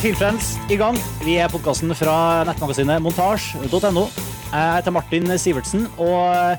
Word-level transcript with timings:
Filmfriends 0.00 0.54
i 0.72 0.78
gang. 0.80 0.96
Vi 1.26 1.34
er 1.36 1.50
podkasten 1.52 1.90
fra 1.92 2.40
nettmagasinet 2.48 3.02
montasj.no. 3.04 4.04
Jeg 4.48 4.70
heter 4.78 4.94
Martin 4.96 5.28
Sivertsen, 5.36 5.82
og 6.00 6.56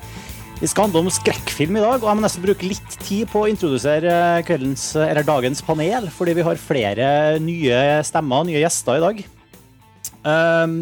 vi 0.59 0.69
skal 0.69 0.85
handle 0.85 1.01
om 1.01 1.09
skrekkfilm 1.09 1.79
i 1.79 1.81
dag. 1.81 2.03
Og 2.03 2.05
jeg 2.05 2.19
må 2.19 2.21
nesten 2.21 2.43
bruke 2.45 2.69
litt 2.69 2.97
tid 3.01 3.31
på 3.31 3.41
å 3.41 3.49
introdusere 3.49 4.13
kveldens, 4.45 4.83
eller 4.93 5.25
dagens 5.25 5.65
panel, 5.65 6.05
fordi 6.13 6.37
vi 6.37 6.45
har 6.45 6.61
flere 6.61 7.09
nye 7.41 7.81
stemmer, 8.05 8.45
nye 8.45 8.61
gjester 8.61 9.01
i 9.01 9.03
dag. 9.07 9.25
Um, 10.21 10.77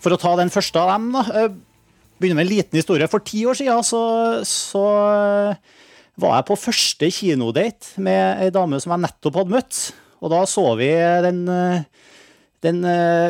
for 0.00 0.16
å 0.16 0.20
ta 0.24 0.32
den 0.40 0.54
første 0.54 0.80
av 0.80 0.94
dem, 0.94 1.12
da. 1.12 1.28
uh, 1.28 1.94
Begynner 2.16 2.40
med 2.40 2.48
en 2.48 2.54
liten 2.54 2.80
historie. 2.80 3.12
For 3.12 3.20
ti 3.20 3.44
år 3.44 3.60
siden 3.60 3.84
så, 3.84 4.02
så 4.48 4.88
var 6.16 6.38
jeg 6.40 6.48
på 6.48 6.62
første 6.64 7.14
kinodate 7.20 8.00
med 8.00 8.46
ei 8.46 8.52
dame 8.56 8.80
som 8.80 8.96
jeg 8.96 9.04
nettopp 9.04 9.42
hadde 9.42 9.58
møtt. 9.60 9.86
Og 10.18 10.32
da 10.32 10.40
så 10.50 10.64
vi 10.78 10.88
den, 11.22 11.44
den 12.64 12.82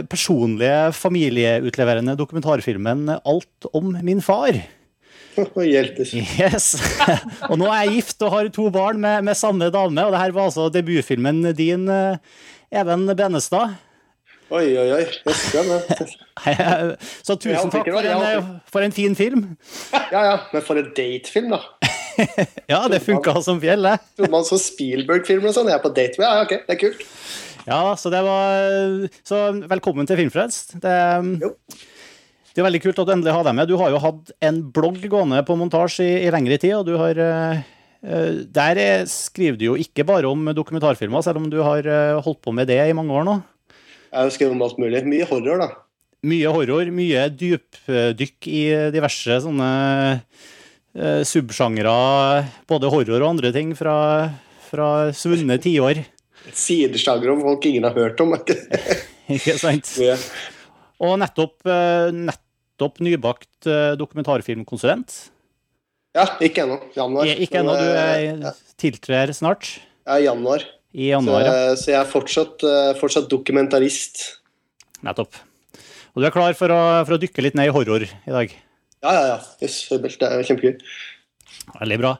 personlige, 0.09 0.93
familieutleverende 0.97 2.17
dokumentarfilmen 2.17 3.09
'Alt 3.19 3.69
om 3.73 3.97
min 4.03 4.23
far'. 4.25 4.63
Hjelpes. 5.39 6.15
Yes. 6.15 6.81
og 7.51 7.59
nå 7.61 7.69
er 7.71 7.85
jeg 7.85 8.01
gift 8.01 8.23
og 8.27 8.33
har 8.33 8.49
to 8.51 8.71
barn 8.75 8.99
med, 8.99 9.23
med 9.23 9.39
samme 9.39 9.71
dame, 9.71 10.07
og 10.07 10.13
det 10.13 10.23
her 10.23 10.33
var 10.35 10.49
altså 10.49 10.67
debutfilmen 10.75 11.53
din, 11.55 11.87
Even 12.75 13.07
Benestad. 13.17 13.77
Oi, 14.49 14.65
oi, 14.81 14.89
oi. 14.97 15.05
Så 17.27 17.37
tusen 17.37 17.69
takk 17.73 17.89
for 17.93 18.07
en, 18.09 18.47
for 18.73 18.85
en, 18.85 18.95
fin 18.97 19.17
film. 19.17 19.45
Ja, 19.93 20.23
ja. 20.25 20.37
Men 20.55 20.65
for 20.65 20.81
en 20.81 20.89
datefilm, 20.97 21.53
da. 21.53 21.61
ja, 22.73 22.81
det 22.89 23.03
funka 23.05 23.35
som 23.45 23.61
fjell, 23.61 23.85
det. 23.85 23.99
Trodde 24.17 24.33
man 24.33 24.47
så 24.49 24.57
Spielberg-filmer 24.63 25.51
og 25.51 25.57
sånn. 25.57 25.69
Jeg 25.69 25.77
er 25.77 25.85
på 25.85 25.93
date 25.93 26.21
med 26.21 26.25
Ja, 26.25 26.47
ok, 26.47 26.55
det 26.65 26.77
er 26.77 26.81
kult. 26.81 27.05
Ja, 27.69 27.93
så 28.01 28.09
det 28.09 28.21
var 28.25 29.09
Så 29.27 29.39
velkommen 29.69 30.09
til 30.09 30.17
Filmfrelst. 30.23 30.79
Det, 30.81 30.95
det 32.55 32.63
er 32.63 32.65
veldig 32.65 32.81
kult 32.81 33.03
at 33.03 33.11
du 33.11 33.13
endelig 33.13 33.35
har 33.37 33.45
deg 33.45 33.59
med. 33.59 33.69
Du 33.69 33.77
har 33.81 33.93
jo 33.93 34.01
hatt 34.01 34.33
en 34.49 34.63
blogg 34.73 35.03
gående 35.13 35.43
på 35.45 35.57
montasje 35.61 36.07
i, 36.07 36.15
i 36.25 36.33
lengre 36.33 36.57
tid, 36.61 36.79
og 36.79 36.89
du 36.89 36.97
har 37.01 37.21
Der 38.57 38.81
skriver 39.11 39.59
du 39.61 39.67
jo 39.67 39.77
ikke 39.77 40.07
bare 40.09 40.31
om 40.31 40.49
dokumentarfilmer, 40.57 41.21
selv 41.27 41.43
om 41.43 41.51
du 41.53 41.61
har 41.67 41.85
holdt 42.25 42.41
på 42.47 42.55
med 42.57 42.71
det 42.71 42.81
i 42.87 42.97
mange 42.97 43.13
år 43.13 43.29
nå. 43.29 43.37
Jeg 44.09 44.21
har 44.23 44.33
skrevet 44.33 44.57
om 44.57 44.65
alt 44.65 44.79
mulig. 44.81 45.05
Mye 45.05 45.29
horror, 45.29 45.61
da. 45.61 45.69
Mye 46.25 46.53
horror. 46.55 46.89
Mye 46.95 47.29
dypdykk 47.37 48.49
i 48.49 48.63
diverse 48.95 49.43
sånne 49.45 49.73
subsjangre. 51.29 51.97
Både 52.71 52.89
horror 52.95 53.21
og 53.21 53.33
andre 53.35 53.53
ting 53.53 53.75
fra, 53.77 53.99
fra 54.71 55.11
svunne 55.13 55.59
tiår. 55.61 56.07
Sidesjangre 56.57 57.33
om 57.35 57.43
folk 57.45 57.67
ingen 57.69 57.87
har 57.89 57.97
hørt 57.97 58.21
om. 58.25 58.37
ikke 59.37 59.59
sant? 59.61 59.95
Ja. 60.09 60.17
Og 60.99 61.13
nettopp, 61.23 61.61
uh, 61.63 62.09
nettopp 62.11 62.97
nybakt 63.07 63.69
uh, 63.71 63.93
dokumentarfilmkonsulent. 64.01 65.15
Ja, 66.19 66.25
ikke 66.43 66.65
ennå. 66.65 66.81
Januar. 66.97 67.31
Ikke 67.31 67.61
ennå. 67.61 67.77
Du 67.79 67.93
er, 68.03 68.57
tiltrer 68.81 69.31
snart? 69.37 69.77
Ja, 70.09 70.17
januar. 70.33 70.65
I 70.91 71.13
januar, 71.13 71.45
så, 71.45 71.53
ja. 71.53 71.77
så 71.77 71.91
jeg 71.93 71.99
er 72.01 72.09
fortsatt, 72.09 72.65
fortsatt, 72.99 73.29
dokumentarist. 73.31 74.23
Nettopp. 75.07 75.37
Og 76.17 76.25
du 76.25 76.27
er 76.27 76.35
klar 76.35 76.57
for 76.59 76.73
å, 76.75 76.81
for 77.07 77.15
å, 77.15 77.21
dykke 77.23 77.45
litt 77.45 77.55
ned 77.59 77.69
i 77.69 77.75
horror 77.77 78.03
i 78.09 78.33
dag? 78.35 78.55
Ja, 79.05 79.13
ja, 79.15 79.25
ja. 79.29 79.37
Yes, 79.63 79.77
det 79.93 80.17
er 80.27 80.43
kjempegøy. 80.49 80.81
Veldig 81.77 81.99
bra. 82.01 82.13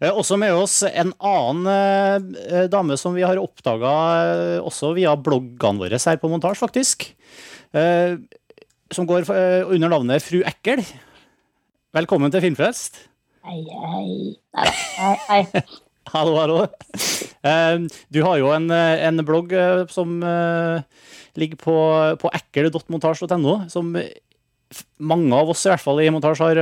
Eh, 0.00 0.12
også 0.12 0.38
med 0.40 0.54
oss 0.56 0.80
en 0.86 1.12
annen 1.24 2.26
eh, 2.46 2.66
dame 2.72 2.98
som 3.00 3.14
vi 3.16 3.24
har 3.26 3.38
oppdaga 3.40 3.92
eh, 4.26 4.58
også 4.64 4.92
via 4.96 5.14
bloggene 5.16 5.82
våre 5.84 6.00
her 6.00 6.20
på 6.20 6.30
Montasj, 6.32 6.58
faktisk. 6.60 7.08
Eh, 7.76 8.16
som 8.92 9.08
går 9.08 9.26
eh, 9.32 9.62
under 9.66 9.92
navnet 9.92 10.24
Fru 10.24 10.40
Ekkel. 10.46 10.84
Velkommen 11.96 12.32
til 12.34 12.44
Filmfest. 12.44 13.06
Hei, 13.46 13.62
hei. 13.70 14.36
Hei, 14.58 15.16
hei. 15.30 15.42
Hallo, 16.14 16.36
hallo. 16.38 16.58
Du 18.14 18.20
har 18.22 18.36
jo 18.38 18.52
en, 18.54 18.70
en 18.70 19.22
blogg 19.26 19.50
som 19.90 20.20
ligger 21.34 21.58
på, 21.58 21.74
på 22.22 22.30
ekkel.montasj.no, 22.38 23.56
som 23.72 23.90
mange 24.98 25.30
av 25.36 25.50
oss 25.52 25.62
i 25.66 25.70
hvert 25.70 25.82
fall 25.82 26.00
i 26.02 26.08
montasje 26.10 26.46
har, 26.46 26.58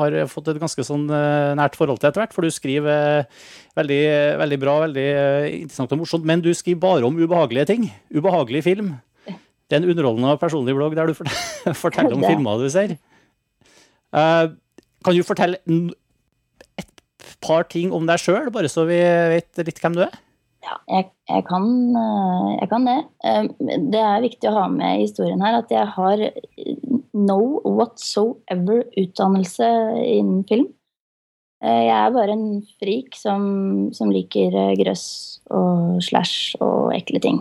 har, 0.00 0.14
fått 0.32 0.48
et 0.52 0.60
ganske 0.60 0.84
sånn 0.86 1.04
nært 1.06 1.76
forhold 1.76 2.00
til 2.00 2.08
etter 2.08 2.22
hvert. 2.22 2.32
For 2.36 2.46
du 2.46 2.54
skriver 2.54 3.26
veldig, 3.76 4.02
veldig 4.40 4.58
bra, 4.62 4.76
veldig 4.86 5.08
interessant 5.62 5.92
og 5.92 6.00
morsomt. 6.00 6.26
Men 6.28 6.44
du 6.44 6.48
skriver 6.56 6.80
bare 6.86 7.08
om 7.08 7.18
ubehagelige 7.18 7.68
ting. 7.72 7.88
Ubehagelig 8.14 8.64
film. 8.66 8.94
Det 9.26 9.76
er 9.76 9.82
en 9.82 9.90
underholdende 9.90 10.32
og 10.36 10.40
personlig 10.40 10.76
blogg 10.78 10.96
der 10.96 11.10
du 11.10 11.16
forteller 11.84 12.16
om 12.16 12.24
filmer 12.24 12.62
du 12.62 12.68
ser. 12.72 12.96
Kan 14.12 15.16
du 15.16 15.22
fortelle 15.26 15.60
et 16.78 17.02
par 17.44 17.66
ting 17.70 17.92
om 17.94 18.06
deg 18.08 18.22
sjøl, 18.22 18.48
bare 18.54 18.70
så 18.72 18.86
vi 18.88 19.00
vet 19.36 19.66
litt 19.66 19.82
hvem 19.82 19.98
du 19.98 20.06
er? 20.06 20.14
Ja, 20.66 20.76
jeg, 20.90 21.06
jeg, 21.30 21.44
kan, 21.46 21.66
jeg, 21.94 22.68
kan, 22.72 22.88
det. 22.88 22.96
Det 23.92 24.00
er 24.02 24.24
viktig 24.24 24.50
å 24.50 24.56
ha 24.56 24.64
med 24.72 24.96
i 24.96 25.04
historien 25.04 25.44
her 25.44 25.60
at 25.60 25.70
jeg 25.70 25.86
har 25.94 26.24
no 27.14 27.38
whatsoever 27.62 28.82
utdannelse 28.98 29.68
innen 30.02 30.42
film. 30.48 30.66
Jeg 31.62 31.88
er 31.94 32.12
bare 32.12 32.34
en 32.34 32.48
frik 32.82 33.14
som, 33.16 33.46
som 33.96 34.10
liker 34.12 34.52
grøss 34.82 35.06
og 35.54 36.02
slash 36.04 36.58
og 36.58 36.92
ekle 36.98 37.22
ting. 37.22 37.40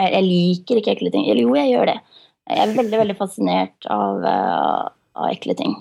Jeg, 0.00 0.08
jeg, 0.16 0.24
liker 0.26 0.80
ikke 0.80 0.96
ekle 0.96 1.12
ting. 1.12 1.28
Eller 1.28 1.44
jo, 1.44 1.54
jeg 1.60 1.74
gjør 1.74 1.92
det. 1.92 2.00
Jeg 2.48 2.64
er 2.64 2.76
veldig, 2.80 2.98
veldig 3.04 3.20
fascinert 3.20 3.92
av, 3.92 4.24
av 4.24 5.28
ekle 5.30 5.54
ting 5.60 5.76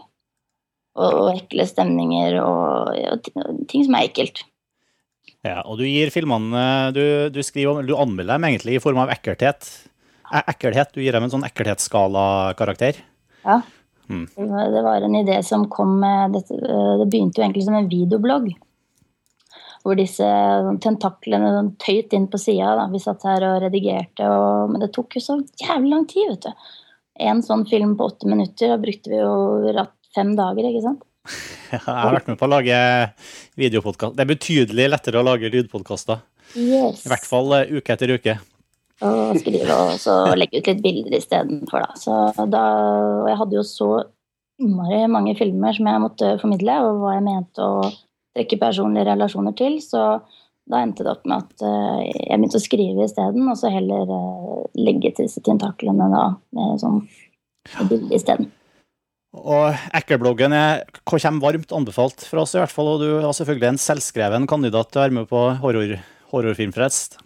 og, 0.99 1.07
og 1.07 1.29
ekle 1.33 1.65
stemninger 1.67 2.37
og, 2.43 2.91
og, 3.13 3.29
ting 3.71 3.85
som 3.87 3.97
er 3.97 4.09
ekkelt. 4.09 4.43
Ja, 5.45 5.61
og 5.65 5.79
du 5.79 5.85
gir 5.87 6.11
filmene 6.13 6.91
Du, 6.93 7.03
du, 7.33 7.41
skriver, 7.45 7.81
du 7.85 7.95
anmelder 7.97 8.37
dem 8.37 8.49
egentlig 8.51 8.77
i 8.77 8.83
form 8.83 9.01
av 9.01 9.13
ekkelthet. 9.13 9.69
Ekkelhet, 10.31 10.93
Du 10.93 11.01
gir 11.03 11.15
dem 11.15 11.25
en 11.25 11.33
sånn 11.33 11.45
ekkelhetsskala-karakter. 11.47 13.01
Ja. 13.43 13.61
Mm. 14.11 14.27
Det 14.35 14.83
var 14.83 15.05
en 15.05 15.15
idé 15.15 15.39
som 15.43 15.69
kom 15.71 15.97
med 16.01 16.35
dette, 16.35 16.57
Det 16.57 17.07
begynte 17.07 17.41
jo 17.41 17.45
egentlig 17.45 17.65
som 17.65 17.79
en 17.79 17.89
videoblogg. 17.91 18.51
Hvor 19.81 19.97
disse 19.97 20.27
tentaklene 20.83 21.55
sånn 21.55 21.71
tøyt 21.81 22.13
inn 22.13 22.27
på 22.29 22.37
sida. 22.37 22.85
Vi 22.91 23.01
satt 23.01 23.25
her 23.25 23.47
og 23.47 23.63
redigerte, 23.63 24.27
og, 24.29 24.69
men 24.69 24.83
det 24.83 24.91
tok 24.93 25.17
jo 25.17 25.23
så 25.25 25.39
jævlig 25.57 25.95
lang 25.95 26.05
tid, 26.11 26.35
vet 26.35 26.45
du. 26.45 26.67
En 27.31 27.41
sånn 27.45 27.65
film 27.69 27.95
på 27.97 28.11
åtte 28.11 28.29
minutter, 28.29 28.69
da 28.69 28.77
brukte 28.81 29.09
vi 29.09 29.17
jo 29.17 29.87
fem 30.13 30.35
dager, 30.37 30.69
ikke 30.69 30.85
sant? 30.85 31.01
jeg 31.71 31.81
har 31.85 32.15
vært 32.15 32.29
med 32.31 32.39
på 32.39 32.47
å 32.47 32.51
lage 32.51 32.77
videopodkast. 33.59 34.15
Det 34.17 34.23
er 34.23 34.31
betydelig 34.31 34.87
lettere 34.93 35.21
å 35.21 35.25
lage 35.25 35.51
lydpodkaster. 35.53 36.23
Yes. 36.57 37.05
I 37.05 37.11
hvert 37.13 37.27
fall 37.27 37.53
uh, 37.55 37.67
uke 37.69 37.93
etter 37.95 38.15
uke. 38.15 38.37
Og 39.01 39.37
skrive 39.41 39.75
og 39.81 39.95
så 39.97 40.15
legge 40.37 40.59
ut 40.61 40.67
litt 40.69 40.81
bilder 40.83 41.15
istedenfor, 41.17 41.87
da. 41.87 41.97
Så 41.97 42.45
da. 42.51 42.65
Og 43.23 43.29
jeg 43.31 43.39
hadde 43.39 43.57
jo 43.57 43.65
så 43.65 43.89
innmari 44.61 45.01
mange 45.09 45.33
filmer 45.39 45.73
som 45.73 45.89
jeg 45.89 46.03
måtte 46.03 46.35
formidle, 46.41 46.77
og 46.85 47.01
hva 47.01 47.15
jeg 47.15 47.25
mente 47.25 47.65
å 47.65 47.89
trekke 48.37 48.61
personlige 48.61 49.09
relasjoner 49.09 49.57
til. 49.57 49.79
Så 49.81 50.03
da 50.71 50.83
endte 50.85 51.05
det 51.05 51.15
opp 51.15 51.25
med 51.25 51.41
at 51.41 51.65
uh, 51.65 52.01
jeg 52.05 52.37
begynte 52.37 52.61
å 52.61 52.65
skrive 52.67 53.09
isteden, 53.09 53.49
og 53.49 53.57
så 53.59 53.73
heller 53.73 54.09
uh, 54.09 54.63
legge 54.77 55.13
til 55.15 55.29
disse 55.29 55.41
tentaklene 55.45 56.09
da, 56.13 56.25
med 56.57 56.81
sånn 56.83 57.01
bilde 57.89 58.13
isteden. 58.17 58.51
Og 59.31 59.77
Ekkelbloggen 59.95 60.53
kommer 61.07 61.43
varmt 61.45 61.71
anbefalt 61.71 62.25
fra 62.27 62.43
oss, 62.43 62.55
i 62.55 62.59
hvert 62.59 62.73
fall. 62.73 62.89
Og 62.95 63.03
du 63.03 63.09
har 63.23 63.35
selvfølgelig 63.35 63.69
en 63.69 63.79
selvskreven 63.79 64.47
kandidat 64.49 64.91
til 64.91 64.99
å 64.99 65.05
være 65.05 65.17
med 65.21 65.29
på 65.31 65.43
horror, 65.63 65.99
Horrorfilmfrelst. 66.31 67.17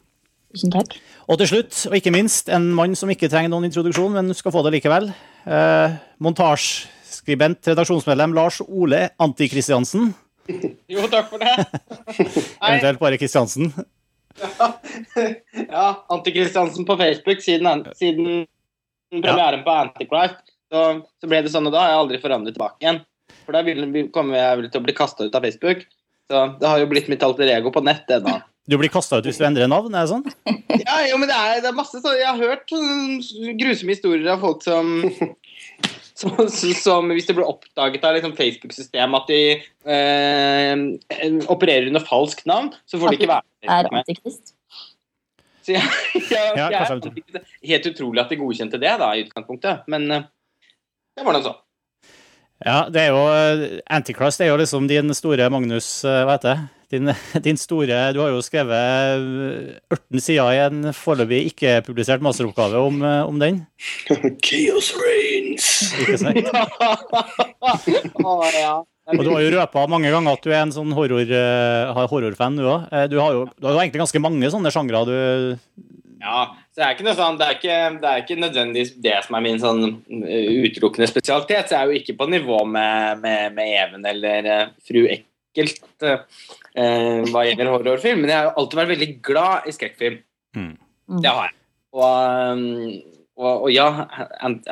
Tusen 0.55 0.71
takk. 0.73 0.95
Og 1.27 1.39
til 1.41 1.49
slutt, 1.49 1.79
og 1.89 1.97
ikke 1.97 2.13
minst, 2.13 2.49
en 2.53 2.69
mann 2.77 2.93
som 2.97 3.09
ikke 3.11 3.29
trenger 3.31 3.51
noen 3.51 3.67
introduksjon, 3.67 4.13
men 4.15 4.37
skal 4.37 4.53
få 4.53 4.61
det 4.65 4.75
likevel. 4.77 5.09
Eh, 5.45 5.97
montasjeskribent, 6.21 7.65
redaksjonsmedlem 7.71 8.35
Lars 8.37 8.61
Ole 8.65 9.09
Anti-Kristiansen. 9.21 10.13
Jo, 10.93 11.07
takk 11.09 11.31
for 11.31 11.41
det. 11.41 11.53
Eventuelt 12.67 12.99
bare 13.01 13.17
Kristiansen. 13.17 13.71
Ja, 14.37 14.67
ja 15.75 15.85
Anti-Kristiansen 16.13 16.85
på 16.85 16.97
Facebook 16.99 17.41
siden, 17.41 17.87
siden 17.97 18.45
premieren 19.09 19.65
på 19.65 19.73
Antichrist. 19.73 20.54
Så, 20.71 20.85
så, 21.21 21.29
ble 21.29 21.43
det 21.45 21.51
sånn, 21.53 21.67
og 21.69 21.75
da 21.75 21.83
har 21.83 21.93
jeg 21.93 22.01
aldri 22.01 22.21
forandret 22.23 22.57
tilbake 22.57 22.81
igjen. 22.81 23.03
For 23.45 23.55
da 23.55 23.61
vil, 23.65 23.85
kommer 24.13 24.39
jeg 24.39 24.59
vel 24.59 24.71
til 24.71 24.81
å 24.81 24.85
bli 24.87 24.97
kasta 24.97 25.27
ut 25.27 25.37
av 25.37 25.45
Facebook. 25.45 25.85
Så 26.25 26.43
det 26.59 26.69
har 26.69 26.81
jo 26.81 26.89
blitt 26.89 27.09
mitt 27.11 27.23
alter 27.25 27.51
ego 27.53 27.71
på 27.73 27.83
nett 27.85 28.09
ennå. 28.09 28.39
Du 28.65 28.79
blir 28.81 28.89
kasta 28.89 29.19
ut 29.21 29.27
hvis 29.29 29.37
du 29.37 29.45
endrer 29.45 29.69
navn? 29.69 29.93
er 29.93 30.07
det 30.07 30.09
sånn? 30.09 30.25
Ja, 30.81 31.03
jo, 31.05 31.19
men 31.21 31.29
det 31.29 31.37
er, 31.37 31.59
det 31.61 31.69
er 31.69 31.77
masse 31.77 31.99
sånn 32.01 32.17
Jeg 32.17 32.25
har 32.25 32.39
hørt 32.41 32.71
grusomme 33.61 33.93
historier 33.93 34.31
av 34.33 34.41
folk 34.41 34.65
som 34.65 35.05
som, 36.15 36.31
som, 36.47 37.09
hvis 37.11 37.27
det 37.27 37.35
blir 37.35 37.47
oppdaget 37.47 38.05
av 38.07 38.15
liksom 38.15 38.35
Facebook-systemet 38.37 39.17
at 39.19 39.31
de 39.31 39.39
eh, 39.91 41.39
opererer 41.51 41.89
under 41.91 42.03
falskt 42.07 42.47
navn, 42.47 42.71
så 42.87 42.99
får 43.01 43.11
de 43.11 43.19
ikke 43.19 43.31
være 43.33 43.43
med. 43.43 43.73
Er 43.75 43.89
antikrist. 43.91 44.53
Så 45.65 45.75
jeg, 45.75 45.83
jeg, 46.15 46.53
jeg, 46.55 46.71
jeg, 46.71 47.25
det 47.35 47.43
helt 47.67 47.89
utrolig 47.91 48.23
at 48.23 48.31
de 48.31 48.39
godkjente 48.39 48.79
det 48.79 48.93
da, 49.01 49.11
i 49.11 49.25
utgangspunktet. 49.25 49.83
Men 49.91 50.07
eh, 50.13 50.27
det 51.15 51.25
var 51.25 51.33
nå 51.37 51.41
sånn. 51.45 51.61
Ja, 52.65 52.77
det 52.89 53.01
er 53.01 53.09
jo 53.11 53.23
eh, 53.35 53.81
Antichrist 53.91 54.39
er 54.41 54.47
jo 54.53 54.55
liksom 54.61 54.85
din 54.87 55.11
store 55.17 55.49
Magnus, 55.51 55.89
eh, 56.07 56.21
hva 56.23 56.37
heter 56.37 56.53
det? 56.55 56.71
Din, 56.93 57.09
din 57.47 57.57
store 57.59 57.97
Du 58.15 58.19
har 58.21 58.29
jo 58.31 58.39
skrevet 58.45 59.25
18 59.91 60.21
sider 60.23 60.51
i 60.53 60.59
en 60.63 60.91
foreløpig 60.95 61.41
ikke-publisert 61.51 62.23
masteroppgave 62.23 62.79
om, 62.87 63.01
eh, 63.03 63.21
om 63.27 63.39
den. 63.41 63.63
Chaos 64.45 64.93
Reigns. 65.01 65.69
Ikke 66.05 66.19
sant? 66.21 66.39
Ja. 68.55 68.75
Og 69.13 69.21
du 69.21 69.29
har 69.35 69.41
jo 69.43 69.51
røpa 69.53 69.83
mange 69.91 70.09
ganger 70.09 70.33
at 70.33 70.41
du 70.45 70.49
er 70.49 70.63
en 70.63 70.71
sånn 70.73 70.93
horror, 70.97 71.21
eh, 71.29 71.91
horrorfan, 72.09 72.55
du 72.57 72.63
òg. 72.65 72.87
Du, 73.11 73.19
har 73.21 73.35
jo- 73.35 73.43
du 73.53 73.67
har 73.67 73.75
jo 73.75 73.81
egentlig 73.83 74.01
ganske 74.01 74.21
mange 74.23 74.49
sånne 74.49 74.71
sjangre 74.73 75.03
du 75.05 75.13
Ja, 76.25 76.41
så 76.73 76.81
det 76.81 76.85
er 76.85 76.95
ikke 76.95 77.05
noe 77.05 77.17
sånn, 77.17 77.37
det 77.37 77.45
er 77.45 77.57
ikke, 77.59 77.79
det 78.01 78.09
er 78.09 78.23
ikke 78.23 78.37
nødvendigvis 78.41 78.93
det 79.05 79.15
som 79.27 79.37
er 79.37 79.43
min 79.45 79.61
sånn 79.61 79.83
uh, 79.85 80.47
utelukkende 80.65 81.09
spesialitet. 81.11 81.69
Så 81.69 81.75
jeg 81.75 81.81
er 81.81 81.91
jo 81.91 81.99
ikke 82.01 82.17
på 82.17 82.29
nivå 82.33 82.63
med, 82.69 83.21
med, 83.21 83.53
med 83.57 83.73
Even 83.83 84.07
eller 84.09 84.49
uh, 84.49 84.71
Fru 84.87 85.03
Ekkelt 85.05 86.07
uh, 86.07 86.23
hva 87.29 87.45
gjelder 87.45 87.69
horrorfilm, 87.71 88.23
men 88.23 88.33
jeg 88.33 88.39
har 88.39 88.49
jo 88.49 88.55
alltid 88.61 88.81
vært 88.81 88.93
veldig 88.95 89.11
glad 89.29 89.69
i 89.69 89.75
skrekkfilm. 89.75 90.17
Mm. 90.57 90.73
Mm. 91.13 91.21
Det 91.21 91.31
har 91.37 91.47
jeg. 91.51 91.57
Og, 91.95 92.03
um, 92.51 93.23
og, 93.39 93.51
og 93.53 93.71
ja, 93.71 93.87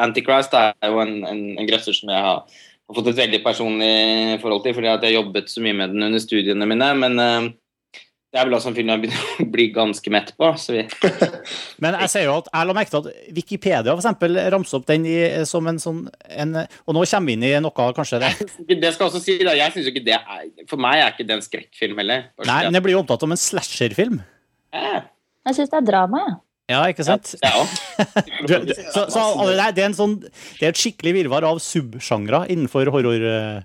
Antichrist 0.02 0.56
er 0.58 0.74
jo 0.90 1.00
en, 1.04 1.20
en, 1.30 1.44
en 1.60 1.70
grøsser 1.70 1.96
som 1.96 2.12
jeg 2.12 2.26
har, 2.26 2.64
har 2.90 2.98
fått 2.98 3.12
et 3.14 3.22
veldig 3.22 3.44
personlig 3.46 4.40
forhold 4.42 4.66
til, 4.66 4.76
fordi 4.76 4.90
at 4.92 5.06
jeg 5.06 5.14
har 5.14 5.22
jobbet 5.22 5.52
så 5.54 5.64
mye 5.64 5.78
med 5.78 5.94
den 5.94 6.10
under 6.10 6.24
studiene 6.24 6.68
mine. 6.68 6.90
men 7.06 7.22
uh, 7.22 7.52
det 8.34 8.40
er 8.42 8.48
vel 8.48 8.56
også 8.58 8.72
en 8.72 8.76
film 8.78 8.90
jeg 8.90 9.02
begynner 9.04 9.26
å 9.44 9.48
bli 9.54 9.66
ganske 9.76 10.14
mett 10.14 10.32
på. 10.40 10.48
så 10.58 10.74
vi 10.74 10.84
Men 11.84 11.98
jeg 12.02 12.10
ser 12.10 12.26
jo 12.26 12.38
at 12.42 12.48
jeg 12.50 12.70
la 12.70 12.76
merke 12.76 12.90
til 12.90 13.04
at 13.04 13.34
Wikipedia 13.38 13.92
for 13.92 14.02
eksempel 14.02 14.40
ramser 14.56 14.80
opp 14.80 14.88
den 14.90 15.06
i, 15.06 15.18
som 15.50 15.70
en 15.70 15.82
sånn 15.82 16.00
en, 16.34 16.56
Og 16.88 16.98
nå 16.98 17.04
kommer 17.06 17.30
vi 17.30 17.36
inn 17.38 17.46
i 17.46 17.52
noe 17.62 17.90
kanskje 17.94 18.22
det 18.24 18.32
Det 18.82 18.94
skal 18.96 19.12
også 19.12 19.22
si 19.22 19.38
da, 19.44 19.54
jeg 19.58 19.76
synes 19.76 19.86
jo 19.86 19.94
ikke 19.94 20.06
det 20.08 20.18
er, 20.18 20.48
For 20.72 20.82
meg 20.82 21.04
er 21.04 21.14
ikke 21.14 21.28
det 21.30 21.38
en 21.38 21.46
skrekkfilm 21.46 22.02
heller. 22.02 22.32
Nei, 22.42 22.62
men 22.66 22.78
det 22.78 22.82
blir 22.86 22.98
jo 22.98 23.04
opptatt 23.04 23.22
som 23.22 23.36
en 23.36 23.40
slasherfilm. 23.40 24.18
Ja. 24.74 25.04
Jeg 25.44 25.58
syns 25.60 25.72
det 25.72 25.78
er 25.82 25.86
drama, 25.92 26.24
jeg. 26.26 26.40
Ja, 26.72 26.80
ikke 26.88 27.04
sant? 27.06 27.34
det 27.38 27.52
også. 27.60 27.82
Du, 28.48 28.54
du, 28.68 28.74
så, 28.92 29.06
så 29.12 29.22
det, 29.52 29.84
er 29.84 29.86
en 29.86 29.96
sånn, 29.96 30.16
det 30.24 30.66
er 30.66 30.72
et 30.74 30.80
skikkelig 30.80 31.14
virvar 31.20 31.46
av 31.48 31.60
subsjangre 31.64 32.44
innenfor 32.52 32.90
horror. 32.92 33.24
eh. 33.30 33.62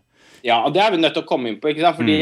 Ja, 0.47 0.61
og 0.67 0.75
det 0.75 0.83
er 0.85 0.93
vi 0.95 1.01
nødt 1.01 1.17
til 1.17 1.25
å 1.25 1.29
komme 1.29 1.51
inn 1.51 1.59
på. 1.63 1.73
ikke 1.73 1.87
sant? 1.87 1.99
Fordi 1.99 2.19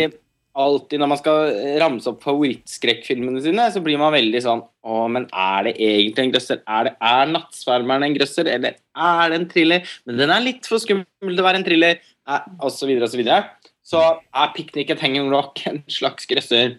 alltid 0.56 1.00
når 1.00 1.10
man 1.10 1.20
skal 1.20 1.52
ramse 1.82 2.08
opp 2.10 2.24
favorittskrekkfilmene 2.24 3.42
sine, 3.44 3.66
så 3.72 3.82
blir 3.84 4.00
man 4.00 4.14
veldig 4.14 4.40
sånn 4.44 4.62
Å, 4.86 5.02
men 5.12 5.26
er 5.34 5.66
det 5.66 5.74
egentlig 5.82 6.24
en 6.24 6.32
grøsser? 6.34 6.60
Er, 6.62 6.88
det, 6.88 6.92
er 7.02 7.30
'Nattsvermeren' 7.32 8.06
en 8.06 8.16
grøsser, 8.16 8.48
eller 8.48 8.76
er 8.78 9.32
det 9.32 9.38
en 9.40 9.48
thriller? 9.50 9.94
Men 10.06 10.20
den 10.22 10.32
er 10.32 10.44
litt 10.44 10.68
for 10.70 10.82
skummel 10.82 11.34
til 11.34 11.42
å 11.42 11.46
være 11.48 11.60
en 11.60 11.66
thriller, 11.66 12.02
eh, 12.30 12.50
og 12.60 12.70
så 12.70 12.88
videre 12.88 13.08
og 13.08 13.12
så 13.12 13.20
videre. 13.20 13.40
Så 13.86 14.02
er 14.06 14.52
'Picnic 14.54 14.92
at 14.94 15.02
Hanging 15.02 15.30
Rock' 15.34 15.66
en 15.70 15.82
slags 15.90 16.30
grøsser, 16.30 16.78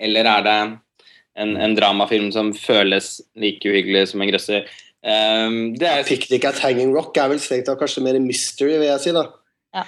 eller 0.00 0.30
er 0.32 0.46
det 0.48 0.58
en, 1.36 1.56
en 1.56 1.76
dramafilm 1.76 2.30
som 2.32 2.54
føles 2.56 3.20
like 3.36 3.68
uhyggelig 3.68 4.08
som 4.14 4.24
en 4.24 4.32
grøsser? 4.32 4.64
Um, 5.00 5.76
det 5.80 5.88
er 5.88 6.04
Picnic 6.08 6.44
at 6.44 6.60
Hanging 6.60 6.96
Rock 6.96 7.16
er 7.16 7.30
vel 7.32 7.40
strengt 7.40 7.68
tatt 7.68 7.80
kanskje 7.80 8.04
mer 8.04 8.18
mystery, 8.20 8.74
vil 8.80 8.90
jeg 8.90 9.04
si. 9.04 9.12
da. 9.16 9.28
ja, 9.76 9.84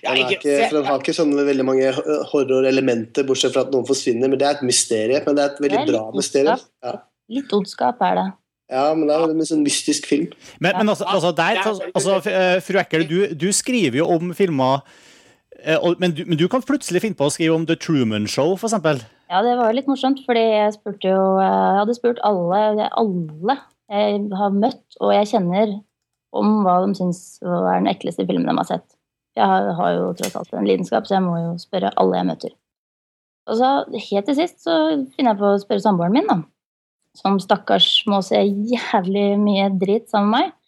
Den, 0.00 0.16
er 0.16 0.30
ikke, 0.32 0.54
den 0.72 0.86
har 0.86 1.02
ikke 1.02 1.14
sånne 1.16 1.44
veldig 1.46 1.66
mange 1.66 1.90
horrorelementer, 2.30 3.26
bortsett 3.28 3.52
fra 3.54 3.66
at 3.66 3.74
noen 3.74 3.86
forsvinner. 3.88 4.30
Men 4.30 4.40
det 4.40 4.48
er 4.48 4.58
et 4.58 4.64
mysterium. 4.66 5.26
Men 5.26 5.36
det 5.36 5.44
er 5.44 5.52
et 5.52 5.60
veldig 5.66 5.80
er 5.82 5.90
bra 5.90 6.02
mysterium. 6.16 6.64
Ja. 6.84 6.94
Litt 7.34 7.52
ondskap 7.56 8.02
er 8.04 8.20
det. 8.20 8.26
ja, 8.72 8.84
men 8.96 9.08
det 9.08 9.16
er 9.16 9.32
en 9.32 9.48
sånn 9.48 9.64
mystisk 9.64 10.08
film. 10.08 10.30
Men, 10.58 10.78
men 10.80 10.92
altså, 10.92 11.08
altså 11.08 11.32
der, 11.36 11.60
altså, 11.92 12.20
eh, 12.32 12.58
fru 12.64 12.80
Ekkel, 12.80 13.04
du, 13.08 13.18
du 13.36 13.50
skriver 13.52 14.00
jo 14.00 14.08
om 14.16 14.32
filmer 14.36 14.80
eh, 15.60 15.80
men 16.00 16.16
du, 16.16 16.24
men 16.28 16.40
du 16.40 16.46
kan 16.52 16.64
plutselig 16.64 17.04
finne 17.04 17.16
på 17.18 17.28
å 17.28 17.32
skrive 17.32 17.56
om 17.56 17.68
The 17.68 17.76
Truman 17.80 18.28
Show, 18.28 18.56
for 18.60 18.68
eksempel. 18.70 19.04
Ja, 19.32 19.44
det 19.44 19.54
var 19.60 19.70
jo 19.70 19.78
litt 19.78 19.88
morsomt, 19.88 20.20
fordi 20.26 20.42
jeg 20.42 20.74
spurte 20.76 21.12
jo 21.12 21.22
Jeg 21.40 21.78
hadde 21.80 21.96
spurt 21.96 22.20
alle, 22.24 22.88
alle 22.92 23.60
jeg 23.92 24.20
har 24.32 24.54
møtt 24.56 24.96
og 25.00 25.12
jeg 25.12 25.28
kjenner, 25.34 25.78
om 26.34 26.60
hva 26.64 26.80
de 26.84 26.96
syns 26.98 27.20
er 27.44 27.78
den 27.78 27.90
ekleste 27.92 28.24
filmen 28.26 28.48
de 28.48 28.56
har 28.58 28.68
sett. 28.68 28.93
Jeg 29.34 29.50
har, 29.50 29.70
har 29.78 29.94
jo 29.96 30.10
tross 30.18 30.36
alt 30.38 30.52
en 30.54 30.66
lidenskap, 30.68 31.06
så 31.08 31.16
jeg 31.16 31.24
må 31.24 31.36
jo 31.40 31.54
spørre 31.58 31.92
alle 32.00 32.20
jeg 32.20 32.28
møter. 32.30 32.52
Og 33.50 33.58
så 33.60 33.70
helt 33.92 34.28
til 34.28 34.36
sist 34.38 34.62
så 34.64 34.74
finner 35.14 35.34
jeg 35.34 35.40
på 35.40 35.48
å 35.52 35.62
spørre 35.62 35.84
samboeren 35.84 36.14
min, 36.16 36.28
da. 36.30 36.38
Som 37.18 37.38
stakkars 37.42 37.88
må 38.10 38.20
se 38.26 38.40
jævlig 38.42 39.34
mye 39.42 39.68
drit 39.78 40.08
sammen 40.10 40.30
med 40.32 40.46
meg. 40.46 40.60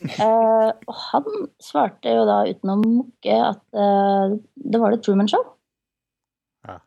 Uh, 0.00 0.70
og 0.88 0.94
han 1.10 1.48
svarte 1.60 2.12
jo 2.14 2.22
da 2.28 2.42
uten 2.48 2.72
å 2.72 2.78
mukke 2.80 3.40
at 3.50 3.64
uh, 3.76 4.36
det 4.56 4.80
var 4.80 4.94
det 4.94 5.02
Truman 5.04 5.28
Show. 5.28 5.42
Ja. 6.68 6.78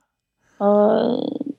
Og 0.65 1.51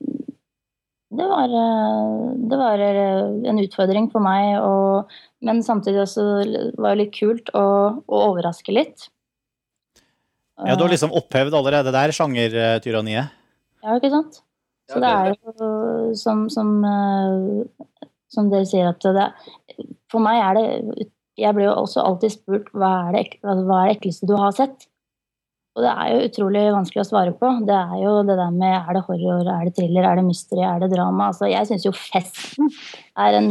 det 1.15 1.27
var, 1.31 1.47
eh, 1.47 2.33
det 2.51 2.57
var 2.59 2.81
en 2.81 3.61
utfordring 3.63 4.09
for 4.11 4.25
meg, 4.25 4.57
og, 4.59 5.13
men 5.47 5.63
samtidig 5.63 6.01
også 6.03 6.25
var 6.75 6.95
det 6.95 7.05
litt 7.05 7.13
kult 7.15 7.53
å, 7.55 7.67
å 8.03 8.23
overraske 8.33 8.75
litt. 8.75 9.07
Ja, 10.63 10.77
Du 10.79 10.85
har 10.85 10.91
liksom 10.93 11.11
opphevd 11.13 11.55
allerede 11.59 11.91
der 11.93 12.13
sjangertyranniet. 12.15 13.33
Ja, 13.83 13.97
ikke 13.99 14.11
sant? 14.13 14.41
Så 14.91 15.01
det 15.01 15.09
er 15.11 15.33
jo 15.35 16.13
som, 16.21 16.45
som, 16.53 16.69
eh, 16.85 18.09
som 18.31 18.51
dere 18.53 18.67
sier 18.69 18.91
at 18.93 19.01
det 19.01 19.31
For 20.13 20.21
meg 20.21 20.37
er 20.45 20.59
det 20.59 21.07
Jeg 21.41 21.55
blir 21.57 21.67
jo 21.71 21.75
også 21.83 22.05
alltid 22.05 22.31
spurt 22.37 22.69
hva 22.77 23.09
er 23.09 23.13
det, 23.17 23.23
ek- 23.25 23.39
hva 23.43 23.81
er 23.83 23.89
det 23.89 23.97
ekleste 23.99 24.29
du 24.29 24.37
har 24.39 24.53
sett? 24.55 24.87
Og 25.75 25.83
det 25.83 25.91
er 25.91 26.11
jo 26.13 26.27
utrolig 26.29 26.61
vanskelig 26.71 27.03
å 27.03 27.09
svare 27.09 27.33
på. 27.35 27.49
Det 27.67 27.75
er 27.75 27.97
jo 28.05 28.13
det 28.29 28.37
der 28.39 28.53
med 28.55 28.77
er 28.77 28.95
det 28.95 29.03
horror, 29.09 29.49
er 29.51 29.65
det 29.67 29.73
thriller, 29.75 30.05
er 30.07 30.21
det 30.21 30.25
mystery, 30.29 30.63
er 30.63 30.79
det 30.85 30.93
drama? 30.93 31.33
Altså, 31.33 31.49
jeg 31.51 31.67
syns 31.67 31.85
jo 31.89 31.91
Festen 31.99 32.71
er 33.19 33.35
en 33.41 33.49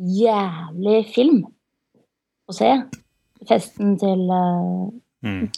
jævlig 0.00 1.02
film 1.12 1.42
å 2.48 2.56
se. 2.56 2.70
Festen 3.48 3.98
til 4.00 4.24
eh, 4.32 4.88
Mm. 5.22 5.48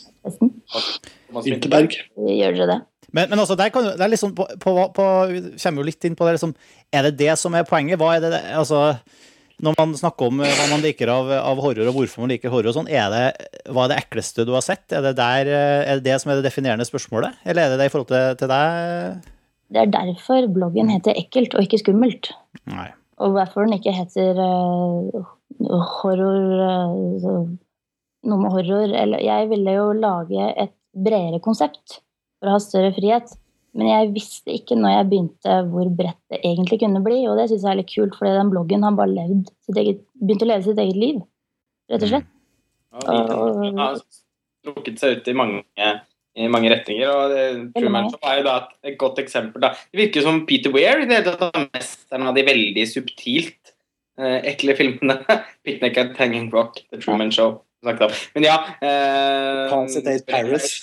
Gjør 1.32 2.56
dere 2.56 2.66
det? 2.72 2.78
Men, 3.12 3.28
men 3.28 3.38
altså, 3.42 3.54
der 3.60 3.68
kan, 3.72 3.84
du- 3.84 3.92
det 3.96 4.00
er 4.06 4.12
liksom 4.14 4.32
på, 4.34 4.46
på, 4.60 4.72
på, 4.96 5.04
vi 5.28 5.40
kommer 5.60 5.82
jo 5.82 5.88
litt 5.90 6.04
inn 6.08 6.16
på 6.16 6.24
det. 6.26 6.38
Liksom, 6.38 6.54
er 6.96 7.02
det 7.08 7.16
det 7.20 7.34
som 7.40 7.54
er 7.58 7.66
poenget? 7.68 7.98
Hva 8.00 8.14
er 8.16 8.24
det, 8.24 8.40
altså, 8.56 8.80
når 9.62 9.76
man 9.78 9.92
snakker 9.98 10.30
om 10.32 10.40
eh, 10.42 10.54
hva 10.58 10.68
man 10.70 10.80
liker 10.84 11.12
av, 11.12 11.28
av 11.36 11.60
horror, 11.62 11.90
og 11.90 11.98
hvorfor 11.98 12.24
man 12.24 12.32
liker 12.32 12.50
horror, 12.52 12.70
og 12.72 12.76
sånn, 12.78 12.88
er 12.88 13.12
det, 13.12 13.26
hva 13.68 13.84
er 13.84 13.92
det 13.92 13.98
ekleste 14.00 14.46
du 14.48 14.54
har 14.56 14.64
sett? 14.64 14.86
Er 14.96 15.04
det, 15.04 15.12
der, 15.20 15.50
eh, 15.52 15.82
er 15.92 16.00
det 16.00 16.06
det 16.08 16.16
som 16.22 16.32
er 16.32 16.40
det 16.40 16.46
definerende 16.48 16.88
spørsmålet? 16.88 17.36
Eller 17.44 17.66
er 17.68 17.74
det 17.74 17.82
det 17.82 17.90
i 17.90 17.92
forhold 17.92 18.08
til, 18.14 18.32
til 18.40 18.50
deg? 18.54 19.28
Det 19.72 19.84
er 19.84 19.92
derfor 19.92 20.48
bloggen 20.52 20.90
heter 20.92 21.16
Ekkelt 21.16 21.54
og 21.56 21.64
ikke 21.68 21.78
Skummelt. 21.84 22.32
Nei. 22.72 22.88
Og 23.22 23.36
hvorfor 23.36 23.64
den 23.68 23.76
ikke 23.76 23.92
heter 23.94 24.40
uh, 24.40 25.28
horror 26.00 26.48
uh, 26.64 26.96
så- 27.22 27.44
Noe 28.28 28.38
med 28.38 28.54
horror 28.54 28.92
eller 28.94 29.22
Jeg 29.24 29.48
ville 29.50 29.72
jo 29.74 29.86
lage 29.98 30.48
et 30.62 30.74
bredere 30.92 31.40
konsept 31.42 31.98
for 32.38 32.50
å 32.50 32.56
ha 32.56 32.62
større 32.62 32.92
frihet. 32.94 33.32
Men 33.78 33.88
jeg 33.88 34.10
visste 34.12 34.52
ikke 34.52 34.76
når 34.76 34.92
jeg 34.92 35.08
begynte 35.08 35.58
hvor 35.72 35.88
bredt 35.96 36.20
det 36.32 36.42
egentlig 36.44 36.82
kunne 36.82 37.00
bli. 37.04 37.22
Og 37.30 37.38
det 37.40 37.48
syns 37.50 37.64
jeg 37.64 37.72
er 37.72 37.80
litt 37.80 37.92
kult, 37.92 38.16
for 38.18 38.28
den 38.28 38.52
bloggen 38.52 38.84
har 38.84 38.96
bare 38.98 39.26
eget, 39.26 40.02
begynt 40.20 40.44
å 40.44 40.50
leve 40.50 40.66
sitt 40.66 40.80
eget 40.82 40.98
liv. 41.00 41.22
Rett 41.92 42.04
og 42.04 42.12
slett. 42.12 42.28
Ja, 42.92 43.14
vi 43.56 43.70
har 43.78 44.00
trukket 44.66 45.00
seg 45.00 45.16
ut 45.16 45.30
i 45.32 45.36
mange, 45.36 45.62
i 46.36 46.48
mange 46.52 46.72
retninger. 46.74 47.08
og 47.08 47.32
det, 47.32 47.46
er 47.80 48.38
jo 48.38 48.46
da 48.46 48.58
et, 48.84 48.98
godt 49.00 49.22
eksempel. 49.24 49.64
Da. 49.64 49.72
Det 49.88 50.04
virker 50.04 50.26
som 50.26 50.44
Peter 50.48 50.74
Weir 50.74 51.00
i 51.00 51.08
det 51.08 51.22
hele 51.22 51.32
tatt 51.32 51.48
er 51.48 51.68
mesteren 51.72 52.28
av 52.28 52.36
de 52.36 52.44
veldig 52.46 52.86
subtilt 52.90 53.72
eh, 54.20 54.38
ekle 54.52 54.76
filmene. 54.76 55.22
'Picnic 55.64 56.00
at 56.04 56.16
Hanging 56.20 56.52
Rock', 56.52 56.84
The 56.92 57.00
Truman 57.00 57.32
Show. 57.32 57.62
Snakket 57.82 58.06
om. 58.06 58.12
Men 58.34 58.46
ja 58.46 58.56
eh, 58.80 60.22
Paris. 60.28 60.80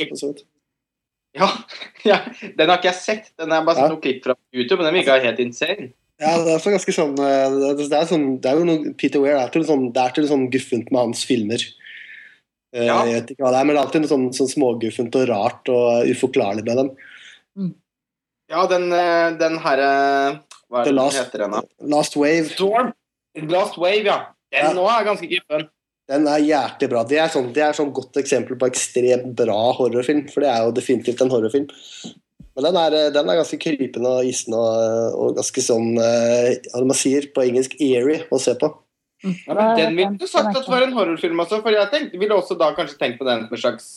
Ja, 1.38 1.48
ja, 2.10 2.18
den 2.58 2.70
har 2.70 2.77
ikke 2.79 2.89
jeg 2.91 3.00
sett. 3.00 3.32
Den 3.38 3.51
har 3.51 3.62
jeg 3.62 3.65
bare 3.70 3.75
sett 3.79 3.86
Ja. 3.86 3.89
noen 3.94 4.01
klipp 4.03 4.24
fra 4.25 4.36
YouTube, 4.53 4.82
men 4.82 4.89
den 4.89 4.98
virka 5.01 5.20
helt 5.24 5.39
insane. 5.44 5.91
Ja, 6.20 6.34
det 6.44 6.51
er 6.58 6.60
så 6.60 6.72
ganske 6.74 6.91
sånn 6.91 7.13
eh, 7.24 7.75
Det 7.79 7.86
er, 7.96 8.08
sånn, 8.10 8.25
det 8.44 8.50
er 8.51 8.58
jo 8.60 8.65
noe 8.68 8.94
Peter 9.00 9.22
Weir 9.24 9.38
er 9.39 9.51
til 9.53 9.63
sånn, 9.63 9.86
det 9.96 10.01
er 10.03 10.15
til 10.18 10.27
sånn 10.27 10.50
guffent 10.51 10.89
med 10.91 11.00
hans 11.06 11.22
filmer. 11.27 11.62
Eh, 12.74 12.86
Ja. 12.89 12.98
Jeg 13.08 13.22
vet 13.22 13.32
ikke 13.36 13.46
hva 13.46 13.53
det 13.53 13.62
er, 13.62 13.65
men 13.70 13.75
det 13.75 13.79
er 13.79 13.86
alltid 13.88 14.03
noe 14.03 14.12
sånn, 14.12 14.25
sånn 14.36 14.51
småguffent 14.51 15.15
og 15.22 15.29
rart 15.29 15.70
og 15.74 16.10
uforklarlig 16.12 16.65
med 16.68 16.77
dem. 16.82 16.91
Ja, 18.50 18.65
den, 18.68 18.91
eh, 18.91 19.29
den 19.38 19.58
herre 19.62 19.89
Hva 20.70 20.82
er 20.82 20.84
det 20.84 20.89
den 20.91 20.96
Last- 21.00 21.18
heter 21.22 21.44
den, 21.46 21.51
da? 21.51 21.62
Last 21.96 22.15
Wave 22.18 22.50
Storm. 22.50 22.91
Last 23.50 23.77
Wave, 23.77 24.03
ja. 24.06 24.20
Den 24.51 24.65
Ja. 24.65 24.74
nå 24.74 24.86
er 24.89 25.06
ganske 25.06 25.29
guffen. 25.29 25.70
Den 26.10 26.25
er 26.30 26.42
hjertelig 26.42 26.89
bra. 26.92 27.04
Det 27.06 27.20
er 27.22 27.30
sånn, 27.32 27.51
det 27.54 27.63
er 27.66 27.78
sånn 27.78 27.94
godt 27.94 28.18
eksempel 28.22 28.58
på 28.60 28.70
ekstremt 28.72 29.30
bra 29.38 29.60
horrorfilm, 29.78 30.25
for 30.34 30.46
det 30.46 30.50
er 30.50 30.66
jo 30.66 30.75
definitivt 30.75 31.22
en 31.22 31.32
horrorfilm. 31.34 31.70
Men 32.58 32.66
den 32.66 32.80
er, 32.82 32.98
den 33.16 33.30
er 33.30 33.39
ganske 33.39 33.60
krypende 33.62 34.13
og 34.18 34.28
isen 34.28 34.56
og, 34.58 35.16
og 35.16 35.38
ganske 35.38 35.62
sånn 35.63 35.94
eh, 36.01 36.58
Hva 36.74 36.82
man 36.84 36.98
sier 36.98 37.30
på 37.32 37.46
engelsk 37.46 37.78
eerie 37.80 38.25
å 38.34 38.42
se 38.42 38.58
på. 38.60 38.72
Ja, 39.24 39.54
men 39.54 39.78
den 39.78 39.98
ville 39.98 40.18
du 40.20 40.28
sagt 40.32 40.56
at 40.56 40.68
var 40.72 40.84
en 40.84 40.96
horrorfilm 40.96 41.39
også, 41.44 41.62
for 41.63 41.75
jeg 41.75 41.92
tenkte, 41.94 42.20
ville 42.20 42.36
også 42.36 42.58
da 42.60 42.72
kanskje 42.75 43.00
tenkt 43.00 43.20
på 43.20 43.28
den 43.28 43.46
som 43.46 43.56
en 43.56 43.63
slags 43.63 43.89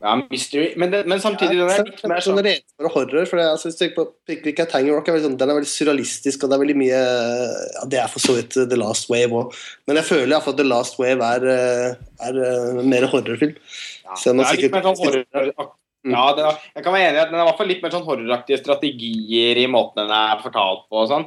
ja, 0.00 0.14
mystery. 0.30 0.70
Men, 0.80 0.92
det, 0.92 1.02
men 1.10 1.20
samtidig 1.20 1.58
den 1.58 1.70
er 1.70 1.84
litt 1.84 2.04
mer 2.08 2.22
sånn 2.24 2.38
renere 2.40 2.92
horror. 2.94 3.26
for 3.28 3.40
jeg 3.42 3.58
syns 3.62 3.82
at 3.84 4.72
Hanging 4.74 4.94
Rock 4.96 5.10
er 5.10 5.18
veldig 5.18 5.26
sånn, 5.28 5.38
Den 5.40 5.52
er 5.52 5.58
veldig 5.58 5.72
surrealistisk, 5.72 6.44
og 6.44 6.50
det 6.52 6.56
er 6.56 6.62
veldig 6.64 6.78
mye 6.80 7.00
ja, 7.00 7.84
Det 7.92 8.00
er 8.00 8.12
for 8.12 8.24
så 8.24 8.38
vidt 8.38 8.56
The 8.56 8.78
Last 8.80 9.10
Wave 9.12 9.42
òg, 9.42 9.58
men 9.90 10.00
jeg 10.00 10.08
føler 10.08 10.32
iallfall 10.32 10.56
at 10.56 10.62
The 10.62 10.68
Last 10.70 10.96
Wave 11.02 11.28
er, 11.34 11.50
er, 11.50 11.98
er 12.30 12.40
eh, 12.46 12.80
mer 12.94 13.08
horrorfilm. 13.12 13.52
ja, 13.58 14.16
det 14.16 14.32
er 14.32 14.40
litt 14.40 14.54
sikkert- 14.56 14.78
mer 14.78 14.88
sånn 14.88 15.04
horror 15.04 15.76
Mm. 16.00 16.14
Ja, 16.16 16.30
er, 16.32 16.60
jeg 16.78 16.84
kan 16.86 16.94
være 16.94 17.08
enig 17.10 17.18
i 17.18 17.20
at 17.20 17.28
den 17.28 17.36
er 17.36 17.42
i 17.42 17.46
hvert 17.50 17.58
fall 17.58 17.68
litt 17.68 17.82
mer 17.84 17.92
sånn 17.92 18.06
horroraktige 18.06 18.56
strategier 18.62 19.58
i 19.60 19.66
måten 19.68 20.00
den 20.00 20.14
er 20.16 20.38
fortalt 20.40 20.86
på 20.88 21.02
og 21.02 21.10
sånn. 21.10 21.26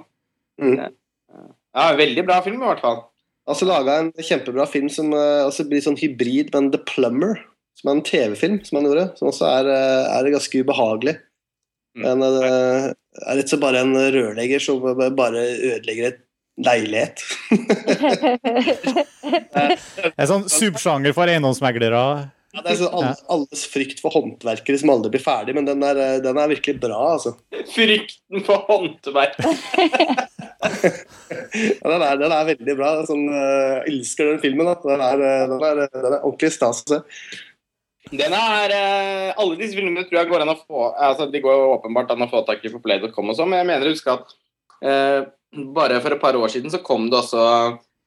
Mm. 0.58 0.80
Ja, 1.78 1.92
veldig 1.98 2.24
bra 2.26 2.40
film 2.46 2.62
i 2.62 2.70
hvert 2.72 2.82
fall. 2.82 3.04
Altså 3.50 3.68
laga 3.68 4.00
en 4.00 4.10
kjempebra 4.18 4.66
film 4.72 4.90
som 4.90 5.12
eh, 5.14 5.62
blir 5.70 5.84
sånn 5.84 6.00
hybrid 6.00 6.50
men 6.56 6.72
The 6.74 6.80
Plumber, 6.90 7.38
som 7.80 7.90
er 7.90 7.98
en 7.98 8.04
TV-film 8.08 8.60
som 8.66 8.80
han 8.80 8.90
gjorde, 8.90 9.08
som 9.20 9.30
også 9.32 9.48
er, 9.50 9.72
eh, 9.74 10.12
er 10.18 10.34
ganske 10.36 10.62
ubehagelig. 10.64 11.16
Mm. 11.94 12.04
Men 12.06 12.24
det 12.24 12.30
er 12.50 12.86
rett 13.38 13.46
og 13.46 13.52
slett 13.52 13.62
bare 13.62 13.82
en 13.86 13.98
rørlegger 14.16 14.64
som 14.64 14.86
bare 15.18 15.44
ødelegger 15.54 16.14
et 16.14 16.22
leilighet. 16.64 17.26
En 20.14 20.28
sånn 20.30 20.44
subsjanger 20.52 21.14
for 21.16 21.30
eiendomsmeglere. 21.32 22.00
Ja, 22.54 22.62
det 22.62 22.74
er 22.74 22.78
sånn 22.84 22.94
alles, 23.00 23.22
alles 23.34 23.64
frykt 23.72 24.02
for 24.04 24.14
håndverkere 24.14 24.78
som 24.78 24.92
aldri 24.94 25.16
blir 25.16 25.24
ferdig, 25.24 25.56
men 25.58 25.66
den 25.66 25.82
er, 25.86 25.98
eh, 25.98 26.20
den 26.22 26.38
er 26.38 26.52
virkelig 26.52 26.76
bra, 26.84 27.00
altså. 27.16 27.34
Frykten 27.74 28.46
for 28.46 28.68
håndverk. 28.70 29.40
Ja, 30.64 31.90
den, 31.90 32.02
er, 32.02 32.16
den 32.22 32.32
er 32.32 32.46
veldig 32.48 32.74
bra. 32.80 32.90
Sånn, 33.08 33.26
uh, 33.28 33.82
elsker 33.90 34.30
den 34.30 34.40
filmen. 34.40 34.70
Da. 34.70 34.78
Den, 34.80 35.02
er, 35.04 35.24
eh, 35.28 35.42
den, 35.52 35.66
er, 35.68 35.82
den 35.92 36.08
er 36.08 36.22
ordentlig 36.22 36.54
stas 36.56 36.80
å 36.86 36.94
se. 36.94 37.00
Den 38.14 38.36
er 38.38 38.74
eh, 38.76 39.30
Alle 39.42 39.58
disse 39.58 39.78
filmene 39.78 40.04
tror 40.06 40.20
jeg 40.22 40.30
går 40.30 40.44
an 40.44 40.54
å 40.54 40.60
få 40.60 40.90
altså 40.92 41.26
De 41.34 41.42
går 41.42 41.64
åpenbart 41.78 42.12
an 42.14 42.26
å 42.26 42.30
få 42.32 42.44
tak 42.48 42.62
i 42.66 42.72
på 42.74 42.82
play.com 42.84 43.32
og 43.34 43.40
sånn, 43.40 43.50
men 43.50 43.64
jeg 43.64 43.70
mener 43.72 43.90
å 43.90 43.96
huske 43.96 44.14
at 44.14 44.36
eh, 44.86 45.24
bare 45.74 45.98
for 46.04 46.16
et 46.16 46.22
par 46.22 46.38
år 46.38 46.54
siden 46.54 46.74
så 46.74 46.82
kom 46.86 47.10
det 47.10 47.20
også 47.20 47.48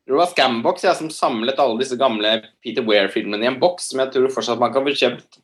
det 0.07 0.15
var 0.15 0.31
Scambox 0.31 0.85
jeg, 0.87 0.95
som 1.01 1.11
samlet 1.11 1.59
alle 1.59 1.81
disse 1.81 1.99
gamle 1.99 2.39
Peter 2.63 2.85
Weir-filmene 2.87 3.43
i 3.43 3.51
en 3.51 3.59
boks 3.59 3.91
som 3.91 4.03
jeg 4.03 4.13
tror 4.15 4.31
fortsatt 4.31 4.63
man 4.63 4.71
kan 4.75 4.87
få 4.87 4.95
kjøpt 4.95 5.41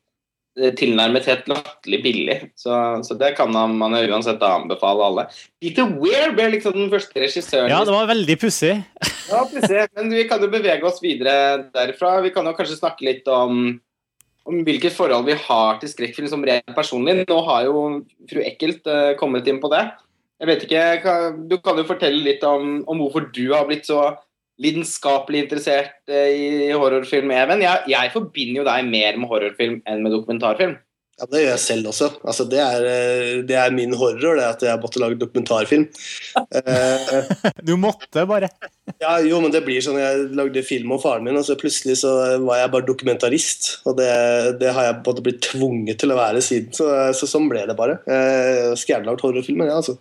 eh, 0.60 0.70
tilnærmet 0.78 1.26
helt 1.26 1.48
latterlig 1.50 1.98
billig. 2.04 2.36
Så, 2.54 2.76
så 3.02 3.16
det 3.18 3.32
kan 3.40 3.50
man, 3.50 3.74
uansett 3.98 4.44
anbefale 4.46 5.08
alle. 5.08 5.24
Peter 5.58 5.90
Weir 5.90 6.36
ble 6.36 6.46
liksom 6.54 6.76
den 6.78 6.92
første 6.94 7.24
regissøren 7.24 7.74
Ja, 7.74 7.80
det 7.82 7.96
var 7.96 8.06
veldig 8.12 8.36
pussig. 8.38 8.76
ja, 9.32 9.42
pussig. 9.50 9.82
Men 9.98 10.14
vi 10.14 10.28
kan 10.30 10.46
jo 10.46 10.52
bevege 10.52 10.86
oss 10.86 11.02
videre 11.02 11.64
derfra. 11.74 12.20
Vi 12.22 12.30
kan 12.34 12.46
jo 12.46 12.54
kanskje 12.54 12.78
snakke 12.78 13.08
litt 13.08 13.26
om, 13.34 13.80
om 14.48 14.62
hvilket 14.66 14.94
forhold 14.94 15.26
vi 15.28 15.36
har 15.38 15.78
til 15.80 15.90
skrekkfilm 15.92 16.30
som 16.30 16.44
rent 16.46 16.74
personlig. 16.76 17.22
Nå 17.28 17.38
har 17.46 17.66
jo 17.68 17.84
fru 18.30 18.42
Ekkelt 18.42 18.88
uh, 18.90 19.14
kommet 19.20 19.48
inn 19.50 19.60
på 19.62 19.70
det. 19.72 19.84
Jeg 20.42 20.50
vet 20.50 20.64
ikke, 20.66 20.84
Du 21.50 21.58
kan 21.62 21.78
jo 21.78 21.86
fortelle 21.86 22.22
litt 22.24 22.42
om, 22.46 22.82
om 22.90 23.02
hvorfor 23.02 23.28
du 23.34 23.44
har 23.52 23.68
blitt 23.68 23.86
så 23.86 24.16
lidenskapelig 24.62 25.44
interessert 25.44 25.94
uh, 26.10 26.28
i 26.28 26.72
horrorfilm, 26.74 27.30
Even. 27.34 27.62
Jeg, 27.64 27.86
jeg 27.92 28.14
forbinder 28.14 28.62
jo 28.62 28.68
deg 28.68 28.90
mer 28.90 29.20
med 29.20 29.30
horrorfilm 29.30 29.78
enn 29.86 30.02
med 30.02 30.16
dokumentarfilm. 30.16 30.76
Ja, 31.22 31.26
Det 31.30 31.40
gjør 31.44 31.52
jeg 31.52 31.62
selv 31.62 31.88
også. 31.92 32.06
Altså, 32.26 32.44
det, 32.50 32.58
er, 32.58 32.84
eh, 32.90 33.42
det 33.46 33.54
er 33.54 33.70
min 33.74 33.94
horror, 33.94 34.34
det 34.40 34.42
at 34.48 34.62
jeg 34.66 34.80
måtte 34.82 34.98
lage 34.98 35.18
dokumentarfilm. 35.20 35.84
Eh, 36.34 37.12
Du 37.68 37.76
måtte 37.78 38.24
bare. 38.26 38.48
ja, 38.98 39.12
jo, 39.22 39.38
men 39.40 39.52
det 39.54 39.60
blir 39.62 39.78
sånn 39.84 40.00
Jeg 40.00 40.24
lagde 40.34 40.64
film 40.66 40.90
om 40.96 41.00
faren 41.02 41.22
min, 41.22 41.38
og 41.38 41.46
så 41.46 41.54
plutselig 41.60 42.00
så 42.02 42.10
var 42.42 42.58
jeg 42.64 42.72
bare 42.74 42.88
dokumentarist. 42.88 43.68
Og 43.86 43.94
det, 44.00 44.10
det 44.58 44.74
har 44.74 44.88
jeg 44.88 45.00
både 45.06 45.22
blitt 45.28 45.42
tvunget 45.46 46.02
til 46.02 46.10
å 46.10 46.18
være 46.18 46.42
siden. 46.42 46.74
Så, 46.74 46.90
så 47.14 47.28
sånn 47.30 47.46
ble 47.52 47.62
det 47.70 47.78
bare. 47.78 48.00
Gjerne 48.08 49.06
lagd 49.06 49.22
horrorfilmer, 49.22 49.70
ja, 49.70 49.78
altså. 49.78 50.00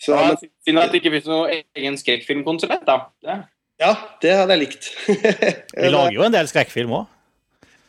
Så, 0.00 0.14
Ja, 0.16 0.30
men, 0.32 0.50
Synd 0.64 0.80
at 0.80 0.94
det 0.94 1.02
ikke 1.02 1.12
finnes 1.12 1.28
noen 1.28 1.58
egen 1.76 2.00
skrekkfilmkonsulent, 2.00 2.88
da. 2.88 3.02
Det. 3.20 3.36
ja, 3.84 3.92
det 4.24 4.32
hadde 4.40 4.56
jeg 4.56 4.62
likt. 4.64 4.88
Vi 5.76 5.90
lager 5.92 6.16
jo 6.16 6.24
en 6.24 6.34
del 6.40 6.48
skrekkfilm 6.48 6.96
òg. 7.02 7.10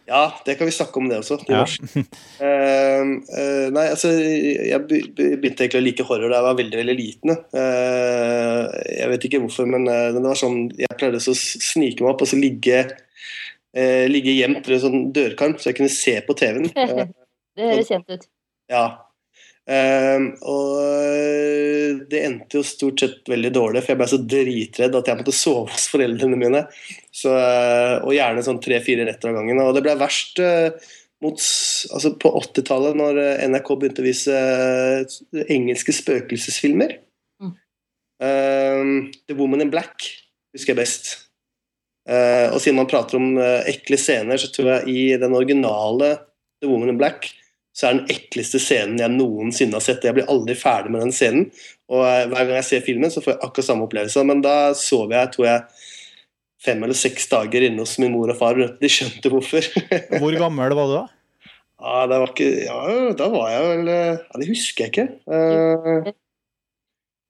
Ja, 0.05 0.23
det 0.45 0.53
kan 0.59 0.67
vi 0.69 0.73
snakke 0.75 0.99
om 1.01 1.07
det 1.09 1.17
også. 1.17 1.39
Ja. 1.49 1.63
uh, 1.65 3.01
uh, 3.09 3.67
nei, 3.73 3.85
altså, 3.89 4.11
jeg 4.13 4.79
be- 4.89 4.99
be- 5.17 5.31
begynte 5.41 5.65
egentlig 5.65 5.81
å 5.81 5.85
like 5.87 6.05
horror 6.05 6.29
da 6.29 6.37
jeg 6.41 6.45
var 6.45 6.59
veldig 6.59 6.79
veldig 6.81 6.95
liten. 6.99 7.33
Uh, 7.55 8.67
jeg 8.91 9.09
vet 9.15 9.25
ikke 9.29 9.41
hvorfor, 9.45 9.65
men 9.71 9.87
det 9.89 10.21
var 10.21 10.37
sånn, 10.37 10.67
jeg 10.77 10.99
pleide 10.99 11.17
å 11.23 11.35
snike 11.39 12.05
meg 12.05 12.11
opp 12.13 12.21
og 12.21 12.29
så 12.29 12.37
ligge, 12.37 12.83
eh, 13.75 14.05
ligge 14.11 14.35
gjemt 14.37 14.61
ved 14.69 14.77
en 14.77 14.83
sånn 14.85 15.01
dørkarm, 15.15 15.57
så 15.57 15.71
jeg 15.71 15.79
kunne 15.81 15.93
se 15.93 16.13
på 16.27 16.37
TV-en. 16.37 16.69
Det 17.55 17.63
høres 17.71 17.87
kjent 17.87 18.09
ut. 18.11 18.25
ja. 18.69 18.85
Eh, 19.65 20.25
og 20.45 20.73
eh, 20.81 22.01
det 22.11 22.21
endte 22.21 22.59
jo 22.59 22.65
stort 22.65 23.01
sett 23.01 23.31
veldig 23.31 23.51
dårlig, 23.55 23.81
for 23.81 23.93
jeg 23.93 24.01
ble 24.01 24.09
så 24.11 24.19
dritredd 24.21 24.97
at 24.99 25.09
jeg 25.09 25.19
måtte 25.21 25.33
sove 25.33 25.73
hos 25.73 25.87
foreldrene 25.91 26.37
mine. 26.39 26.65
Så, 27.09 27.33
eh, 27.33 27.95
og 28.03 28.13
gjerne 28.13 28.45
sånn 28.45 28.61
tre-fire 28.63 29.07
netter 29.07 29.31
av 29.31 29.39
gangen. 29.39 29.63
Og 29.63 29.73
det 29.77 29.85
ble 29.85 29.97
verst 29.99 30.41
eh, 30.43 30.69
mot, 31.25 31.39
altså 31.39 32.13
på 32.21 32.33
80-tallet, 32.43 32.99
når 33.01 33.21
NRK 33.49 33.73
begynte 33.81 34.03
å 34.03 34.07
vise 34.07 34.41
engelske 35.49 35.95
spøkelsesfilmer. 35.95 36.99
Mm. 37.41 37.55
Eh, 38.27 38.83
The 39.25 39.39
Woman 39.39 39.65
in 39.65 39.73
Black 39.73 40.11
husker 40.55 40.75
jeg 40.75 40.83
best. 40.85 41.15
Uh, 42.05 42.53
og 42.53 42.59
siden 42.61 42.77
man 42.77 42.89
prater 42.89 43.17
om 43.17 43.31
uh, 43.39 43.65
ekle 43.65 43.97
scener, 43.97 44.37
så 44.37 44.51
tror 44.53 44.67
jeg 44.75 44.93
i 44.93 45.05
den 45.17 45.33
originale 45.33 46.11
The 46.61 46.69
Woman 46.69 46.91
in 46.93 46.99
Black 46.99 47.31
så 47.75 47.89
er 47.89 47.97
den 47.97 48.13
ekleste 48.13 48.59
scenen 48.61 49.01
jeg 49.01 49.11
noensinne 49.11 49.75
har 49.75 49.83
sett. 49.83 50.05
Jeg 50.07 50.15
blir 50.15 50.29
aldri 50.31 50.55
ferdig 50.55 50.93
med 50.93 51.03
den 51.03 51.15
scenen. 51.15 51.49
Og 51.91 52.05
eh, 52.07 52.23
hver 52.31 52.47
gang 52.47 52.59
jeg 52.61 52.67
ser 52.69 52.85
filmen, 52.85 53.11
så 53.11 53.23
får 53.23 53.35
jeg 53.35 53.41
akkurat 53.43 53.67
samme 53.67 53.87
opplevelse. 53.89 54.23
Men 54.29 54.43
da 54.45 54.55
sov 54.79 55.11
jeg 55.11 55.33
tror 55.33 55.49
jeg 55.49 55.83
fem 56.65 56.85
eller 56.87 56.97
seks 56.97 57.27
dager 57.29 57.67
inne 57.67 57.83
hos 57.83 57.97
min 58.01 58.15
mor 58.15 58.31
og 58.31 58.39
far. 58.39 58.61
De 58.79 58.91
skjønte 58.91 59.31
hvorfor. 59.33 59.67
Hvor 60.21 60.39
gammel 60.39 60.77
var 60.77 60.89
du 60.89 60.95
da? 60.95 61.05
ja, 61.85 62.05
det 62.09 62.17
var 62.21 62.31
ikke, 62.31 62.45
ja, 62.65 62.77
da 63.19 63.25
var 63.33 63.49
jeg 63.51 63.65
vel 63.67 63.89
eh, 63.91 64.21
Ja, 64.23 64.39
det 64.39 64.47
husker 64.49 64.87
jeg 64.87 64.93
ikke. 64.95 66.15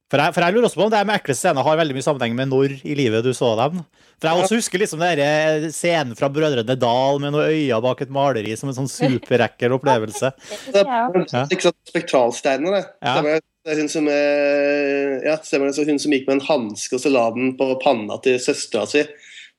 Eh, 0.06 0.12
For 0.12 0.22
jeg, 0.22 0.34
for 0.36 0.46
jeg 0.46 0.54
lurer 0.54 0.68
også 0.68 0.78
på 0.78 0.86
om 0.86 0.92
det 0.94 1.06
med 1.08 1.18
ekle 1.18 1.34
scener 1.34 1.66
har 1.66 1.78
veldig 1.80 1.96
mye 1.98 2.06
sammenheng 2.06 2.36
med 2.38 2.50
når 2.52 2.76
i 2.86 2.96
livet 2.96 3.24
du 3.26 3.34
så 3.34 3.56
dem. 3.58 3.82
For 4.22 4.30
jeg 4.30 4.44
også 4.44 4.60
husker 4.60 4.80
liksom 4.80 5.02
den 5.02 5.72
scenen 5.74 6.16
fra 6.16 6.30
Brødrene 6.30 6.78
Dal 6.78 7.20
med 7.20 7.34
noen 7.34 7.50
øyne 7.50 7.82
bak 7.82 8.02
et 8.06 8.14
maleri 8.14 8.56
som 8.56 8.70
en 8.70 8.78
sånn 8.78 8.92
superekkel 8.92 9.74
opplevelse. 9.76 10.32
Det. 10.76 10.86
Ja. 10.86 11.46
Ikke 11.50 11.68
sant, 11.72 11.78
Spektralsteinene, 11.90 12.78
det. 12.78 12.86
Ja. 13.02 13.42
Er 13.66 13.80
hun 13.82 13.90
som, 13.90 14.08
eh, 14.08 15.26
ja, 15.26 15.40
stemmer 15.42 15.72
det. 15.72 15.76
Så 15.76 15.88
hun 15.90 15.98
som 16.00 16.14
gikk 16.14 16.30
med 16.30 16.38
en 16.38 16.48
hanske 16.52 16.96
og 16.96 17.02
så 17.02 17.10
la 17.10 17.26
den 17.34 17.56
på 17.58 17.72
panna 17.82 18.20
til 18.22 18.38
søstera 18.40 18.86
si. 18.88 19.02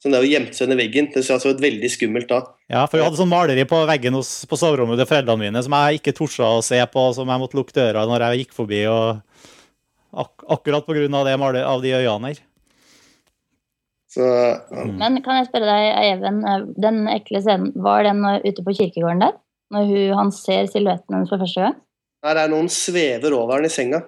Som 0.02 0.12
det 0.12 0.22
gjemte 0.28 0.54
seg 0.54 0.68
under 0.68 0.78
veggen. 0.78 1.08
Det 1.10 1.24
så 1.26 1.40
ut 1.42 1.60
veldig 1.62 1.90
skummelt 1.90 2.30
da. 2.30 2.44
Ja, 2.70 2.84
for 2.86 3.00
jeg 3.00 3.08
hadde 3.08 3.18
sånn 3.18 3.32
maleri 3.32 3.64
på 3.66 3.82
veggen 3.88 4.14
hos, 4.14 4.44
på 4.46 4.58
soverommet 4.60 5.00
til 5.00 5.08
foreldrene 5.10 5.48
mine 5.48 5.62
som 5.64 5.74
jeg 5.74 5.98
ikke 5.98 6.14
torde 6.14 6.46
å 6.46 6.62
se 6.62 6.78
på, 6.92 7.06
som 7.16 7.32
jeg 7.32 7.42
måtte 7.42 7.58
lukke 7.58 7.74
døra 7.74 8.06
når 8.06 8.28
jeg 8.28 8.44
gikk 8.44 8.54
forbi. 8.60 8.84
og 8.86 9.24
ak 10.14 10.44
Akkurat 10.48 10.86
på 10.86 10.94
grunn 10.96 11.14
av, 11.14 11.24
det 11.26 11.38
maler, 11.40 11.64
av 11.66 11.82
de 11.82 11.94
øyene 11.96 12.30
her. 12.32 12.42
Så 14.16 14.24
um. 14.70 14.94
Men 15.00 15.18
kan 15.24 15.40
jeg 15.40 15.48
spørre 15.50 15.66
deg, 15.68 15.86
Even, 16.14 16.42
eh, 16.46 16.66
den 16.80 17.02
ekle 17.12 17.40
scenen, 17.44 17.72
var 17.84 18.06
den 18.06 18.22
eh, 18.24 18.40
ute 18.46 18.62
på 18.64 18.74
kirkegården 18.78 19.24
der? 19.26 19.34
Når 19.74 19.88
hun, 19.90 20.02
han 20.20 20.30
ser 20.32 20.68
silhuetten 20.70 21.16
hennes 21.16 21.32
for 21.32 21.42
første 21.42 21.64
gang? 21.66 21.78
Her 22.24 22.38
er 22.44 22.52
noen 22.52 22.68
svever 22.72 23.34
over 23.36 23.58
den 23.60 23.68
i 23.68 23.72
senga. 23.74 24.00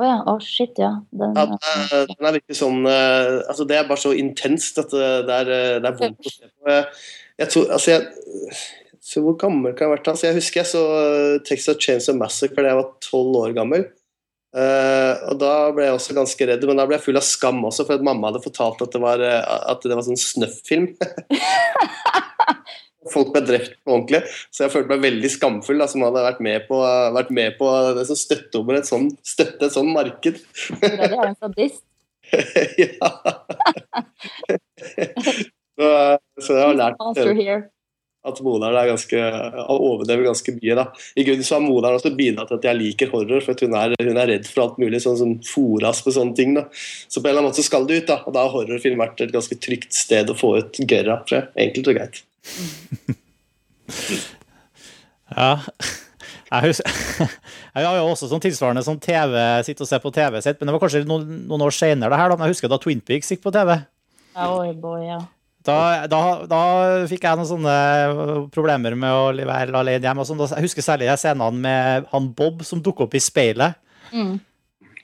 Å 0.00 0.06
ja. 0.08 0.16
Å, 0.26 0.34
shit, 0.42 0.72
ja. 0.80 0.94
Den, 1.12 1.34
Ja, 1.36 1.44
den 1.46 1.58
er- 1.60 2.06
den 2.10 2.26
er 2.30 2.36
virkelig 2.38 2.56
sånn 2.58 2.80
eh, 2.88 3.42
altså 3.46 3.66
Det 3.68 3.76
er 3.76 3.88
bare 3.90 4.00
så 4.00 4.14
intenst 4.16 4.80
at 4.80 4.90
det, 4.90 5.10
det, 5.28 5.40
er, 5.44 5.50
eh, 5.52 5.80
det 5.84 5.90
er 5.90 5.98
vondt 6.00 6.26
å 6.26 6.32
se 6.32 6.48
på. 6.48 6.70
Jeg, 6.72 6.86
jeg 7.44 7.52
tror, 7.52 7.68
altså 7.76 7.92
jeg, 7.92 8.56
så 9.02 9.20
Hvor 9.20 9.36
gammel 9.36 9.74
kan 9.76 9.84
jeg 9.84 9.90
ha 9.92 9.96
vært? 9.98 10.08
Altså 10.14 10.26
jeg 10.30 10.38
husker 10.40 10.62
jeg 10.62 10.70
så 10.72 10.82
Texas 11.44 11.76
Chains 11.84 12.08
of 12.08 12.16
Massacre 12.16 12.64
da 12.64 12.72
jeg 12.72 12.80
var 12.80 12.90
tolv 13.04 13.36
år 13.44 13.54
gammel. 13.60 13.84
Eh, 14.52 15.12
og 15.30 15.38
Da 15.40 15.52
ble 15.72 15.86
jeg 15.86 15.96
også 15.96 16.16
ganske 16.16 16.48
redd, 16.48 16.64
men 16.68 16.80
da 16.80 16.84
ble 16.88 16.98
jeg 16.98 17.06
full 17.06 17.20
av 17.20 17.26
skam 17.26 17.62
også, 17.68 17.86
for 17.88 17.96
at 17.96 18.04
mamma 18.04 18.28
hadde 18.28 18.44
fortalt 18.44 18.82
at 18.84 18.92
det 18.92 19.00
var, 19.02 19.18
eh, 19.24 19.52
at 19.72 19.86
det 19.86 19.96
var 19.96 20.04
sånn 20.06 20.20
snøff-film. 20.20 20.86
Folk 23.12 23.32
ble 23.34 23.42
drept 23.44 23.72
på 23.82 23.96
ordentlig, 23.96 24.20
så 24.54 24.64
jeg 24.64 24.72
følte 24.76 24.92
meg 24.92 25.06
veldig 25.08 25.30
skamfull 25.32 25.82
da, 25.82 25.88
som 25.90 26.04
hadde 26.06 26.22
vært 26.22 26.42
med 26.44 26.68
på, 26.68 26.76
vært 27.16 27.32
med 27.34 27.56
på 27.58 27.66
det 27.96 28.04
som 28.08 28.18
støtte 28.18 28.60
over 28.60 28.78
et 28.78 28.88
sånn, 28.88 29.08
støtte 29.26 29.66
et 29.66 29.74
sånn 29.74 29.90
marked. 29.92 30.38
du 30.38 30.86
er 30.86 31.16
en 31.18 31.34
sadist. 31.34 31.82
ja. 32.84 33.02
så, 35.76 35.88
så 36.38 36.60
jeg 36.60 36.62
har 36.62 36.78
lært 36.78 37.24
here. 37.26 37.58
At 38.22 38.38
moderen 38.44 38.76
er 38.78 38.86
ganske, 38.92 39.20
overdrevet 39.74 40.28
ganske 40.28 40.52
mye. 40.54 40.74
da. 40.78 40.84
I 41.18 41.24
grunnen 41.26 41.46
så 41.46 41.56
har 41.56 41.64
moderen 41.64 41.98
også 41.98 42.12
bidratt 42.14 42.52
til 42.52 42.60
at 42.60 42.68
jeg 42.68 42.78
liker 42.78 43.10
horror, 43.10 43.42
for 43.42 43.64
hun 43.66 43.74
er, 43.74 43.96
hun 43.98 44.20
er, 44.20 44.28
redd 44.30 44.46
for 44.46 44.62
alt 44.62 44.78
mulig, 44.78 45.00
sånn 45.02 45.18
som 45.18 45.32
Foras 45.46 46.04
på 46.06 46.14
sånne 46.14 46.36
ting. 46.38 46.54
da. 46.54 46.68
Så 46.72 47.18
på 47.18 47.26
en 47.26 47.32
eller 47.32 47.42
annen 47.42 47.50
måte 47.50 47.66
skal 47.66 47.88
det 47.88 48.02
ut, 48.02 48.06
da. 48.12 48.20
Og 48.22 48.36
da 48.36 48.44
har 48.46 48.54
horrorfilm 48.54 49.02
vært 49.02 49.24
et 49.24 49.34
ganske 49.34 49.58
trygt 49.58 49.90
sted 49.98 50.30
å 50.30 50.38
få 50.38 50.54
ut 50.60 50.82
gørra. 50.86 51.18
Enkelt 51.66 51.90
og 51.90 51.98
greit. 51.98 52.22
ja. 55.34 55.52
Jeg, 56.52 56.68
husker, 56.68 57.28
jeg 57.74 57.86
har 57.88 57.96
jo 57.96 58.08
også 58.10 58.28
sånn 58.28 58.42
tilsvarende 58.44 58.84
sånn 58.84 59.00
TV, 59.02 59.34
sitte 59.66 59.86
og 59.86 59.88
se 59.88 59.98
på 60.02 60.12
TV 60.14 60.38
sitt, 60.44 60.58
men 60.60 60.68
det 60.68 60.74
var 60.76 60.82
kanskje 60.84 61.06
noen, 61.08 61.46
noen 61.48 61.64
år 61.64 61.74
senere 61.74 62.12
det 62.12 62.20
her, 62.20 62.30
da. 62.30 62.38
Men 62.38 62.50
jeg 62.50 62.58
husker 62.58 62.70
da 62.70 62.78
Twin 62.82 63.00
Peaks 63.02 63.32
gikk 63.32 63.42
på 63.42 63.54
TV. 63.54 63.78
Oh 64.38 64.62
boy, 64.78 65.06
ja. 65.08 65.22
Da, 65.62 66.06
da, 66.10 66.22
da, 66.50 66.62
fikk 67.10 67.26
jeg 67.26 67.38
noen 67.38 67.48
sånne 67.48 67.74
problemer 68.54 68.96
med 68.98 69.14
å 69.14 69.28
være 69.46 69.76
alene 69.78 70.08
hjemme. 70.08 70.24
Sånn. 70.26 70.40
Jeg 70.50 70.66
husker 70.66 70.84
særlig 70.84 71.10
de 71.10 71.18
scenene 71.20 71.62
med 71.62 72.08
han 72.10 72.32
Bob 72.38 72.64
som 72.66 72.82
dukker 72.82 73.06
opp 73.06 73.14
i 73.14 73.22
speilet. 73.22 73.78
Mm. 74.10 74.40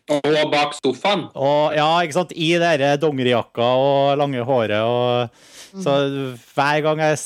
Og 0.09 0.37
bak 0.51 0.73
sofaen. 0.79 1.27
Og, 1.37 1.77
ja, 1.77 1.87
ikke 2.03 2.17
sant? 2.17 2.33
I 2.33 2.55
det 2.59 2.95
dongerijakka 3.03 3.71
og 3.79 4.19
lange 4.19 4.45
håret. 4.49 4.81
og 4.83 5.57
så 5.77 5.95
hver 6.57 6.83
gang 6.85 7.03
jeg 7.03 7.19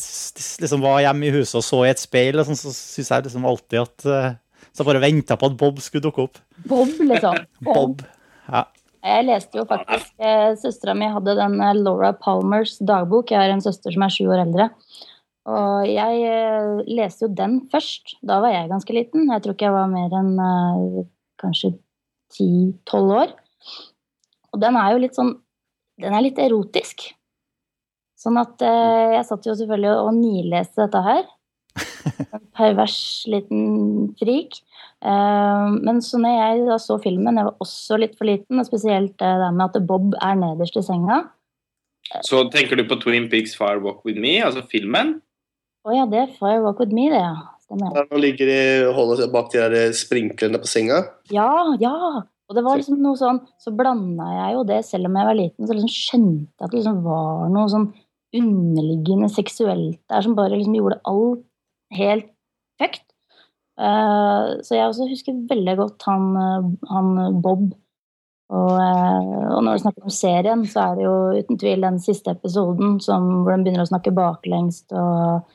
liksom 0.64 0.82
var 0.82 1.02
hjemme 1.04 1.28
i 1.28 1.34
huset 1.36 1.60
og 1.60 1.66
så 1.66 1.82
i 1.86 1.92
et 1.92 2.02
speil, 2.02 2.40
sånn, 2.42 2.58
så 2.58 2.72
syns 2.74 3.12
jeg 3.12 3.26
liksom 3.28 3.46
alltid 3.46 3.78
at 3.84 4.06
eh, 4.10 4.32
Så 4.74 4.86
bare 4.88 5.02
venta 5.02 5.36
på 5.38 5.50
at 5.50 5.56
Bob 5.60 5.78
skulle 5.84 6.02
dukke 6.06 6.24
opp. 6.24 6.40
Bob, 6.64 6.90
liksom. 6.96 7.38
Bob. 7.66 8.02
Ja. 8.48 8.64
Jeg 9.02 9.26
leste 9.26 9.58
jo 9.58 9.64
faktisk 9.66 10.12
eh, 10.22 10.52
Søstera 10.60 10.94
mi 10.94 11.08
hadde 11.10 11.34
den 11.38 11.56
eh, 11.58 11.74
Laura 11.74 12.12
Palmers 12.14 12.76
dagbok. 12.78 13.32
Jeg 13.32 13.40
har 13.42 13.54
en 13.54 13.64
søster 13.64 13.94
som 13.94 14.04
er 14.06 14.14
sju 14.14 14.28
år 14.30 14.44
eldre. 14.44 14.68
Og 15.50 15.88
jeg 15.90 16.20
eh, 16.28 16.82
leste 16.86 17.26
jo 17.26 17.32
den 17.34 17.58
først. 17.72 18.16
Da 18.22 18.38
var 18.44 18.54
jeg 18.54 18.70
ganske 18.70 18.94
liten. 18.94 19.26
Jeg 19.32 19.42
tror 19.42 19.56
ikke 19.56 19.66
jeg 19.66 19.74
var 19.74 19.90
mer 19.90 20.14
enn 20.20 20.36
eh, 20.38 21.08
kanskje 21.42 21.72
ti-tolv 22.32 23.16
år. 23.24 23.34
Og 24.54 24.62
den 24.62 24.78
er 24.78 24.92
jo 24.92 25.02
litt 25.02 25.18
sånn 25.18 25.34
Den 26.00 26.14
er 26.16 26.24
litt 26.24 26.38
erotisk. 26.40 27.10
Sånn 28.18 28.38
at 28.38 28.62
eh, 28.62 29.18
jeg 29.18 29.26
satt 29.28 29.46
jo 29.48 29.56
selvfølgelig 29.58 29.96
og 29.98 30.14
nileste 30.20 30.86
dette 30.86 31.06
her. 31.08 31.24
En 32.32 32.46
pervers 32.54 32.96
liten 33.30 34.12
frik. 34.20 34.58
Eh, 35.02 35.68
men 35.82 36.00
så 36.04 36.20
når 36.22 36.36
jeg 36.36 36.66
da 36.68 36.78
så 36.80 36.98
filmen, 37.02 37.38
jeg 37.38 37.48
var 37.48 37.64
også 37.64 37.98
litt 37.98 38.14
for 38.18 38.28
liten, 38.28 38.60
og 38.60 38.68
spesielt 38.68 39.16
det 39.18 39.32
der 39.42 39.54
med 39.54 39.68
at 39.68 39.86
Bob 39.88 40.14
er 40.20 40.38
nederst 40.38 40.78
i 40.78 40.84
senga. 40.86 41.24
Så 42.26 42.44
tenker 42.52 42.78
du 42.78 42.84
på 42.88 42.98
Twin 43.02 43.28
Peaks 43.32 43.54
Fire 43.58 43.80
Walk 43.82 44.04
With 44.06 44.20
Me, 44.20 44.36
altså 44.44 44.64
filmen? 44.70 45.16
Å 45.82 45.94
ja, 45.96 46.04
det 46.10 46.20
er 46.20 46.36
Fire 46.36 46.60
Walk 46.62 46.82
With 46.82 46.94
Me, 46.94 47.08
det, 47.10 47.22
ja. 47.22 47.48
Stemmer. 47.62 47.94
Der 47.96 48.06
man 48.10 48.20
ligger 48.20 48.50
i, 48.50 48.62
holder 48.94 49.22
seg 49.22 49.32
bak 49.34 49.50
de 49.52 49.62
der 49.62 49.94
sprinklene 49.96 50.60
på 50.60 50.70
senga. 50.70 51.00
Ja, 51.32 51.50
ja. 51.80 52.22
Og 52.50 52.56
det 52.58 52.64
var 52.66 52.76
liksom 52.76 52.98
noe 53.00 53.16
sånn 53.16 53.38
Så 53.62 53.70
blanda 53.72 54.26
jeg 54.28 54.56
jo 54.58 54.64
det, 54.68 54.82
selv 54.84 55.08
om 55.08 55.14
jeg 55.16 55.28
var 55.28 55.38
liten, 55.38 55.66
så 55.66 55.76
liksom 55.76 55.92
skjønte 55.94 56.50
jeg 56.60 56.66
at 56.66 56.74
det 56.74 56.80
liksom 56.80 56.98
var 57.06 57.46
noe 57.54 57.70
sånn 57.72 57.86
underliggende 58.36 59.28
seksuelt 59.32 60.00
der 60.10 60.24
som 60.24 60.36
bare 60.36 60.56
liksom 60.56 60.76
gjorde 60.76 61.00
alt 61.08 61.46
helt 61.96 62.28
fucked. 62.80 63.06
Uh, 63.82 64.60
så 64.62 64.76
jeg 64.76 64.86
også 64.86 65.08
husker 65.10 65.40
veldig 65.50 65.72
godt 65.80 66.04
han, 66.06 66.28
han 66.90 67.40
Bob. 67.42 67.72
Og, 68.52 68.72
uh, 68.76 69.56
og, 69.56 69.62
når 69.64 69.72
du 69.72 69.82
snakker 69.82 70.06
om 70.06 70.12
serien, 70.12 70.62
så 70.68 70.84
er 70.84 70.98
det 70.98 71.06
jo 71.06 71.16
uten 71.38 71.58
tvil 71.58 71.86
den 71.86 71.98
siste 72.04 72.34
episoden 72.36 72.98
som, 73.00 73.26
hvor 73.42 73.56
de 73.56 73.64
begynner 73.64 73.86
å 73.86 73.90
snakke 73.90 74.14
baklengst 74.14 74.92
og 74.92 75.50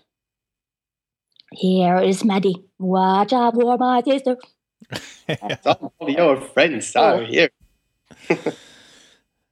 Here 1.55 2.03
is 2.03 2.25
Maddie. 2.25 2.57
Watch 2.77 3.31
out 3.31 3.53
for 3.55 3.77
my 3.79 4.01
sister. 4.03 4.35
All 5.99 6.09
your 6.09 6.41
friends 6.41 6.95
are 6.95 7.23
here. 7.23 7.49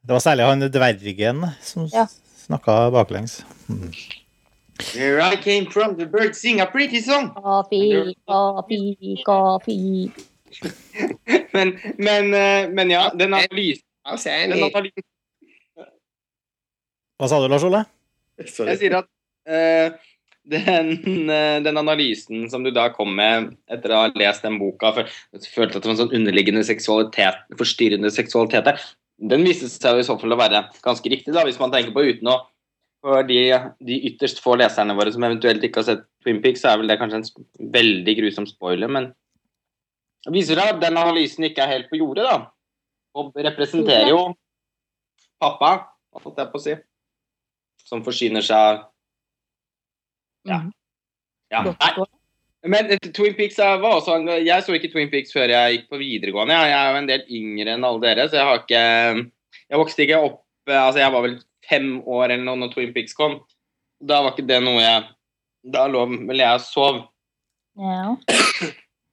det 0.03 0.11
var 0.13 0.19
særlig 0.19 0.45
han 0.45 0.59
dvergen 0.59 1.45
som 1.61 1.87
Ja. 1.93 2.07
snakka 2.45 2.91
baklengs. 2.91 3.45
Mm. 3.69 3.91
Where 4.93 5.21
I 5.21 5.35
came 5.37 5.67
from, 5.67 5.95
the 5.95 6.05
birds 6.05 6.39
sing 6.39 6.59
a 6.59 6.65
pretty 6.65 6.99
song. 6.99 7.33
Coffee, 7.33 8.17
coffee, 8.27 9.23
coffee. 9.25 10.11
Men, 11.55 11.79
men, 11.97 12.33
eh, 12.33 12.69
men 12.69 12.89
ja, 12.91 13.09
den 13.15 13.33
analysen, 13.33 13.83
den 14.03 14.63
analysen 14.63 15.03
Hva 17.19 17.29
sa 17.31 17.39
du, 17.39 17.47
Lars 17.51 17.63
Ole? 17.63 17.81
Jeg 18.39 18.77
sier 18.79 18.97
at 18.99 19.07
uh, 19.47 19.95
den, 20.51 20.91
uh, 21.31 21.57
den 21.63 21.79
analysen 21.79 22.49
som 22.51 22.63
du 22.63 22.71
da 22.75 22.89
kom 22.95 23.13
med 23.15 23.53
etter 23.71 23.95
å 23.95 24.01
ha 24.03 24.11
lest 24.19 24.43
den 24.43 24.59
boka, 24.59 24.91
for 24.95 25.03
følte 25.55 25.79
at 25.79 25.85
det 25.85 25.89
var 25.89 25.95
en 25.95 26.01
sånn 26.03 26.17
underliggende 26.19 26.63
seksualitet, 26.67 27.39
forstyrrende 27.59 28.11
seksualitet 28.11 28.67
der, 28.67 28.83
den 29.31 29.47
viste 29.47 29.71
seg 29.71 30.01
i 30.01 30.07
så 30.07 30.17
fall 30.19 30.35
å 30.35 30.39
være 30.39 30.65
ganske 30.83 31.11
riktig, 31.11 31.33
da, 31.35 31.45
hvis 31.47 31.61
man 31.61 31.71
tenker 31.71 31.95
på 31.95 32.03
uten 32.03 32.31
å 32.31 32.41
For 33.05 33.21
de, 33.27 33.37
de 33.85 33.99
ytterst 34.09 34.39
få 34.41 34.55
leserne 34.57 34.95
våre 34.97 35.11
som 35.13 35.23
eventuelt 35.27 35.61
ikke 35.67 35.83
har 35.83 35.85
sett 35.91 36.07
Twin 36.25 36.39
Peaks, 36.41 36.63
så 36.63 36.71
er 36.71 36.79
vel 36.81 36.89
det 36.89 36.97
kanskje 36.97 37.19
en 37.21 37.69
veldig 37.75 38.15
grusom 38.17 38.47
spoiler, 38.49 38.89
men 38.89 39.11
det 40.25 40.33
viser 40.33 40.57
seg 40.57 40.71
at 40.73 40.81
den 40.81 40.97
analysen 40.97 41.45
ikke 41.45 41.61
er 41.61 41.69
helt 41.69 41.91
på 41.91 41.99
jordet, 42.01 42.25
da. 42.25 42.39
Bob 43.13 43.37
representerer 43.37 44.09
jo 44.09 44.23
pappa, 45.39 45.69
holdt 46.17 46.41
jeg 46.41 46.49
på 46.49 46.57
å 46.57 46.63
si, 46.63 46.73
som 47.85 48.01
forsyner 48.05 48.45
seg 48.45 48.81
Ja. 50.49 50.63
Mhm. 50.63 50.73
Ja. 51.53 51.61
Nei, 51.61 52.05
men 52.65 52.89
eh, 52.89 53.11
Twin 53.13 53.35
Peaks 53.37 53.59
var 53.61 53.83
også 53.99 54.17
Jeg 54.41 54.63
så 54.65 54.73
ikke 54.73 54.89
Twin 54.89 55.11
Peaks 55.11 55.33
før 55.35 55.51
jeg 55.53 55.75
gikk 55.75 55.91
på 55.91 55.99
videregående. 56.01 56.57
Jeg 56.57 56.73
er 56.73 56.87
jo 56.89 56.97
en 57.03 57.09
del 57.09 57.25
yngre 57.37 57.75
enn 57.75 57.85
alle 57.85 58.01
dere, 58.01 58.25
så 58.29 58.39
jeg 58.39 58.47
har 58.49 58.63
ikke 58.63 58.81
Jeg 59.69 59.81
vokste 59.81 60.05
ikke 60.07 60.21
opp 60.25 60.39
eh, 60.71 60.79
Altså, 60.79 61.03
jeg 61.03 61.13
var 61.13 61.25
vel 61.27 61.37
fem 61.69 61.99
år 62.01 62.29
eller 62.29 62.45
noe 62.45 62.61
når 62.63 62.73
Twin 62.73 62.93
Peaks 62.95 63.15
kom. 63.17 63.39
Da 64.03 64.21
var 64.23 64.33
ikke 64.35 64.47
det 64.47 64.59
noe 64.63 64.81
jeg 64.83 65.05
Da 65.71 65.85
lå 65.89 66.03
vel 66.11 66.41
jeg 66.43 66.59
og 66.59 66.61
sov. 66.61 66.97
Ja. 67.79 68.15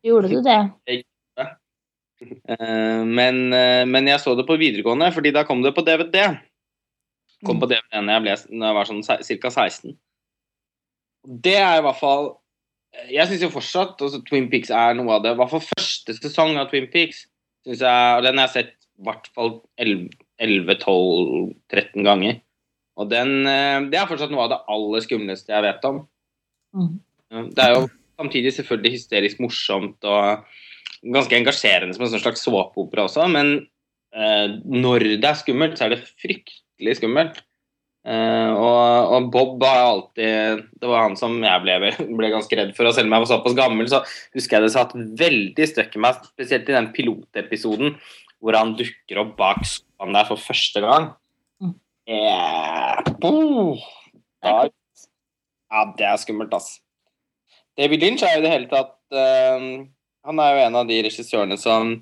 Gjorde 0.05 0.29
du 0.29 0.41
det? 0.45 0.59
Eh, 2.47 3.03
Men, 3.05 3.53
eh, 3.53 3.85
men 3.89 4.07
jeg 4.11 4.21
så 4.23 4.35
det 4.39 4.47
på 4.47 4.59
videregående, 4.61 5.13
fordi 5.15 5.33
da 5.35 5.45
kom 5.49 5.63
det 5.63 5.75
på 5.75 5.85
DVD. 5.87 6.37
Kom 7.47 7.59
på 7.59 7.67
DVD 7.71 8.03
når 8.03 8.13
jeg, 8.15 8.23
ble, 8.23 8.37
når 8.59 8.69
jeg 8.69 8.77
var 8.79 8.91
sånn 8.91 9.03
ca. 9.07 9.51
16. 9.51 9.97
Det 11.43 11.57
er 11.59 11.79
i 11.79 11.83
hvert 11.87 12.01
fall 12.01 12.33
Jeg 13.09 13.29
syns 13.29 13.43
jo 13.45 13.49
fortsatt 13.55 14.01
altså, 14.05 14.19
Twin 14.27 14.51
Peaks 14.53 14.69
er 14.69 14.93
noe 14.99 15.15
av 15.17 15.23
det. 15.25 15.33
I 15.33 15.39
hvert 15.41 15.53
fall 15.55 15.65
første 15.65 16.15
sesong 16.19 16.59
av 16.61 16.69
Twin 16.69 16.91
Peaks. 16.93 17.25
Synes 17.65 17.81
jeg, 17.81 18.17
og 18.19 18.27
Den 18.27 18.37
har 18.37 18.51
jeg 18.51 18.57
sett 18.59 18.75
i 18.77 19.07
hvert 19.07 19.31
fall 19.33 19.55
11-12-13 20.43 22.07
ganger. 22.07 22.41
Og 23.01 23.09
den, 23.11 23.47
eh, 23.49 23.79
det 23.93 23.99
er 23.99 24.09
fortsatt 24.11 24.33
noe 24.33 24.47
av 24.47 24.53
det 24.53 24.63
aller 24.75 25.05
skumleste 25.05 25.55
jeg 25.55 25.65
vet 25.65 25.87
om. 25.89 26.03
Mm. 26.77 26.93
Det 27.53 27.65
er 27.65 27.77
jo 27.77 27.87
samtidig 28.21 28.53
selvfølgelig 28.57 28.97
hysterisk 28.97 29.41
morsomt 29.43 30.09
og 30.09 30.45
ganske 31.03 31.37
engasjerende 31.37 31.97
som 31.97 32.05
en 32.07 32.21
slags 32.23 32.45
såpeopera 32.45 33.07
også, 33.09 33.25
men 33.33 33.55
eh, 34.15 34.59
når 34.63 35.17
det 35.23 35.31
er 35.31 35.41
skummelt, 35.41 35.79
så 35.79 35.89
er 35.89 35.97
det 35.97 36.05
fryktelig 36.21 36.99
skummelt. 37.01 37.41
Eh, 38.03 38.51
og, 38.59 39.13
og 39.15 39.27
Bob 39.31 39.63
har 39.63 39.79
alltid 39.79 40.65
Det 40.83 40.89
var 40.91 41.05
han 41.05 41.13
som 41.15 41.37
jeg 41.39 41.63
ble, 41.63 41.93
ble 42.19 42.31
ganske 42.33 42.57
redd 42.59 42.73
for. 42.75 42.89
Og 42.89 42.97
selv 42.97 43.07
om 43.07 43.15
jeg 43.15 43.25
var 43.25 43.31
såpass 43.31 43.55
gammel, 43.59 43.91
så 43.91 44.03
husker 44.35 44.59
jeg 44.59 44.67
det 44.67 44.73
satt 44.75 44.97
veldig 44.97 45.69
støkk 45.71 45.95
i 45.95 46.03
meg, 46.03 46.25
spesielt 46.35 46.71
i 46.71 46.77
den 46.77 46.91
pilotepisoden 46.97 47.95
hvor 48.43 48.59
han 48.59 48.75
dukker 48.79 49.23
opp 49.23 49.37
bak 49.39 49.63
sofaen 49.65 50.17
der 50.17 50.29
for 50.29 50.41
første 50.41 50.83
gang. 50.83 51.11
Mm. 51.63 51.75
Eh, 52.11 53.13
da, 54.43 54.55
ja, 55.73 55.85
det 55.99 56.09
er 56.09 56.19
skummelt, 56.21 56.55
ass. 56.57 56.81
David 57.79 58.03
Lynch 58.03 58.25
er 58.27 58.35
jo 58.37 58.43
i 58.43 58.45
det 58.45 58.51
hele 58.53 58.69
tatt 58.69 58.99
uh, 59.17 59.63
Han 60.29 60.41
er 60.45 60.51
jo 60.53 60.65
en 60.67 60.75
av 60.83 60.91
de 60.91 60.99
regissørene 61.07 61.57
som 61.57 61.95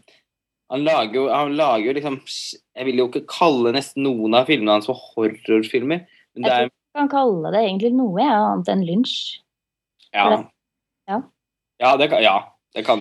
han 0.71 0.83
lager, 0.87 1.15
jo, 1.15 1.29
han 1.31 1.55
lager 1.59 1.89
jo 1.89 1.95
liksom 1.95 2.17
Jeg 2.27 2.87
vil 2.89 3.03
jo 3.03 3.07
ikke 3.11 3.27
kalle 3.31 3.73
nesten 3.75 4.05
noen 4.07 4.35
av 4.39 4.51
filmene 4.51 4.79
hans 4.79 4.89
for 4.91 4.99
horrorfilmer. 5.13 6.05
Men 6.35 6.47
det 6.47 6.51
Jeg 6.51 6.57
tror 6.57 6.71
ikke 6.71 6.99
kan 7.01 7.13
kalle 7.13 7.53
det 7.55 7.63
egentlig 7.67 7.93
noe 7.95 8.23
ja, 8.23 8.39
annet 8.53 8.71
enn 8.73 8.87
Lynch. 8.87 9.15
Ja. 10.15 10.27
Ja. 11.11 11.21
Ja, 11.81 11.95
det 11.97 12.11
kan, 12.13 12.23
ja, 12.23 12.37
det 12.75 12.85
kan 12.87 13.01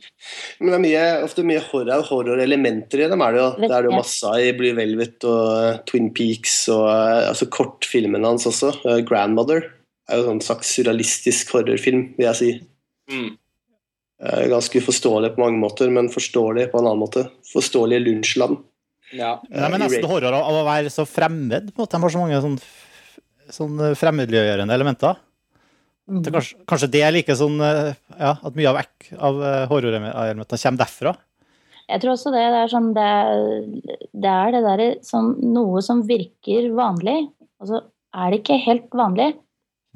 Men 0.60 0.72
det 0.72 0.78
er 0.78 0.84
mye, 0.84 1.02
ofte 1.28 1.44
mye 1.46 1.62
horror-elementer 1.62 3.04
i 3.04 3.10
dem. 3.12 3.22
er 3.22 3.36
Det 3.36 3.42
jo. 3.42 3.50
Det 3.62 3.70
er 3.70 3.84
det 3.86 3.92
jo 3.92 3.98
masse 4.00 4.30
av 4.30 4.42
i 4.42 4.54
Blue 4.58 4.78
Velvet 4.78 5.28
og 5.30 5.44
eh, 5.58 5.76
Twin 5.90 6.10
Peaks 6.16 6.56
og 6.74 6.88
eh, 6.90 7.28
altså 7.30 7.50
kortfilmene 7.54 8.32
hans 8.32 8.48
også. 8.50 8.74
Eh, 8.82 9.04
'Grandmother' 9.06 9.70
er 10.10 10.24
jo 10.24 10.34
en 10.34 10.42
slags 10.42 10.74
surrealistisk 10.74 11.54
horrorfilm, 11.54 12.16
vil 12.18 12.30
jeg 12.32 12.40
si. 12.40 12.50
mm. 13.14 13.30
Ganske 14.20 14.82
uforståelig 14.82 15.30
på 15.36 15.40
mange 15.40 15.62
måter, 15.62 15.88
men 15.96 16.10
forståelig 16.12 16.66
på 16.74 16.82
en 16.82 16.90
annen 16.90 17.00
måte. 17.00 17.22
Forståelig 17.54 18.02
lunsjland. 18.04 18.58
Ja. 19.16 19.38
Det 19.48 19.62
er 19.64 19.80
nesten 19.80 20.10
horror 20.10 20.36
av 20.36 20.50
av 20.50 20.58
å 20.60 20.66
være 20.68 20.92
så 20.92 21.06
fremmed. 21.08 21.70
på 21.72 21.80
en 21.80 21.86
måte. 21.86 21.96
De 21.96 22.04
har 22.04 22.12
så 22.12 22.20
mange 22.20 22.42
sånn, 22.44 22.58
sånn 23.54 23.80
fremmedgjørende 23.96 24.76
elementer. 24.76 25.22
Mm. 26.10 26.22
Det 26.26 26.32
er 26.32 26.36
kanskje, 26.39 26.60
kanskje 26.65 26.88
det 26.95 27.02
er 27.06 27.12
like 27.13 27.36
sånn 27.38 27.60
eh, 27.62 27.93
Ja, 28.17 28.32
at 28.43 28.56
mye 28.58 28.69
av, 28.72 28.78
ek- 28.82 29.12
av 29.17 29.41
eh, 29.45 29.65
horrorelementene 29.69 30.45
kommer 30.63 30.80
derfra? 30.82 31.12
Jeg 31.89 32.02
tror 32.02 32.12
også 32.15 32.32
det. 32.34 32.41
Det 32.54 32.60
er 32.63 32.72
sånn 32.74 32.89
Det, 32.98 33.10
det 34.26 34.32
er 34.34 34.52
det 34.56 34.62
der, 34.65 34.84
sånn, 35.06 35.30
noe 35.54 35.82
som 35.86 36.02
virker 36.10 36.67
vanlig, 36.78 37.28
og 37.62 37.69
så 37.72 37.80
er 38.17 38.32
det 38.34 38.39
ikke 38.41 38.58
helt 38.65 38.89
vanlig. 38.98 39.32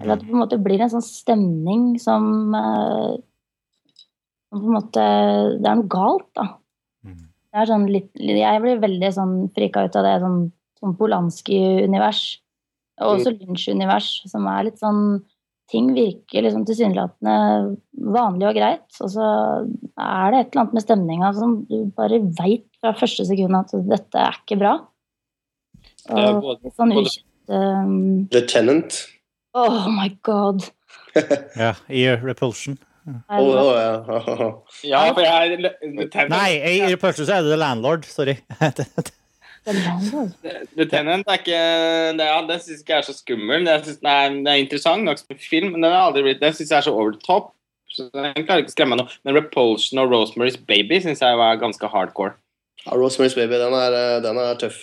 Eller 0.02 0.16
at 0.16 0.22
det 0.24 0.30
på 0.30 0.34
en 0.38 0.42
måte 0.42 0.58
blir 0.62 0.82
en 0.82 0.90
sånn 0.90 1.06
stemning 1.06 1.84
som 2.02 2.54
eh, 2.58 3.12
Som 4.50 4.62
på 4.64 4.70
en 4.70 4.78
måte 4.80 5.04
Det 5.62 5.70
er 5.70 5.78
noe 5.82 5.90
galt, 5.90 6.30
da. 6.38 6.48
Mm. 7.06 7.20
Det 7.54 7.62
er 7.62 7.70
sånn 7.70 7.86
litt 7.94 8.10
Jeg 8.18 8.62
blir 8.64 8.82
veldig 8.82 9.12
sånn 9.14 9.36
frika 9.54 9.84
ut 9.86 9.98
av 10.00 10.06
det 10.08 10.16
sånn, 10.24 10.40
sånn 10.82 10.96
Polanski-univers. 10.98 12.24
Og 13.02 13.18
også 13.20 13.34
Lynch-univers, 13.38 14.10
som 14.30 14.46
er 14.50 14.68
litt 14.70 14.82
sånn 14.82 15.22
Ting 15.72 15.94
virker 15.96 16.44
liksom 16.44 16.66
tilsynelatende 16.68 17.78
vanlig 18.14 18.48
og 18.50 18.58
greit, 18.58 18.98
og 19.02 19.10
så 19.14 19.28
er 19.64 20.34
det 20.34 20.40
et 20.42 20.50
eller 20.52 20.62
annet 20.66 20.74
med 20.76 20.84
stemninga 20.84 21.30
som 21.38 21.54
du 21.70 21.78
bare 21.98 22.20
veit 22.40 22.66
fra 22.84 22.92
første 23.00 23.26
sekund 23.30 23.56
at 23.58 23.72
dette 23.88 24.20
er 24.20 24.36
ikke 24.42 24.60
bra. 24.60 24.74
Ja, 26.10 26.34
både- 26.44 26.74
sånn 26.76 26.92
både- 26.94 27.08
ukjent 27.08 27.56
um, 27.56 28.28
The 28.34 28.44
Tenant. 28.48 29.00
Oh 29.56 29.88
my 29.94 30.10
god. 30.24 30.68
Ja, 31.60 31.74
i 31.90 32.08
Repulsion. 32.20 32.78
Å, 33.06 33.40
ja. 33.78 34.52
Ja, 34.92 35.02
for 35.14 35.24
jeg 35.24 35.58
Nei, 36.32 36.48
i 36.60 36.78
Repulsion 36.92 37.28
så 37.28 37.38
er 37.40 37.44
det 37.46 37.54
The 37.54 37.60
Landlord. 37.64 38.06
Sorry. 38.10 38.38
The. 39.64 40.54
The 40.76 40.86
Tenant 40.92 41.28
er 41.28 41.40
ikke 41.40 41.60
det, 42.18 42.26
ja, 42.28 42.40
Den 42.48 42.60
syns 42.60 42.82
ikke 42.82 42.96
jeg 42.98 43.00
er 43.00 43.08
så 43.08 43.16
skummel. 43.16 43.68
Det, 43.68 43.76
synes 43.86 44.00
den 44.02 44.10
er, 44.12 44.30
den 44.34 44.48
er 44.52 44.60
interessant 44.60 45.08
nok 45.08 45.22
som 45.22 45.40
film, 45.40 45.72
men 45.72 45.86
den 45.86 45.92
har 45.92 46.10
aldri 46.10 46.26
blitt 46.26 46.42
Den 46.44 46.56
syns 46.56 46.72
jeg 46.74 46.82
er 46.82 46.88
så 46.88 46.96
over 46.96 47.14
the 47.16 47.24
top. 47.24 47.54
Så 47.94 48.10
Den 48.12 48.44
klarer 48.44 48.64
ikke 48.64 48.74
å 48.74 48.76
skremme 48.76 48.98
noe. 49.00 49.12
Men 49.24 49.38
Repulsion 49.38 50.02
og 50.02 50.12
Rosemary's 50.12 50.58
Baby 50.68 51.00
syns 51.04 51.24
jeg 51.24 51.40
var 51.40 51.62
ganske 51.62 51.88
hardcore. 51.88 52.36
Ja, 52.84 52.98
Rosemary's 52.98 53.38
Baby, 53.38 53.60
den 53.62 53.78
er, 53.78 53.96
eh, 54.00 54.20
den 54.26 54.42
er 54.42 54.60
tøff. 54.60 54.82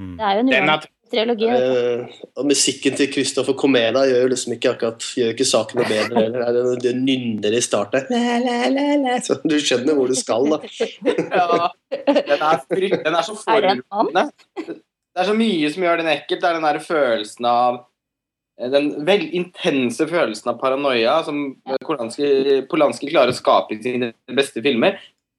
Mm. 0.00 0.16
Det 0.18 0.26
er 0.26 0.34
jo 0.34 0.44
en 0.46 0.72
er, 0.74 0.88
trilogi. 1.12 1.48
Eh, 1.50 2.20
og 2.36 2.48
musikken 2.48 2.96
til 2.98 3.10
Christopher 3.12 3.56
Comeda 3.58 4.04
gjør 4.08 4.24
jo 4.24 4.30
liksom 4.32 4.54
ikke 4.56 4.74
akkurat 4.74 5.08
Gjør 5.18 5.32
ikke 5.34 5.48
saken 5.48 5.80
noe 5.80 5.88
bedre. 5.90 6.22
heller. 6.26 6.46
det, 6.56 6.76
det 6.84 6.94
nynner 6.98 7.56
i 7.56 7.62
starten. 7.64 8.06
Så 9.26 9.38
du 9.44 9.56
skjønner 9.62 9.98
hvor 9.98 10.12
du 10.12 10.16
skal, 10.18 10.48
da. 10.52 10.60
ja, 11.40 11.72
den 12.06 12.36
er, 12.36 12.62
frykt, 12.66 13.02
den 13.04 13.18
er 13.18 13.26
så 13.26 13.36
Er 13.56 13.68
det 15.16 15.22
er 15.22 15.28
så 15.30 15.36
mye 15.36 15.68
som 15.72 15.84
gjør 15.86 16.02
den 16.02 16.12
ekkelt. 16.12 16.42
Det 16.42 16.48
er 16.48 16.58
den 16.58 16.66
der 16.68 16.82
følelsen 16.84 17.46
av 17.48 17.84
den 18.56 18.90
vel 19.04 19.26
intense 19.36 20.06
følelsen 20.08 20.54
av 20.54 20.60
paranoia 20.60 21.18
som 21.24 21.42
Polanski, 21.84 22.62
Polanski 22.70 23.10
klarer 23.10 23.34
å 23.34 23.36
skape 23.36 23.76
i 23.76 23.82
sine 23.84 24.14
beste 24.32 24.62
filmer. 24.64 24.96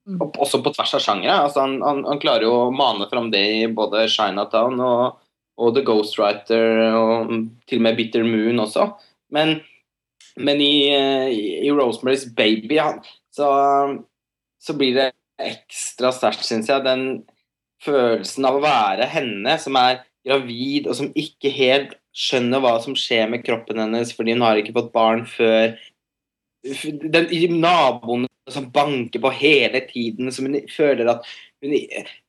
Mm. 0.08 0.20
Og 0.22 0.38
også 0.40 0.62
på 0.64 0.72
tvers 0.72 0.94
av 0.96 1.02
sjangere. 1.04 1.38
Altså 1.44 1.64
han, 1.64 1.78
han, 1.84 2.04
han 2.08 2.20
klarer 2.22 2.46
jo 2.46 2.54
å 2.54 2.74
mane 2.74 3.08
fram 3.10 3.28
det 3.34 3.42
i 3.58 3.64
både 3.70 4.06
Chinatown 4.10 4.78
og, 4.80 5.18
og 5.58 5.74
The 5.74 5.84
Ghostwriter 5.86 6.92
og 6.94 7.32
til 7.68 7.80
og 7.80 7.86
med 7.86 7.98
Bitter 7.98 8.26
Moon 8.26 8.62
også. 8.62 8.88
Men, 9.34 9.58
men 10.38 10.62
i, 10.62 10.88
eh, 10.94 11.32
i 11.66 11.72
Rosemary's 11.74 12.28
Baby 12.36 12.78
så, 13.34 13.48
så 14.62 14.76
blir 14.78 14.94
det 14.96 15.10
ekstra 15.38 16.12
sterkt, 16.14 16.46
syns 16.46 16.70
jeg. 16.70 16.84
Den 16.86 17.24
følelsen 17.84 18.46
av 18.48 18.58
å 18.58 18.64
være 18.64 19.10
henne 19.10 19.58
som 19.62 19.78
er 19.78 20.02
gravid, 20.26 20.88
og 20.88 20.98
som 20.98 21.12
ikke 21.18 21.52
helt 21.54 21.94
skjønner 22.18 22.62
hva 22.62 22.78
som 22.82 22.96
skjer 22.98 23.28
med 23.30 23.44
kroppen 23.46 23.78
hennes 23.78 24.10
fordi 24.16 24.34
hun 24.34 24.42
har 24.46 24.58
ikke 24.58 24.74
fått 24.76 24.94
barn 24.94 25.22
før. 25.28 25.76
Den 26.62 27.60
naboen 27.62 28.26
som 28.50 28.70
banker 28.72 29.22
på 29.22 29.30
hele 29.38 29.82
tiden, 29.86 30.32
som 30.34 30.48
hun 30.48 30.58
føler 30.72 31.12
at 31.12 31.28
hun, 31.62 31.74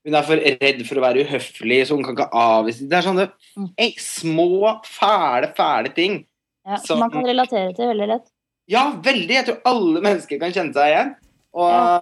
hun 0.05 0.17
er 0.17 0.25
for 0.25 0.41
redd 0.41 0.81
for 0.87 0.99
å 0.99 1.03
være 1.05 1.23
uhøflig, 1.27 1.79
så 1.87 1.95
hun 1.97 2.03
kan 2.07 2.15
ikke 2.17 2.29
avvise 2.33 2.87
Det 2.89 2.97
er 2.97 3.05
sånne 3.05 3.27
Mm. 3.57 3.69
eh, 3.77 3.93
små, 3.99 4.79
fæle, 4.87 5.49
fæle 5.57 5.93
ting. 5.95 6.25
Ja, 6.65 6.77
som 6.77 6.99
man 6.99 7.11
kan 7.11 7.25
relatere 7.25 7.73
til 7.75 7.89
veldig 7.91 8.07
lett. 8.07 8.27
Ja, 8.69 8.91
veldig. 9.03 9.33
Jeg 9.33 9.45
tror 9.47 9.61
alle 9.65 10.01
mennesker 10.05 10.39
kan 10.39 10.51
kjenne 10.53 10.73
seg 10.73 10.93
igjen. 10.93 11.15
Og 11.53 11.69
Ja. 11.69 11.99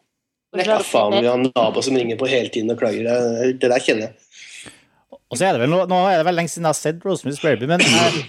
Hva 0.57 0.79
faen, 0.83 1.11
vi 1.21 1.27
har 1.27 1.35
en 1.37 1.51
nabo 1.55 1.81
som 1.83 1.95
ringer 1.95 2.17
på 2.17 2.27
hele 2.27 2.49
tiden 2.49 2.71
og 2.71 2.79
klager. 2.79 3.03
Det, 3.03 3.59
der 3.69 3.79
kjenner 3.83 4.07
jeg. 4.07 4.13
Og 5.29 5.37
så 5.37 5.45
er 5.47 5.53
det 5.57 5.61
vel, 5.61 5.69
nå, 5.69 5.81
nå 5.91 5.97
er 6.09 6.17
det 6.21 6.25
vel 6.25 6.35
lenge 6.39 6.49
siden 6.49 6.63
jeg 6.63 6.71
har 6.71 6.79
sett 6.79 7.03
Rosemary's 7.03 7.41
Baby, 7.43 7.67
men 7.67 7.79
jeg, 7.83 8.23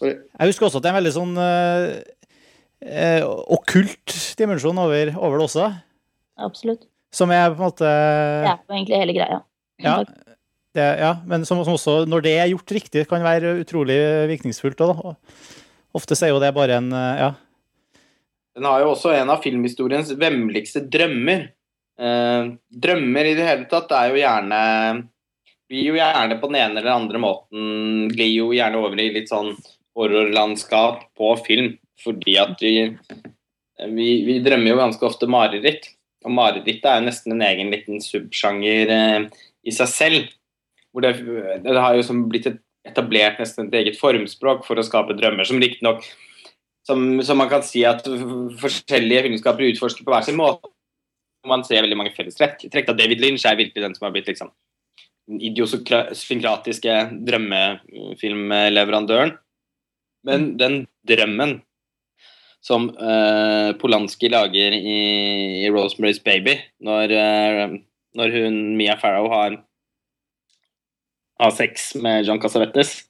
jeg 0.00 0.46
husker 0.48 0.66
også 0.68 0.78
at 0.78 0.84
det 0.84 0.90
er 0.90 0.94
en 0.94 1.00
veldig 1.02 1.12
sånn 1.16 1.34
eh, 1.42 1.88
eh, 2.86 3.24
okkult 3.26 4.14
dimensjon 4.38 4.78
over, 4.78 5.10
over 5.18 5.38
det 5.38 5.46
også. 5.48 5.66
Absolutt. 6.38 6.86
Som 7.14 7.30
er 7.34 7.52
på 7.52 7.60
en 7.60 7.68
måte 7.68 7.88
er 7.88 8.56
egentlig 8.74 8.98
hele 8.98 9.14
greia. 9.16 9.40
Ja, 9.82 9.98
det, 10.74 10.86
ja 10.98 11.12
men 11.26 11.46
som, 11.46 11.60
som 11.66 11.76
også, 11.76 12.00
når 12.10 12.24
det 12.26 12.34
er 12.38 12.50
gjort 12.50 12.74
riktig, 12.74 13.06
kan 13.10 13.22
være 13.24 13.56
utrolig 13.62 13.98
virkningsfullt. 14.30 14.82
da. 14.82 15.14
Ofte 15.94 16.18
er 16.18 16.32
jo 16.32 16.42
det 16.42 16.54
bare 16.56 16.80
en 16.80 16.92
eh, 16.92 17.22
Ja. 17.22 17.32
Den 18.54 18.68
har 18.70 18.84
jo 18.84 18.92
også 18.92 19.10
en 19.10 19.32
av 19.34 19.40
filmhistoriens 19.42 20.12
vemmeligste 20.14 20.84
drømmer. 20.86 21.48
Eh, 21.98 22.52
drømmer 22.70 23.30
i 23.30 23.34
det 23.34 23.46
hele 23.46 23.66
tatt 23.70 23.90
er 23.94 24.10
jo 24.10 24.18
gjerne 24.18 24.60
Blir 25.70 25.88
jo 25.92 25.94
gjerne 25.94 26.38
på 26.40 26.48
den 26.50 26.58
ene 26.58 26.80
eller 26.80 26.90
andre 26.90 27.20
måten 27.22 28.08
Glir 28.10 28.32
jo 28.32 28.48
gjerne 28.50 28.80
over 28.82 28.98
i 28.98 29.12
litt 29.14 29.30
sånn 29.30 29.52
horrorlandskap 29.94 31.04
på 31.18 31.32
film. 31.46 31.76
Fordi 32.02 32.34
at 32.42 32.62
vi, 32.62 32.90
vi, 33.94 34.08
vi 34.26 34.38
drømmer 34.42 34.72
jo 34.72 34.80
ganske 34.80 35.06
ofte 35.06 35.30
mareritt. 35.30 35.86
Og 36.24 36.32
marerittet 36.32 36.86
er 36.88 37.00
jo 37.00 37.08
nesten 37.08 37.34
en 37.34 37.44
egen 37.44 37.72
liten 37.72 38.00
subsjanger 38.02 38.92
eh, 38.94 39.26
i 39.64 39.74
seg 39.74 39.90
selv. 39.92 40.28
Hvor 40.94 41.04
det, 41.04 41.16
det 41.64 41.74
har 41.76 41.96
jo 41.98 42.20
blitt 42.30 42.48
et, 42.48 42.60
etablert 42.86 43.40
nesten 43.40 43.68
et 43.68 43.80
eget 43.80 43.98
formspråk 43.98 44.62
for 44.66 44.78
å 44.78 44.86
skape 44.86 45.16
drømmer, 45.18 45.46
som 45.48 45.60
riktignok 45.62 46.04
som, 46.84 47.22
som 47.24 47.38
man 47.40 47.48
kan 47.48 47.62
si 47.64 47.80
at 47.88 48.04
forskjellige 48.60 49.22
filmskaper 49.26 49.70
utforsker 49.70 50.04
på 50.04 50.12
hver 50.12 50.26
sin 50.26 50.36
måte. 50.36 50.68
Man 51.48 51.64
ser 51.64 51.82
veldig 51.84 51.96
mange 52.00 52.14
fellestrekk. 52.16 52.56
Trekk 52.72 52.90
av 52.92 52.98
David 52.98 53.20
Lynch 53.20 53.44
er 53.48 53.60
virkelig 53.60 53.82
den 53.84 53.96
som 53.96 54.06
har 54.06 54.14
blitt 54.14 54.28
liksom 54.30 54.48
den 55.28 55.38
idiosynkratiske 55.48 56.94
drømmefilmleverandøren. 57.24 59.30
Men 60.28 60.40
den 60.60 60.74
drømmen 61.08 61.52
som 62.64 62.88
uh, 62.96 63.72
Polanski 63.80 64.28
lager 64.32 64.72
i, 64.72 64.98
i 65.64 65.68
Rosemary's 65.72 66.20
Baby, 66.24 66.54
når, 66.80 67.04
uh, 67.12 67.76
når 68.16 68.28
hun, 68.38 68.54
Mia 68.78 68.96
Farrow 69.00 69.28
har, 69.32 69.50
har 71.40 71.50
sex 71.56 71.94
med 72.00 72.24
John 72.28 72.40
Cassavetes 72.42 73.02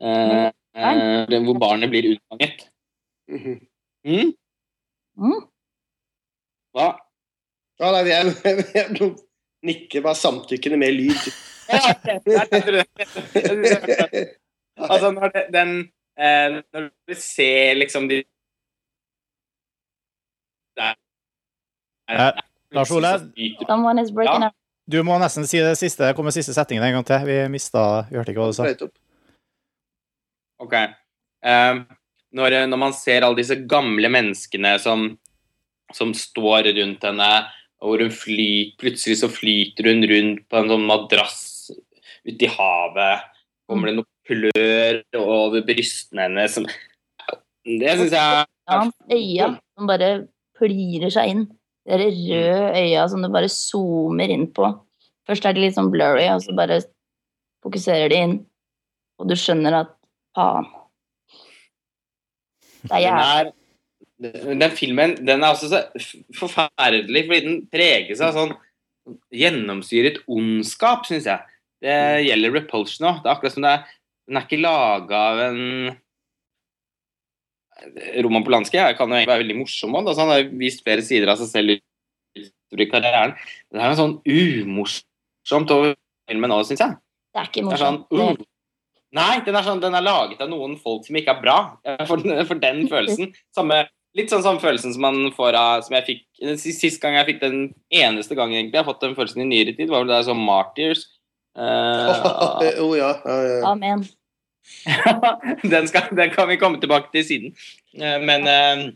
Mm. 0.00 0.08
eh, 0.08 0.46
eh, 0.76 1.42
Hvor 1.44 1.58
barnet 1.60 1.90
blir 1.92 2.06
unnfanget. 2.08 2.58
Mhm. 3.28 3.56
Mm? 4.04 4.32
Mm. 5.20 5.40
Hva? 6.72 6.86
Ja, 7.80 7.90
nei, 7.92 8.04
jeg, 8.08 8.24
jeg 8.74 8.86
nikker 9.66 10.00
bare 10.04 10.14
samtykkende 10.16 10.78
med 10.80 10.92
lyd. 10.96 11.22
altså, 14.80 15.10
når 15.10 15.28
det, 15.34 15.44
den 15.52 15.90
eh, 16.18 16.60
Når 16.72 16.90
du 17.08 17.14
ser 17.14 17.74
liksom 17.78 18.08
de 18.08 18.22
Der. 20.76 20.96
Eh, 22.10 22.32
Lars 22.72 22.90
Ole? 22.90 23.12
Ja. 23.36 24.50
Du 24.90 25.02
må 25.06 25.18
nesten 25.22 25.46
si 25.46 25.60
det 25.62 25.76
siste, 25.78 26.08
Det 26.08 26.16
kommer 26.18 26.34
siste 26.34 26.54
setningen 26.54 26.84
en 26.86 26.98
gang 26.98 27.06
til. 27.06 27.26
Vi 27.26 27.38
mista 27.52 28.06
Vi 28.10 28.18
hørte 28.18 28.32
ikke 28.32 28.42
hva 28.42 28.50
du 28.50 28.58
sa. 28.58 28.90
Ok. 30.60 30.74
Eh, 31.44 31.74
når, 32.36 32.56
når 32.70 32.78
man 32.78 32.94
ser 32.94 33.24
alle 33.26 33.38
disse 33.40 33.56
gamle 33.70 34.10
menneskene 34.12 34.76
som, 34.82 35.08
som 35.94 36.12
står 36.14 36.70
rundt 36.76 37.06
henne, 37.08 37.30
og 37.80 37.94
hvor 37.94 38.04
hun 38.04 38.12
flyter, 38.12 38.76
plutselig 38.80 39.20
så 39.22 39.30
flyter 39.32 39.88
hun 39.88 40.04
rundt 40.10 40.44
på 40.50 40.60
en 40.60 40.70
sånn 40.70 40.86
madrass 40.86 41.40
ute 42.28 42.46
i 42.46 42.52
havet. 42.52 43.26
Kommer 43.70 43.90
det 43.90 43.96
noe 43.98 44.09
klør 44.30 45.00
over 45.18 45.64
brystene 45.66 46.28
hennes 46.28 46.54
som 46.54 46.68
Det 47.66 47.96
syns 47.98 48.14
jeg 48.14 48.46
Ja, 48.70 48.84
øya 49.10 49.48
som 49.74 49.88
bare 49.90 50.10
plirer 50.58 51.10
seg 51.10 51.32
inn. 51.32 51.44
De 51.88 51.96
der 51.98 52.12
røde 52.14 52.78
øya 52.78 53.08
som 53.10 53.24
du 53.24 53.28
bare 53.32 53.50
zoomer 53.50 54.30
inn 54.30 54.46
på. 54.54 54.68
Først 55.26 55.46
er 55.46 55.56
de 55.56 55.64
litt 55.64 55.74
sånn 55.76 55.90
blurry, 55.90 56.28
og 56.30 56.42
så 56.44 56.54
bare 56.54 56.80
fokuserer 57.64 58.12
de 58.12 58.20
inn. 58.24 58.36
Og 59.20 59.28
du 59.30 59.34
skjønner 59.38 59.80
at 59.82 59.90
faen. 60.36 60.68
Det 62.80 62.94
er 62.94 63.00
Den, 63.00 63.04
jævlig. 63.04 63.52
er, 64.30 64.54
den 64.62 64.76
filmen 64.76 65.14
den 65.26 65.42
er 65.44 65.52
også 65.52 65.68
så 65.72 65.82
forferdelig, 66.38 67.26
fordi 67.26 67.40
den 67.44 67.58
preges 67.72 68.22
av 68.24 68.36
sånn 68.36 68.54
gjennomsyret 69.34 70.22
ondskap, 70.30 71.06
syns 71.08 71.26
jeg. 71.28 71.58
Det 71.80 71.96
gjelder 72.26 72.54
Repulsion 72.54 73.08
òg. 73.08 73.22
Det 73.22 73.30
er 73.30 73.34
akkurat 73.34 73.56
som 73.56 73.64
det 73.64 73.74
er 73.74 73.84
Den 74.30 74.38
er 74.38 74.46
ikke 74.46 74.62
laga 74.62 75.20
av 75.32 75.40
en 75.48 75.60
Roman 78.22 78.44
Polanski 78.44 78.78
kan 78.78 79.08
jo 79.08 79.16
egentlig 79.16 79.30
være 79.32 79.42
veldig 79.42 79.56
morsom 79.58 79.96
òg. 79.98 80.10
Han 80.18 80.30
har 80.30 80.48
vist 80.60 80.84
flere 80.84 81.02
sider 81.02 81.32
av 81.32 81.40
seg 81.40 81.48
selv 81.50 81.74
i 81.74 82.86
karrieren. 82.90 83.34
Det 83.72 83.80
er 83.80 83.90
noe 83.90 83.98
sånn 83.98 84.18
umorsomt 84.22 85.74
over 85.74 85.96
filmen 86.30 86.54
òg, 86.54 86.66
syns 86.68 86.84
jeg. 86.84 86.98
Det 87.30 87.42
er 87.42 87.50
ikke 87.50 87.64
Det 87.66 87.76
er 87.76 87.82
sånn, 87.84 88.02
uh. 88.14 88.44
Nei, 89.16 89.40
den 89.42 89.56
er, 89.58 89.66
sånn, 89.66 89.80
den 89.82 89.96
er 89.98 90.06
laget 90.06 90.42
av 90.44 90.50
noen 90.52 90.76
folk 90.78 91.02
som 91.06 91.16
ikke 91.18 91.34
er 91.34 91.42
bra. 91.42 91.56
For, 92.06 92.22
for 92.50 92.62
den 92.62 92.84
følelsen. 92.90 93.32
Samme, 93.56 93.82
litt 94.14 94.30
sånn 94.30 94.44
samme 94.46 94.62
følelsen 94.62 94.94
som 94.94 95.02
man 95.06 95.32
får 95.34 95.58
av 95.58 95.82
Som 95.86 95.96
jeg 95.98 96.06
fikk 96.06 96.22
sist, 96.58 96.78
sist 96.82 97.02
gang 97.02 97.16
jeg 97.18 97.32
fikk 97.32 97.42
den 97.42 97.58
eneste 97.94 98.38
gangen 98.38 98.58
egentlig 98.58 98.78
jeg 98.78 98.84
har 98.84 98.90
fått 98.92 99.02
den 99.02 99.16
følelsen 99.18 99.42
i 99.42 99.50
nyere 99.50 99.74
tid, 99.74 99.90
var 99.90 100.04
vel 100.04 100.12
det 100.12 100.20
der 100.20 100.30
sånn 100.30 100.44
Martyrs. 100.44 101.08
Uh, 101.60 102.06
oh, 102.78 102.92
ja. 102.94 103.08
oh, 103.26 103.40
ja. 103.42 103.56
Amen. 103.66 104.04
den, 105.72 105.88
skal, 105.88 106.10
den 106.16 106.32
kan 106.34 106.48
vi 106.48 106.58
komme 106.60 106.80
tilbake 106.80 107.10
til 107.14 107.26
siden. 107.26 107.54
Eh, 107.98 108.18
Men, 108.22 108.46
eh, 108.48 108.86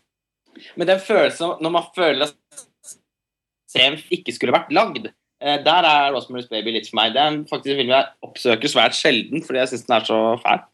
men 0.79 0.89
den 0.89 1.01
følelsen 1.03 1.59
når 1.61 1.75
man 1.75 1.91
føler 1.97 2.29
at 2.29 2.65
serien 3.71 3.99
ikke 4.15 4.35
skulle 4.35 4.55
vært 4.55 4.73
lagd, 4.75 5.11
eh, 5.43 5.59
der 5.65 5.89
er 5.89 6.15
Rosemary's 6.15 6.51
Baby 6.51 6.77
litt 6.77 6.91
for 6.91 7.01
meg. 7.01 7.15
Det 7.15 7.23
er 7.23 7.41
faktisk 7.51 7.83
en 7.83 7.93
jeg 7.93 8.11
oppsøker 8.27 8.71
svært 8.71 8.99
sjelden 8.99 9.45
fordi 9.45 9.63
jeg 9.63 9.73
syns 9.73 9.87
den 9.89 9.99
er 9.99 10.09
så 10.09 10.21
fæl. 10.45 10.67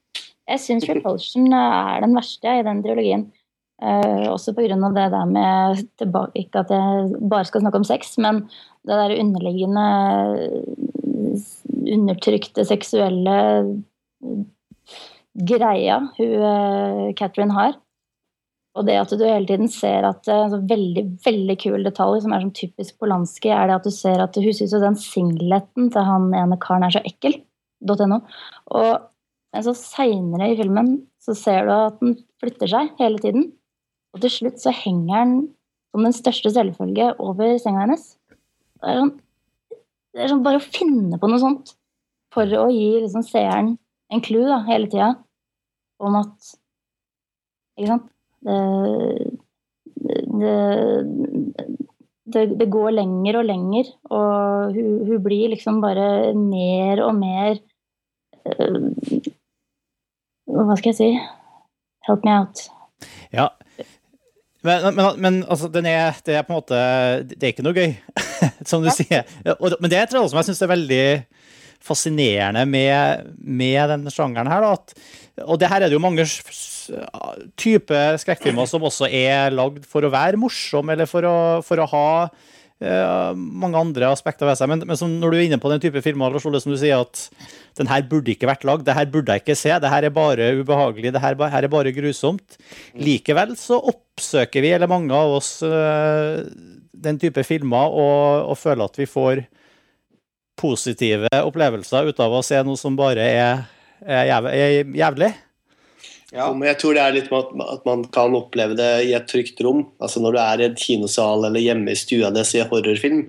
Jeg 0.51 0.61
syns 0.65 0.89
Repulsion 0.89 1.53
er 1.55 2.01
den 2.03 2.17
verste 2.19 2.59
i 2.59 2.65
den 2.67 2.83
trilogien. 2.85 3.29
Uh, 3.81 4.29
også 4.29 4.53
pga. 4.53 4.77
det 4.93 5.07
der 5.15 5.25
med 5.25 5.79
tilbake, 5.97 6.33
Ikke 6.37 6.59
at 6.59 6.71
jeg 6.71 7.15
bare 7.31 7.45
skal 7.49 7.63
snakke 7.63 7.79
om 7.81 7.85
sex, 7.85 8.19
men 8.19 8.43
det 8.85 8.99
der 8.99 9.17
underliggende 9.17 9.87
undertrykte 11.89 12.65
seksuelle 12.65 13.37
greia 15.46 16.00
hun 16.18 16.35
eh, 16.50 17.07
Catherine 17.18 17.55
har. 17.57 17.79
Og 18.79 18.87
det 18.87 18.96
at 19.00 19.11
du 19.11 19.24
hele 19.24 19.48
tiden 19.48 19.70
ser 19.72 20.07
at 20.07 20.29
eh, 20.31 20.48
sånn 20.53 20.66
veldig 20.70 21.05
veldig 21.24 21.57
kul 21.62 21.87
detalj 21.87 22.22
som 22.24 22.35
er 22.35 22.44
sånn 22.44 22.57
typisk 22.57 23.00
Polanski, 23.03 23.50
er 23.50 23.70
det 23.70 23.79
at 23.81 23.88
du 23.88 23.94
ser 23.94 24.22
at 24.22 24.38
hun 24.38 24.57
syns 24.57 24.74
jo 24.76 24.83
den 24.83 24.98
singleten 24.98 25.90
til 25.92 26.07
han 26.07 26.31
ene 26.37 26.59
karen 26.62 26.87
er 26.87 26.94
så 26.94 27.05
ekkel. 27.07 27.40
.no. 27.81 28.20
Og 28.76 28.90
men 29.50 29.64
så 29.66 29.74
seinere 29.74 30.53
i 30.53 30.59
filmen 30.59 30.92
så 31.22 31.35
ser 31.35 31.66
du 31.66 31.72
at 31.74 31.98
den 32.03 32.14
flytter 32.42 32.70
seg 32.70 32.92
hele 33.00 33.18
tiden. 33.22 33.48
Og 34.14 34.22
til 34.22 34.33
slutt 34.35 34.62
så 34.62 34.74
henger 34.74 35.24
den 35.24 35.35
som 35.90 36.07
den 36.07 36.14
største 36.14 36.53
selvfølge 36.55 37.12
over 37.22 37.57
senga 37.62 37.85
hennes. 37.85 38.12
Det 38.81 38.92
er 38.92 39.00
sånn, 39.00 39.12
det 40.14 40.22
er 40.22 40.33
sånn 40.33 40.44
bare 40.46 40.61
å 40.61 40.66
finne 40.66 41.18
på 41.20 41.31
noe 41.31 41.42
sånt 41.42 41.74
for 42.35 42.46
å 42.61 42.68
gi 42.70 43.00
liksom 43.03 43.26
seeren 43.26 43.74
en 44.11 44.22
clou 44.22 44.44
da, 44.46 44.61
hele 44.68 44.87
tida 44.90 45.11
om 46.01 46.19
at 46.21 46.51
Ikke 47.79 47.93
sant? 47.93 48.09
Det, 48.41 48.59
det, 50.41 50.57
det, 52.33 52.45
det 52.61 52.69
går 52.73 52.95
lenger 52.97 53.41
og 53.41 53.49
lenger, 53.49 53.91
og 54.09 54.75
hun, 54.77 54.93
hun 55.09 55.23
blir 55.25 55.53
liksom 55.53 55.81
bare 55.85 56.33
mer 56.37 57.03
og 57.05 57.15
mer 57.19 57.59
øh, 58.47 58.91
Hva 60.51 60.77
skal 60.79 60.93
jeg 60.93 60.99
si? 60.99 61.11
Help 62.09 62.25
me 62.25 62.37
out. 62.39 62.65
Ja. 63.33 63.51
Men, 64.65 64.95
men, 64.95 65.07
men 65.21 65.39
altså, 65.49 65.69
den 65.73 65.87
er, 65.89 66.17
det 66.27 66.37
er 66.37 66.45
på 66.45 66.53
en 66.53 66.59
måte 66.59 66.81
Det 67.29 67.43
er 67.43 67.53
ikke 67.55 67.65
noe 67.65 67.77
gøy, 67.77 67.95
som 68.69 68.85
du 68.85 68.91
sier. 68.93 69.29
Men 69.45 69.89
det 69.89 69.99
er 69.99 70.05
et 70.05 70.17
som 70.17 70.41
jeg 70.41 70.51
syns 70.51 70.65
er 70.65 70.73
veldig 70.75 71.05
fascinerende 71.81 72.67
med, 72.69 73.31
med 73.41 73.81
denne 73.95 74.13
sjangeren 74.13 74.51
her. 74.53 74.65
Da, 74.65 74.75
at, 74.77 74.93
og 75.46 75.61
det 75.61 75.70
her 75.70 75.85
er 75.85 75.90
det 75.90 75.96
jo 75.96 76.03
mange 76.03 76.24
typer 77.61 78.16
skrekkfilmer 78.20 78.68
som 78.68 78.85
også 78.87 79.09
er 79.09 79.53
lagd 79.55 79.85
for 79.88 80.05
å 80.05 80.12
være 80.12 80.40
morsom, 80.40 80.90
eller 80.92 81.09
for 81.11 81.26
å, 81.26 81.37
for 81.66 81.83
å 81.83 81.88
ha 81.90 82.09
uh, 82.26 83.31
mange 83.37 83.79
andre 83.81 84.11
aspekter 84.11 84.48
ved 84.48 84.59
seg. 84.59 84.70
Men, 84.72 84.85
men 84.88 85.16
når 85.20 85.33
du 85.33 85.38
er 85.38 85.46
inne 85.46 85.61
på 85.62 85.70
den 85.72 85.83
type 85.83 86.03
filmer, 86.05 86.33
Lars 86.35 86.46
Ole, 86.48 86.62
som 86.62 86.74
du 86.74 86.79
sier 86.81 87.03
at 87.05 87.29
den 87.79 87.90
her 87.90 88.05
burde 88.11 88.35
ikke 88.35 88.50
vært 88.50 88.66
lagd, 88.68 88.87
det 88.88 88.96
her 88.96 89.09
burde 89.12 89.37
jeg 89.37 89.44
ikke 89.44 89.59
se, 89.59 89.72
det 89.83 89.92
her 89.92 90.09
er 90.09 90.16
bare 90.16 90.50
ubehagelig, 90.59 91.14
det 91.14 91.22
her, 91.22 91.38
her 91.55 91.68
er 91.68 91.72
bare 91.72 91.94
grusomt. 91.96 92.59
Likevel 92.98 93.55
så 93.61 93.81
oppsøker 93.92 94.64
vi, 94.64 94.74
eller 94.76 94.90
mange 94.90 95.14
av 95.16 95.38
oss, 95.38 95.59
uh, 95.64 96.42
den 97.00 97.20
type 97.20 97.44
filmer 97.46 97.94
og, 97.96 98.50
og 98.50 98.59
føler 98.61 98.85
at 98.88 98.98
vi 99.00 99.09
får 99.09 99.46
positive 100.61 101.31
opplevelser 101.40 102.11
ut 102.11 102.18
av 102.20 102.35
å 102.37 102.42
se 102.44 102.59
noe 102.66 102.76
som 102.76 102.98
bare 102.98 103.24
er 103.24 103.62
jævlig. 104.07 105.31
Ja. 106.31 106.47
Men 106.55 106.69
jeg 106.69 106.79
tror 106.79 106.95
det 106.95 107.03
er 107.03 107.15
litt 107.17 107.31
med 107.33 107.43
at, 107.43 107.55
at 107.75 107.87
man 107.89 108.05
kan 108.15 108.37
oppleve 108.39 108.77
det 108.79 108.91
i 109.09 109.15
et 109.19 109.27
trygt 109.31 109.59
rom. 109.67 109.83
Altså 110.03 110.23
Når 110.23 110.37
du 110.37 110.41
er 110.43 110.63
i 110.63 110.69
en 110.69 110.77
kinosal 110.79 111.47
eller 111.49 111.65
hjemme 111.65 111.91
i 111.91 111.99
stua 111.99 112.31
di 112.31 112.43
og 112.43 112.47
ser 112.47 112.69
horrorfilm, 112.71 113.25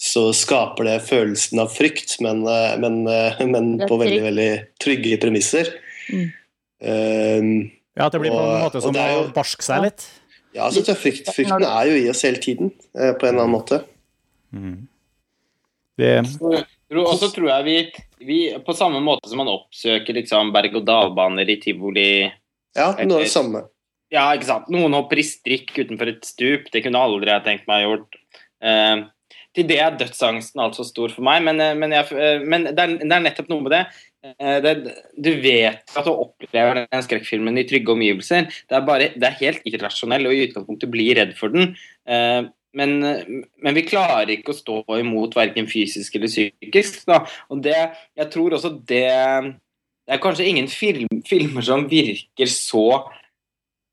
så 0.00 0.30
skaper 0.32 0.88
det 0.88 0.96
følelsen 1.04 1.60
av 1.60 1.74
frykt, 1.74 2.16
men, 2.24 2.40
men, 2.80 3.02
men 3.04 3.68
på 3.84 3.98
veldig 4.00 4.22
veldig 4.30 4.48
trygge 4.80 5.18
premisser. 5.20 5.68
Mm. 6.08 6.30
Um, 6.80 7.50
ja, 7.92 8.06
at 8.06 8.14
det 8.16 8.22
blir 8.22 8.32
på 8.32 8.40
en 8.40 8.64
måte 8.64 8.80
som 8.80 8.96
å 8.96 9.26
barske 9.36 9.66
seg 9.66 9.84
litt? 9.84 10.06
Ja, 10.56 10.70
så 10.72 10.96
frykt, 10.96 11.28
frykten 11.28 11.66
er 11.68 11.90
jo 11.90 11.98
i 12.00 12.08
oss 12.10 12.24
hele 12.24 12.40
tiden, 12.42 12.72
på 12.96 13.28
en 13.28 13.34
eller 13.34 13.44
annen 13.44 13.52
måte. 13.52 13.82
Mm. 14.56 14.88
Det... 16.00 16.14
Og 16.90 17.12
så 17.20 17.28
tror 17.30 17.50
jeg 17.52 17.66
vi, 17.66 17.76
vi, 18.26 18.38
på 18.66 18.74
samme 18.74 18.98
måte 19.04 19.30
som 19.30 19.38
man 19.42 19.52
oppsøker 19.52 20.16
liksom 20.16 20.50
berg-og-dal-baner 20.54 21.52
i 21.52 21.60
tivoli 21.62 22.10
Ja, 22.74 22.90
noe 22.98 23.20
av 23.20 23.22
det 23.22 23.30
samme. 23.30 23.62
Ja, 24.10 24.26
ikke 24.34 24.48
sant. 24.48 24.70
Noen 24.74 24.96
hopper 24.98 25.20
i 25.22 25.26
strikk 25.26 25.70
utenfor 25.76 26.10
et 26.10 26.26
stup. 26.26 26.66
Det 26.74 26.82
kunne 26.82 26.98
aldri 26.98 27.30
jeg 27.30 27.46
tenkt 27.46 27.68
meg 27.70 27.84
gjort. 27.86 28.18
Eh, 28.66 29.04
til 29.54 29.66
det 29.66 29.78
er 29.82 29.96
dødsangsten 29.98 30.62
altså 30.62 30.84
stor 30.86 31.10
for 31.14 31.26
meg, 31.26 31.42
men, 31.46 31.58
men, 31.78 31.94
jeg, 31.94 32.42
men 32.46 32.68
det, 32.68 32.76
er, 32.78 32.92
det, 33.00 33.10
er, 33.10 33.24
nettopp 33.24 33.50
noe 33.50 33.64
med 33.66 33.74
det. 33.74 33.80
det. 34.62 34.74
Du 35.18 35.30
vet 35.42 35.94
at 35.98 36.06
du 36.06 36.12
opplever 36.12 36.84
den 36.84 37.02
skrekkfilmen 37.06 37.58
i 37.58 37.66
trygge 37.70 37.94
omgivelser. 37.94 38.46
Det 38.46 38.78
er, 38.78 38.86
bare, 38.86 39.10
det 39.14 39.26
er 39.26 39.40
helt 39.40 39.66
irrasjonell 39.66 40.30
og 40.30 40.36
i 40.36 40.44
utgangspunktet 40.48 40.92
blir 40.92 41.18
redd 41.18 41.34
for 41.38 41.54
den. 41.54 41.74
Eh, 42.06 42.46
men, 42.76 43.00
men, 43.02 43.74
vi 43.74 43.86
klarer 43.86 44.30
ikke 44.36 44.52
å 44.52 44.58
stå 44.58 44.76
imot 45.00 45.34
verken 45.38 45.66
fysisk 45.70 46.14
eller 46.16 46.30
psykisk. 46.30 47.02
Da. 47.08 47.24
Og 47.50 47.62
det, 47.64 47.78
jeg 48.18 48.30
tror 48.32 48.56
også 48.56 48.74
det 48.78 49.08
Det 50.06 50.16
er 50.16 50.22
kanskje 50.22 50.46
ingen 50.50 50.68
film, 50.70 51.20
filmer 51.26 51.62
som 51.62 51.84
virker 51.90 52.48
så 52.50 52.86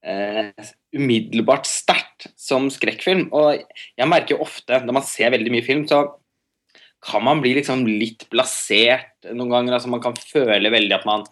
eh, 0.02 0.70
umiddelbart 0.96 1.68
sterkt 1.70 2.32
som 2.40 2.72
skrekkfilm. 2.74 3.28
Og 3.38 3.60
jeg 3.60 4.10
merker 4.10 4.36
jo 4.36 4.46
ofte, 4.48 4.80
når 4.82 4.98
man 4.98 5.06
ser 5.06 5.34
veldig 5.36 5.54
mye 5.54 5.66
film, 5.66 5.84
så 5.90 6.08
kan 7.06 7.22
man 7.22 7.44
bli 7.44 7.54
liksom 7.60 7.86
litt 7.86 8.26
blasert 8.34 9.30
noen 9.30 9.52
ganger. 9.52 9.78
altså 9.78 9.92
Man 9.94 10.02
kan 10.02 10.18
føle 10.18 10.74
veldig 10.74 10.98
at 10.98 11.06
man 11.06 11.28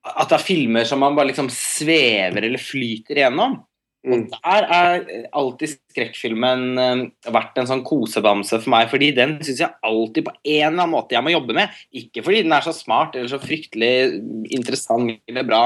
At 0.00 0.30
det 0.32 0.38
er 0.38 0.42
filmer 0.42 0.86
som 0.88 1.02
man 1.04 1.14
bare 1.14 1.30
liksom 1.30 1.50
svever 1.52 2.42
eller 2.42 2.58
flyter 2.58 3.20
igjennom. 3.20 3.60
Og 4.00 4.16
Mm. 4.16 4.30
der 4.32 4.64
er 4.72 5.02
alltid 5.36 5.74
skrekkfilmen 5.92 6.62
eh, 6.78 7.30
vært 7.30 7.58
en 7.60 7.68
sånn 7.68 7.84
kosebamse 7.84 8.56
for 8.62 8.70
meg, 8.72 8.88
fordi 8.88 9.10
den 9.14 9.34
syns 9.44 9.60
jeg 9.60 9.76
alltid 9.84 10.24
på 10.24 10.32
en 10.32 10.72
eller 10.72 10.82
annen 10.86 10.94
måte 10.94 11.12
jeg 11.12 11.22
må 11.26 11.34
jobbe 11.34 11.52
med. 11.52 11.68
Ikke 11.92 12.24
fordi 12.24 12.42
den 12.46 12.52
er 12.56 12.64
så 12.64 12.72
smart 12.72 13.14
eller 13.14 13.28
så 13.28 13.40
fryktelig 13.42 14.22
interessant 14.56 15.20
eller 15.28 15.44
bra 15.44 15.62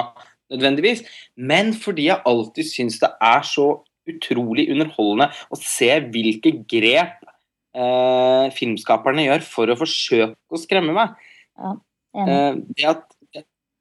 nødvendigvis, 0.51 1.05
men 1.37 1.73
fordi 1.73 2.09
jeg 2.11 2.27
alltid 2.27 2.67
syns 2.67 2.99
det 2.99 3.13
er 3.23 3.47
så 3.47 3.69
utrolig 4.11 4.67
underholdende 4.69 5.31
å 5.49 5.57
se 5.57 5.89
hvilke 6.13 6.53
grep 6.69 7.23
eh, 7.75 8.51
filmskaperne 8.51 9.25
gjør 9.31 9.47
for 9.47 9.71
å 9.71 9.79
forsøke 9.79 10.35
å 10.51 10.61
skremme 10.61 10.93
meg. 10.93 11.15
Ja, 11.55 11.77
Eh, 12.15 12.55
det, 12.79 12.85
at, 12.87 13.03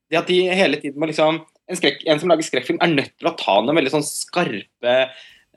det 0.10 0.18
at 0.18 0.30
de 0.30 0.40
hele 0.50 0.80
tiden 0.82 0.98
må 0.98 1.10
liksom 1.10 1.44
en, 1.74 1.80
skrekk, 1.80 2.04
en 2.10 2.22
som 2.22 2.32
lager 2.32 2.48
skrekkfilm, 2.48 2.82
er 2.84 2.94
nødt 2.94 3.14
til 3.18 3.30
å 3.30 3.38
ta 3.40 3.60
noen 3.62 3.80
veldig 3.80 3.94
sånn 3.96 4.06
skarpe, 4.06 4.98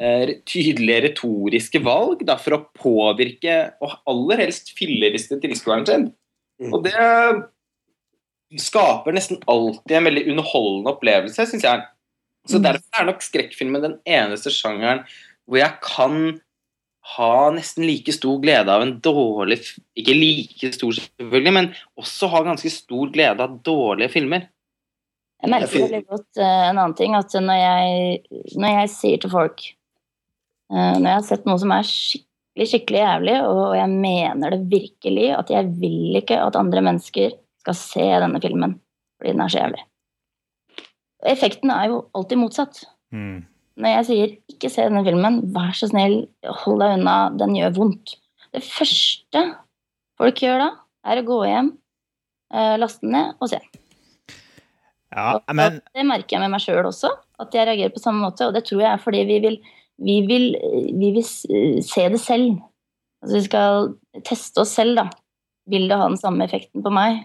eh, 0.00 0.32
tydelige 0.48 1.10
retoriske 1.10 1.82
valg 1.84 2.24
da, 2.28 2.38
for 2.40 2.56
å 2.56 2.62
påvirke, 2.76 3.58
og 3.84 3.98
aller 4.08 4.46
helst 4.46 4.72
filleriste 4.78 5.38
tilskueren 5.42 5.86
sin. 5.88 6.08
Mm. 6.62 6.72
Og 6.72 6.86
det 6.86 6.96
skaper 8.62 9.14
nesten 9.16 9.40
alltid 9.50 9.98
en 9.98 10.08
veldig 10.08 10.24
underholdende 10.32 10.92
opplevelse, 10.94 11.46
syns 11.50 11.66
jeg. 11.66 11.84
Så 12.46 12.58
Mm. 12.58 12.62
derfor 12.62 13.00
er 13.00 13.06
nok 13.06 13.22
skrekkfilmen 13.22 13.82
den 13.82 13.98
eneste 14.06 14.50
sjangeren 14.54 15.04
hvor 15.46 15.58
jeg 15.58 15.80
kan 15.82 16.40
ha 17.16 17.50
nesten 17.54 17.86
like 17.86 18.12
stor 18.14 18.40
glede 18.42 18.72
av 18.72 18.82
en 18.82 18.96
dårlig 19.00 19.60
Ikke 19.96 20.14
like 20.14 20.72
stor, 20.74 20.92
selvfølgelig, 20.92 21.52
men 21.52 21.74
også 21.98 22.28
ha 22.28 22.42
ganske 22.42 22.70
stor 22.70 23.10
glede 23.14 23.40
av 23.40 23.62
dårlige 23.62 24.10
filmer. 24.10 24.48
Jeg 25.42 25.52
merker 25.52 25.68
er 25.68 25.82
veldig 25.84 26.04
godt 26.08 26.40
uh, 26.40 26.62
en 26.70 26.78
annen 26.78 26.94
ting, 26.96 27.16
at 27.18 27.34
når 27.44 27.58
jeg, 27.60 28.20
når 28.56 28.78
jeg 28.80 28.92
sier 28.94 29.20
til 29.20 29.32
folk 29.32 29.66
uh, 30.72 30.96
Når 30.96 31.06
jeg 31.06 31.16
har 31.18 31.26
sett 31.28 31.44
noe 31.48 31.60
som 31.60 31.74
er 31.76 31.84
skikkelig, 31.86 32.68
skikkelig 32.70 33.02
jævlig, 33.02 33.34
og 33.50 33.74
jeg 33.76 33.90
mener 33.92 34.54
det 34.54 34.62
virkelig, 34.70 35.26
at 35.36 35.52
jeg 35.52 35.68
vil 35.76 36.16
ikke 36.22 36.38
at 36.40 36.56
andre 36.56 36.82
mennesker 36.88 37.36
skal 37.60 37.76
se 37.76 38.06
denne 38.24 38.40
filmen 38.40 38.78
fordi 39.16 39.32
den 39.32 39.42
er 39.44 39.52
så 39.52 39.60
jævlig. 39.62 39.84
Effekten 41.26 41.72
er 41.72 41.86
jo 41.88 42.00
alltid 42.16 42.40
motsatt. 42.40 42.82
Mm. 43.12 43.44
Når 43.76 43.92
jeg 43.92 44.06
sier 44.08 44.34
'ikke 44.48 44.70
se 44.72 44.84
denne 44.88 45.04
filmen', 45.04 45.40
vær 45.52 45.72
så 45.76 45.88
snill, 45.88 46.28
hold 46.44 46.80
deg 46.80 46.98
unna, 46.98 47.16
den 47.36 47.56
gjør 47.56 47.76
vondt. 47.76 48.16
Det 48.52 48.62
første 48.64 49.42
folk 50.16 50.40
gjør 50.40 50.62
da, 50.64 50.68
er 51.04 51.20
å 51.20 51.26
gå 51.28 51.38
hjem, 51.44 51.72
eh, 52.54 52.76
laste 52.80 53.04
den 53.04 53.12
ned 53.12 53.34
og 53.40 53.50
se. 53.52 53.60
Ja, 55.16 55.38
men 55.56 55.78
det 55.96 56.04
merker 56.04 56.36
jeg 56.36 56.42
med 56.44 56.52
meg 56.52 56.62
sjøl 56.62 56.86
også, 56.90 57.10
at 57.40 57.54
jeg 57.56 57.68
reagerer 57.68 57.94
på 57.94 58.02
samme 58.02 58.20
måte. 58.26 58.48
Og 58.48 58.56
det 58.56 58.66
tror 58.66 58.82
jeg 58.84 58.90
er 58.90 59.02
fordi 59.02 59.22
vi 59.28 59.38
vil, 59.44 59.60
vi 60.04 60.16
vil, 60.28 60.50
vi 61.00 61.12
vil 61.16 61.24
se 61.26 62.08
det 62.12 62.20
selv. 62.20 62.58
Altså 63.24 63.38
vi 63.38 63.46
skal 63.46 63.88
teste 64.28 64.60
oss 64.62 64.74
selv, 64.76 65.00
da. 65.00 65.08
Vil 65.72 65.88
det 65.90 65.98
ha 65.98 66.10
den 66.10 66.20
samme 66.20 66.44
effekten 66.46 66.84
på 66.84 66.92
meg? 66.94 67.24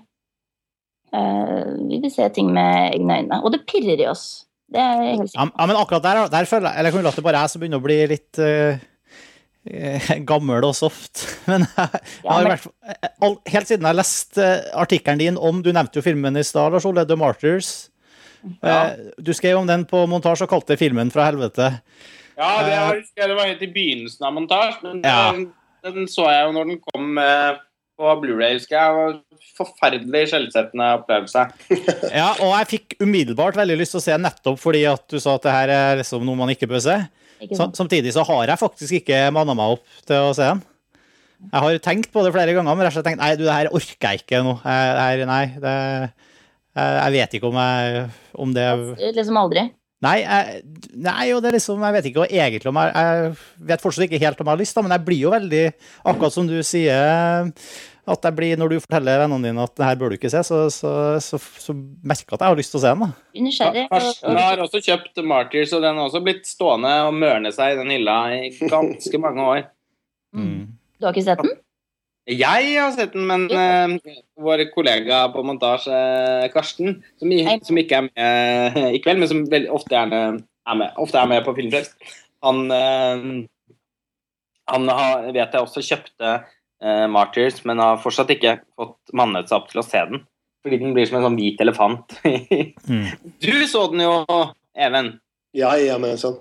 Uh, 1.11 1.75
vi 1.89 1.99
vil 1.99 2.13
se 2.13 2.29
ting 2.31 2.53
med 2.55 2.95
egne 2.95 3.19
øyne. 3.19 3.41
Og 3.43 3.51
det 3.53 3.65
pirrer 3.67 3.99
i 3.99 4.07
oss. 4.09 4.47
Det 4.71 4.79
er 4.79 5.01
helt 5.03 5.33
sikkert. 5.33 5.51
ja, 5.59 5.65
men 5.67 5.75
akkurat 5.75 6.05
der, 6.05 6.21
der 6.31 6.47
føler 6.47 6.71
jeg 6.71 6.79
Eller 6.79 6.93
kan 6.95 7.03
det 7.03 7.23
bare 7.25 7.41
jeg 7.43 7.51
som 7.51 7.59
begynner 7.59 7.81
å 7.81 7.83
bli 7.83 7.97
litt 8.07 8.39
eh, 8.39 8.79
gammel 10.25 10.65
og 10.65 10.73
soft. 10.75 11.21
Men 11.49 11.65
jeg, 11.67 12.01
jeg 12.01 12.25
Ja, 12.25 12.31
har 12.33 12.41
i 12.41 12.43
men- 12.47 12.51
hvert 12.57 12.67
eh, 12.89 13.09
all- 13.21 13.39
Helt 13.53 13.67
siden 13.69 13.85
jeg 13.87 13.99
leste 13.99 14.43
eh, 14.45 14.69
artikkelen 14.81 15.19
din 15.21 15.37
om 15.37 15.61
Du 15.61 15.71
nevnte 15.71 15.99
jo 16.01 16.05
filmen 16.05 16.37
i 16.37 16.43
stad, 16.43 16.73
Lars 16.73 16.85
Ole, 16.89 17.05
The 17.05 17.15
Martyrs. 17.19 17.71
Ja. 18.63 18.91
Eh, 18.91 19.11
Du 19.21 19.33
skrev 19.37 19.59
om 19.61 19.67
den 19.69 19.85
på 19.85 20.03
montasje 20.09 20.47
og 20.47 20.53
kalte 20.55 20.77
filmen 20.81 21.11
fra 21.13 21.27
helvete. 21.29 21.71
Ja, 22.41 22.51
det 22.65 22.77
var, 22.79 23.01
det 23.27 23.35
var 23.37 23.45
helt 23.51 23.61
i 23.61 23.67
begynnelsen 23.69 24.25
av 24.25 24.33
montasje, 24.33 24.81
men 24.87 25.03
Ja. 25.05 25.31
den, 25.35 25.51
den 25.85 26.07
så 26.09 26.25
jeg 26.31 26.47
jo 26.47 26.55
når 26.55 26.71
den 26.71 26.79
kom 26.89 27.17
eh, 27.21 27.59
på 28.01 28.15
Blu-ray, 28.23 28.55
husker 28.57 28.77
jeg. 28.79 28.87
Det 28.89 28.97
var 28.97 29.19
Forferdelig 29.57 30.21
skjellsettende 30.31 30.87
opplevelse. 30.99 31.41
Ja, 32.17 32.31
og 32.41 32.53
jeg 32.55 32.67
fikk 32.71 32.95
umiddelbart 33.03 33.57
veldig 33.59 33.77
lyst 33.81 33.93
til 33.93 33.99
å 34.01 34.03
se 34.05 34.17
nettopp 34.17 34.57
fordi 34.61 34.81
at 34.89 35.03
du 35.11 35.19
sa 35.21 35.35
at 35.37 35.45
det 35.45 35.53
her 35.53 35.69
er 35.75 35.99
liksom 36.01 36.23
noe 36.25 36.39
man 36.39 36.49
ikke 36.53 36.69
bør 36.71 36.81
se. 36.81 36.95
Samtidig 37.49 38.13
så 38.15 38.25
har 38.27 38.51
jeg 38.51 38.61
faktisk 38.61 38.99
ikke 39.01 39.23
manna 39.33 39.55
meg 39.57 39.77
opp 39.77 40.03
til 40.07 40.29
å 40.29 40.33
se 40.37 40.45
den. 40.45 40.61
Jeg 41.41 41.63
har 41.63 41.77
tenkt 41.81 42.11
på 42.13 42.21
det 42.21 42.33
flere 42.35 42.53
ganger, 42.53 42.75
men 42.77 42.85
jeg 42.85 42.93
har 42.93 43.05
tenkt 43.05 43.21
nei, 43.21 43.33
du, 43.33 43.47
det 43.47 43.55
her 43.55 43.71
orker 43.73 44.11
jeg 44.11 44.21
ikke 44.21 44.43
nå. 44.45 44.55
Her, 44.61 45.23
nei, 45.25 45.43
det, 45.63 45.75
jeg, 46.77 46.97
jeg 46.99 47.13
vet 47.17 47.37
ikke 47.37 47.49
om 47.49 47.57
jeg 47.57 48.03
om 48.45 48.53
det 48.55 48.67
Liksom 49.17 49.39
aldri. 49.41 49.65
Nei, 50.01 50.15
jeg, 50.23 50.61
nei, 50.97 51.27
og 51.35 51.43
det 51.43 51.51
er 51.51 51.55
liksom, 51.59 51.81
jeg 51.85 51.93
vet 51.93 52.07
ikke 52.09 52.23
egentlig 52.25 52.69
om 52.71 52.77
jeg, 52.81 52.93
jeg 52.97 53.65
vet 53.69 53.83
fortsatt 53.83 54.05
ikke 54.07 54.21
helt 54.23 54.39
om 54.41 54.47
jeg 54.49 54.55
har 54.55 54.61
lyst, 54.63 54.77
da, 54.77 54.81
men 54.85 54.95
jeg 54.95 55.05
blir 55.05 55.19
jo 55.21 55.33
veldig, 55.33 55.65
akkurat 56.09 56.33
som 56.33 56.47
du 56.49 56.55
sier, 56.65 57.51
at 58.09 58.25
jeg 58.25 58.33
blir, 58.37 58.57
når 58.57 58.71
du 58.73 58.77
forteller 58.81 59.19
vennene 59.21 59.51
dine 59.51 59.63
at 59.63 59.73
det 59.77 59.85
her 59.85 59.97
bør 59.99 60.11
du 60.11 60.17
ikke 60.17 60.31
se, 60.33 60.41
så, 60.45 60.61
så, 60.73 60.91
så, 61.21 61.37
så 61.37 61.75
merker 61.75 62.33
jeg 62.33 62.37
at 62.39 62.45
jeg 62.45 62.53
har 62.53 62.57
lyst 62.57 62.73
til 62.73 62.79
å 62.79 62.83
se 62.83 62.93
den. 62.93 63.03
da. 63.03 63.41
Nysgjerrig. 63.45 63.83
Karsten 63.91 64.39
har 64.41 64.63
også 64.63 64.81
kjøpt 64.87 65.21
Martyrs, 65.29 65.73
og 65.77 65.83
den 65.85 65.99
har 65.99 66.07
også 66.09 66.21
blitt 66.25 66.49
stående 66.49 66.93
og 67.05 67.17
mørne 67.17 67.51
seg 67.53 67.75
i 67.75 67.81
den 67.81 67.93
hylla 67.93 68.15
i 68.33 68.69
ganske 68.71 69.21
mange 69.21 69.45
år. 69.53 69.67
Mm. 70.33 70.71
Du 70.97 71.05
har 71.07 71.13
ikke 71.13 71.27
sett 71.27 71.43
den? 71.45 71.59
Jeg 72.31 72.73
har 72.77 72.91
sett 72.95 73.13
den, 73.15 73.25
men 73.29 73.47
uh, 73.49 74.13
vår 74.41 74.67
kollega 74.73 75.23
på 75.33 75.43
montasje, 75.45 76.01
Karsten, 76.53 76.99
som, 77.19 77.33
i, 77.33 77.41
som 77.65 77.79
ikke 77.81 77.97
er 77.97 78.09
med 78.09 78.81
i 78.97 79.01
kveld, 79.03 79.21
men 79.21 79.29
som 79.29 79.41
ofte, 79.73 79.93
gjerne 79.93 80.21
er 80.41 80.77
med, 80.77 80.93
ofte 81.01 81.21
er 81.21 81.29
med 81.31 81.45
på 81.45 81.55
Filmfrelst, 81.57 81.97
han, 82.45 82.61
uh, 82.69 83.73
han 84.69 84.91
har, 85.01 85.29
vet 85.33 85.57
jeg 85.57 85.65
også 85.65 85.85
kjøpte 85.85 86.35
eh, 86.83 87.07
Martyrs, 87.11 87.61
men 87.67 87.81
har 87.81 88.01
fortsatt 88.01 88.33
ikke 88.35 88.59
fått 88.77 89.13
mannet 89.17 89.49
seg 89.49 89.59
opp 89.59 89.71
til 89.71 89.81
å 89.81 89.85
se 89.85 90.03
den. 90.09 90.23
Fordi 90.61 90.77
den 90.77 90.93
blir 90.93 91.07
som 91.09 91.19
en 91.19 91.27
sånn 91.29 91.39
hvit 91.39 91.61
elefant. 91.63 92.17
Mm. 92.91 93.05
du 93.39 93.67
så 93.69 93.85
den 93.91 94.01
jo, 94.03 94.13
Even. 94.75 95.13
Ja, 95.55 95.71
ja, 95.79 95.97
men 96.01 96.17
sånn. 96.19 96.39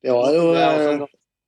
Det 0.00 0.12
var 0.12 0.34
jo 0.34 0.50
Det 0.56 0.64
eh, 0.64 1.02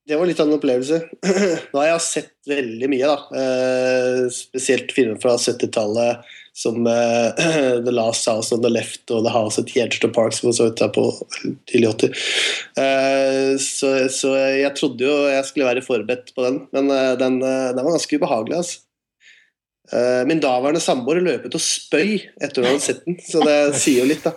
Det 0.09 0.19
var 0.19 0.29
litt 0.29 0.41
av 0.43 0.49
en 0.49 0.57
opplevelse. 0.57 0.99
Nå 1.73 1.79
har 1.79 1.89
jeg 1.93 2.05
sett 2.05 2.33
veldig 2.51 2.89
mye, 2.91 3.11
da. 3.11 3.19
Uh, 3.31 4.25
spesielt 4.35 4.91
filmer 4.95 5.21
fra 5.23 5.37
70-tallet 5.39 6.33
som 6.55 6.87
uh, 6.87 7.33
The 7.87 7.95
Last 7.95 8.29
House 8.29 8.55
on 8.55 8.63
the 8.63 8.71
Left 8.73 9.11
og 9.11 9.25
The 9.25 9.33
House 9.33 9.61
at 9.63 9.73
Gjedstad 9.73 10.13
Park, 10.13 10.37
som 10.37 10.53
så 10.53 10.69
ut 10.69 10.83
her 10.85 10.93
på 10.93 11.07
tidlig 11.71 11.89
80. 11.95 12.23
Uh, 12.77 13.53
så, 13.63 13.93
så 14.13 14.37
jeg 14.37 14.75
trodde 14.79 15.09
jo 15.09 15.19
jeg 15.33 15.49
skulle 15.49 15.71
være 15.71 15.85
forberedt 15.87 16.35
på 16.37 16.45
den, 16.47 16.65
men 16.77 16.93
uh, 16.93 17.13
den, 17.21 17.41
eh, 17.43 17.71
den 17.73 17.85
var 17.85 17.95
ganske 17.97 18.21
ubehagelig. 18.21 18.61
altså. 18.61 18.83
Eh, 19.93 20.27
Min 20.27 20.41
daværende 20.41 20.81
samboer 20.81 21.21
løp 21.21 21.45
ut 21.45 21.57
og 21.59 21.61
spøy 21.61 22.15
etter 22.41 22.63
hun 22.63 22.71
hadde 22.71 22.85
sett 22.85 23.03
den, 23.05 23.19
så 23.21 23.43
det 23.45 23.57
sier 23.77 24.01
jo 24.01 24.09
litt, 24.09 24.25
da. 24.25 24.33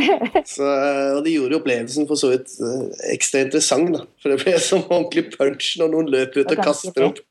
Så, 0.54 0.66
eh, 0.66 1.12
og 1.14 1.20
det 1.22 1.34
gjorde 1.36 1.54
jo 1.54 1.60
opplevelsen 1.60 2.08
for 2.08 2.18
så 2.18 2.32
vidt 2.32 2.56
eh, 2.58 3.12
ekstra 3.12 3.44
interessant, 3.46 3.92
da. 3.94 4.02
For 4.22 4.34
det 4.34 4.40
ble 4.42 4.56
som 4.62 4.82
ordentlig 4.88 5.28
punch 5.36 5.76
når 5.78 5.92
noen 5.92 6.10
løper 6.10 6.42
ut 6.42 6.56
og 6.56 6.62
kaster 6.64 7.06
opp. 7.06 7.22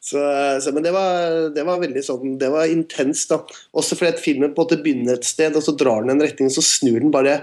Så, 0.00 0.20
så, 0.62 0.72
men 0.72 0.84
det 0.86 0.92
var, 0.94 1.48
det 1.54 1.64
var 1.66 1.80
veldig 1.82 2.02
sånn 2.04 2.36
Det 2.40 2.48
var 2.52 2.70
intenst, 2.70 3.32
da. 3.32 3.42
Også 3.76 3.98
fordi 3.98 4.14
at 4.14 4.22
filmen 4.22 4.54
på 4.54 4.62
en 4.62 4.66
måte 4.66 4.80
begynner 4.84 5.18
et 5.18 5.28
sted, 5.28 5.56
og 5.58 5.64
så 5.64 5.74
drar 5.76 6.04
den 6.04 6.14
en 6.14 6.24
retning, 6.24 6.50
og 6.50 6.56
så 6.56 6.64
snur 6.64 7.00
den 7.02 7.14
bare 7.14 7.36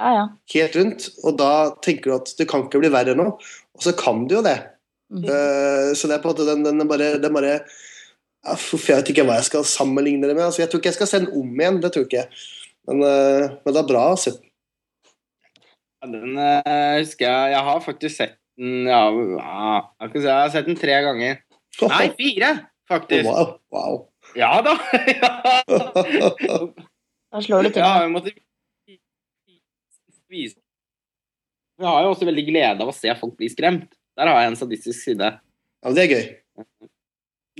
Ja, 0.00 0.12
ja. 0.16 0.26
helt 0.54 0.76
rundt. 0.78 1.08
Og 1.22 1.38
da 1.40 1.52
tenker 1.84 2.10
du 2.10 2.16
at 2.16 2.34
det 2.38 2.48
kan 2.50 2.66
ikke 2.66 2.82
bli 2.82 2.92
verre 2.92 3.16
nå. 3.18 3.28
Og 3.76 3.84
så 3.84 3.94
kan 3.98 4.26
det 4.28 4.38
jo 4.38 4.44
det. 4.44 4.58
Mm 5.12 5.22
-hmm. 5.22 5.28
uh, 5.28 5.94
så 5.94 6.08
det 6.08 6.14
er 6.14 6.22
på 6.22 6.28
en 6.28 6.34
måte 6.34 6.48
den, 6.50 6.64
den 6.64 6.80
er 6.80 6.84
bare, 6.84 7.18
den 7.20 7.34
bare 7.34 7.60
ja, 8.44 8.56
Jeg 8.72 8.96
vet 8.96 9.08
ikke 9.08 9.24
hva 9.24 9.34
jeg 9.34 9.44
skal 9.44 9.64
sammenligne 9.64 10.28
det 10.28 10.36
med. 10.36 10.44
Altså, 10.44 10.62
jeg 10.62 10.70
tror 10.70 10.80
ikke 10.80 10.88
jeg 10.88 10.94
skal 10.94 11.06
se 11.06 11.18
den 11.18 11.32
om 11.32 11.60
igjen. 11.60 11.82
det 11.82 11.92
tror 11.92 12.02
jeg 12.02 12.12
ikke. 12.12 12.26
Men, 12.88 12.96
uh, 13.02 13.50
men 13.64 13.74
det 13.74 13.80
er 13.82 13.92
bra 13.92 14.12
å 14.12 14.16
se 14.16 14.30
den. 14.30 14.48
Ja, 16.02 16.08
Den 16.08 16.38
uh, 16.38 16.98
husker 16.98 17.26
jeg 17.28 17.50
Jeg 17.50 17.62
har 17.62 17.80
faktisk 17.80 18.16
sett 18.16 18.38
den 18.58 18.86
ja, 18.86 19.08
ja, 19.08 19.80
jeg, 20.00 20.10
si, 20.12 20.26
jeg 20.26 20.34
har 20.34 20.50
sett 20.52 20.66
den 20.68 20.76
tre 20.76 20.98
ganger. 21.04 21.40
Nei, 21.80 22.08
fire, 22.18 22.50
faktisk. 22.90 23.24
Wow. 23.28 23.58
wow. 23.72 23.94
Ja 24.38 24.60
da! 24.64 24.74
Da 27.32 27.40
slår 27.40 27.64
du 27.64 27.70
til. 27.72 27.80
ja, 27.80 28.02
vi 28.04 28.10
måtte 28.12 28.32
vise 30.28 30.58
Vi 31.80 31.86
har 31.88 32.02
jo 32.04 32.10
også 32.12 32.26
veldig 32.28 32.44
glede 32.44 32.84
av 32.84 32.90
å 32.90 32.94
se 32.94 33.08
folk 33.16 33.38
bli 33.40 33.48
skremt. 33.48 33.88
Der 34.20 34.28
har 34.28 34.42
jeg 34.44 34.50
en 34.52 34.58
sadistisk 34.60 34.98
side. 35.00 35.30
Ja, 35.32 35.88
men 35.88 35.96
det 35.96 36.02
er 36.04 36.12
gøy. 36.12 36.26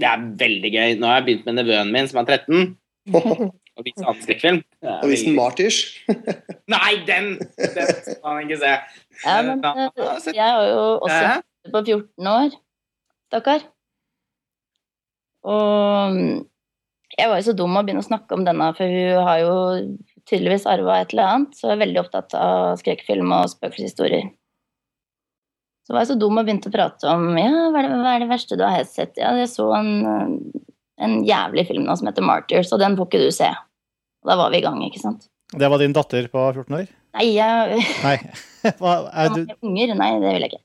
Det 0.03 0.09
er 0.09 0.27
veldig 0.45 0.71
gøy. 0.75 0.93
Nå 1.01 1.09
har 1.09 1.17
jeg 1.21 1.27
begynt 1.31 1.49
med 1.49 1.57
nevøen 1.59 1.91
min, 1.95 2.09
som 2.11 2.21
er 2.21 2.29
13, 2.37 2.77
og 3.17 3.87
vise 3.89 4.05
annen 4.05 4.23
skrekkfilm. 4.27 4.61
Det 4.85 4.93
Og 5.01 5.09
vise 5.11 5.27
den 5.31 5.37
Martyrs 5.41 5.81
Nei, 6.75 6.93
den! 7.09 7.33
Den 7.57 7.91
skal 8.05 8.29
han 8.29 8.45
ikke 8.45 8.61
se. 8.61 8.73
Ja, 9.25 9.39
men 9.49 9.65
eh, 9.65 9.89
altså- 10.05 10.37
jeg 10.37 10.45
har 10.45 10.69
jo 10.69 10.85
også 11.01 11.73
på 11.73 11.83
14 11.89 12.31
år, 12.37 12.55
stakkar. 13.33 13.65
Og 15.49 16.17
mm, 16.17 16.43
jeg 17.19 17.29
var 17.29 17.41
jo 17.41 17.47
så 17.49 17.57
dum 17.57 17.77
å 17.77 17.83
begynne 17.85 18.03
å 18.05 18.07
snakke 18.07 18.37
om 18.37 18.45
denne, 18.47 18.71
for 18.77 18.89
hun 18.89 19.27
har 19.29 19.41
jo 19.43 19.57
tydeligvis 20.29 20.69
arva 20.71 21.01
et 21.03 21.13
eller 21.13 21.29
annet, 21.29 21.57
så 21.59 21.69
jeg 21.69 21.77
er 21.77 21.83
veldig 21.83 22.01
opptatt 22.05 22.37
av 22.39 22.79
skrekkfilm 22.81 23.35
og 23.35 23.51
spøkelseshistorier. 23.53 24.31
Så 25.83 25.95
var 25.95 26.05
jeg 26.05 26.13
så 26.13 26.19
dum 26.21 26.39
og 26.39 26.47
begynte 26.47 26.71
å 26.71 26.75
prate 26.75 27.11
om 27.11 27.27
ja, 27.37 27.51
hva 27.75 27.83
er, 27.83 27.89
det, 27.89 27.99
hva 28.05 28.15
er 28.15 28.23
det 28.23 28.31
verste 28.31 28.59
du 28.59 28.63
har 28.65 28.87
sett. 28.87 29.19
Ja, 29.19 29.35
jeg 29.35 29.51
så 29.51 29.67
en, 29.75 29.91
eh, 30.07 30.65
en 31.03 31.19
jævlig 31.27 31.67
film 31.73 31.89
nå 31.89 31.97
som 31.99 32.09
heter 32.09 32.25
Martyrs, 32.25 32.71
og 32.73 32.81
den 32.81 32.95
får 32.99 33.11
ikke 33.11 33.23
du 33.25 33.35
se. 33.35 33.51
Og 34.23 34.31
da 34.31 34.39
var 34.39 34.55
vi 34.55 34.63
i 34.63 34.65
gang, 34.65 34.79
ikke 34.87 35.03
sant. 35.03 35.27
Det 35.53 35.69
var 35.69 35.83
din 35.83 35.93
datter 35.93 36.29
på 36.33 36.45
14 36.55 36.79
år? 36.79 36.87
Nei, 37.19 37.27
jeg, 37.35 37.83
Nei. 38.07 38.15
Hva, 38.81 38.95
er 39.11 39.35
du, 39.35 39.43
unger? 39.61 39.97
Nei, 39.99 40.13
det 40.23 40.31
vil 40.31 40.47
jeg 40.47 40.55
ikke. 40.55 40.63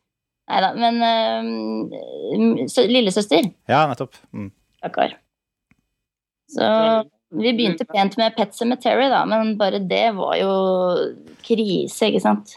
Nei 0.48 0.62
da. 0.64 0.70
Men 0.80 1.02
øh, 1.04 2.86
lillesøster 2.88 3.50
ja, 3.68 3.82
nettopp. 3.90 4.16
Mm. 4.32 4.52
Stakkar. 4.80 5.18
Så 6.48 6.68
vi 7.36 7.52
begynte 7.54 7.86
pent 7.86 8.16
med 8.18 8.36
Pet 8.38 8.54
Cemetery, 8.56 9.10
da, 9.12 9.26
men 9.28 9.58
bare 9.60 9.80
det 9.84 10.06
var 10.16 10.38
jo 10.40 10.52
krise, 11.44 12.08
ikke 12.08 12.22
sant. 12.24 12.56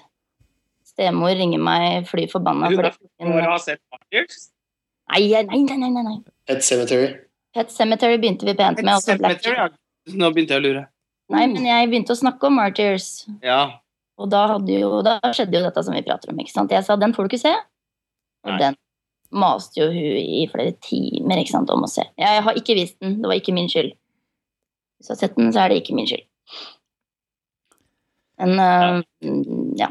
Stemor 0.87 1.35
ringer 1.39 1.59
meg 1.63 2.07
fly 2.11 2.27
forbanna. 2.31 2.69
Hun 2.71 2.79
er 2.85 2.91
fordi- 2.93 3.09
for 3.19 3.41
å 3.41 3.51
ha 3.51 3.59
sett 3.59 3.81
Martyrs. 3.91 4.51
Nei, 5.11 5.27
nei, 5.43 5.77
nei, 5.77 5.91
nei, 5.91 6.03
nei. 6.03 6.19
Pet 6.47 6.63
Cemetery. 6.63 7.17
Pet 7.55 7.71
Cemetery 7.71 8.17
begynte 8.19 8.45
vi 8.47 8.55
pent 8.55 8.77
med. 8.83 8.85
Black 8.85 9.03
Cemetery, 9.43 9.57
ja. 9.57 9.69
Nå 10.15 10.31
begynte 10.33 10.55
jeg 10.55 10.63
å 10.63 10.67
lure. 10.69 10.87
Nei, 11.31 11.47
men 11.47 11.65
jeg 11.65 11.89
begynte 11.91 12.15
å 12.15 12.19
snakke 12.19 12.47
om 12.47 12.57
Martyrs. 12.59 13.27
Ja. 13.43 13.81
Og 14.19 14.29
da, 14.31 14.47
hadde 14.55 14.69
jo, 14.81 15.03
da 15.03 15.19
skjedde 15.33 15.55
jo 15.59 15.63
dette 15.65 15.83
som 15.85 15.95
vi 15.95 16.03
prater 16.03 16.31
om. 16.31 16.39
ikke 16.39 16.53
sant? 16.53 16.71
Jeg 16.71 16.85
sa 16.85 16.97
den 16.97 17.13
får 17.15 17.29
du 17.29 17.37
ikke 17.37 17.41
se. 17.41 17.55
Og 18.45 18.51
Nei. 18.53 18.59
den 18.59 18.77
maste 19.31 19.81
jo 19.81 19.89
hun 19.93 20.19
i 20.21 20.45
flere 20.51 20.75
timer 20.83 21.43
sant, 21.49 21.71
om 21.71 21.87
å 21.87 21.91
se. 21.91 22.05
Jeg 22.19 22.43
har 22.47 22.59
ikke 22.59 22.77
vist 22.79 22.99
den. 23.03 23.21
Det 23.23 23.31
var 23.31 23.39
ikke 23.39 23.55
min 23.57 23.71
skyld. 23.71 23.93
Hvis 25.01 25.09
jeg 25.11 25.15
har 25.17 25.21
sett 25.23 25.39
den, 25.39 25.53
så 25.55 25.63
er 25.65 25.73
det 25.73 25.81
ikke 25.83 25.97
min 25.97 26.09
skyld. 26.11 26.27
Men 28.41 28.57
uh, 28.59 29.01
ja. 29.79 29.91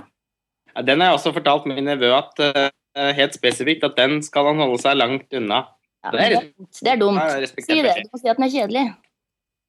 Ja, 0.75 0.81
Den 0.85 1.01
har 1.01 1.11
jeg 1.11 1.19
også 1.19 1.33
fortalt 1.35 1.67
min 1.69 1.85
nevø 1.85 2.09
at 2.17 2.41
uh, 2.41 2.69
helt 3.17 3.35
spesifikt 3.37 3.85
at 3.87 3.97
den 3.97 4.19
skal 4.25 4.51
han 4.51 4.61
holde 4.61 4.79
seg 4.81 4.97
langt 4.97 5.33
unna. 5.37 5.63
ja 6.05 6.13
Det 6.13 6.23
er 6.25 6.35
det, 6.39 6.89
er 6.93 6.99
dumt. 7.01 7.21
Ja, 7.21 7.45
Si 7.47 7.81
det. 7.81 7.93
Du 8.03 8.09
må 8.13 8.21
si 8.21 8.31
at 8.31 8.39
den 8.39 8.47
er 8.47 8.53
kjedelig. 8.53 8.85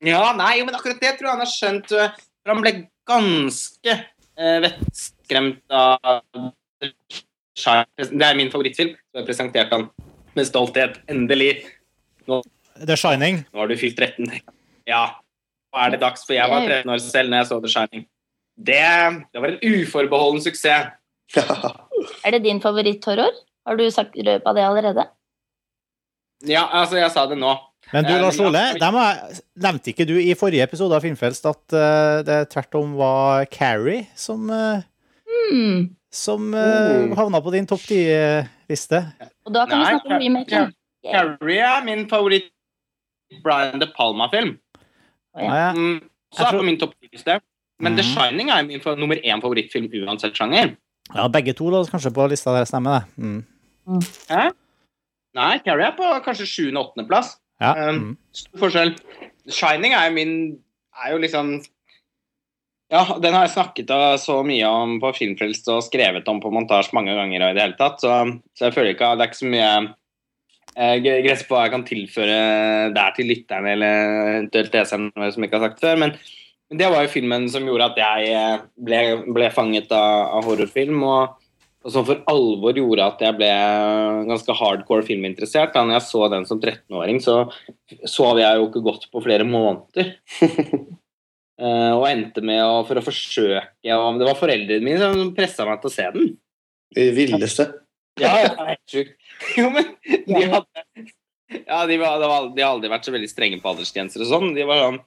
Ja, 0.06 0.22
nei, 0.36 0.54
men 0.64 0.76
akkurat 0.76 1.00
det 1.02 1.16
tror 1.18 1.28
jeg 1.28 1.34
han 1.36 1.44
har 1.44 1.52
skjønt. 1.52 1.92
eh, 1.92 2.14
For 2.40 2.54
han 2.54 2.62
ble 2.64 2.72
ganske 3.10 3.96
uh, 4.00 4.58
vettskremt 4.64 5.76
av 5.76 6.24
Det 7.96 8.26
er 8.26 8.36
min 8.38 8.50
favorittfilm, 8.52 8.94
så 9.10 9.20
jeg 9.20 9.26
presenterte 9.28 9.76
han 9.76 9.88
med 10.36 10.46
stolthet. 10.48 10.98
Endelig. 11.10 11.52
The 12.80 12.96
Shining. 12.96 13.42
Nå 13.52 13.60
har 13.64 13.68
du 13.68 13.76
fylt 13.76 13.98
13. 13.98 14.30
Ja. 14.88 15.02
Nå 15.74 15.82
er 15.84 15.90
det 15.94 16.00
dags, 16.02 16.22
for 16.26 16.34
jeg 16.34 16.48
var 16.50 16.64
13 16.66 16.90
år 16.94 16.98
selv 17.04 17.30
når 17.30 17.42
jeg 17.42 17.48
så 17.50 17.58
The 17.64 17.72
Shining. 17.74 18.04
Det, 18.60 18.80
det 19.32 19.40
var 19.42 19.54
en 19.54 19.60
uforbeholden 19.82 20.42
suksess. 20.44 20.90
Er 22.24 22.32
det 22.32 22.42
din 22.46 22.60
favoritthorror? 22.64 23.34
Har 23.68 23.76
du 23.76 23.84
sagt 23.92 24.14
røpa 24.16 24.54
det 24.56 24.62
allerede? 24.64 25.04
Ja, 26.48 26.62
altså, 26.80 26.96
jeg 26.96 27.10
sa 27.12 27.26
det 27.28 27.36
nå. 27.38 27.52
Men 27.92 28.04
du, 28.06 28.12
Eh, 28.14 28.20
Lars 28.22 28.38
Ole, 28.40 28.62
dem 28.80 28.96
er- 28.96 29.38
nevnte 29.60 29.90
ikke 29.92 30.06
du 30.08 30.14
i 30.20 30.32
forrige 30.38 30.62
episode 30.64 30.94
av 30.96 31.02
Filmfrelst 31.04 31.44
at 31.50 31.74
eh, 31.76 32.22
det 32.24 32.38
tvert 32.52 32.74
om 32.80 32.94
var 32.96 33.44
Carrie 33.52 34.06
som, 34.16 34.46
Hmm. 35.50 35.90
Som 36.10 36.52
eh, 36.54 37.10
Oh. 37.10 37.14
havna 37.16 37.40
på 37.42 37.52
din 37.52 37.66
topp 37.66 37.80
ti-liste? 37.86 39.00
Og 39.46 39.52
da 39.54 39.66
kan 39.66 39.78
Nei, 39.78 39.84
vi 39.84 39.98
snakke 39.98 40.14
om 40.14 40.22
remaken. 40.22 40.72
Carrie 41.04 41.60
er 41.64 41.84
min 41.84 42.08
favoritt 42.08 42.50
Brian 43.42 43.78
De 43.78 43.86
Palma-film. 43.96 44.58
Å, 45.36 45.40
ja. 45.40 45.72
Mm, 45.72 46.00
så 46.34 46.42
er 46.46 46.50
tror- 46.50 46.60
på 46.60 46.64
min 46.66 46.78
toppliste. 46.78 47.40
Men 47.80 47.96
The 47.96 48.02
Mhm. 48.02 48.14
Shining 48.14 48.50
er 48.50 48.62
min 48.66 48.80
nummer 48.98 49.16
én 49.16 49.40
favorittfilm 49.40 49.88
uansett 50.04 50.34
sjanger. 50.34 50.76
ja, 51.14 51.28
begge 51.28 51.54
to 51.56 51.64
lå 51.70 51.86
kanskje 51.88 52.12
på 52.12 52.28
lista 52.28 52.52
der, 52.52 52.64
stemmer 52.66 53.00
det? 53.00 53.24
Mm. 53.24 53.44
Hæ? 54.28 54.50
Nei, 55.34 55.58
Carrie 55.60 55.86
er 55.86 55.92
på 55.96 56.04
kanskje 56.24 56.46
sjuende-åttendeplass. 56.46 57.36
Ja. 57.60 57.88
Um, 57.88 57.94
Mm. 58.00 58.16
Stor 58.32 58.58
forskjell. 58.58 58.96
Shining 59.48 59.92
er 59.94 60.08
jo 60.08 60.14
min 60.14 60.58
Er 61.04 61.12
jo 61.12 61.18
liksom 61.18 61.64
Ja, 62.90 63.04
den 63.22 63.36
har 63.36 63.46
jeg 63.46 63.54
snakket 63.54 63.92
så 64.18 64.40
mye 64.42 64.66
om 64.66 64.96
på 65.02 65.12
Filmfrelst 65.14 65.68
og 65.70 65.84
skrevet 65.86 66.26
om 66.30 66.40
på 66.42 66.50
montasje 66.50 66.96
mange 66.96 67.14
ganger 67.14 67.44
i 67.46 67.54
det 67.54 67.62
hele 67.62 67.78
tatt, 67.78 68.02
så, 68.02 68.16
så 68.58 68.66
jeg 68.66 68.74
føler 68.74 68.96
ikke 68.96 69.12
det 69.14 69.26
er 69.26 69.30
ikke 69.30 69.38
så 69.38 69.50
mye 69.52 69.68
eh, 70.74 70.96
gress 71.26 71.44
på 71.46 71.54
hva 71.54 71.68
jeg 71.68 71.74
kan 71.76 71.86
tilføre 71.86 72.38
der 72.96 73.14
til 73.14 73.30
lytterne 73.30 73.76
eller 73.76 74.14
eventuelt 74.32 74.74
leserne 74.74 75.30
som 75.30 75.46
ikke 75.46 75.60
har 75.60 75.68
sagt 75.68 75.84
før. 75.84 76.00
Men, 76.02 76.16
men 76.66 76.82
det 76.82 76.90
var 76.90 77.06
jo 77.06 77.12
filmen 77.14 77.46
som 77.52 77.70
gjorde 77.70 77.92
at 77.92 78.02
jeg 78.02 78.34
eh, 78.40 78.66
ble, 78.88 79.04
ble 79.38 79.52
fanget 79.54 79.94
av, 79.94 80.26
av 80.40 80.50
horrorfilm. 80.50 81.06
og 81.06 81.38
og 81.80 81.94
som 81.94 82.04
for 82.04 82.20
alvor 82.28 82.76
gjorde 82.76 83.06
at 83.08 83.22
jeg 83.24 83.36
ble 83.38 83.48
ganske 84.28 84.56
hardcore 84.58 85.04
filminteressert. 85.06 85.72
Da 85.72 85.80
når 85.86 85.96
jeg 85.96 86.06
så 86.10 86.26
den 86.28 86.44
som 86.48 86.60
13-åring, 86.60 87.22
så 87.24 87.46
sov 88.04 88.36
jeg 88.40 88.58
jo 88.58 88.66
ikke 88.66 88.82
godt 88.84 89.06
på 89.08 89.22
flere 89.24 89.46
måneder. 89.48 90.12
Eh, 91.60 91.92
og 91.92 92.06
endte 92.08 92.40
med 92.44 92.62
å, 92.64 92.80
for 92.88 92.96
å 92.96 93.04
forsøke 93.04 93.96
og 94.00 94.20
Det 94.20 94.28
var 94.28 94.38
foreldrene 94.38 94.84
mine 94.84 95.00
som 95.00 95.32
pressa 95.36 95.66
meg 95.68 95.82
til 95.82 95.90
å 95.90 95.92
se 95.92 96.06
den. 96.14 96.30
Det 96.96 97.10
villeste. 97.16 97.66
Ja, 98.20 98.30
det 98.42 98.54
var 98.56 98.70
helt 98.72 98.94
sjukt. 98.94 99.16
Jo, 99.56 99.70
men 99.72 99.86
de 100.04 100.40
hadde 100.52 100.82
Ja, 101.64 101.82
de, 101.88 101.96
var, 102.00 102.20
de 102.20 102.62
har 102.62 102.74
aldri 102.74 102.90
vært 102.92 103.06
så 103.08 103.12
veldig 103.14 103.28
strenge 103.30 103.58
på 103.60 103.70
aldersgrenser 103.72 104.24
og 104.24 104.30
sånn. 104.30 104.50
De 104.56 104.66
var 104.68 104.82
sånn 104.84 105.00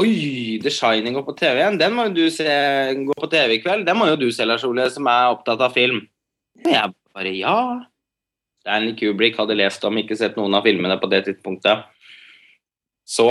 Oi, 0.00 0.58
The 0.62 0.72
Shining 0.74 1.14
går 1.14 1.24
på 1.26 1.36
TV 1.38 1.60
igjen. 1.60 1.78
Den 1.78 1.94
må 1.94 2.08
jo 2.08 2.14
du 2.16 2.24
se 2.32 2.48
gå 2.98 3.14
på 3.14 3.28
TV 3.30 3.58
i 3.58 3.60
kveld. 3.62 3.84
Den 3.86 3.98
må 4.00 4.08
jo 4.10 4.16
du 4.18 4.26
se, 4.34 4.46
Lars 4.48 4.64
Ole, 4.66 4.88
som 4.90 5.06
er 5.10 5.34
opptatt 5.36 5.60
av 5.62 5.74
film. 5.76 6.00
Og 6.64 6.70
jeg 6.72 6.90
bare 7.14 7.34
ja. 7.36 7.58
Stanley 8.64 8.96
Kubrick 8.98 9.38
hadde 9.38 9.54
lest 9.54 9.84
om, 9.86 10.00
ikke 10.00 10.16
sett 10.18 10.38
noen 10.40 10.56
av 10.58 10.66
filmene 10.66 10.96
på 10.98 11.10
det 11.12 11.22
tidspunktet. 11.28 11.84
Så 13.06 13.28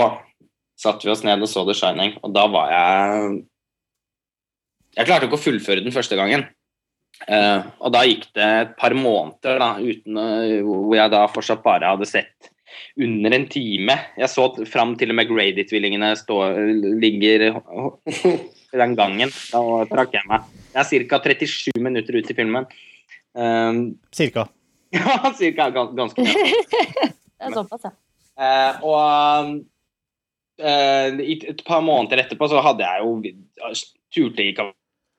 satte 0.80 1.06
vi 1.06 1.12
oss 1.12 1.24
ned 1.26 1.42
og 1.42 1.50
så 1.50 1.64
The 1.66 1.76
Shining, 1.78 2.16
og 2.22 2.34
da 2.34 2.46
var 2.50 2.72
jeg 2.72 3.42
Jeg 4.94 5.08
klarte 5.08 5.26
ikke 5.26 5.38
å 5.40 5.42
fullføre 5.42 5.82
den 5.82 5.94
første 5.94 6.14
gangen. 6.14 6.44
Uh, 7.26 7.66
og 7.82 7.92
da 7.94 8.02
gikk 8.06 8.28
det 8.36 8.46
et 8.60 8.74
par 8.78 8.94
måneder 8.94 9.58
da, 9.58 9.68
uten, 9.78 10.18
eh, 10.18 10.60
hvor 10.66 10.94
jeg 10.94 11.10
da 11.10 11.24
fortsatt 11.30 11.64
bare 11.64 11.90
hadde 11.90 12.06
sett 12.06 12.50
under 13.00 13.34
en 13.34 13.46
time. 13.50 13.96
Jeg 14.18 14.30
så 14.30 14.46
fram 14.70 14.94
til 14.98 15.10
og 15.10 15.18
med 15.18 15.30
Grady-tvillingene 15.30 16.12
ligger 17.02 17.46
i 17.48 18.78
den 18.78 18.96
gangen. 18.98 19.34
Da 19.50 19.62
trakk 19.90 20.14
jeg 20.14 20.30
meg. 20.30 20.46
Jeg 20.74 21.02
er 21.02 21.06
ca. 21.10 21.20
37 21.26 21.82
minutter 21.82 22.18
ut 22.18 22.30
i 22.30 22.38
filmen. 22.38 22.66
Um, 23.34 23.98
Cirka. 24.14 24.46
ja, 24.94 25.32
cirka 25.34 25.70
ganske. 25.74 26.22
Det 26.24 27.50
er 27.50 27.54
såpass, 27.54 27.82
ja. 27.84 27.90
Uh, 28.34 28.84
og 28.86 29.00
eh, 29.02 29.48
et 30.62 31.62
par 31.66 31.82
måneder 31.82 32.22
etterpå 32.22 32.46
så 32.50 32.62
hadde 32.62 32.86
jeg 32.86 33.02
jo 33.02 33.78
turte 34.14 34.44
ikke 34.46 34.68
å 34.68 34.72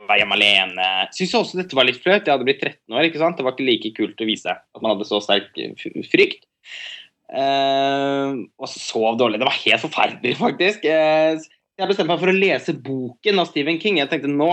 være 0.08 0.22
hjemme 0.22 0.38
alene. 0.38 0.90
Syns 1.16 1.34
også 1.38 1.60
dette 1.60 1.78
var 1.78 1.88
litt 1.88 2.02
flaut. 2.02 2.24
Jeg 2.24 2.32
hadde 2.32 2.48
blitt 2.48 2.62
13 2.64 2.96
år. 2.96 3.08
ikke 3.08 3.22
sant? 3.22 3.38
Det 3.38 3.46
var 3.46 3.56
ikke 3.56 3.68
like 3.68 3.92
kult 3.98 4.22
å 4.22 4.30
vise 4.30 4.54
at 4.54 4.84
man 4.84 4.94
hadde 4.94 5.08
så 5.10 5.20
sterk 5.24 5.52
frykt. 6.12 6.46
Uh, 7.26 8.46
og 8.62 8.70
så 8.70 8.80
sov 8.80 9.20
dårlig. 9.20 9.42
Det 9.42 9.50
var 9.50 9.60
helt 9.64 9.84
forferdelig, 9.84 10.36
faktisk. 10.44 10.86
Uh, 10.86 11.42
jeg 11.76 11.90
bestemte 11.90 12.12
meg 12.14 12.22
for 12.22 12.32
å 12.32 12.38
lese 12.38 12.76
boken 12.86 13.42
av 13.42 13.50
Stephen 13.50 13.80
King. 13.82 14.00
Jeg 14.00 14.12
tenkte 14.12 14.32
nå, 14.32 14.50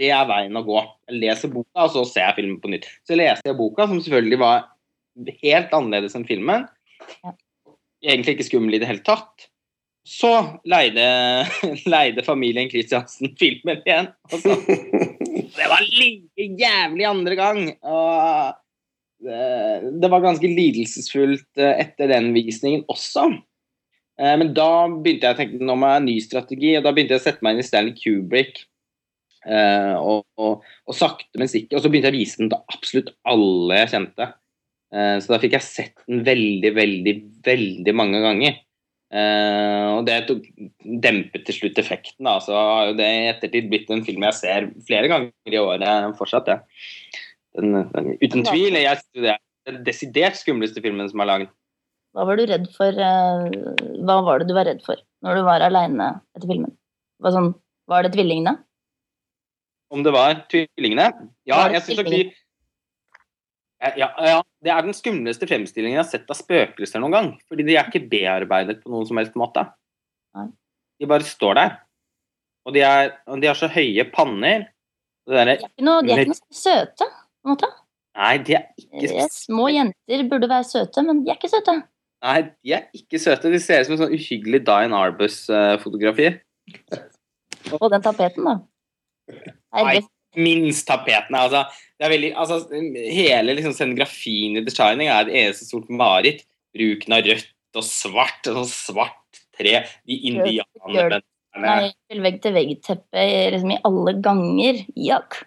det 0.00 0.10
er 0.12 0.28
veien 0.28 0.58
å 0.58 0.64
gå. 0.66 0.82
Jeg 1.08 1.20
leser 1.22 1.52
boka, 1.52 1.86
og 1.86 1.92
så 1.94 2.04
ser 2.08 2.26
jeg 2.28 2.42
filmen 2.42 2.60
på 2.60 2.72
nytt. 2.72 2.88
Så 3.08 3.16
leste 3.16 3.48
jeg 3.48 3.58
boka, 3.58 3.86
som 3.88 4.02
selvfølgelig 4.02 4.40
var 4.42 4.66
helt 5.40 5.76
annerledes 5.76 6.16
enn 6.18 6.26
filmen. 6.28 6.66
Egentlig 8.04 8.36
ikke 8.36 8.50
skummel 8.50 8.76
i 8.76 8.82
det 8.82 8.90
hele 8.90 9.04
tatt. 9.06 9.48
Så 10.06 10.30
leide, 10.68 11.06
leide 11.92 12.22
familien 12.26 12.70
Kristiansen 12.70 13.32
filmen 13.38 13.82
igjen. 13.82 14.12
Og 14.30 14.44
så, 14.44 14.54
det 15.56 15.66
var 15.72 15.82
like 15.82 16.46
jævlig 16.60 17.08
andre 17.08 17.38
gang. 17.38 17.60
Og 17.82 18.54
det, 19.26 19.90
det 19.98 20.12
var 20.12 20.22
ganske 20.22 20.50
lidelsesfullt 20.52 21.58
eh, 21.58 21.82
etter 21.82 22.12
den 22.12 22.30
visningen 22.36 22.86
også. 22.92 23.26
Eh, 24.20 24.36
Men 24.38 24.54
da 24.56 24.86
begynte 24.92 25.26
jeg 25.26 25.36
å 25.36 25.40
tenke 25.40 25.60
nå 25.60 25.74
må 25.74 25.90
jeg 25.90 25.96
ha 25.96 26.02
en 26.02 26.08
ny 26.08 26.16
strategi, 26.22 26.72
og 26.78 26.86
da 26.86 26.94
begynte 26.94 27.16
jeg 27.16 27.24
å 27.24 27.26
sette 27.26 27.46
meg 27.46 27.56
inn 27.56 27.64
i 27.64 27.66
Stanley 27.66 27.96
Kubrick. 27.98 28.62
Eh, 29.46 29.94
og, 29.98 30.24
og, 30.42 30.66
og 30.86 30.96
sakte, 30.98 31.34
men 31.38 31.50
sikkert. 31.50 31.78
Og 31.78 31.84
så 31.84 31.90
begynte 31.90 32.10
jeg 32.10 32.16
å 32.16 32.20
vise 32.20 32.42
den 32.42 32.52
til 32.52 32.76
absolutt 32.76 33.10
alle 33.30 33.82
jeg 33.82 33.92
kjente. 33.94 34.30
Eh, 34.94 35.16
så 35.22 35.34
da 35.34 35.40
fikk 35.42 35.58
jeg 35.58 35.66
sett 35.66 36.06
den 36.06 36.22
veldig, 36.26 36.72
veldig, 36.78 37.16
veldig 37.46 37.96
mange 37.96 38.22
ganger. 38.22 38.62
Eh, 39.14 39.86
og 39.94 40.02
det 40.08 40.16
tok, 40.26 40.46
dempet 41.02 41.46
til 41.46 41.60
slutt 41.60 41.78
effekten. 41.82 42.26
Da. 42.26 42.38
Så 42.42 42.56
det 42.98 43.06
i 43.06 43.28
ettertid 43.30 43.70
blitt 43.70 43.90
en 43.94 44.04
film 44.06 44.26
jeg 44.26 44.38
ser 44.40 44.70
flere 44.88 45.10
ganger 45.12 45.54
i 45.54 45.60
året 45.62 46.16
fortsatt. 46.18 46.50
Ja. 46.50 46.58
Den, 47.56 47.86
den, 47.92 48.16
uten 48.20 48.46
tvil. 48.48 48.78
Jeg 48.80 49.00
det 49.16 49.36
er 49.36 49.40
den 49.70 49.84
desidert 49.86 50.38
skumleste 50.38 50.82
filmen 50.84 51.08
som 51.10 51.22
er 51.22 51.30
laget. 51.30 51.54
Hva 52.16 52.24
var 52.24 52.38
du 52.40 52.46
redd 52.48 52.70
for 52.72 52.96
uh, 52.96 53.44
Hva 54.08 54.14
var 54.24 54.40
det 54.40 54.48
du 54.48 54.54
var 54.56 54.64
redd 54.64 54.80
for 54.86 55.00
når 55.24 55.36
du 55.36 55.42
var 55.44 55.64
aleine 55.64 56.08
etter 56.36 56.48
filmen? 56.48 56.72
Var, 57.20 57.34
sånn, 57.34 57.50
var 57.90 58.06
det 58.06 58.14
tvillingene? 58.14 58.56
Om 59.92 60.02
det 60.02 60.12
var 60.16 60.40
tvillingene? 60.50 61.10
Ja, 61.46 61.60
Var 61.60 61.70
det 61.70 61.78
jeg 61.78 61.86
synes 61.86 62.00
nok 62.00 62.12
de 62.14 62.22
ja, 63.76 63.90
ja, 64.00 64.06
ja, 64.24 64.36
det 64.66 64.72
er 64.74 64.82
den 64.82 64.96
skumleste 64.96 65.46
fremstillingen 65.46 66.00
jeg 66.00 66.02
har 66.02 66.10
sett 66.10 66.30
av 66.32 66.38
spøkelser 66.38 67.02
noen 67.02 67.14
gang. 67.14 67.32
Fordi 67.46 67.66
de 67.66 67.76
er 67.78 67.86
ikke 67.86 68.08
bearbeidet 68.10 68.80
på 68.82 68.90
noen 68.90 69.06
som 69.08 69.20
helst 69.20 69.36
måte. 69.38 69.62
De 70.96 71.08
bare 71.08 71.26
står 71.26 71.58
der. 71.58 71.74
Og 72.66 72.74
de, 72.74 72.82
er, 72.82 73.12
og 73.30 73.42
de 73.42 73.46
har 73.46 73.58
så 73.58 73.68
høye 73.70 74.04
panner. 74.10 74.66
Det 75.26 75.36
der, 75.36 75.46
De 75.46 75.52
er 75.54 75.68
ikke 75.68 75.86
noe, 75.86 76.02
de 76.02 76.14
er 76.14 76.22
ikke 76.24 76.34
noe 76.34 76.58
søte, 76.58 77.06
på 77.06 77.46
en 77.46 77.54
måte. 77.54 77.68
Nei, 78.16 78.32
de 78.46 78.56
er 78.58 78.64
ikke 78.80 79.10
søte. 79.10 79.28
Små 79.36 79.68
jenter 79.70 80.24
burde 80.30 80.48
være 80.50 80.66
søte, 80.66 81.04
men 81.06 81.22
de 81.22 81.30
er 81.30 81.38
ikke 81.38 81.52
søte. 81.52 81.76
Nei, 82.26 82.36
de 82.64 82.74
er 82.74 82.88
ikke 82.96 83.20
søte. 83.22 83.52
De 83.52 83.60
ser 83.62 83.82
ut 83.84 83.88
som 83.88 83.96
en 83.96 84.02
sånn 84.02 84.16
uhyggelig 84.16 84.62
Dian 84.66 84.96
Arbus-fotografi. 84.96 86.32
Og 87.76 87.88
den 87.92 88.02
tapeten, 88.02 88.46
da. 88.48 88.56
Herregud. 89.76 90.10
Minst 90.36 90.86
tapetene. 90.88 91.42
Altså, 91.46 91.64
det 91.96 92.06
er 92.06 92.12
veldig, 92.12 92.32
altså, 92.36 92.60
hele 93.12 93.56
liksom, 93.56 93.74
scenografien 93.76 94.58
i 94.58 94.64
The 94.64 94.74
Shining 94.74 95.08
er 95.08 95.24
et 95.24 95.38
eneste 95.44 95.68
stort 95.68 95.88
mareritt. 95.88 96.44
Bruken 96.76 97.16
av 97.16 97.24
rødt 97.24 97.52
og 97.76 97.84
svart, 97.84 98.42
og 98.50 98.58
sånn 98.60 98.72
svart 98.72 99.40
tre. 99.56 99.80
De 100.08 100.18
indianerne 100.28 101.22
vegg-til-vegg-teppe 101.56 103.26
liksom, 103.54 103.72
i 103.72 103.80
alle 103.88 104.16
ganger. 104.24 104.82
Jakk. 105.08 105.40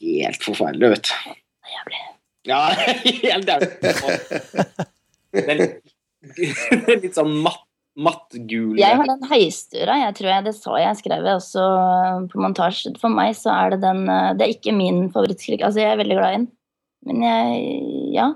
Helt 0.00 0.44
forferdelig, 0.44 0.94
vet 0.94 1.10
du. 1.10 1.34
Jævlig. 1.74 2.02
Ja, 2.48 2.60
helt 3.26 3.48
jævlig. 3.48 3.70
Den, 5.34 5.58
den 6.86 7.00
litt 7.02 7.16
sånn 7.16 7.32
matt, 7.42 7.63
mattgule 7.94 8.78
Jeg 8.80 8.98
har 8.98 9.06
den 9.06 9.26
heistura, 9.30 9.98
jeg 10.02 10.14
tror 10.18 10.30
jeg 10.30 10.44
det 10.48 10.54
sa 10.56 10.78
jeg 10.80 10.98
skrev 10.98 11.26
jeg 11.28 11.38
også 11.38 11.66
på 12.32 12.40
montasje. 12.42 12.94
For 13.00 13.12
meg 13.14 13.34
så 13.38 13.52
er 13.54 13.74
det 13.74 13.82
den 13.84 14.08
eh, 14.10 14.32
Det 14.38 14.46
er 14.46 14.54
ikke 14.56 14.74
min 14.76 15.04
favorittskrik. 15.14 15.62
Altså, 15.62 15.82
jeg 15.84 15.92
er 15.92 16.00
veldig 16.02 16.16
glad 16.18 16.32
i 16.32 16.38
den. 16.40 16.48
Men 17.08 17.28
jeg 17.28 17.68
Ja. 18.16 18.32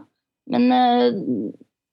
Men 0.48 0.70
eh, 0.72 1.08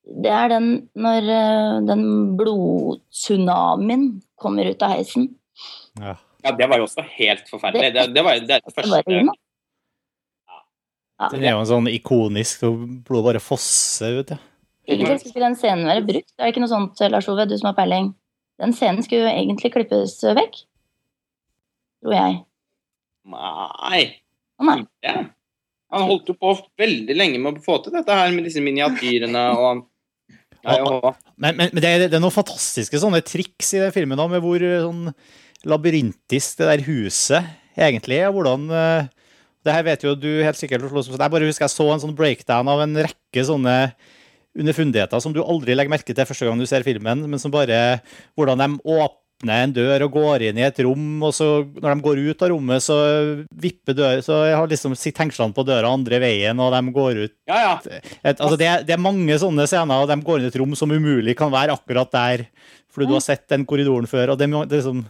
det 0.05 0.31
er 0.31 0.51
den 0.53 0.67
når 0.95 1.31
eh, 1.33 1.79
den 1.89 2.05
blodtsunamien 2.37 4.05
kommer 4.39 4.69
ut 4.69 4.85
av 4.85 4.93
heisen. 4.95 5.31
Ja. 5.99 6.15
Ja, 6.45 6.51
det 6.53 6.67
var 6.69 6.77
jo 6.77 6.85
også 6.85 7.01
helt 7.17 7.47
forferdelig. 7.49 7.89
Det, 7.95 8.03
det 8.13 8.23
var 8.23 8.37
det, 8.37 8.45
det 8.45 8.59
Det 8.61 8.69
var 8.69 8.83
første 8.83 9.15
inn. 9.17 9.31
Ja, 11.15 11.29
Den 11.31 11.45
er 11.47 11.55
jo 11.55 11.61
en 11.63 11.69
sånn 11.71 11.87
ikonisk 11.89 12.67
blodet 13.07 13.25
bare 13.25 13.41
fosser 13.41 14.19
ut. 14.19 14.35
Ja. 14.35 14.37
Egentlig 14.87 15.31
skulle 15.31 15.47
den 15.47 15.57
scenen 15.59 15.89
være 15.89 16.05
brukt. 16.05 16.31
Det 16.33 16.43
er 16.43 16.53
ikke 16.53 16.63
noe 16.63 16.71
sånt, 16.71 17.01
Lars 17.11 17.29
Ove, 17.31 17.47
du 17.49 17.55
som 17.57 17.71
har 17.71 17.77
peiling. 17.77 18.11
Den 18.61 18.75
scenen 18.75 19.03
skulle 19.03 19.25
jo 19.25 19.31
egentlig 19.33 19.73
klippes 19.73 20.19
vekk. 20.37 20.61
Tror 22.05 22.15
jeg. 22.15 22.37
Nei. 23.33 24.03
Å 24.61 24.67
nei. 24.69 24.77
Ja. 25.03 25.25
Han 25.95 26.07
holdt 26.09 26.29
jo 26.31 26.35
på 26.37 26.53
veldig 26.79 27.15
lenge 27.15 27.41
med 27.41 27.59
å 27.59 27.65
få 27.65 27.79
til 27.83 27.95
dette 27.95 28.15
her 28.15 28.31
med 28.33 28.47
disse 28.47 28.63
miniatyrene 28.63 29.43
og 29.55 29.85
Nei, 30.65 30.79
og 30.81 31.11
Men, 31.37 31.57
men, 31.59 31.69
men 31.75 31.81
det, 31.83 31.89
er, 31.89 32.03
det 32.09 32.17
er 32.17 32.23
noen 32.23 32.33
fantastiske 32.33 32.97
sånne 32.97 33.21
triks 33.25 33.67
i 33.75 33.83
den 33.83 33.93
filmen 33.93 34.17
da, 34.17 34.25
med 34.31 34.41
hvor 34.41 34.63
eh, 34.65 34.81
sånn 34.81 35.11
labyrintisk 35.69 36.61
det 36.61 36.69
der 36.71 36.83
huset 36.87 37.51
egentlig 37.77 38.17
er. 38.17 38.31
Hvordan 38.33 38.65
eh, 38.73 39.11
Det 39.65 39.75
her 39.75 39.85
vet 39.85 40.05
jo 40.05 40.15
du 40.17 40.29
helt 40.45 40.57
sikkert. 40.57 40.87
Jeg 40.89 41.19
bare 41.19 41.45
husker 41.45 41.67
jeg 41.67 41.73
så 41.73 41.87
en 41.93 42.01
sånn 42.01 42.17
breakdown 42.17 42.69
av 42.71 42.81
en 42.81 42.97
rekke 43.05 43.45
sånne 43.45 43.75
underfundigheter 44.55 45.21
som 45.21 45.35
du 45.35 45.43
aldri 45.43 45.75
legger 45.75 45.91
merke 45.91 46.15
til 46.15 46.27
første 46.27 46.47
gang 46.47 46.59
du 46.59 46.67
ser 46.69 46.85
filmen, 46.87 47.25
men 47.27 47.41
som 47.41 47.53
bare 47.53 47.99
Hvordan 48.37 48.61
de 48.61 48.67
åpner 48.95 49.65
en 49.65 49.73
dør 49.75 50.05
og 50.07 50.15
går 50.15 50.45
inn 50.47 50.59
i 50.61 50.65
et 50.65 50.79
rom, 50.85 51.23
og 51.27 51.33
så 51.35 51.47
når 51.67 51.89
de 51.89 52.05
går 52.05 52.21
ut 52.29 52.45
av 52.45 52.51
rommet, 52.53 52.83
så 52.83 52.95
vipper 53.51 53.97
døra 53.97 54.23
Så 54.23 54.37
jeg 54.47 54.55
har 54.55 54.71
liksom 54.71 54.95
sitter 54.95 55.25
hengslene 55.25 55.55
på 55.55 55.65
døra 55.67 55.91
andre 55.91 56.21
veien, 56.23 56.59
og 56.63 56.71
de 56.75 56.95
går 56.95 57.19
ut 57.25 57.35
Ja, 57.51 57.59
ja. 57.59 57.75
et, 58.23 58.39
altså 58.39 58.55
det, 58.59 58.71
det 58.87 58.95
er 58.95 59.03
mange 59.03 59.37
sånne 59.41 59.67
scener, 59.67 60.05
og 60.05 60.09
de 60.11 60.17
går 60.23 60.39
inn 60.39 60.47
i 60.47 60.53
et 60.53 60.59
rom 60.61 60.75
som 60.79 60.95
umulig 60.95 61.35
kan 61.37 61.51
være 61.53 61.75
akkurat 61.75 62.11
der, 62.15 62.47
fordi 62.95 63.11
du 63.11 63.17
har 63.17 63.25
sett 63.27 63.47
den 63.51 63.67
korridoren 63.67 64.07
før. 64.07 64.33
og 64.33 64.39
det, 64.39 64.47
det 64.47 64.79
er 64.79 64.81
liksom, 64.81 65.05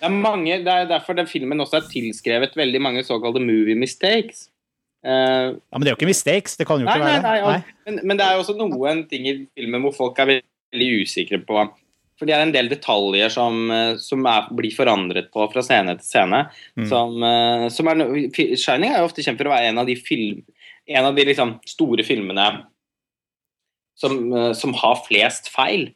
Det 0.00 0.08
er, 0.08 0.18
mange, 0.24 0.58
det 0.64 0.72
er 0.72 0.88
derfor 0.88 1.16
den 1.16 1.28
filmen 1.28 1.60
også 1.60 1.82
er 1.82 1.90
tilskrevet 1.92 2.56
veldig 2.56 2.80
mange 2.80 3.04
såkalte 3.04 3.44
movie 3.44 3.76
mistakes. 3.76 4.48
Eh, 5.04 5.48
ja, 5.52 5.76
Men 5.76 5.84
det 5.84 5.90
er 5.90 5.94
jo 5.94 6.00
ikke 6.00 6.10
mistakes. 6.10 6.56
Det 6.58 6.66
kan 6.68 6.80
jo 6.80 6.86
nei, 6.86 6.94
ikke 6.96 7.04
nei, 7.04 7.16
være 7.16 7.24
nei, 7.24 7.40
det. 7.40 7.48
nei. 7.50 7.80
men, 7.88 7.98
men 8.10 8.20
det 8.20 8.26
er 8.26 8.36
jo 8.36 8.44
også 8.44 8.56
noen 8.58 9.02
ting 9.10 9.28
i 9.28 9.34
filmen 9.56 9.84
hvor 9.84 9.96
folk 9.96 10.22
er 10.22 10.32
veldig 10.36 10.88
usikre 11.02 11.40
på 11.46 11.66
For 12.16 12.28
det 12.28 12.36
er 12.36 12.46
en 12.46 12.54
del 12.54 12.70
detaljer 12.72 13.32
som, 13.32 13.58
eh, 13.72 13.98
som 14.02 14.24
er, 14.30 14.48
blir 14.56 14.74
forandret 14.74 15.28
på 15.34 15.48
fra 15.52 15.64
scene 15.64 15.98
til 15.98 16.08
scene. 16.08 16.46
Mm. 16.78 16.86
Som, 16.90 17.18
eh, 17.26 17.66
som 17.74 17.92
er, 17.92 18.06
Shining 18.56 18.92
er 18.92 19.02
jo 19.02 19.10
ofte 19.10 19.26
kjent 19.26 19.42
for 19.42 19.50
å 19.50 19.56
være 19.56 19.72
en 19.72 19.82
av 19.82 19.90
de, 19.90 19.98
film, 20.00 20.40
en 20.88 21.10
av 21.10 21.18
de 21.18 21.28
liksom, 21.28 21.58
store 21.68 22.06
filmene 22.06 22.48
som, 23.96 24.16
som 24.56 24.74
har 24.76 24.98
flest 25.06 25.48
feil. 25.52 25.90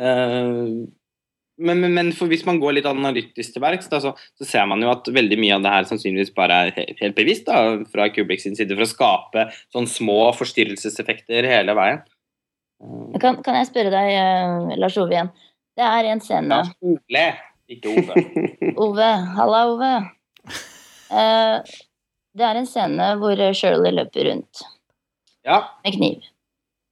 Eh, 0.00 0.84
men, 1.58 1.80
men, 1.80 1.94
men 1.94 2.10
hvis 2.14 2.44
man 2.48 2.58
går 2.62 2.78
litt 2.78 2.86
analytisk 2.88 3.54
til 3.54 3.62
verks, 3.62 3.86
så, 3.90 4.10
så 4.16 4.46
ser 4.48 4.66
man 4.66 4.82
jo 4.82 4.90
at 4.90 5.06
veldig 5.14 5.38
mye 5.38 5.54
av 5.56 5.62
det 5.62 5.72
her 5.74 5.86
sannsynligvis 5.90 6.32
bare 6.34 6.56
er 6.66 6.72
helt, 6.78 6.98
helt 7.00 7.16
bevisst 7.18 7.46
da, 7.46 7.60
fra 7.92 8.08
Kubrick 8.10 8.42
sin 8.42 8.56
side 8.58 8.74
for 8.74 8.86
å 8.86 8.90
skape 8.90 9.46
sånn 9.74 9.86
små 9.90 10.18
forstyrrelseseffekter 10.38 11.46
hele 11.46 11.76
veien. 11.78 12.02
Kan, 13.22 13.38
kan 13.46 13.56
jeg 13.60 13.70
spørre 13.70 13.92
deg, 13.94 14.10
eh, 14.18 14.74
Lars 14.82 14.98
Ove, 15.00 15.14
igjen? 15.14 15.30
Det 15.74 15.86
er 15.86 16.08
en 16.10 16.22
scene 16.22 16.58
Lars 16.58 16.74
Ole, 16.84 17.24
ikke 17.70 17.94
Ove. 17.94 18.24
Ove, 18.84 19.10
halla, 19.38 19.62
Ove. 19.70 19.92
Eh, 21.14 21.76
det 22.34 22.46
er 22.48 22.58
en 22.58 22.66
scene 22.68 23.12
hvor 23.20 23.38
Shirley 23.54 23.94
løper 23.94 24.26
rundt 24.30 24.64
Ja. 25.46 25.60
med 25.84 25.94
kniv. 25.96 26.26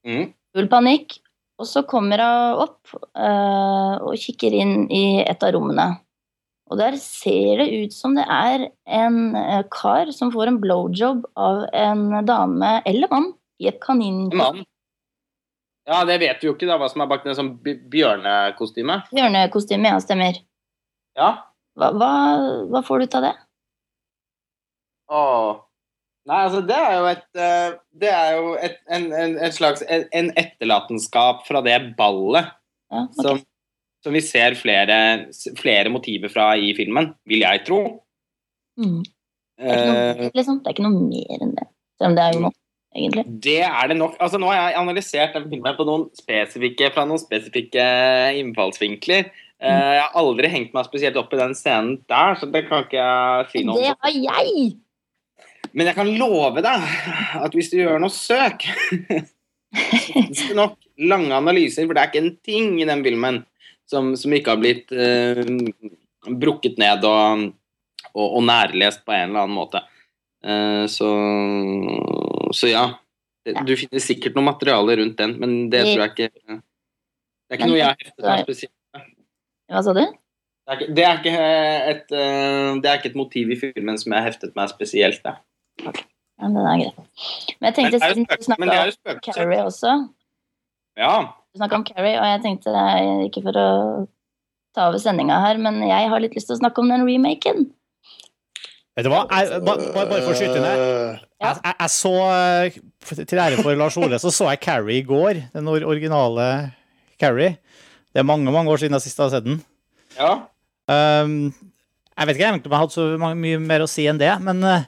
Mm. 0.06 0.30
Full 0.54 0.68
panikk. 0.70 1.18
Og 1.62 1.68
så 1.70 1.84
kommer 1.86 2.18
hun 2.18 2.62
opp 2.64 2.90
uh, 3.14 4.02
og 4.02 4.16
kikker 4.18 4.54
inn 4.58 4.88
i 4.90 5.22
et 5.22 5.44
av 5.46 5.54
rommene. 5.54 5.92
Og 6.72 6.78
der 6.80 6.96
ser 6.98 7.60
det 7.60 7.68
ut 7.70 7.94
som 7.94 8.16
det 8.16 8.24
er 8.32 8.64
en 8.88 9.36
eh, 9.36 9.60
kar 9.70 10.08
som 10.16 10.30
får 10.32 10.48
en 10.48 10.60
blowjob 10.62 11.26
av 11.36 11.66
en 11.76 12.22
dame 12.24 12.70
eller 12.88 13.10
mann 13.12 13.26
i 13.60 13.68
et 13.68 13.76
kanin... 13.82 14.30
Ja, 15.84 15.98
det 16.08 16.16
vet 16.22 16.40
du 16.40 16.46
jo 16.46 16.54
ikke, 16.54 16.68
da, 16.70 16.78
hva 16.80 16.88
som 16.88 17.02
er 17.04 17.10
bak 17.10 17.26
det 17.26 17.34
sånn 17.36 17.56
bjørnekostyme. 17.60 19.00
Bjørnekostyme, 19.10 19.90
ja, 19.90 19.98
stemmer. 20.00 20.38
Ja. 21.18 21.30
Hva, 21.76 21.90
hva, 21.98 22.10
hva 22.72 22.82
får 22.86 23.02
du 23.02 23.08
ut 23.10 23.16
av 23.18 23.26
det? 23.26 23.32
Åh. 25.12 25.50
Nei, 26.28 26.40
altså, 26.46 26.60
det 26.62 26.76
er 26.78 26.92
jo 26.94 27.06
et 27.10 27.40
eh, 27.42 27.72
Det 27.98 28.10
er 28.14 28.36
jo 28.36 28.52
et, 28.62 28.76
en, 28.94 29.08
en, 29.10 29.32
en 29.42 29.54
slags 29.54 29.82
en, 29.90 30.04
en 30.14 30.28
etterlatenskap 30.38 31.42
fra 31.48 31.62
det 31.66 31.80
ballet 31.98 32.46
Ja, 32.92 33.08
okay. 33.08 33.24
som, 33.24 33.40
som 34.04 34.14
vi 34.14 34.22
ser 34.22 34.54
flere, 34.58 34.96
flere 35.58 35.90
motiver 35.90 36.30
fra 36.30 36.52
i 36.58 36.72
filmen, 36.76 37.12
vil 37.26 37.42
jeg 37.42 37.62
tro. 37.66 37.80
Mm. 38.78 39.00
Det, 39.02 39.70
er 39.70 39.86
noe, 39.86 40.02
Eh, 40.02 40.30
liksom. 40.34 40.58
det 40.62 40.70
er 40.70 40.74
ikke 40.76 40.84
noe 40.84 41.06
mer 41.06 41.46
enn 41.46 41.54
det. 41.58 41.68
Selv 41.98 42.10
om 42.10 42.16
det 42.18 42.24
er 42.24 42.34
jo 42.34 42.42
noe, 42.46 42.56
egentlig. 42.98 43.24
det 43.46 43.58
er 43.68 43.88
det 43.92 43.96
nok. 44.00 44.16
Altså, 44.18 44.40
nå 44.42 44.50
har 44.50 44.58
jeg 44.58 44.78
analysert 44.82 45.38
den 45.38 45.46
filmen 45.52 45.78
på 45.78 45.86
noen 45.88 46.08
spesifikke, 46.18 46.90
fra 46.94 47.06
noen 47.08 47.22
spesifikke 47.22 47.86
innfallsvinkler. 48.42 49.30
Mm. 49.62 49.68
jeg 49.94 50.00
har 50.02 50.16
aldri 50.18 50.48
hengt 50.50 50.72
meg 50.74 50.86
spesielt 50.88 51.18
opp 51.20 51.30
i 51.36 51.38
den 51.38 51.52
scenen 51.54 52.00
der, 52.10 52.34
så 52.34 52.48
det 52.50 52.64
kan 52.66 52.82
ikke 52.82 52.98
jeg 52.98 53.50
si 53.52 53.60
noe 53.62 53.76
om. 53.76 53.84
Det 53.84 53.92
har 53.94 54.16
jeg! 54.42 54.72
Men 55.72 55.88
jeg 55.88 55.96
kan 55.96 56.10
love 56.18 56.62
deg 56.64 56.88
at 57.38 57.54
hvis 57.56 57.70
du 57.72 57.78
gjør 57.78 58.02
noe 58.02 58.12
søk 58.12 58.66
så 59.72 60.12
finnes 60.12 60.42
det 60.48 60.56
nok 60.56 60.76
lange 61.08 61.32
analyser, 61.34 61.86
for 61.86 61.96
det 61.96 62.02
er 62.02 62.10
ikke 62.10 62.22
en 62.22 62.34
ting 62.44 62.74
i 62.82 62.88
den 62.88 63.02
filmen 63.04 63.40
som, 63.88 64.12
som 64.20 64.34
ikke 64.36 64.52
har 64.52 64.60
blitt 64.60 64.92
eh, 64.92 65.40
brukket 66.28 66.78
ned 66.80 67.06
og, 67.08 67.48
og, 68.12 68.26
og 68.26 68.42
nærlest 68.46 69.04
på 69.06 69.14
en 69.16 69.32
eller 69.32 69.46
annen 69.46 69.56
måte. 69.56 69.82
Eh, 70.44 70.84
så, 70.92 71.08
så 72.54 72.70
ja. 72.70 72.84
Du 73.42 73.72
finner 73.74 74.02
sikkert 74.02 74.36
noe 74.36 74.46
materiale 74.52 75.00
rundt 75.00 75.16
den, 75.18 75.34
men 75.42 75.54
det 75.72 75.82
tror 75.88 76.04
jeg 76.04 76.12
ikke 76.12 76.28
Det 76.30 77.56
er 77.56 77.58
ikke 77.58 77.70
noe 77.72 77.80
jeg 77.80 77.88
har 77.88 77.96
heftet 77.98 78.26
meg 78.28 78.42
spesielt 78.44 79.00
Hva 79.66 79.80
sa 79.82 79.94
du? 79.96 80.02
det 80.62 80.70
er, 80.70 80.76
ikke, 80.78 80.94
det, 80.94 81.06
er 81.34 81.88
et, 81.90 82.12
eh, 82.14 82.68
det 82.78 82.86
er 82.86 83.00
ikke 83.00 83.10
et 83.10 83.18
motiv 83.18 83.50
i 83.50 83.58
filmen 83.58 83.98
som 83.98 84.14
jeg 84.14 84.22
har 84.22 84.28
heftet 84.30 84.54
meg 84.54 84.70
spesielt 84.70 85.24
med. 85.26 85.40
Ja, 85.82 86.48
den 86.48 86.56
er 86.58 86.80
greit. 86.80 86.96
Men 87.60 87.68
jeg 87.68 87.76
tenkte, 87.76 87.98
Men 87.98 88.14
siden 88.14 88.26
du 88.26 88.46
snakka 88.46 88.66
om. 89.14 89.20
Carrie 89.26 89.62
også 89.62 89.92
Ja. 90.98 91.12
Du 91.52 91.60
snakka 91.60 91.78
om 91.78 91.84
Carrie, 91.86 92.18
og 92.18 92.26
jeg 92.26 92.42
tenkte 92.42 92.72
ikke 93.28 93.42
for 93.44 93.58
å 93.60 93.68
ta 94.74 94.88
over 94.88 95.00
sendinga 95.02 95.38
her, 95.44 95.60
men 95.60 95.82
jeg 95.84 96.08
har 96.08 96.22
litt 96.22 96.34
lyst 96.36 96.48
til 96.48 96.56
å 96.56 96.62
snakke 96.62 96.82
om 96.82 96.92
den 96.92 97.04
remaken. 97.08 97.66
Vet 98.96 99.06
du 99.06 99.12
hva? 99.12 99.22
Jeg, 99.32 99.60
bare, 99.64 99.88
bare 99.96 100.20
for 100.20 100.34
å 100.34 100.36
skyte 100.36 100.60
ned. 100.60 100.84
Jeg, 101.40 101.60
jeg, 101.64 101.76
jeg 101.80 101.92
så, 101.94 102.14
til 103.24 103.40
ære 103.40 103.64
for 103.64 103.76
Lars 103.80 103.96
Ole, 104.00 104.20
så 104.20 104.32
så 104.32 104.50
jeg 104.52 104.60
Carrie 104.64 105.00
i 105.00 105.06
går. 105.06 105.40
Den 105.54 105.68
originale 105.72 106.48
Carrie. 107.20 107.56
Det 108.12 108.20
er 108.20 108.28
mange 108.28 108.52
mange 108.52 108.72
år 108.72 108.82
siden 108.82 108.98
jeg 108.98 109.06
sist 109.06 109.20
har 109.22 109.32
sett 109.32 109.46
den. 109.48 109.62
ja. 110.18 110.40
Um, 110.90 111.52
jeg 112.18 112.28
vet 112.28 112.36
ikke 112.36 112.48
egentlig 112.50 112.68
om 112.68 112.74
jeg 112.74 112.82
hadde 112.82 112.94
så 112.94 113.34
mye 113.40 113.58
mer 113.62 113.82
å 113.84 113.88
si 113.88 114.04
enn 114.10 114.18
det, 114.20 114.32
men 114.44 114.58
eh, 114.68 114.82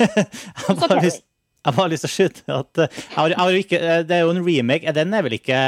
jeg 0.00 0.76
bare 0.80 1.00
lyst, 1.04 1.22
jeg 1.64 1.70
har 1.70 1.76
bare 1.78 1.92
lyst 1.94 2.04
til 2.04 2.10
å 2.10 2.14
skyte 2.14 2.58
at 2.58 2.82
eh, 2.84 2.98
jeg 2.98 3.14
har, 3.16 3.32
jeg 3.32 3.40
har 3.40 3.58
ikke, 3.60 3.78
eh, 3.80 4.02
Det 4.08 4.16
er 4.18 4.24
jo 4.26 4.34
en 4.34 4.42
remake. 4.44 4.92
Den 4.96 5.14
er 5.16 5.24
vel 5.24 5.36
ikke 5.38 5.60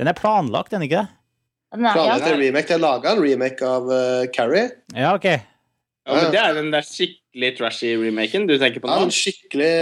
Den 0.00 0.10
er 0.10 0.16
planlagt, 0.18 0.72
den 0.74 0.86
ikke? 0.86 1.04
det 1.06 1.78
er, 1.78 1.84
ja, 1.84 1.92
Planlagt 1.94 2.26
en 2.32 2.40
remake. 2.40 2.66
Det 2.70 2.76
er 2.78 2.82
laga 2.82 3.12
en 3.12 3.22
remake 3.22 3.66
av 3.68 3.88
uh, 3.92 4.24
Carrie. 4.34 4.70
Ja, 4.96 5.12
OK. 5.18 5.26
Ja, 5.28 6.14
men 6.16 6.30
det 6.32 6.40
er 6.40 6.54
den 6.56 6.70
der 6.72 6.86
skikkelig 6.88 7.50
trashy 7.58 7.90
remaken 8.00 8.46
du 8.48 8.54
tenker 8.56 8.80
på 8.80 8.88
Ja, 8.88 8.94
nå? 9.02 9.10
en 9.10 9.12
skikkelig 9.12 9.72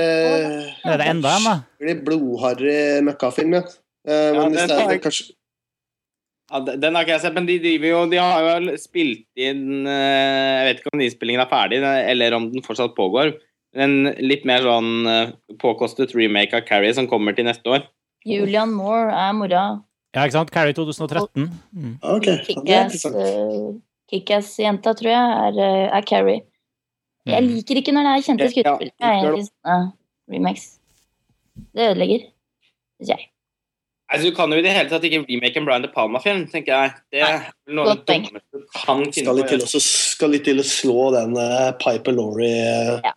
Det 0.83 0.95
er 0.97 1.05
enda 1.07 1.37
en, 1.39 1.45
da. 1.47 1.53
skikkelig 1.79 1.97
blodharry 2.09 2.79
møkkafilm, 3.07 3.55
ja. 3.61 3.65
Uh, 4.07 4.13
Ja, 4.13 4.41
men 4.41 4.57
ja, 4.59 4.67
den 4.73 4.91
er 4.97 4.99
kanskje 5.05 5.29
Ja, 6.51 6.61
den 6.67 6.83
den 6.83 6.99
har 6.99 7.07
ikke 7.07 7.15
jeg 7.15 7.23
sett, 7.29 7.37
men 7.39 7.47
de 7.47 7.57
driver 7.63 7.89
jo 7.93 8.01
De 8.11 8.19
har 8.23 8.45
jo 8.67 8.75
spilt 8.83 9.25
inn 9.39 9.87
Jeg 9.87 10.67
vet 10.69 10.83
ikke 10.83 10.93
om 10.95 11.03
innspillingen 11.07 11.43
er 11.47 11.51
ferdig, 11.55 11.81
eller 11.87 12.37
om 12.41 12.51
den 12.53 12.67
fortsatt 12.67 12.95
pågår. 12.99 13.33
En 13.77 13.97
litt 14.25 14.47
mer 14.49 14.65
sånn 14.65 15.07
eh, 15.11 15.33
påkostet 15.61 16.15
remake 16.17 16.57
av 16.57 16.65
Carrie 16.69 16.95
som 16.97 17.09
kommer 17.11 17.37
til 17.37 17.45
neste 17.49 17.69
år. 17.69 17.85
Julian 18.27 18.73
Moore 18.75 19.13
er 19.13 19.35
mora. 19.37 19.65
Ja, 20.17 20.25
ikke 20.25 20.33
sant? 20.39 20.51
Carrie 20.55 20.73
2013. 20.75 21.51
Mm. 21.77 21.99
Okay. 22.01 22.39
Ok, 22.41 22.65
det 22.65 22.73
er 22.73 22.87
interessant. 22.89 23.17
Kickass- 23.21 23.83
Kickass-jenta, 24.07 24.95
tror 24.97 25.11
jeg, 25.13 25.37
er, 25.45 25.61
eh, 25.67 25.97
er 25.99 26.03
Carrie. 26.09 26.41
Jeg 27.27 27.43
Mm. 27.43 27.49
liker 27.57 27.75
ikke 27.83 27.93
når 27.93 28.03
det 28.07 28.13
er 28.15 28.25
kjente 28.27 28.45
Ja, 28.47 28.49
skuespillere. 28.49 28.93
ja, 29.01 29.07
Jeg 29.07 29.25
er 29.25 29.33
egentlig 29.33 29.93
remakes. 30.31 30.79
Det 31.75 31.83
ødelegger, 31.91 32.21
syns 33.01 33.09
jeg. 33.09 33.29
Altså, 34.09 34.31
du 34.31 34.37
kan 34.37 34.51
jo 34.53 34.59
i 34.59 34.63
det 34.63 34.71
hele 34.73 34.89
tatt 34.89 35.03
ikke 35.03 35.27
remake 35.29 35.57
en 35.57 35.65
Brian 35.67 35.83
De 35.83 35.89
Palma-film, 35.89 36.47
tenker 36.47 36.73
jeg. 36.73 36.93
Det 37.11 37.21
er 37.27 37.53
noe 37.67 37.89
av 37.89 37.97
godt 37.97 38.07
det 38.07 38.17
dummeste 38.23 38.53
du 38.53 38.67
kan 38.87 38.99
finne 39.11 39.25
Skal 39.25 39.35
litt 39.37 39.49
til, 39.49 39.59
også, 39.67 39.81
skal 39.83 40.31
litt 40.31 40.45
til 40.45 40.57
å 40.63 40.63
slå 40.63 41.13
den 41.13 41.37
uh, 41.37 41.73
Piper 41.73 42.13
Laurie 42.13 43.01
eh, 43.03 43.13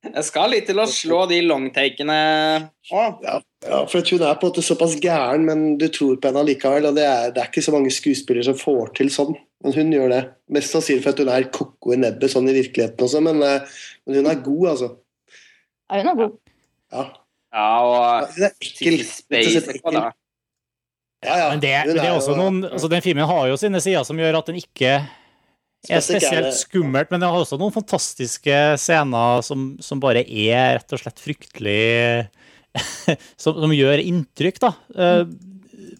Jeg 0.00 0.24
skal 0.24 0.48
litt 0.54 0.64
til 0.64 0.80
å 0.80 0.86
slå 0.88 1.18
de 1.28 1.42
longtakene 1.44 2.14
Å, 2.88 3.02
ja, 3.20 3.34
ja, 3.66 3.80
for 3.84 4.00
at 4.00 4.08
hun 4.08 4.22
er 4.24 4.38
på 4.40 4.46
en 4.46 4.52
måte 4.54 4.64
såpass 4.64 4.94
gæren, 4.96 5.44
men 5.44 5.76
du 5.80 5.86
tror 5.92 6.16
på 6.16 6.30
henne 6.30 6.44
likevel. 6.48 6.88
Og 6.88 6.96
det 6.96 7.04
er, 7.04 7.34
det 7.36 7.42
er 7.42 7.50
ikke 7.50 7.64
så 7.66 7.74
mange 7.74 7.92
skuespillere 7.92 8.46
som 8.48 8.56
får 8.56 8.94
til 8.96 9.12
sånn. 9.12 9.36
Men 9.60 9.76
hun 9.76 9.92
gjør 9.92 10.14
det. 10.14 10.22
Mest 10.56 10.72
sannsynlig 10.72 11.04
for 11.04 11.12
at 11.12 11.20
hun 11.20 11.32
er 11.34 11.50
ko-ko 11.52 11.92
i 11.92 12.00
nebbet 12.00 12.32
sånn 12.32 12.48
i 12.48 12.56
virkeligheten 12.56 13.04
også, 13.04 13.20
men, 13.26 13.42
eh, 13.44 13.82
men 14.08 14.22
hun 14.22 14.30
er 14.32 14.40
god, 14.46 14.64
altså. 14.72 14.90
Ja, 15.90 16.00
hun 16.00 16.12
er 16.14 16.18
god. 16.22 16.40
Ja. 16.96 17.06
Ja, 17.50 17.68
og 17.82 18.40
ja, 18.40 18.50
ekkel. 18.62 19.00
Rett 19.04 19.72
ekkel. 19.74 20.00
Ja, 21.20 21.34
ja. 21.36 21.46
Men 21.50 21.60
det, 21.60 21.74
det 21.90 22.00
er 22.00 22.14
også 22.14 22.32
noen, 22.38 22.62
altså 22.64 22.88
den 22.88 23.02
filmen 23.04 23.28
har 23.28 23.48
jo 23.50 23.58
sine 23.60 23.82
sider 23.84 24.06
som 24.08 24.16
gjør 24.16 24.38
at 24.38 24.48
den 24.48 24.62
ikke 24.62 24.94
er 25.88 26.02
Spesielt 26.04 26.52
skummelt, 26.58 27.10
men 27.10 27.22
det 27.22 27.28
har 27.30 27.40
også 27.40 27.56
noen 27.60 27.72
fantastiske 27.72 28.56
scener 28.80 29.40
som, 29.46 29.70
som 29.80 30.00
bare 30.02 30.24
er 30.26 30.76
rett 30.76 30.92
og 30.92 31.00
slett 31.00 31.22
fryktelig 31.22 32.26
som, 33.40 33.56
som 33.56 33.72
gjør 33.74 34.02
inntrykk, 34.04 34.60
da. 34.62 34.74
Eh, 34.94 35.22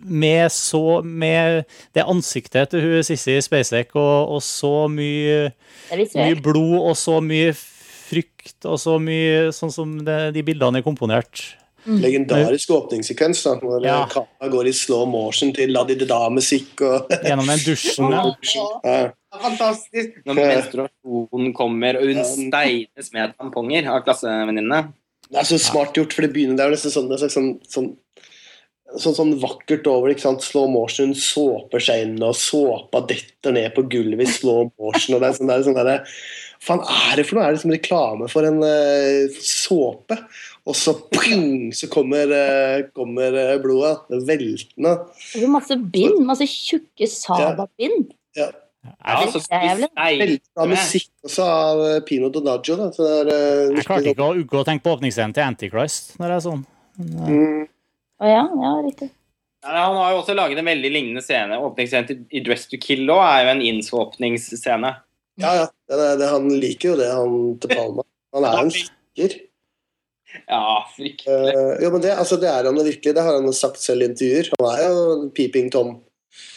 Med 0.01 0.53
så 0.53 1.03
Med 1.05 1.65
det 1.97 2.05
ansiktet 2.09 2.71
til 2.73 2.85
hun 2.85 3.03
Sissy 3.05 3.39
Spacek 3.45 3.97
og, 3.99 4.37
og 4.37 4.43
så 4.45 4.87
mye, 4.89 5.51
mye 5.93 6.39
blod 6.45 6.77
og 6.93 6.95
så 6.97 7.19
mye 7.25 7.53
frykt 7.57 8.65
og 8.69 8.79
så 8.81 8.99
mye 9.03 9.51
Sånn 9.55 9.73
som 9.75 9.97
det, 10.07 10.33
de 10.37 10.45
bildene 10.47 10.81
er 10.81 10.87
komponert. 10.87 11.43
Legendarisk 11.87 12.71
åpningssekvens 12.77 13.43
da, 13.47 13.55
når 13.63 13.87
Ja. 13.87 14.07
kameraet 14.11 14.53
går 14.53 14.69
i 14.69 14.73
slow 14.73 15.07
motion 15.09 15.53
til 15.53 15.73
La 15.73 15.85
Di 15.85 15.95
Da-musikk. 15.95 16.81
og 16.83 17.09
Gjennom 17.09 17.47
den 17.47 17.65
dusjen. 17.65 18.11
Ja. 18.13 18.35
ja. 18.85 19.11
Fantastisk! 19.31 20.17
Når 20.27 20.35
menstruasjonen 20.35 21.53
kommer, 21.55 22.01
og 22.01 22.11
hun 22.11 22.25
steines 22.27 23.13
med 23.15 23.37
tamponger 23.39 23.87
av 23.87 24.03
klassevenninnene. 24.07 24.89
Det 25.31 25.39
er 25.39 25.47
så 25.47 25.59
smart 25.63 25.95
gjort, 25.95 26.13
for 26.17 26.27
det 26.27 26.33
begynner 26.35 26.59
det 26.59 26.65
er 26.65 26.73
jo 26.73 26.75
nesten 26.75 26.95
sånn, 26.97 27.11
det 27.11 27.21
er 27.23 27.31
sånn, 27.31 27.51
sånn, 27.71 27.91
sånn, 28.99 29.15
sånn 29.15 29.33
vakkert 29.39 29.87
over. 29.87 30.11
ikke 30.11 30.27
sant? 30.27 30.43
Slow 30.43 30.67
motion, 30.73 31.15
såper 31.15 31.85
seg 31.87 32.09
inn, 32.09 32.17
og 32.27 32.35
såpa 32.35 33.05
detter 33.07 33.55
ned 33.55 33.71
på 33.77 33.87
gulvet 33.93 34.27
i 34.27 34.33
slow 34.35 34.73
motion. 34.75 35.15
og 35.15 35.23
det 35.23 35.31
er 35.31 35.39
sånn, 35.39 35.47
det 35.53 35.59
er 35.61 35.67
sånn 35.69 35.79
der, 35.79 36.19
Hva 36.61 36.67
faen 36.67 36.83
er 36.93 37.17
det 37.17 37.27
for 37.29 37.39
noe? 37.39 37.45
Er 37.47 37.55
det 37.55 37.63
som 37.63 37.71
reklame 37.73 38.27
for 38.29 38.45
en 38.45 38.59
uh, 38.61 39.39
såpe? 39.41 40.19
Og 40.69 40.77
så 40.77 40.93
ping, 41.15 41.71
så 41.75 41.89
kommer, 41.91 42.31
uh, 42.31 42.83
kommer 42.97 43.37
eh, 43.41 43.55
blodet 43.63 44.21
veltende. 44.29 44.97
Og 45.09 45.39
så 45.41 45.49
masse 45.51 45.77
bind. 45.93 46.19
Masse 46.29 46.47
tjukke 46.51 47.09
sababind 47.09 48.11
ja, 48.37 48.45
Ja. 48.45 48.51
Ja, 49.05 49.27
så 49.29 49.41
Det 49.43 49.53
er 49.53 49.65
jævlig. 49.67 49.89
Veldig 49.93 50.37
bra 50.41 50.65
steine. 50.65 50.71
musikk 50.73 51.09
også 51.29 51.47
av 51.53 51.81
eh, 51.85 51.97
Pino 52.09 52.31
Donaggio. 52.33 52.77
Da. 52.79 52.87
Så 52.97 53.05
det 53.05 53.17
er, 53.35 53.71
uh, 53.71 53.77
Jeg 53.77 53.87
klarte 53.89 54.13
ikke 54.15 54.29
å 54.29 54.37
unngå 54.37 54.61
å 54.63 54.67
tenke 54.69 54.87
på 54.87 54.95
åpningsscenen 54.97 55.35
til 55.37 55.45
Antichrist. 55.45 56.15
når 56.21 56.33
det 56.33 56.37
er 56.37 56.45
sånn. 56.47 56.63
Mm, 57.01 57.67
oh, 58.21 58.29
ja, 58.29 58.45
ja, 58.63 58.71
riktig. 58.87 59.11
Ja, 59.65 59.75
han 59.85 59.99
har 60.01 60.15
jo 60.15 60.23
også 60.23 60.37
laget 60.37 60.61
en 60.61 60.71
veldig 60.71 60.93
lignende 60.93 61.25
scene. 61.25 61.59
Åpningsscenen 61.61 62.09
til- 62.09 62.25
i 62.33 62.41
Dress 62.41 62.67
to 62.69 62.81
Kill 62.81 63.05
òg 63.13 63.21
er 63.21 63.45
jo 63.45 63.51
en 63.51 63.63
innsåpningsscene. 63.69 64.95
ja, 65.41 65.53
ja. 65.61 65.67
Det 65.89 65.99
er, 65.99 66.17
det, 66.17 66.29
han 66.31 66.49
liker 66.49 66.93
jo 66.93 66.97
det, 66.97 67.11
han 67.13 67.59
til 67.61 67.77
Palma. 67.77 68.03
Han 68.35 68.45
er 68.45 68.63
en 68.63 68.71
stikker. 68.71 69.41
Ja, 70.49 70.87
fryktelig. 70.97 71.55
Uh, 71.57 71.75
jo, 71.83 71.91
men 71.95 72.05
det, 72.05 72.15
altså, 72.19 72.39
det 72.41 72.49
er 72.51 72.69
han 72.69 72.77
jo 72.79 72.87
virkelig. 72.87 73.15
Det 73.17 73.25
har 73.27 73.39
han 73.39 73.49
jo 73.49 73.55
sagt 73.57 73.83
selv 73.83 74.05
i 74.05 74.11
intervjuer. 74.11 74.51
Han 74.61 74.71
er 74.73 74.83
jo 74.87 75.29
Peeping 75.37 75.71
Tom. 75.75 75.97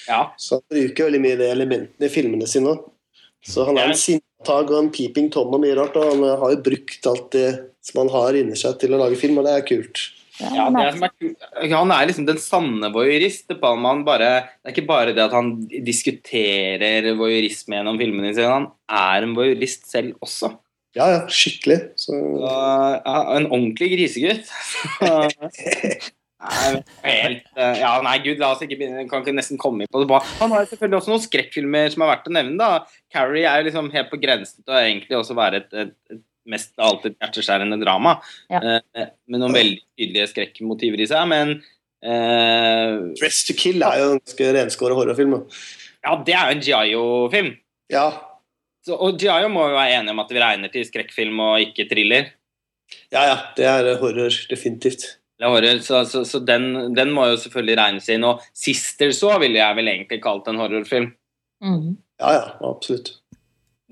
Ja. 0.07 0.21
Så 0.38 0.59
han 0.59 0.65
bruker 0.74 1.07
veldig 1.09 1.21
mye 1.24 1.39
det 1.39 1.51
elementene 1.53 2.09
i 2.09 2.13
filmene 2.13 2.49
sine. 2.49 2.76
Så 3.43 3.65
han 3.67 3.78
er 3.80 3.91
en 3.91 3.99
sinntag 3.99 4.71
og 4.71 4.80
en 4.80 4.91
Peeping 4.93 5.30
Tom 5.34 5.53
og 5.55 5.63
mye 5.63 5.78
rart. 5.80 5.97
Og 5.99 6.11
han 6.13 6.26
har 6.43 6.55
jo 6.55 6.63
brukt 6.65 7.09
alt 7.09 7.30
det 7.36 7.47
som 7.84 8.03
han 8.03 8.13
har 8.13 8.38
inni 8.39 8.55
seg 8.59 8.78
til 8.80 8.93
å 8.95 9.01
lage 9.01 9.17
film, 9.19 9.41
og 9.41 9.47
det 9.47 9.55
er 9.57 9.65
kult. 9.67 10.05
Ja, 10.39 10.65
det 10.74 10.86
som 10.95 11.03
er. 11.05 11.74
Han 11.76 11.91
er 11.93 12.07
liksom 12.09 12.26
den 12.26 12.39
sanne 12.41 12.89
voyeurist. 12.93 13.45
Det 13.51 13.59
er 13.61 13.76
man 13.78 14.03
bare- 14.07 14.47
det 14.63 14.71
er 14.71 14.74
ikke 14.74 14.88
bare 14.88 15.13
det 15.13 15.21
at 15.21 15.36
han 15.36 15.51
diskuterer 15.86 17.13
voyeurisme 17.19 17.78
gjennom 17.78 17.99
filmene 17.99 18.34
sine, 18.34 18.49
han 18.49 18.67
er 18.89 19.24
en 19.28 19.36
voyeurist 19.36 19.86
selv 19.91 20.15
også. 20.24 20.53
Ja, 20.93 21.07
ja, 21.09 21.21
skikkelig. 21.31 21.79
Så, 21.97 22.13
Så, 22.13 22.49
ja, 22.49 23.15
en 23.37 23.47
ordentlig 23.49 23.93
grisegutt. 23.95 24.51
Nei, 26.43 26.81
helt, 27.05 27.45
eh, 27.55 27.77
ja, 27.79 27.93
nei, 28.03 28.17
gud, 28.23 28.41
la 28.41 28.49
oss 28.51 28.63
ikke 28.65 28.75
begynne. 28.75 29.05
Kan 29.07 29.23
ikke 29.23 29.35
nesten 29.35 29.59
komme 29.61 29.85
inn 29.85 29.91
på 29.93 30.01
det. 30.03 30.19
Han 30.41 30.51
har 30.51 30.67
selvfølgelig 30.67 30.99
også 30.99 31.13
noen 31.13 31.23
skrekkfilmer 31.23 31.93
som 31.93 32.03
er 32.03 32.11
verdt 32.11 32.27
å 32.27 32.33
nevne. 32.35 32.57
da. 32.59 32.97
Carrie 33.13 33.47
er 33.47 33.61
jo 33.61 33.69
liksom 33.69 33.87
helt 33.93 34.11
på 34.11 34.19
grensen 34.19 34.59
til 34.59 34.75
å 34.75 34.81
egentlig 34.81 35.19
også 35.19 35.37
være 35.39 35.61
et, 35.63 35.69
et, 35.85 35.93
et 36.11 36.21
mest 36.51 36.73
alltid 36.83 37.15
hjerteskjærende 37.15 37.79
drama. 37.81 38.17
Ja. 38.51 38.59
Eh, 38.59 39.07
med 39.31 39.43
noen 39.43 39.55
veldig 39.55 39.79
tydelige 39.95 40.33
skrekkmotiver 40.33 41.05
i 41.05 41.07
seg. 41.13 41.31
Men 41.31 41.55
eh, 42.03 42.99
Dress 43.21 43.45
to 43.47 43.55
Kill 43.57 43.85
er 43.87 44.01
jo 44.01 44.11
en 44.11 44.21
ganske 44.21 44.51
renskåret 44.59 44.99
horrorfilm. 44.99 45.37
da. 45.37 45.63
ja, 46.03 46.19
det 46.27 46.35
er 46.35 46.43
jo 46.51 46.57
en 46.57 46.67
G.I.O-film 46.67 47.53
Ja, 47.93 48.07
Så- 48.86 48.97
Og 48.99 49.17
Giaio 49.19 49.47
må 49.49 49.67
jo 49.69 49.75
være 49.77 49.99
enig 49.99 50.11
om 50.11 50.19
at 50.19 50.31
vi 50.31 50.39
regner 50.43 50.71
til 50.71 50.86
skrekkfilm 50.86 51.39
og 51.39 51.59
ikke 51.61 51.88
thriller. 51.89 52.31
ja, 53.11 53.23
ja. 53.29 53.38
Det 53.55 53.65
er 53.65 53.97
horror, 54.01 54.29
definitivt. 54.49 55.05
Eller 55.39 55.49
horror, 55.49 55.79
så, 55.81 56.03
så, 56.05 56.23
så 56.25 56.39
den, 56.45 56.93
den 56.95 57.11
må 57.11 57.25
jo 57.31 57.38
selvfølgelig 57.38 57.77
regnes 57.79 58.09
inn. 58.09 58.23
Og 58.23 58.41
Sisters 58.53 59.19
så 59.23 59.38
ville 59.39 59.57
jeg 59.59 59.75
vel 59.75 59.88
egentlig 59.88 60.21
kalt 60.21 60.47
en 60.47 60.59
horrorfilm. 60.61 61.13
Mm. 61.63 61.97
Ja, 62.19 62.31
ja, 62.36 62.43
absolutt. 62.63 63.13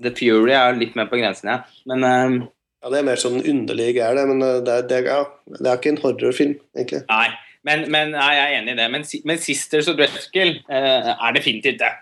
The 0.02 0.10
Fury 0.16 0.52
er 0.52 0.72
jo 0.72 0.78
litt 0.80 0.94
mer 0.96 1.06
på 1.10 1.18
grensen, 1.20 1.48
ja. 1.50 1.62
Men 1.86 2.04
um, 2.04 2.36
Ja, 2.82 2.90
Det 2.90 2.98
er 2.98 3.04
mer 3.06 3.20
sånn 3.20 3.36
underlig 3.46 3.92
greier, 3.94 4.16
det, 4.18 4.22
men 4.26 4.42
eh, 4.42 4.60
det 4.66 4.72
er, 4.74 4.86
det, 4.90 4.96
er, 4.98 5.04
ja, 5.06 5.24
det 5.60 5.68
er 5.70 5.76
ikke 5.78 5.90
en 5.92 6.00
horrorfilm, 6.02 6.54
egentlig. 6.76 7.04
nei. 7.08 7.28
Men, 7.62 7.84
men 7.94 8.10
nei, 8.10 8.30
jeg 8.34 8.42
er 8.48 8.56
enig 8.58 8.72
i 8.72 8.78
det. 8.80 8.86
Men, 8.90 9.04
men 9.30 9.38
Sisters 9.38 9.86
og 9.92 10.00
'Dreskel' 10.00 10.56
eh, 10.66 11.12
er 11.14 11.32
definitivt 11.36 11.78
det. 11.78 11.92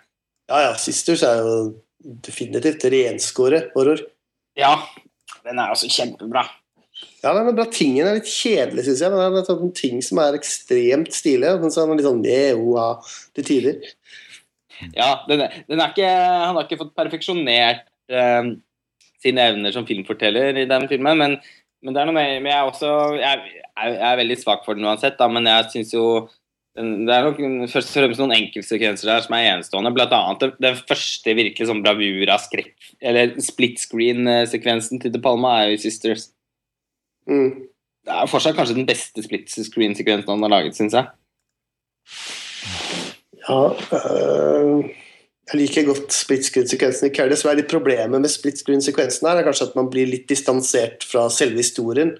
Ja, 0.49 0.61
ja, 0.64 0.70
Sisters 0.80 1.22
er 1.22 1.43
jo 1.45 1.51
definitivt 2.01 2.86
renskåret 2.92 3.70
horror. 3.76 4.03
Ja. 4.59 4.74
Den 5.44 5.61
er 5.61 5.72
også 5.72 5.88
kjempebra. 5.92 6.46
Ja, 7.20 7.32
den 7.36 7.48
er 7.48 7.57
bra 7.57 7.66
Tingen 7.72 8.09
er 8.09 8.18
litt 8.18 8.28
kjedelig, 8.28 8.86
syns 8.86 9.03
jeg. 9.05 9.12
Men 9.12 9.36
det 9.36 9.44
er 9.44 9.62
en 9.66 9.76
ting 9.76 10.01
som 10.05 10.20
er 10.22 10.36
ekstremt 10.36 11.14
stilige. 11.16 11.55
Men 11.61 11.72
så 11.72 11.82
er 11.82 11.90
man 11.90 12.01
litt 12.01 12.09
sånn 12.09 12.24
yeah, 12.26 13.14
til 13.36 13.46
tider. 13.48 13.94
Ja, 14.96 15.20
den, 15.28 15.44
er- 15.44 15.62
den 15.68 15.80
er 15.80 15.92
ikke, 15.92 16.09
Han 16.09 16.57
har 16.57 16.66
ikke 16.66 16.80
fått 16.80 16.96
perfeksjonert 16.96 17.86
eh, 18.12 18.53
sine 19.20 19.48
evner 19.53 19.74
som 19.74 19.86
filmforteller 19.88 20.57
i 20.57 20.68
den 20.68 20.86
filmen, 20.88 21.18
men, 21.20 21.34
men 21.84 21.96
det 21.96 22.03
er 22.03 22.09
noe 22.09 22.16
med, 22.16 22.48
jeg 22.48 22.57
er 22.57 22.68
også 22.68 22.92
jeg, 23.20 23.51
jeg, 23.61 23.98
er 24.09 24.20
veldig 24.22 24.38
svak 24.40 24.64
for 24.64 24.78
den 24.78 24.88
uansett, 24.88 25.18
da, 25.20 25.28
men 25.32 25.48
jeg 25.48 25.68
syns 25.74 25.92
jo 25.92 26.07
det 26.79 27.11
er 27.11 27.25
nok 27.27 27.41
først 27.73 27.91
og 27.91 27.97
fremst 27.97 28.21
noen 28.23 28.37
enkeltsekvenser 28.37 29.11
der 29.11 29.25
som 29.25 29.35
er 29.35 29.49
enestående. 29.51 29.91
Blant 29.95 30.12
annet 30.14 30.55
den, 30.62 30.79
første 30.87 31.35
virkelig 31.35 31.66
sånn 31.66 31.83
bravura 31.83 32.37
skrekk 32.39 32.93
Eller 33.03 33.35
split 33.43 33.83
screen-sekvensen 33.83 35.03
til 35.03 35.11
De 35.11 35.23
Palma 35.23 35.57
er 35.59 35.73
jo 35.73 35.81
i 35.81 35.83
Sisters. 35.83 36.29
Mm. 37.27 37.66
Det 38.07 38.14
er 38.14 38.31
fortsatt 38.31 38.57
kanskje 38.57 38.79
den 38.79 38.89
beste 38.89 39.27
split 39.27 39.51
screen-sekvensen 39.51 40.31
han 40.31 40.47
har 40.47 40.55
laget, 40.55 40.79
syns 40.79 40.95
jeg. 40.95 41.11
Ja 43.49 43.61
øh, 43.75 44.87
Jeg 45.51 45.59
liker 45.59 45.91
godt 45.91 46.14
split 46.14 46.47
screen-sekvensen 46.47 47.11
i 47.11 47.14
Carrie. 47.14 47.37
Så 47.37 47.51
er 47.51 47.59
litt 47.59 47.71
problemet 47.73 48.14
med 48.14 48.31
split 48.31 48.62
screen-sekvensen 48.62 49.27
her 49.27 49.43
er 49.43 49.49
kanskje 49.49 49.73
at 49.73 49.79
man 49.79 49.91
blir 49.91 50.07
litt 50.07 50.31
distansert 50.31 51.03
fra 51.03 51.27
selve 51.35 51.59
historien. 51.59 52.14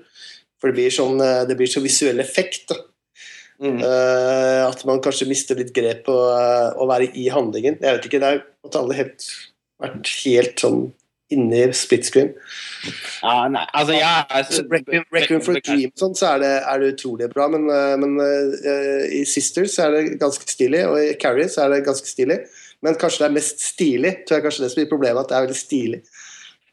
For 0.59 0.69
det 0.69 0.81
blir, 0.81 0.93
sånn, 0.93 1.23
øh, 1.23 1.45
det 1.47 1.55
blir 1.57 1.71
så 1.71 1.87
visuell 1.87 2.19
effekt. 2.19 2.67
da. 2.75 2.83
Mm. 3.61 3.83
Eh, 3.85 4.63
at 4.65 4.85
man 4.89 5.03
kanskje 5.05 5.29
mister 5.29 5.59
litt 5.59 5.75
grep 5.77 6.07
på 6.07 6.15
uh, 6.17 6.73
å 6.81 6.87
være 6.89 7.11
i 7.13 7.27
handlingen. 7.33 7.77
Jeg 7.77 7.99
vet 7.99 8.09
ikke, 8.09 8.23
Det 8.23 8.31
er 8.31 8.41
at 8.67 8.79
alle 8.81 8.97
helt, 8.97 9.27
vært 9.81 10.13
helt 10.23 10.63
sånn 10.65 10.81
inne 11.31 11.59
i 11.61 11.67
split 11.77 12.09
screen. 12.09 12.33
Ja, 13.21 13.45
nei, 13.53 13.63
altså 13.77 13.95
jeg 13.95 14.47
Så 14.49 14.65
Requiem, 14.67 15.05
Requiem 15.15 15.45
for 15.45 15.55
a 15.55 15.63
Dream 15.63 15.93
sånn, 16.01 16.17
så 16.19 16.33
er 16.33 16.41
det, 16.43 16.55
er 16.73 16.81
det 16.81 16.89
utrolig 16.97 17.29
bra, 17.31 17.47
men, 17.53 17.69
uh, 17.69 17.95
men 18.01 18.17
i 19.13 19.23
Sisters 19.29 19.77
er 19.85 19.95
det 19.95 20.17
ganske 20.23 20.49
stilig, 20.49 20.83
og 20.89 20.97
i 21.05 21.15
Carrie 21.21 21.53
så 21.53 21.67
er 21.67 21.77
det 21.77 21.85
ganske 21.87 22.09
stilig. 22.09 22.41
Men 22.81 22.97
kanskje 22.99 23.27
det 23.27 23.29
er 23.29 23.37
mest 23.37 23.61
stilig, 23.61 24.17
tror 24.25 24.39
jeg 24.39 24.49
kanskje 24.49 24.65
det 24.65 24.73
som 24.73 24.81
blir 24.81 24.91
problemet, 24.91 25.21
at 25.21 25.31
det 25.31 25.37
er 25.37 25.47
veldig 25.47 25.61
stilig. 25.61 26.03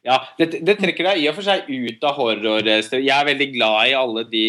Ja, 0.08 0.22
det, 0.40 0.62
det 0.64 0.78
trekker 0.80 1.10
deg 1.10 1.20
i 1.20 1.28
og 1.28 1.36
for 1.36 1.44
seg 1.44 1.68
ut 1.68 2.06
av 2.08 2.16
horror. 2.16 2.64
Jeg 2.64 3.12
er 3.12 3.28
veldig 3.28 3.48
glad 3.58 3.90
i 3.90 3.98
alle 3.98 4.24
de 4.32 4.46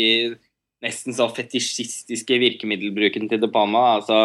nesten 0.85 1.16
så 1.16 1.26
fetisjistiske 1.35 2.39
virkemiddelbruken 2.43 3.29
til 3.31 3.43
De 3.43 3.51
Palma. 3.53 3.99
Altså, 3.99 4.18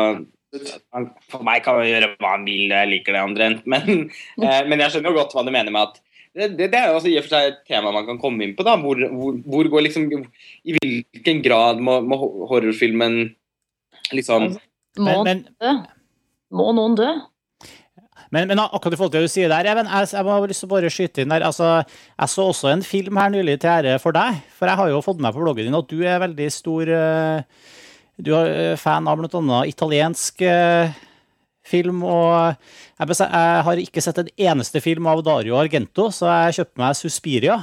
han, 0.93 1.09
for 1.31 1.45
meg 1.45 1.63
kan 1.65 1.79
han 1.79 1.89
gjøre 1.89 2.11
hva 2.15 2.35
han 2.35 2.47
vil, 2.47 2.67
jeg 2.69 2.91
liker 2.91 3.17
det 3.17 3.23
omtrent. 3.25 3.69
Men, 3.69 4.09
eh, 4.43 4.61
men 4.69 4.83
jeg 4.83 4.93
skjønner 4.93 5.13
jo 5.13 5.21
godt 5.21 5.35
hva 5.37 5.45
du 5.45 5.53
mener 5.53 5.73
med 5.73 5.89
at 5.89 6.01
det, 6.33 6.47
det, 6.57 6.71
det 6.73 6.79
er 6.79 6.89
jo 6.89 6.97
også 6.97 7.11
i 7.11 7.17
og 7.19 7.25
for 7.27 7.35
seg 7.35 7.47
et 7.51 7.59
tema 7.69 7.91
man 7.93 8.07
kan 8.07 8.17
komme 8.21 8.41
inn 8.45 8.55
på. 8.57 8.65
da, 8.65 8.73
Hvor, 8.81 8.97
hvor, 8.97 9.35
hvor 9.45 9.67
går 9.69 9.85
liksom 9.85 10.07
I 10.09 10.77
hvilken 10.79 11.43
grad 11.45 11.81
må, 11.83 11.99
må 12.01 12.17
horrorfilmen 12.49 13.19
liksom 14.17 14.55
Må, 14.97 15.13
Men, 15.25 15.45
men. 15.61 15.83
Må 16.53 16.71
noen 16.77 16.97
dø? 16.97 17.11
Men, 18.33 18.49
men 18.49 18.61
akkurat 18.63 18.95
i 18.95 18.97
forhold 18.97 19.13
til 19.13 19.21
det 19.21 19.29
du 19.29 19.33
sier 19.35 19.51
der, 19.51 19.67
Even, 19.69 19.89
jeg, 19.91 20.09
jeg 20.15 20.25
ha 20.25 20.39
lyst 20.49 20.63
til 20.63 20.69
å 20.69 20.73
bare 20.73 20.91
skyte 20.93 21.23
inn 21.23 21.33
der. 21.33 21.45
Altså, 21.45 21.69
jeg 22.17 22.33
så 22.33 22.47
også 22.49 22.71
en 22.71 22.83
film 22.85 23.19
her 23.21 23.31
nylig 23.33 23.59
til 23.61 23.69
ære 23.75 23.99
for 24.01 24.15
deg. 24.15 24.41
For 24.57 24.69
jeg 24.69 24.79
har 24.79 24.89
jo 24.89 25.03
fått 25.05 25.21
med 25.21 25.35
på 25.35 25.43
bloggen 25.43 25.69
din 25.69 25.77
at 25.77 25.91
du 25.91 26.01
er 26.01 26.21
veldig 26.23 26.49
stor 26.53 26.93
eh, 26.97 27.69
Du 28.23 28.33
er 28.37 28.49
eh, 28.73 28.79
fan 28.81 29.09
av 29.09 29.21
annet 29.21 29.69
italiensk 29.69 30.41
eh, 30.49 30.95
film, 31.63 32.01
og 32.03 32.57
jeg, 32.99 33.15
jeg 33.21 33.63
har 33.67 33.81
ikke 33.85 34.03
sett 34.03 34.19
en 34.19 34.33
eneste 34.49 34.81
film 34.83 35.07
av 35.07 35.23
Dario 35.25 35.55
Argento, 35.59 36.09
så 36.11 36.27
jeg 36.27 36.57
kjøpte 36.59 36.81
meg 36.81 36.97
Suspiria. 36.99 37.61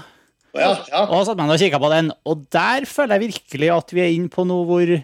Ja, 0.56 0.72
ja. 0.88 1.04
Og 1.04 1.26
satt 1.26 1.38
meg 1.38 1.46
ned 1.46 1.58
og 1.58 1.62
kikka 1.62 1.78
på 1.82 1.92
den, 1.92 2.10
og 2.26 2.46
der 2.50 2.86
føler 2.88 3.18
jeg 3.18 3.34
virkelig 3.34 3.70
at 3.74 3.92
vi 3.94 4.02
er 4.02 4.14
inne 4.14 4.32
på 4.32 4.46
noe 4.48 4.66
hvor, 4.66 4.94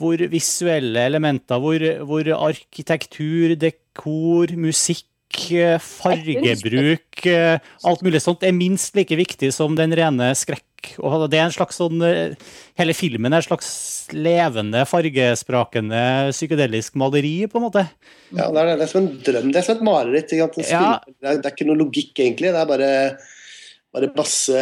hvor 0.00 0.26
visuelle 0.30 1.06
elementer, 1.10 1.62
hvor, 1.62 1.86
hvor 2.06 2.30
arkitektur, 2.50 3.56
dekor, 4.00 4.56
musikk, 4.56 5.06
eh, 5.52 5.78
fargebruk, 5.78 7.26
eh, 7.26 7.58
alt 7.84 8.02
mulig 8.02 8.20
sånt 8.20 8.42
er 8.42 8.52
minst 8.52 8.94
like 8.96 9.14
viktig 9.14 9.52
som 9.52 9.74
den 9.76 9.92
rene 9.92 10.34
skrekk. 10.34 10.64
Og 10.98 11.28
det 11.30 11.38
er 11.38 11.44
en 11.44 11.52
slags 11.52 11.76
sånn 11.76 12.00
eh, 12.00 12.34
Hele 12.78 12.94
filmen 12.94 13.32
er 13.32 13.42
en 13.42 13.44
slags 13.44 14.08
levende, 14.12 14.86
fargesprakende 14.88 16.32
psykedelisk 16.32 16.94
maleri, 16.96 17.46
på 17.46 17.58
en 17.58 17.66
måte. 17.66 17.90
ja 18.32 18.48
det, 18.48 18.62
er, 18.62 18.76
det 18.78 18.86
er 18.86 18.88
som 18.88 19.02
en 19.04 19.20
drøm. 19.20 19.52
Det 19.52 19.60
er 19.60 19.66
som 19.66 19.76
et 19.76 19.84
mareritt. 19.84 20.32
Ja. 20.32 20.46
Det, 20.56 20.64
er, 20.70 21.36
det 21.36 21.44
er 21.44 21.52
ikke 21.52 21.68
noe 21.68 21.82
logikk, 21.82 22.14
egentlig. 22.16 22.54
Det 22.54 22.62
er 22.62 22.70
bare, 22.70 22.90
bare 23.94 24.10
masse, 24.14 24.58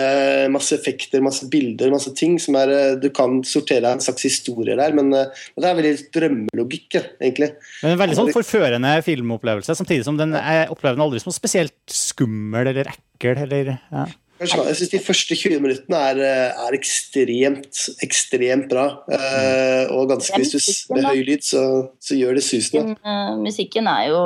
masse 0.52 0.76
effekter, 0.76 1.22
masse 1.24 1.48
bilder, 1.52 1.90
masse 1.92 2.12
ting 2.16 2.38
som 2.40 2.56
er 2.60 2.72
eh, 2.72 2.94
Du 3.00 3.10
kan 3.14 3.42
sortere 3.44 3.90
en 3.92 4.00
slags 4.04 4.24
historie 4.24 4.76
der, 4.78 4.94
men, 4.96 5.12
eh, 5.12 5.28
men 5.54 5.64
det 5.64 5.70
er 5.70 5.80
veldig 5.80 5.96
drømmelogikk, 6.16 7.00
egentlig. 7.20 7.50
Men 7.82 7.94
en 7.94 8.00
veldig 8.04 8.20
sånn 8.20 8.32
forførende 8.36 8.94
filmopplevelse, 9.06 9.76
samtidig 9.78 10.06
som 10.08 10.20
den 10.20 10.32
er 10.38 10.72
opplever 10.72 11.04
aldri 11.04 11.20
som 11.22 11.34
spesielt 11.34 11.76
skummel 11.92 12.72
eller 12.72 12.88
ekkel. 12.94 13.44
Eller, 13.44 13.76
ja. 13.92 14.08
Jeg 14.38 14.76
syns 14.78 14.92
de 14.92 15.00
første 15.02 15.34
20 15.34 15.62
minuttene 15.64 16.02
er, 16.12 16.20
eh, 16.22 16.66
er 16.66 16.76
ekstremt, 16.76 17.80
ekstremt 18.06 18.68
bra. 18.70 18.86
Eh, 19.10 19.90
og 19.90 20.12
ganske 20.12 20.38
hvis 20.38 20.86
du 20.86 20.94
med 20.94 21.08
høy 21.10 21.24
lyd, 21.26 21.42
så, 21.42 21.64
så 21.98 22.14
gjør 22.14 22.38
det 22.38 22.44
susende. 22.46 22.94
Men, 22.94 23.00
eh, 23.02 23.34
musikken 23.42 23.90
er 23.90 24.12
jo 24.12 24.22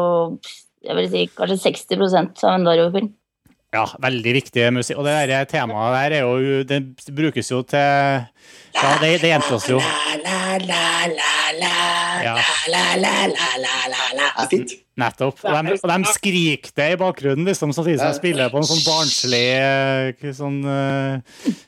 jeg 0.82 0.98
vil 0.98 1.08
si 1.10 1.26
kanskje 1.38 1.58
60% 1.62 2.42
av 2.42 2.56
en 2.56 2.64
Dario-film. 2.66 3.12
Ja, 3.72 3.86
veldig 4.04 4.32
viktig 4.36 4.66
musikk. 4.76 4.98
Og 5.00 5.06
det 5.08 5.14
der 5.30 5.46
temaet 5.48 5.94
der 5.96 6.12
er 6.18 6.22
jo 6.26 6.32
Det 6.68 6.78
brukes 7.16 7.48
jo 7.50 7.62
til 7.64 7.80
Ja, 7.80 8.90
det, 9.00 9.14
det 9.22 9.30
gjentas 9.32 9.64
jo. 9.70 9.78
Ja, 12.22 12.34
Det 14.42 14.48
fint. 14.50 14.70
nettopp. 15.00 15.36
Og 15.44 15.50
de, 15.56 15.60
og 15.82 15.88
de 15.92 16.04
skriker 16.12 16.70
det 16.76 16.88
i 16.92 16.96
bakgrunnen, 17.00 17.44
liksom, 17.48 17.72
samtidig 17.72 17.98
som 18.00 18.08
de 18.12 18.18
spiller 18.20 18.48
på 18.52 18.58
en 18.60 18.68
sånn 18.68 18.84
barnslig 18.86 19.48
eh, 19.56 20.32
sånn, 20.36 20.58
eh, 20.68 21.20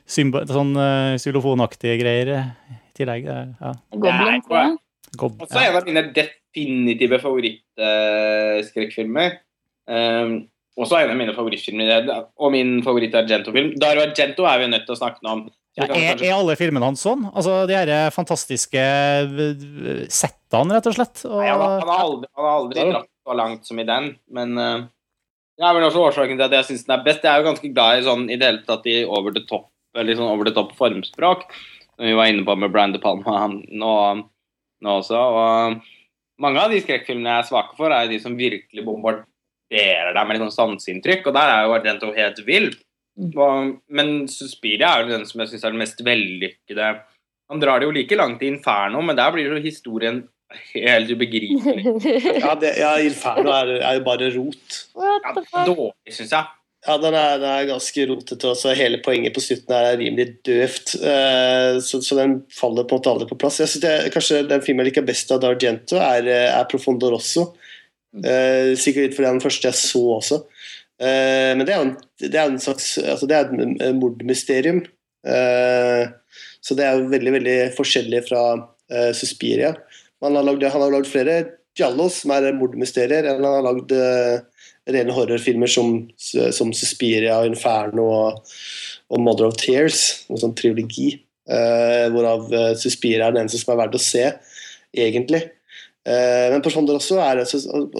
symbo, 0.05 0.37
sånn 0.49 0.73
uh, 0.77 1.17
xylofonaktige 1.21 1.97
greier 2.01 2.27
eh, 2.37 2.45
i 2.69 2.71
tillegg. 3.01 3.23
eh, 3.25 3.47
Ja. 3.61 3.71
Goblin, 3.97 4.41
ja. 4.49 4.77
Og 5.17 5.47
så 5.49 5.57
er 5.61 5.65
en 5.71 5.77
av 5.79 5.85
mine 5.87 6.03
definitive 6.13 7.17
favorittskrekkfilmer. 7.23 9.29
Um, 9.87 10.47
også 10.75 10.97
en 10.99 11.11
av 11.13 11.19
mine 11.19 11.33
favorittfilmer, 11.35 12.09
og 12.35 12.51
min 12.51 12.81
favoritt-Argento-film. 12.83 13.73
Dario 13.79 14.03
Argento 14.09 14.43
er 14.49 14.59
vi 14.63 14.71
nødt 14.73 14.85
til 14.89 14.95
å 14.95 14.99
snakke 14.99 15.23
om. 15.31 15.45
Ja, 15.75 15.85
er, 15.91 16.19
er 16.23 16.33
alle 16.37 16.55
filmene 16.55 16.87
hans 16.87 17.01
sånn? 17.03 17.25
Altså, 17.35 17.65
De 17.67 17.75
her 17.75 17.89
fantastiske 18.15 18.79
eh, 18.79 20.03
settene, 20.07 20.75
rett 20.77 20.87
og 20.87 20.95
slett? 20.95 21.23
Og, 21.27 21.39
Nei, 21.41 21.49
han, 21.51 21.59
har- 21.63 21.79
han 21.81 21.91
har 21.91 22.03
aldri, 22.05 22.29
han 22.35 22.45
har 22.47 22.57
aldri 22.61 22.85
dratt 22.93 23.09
så 23.25 23.35
langt 23.39 23.65
som 23.67 23.79
i 23.81 23.87
den, 23.87 24.11
men 24.37 24.53
uh, 24.61 24.83
det 25.57 25.65
er 25.65 25.75
vel 25.79 25.87
også 25.87 26.03
årsaken 26.11 26.37
til 26.37 26.45
at 26.45 26.55
jeg 26.59 26.67
syns 26.69 26.83
den 26.85 26.93
er 26.97 27.03
best. 27.07 27.23
Jeg 27.25 27.31
er 27.31 27.41
jo 27.41 27.47
ganske 27.49 27.71
glad 27.73 27.99
i 27.99 28.05
sånn 28.05 28.25
i 28.29 28.37
det 28.39 28.45
hele 28.51 28.63
tatt 28.67 28.85
i 28.91 28.97
over 29.07 29.33
the 29.35 29.43
top, 29.49 29.67
eller 29.97 30.15
sånn 30.19 30.29
over 30.31 30.47
the 30.47 30.53
top 30.55 30.75
formspråk, 30.77 31.47
som 31.95 32.05
vi 32.07 32.15
var 32.19 32.29
inne 32.31 32.45
på 32.47 32.55
med 32.59 32.71
Brian 32.75 32.93
De 32.95 32.99
Palma 33.03 33.45
nå, 33.51 33.93
nå 34.85 34.97
også. 35.01 35.15
Og 35.17 35.79
mange 36.43 36.61
av 36.61 36.71
de 36.75 36.81
skrekkfilmene 36.83 37.31
jeg 37.37 37.45
er 37.45 37.49
svake 37.49 37.75
for, 37.79 37.91
er 37.95 38.05
jo 38.05 38.13
de 38.15 38.21
som 38.23 38.35
virkelig 38.39 38.83
bombarderer 38.85 39.25
deg 39.75 40.21
med 40.21 40.37
litt 40.37 40.45
sånn 40.47 40.55
sanseinntrykk, 40.55 41.29
og 41.29 41.37
der 41.37 41.51
er 41.53 41.65
jo 41.65 41.75
Argento 41.77 42.11
helt 42.15 42.41
vill. 42.47 42.71
Og, 43.15 43.75
men 43.95 44.15
Suspiria 44.31 44.91
er 44.91 45.05
jo 45.05 45.13
den 45.13 45.27
som 45.27 45.43
jeg 45.43 45.53
syns 45.53 45.63
er 45.63 45.75
den 45.75 45.83
mest 45.83 46.01
vellykkede. 46.03 46.93
Han 47.51 47.61
drar 47.61 47.79
det 47.79 47.87
jo 47.87 47.95
like 47.95 48.17
langt 48.19 48.43
i 48.43 48.49
Inferno, 48.51 49.03
men 49.05 49.17
der 49.17 49.31
blir 49.35 49.47
jo 49.51 49.61
historien 49.63 50.25
helt 50.73 51.11
ubegripelig. 51.11 51.95
Ja, 52.43 52.53
det, 52.59 52.75
ja 52.79 52.97
Inferno 53.03 53.53
er, 53.55 53.77
er 53.79 53.97
jo 53.99 54.05
bare 54.05 54.29
rot. 54.35 54.77
Ja, 54.97 55.33
dårlig, 55.65 56.15
syns 56.15 56.35
jeg. 56.35 56.53
Ja, 56.85 56.99
den 57.01 57.15
er, 57.17 57.39
den 57.41 57.49
er 57.49 57.65
ganske 57.65 58.03
rotete, 58.05 58.47
Også. 58.51 58.73
hele 58.77 58.99
poenget 59.01 59.33
på 59.33 59.41
slutten 59.41 59.73
er 59.73 59.95
rimelig 59.97 60.27
døvt. 60.45 60.93
Eh, 61.01 61.79
så, 61.81 62.01
så 62.05 62.17
den 62.19 62.35
faller 62.53 62.85
på 62.85 62.93
en 62.93 63.01
måte 63.01 63.13
aldri 63.13 63.29
på 63.31 63.37
plass. 63.41 63.57
Jeg 63.63 63.71
synes 63.71 63.85
det, 63.87 63.93
Kanskje 64.13 64.43
den 64.45 64.61
filmen 64.61 64.85
jeg 64.85 64.91
liker 64.91 65.07
best 65.07 65.33
av 65.33 65.41
D'Argento, 65.41 65.97
er, 65.97 66.29
eh, 66.29 66.51
er 66.53 66.67
Profondo 66.69 67.09
Rosso. 67.15 67.55
Eh, 68.23 68.73
sikkert 68.79 69.09
litt 69.09 69.17
fordi 69.17 69.27
den 69.27 69.43
første 69.43 69.67
jeg 69.67 69.79
så 69.79 70.03
også. 70.19 70.39
Eh, 71.01 71.51
men 71.57 71.65
det 71.67 71.73
er 71.75 71.81
jo 71.81 71.87
en, 71.89 71.95
en 72.29 72.61
slags 72.63 72.93
altså 73.01 73.27
Det 73.27 73.35
er 73.35 73.49
et 73.49 73.97
mordmysterium. 73.97 74.85
Eh, 75.27 76.05
så 76.63 76.77
det 76.77 76.85
er 76.85 76.95
jo 76.95 77.11
veldig 77.11 77.35
veldig 77.39 77.59
forskjellig 77.77 78.23
fra 78.29 78.45
Suspiria. 79.17 79.71
Han 80.21 80.37
har 80.37 80.45
lagd, 80.45 80.63
han 80.69 80.81
har 80.81 80.91
lagd 80.93 81.07
flere 81.09 81.35
giallos, 81.77 82.19
som 82.21 82.31
er 82.35 82.51
mordmysterier, 82.53 83.25
enn 83.25 83.41
han 83.41 83.55
har 83.57 83.65
lagd 83.65 83.93
rene 84.93 85.13
horrorfilmer 85.13 85.69
som, 85.69 85.95
som 86.17 86.73
Suspiria, 86.73 87.39
Inferno 87.49 88.05
og, 88.05 88.51
og 89.09 89.23
Mother 89.25 89.49
of 89.49 89.57
Tears, 89.57 90.03
en 90.29 90.41
sånn 90.41 90.53
triologi. 90.57 91.15
eh, 91.49 92.05
hvorav 92.13 92.45
Suspiria 92.77 93.27
er 93.27 93.33
den 93.35 93.43
eneste 93.43 93.61
som 93.61 93.73
er 93.73 93.81
verdt 93.83 93.97
å 93.97 94.01
se, 94.05 94.27
egentlig. 94.93 95.41
Eh, 96.05 96.47
men 96.53 96.61
på 96.61 96.69
sånn 96.73 96.89
også 96.93 97.17
er 97.23 97.41
det, 97.41 97.47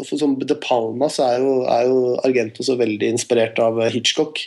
for 0.05 0.19
som 0.21 0.35
De 0.39 0.57
Palma 0.61 1.09
så 1.09 1.25
er 1.31 1.39
jo, 1.41 1.53
er 1.65 1.87
jo 1.89 2.01
Argento 2.27 2.65
så 2.65 2.77
veldig 2.77 3.09
inspirert 3.15 3.59
av 3.63 3.81
eh, 3.81 3.91
Hitchcock. 3.95 4.43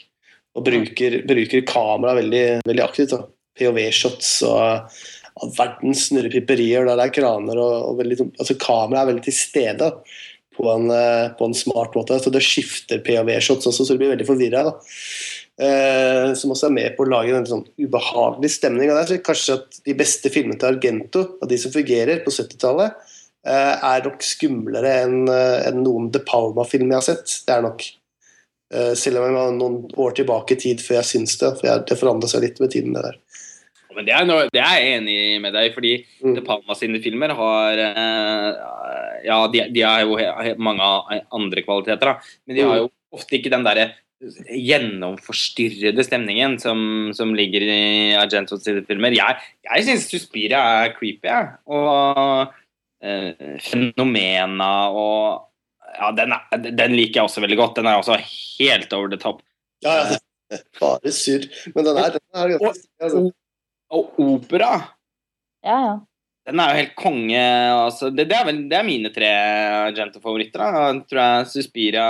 Og 0.59 0.65
bruker, 0.67 1.21
bruker 1.29 1.67
kamera 1.69 2.17
veldig, 2.19 2.45
veldig 2.67 2.85
aktivt. 2.87 3.15
POV-shots 3.59 4.37
og 4.49 4.99
og 5.39 5.53
verdens 5.55 6.09
snurrepiperier 6.09 6.83
der 6.89 6.97
det 6.99 7.05
er 7.05 7.13
kraner. 7.15 7.59
og, 7.63 7.75
og 7.93 7.99
veldig, 8.01 8.17
sånn- 8.19 8.33
altså 8.43 8.57
Kameraet 8.59 9.05
er 9.05 9.11
veldig 9.13 9.23
til 9.29 9.37
stede 9.37 9.91
på 10.57 10.65
en, 10.73 10.89
eh, 10.91 11.29
på 11.39 11.47
en 11.47 11.55
smart 11.55 11.95
måte. 11.95 12.19
Så 12.19 12.33
det 12.35 12.43
skifter 12.43 12.99
POV-shots 13.07 13.69
også, 13.71 13.87
så 13.87 13.95
du 13.95 14.01
blir 14.03 14.11
veldig 14.17 14.27
forvirra. 14.27 14.65
Eh, 15.59 16.35
som 16.39 16.51
også 16.55 16.67
er 16.69 16.75
med 16.75 16.97
på 16.97 17.07
å 17.07 17.11
lage 17.11 17.35
en 17.39 17.47
sånn 17.47 17.65
ubehagelig 17.79 18.51
stemning. 18.57 18.91
Og 18.91 18.99
der 18.99 19.09
tror 19.13 19.23
kanskje 19.31 19.57
at 19.61 19.79
De 19.87 19.95
beste 19.99 20.31
filmene 20.35 20.59
til 20.59 20.73
Argento, 20.73 21.25
av 21.43 21.49
de 21.51 21.59
som 21.63 21.71
fungerer 21.75 22.25
på 22.27 22.35
70-tallet, 22.35 22.99
eh, 22.99 23.18
er 23.47 24.05
nok 24.05 24.25
skumlere 24.27 24.95
enn 25.05 25.31
eh, 25.31 25.69
enn 25.69 25.83
noen 25.85 26.11
De 26.15 26.23
Palma-film 26.27 26.91
jeg 26.91 26.99
har 26.99 27.07
sett. 27.07 27.39
Det 27.47 27.55
er 27.55 27.65
nok. 27.65 27.85
Eh, 28.75 28.93
selv 28.99 29.21
om 29.21 29.29
jeg 29.29 29.37
var 29.37 29.55
noen 29.57 29.79
år 29.97 30.17
tilbake 30.19 30.57
i 30.57 30.61
tid 30.61 30.83
før 30.85 31.01
jeg 31.01 31.11
syns 31.13 31.39
det. 31.41 31.55
For 31.61 31.71
jeg, 31.71 31.85
det 31.89 32.01
forandra 32.01 32.31
seg 32.31 32.45
litt 32.45 32.61
med 32.63 32.75
tiden. 32.75 32.97
det 32.97 33.07
der. 33.07 33.21
Men 33.99 34.07
det 34.07 34.15
er, 34.15 34.27
noe, 34.29 34.49
det 34.55 34.61
er 34.63 34.75
jeg 34.79 34.99
enig 34.99 35.21
med 35.43 35.57
deg 35.57 35.73
fordi 35.75 35.97
Mm. 36.19 36.33
De 36.35 36.43
Palma 36.43 36.75
sine 36.75 36.99
filmer 36.99 37.31
har 37.31 37.79
eh, 37.79 38.49
Ja, 39.23 39.37
de, 39.47 39.61
de 39.71 39.83
har 39.87 40.03
jo 40.03 40.17
mange 40.59 40.89
andre 41.31 41.63
kvaliteter, 41.63 42.11
da. 42.11 42.33
Men 42.47 42.57
de 42.59 42.65
har 42.67 42.81
jo 42.81 42.89
ofte 43.15 43.39
ikke 43.39 43.53
den 43.55 43.63
derre 43.67 43.93
gjennomforstyrrede 44.19 46.03
stemningen 46.03 46.57
som, 46.59 47.11
som 47.15 47.35
ligger 47.39 47.63
i 47.63 48.17
Argentos 48.19 48.67
filmer. 48.67 49.15
Jeg, 49.15 49.39
jeg 49.69 49.87
syns 49.87 50.09
Suspiria 50.11 50.63
er 50.83 50.97
creepy, 50.97 51.29
jeg. 51.31 51.53
Og 51.71 51.87
eh, 52.25 52.57
fenomena 53.63 54.73
og 54.91 55.45
Ja, 55.99 56.11
den, 56.13 56.35
er, 56.35 56.59
den 56.77 56.93
liker 56.93 57.23
jeg 57.23 57.29
også 57.31 57.41
veldig 57.41 57.57
godt. 57.57 57.79
Den 57.79 57.87
er 57.89 57.97
også 57.97 58.19
helt 58.21 58.93
over 58.93 59.09
the 59.09 59.17
top. 59.17 59.39
Ja, 59.83 59.95
ja, 59.97 60.19
bare 60.81 61.13
surr. 61.15 61.47
Men 61.73 61.87
den 61.87 62.01
er, 62.03 62.19
den 62.19 62.43
er 62.43 62.53
ganske 62.61 63.09
og, 63.17 63.31
Og 63.89 64.21
opera 64.21 64.73
Ja, 65.65 65.79
ja. 65.87 65.95
Den 66.49 66.61
er 66.61 66.71
jo 66.73 66.81
helt 66.81 66.95
konge. 66.97 67.41
Altså, 67.77 68.09
det, 68.09 68.25
det, 68.31 68.37
er 68.39 68.47
vel, 68.49 68.61
det 68.71 68.77
er 68.79 68.87
mine 68.87 69.11
tre 69.13 69.29
Argento-favoritter. 69.91 71.03
tror 71.11 71.21
jeg 71.21 71.49
Suspiria, 71.53 72.07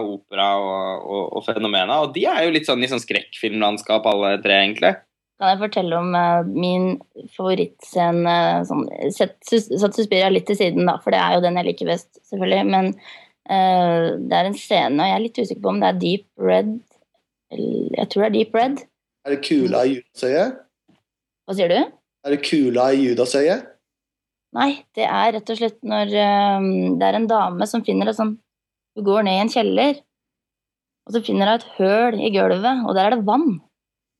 Opera 0.00 0.46
og, 0.60 1.02
og, 1.04 1.24
og 1.36 1.44
Fenomena. 1.44 1.98
Og 2.00 2.14
de 2.14 2.24
er 2.30 2.46
jo 2.46 2.54
litt 2.54 2.68
sånn 2.68 2.80
i 2.80 2.88
sånn 2.88 3.02
skrekkfilmlandskap, 3.02 4.08
alle 4.08 4.38
tre, 4.44 4.62
egentlig. 4.62 4.94
Kan 5.42 5.50
jeg 5.50 5.58
fortelle 5.58 5.96
om 5.98 6.12
uh, 6.14 6.46
min 6.46 6.84
favorittscene 7.34 8.34
sånn, 8.68 8.84
Sett 9.10 9.40
Sus- 9.42 9.72
satt 9.82 9.96
Suspiria 9.98 10.28
litt 10.30 10.46
til 10.46 10.54
siden, 10.60 10.86
da, 10.86 11.00
for 11.02 11.10
det 11.10 11.18
er 11.18 11.34
jo 11.34 11.42
den 11.42 11.58
jeg 11.58 11.66
liker 11.66 11.88
best, 11.90 12.12
selvfølgelig. 12.30 12.60
Men 12.70 12.92
uh, 12.94 14.04
det 14.22 14.38
er 14.38 14.46
en 14.46 14.54
scene, 14.54 15.00
og 15.00 15.10
jeg 15.10 15.16
er 15.16 15.24
litt 15.24 15.40
usikker 15.42 15.64
på 15.64 15.72
om 15.72 15.80
det 15.82 15.88
er 15.88 15.98
Deep 16.04 16.28
Red 16.38 16.76
eller, 17.52 17.88
Jeg 17.98 18.10
tror 18.12 18.22
det 18.22 18.28
er 18.28 18.36
Deep 18.36 18.54
Red. 18.54 18.84
Er 19.26 19.34
det 19.34 19.40
kula 19.48 19.82
i 19.82 19.96
Judasøyet? 19.96 20.62
Hva 21.42 21.56
sier 21.58 21.74
du? 21.74 21.80
Er 22.22 22.36
det 22.36 22.40
kula 22.46 22.86
i 22.94 23.02
Judasøyet? 23.08 23.66
Nei, 24.52 24.70
det 24.94 25.04
er 25.08 25.34
rett 25.34 25.50
og 25.52 25.58
slett 25.58 25.78
når 25.86 26.10
eh, 26.12 26.70
det 27.00 27.06
er 27.08 27.16
en 27.18 27.28
dame 27.30 27.66
som 27.68 27.84
finner 27.86 28.10
et 28.10 28.18
sånn 28.18 28.34
Hun 28.98 29.06
går 29.06 29.24
ned 29.24 29.38
i 29.38 29.42
en 29.46 29.52
kjeller, 29.52 30.00
og 31.08 31.14
så 31.14 31.22
finner 31.24 31.48
hun 31.48 31.58
et 31.58 31.68
høl 31.78 32.18
i 32.20 32.30
gulvet, 32.34 32.82
og 32.84 32.94
der 32.94 33.08
er 33.08 33.14
det 33.16 33.24
vann. 33.26 33.54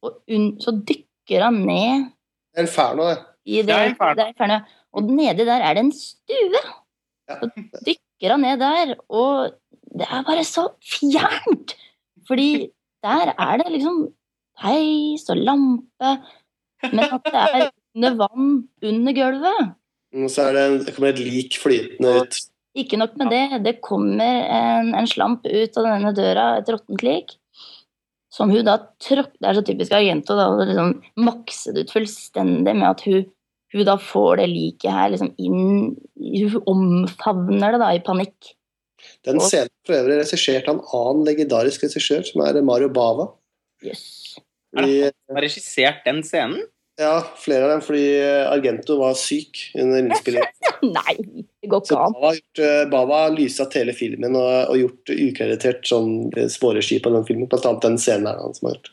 Og 0.02 0.14
så 0.64 0.72
dykker 0.72 1.11
han 1.30 1.54
ned 1.66 2.10
Det 2.52 2.58
er 2.58 2.66
Inferno, 2.66 3.08
det. 3.08 3.18
i 3.46 3.56
det, 3.62 3.66
Det 3.66 3.74
er 3.74 4.14
det 4.14 4.24
er 4.24 4.32
Inferno. 4.34 4.58
Og 4.92 5.02
nedi 5.08 5.44
der 5.48 5.62
er 5.64 5.74
det 5.74 5.84
en 5.86 5.92
stue. 5.92 6.62
Ja. 7.28 7.38
Så 7.40 7.50
dykker 7.86 8.30
han 8.34 8.40
ned 8.40 8.58
der, 8.60 8.94
og 9.08 9.52
det 9.98 10.06
er 10.10 10.22
bare 10.26 10.44
så 10.44 10.68
fjernt! 10.84 11.76
Fordi 12.28 12.70
der 13.02 13.32
er 13.38 13.56
det 13.58 13.72
liksom 13.72 14.12
peis 14.60 15.24
og 15.32 15.36
lampe, 15.36 16.10
men 16.92 17.04
at 17.08 17.24
det 17.24 17.34
er 17.34 17.70
under 17.96 18.14
vann 18.20 18.68
under 18.82 19.12
gulvet. 19.16 19.72
Og 20.12 20.30
så 20.30 20.42
er 20.50 20.52
det, 20.52 20.86
det 20.86 20.94
kommer 20.94 21.08
et 21.08 21.18
lik 21.24 21.56
flytende 21.60 22.20
ut. 22.20 22.40
Ikke 22.76 22.96
nok 22.96 23.16
med 23.20 23.30
det, 23.32 23.64
det 23.64 23.80
kommer 23.84 24.44
en, 24.48 24.94
en 24.96 25.08
slamp 25.08 25.44
ut 25.44 25.76
av 25.76 25.88
denne 25.88 26.12
døra, 26.16 26.46
et 26.60 26.68
råttent 26.72 27.02
lik, 27.04 27.34
som 28.32 28.50
hun 28.52 28.64
da 28.64 28.78
tråkk 29.02 29.34
Det 29.38 29.48
er 29.50 29.58
så 29.58 29.64
typisk 29.66 29.92
Argento, 29.96 30.36
da, 30.38 30.48
å 30.48 30.64
liksom 30.64 30.94
makse 31.20 31.74
det 31.74 31.84
ut 31.86 31.92
fullstendig 31.92 32.74
med 32.78 32.88
at 32.88 33.04
hun, 33.04 33.26
hun 33.74 33.84
da 33.88 33.98
får 34.00 34.40
det 34.40 34.48
liket 34.52 34.90
her 34.94 35.12
liksom 35.12 35.34
inn 35.36 35.92
Hun 36.16 36.62
omfavner 36.72 37.74
det 37.76 37.80
da 37.82 37.90
i 37.92 38.00
panikk. 38.04 38.54
Den 39.26 39.36
Og- 39.40 39.48
scenen 39.50 39.68
for 39.86 39.98
øvrig 39.98 40.20
regissert 40.22 40.68
av 40.70 40.78
en 40.78 40.84
annen 40.94 41.24
legendarisk 41.26 41.82
regissør, 41.84 42.24
som 42.24 42.44
er 42.46 42.60
Mario 42.62 42.88
Bava. 42.88 43.32
Yes. 43.82 44.38
Fordi, 44.72 45.10
Har 45.28 45.42
regissert 45.42 46.04
den 46.06 46.22
scenen? 46.22 46.62
Ja, 47.00 47.14
flere 47.40 47.66
av 47.66 47.70
dem 47.72 47.82
fordi 47.84 48.04
Argento 48.50 48.98
var 49.00 49.14
syk 49.18 49.62
under 49.78 50.02
innspillingen. 50.02 50.58
Nei, 50.98 51.14
det 51.62 51.70
går 51.70 51.84
ikke 51.84 51.98
an. 51.98 52.16
Bava 52.16 52.28
har, 52.28 52.40
gjort, 52.40 52.62
eh, 52.66 52.82
Bava 52.92 53.20
har 53.24 53.36
lysatt 53.36 53.76
hele 53.78 53.94
filmen 53.96 54.36
og, 54.36 54.50
og 54.72 54.80
gjort 54.80 55.14
ukreditert 55.14 55.88
sånn 55.88 56.10
eh, 56.36 56.58
på 56.58 56.74
den 56.74 57.24
filmen. 57.28 57.48
Blant 57.48 57.68
annet 57.70 57.86
den 57.86 57.98
scenen 58.02 58.28
er 58.28 58.42
han 58.42 58.58
som 58.58 58.68
har 58.68 58.76
gjort. 58.76 58.92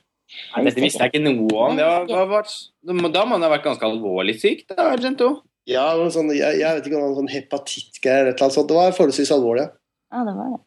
Dette 0.69 0.83
visste 0.83 1.03
jeg 1.03 1.11
ikke 1.11 1.25
noe 1.25 1.49
om. 1.65 1.77
Det 1.79 1.85
var, 1.89 2.07
var, 2.07 2.31
var, 2.31 3.11
da 3.11 3.25
må 3.25 3.35
han 3.35 3.45
ha 3.47 3.51
vært 3.51 3.67
ganske 3.67 3.87
alvorlig 3.87 4.37
syk, 4.39 4.63
da, 4.69 4.91
Argento. 4.93 5.33
Ja, 5.69 5.91
sånn, 6.13 6.31
jeg, 6.33 6.61
jeg 6.61 6.77
vet 6.77 6.87
ikke 6.87 6.97
om 6.97 7.03
han 7.03 7.11
har 7.11 7.19
sånn 7.19 7.33
hepatittgreier 7.33 8.29
eller 8.29 8.39
noe 8.39 8.55
sånt. 8.55 8.69
Det 8.71 8.77
var 8.77 8.95
forholdsvis 8.95 9.35
alvorlig. 9.35 9.67
ja. 9.67 9.75
Ja, 10.09 10.23
det 10.25 10.33
var 10.33 10.55
det. 10.55 10.63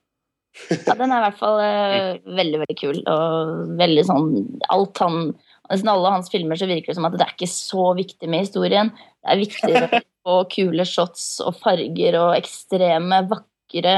Ja, 0.85 0.95
den 0.99 1.13
er 1.13 1.23
i 1.23 1.25
hvert 1.25 1.39
fall 1.41 1.61
eh, 1.65 2.09
veldig, 2.39 2.59
veldig 2.63 2.77
kul. 2.79 2.99
Og 3.09 3.73
veldig 3.81 4.05
sånn 4.05 4.27
Alt 4.75 5.01
han 5.01 5.33
Nesten 5.73 5.89
alle 5.89 6.13
hans 6.13 6.31
filmer 6.33 6.59
så 6.61 6.69
virker 6.69 6.93
det 6.93 6.99
som 6.99 7.09
at 7.09 7.15
det 7.17 7.25
er 7.27 7.35
ikke 7.35 7.49
så 7.51 7.91
viktig 7.97 8.29
med 8.29 8.45
historien. 8.45 8.93
Det 9.23 9.33
er 9.33 9.41
viktigere 9.41 9.89
å 9.89 10.03
få 10.29 10.41
kule 10.53 10.85
shots 10.89 11.29
og 11.43 11.57
farger 11.63 12.19
og 12.21 12.35
ekstreme, 12.37 13.23
vakre, 13.31 13.95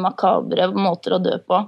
makabre 0.00 0.70
måter 0.72 1.18
å 1.18 1.20
dø 1.22 1.36
på. 1.44 1.66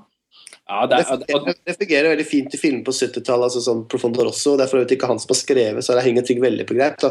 Ja, 0.70 0.84
det, 0.86 0.96
Det, 1.02 1.34
er- 1.34 1.44
det, 1.46 1.54
det 1.66 1.74
fungerer 1.80 2.12
veldig 2.12 2.26
fint 2.30 2.54
i 2.54 2.58
filmer 2.60 2.84
på 2.86 2.92
70-tallet, 2.94 3.48
altså 3.48 3.60
sånn 3.64 3.80
Profondo 3.90 4.22
Rosso. 4.28 4.52
Det 4.56 4.64
er 4.64 4.70
for 4.70 4.78
øvrig 4.80 4.96
ikke 4.96 5.08
han 5.10 5.18
som 5.18 5.32
har 5.34 5.40
skrevet, 5.40 5.82
så 5.84 5.96
det 5.98 6.04
henger 6.06 6.26
ting 6.28 6.38
veldig 6.42 6.66
på 6.68 6.76
greip. 6.78 7.00
da. 7.02 7.10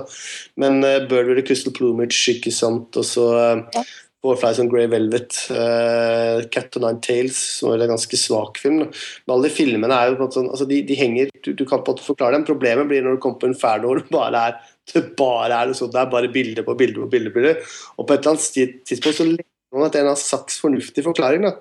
Men 0.63 0.79
uh, 0.85 1.01
Burberry 1.11 1.43
Crystal 1.45 1.75
Plumage, 1.75 2.21
ikke 2.31 2.53
sant, 2.55 2.95
og 2.95 3.03
så 3.07 3.25
uh, 3.35 3.83
Ja. 4.19 4.27
Four 4.27 4.35
Flies 4.35 4.59
on 4.59 4.67
Grey 4.67 4.87
Velvet, 4.91 5.35
uh, 5.51 6.41
Cat 6.51 6.75
and 6.75 6.83
Nine 6.83 6.99
Tales, 6.99 7.37
som 7.59 7.71
er 7.71 7.85
en 7.85 7.93
ganske 7.93 8.17
svak 8.19 8.59
film. 8.59 8.81
da. 8.81 8.89
Men 9.25 9.35
alle 9.35 9.47
de 9.47 9.53
filmene 9.55 9.95
er 9.95 10.09
jo 10.09 10.17
på 10.17 10.19
en 10.19 10.25
måte 10.25 10.39
sånn, 10.41 10.49
altså 10.51 10.67
de, 10.67 10.81
de 10.89 10.97
henger, 10.99 11.31
du, 11.45 11.53
du 11.53 11.63
kan 11.63 11.79
på 11.79 11.93
en 11.93 11.95
måte 11.95 12.07
forklare 12.07 12.35
dem. 12.35 12.43
Problemet 12.49 12.89
blir 12.89 13.05
når 13.05 13.15
du 13.15 13.23
kommer 13.23 13.39
på 13.39 13.51
Inferno 13.53 13.87
hvor 13.87 14.01
det 14.01 14.11
bare 14.11 14.43
er 14.49 14.59
det 14.89 15.03
bare 15.17 15.53
er 15.53 15.73
sånn, 15.77 15.91
det 15.93 16.01
er 16.01 16.11
bare 16.11 16.31
bilder 16.33 16.65
på 16.65 16.75
bilder 16.77 17.03
på 17.05 17.11
bilder. 17.11 17.33
på 17.33 17.39
bilder. 17.39 17.75
Og 17.95 18.07
på 18.07 18.15
et 18.15 18.23
eller 18.25 18.35
annet 18.35 18.79
tidspunkt 18.89 19.19
så 19.19 19.27
legger 19.27 19.77
man 19.77 19.87
at 19.87 19.99
en 19.99 20.09
har 20.09 20.19
saks 20.19 20.57
fornuftig 20.63 21.05
forklaring. 21.05 21.45
da. 21.45 21.53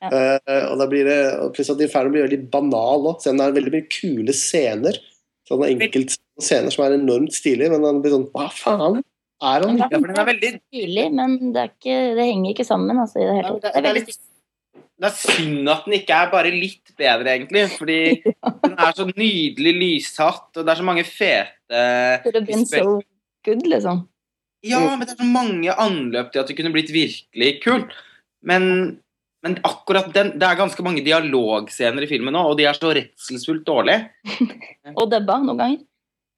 Eh, 0.00 0.64
og 0.70 0.78
da 0.80 0.86
blir 0.88 1.04
det, 1.04 1.18
pluss 1.56 1.70
at 1.72 1.82
Inferno 1.84 2.12
blir 2.14 2.24
veldig 2.24 2.46
banal 2.52 3.10
òg, 3.12 3.20
selv 3.20 3.36
om 3.36 3.42
det 3.42 3.48
er 3.48 3.56
veldig 3.58 3.74
mye 3.74 3.88
kule 3.92 4.36
scener. 4.36 5.00
Sånne 5.48 5.68
enkelte 5.74 6.16
scener 6.40 6.72
som 6.72 6.86
er 6.86 6.96
enormt 6.96 7.36
stilige, 7.36 7.72
men 7.74 7.84
han 7.84 8.00
blir 8.02 8.14
sånn 8.14 8.28
Hva 8.32 8.48
faen 8.54 9.02
er 9.40 9.66
han? 9.66 9.78
ikke? 9.78 10.00
den 10.06 10.18
er 10.22 10.28
veldig 10.28 10.50
Tydelig, 10.58 11.06
men 11.16 11.38
det, 11.54 11.62
er 11.62 11.70
ikke, 11.72 12.00
det 12.18 12.26
henger 12.28 12.54
ikke 12.54 12.68
sammen. 12.68 13.00
Altså, 13.00 13.20
i 13.20 13.28
det 13.28 13.38
hele 13.38 13.54
tatt. 13.56 13.74
det, 13.74 13.84
Det 13.84 13.94
litt, 13.96 14.20
det 15.00 15.08
er 15.08 15.16
synd 15.16 15.72
at 15.72 15.86
den 15.86 15.96
ikke 15.96 16.16
er 16.18 16.30
bare 16.32 16.52
litt 16.52 16.92
bedre, 16.98 17.34
egentlig. 17.38 17.64
Fordi 17.78 18.00
den 18.66 18.76
er 18.76 18.96
så 18.96 19.08
nydelig 19.08 19.74
lyshatt, 19.78 20.48
og 20.54 20.62
det 20.62 20.74
er 20.74 20.80
så 20.82 20.86
mange 20.86 21.06
fete 21.08 21.84
Could 22.24 22.36
have 22.36 22.46
been 22.46 22.66
so 22.68 23.00
good, 23.46 23.66
liksom. 23.66 24.04
Ja, 24.66 24.80
men 24.92 25.06
det 25.06 25.14
er 25.14 25.22
så 25.22 25.28
mange 25.28 25.72
anløp 25.72 26.32
til 26.32 26.42
at 26.42 26.50
det 26.50 26.56
kunne 26.58 26.72
blitt 26.74 26.92
virkelig 26.92 27.52
kult. 27.64 27.94
Men, 28.44 28.64
men 29.44 29.56
akkurat 29.64 30.08
den 30.14 30.34
Det 30.40 30.46
er 30.46 30.58
ganske 30.58 30.84
mange 30.84 31.04
dialogscener 31.04 32.04
i 32.04 32.08
filmen 32.10 32.36
nå, 32.36 32.44
og 32.50 32.58
de 32.58 32.68
er 32.68 32.76
så 32.76 32.92
redselsfullt 32.96 33.64
dårlige. 33.68 34.10
Og 35.00 35.06
dubba 35.08 35.38
noen 35.40 35.60
ganger. 35.60 35.86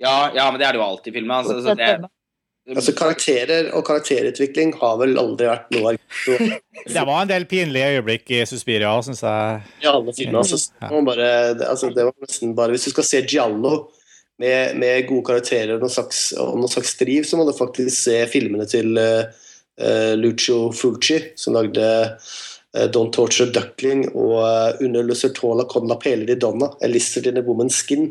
Ja, 0.03 0.31
ja, 0.35 0.49
men 0.51 0.59
det 0.59 0.67
er 0.67 0.75
det 0.75 0.83
jo 0.83 0.87
alltid 0.87 1.13
i 1.13 1.17
filmen. 1.19 1.35
Altså, 1.37 1.59
så 1.63 1.75
det, 1.79 1.91
Altså 2.71 2.93
Karakterer 2.95 3.73
og 3.75 3.83
karakterutvikling 3.89 4.77
har 4.79 4.99
vel 5.01 5.17
aldri 5.19 5.49
vært 5.51 5.73
noe 5.75 5.95
av 5.95 5.97
Det 6.95 7.03
var 7.09 7.25
en 7.25 7.31
del 7.31 7.47
pinlige 7.51 7.97
øyeblikk 7.97 8.31
i 8.37 8.45
Suspiria, 8.47 8.93
syns 9.03 9.25
jeg. 9.27 9.65
Ja, 9.83 9.97
alle 9.97 10.15
filmene, 10.15 10.45
Altså, 10.45 10.61
så 10.63 10.91
man 10.93 11.09
bare, 11.09 11.27
altså, 11.67 11.91
det 11.95 12.07
var 12.07 12.15
nesten 12.23 12.55
bare 12.59 12.77
Hvis 12.77 12.87
du 12.87 12.93
skal 12.95 13.09
se 13.09 13.23
Giallo 13.27 13.73
med, 14.43 14.79
med 14.79 15.09
gode 15.11 15.27
karakterer 15.27 15.75
og 15.77 15.83
noe 15.85 15.93
slags, 15.93 16.23
og 16.39 16.55
noe 16.59 16.71
slags 16.71 16.95
driv, 16.99 17.27
så 17.27 17.39
må 17.39 17.47
du 17.47 17.53
faktisk 17.55 17.95
se 17.95 18.17
filmene 18.31 18.65
til 18.71 18.97
eh, 18.99 19.29
eh, 19.79 20.15
Lucio 20.19 20.73
Fulci, 20.75 21.19
som 21.39 21.55
lagde 21.55 21.85
uh, 22.09 22.87
Don't 22.91 23.13
Torture 23.15 23.53
Duckling 23.55 24.09
og 24.09 24.41
uh, 24.41 24.81
Under 24.83 25.07
Lucertola 25.07 25.69
con 25.71 25.87
la 25.91 25.99
Peler 26.01 26.27
di 26.27 26.39
donna, 26.41 26.73
A 26.83 26.91
Lizard 26.91 27.29
in 27.31 27.39
a 27.39 27.45
Woman's 27.47 27.83
Skin, 27.85 28.09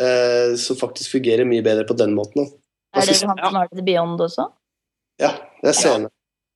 uh, 0.00 0.52
som 0.60 0.80
faktisk 0.80 1.16
fungerer 1.16 1.48
mye 1.48 1.64
bedre 1.64 1.86
på 1.88 1.96
den 1.96 2.12
måten. 2.18 2.44
da. 2.44 2.63
Er 2.94 3.08
det 3.08 3.16
han 3.26 3.40
som 3.40 3.58
har 3.58 3.70
The 3.72 3.84
Beyond 3.84 4.20
også? 4.22 4.48
Ja, 5.22 5.34
det 5.62 5.72
er 5.72 5.78
scenen. 5.78 6.10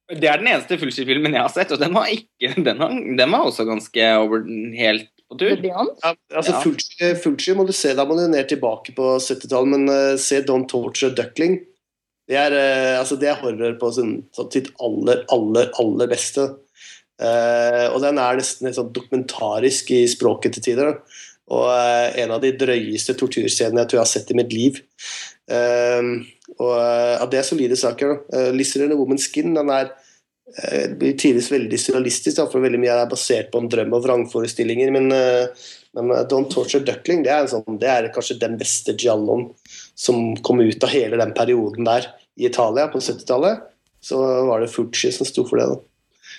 det 0.08 0.24
er 0.24 0.40
den 0.40 0.48
eneste 0.50 0.78
Fulci-filmen 0.80 1.34
jeg 1.36 1.44
har 1.44 1.52
sett, 1.52 1.72
og 1.74 1.80
den 1.82 1.94
var, 1.94 2.08
ikke, 2.10 2.54
den 2.66 2.80
var, 2.80 2.94
den 2.94 3.34
var 3.34 3.46
også 3.46 3.66
ganske 3.68 4.10
over, 4.18 4.46
helt 4.78 5.10
på 5.28 5.38
tur. 5.38 5.56
Beyond? 5.62 5.90
Ja, 6.02 6.14
altså 6.34 6.54
Ja. 6.54 6.60
Fulci, 6.64 7.10
Fulci 7.22 7.56
må 7.56 7.66
du 7.68 7.74
se, 7.76 7.94
da 7.94 8.06
må 8.08 8.16
du 8.16 8.26
ned 8.28 8.48
tilbake 8.48 8.94
på 8.96 9.16
70-tallet, 9.20 9.74
men 9.74 9.90
uh, 9.90 10.16
se 10.20 10.40
Don't 10.46 10.68
Torture 10.70 11.12
Duckling. 11.14 11.60
Det 12.28 12.36
er, 12.36 12.56
uh, 12.56 13.00
altså, 13.00 13.18
det 13.20 13.28
er 13.30 13.40
horror 13.42 13.76
på 13.80 13.92
sin, 13.96 14.16
sitt 14.52 14.72
aller, 14.84 15.24
aller, 15.34 15.70
aller 15.80 16.10
beste. 16.10 16.48
Uh, 17.18 17.90
og 17.90 18.00
den 18.04 18.20
er 18.22 18.38
nesten 18.38 18.68
litt 18.68 18.78
sånn 18.78 18.92
dokumentarisk 18.94 19.90
i 19.96 20.04
språket 20.10 20.56
til 20.56 20.70
tider. 20.70 20.92
da. 20.92 21.18
Og 21.54 21.68
eh, 21.72 22.18
en 22.24 22.34
av 22.34 22.42
de 22.42 22.52
drøyeste 22.60 23.16
torturscenene 23.18 23.84
jeg 23.84 23.90
tror 23.90 24.00
jeg 24.00 24.04
har 24.04 24.12
sett 24.12 24.34
i 24.34 24.38
mitt 24.38 24.52
liv. 24.52 24.82
Um, 25.48 26.10
og 26.58 26.74
eh, 26.76 27.14
ja, 27.14 27.24
Det 27.30 27.40
er 27.40 27.46
solide 27.46 27.78
saker. 27.80 28.20
Uh, 28.34 28.50
'Lizard 28.52 28.84
in 28.84 28.92
a 28.92 28.98
Woman's 28.98 29.28
Skin' 29.30 29.56
den 29.56 29.72
er 29.72 29.90
uh, 29.94 30.86
tidvis 31.00 31.50
veldig 31.52 31.80
surrealistisk, 31.80 32.42
for 32.52 32.64
veldig 32.64 32.80
mye 32.82 32.98
er 33.00 33.10
basert 33.10 33.48
på 33.52 33.62
en 33.62 33.70
drøm 33.72 33.96
og 33.96 34.04
vrangforestillinger. 34.04 34.92
Men, 34.92 35.08
uh, 35.12 35.68
men 35.96 36.12
eh, 36.12 36.26
Don't 36.30 36.52
Torture 36.52 36.84
Duckling 36.84 37.24
det 37.24 37.32
er, 37.32 37.48
sånn, 37.50 37.80
det 37.80 37.88
er 37.88 38.12
kanskje 38.14 38.40
den 38.42 38.58
beste 38.60 38.96
gialloen 38.98 39.48
som 39.98 40.36
kom 40.44 40.60
ut 40.60 40.84
av 40.84 40.92
hele 40.92 41.20
den 41.20 41.34
perioden 41.36 41.88
der 41.88 42.12
i 42.38 42.46
Italia 42.50 42.90
på 42.92 43.00
70-tallet. 43.00 43.64
Så 44.04 44.20
var 44.46 44.60
det 44.62 44.70
Fucci 44.70 45.10
som 45.14 45.26
sto 45.26 45.42
for 45.48 45.58
det. 45.58 45.70
da. 45.72 45.87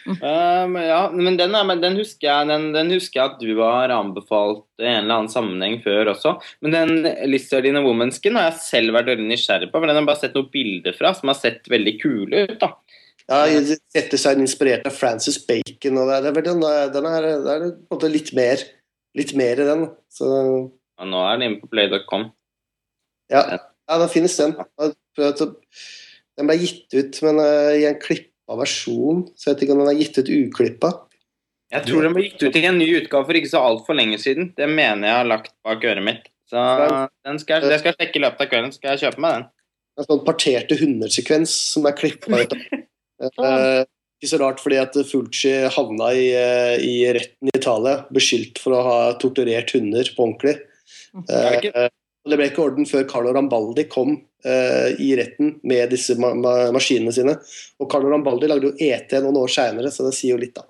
Um, 0.09 0.75
ja, 0.81 1.01
men 1.13 1.37
den, 1.37 1.53
er, 1.55 1.65
men 1.69 1.81
den, 1.83 1.97
husker 2.01 2.25
jeg, 2.27 2.47
den, 2.49 2.69
den 2.73 2.89
husker 2.95 3.19
jeg 3.21 3.33
at 3.33 3.43
du 3.43 3.51
har 3.61 3.93
anbefalt 3.93 4.65
i 4.81 4.87
en 4.87 5.03
eller 5.03 5.19
annen 5.19 5.31
sammenheng 5.33 5.77
før 5.85 6.13
også. 6.15 6.35
Men 6.65 6.73
den 6.75 7.11
Lizard 7.29 7.67
in 7.69 7.77
a 7.77 7.83
Woman's 7.85 8.17
har 8.25 8.49
jeg 8.49 8.63
selv 8.65 8.97
vært 8.97 9.11
veldig 9.13 9.27
nysgjerrig 9.29 9.69
på, 9.69 9.77
for 9.77 9.89
den 9.91 9.99
har 10.01 10.07
bare 10.09 10.23
sett 10.23 10.37
noen 10.37 10.49
bilder 10.53 10.97
fra 10.97 11.13
som 11.17 11.31
har 11.31 11.37
sett 11.39 11.69
veldig 11.69 11.95
kule 12.01 12.45
ut. 12.49 12.57
da. 12.63 12.73
Ja, 13.29 13.43
Etter 13.93 14.17
seg 14.17 14.41
inspirert 14.41 14.87
av 14.89 14.95
Francis 14.97 15.37
Bacon. 15.45 15.99
og 16.01 16.09
det 16.09 16.17
er, 16.17 16.27
er, 16.33 16.45
den, 16.49 16.63
er- 16.65 16.91
den 16.95 17.09
er, 17.13 17.29
det 17.45 17.55
er 17.55 17.65
måte 17.93 18.09
litt 18.09 18.33
mer 18.37 18.65
litt 19.17 19.33
mer 19.37 19.59
i 19.61 19.67
den. 19.67 19.87
Så 20.11 20.27
Ja, 20.99 21.07
nå 21.07 21.21
er 21.25 21.37
den 21.37 21.45
inne 21.47 21.61
på 21.61 21.69
play.com. 21.71 22.29
ja, 23.31 23.43
ja 23.89 23.97
da 24.01 24.07
finnes 24.11 24.35
den. 24.37 24.55
Den 25.19 26.47
ble 26.47 26.55
gitt 26.61 26.93
ut 26.95 27.17
men 27.25 27.39
uh, 27.41 27.73
i 27.75 27.85
en 27.89 27.97
klippa 28.49 28.57
versjon, 28.57 29.27
så 29.37 29.49
jeg 29.49 29.55
vet 29.55 29.63
ikke 29.63 29.75
om 29.75 29.83
den 29.83 29.91
er 29.91 29.99
gitt 29.99 30.17
ut 30.17 30.29
uklippa. 30.29 30.91
Jeg 31.69 31.85
tror 31.85 32.01
den 32.01 32.15
ble 32.15 32.25
gitt 32.25 32.41
ut 32.41 32.55
i 32.55 32.65
en 32.65 32.79
ny 32.79 32.87
utgave 32.97 33.27
for 33.27 33.37
ikke 33.37 33.51
så 33.51 33.61
altfor 33.61 33.93
lenge 33.93 34.17
siden. 34.17 34.53
Det 34.57 34.67
mener 34.67 35.05
jeg 35.05 35.17
har 35.19 35.29
lagt 35.29 35.53
bak 35.63 35.83
øret 35.85 36.03
mitt. 36.03 36.29
Så 36.49 36.57
den 37.25 37.37
skal, 37.37 37.61
det 37.61 37.77
skal 37.79 37.93
jeg 37.93 37.99
sjekke 37.99 38.17
i 38.17 38.23
løpet 38.23 38.41
av 38.41 38.49
kvelden. 38.49 38.73
Skal 38.73 38.95
jeg 38.95 39.03
kjøpe 39.03 39.21
meg 39.21 39.35
den? 39.35 39.45
En 39.99 40.07
sånn 40.07 40.25
parterte 40.25 40.77
hundesekvens 40.79 41.53
som 41.75 41.85
er 41.85 41.97
klippa 41.97 42.45
ut. 42.45 42.57
Eh, 43.19 43.81
ikke 44.15 44.29
så 44.31 44.37
rart, 44.39 44.61
fordi 44.63 44.77
at 44.79 44.93
Fulci 45.03 45.49
havna 45.75 46.05
i, 46.15 46.29
eh, 46.31 46.77
i 46.79 46.93
retten 47.11 47.49
i 47.51 47.57
Italia, 47.57 48.05
beskyldt 48.15 48.61
for 48.63 48.77
å 48.77 48.83
ha 48.85 48.99
torturert 49.19 49.73
hunder 49.75 50.07
på 50.15 50.23
ordentlig. 50.23 50.53
Det 51.27 51.41
Eh, 51.67 51.89
det 52.29 52.37
ble 52.39 52.47
ikke 52.47 52.63
orden 52.63 52.87
før 52.87 53.03
Carlo 53.11 53.33
Rambaldi 53.35 53.83
kom 53.91 54.15
i 54.45 55.09
retten 55.19 55.55
med 55.67 55.89
disse 55.91 56.15
ma 56.19 56.29
ma 56.37 56.53
maskinene 56.71 57.11
sine. 57.11 57.33
Og 57.79 57.89
Carlo 57.91 58.11
Rambaldi 58.13 58.47
lagde 58.47 58.69
jo 58.69 58.75
ET 58.79 59.11
noen 59.19 59.35
år 59.41 59.51
seinere, 59.51 59.91
så 59.91 60.05
det 60.07 60.13
sier 60.15 60.35
jo 60.35 60.39
litt, 60.41 60.55
da. 60.55 60.63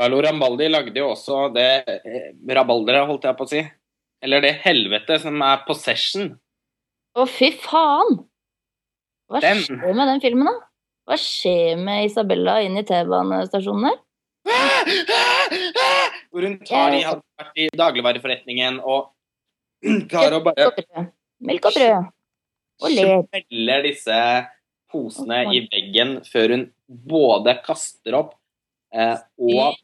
Carlo 0.00 0.20
Rambaldi 0.24 0.68
lagde 0.70 0.96
jo 0.96 1.10
også 1.12 1.48
det 1.52 1.66
eh, 1.90 2.30
rabalderet, 2.56 3.04
holdt 3.10 3.26
jeg 3.28 3.36
på 3.36 3.44
å 3.44 3.50
si. 3.50 3.60
Eller 4.24 4.40
det 4.44 4.54
helvete 4.62 5.18
som 5.20 5.42
er 5.44 5.64
Possession. 5.66 6.30
Å, 7.18 7.26
fy 7.28 7.50
faen! 7.60 8.20
Hva 9.30 9.40
Den- 9.44 9.60
skjer 9.66 9.94
med 9.96 10.08
den 10.14 10.22
filmen, 10.22 10.48
da? 10.48 10.54
Hva 11.10 11.16
skjer 11.18 11.76
med 11.80 12.06
Isabella 12.06 12.60
inn 12.62 12.78
i 12.78 12.84
T-banestasjonen 12.86 13.90
der? 13.90 13.98
Hvor 16.30 16.46
hun 16.46 16.56
tar 16.64 16.94
de 16.94 17.00
hadde 17.04 17.22
vært 17.40 17.58
i 17.60 17.66
dagligvareforretningen 17.76 18.78
og 18.80 19.10
tar 20.12 20.36
og 20.38 20.46
bare 20.48 20.70
Melk 21.40 21.66
og 21.70 21.76
brød. 21.76 22.08
Og 22.80 22.94
ler. 22.94 23.22
smeller 23.28 23.84
disse 23.86 24.18
posene 24.90 25.44
i 25.54 25.62
veggen 25.70 26.18
før 26.26 26.56
hun 26.56 26.64
både 26.88 27.54
kaster 27.64 28.16
opp 28.18 28.34
eh, 28.94 29.16
og 29.38 29.78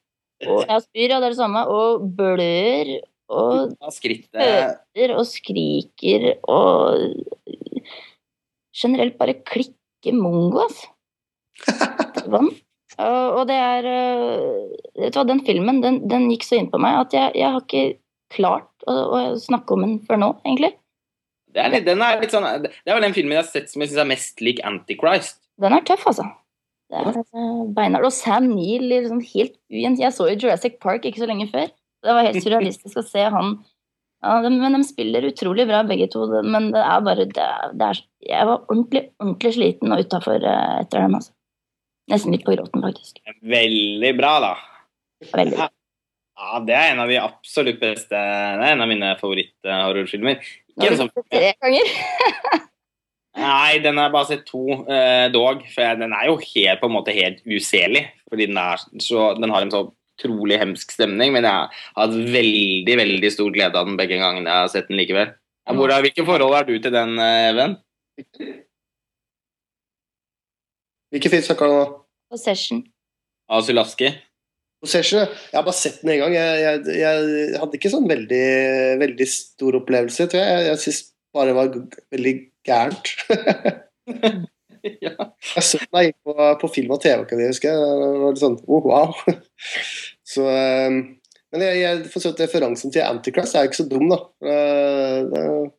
jeg 0.45 0.83
spyr, 0.85 1.09
ja, 1.09 1.19
det 1.21 1.29
er 1.29 1.33
det 1.33 1.39
samme. 1.39 1.63
Og 1.73 2.03
blør 2.17 2.91
og 3.33 3.73
tar 3.81 3.93
og 5.17 5.25
skriker 5.27 6.27
og 6.47 7.01
generelt 8.77 9.17
bare 9.19 9.39
klikker 9.49 10.15
mongo, 10.15 10.67
altså. 10.67 10.93
Og 12.97 13.43
det 13.49 13.57
er 13.61 13.87
øh, 13.91 14.69
Vet 14.97 15.13
du 15.13 15.19
hva, 15.19 15.27
den 15.29 15.43
filmen 15.45 15.83
den, 15.83 15.99
den 16.09 16.31
gikk 16.31 16.47
så 16.47 16.57
inn 16.57 16.71
på 16.73 16.81
meg 16.81 16.97
at 17.03 17.17
jeg, 17.17 17.35
jeg 17.37 17.53
har 17.53 17.65
ikke 17.65 17.99
klart 18.33 18.87
å, 18.89 18.95
å 18.95 19.19
snakke 19.41 19.77
om 19.77 19.85
den 19.85 19.99
før 20.07 20.21
nå, 20.23 20.31
egentlig. 20.47 20.73
Det 21.57 21.63
er, 21.63 21.73
litt, 21.73 21.87
den 21.87 22.03
er 22.05 22.19
litt 22.21 22.35
sånn, 22.35 22.45
det 22.67 22.73
er 22.85 22.99
vel 22.99 23.07
den 23.07 23.15
filmen 23.17 23.33
jeg 23.33 23.41
har 23.41 23.49
sett 23.49 23.71
som 23.73 23.81
jeg 23.81 23.89
syns 23.89 24.03
er 24.03 24.11
mest 24.11 24.43
lik 24.45 24.59
Antichrist. 24.69 25.39
Den 25.63 25.73
er 25.73 25.87
tøff, 25.89 26.03
altså. 26.11 26.27
Det 26.93 26.99
er 27.01 27.17
øh, 27.17 27.63
beinhard. 27.75 28.05
Og 28.07 28.13
Sam 28.15 28.51
Neill 28.53 28.93
i 28.93 29.01
sånn 29.09 29.23
helt 29.33 29.57
ugjen 29.73 29.97
Jeg 29.99 30.15
så 30.15 30.29
jo 30.29 30.37
Jurassic 30.37 30.77
Park 30.83 31.09
ikke 31.09 31.23
så 31.25 31.31
lenge 31.31 31.49
før. 31.51 31.73
Det 32.05 32.15
var 32.15 32.29
helt 32.29 32.45
surrealistisk 32.45 33.01
å 33.01 33.07
se 33.07 33.25
han 33.33 33.57
ja, 34.23 34.37
de, 34.45 34.53
Men 34.53 34.77
de 34.77 34.83
spiller 34.87 35.27
utrolig 35.27 35.67
bra, 35.69 35.81
begge 35.89 36.11
to. 36.13 36.27
Men 36.45 36.69
det 36.75 36.83
er 36.85 37.07
bare 37.09 37.27
det 37.31 37.47
er, 37.47 37.73
det 37.73 37.89
er, 37.89 38.03
Jeg 38.29 38.51
var 38.51 38.69
ordentlig, 38.69 39.03
ordentlig 39.23 39.55
sliten 39.57 39.97
og 39.97 40.05
utafor 40.05 40.45
etter 40.45 41.01
dem, 41.01 41.17
altså. 41.19 41.33
Nesten 42.13 42.37
litt 42.37 42.45
på 42.47 42.55
gråten, 42.55 42.85
faktisk. 42.85 43.19
Veldig 43.43 44.13
bra, 44.21 44.37
da. 44.45 44.53
Veldig. 45.33 45.67
Ja, 46.37 46.61
det 46.69 46.77
er 46.77 46.93
en 46.93 47.03
av 47.03 47.11
de 47.11 47.17
absolutt 47.19 47.81
beste 47.81 48.13
Det 48.13 48.61
er 48.61 48.75
en 48.75 48.85
av 48.85 48.91
mine 48.91 49.15
favoritthorrorfilmer. 49.19 50.45
Ikke 50.77 50.93
en 50.93 51.01
sånn 51.01 51.13
Tre 51.17 51.53
ganger. 51.63 51.93
Nei, 53.37 53.79
den 53.85 53.99
har 54.01 54.09
jeg 54.09 54.15
bare 54.15 54.29
sett 54.31 54.47
to, 54.49 54.63
eh, 54.89 55.27
dog. 55.33 55.63
For 55.73 56.01
den 56.01 56.15
er 56.17 56.31
jo 56.31 56.39
helt, 56.41 56.81
på 56.81 56.89
en 56.89 56.95
måte 56.95 57.15
helt 57.17 57.43
uselig. 57.45 58.07
Fordi 58.31 58.49
den, 58.49 58.61
er 58.61 58.81
så, 59.05 59.31
den 59.37 59.53
har 59.53 59.65
en 59.65 59.73
så 59.73 59.83
utrolig 60.17 60.59
hemsk 60.61 60.95
stemning. 60.97 61.35
Men 61.35 61.45
jeg 61.45 61.53
har 61.53 61.83
hatt 62.01 62.17
veldig 62.37 62.97
veldig 63.03 63.33
stor 63.33 63.53
glede 63.53 63.77
av 63.77 63.89
den 63.89 63.99
begge 64.01 64.21
gangene 64.21 64.49
jeg 64.49 64.65
har 64.65 64.73
sett 64.73 64.89
den 64.89 65.01
likevel. 65.01 65.35
Hvor, 65.67 65.93
hvilke 66.05 66.25
forhold 66.25 66.55
har 66.55 66.69
du 66.69 66.77
til 66.79 66.95
den, 66.95 67.19
eh, 67.19 67.51
Even? 67.51 67.77
Hvilken 71.13 71.33
film 71.33 71.45
snakker 71.45 71.67
du 71.67 71.79
om? 71.81 71.97
Possession. 72.33 72.85
Av 73.53 73.63
Sulaski? 73.63 74.11
Possession? 74.87 75.27
Jeg 75.27 75.59
har 75.59 75.67
bare 75.67 75.77
sett 75.77 76.01
den 76.03 76.15
en 76.15 76.23
gang. 76.25 76.37
Jeg, 76.39 76.63
jeg, 76.63 76.97
jeg 77.03 77.61
hadde 77.61 77.79
ikke 77.79 77.93
sånn 77.93 78.09
veldig, 78.11 78.47
veldig 79.03 79.29
stor 79.31 79.79
opplevelse, 79.81 80.29
tror 80.31 80.43
jeg. 80.43 80.53
Jeg, 80.55 80.67
jeg 80.71 80.83
syns 80.85 81.01
bare 81.37 81.51
det 81.51 81.57
var 81.59 81.73
veldig 82.15 82.35
gærent. 82.67 83.13
ja. 85.07 85.15
Jeg 85.57 85.65
så 85.67 85.81
den 85.83 85.93
da 85.93 86.03
jeg 86.05 86.13
gikk 86.13 86.31
på, 86.31 86.49
på 86.63 86.73
film 86.79 86.97
og 86.97 87.03
TV, 87.05 87.25
kan 87.29 87.43
jeg 87.43 87.53
huske. 87.53 87.77
Det 87.77 88.11
var 88.23 88.35
litt 88.35 88.43
sånn 88.43 88.59
oh, 88.65 88.91
wow. 88.91 89.15
Så, 90.33 90.43
um, 90.43 91.01
men 91.55 91.63
jeg, 91.63 91.79
jeg 91.83 92.11
får 92.11 92.25
se 92.25 92.35
at 92.35 92.41
referansen 92.43 92.93
til 92.95 93.07
Antichrist 93.07 93.55
er 93.55 93.67
jo 93.67 93.71
ikke 93.71 93.79
så 93.79 93.89
dum, 93.91 94.09
da. 94.11 94.19
Uh, 94.43 95.19
det-. 95.31 95.73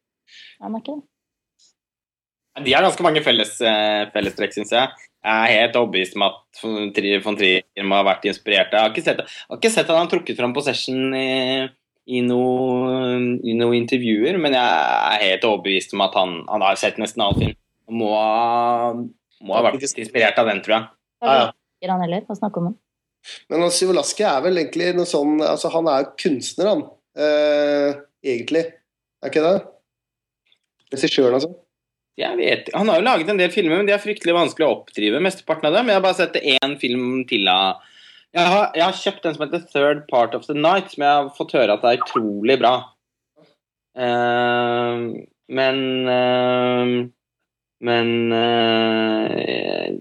De 2.64 2.74
har 2.74 2.86
ganske 2.86 3.04
mange 3.06 3.22
felles, 3.22 3.52
eh, 3.62 4.08
fellestrekk, 4.14 4.56
syns 4.56 4.72
jeg. 4.74 5.10
Jeg 5.28 5.52
er 5.52 5.62
helt 5.62 5.76
overbevist 5.76 6.16
om 6.16 6.24
at 6.30 6.62
von 6.62 6.94
Trier 6.96 7.84
må 7.84 7.98
ha 8.00 8.06
vært 8.08 8.30
inspirert. 8.30 8.72
Jeg 8.72 8.80
har 8.80 8.94
ikke 8.94 9.04
sett, 9.04 9.20
har 9.28 9.60
ikke 9.60 9.74
sett 9.74 9.90
at 9.90 9.92
han 9.92 10.06
har 10.06 10.12
trukket 10.14 10.40
fram 10.40 10.56
Possession 10.56 11.12
i, 11.20 11.68
i 12.16 12.24
noen 12.24 13.34
noe 13.60 13.76
intervjuer, 13.76 14.40
men 14.40 14.56
jeg 14.56 14.64
er 14.64 15.26
helt 15.26 15.48
overbevist 15.50 15.98
om 15.98 16.06
at 16.08 16.16
han, 16.16 16.40
han 16.48 16.64
har 16.64 16.80
sett 16.80 17.02
nesten 17.02 17.26
all 17.26 17.36
film. 17.36 17.58
Må 17.92 18.14
må 19.46 19.58
ha 19.58 19.64
vært 19.66 19.84
inspirert 19.86 20.40
av 20.42 20.50
den, 20.50 20.62
tror 20.66 20.78
jeg. 20.78 20.90
Ja, 21.24 21.38
ja. 21.38 21.48
Han 21.92 22.02
heller, 22.02 22.26
å 22.26 22.38
snakke 22.38 22.62
om 22.62 22.72
den. 22.72 22.78
Men 23.52 23.66
altså, 23.66 23.84
Sivolaski 23.84 24.26
er 24.26 24.42
vel 24.46 24.62
egentlig 24.62 24.92
noe 24.96 25.10
sånn 25.10 25.42
altså, 25.44 25.70
Han 25.74 25.90
er 25.92 26.12
kunstner, 26.18 26.70
han. 26.72 26.84
Eh, 27.18 28.00
egentlig. 28.26 28.64
Er 29.22 29.32
ikke 29.32 29.44
det? 29.46 29.56
Regissøren, 30.94 31.38
altså. 31.38 31.52
Jeg 32.18 32.38
vet, 32.40 32.70
Han 32.74 32.90
har 32.90 32.98
jo 32.98 33.06
laget 33.06 33.30
en 33.30 33.38
del 33.38 33.52
filmer, 33.54 33.78
men 33.78 33.86
de 33.86 33.94
er 33.94 34.02
fryktelig 34.02 34.34
vanskelig 34.34 34.66
å 34.66 34.74
oppdrive. 34.80 35.22
mesteparten 35.22 35.70
av 35.70 35.78
dem. 35.78 35.92
Jeg 35.92 36.00
har 36.00 36.06
bare 36.06 36.18
sett 36.18 36.40
én 36.42 36.74
film 36.82 37.24
til 37.30 37.48
av 37.52 37.84
jeg 38.36 38.52
har, 38.52 38.66
jeg 38.76 38.84
har 38.84 38.98
kjøpt 39.00 39.24
den 39.24 39.36
som 39.36 39.44
heter 39.46 39.62
Third 39.72 40.02
Part 40.12 40.36
of 40.36 40.46
the 40.46 40.54
Night, 40.54 40.92
som 40.92 41.04
jeg 41.06 41.16
har 41.16 41.30
fått 41.38 41.56
høre 41.56 41.78
at 41.78 41.86
er 41.88 42.02
utrolig 42.02 42.58
bra. 42.60 42.74
Uh, 43.98 45.24
men 45.48 45.80
uh, 46.06 47.08
Men 47.80 48.12
uh, 48.34 49.94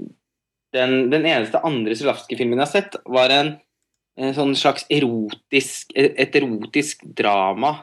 den, 0.77 0.95
den 1.13 1.27
eneste 1.29 1.61
andre 1.65 1.97
Zulawski-filmen 1.97 2.59
jeg 2.59 2.65
har 2.65 2.73
sett, 2.73 2.99
var 3.09 3.33
en, 3.33 3.55
en 4.21 4.37
sånn 4.37 4.55
slags 4.57 4.85
erotisk 4.93 5.93
Et 5.97 6.37
erotisk 6.41 7.05
drama 7.17 7.79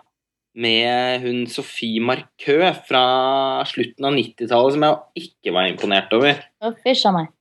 med 0.53 1.23
hun 1.23 1.43
Sofie 1.49 2.01
Markø 2.03 2.59
fra 2.85 3.03
slutten 3.69 4.05
av 4.05 4.13
90-tallet, 4.17 4.75
som 4.75 4.85
jeg 4.85 5.25
ikke 5.27 5.53
var 5.55 5.69
imponert 5.71 6.13
over. 6.15 6.43
Fysj 6.83 7.07
meg. 7.15 7.31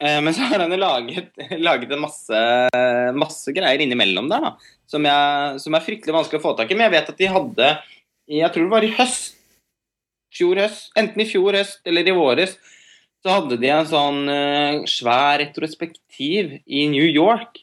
Eh, 0.00 0.18
Men 0.24 0.36
så 0.36 0.48
har 0.50 0.62
han 0.64 0.74
laget, 0.80 1.30
laget 1.60 1.92
en 1.92 2.04
masse, 2.04 2.42
masse 3.16 3.52
greier 3.56 3.84
innimellom 3.84 4.28
der, 4.32 4.50
da, 4.50 4.52
som, 4.90 5.04
jeg, 5.08 5.60
som 5.64 5.76
er 5.76 5.86
fryktelig 5.86 6.16
vanskelig 6.16 6.40
å 6.40 6.46
få 6.48 6.54
tak 6.58 6.70
i. 6.72 6.76
Men 6.76 6.88
jeg 6.88 6.96
vet 6.98 7.12
at 7.14 7.20
de 7.20 7.30
hadde, 7.36 7.70
jeg 8.40 8.52
tror 8.54 8.66
det 8.68 8.74
var 8.76 8.86
i 8.86 8.92
høst, 8.98 9.36
fjor 10.36 10.60
høst, 10.62 10.92
enten 11.00 11.24
i 11.24 11.28
fjor 11.28 11.56
høst 11.58 11.80
eller 11.90 12.06
i 12.06 12.14
våres, 12.14 12.54
så 13.20 13.34
hadde 13.34 13.58
de 13.60 13.68
en 13.72 13.88
sånn 13.88 14.20
eh, 14.32 14.78
svær 14.88 15.40
retrospektiv 15.42 16.54
i 16.64 16.86
New 16.92 17.04
York, 17.08 17.60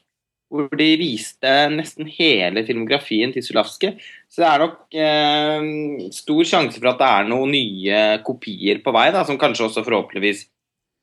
hvor 0.51 0.69
de 0.79 0.87
viste 0.99 1.53
nesten 1.73 2.07
hele 2.07 2.63
filmografien 2.67 3.33
til 3.35 3.43
Zulawski. 3.43 3.93
Så 4.31 4.43
det 4.43 4.49
er 4.49 4.63
nok 4.63 4.95
eh, 4.95 6.11
stor 6.15 6.47
sjanse 6.47 6.79
for 6.79 6.91
at 6.93 7.01
det 7.01 7.09
er 7.09 7.31
noen 7.31 7.51
nye 7.55 8.03
kopier 8.27 8.79
på 8.83 8.93
vei, 8.95 9.09
da, 9.15 9.25
som 9.27 9.39
kanskje 9.39 9.67
også 9.67 9.83
forhåpentligvis 9.83 10.45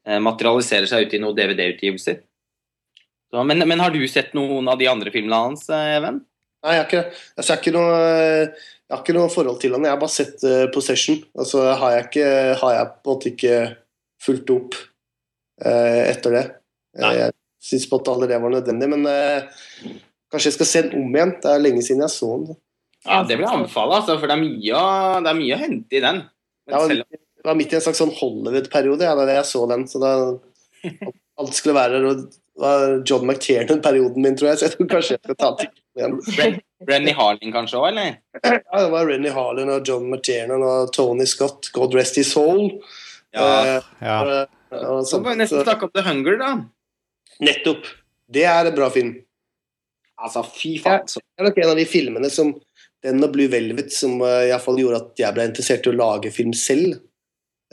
eh, 0.08 0.20
materialiserer 0.24 0.88
seg 0.88 1.06
ut 1.06 1.16
i 1.16 1.20
noen 1.22 1.36
DVD-utgivelser. 1.36 2.22
Men, 3.34 3.66
men 3.66 3.82
har 3.82 3.90
du 3.90 4.00
sett 4.08 4.32
noen 4.36 4.68
av 4.70 4.78
de 4.78 4.88
andre 4.88 5.12
filmene 5.12 5.42
hans, 5.48 5.66
eh, 5.68 5.96
Even? 5.98 6.22
Nei, 6.64 6.78
jeg 6.78 6.80
har 6.80 6.88
ikke, 6.88 7.04
altså, 7.36 7.44
jeg 7.44 7.52
har 7.52 7.60
ikke, 7.60 7.72
noe, 7.74 7.96
jeg 8.88 8.94
har 8.94 9.00
ikke 9.02 9.16
noe 9.18 9.32
forhold 9.32 9.58
til 9.60 9.74
han. 9.76 9.84
Jeg 9.84 9.92
har 9.92 10.00
bare 10.00 10.14
sett 10.14 10.44
uh, 10.48 10.62
Possession. 10.72 11.18
Altså 11.36 11.66
har 11.76 11.96
jeg, 11.98 12.04
ikke, 12.08 12.28
har 12.62 12.76
jeg 12.78 12.86
på 12.94 13.02
en 13.04 13.10
måte 13.10 13.32
ikke 13.34 13.58
fulgt 14.24 14.52
opp 14.54 14.78
uh, 15.60 16.02
etter 16.06 16.38
det. 16.38 16.44
Nei. 17.02 17.10
jeg 17.18 17.34
syns 17.64 17.86
på 17.90 17.98
at 18.02 18.10
aldri 18.12 18.28
det 18.30 18.40
var 18.42 18.52
nødvendig, 18.52 18.88
men 18.92 19.06
eh, 19.08 19.48
kanskje 20.32 20.50
jeg 20.50 20.56
skal 20.58 20.68
se 20.70 20.82
den 20.86 21.02
om 21.02 21.14
igjen. 21.16 21.34
Det 21.42 21.50
er 21.54 21.62
lenge 21.64 21.82
siden 21.86 22.04
jeg 22.04 22.12
så 22.12 22.30
den. 22.44 22.56
Ja, 23.04 23.22
Det 23.24 23.36
vil 23.36 23.44
jeg 23.46 23.52
anbefale, 23.58 23.98
altså, 24.00 24.18
for 24.20 24.28
det 24.30 24.36
er 24.36 24.42
mye, 24.44 24.78
å- 24.80 25.20
det 25.24 25.30
er 25.32 25.38
mye 25.40 25.56
å 25.56 25.60
hente 25.60 25.96
i 25.98 26.00
den. 26.04 26.22
Men 26.66 26.74
Ja, 26.74 26.86
men- 26.86 26.88
selv, 26.96 27.20
Det 27.44 27.50
var 27.50 27.56
midt 27.60 27.72
i 27.74 27.76
en 27.76 27.82
slags 27.84 27.98
sånn 28.00 28.14
Hollywood-periode 28.16 29.02
ja, 29.04 29.14
da 29.14 29.26
jeg 29.28 29.44
så 29.44 29.66
den. 29.68 29.82
Så 29.86 30.00
da 30.00 30.12
alt 31.40 31.52
skulle 31.56 31.74
være 31.76 32.00
det 32.00 32.12
var 32.56 33.02
John 33.04 33.26
McTiernan-perioden 33.26 34.22
min, 34.22 34.36
tror 34.38 34.48
jeg. 34.52 34.58
Så 34.60 34.64
jeg 34.68 34.72
tror 34.78 34.88
kanskje 34.88 35.16
jeg 35.16 35.20
skal 35.24 35.36
ta 35.42 35.50
til 35.58 35.68
igjen. 35.98 36.14
Bren, 36.84 37.04
Harlin 37.08 37.14
Harling 37.18 37.52
kanskje 37.52 37.80
òg, 37.80 37.88
eller? 37.90 38.16
Ja, 38.44 38.78
det 38.80 38.90
var 38.92 39.06
Renny 39.08 39.28
Harlin 39.34 39.68
og 39.74 39.84
John 39.88 40.08
McTiernan 40.10 40.62
og 40.64 40.92
Tony 40.96 41.26
Scott. 41.28 41.68
God 41.76 41.94
rest 41.98 42.16
his 42.16 42.32
soul. 42.32 42.70
Ja. 43.34 43.44
Eh, 43.76 43.80
Ja. 44.00 44.18
og, 44.22 44.48
og 44.72 45.04
Så 45.06 45.20
må 45.20 45.34
vi 45.34 45.42
nesten 45.42 45.64
snakke 45.64 45.82
om 45.88 45.92
The 45.94 46.02
Hunger, 46.08 46.38
da. 46.40 46.52
Nettopp. 47.44 47.86
Det 48.30 48.44
er 48.48 48.70
en 48.70 48.76
bra 48.76 48.88
film. 48.94 49.14
Altså, 50.20 50.44
fy 50.46 50.76
faen. 50.82 51.06
så- 51.08 51.20
Det 51.20 51.42
er 51.42 51.48
nok 51.48 51.58
en 51.58 51.70
av 51.70 51.76
de 51.76 51.84
filmene 51.84 52.30
som 52.30 52.54
den 53.02 53.22
og 53.24 53.32
Blue 53.32 53.48
Velvet 53.48 53.92
som 53.92 54.20
uh, 54.22 54.46
iallfall 54.46 54.78
gjorde 54.78 55.00
at 55.02 55.18
jeg 55.18 55.34
ble 55.34 55.44
interessert 55.44 55.86
i 55.86 55.90
å 55.90 55.96
lage 55.98 56.30
film 56.32 56.52
selv. 56.52 57.00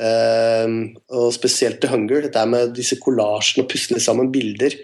Uh, 0.02 0.92
og 1.14 1.32
spesielt 1.32 1.80
The 1.82 1.88
Hunger. 1.88 2.22
Dette 2.26 2.42
er 2.42 2.50
med 2.50 2.74
disse 2.76 2.98
kollasjene 3.00 3.64
og 3.64 3.70
pusle 3.72 4.00
sammen 4.02 4.32
bilder. 4.34 4.76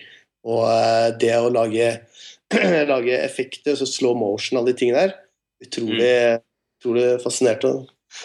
Og 0.48 0.64
uh, 0.64 1.10
det 1.20 1.34
å 1.36 1.50
lage, 1.52 1.90
lage 2.94 3.18
effekter, 3.20 3.76
så 3.76 3.88
slow 3.90 4.16
motion, 4.16 4.60
alle 4.60 4.72
de 4.72 4.80
tingene 4.80 5.08
der. 5.08 5.18
Utrolig, 5.66 6.14
utrolig 6.80 7.08
fascinerte. 7.24 7.74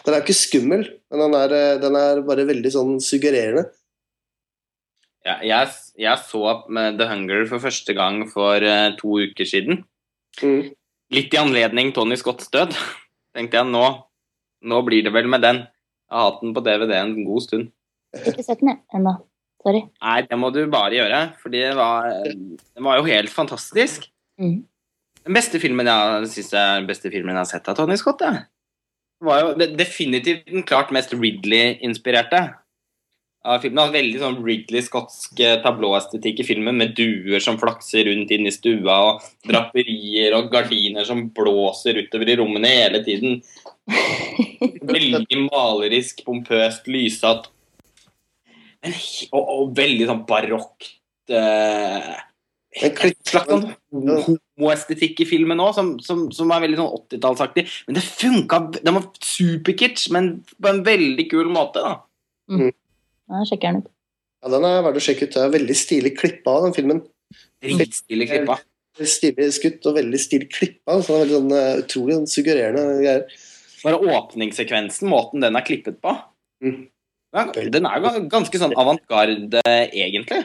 Den 0.07 0.15
er 0.15 0.23
ikke 0.23 0.37
skummel, 0.37 0.85
men 1.11 1.23
den 1.25 1.35
er, 1.35 1.53
eh, 1.57 1.79
den 1.83 1.97
er 1.99 2.21
bare 2.25 2.45
veldig 2.47 2.71
sånn 2.71 2.93
suggererende. 3.03 3.65
Ja, 5.27 5.39
jeg, 5.43 5.73
jeg 5.99 6.21
så 6.25 6.55
The 6.71 7.09
Hunger 7.11 7.45
for 7.51 7.63
første 7.63 7.95
gang 7.97 8.23
for 8.31 8.65
eh, 8.65 8.95
to 8.99 9.19
uker 9.27 9.49
siden. 9.49 9.83
Mm. 10.41 10.73
Litt 11.13 11.35
i 11.35 11.41
anledning 11.41 11.93
Tony 11.93 12.17
Scotts 12.17 12.49
død. 12.53 12.73
Tenkte 13.37 13.61
jeg 13.61 13.69
nå, 13.69 13.85
nå 14.69 14.81
blir 14.87 15.05
det 15.05 15.13
vel 15.15 15.29
med 15.31 15.45
den. 15.45 15.63
Jeg 16.09 16.17
har 16.17 16.31
hatt 16.31 16.41
den 16.45 16.55
på 16.57 16.65
DVD 16.65 16.97
en 16.99 17.15
god 17.27 17.45
stund. 17.45 17.71
Ikke 18.13 18.45
sett 18.45 18.61
den 18.61 18.77
ennå. 18.93 19.17
Sorry. 19.63 19.85
Nei, 20.03 20.19
det 20.27 20.37
må 20.41 20.51
du 20.53 20.65
bare 20.71 20.97
gjøre, 20.97 21.21
fordi 21.39 21.61
det 21.63 21.77
var, 21.79 22.09
det 22.35 22.83
var 22.83 22.99
jo 22.99 23.07
helt 23.07 23.31
fantastisk. 23.31 24.09
Mm. 24.41 24.65
Den 25.23 25.37
beste 25.39 25.61
filmen 25.63 25.87
jeg 25.87 26.33
synes 26.33 26.51
er 26.59 26.81
den 26.81 26.89
beste 26.89 27.13
filmen 27.13 27.37
jeg 27.37 27.45
har 27.45 27.51
sett 27.53 27.71
av 27.71 27.79
Tony 27.79 27.97
Scott, 28.01 28.25
det. 28.25 28.43
Det 29.23 29.29
var 29.29 29.45
jo 29.45 29.69
definitivt 29.79 30.49
den 30.51 30.67
klart 30.67 30.91
mest 30.95 31.15
Ridley-inspirerte 31.15 32.41
filmen. 33.43 33.77
Det 33.77 33.83
var 33.83 33.95
Veldig 33.97 34.21
sånn 34.23 34.39
Ridley-skotsk 34.47 35.41
eh, 35.43 35.59
tablåestetikk 35.65 36.43
i 36.43 36.47
filmen, 36.47 36.79
med 36.79 36.95
duer 36.99 37.43
som 37.43 37.59
flakser 37.61 38.07
rundt 38.09 38.31
inn 38.31 38.47
i 38.47 38.55
stua, 38.55 38.99
og 39.09 39.49
draperier 39.49 40.37
og 40.39 40.51
gardiner 40.53 41.07
som 41.09 41.27
blåser 41.35 41.99
utover 42.05 42.31
i 42.31 42.37
rommene 42.39 42.71
hele 42.71 43.03
tiden. 43.07 43.41
Veldig 44.93 45.41
malerisk, 45.49 46.23
pompøst, 46.27 46.87
lysete. 46.91 47.51
Men, 48.83 48.95
og, 49.31 49.43
og 49.43 49.75
veldig 49.79 50.07
sånn 50.09 50.23
barokt 50.27 50.89
eh, 51.31 52.15
Men 52.81 53.13
slags 53.29 53.47
sånn 53.47 53.69
homoestetikk 53.93 55.23
i 55.23 55.27
filmen 55.29 55.63
òg, 55.63 55.71
som, 55.77 55.93
som, 56.03 56.25
som 56.35 56.51
er 56.51 56.65
veldig 56.65 56.81
sånn 56.81 56.97
80-tallsaktig. 56.97 57.67
Men 57.87 57.99
det 57.99 58.03
funka 58.07 58.59
Den 58.81 58.97
var 58.97 59.07
superkitsch, 59.23 60.09
men 60.15 60.33
på 60.59 60.73
en 60.73 60.83
veldig 60.87 61.29
kul 61.31 61.53
måte. 61.55 61.83
da 61.85 62.73
Ja, 63.33 63.41
jeg 63.41 63.55
sjekker 63.55 63.73
den 63.73 63.83
ut. 63.83 63.91
Ja, 64.43 64.51
den 64.53 64.67
er 64.69 64.83
verdt 64.85 64.99
å 65.01 65.05
sjekke 65.07 65.29
ut. 65.29 65.33
Det 65.33 65.41
er 65.41 65.55
veldig 65.55 65.77
stilig 65.79 66.13
klippa 66.19 66.57
av 66.59 66.67
den 66.67 66.77
filmen. 66.77 67.01
Dritstilig 67.65 68.29
klippa. 68.29 68.59
Stilig 69.09 69.47
skutt 69.57 69.87
og 69.89 69.97
veldig 69.97 70.21
stilig 70.21 70.49
klippa. 70.53 70.99
Så 71.01 71.15
det 71.15 71.15
er 71.15 71.23
veldig 71.23 71.39
sånn, 71.39 71.55
eh, 71.57 71.83
utrolig 71.85 72.17
sånn, 72.19 72.33
suggererende 72.35 72.99
greier. 73.01 73.39
Bare 73.83 74.01
åpningssekvensen, 74.19 75.09
måten 75.11 75.43
den 75.43 75.57
er 75.57 75.65
klippet 75.67 76.03
på. 76.05 76.13
Mm. 76.63 76.83
Ja, 77.33 77.47
den 77.49 77.87
er 77.89 78.03
jo 78.03 78.27
ganske 78.29 78.61
sånn 78.61 78.75
avantgarde, 78.77 79.63
egentlig. 79.65 80.43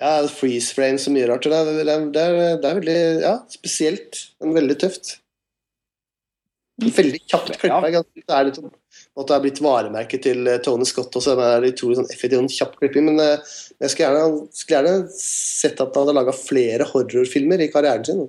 Ja, 0.00 0.14
freeze 0.32 0.72
frame 0.72 0.98
så 0.98 1.12
mye 1.12 1.28
rart. 1.28 1.44
Det 1.44 1.52
er, 1.52 1.84
det 1.84 1.92
er, 1.92 2.06
det 2.56 2.70
er, 2.70 2.78
veldig 2.78 3.00
ja, 3.20 3.34
spesielt, 3.52 4.22
men 4.40 4.56
veldig 4.56 4.78
tøft. 4.80 5.18
Veldig 6.80 7.20
kjapt 7.28 7.58
klippa. 7.60 7.90
Det 7.92 8.24
er 8.32 8.48
litt 8.48 8.56
sånn 8.56 8.72
at 9.18 9.26
det 9.26 9.36
er 9.36 9.42
blitt 9.42 9.60
varemerket 9.64 10.22
til 10.28 10.46
eh, 10.48 10.60
Tony 10.64 10.86
Scott 10.88 11.16
også. 11.18 11.34
Det 11.38 11.48
er 11.48 11.66
utrolig 11.72 11.98
sånn 11.98 12.12
effektiv 12.12 12.44
og 12.44 12.54
kjapp 12.54 12.76
klipping. 12.78 13.08
Men 13.10 13.22
eh, 13.24 13.50
jeg 13.82 13.92
skulle 13.92 14.10
gjerne, 14.10 14.44
skulle 14.54 14.78
gjerne 14.78 14.94
sett 15.16 15.82
at 15.82 15.90
han 15.96 16.04
hadde 16.04 16.16
laga 16.20 16.36
flere 16.36 16.86
horrorfilmer 16.92 17.64
i 17.64 17.70
karrieren 17.72 18.06
sin. 18.06 18.24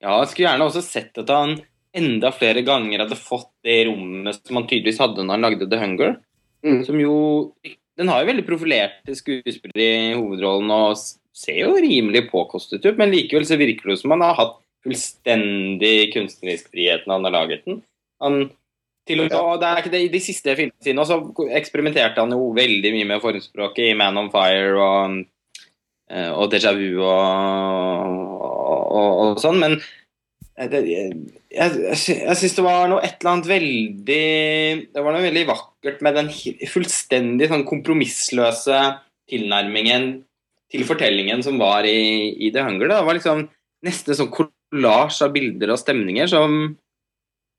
Ja, 0.00 0.18
jeg 0.20 0.32
skulle 0.32 0.48
gjerne 0.48 0.68
også 0.68 0.84
sett 0.84 1.20
at 1.20 1.32
han 1.32 1.58
enda 1.94 2.32
flere 2.34 2.64
ganger 2.66 3.04
hadde 3.04 3.18
fått 3.18 3.52
det 3.64 3.84
rommet 3.88 4.40
som 4.40 4.58
han 4.58 4.66
tydeligvis 4.66 5.00
hadde 5.02 5.22
når 5.22 5.36
han 5.36 5.46
lagde 5.46 5.68
The 5.70 5.80
Hunger. 5.80 6.16
Mm. 6.64 6.80
Som 6.88 7.00
jo 7.00 7.16
Den 7.94 8.08
har 8.10 8.22
jo 8.22 8.26
veldig 8.26 8.42
profilerte 8.48 9.14
skuespillere 9.14 10.08
i 10.10 10.14
hovedrollen 10.18 10.72
og 10.74 10.96
ser 11.34 11.60
jo 11.60 11.76
rimelig 11.78 12.24
påkostet 12.32 12.82
ut, 12.82 12.96
men 12.98 13.12
likevel 13.12 13.44
så 13.46 13.58
virker 13.60 13.92
det 13.92 14.00
som 14.00 14.10
han 14.10 14.24
har 14.24 14.34
hatt 14.34 14.56
fullstendig 14.82 16.10
kunstnerisk 16.10 16.72
frihet 16.72 17.06
når 17.06 17.20
han 17.20 17.28
har 17.28 17.34
laget 17.36 17.68
den. 17.68 17.78
Han 18.24 18.44
til 19.04 19.20
det, 19.28 20.00
I 20.00 20.08
de 20.08 20.20
siste 20.22 20.54
filmene 20.56 20.84
sine 20.84 21.04
så 21.04 21.18
eksperimenterte 21.58 22.22
han 22.22 22.32
jo 22.32 22.52
veldig 22.56 22.92
mye 22.94 23.08
med 23.12 23.22
formspråket 23.22 23.90
i 23.90 23.96
Man 23.98 24.16
on 24.16 24.30
Fire 24.32 24.78
og, 24.80 25.18
eh, 26.08 26.30
og 26.32 26.48
Déjà 26.52 26.72
Vu 26.76 27.02
og, 27.04 28.22
og, 28.40 29.10
og 29.26 29.42
sånn, 29.42 29.60
men 29.60 29.76
eh, 30.56 30.70
det, 30.72 30.80
jeg, 30.88 31.10
jeg, 31.52 31.98
jeg 32.22 32.38
syns 32.40 32.56
det 32.56 32.64
var 32.64 32.88
noe 32.88 33.02
et 33.04 33.18
eller 33.18 33.32
annet 33.34 33.50
veldig 33.50 34.22
Det 34.94 35.04
var 35.04 35.16
noe 35.16 35.26
veldig 35.26 35.44
vakkert 35.50 36.00
med 36.06 36.16
den 36.20 36.30
fullstendig 36.72 37.50
sånn 37.50 37.66
kompromissløse 37.68 38.80
tilnærmingen 39.28 40.14
til 40.72 40.86
fortellingen 40.88 41.44
som 41.44 41.60
var 41.60 41.86
i, 41.86 42.32
i 42.40 42.50
The 42.52 42.64
Hunger. 42.64 42.88
Da. 42.88 43.02
Det 43.02 43.08
var 43.08 43.18
liksom 43.18 43.44
nesten 43.84 44.16
sånn 44.16 44.32
kollasj 44.32 45.20
av 45.26 45.36
bilder 45.36 45.74
og 45.74 45.80
stemninger 45.80 46.28
som 46.32 46.74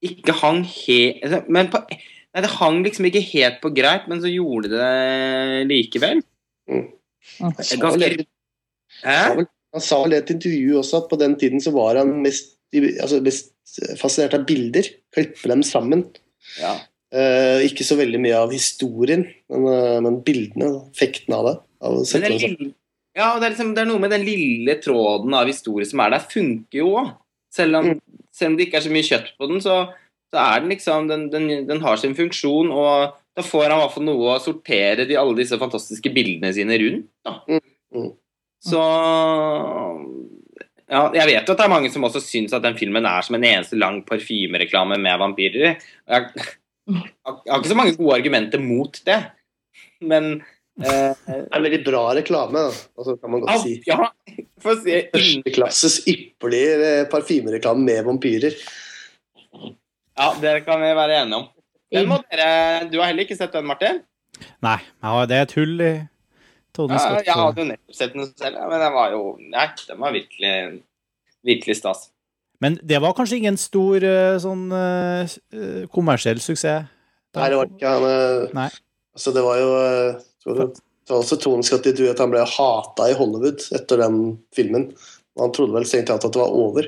ikke 0.03 0.33
hang 0.41 0.63
helt 0.63 1.47
Men 1.49 1.69
på, 1.71 1.79
nei, 1.89 2.41
det 2.43 2.51
hang 2.57 2.83
liksom 2.83 3.05
ikke 3.05 3.23
helt 3.33 3.61
på 3.61 3.71
greip, 3.75 4.07
men 4.11 4.21
så 4.21 4.31
gjorde 4.31 4.69
det 4.69 4.79
det 4.79 5.67
likevel. 5.69 6.23
Han 6.67 7.53
sa 7.59 7.75
Ganske- 7.75 7.99
vel 7.99 8.21
i- 8.21 8.27
Hæ? 9.03 9.45
han 9.73 9.81
sa 9.81 10.03
vel 10.03 10.13
i 10.13 10.17
et 10.17 10.29
intervju 10.31 10.77
også 10.79 11.03
at 11.03 11.09
på 11.09 11.17
den 11.19 11.35
tiden 11.35 11.59
så 11.61 11.71
var 11.71 11.95
han 11.97 12.21
mest, 12.21 12.57
altså 12.73 13.21
mest 13.21 13.51
fascinert 13.99 14.33
av 14.33 14.45
bilder. 14.45 14.83
Klippe 15.13 15.47
dem 15.47 15.63
sammen. 15.63 16.05
Ja. 16.59 16.79
Uh, 17.15 17.61
ikke 17.63 17.83
så 17.85 17.95
veldig 17.95 18.19
mye 18.19 18.35
av 18.35 18.51
historien, 18.51 19.23
men, 19.49 19.65
uh, 19.67 20.01
men 20.01 20.21
bildene, 20.25 20.89
effekten 20.91 21.33
av 21.33 21.45
det. 21.45 21.55
Av 21.81 21.99
det 22.03 22.29
lille, 22.31 22.73
ja, 23.15 23.39
det 23.39 23.45
er, 23.45 23.49
liksom, 23.53 23.73
det 23.75 23.83
er 23.83 23.85
noe 23.85 23.99
med 23.99 24.11
den 24.11 24.25
lille 24.25 24.75
tråden 24.81 25.33
av 25.33 25.47
historie 25.47 25.85
som 25.87 26.01
er 26.03 26.09
der, 26.15 26.19
funker 26.19 26.81
jo 26.81 26.89
òg. 26.99 27.13
Selv, 27.55 27.75
om- 27.75 28.01
selv 28.35 28.51
om 28.51 28.57
det 28.57 28.67
ikke 28.67 28.81
er 28.81 28.85
så 28.85 28.91
mye 28.93 29.07
kjøtt 29.07 29.31
på 29.39 29.49
den, 29.51 29.61
så, 29.63 29.77
så 30.33 30.41
er 30.41 30.63
den 30.63 30.73
liksom 30.73 31.07
den, 31.11 31.29
den, 31.31 31.47
den 31.69 31.81
har 31.83 32.01
sin 32.01 32.15
funksjon, 32.17 32.73
og 32.75 33.15
da 33.35 33.43
får 33.43 33.67
han 33.67 33.77
i 33.77 33.81
hvert 33.81 33.95
fall 33.95 34.07
noe 34.07 34.35
å 34.35 34.43
sortere 34.43 35.07
de, 35.07 35.17
alle 35.19 35.37
disse 35.39 35.59
fantastiske 35.59 36.11
bildene 36.15 36.51
sine 36.55 36.79
rundt. 36.81 37.09
Da. 37.25 37.37
Mm, 37.47 37.63
mm. 37.95 38.11
Så 38.65 38.81
ja, 40.85 41.01
Jeg 41.13 41.27
vet 41.27 41.47
jo 41.49 41.53
at 41.53 41.59
det 41.59 41.65
er 41.65 41.71
mange 41.71 41.89
som 41.93 42.05
også 42.07 42.21
syns 42.23 42.53
at 42.55 42.63
den 42.65 42.77
filmen 42.79 43.07
er 43.09 43.25
som 43.25 43.37
en 43.37 43.47
eneste 43.47 43.77
lang 43.77 43.99
parfymereklame 44.07 44.97
med 45.01 45.21
vampyrer. 45.21 45.79
Jeg, 46.07 46.45
jeg 46.85 47.01
har 47.25 47.59
ikke 47.59 47.73
så 47.73 47.77
mange 47.77 47.95
gode 47.97 48.19
argumenter 48.19 48.61
mot 48.61 48.99
det, 49.07 49.17
men 50.05 50.37
eh, 50.83 51.11
Det 51.15 51.35
er 51.35 51.45
en 51.45 51.65
veldig 51.65 51.81
bra 51.85 52.03
reklame. 52.17 52.63
Altså, 52.97 53.15
kan 53.21 53.31
man 53.33 53.43
godt 53.43 53.63
si. 53.63 53.77
ja, 53.87 54.09
for 54.61 54.75
å 54.75 54.81
si 54.81 54.97
Førsteklasses 55.13 55.99
ypperlig 56.11 56.63
eh, 56.75 57.03
parfymereklame 57.11 57.85
med 57.87 58.01
vampyrer. 58.07 58.57
Ja, 60.15 60.31
det 60.39 60.57
kan 60.65 60.81
vi 60.83 60.91
være 60.95 61.21
enige 61.21 61.43
om. 61.43 61.47
Den 61.95 62.09
må 62.09 62.19
dere, 62.31 62.87
du 62.91 62.97
har 62.99 63.11
heller 63.11 63.27
ikke 63.27 63.37
sett 63.37 63.53
den, 63.55 63.67
Martin? 63.67 64.01
Nei, 64.65 64.79
det 65.29 65.37
er 65.37 65.45
et 65.45 65.55
hull 65.55 65.79
i 65.79 65.93
Tony 66.75 66.97
Ja, 66.97 67.19
jeg 67.23 67.37
hadde 67.39 67.61
jo 67.61 67.67
nettopp 67.69 67.95
sett 67.95 68.15
den 68.15 68.27
selv, 68.33 68.57
men 68.67 68.81
den 68.83 68.95
var 68.95 69.13
jo 69.13 69.21
Nei, 69.39 69.67
den 69.87 70.01
var 70.01 70.15
virkelig, 70.15 70.55
virkelig 71.47 71.77
stas. 71.79 72.09
Men 72.63 72.79
det 72.83 72.99
var 73.03 73.15
kanskje 73.15 73.39
ingen 73.41 73.59
stor 73.59 74.03
eh, 74.03 74.35
sånn 74.41 74.67
eh, 74.75 75.37
kommersiell 75.93 76.41
suksess? 76.43 76.91
Nei, 77.35 77.47
det 77.51 77.59
var 77.59 77.71
ikke 77.71 77.95
han 77.95 78.59
Altså, 79.15 79.31
det 79.35 79.43
var 79.43 79.59
jo 79.59 79.71
det, 80.45 80.69
var 81.09 81.21
også 81.21 81.37
Tony 81.41 81.65
Scott 81.65 81.87
i 81.89 81.93
trodde 81.95 82.13
at 82.13 82.21
han 82.23 82.33
ble 82.33 82.45
hata 82.49 83.09
i 83.09 83.17
Hollywood 83.17 83.67
etter 83.77 84.01
den 84.01 84.19
filmen. 84.55 84.89
Og 85.35 85.47
han 85.47 85.53
trodde 85.55 85.75
vel 85.75 85.87
strengt 85.87 86.07
tatt 86.09 86.25
at 86.25 86.33
det 86.33 86.41
var 86.41 86.55
over. 86.55 86.87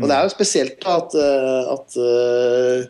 Og 0.00 0.08
det 0.08 0.16
er 0.16 0.26
jo 0.26 0.32
spesielt 0.32 0.78
da 0.80 0.96
at, 1.02 1.16
eh, 1.18 1.72
at 1.74 1.96
eh, 2.00 2.86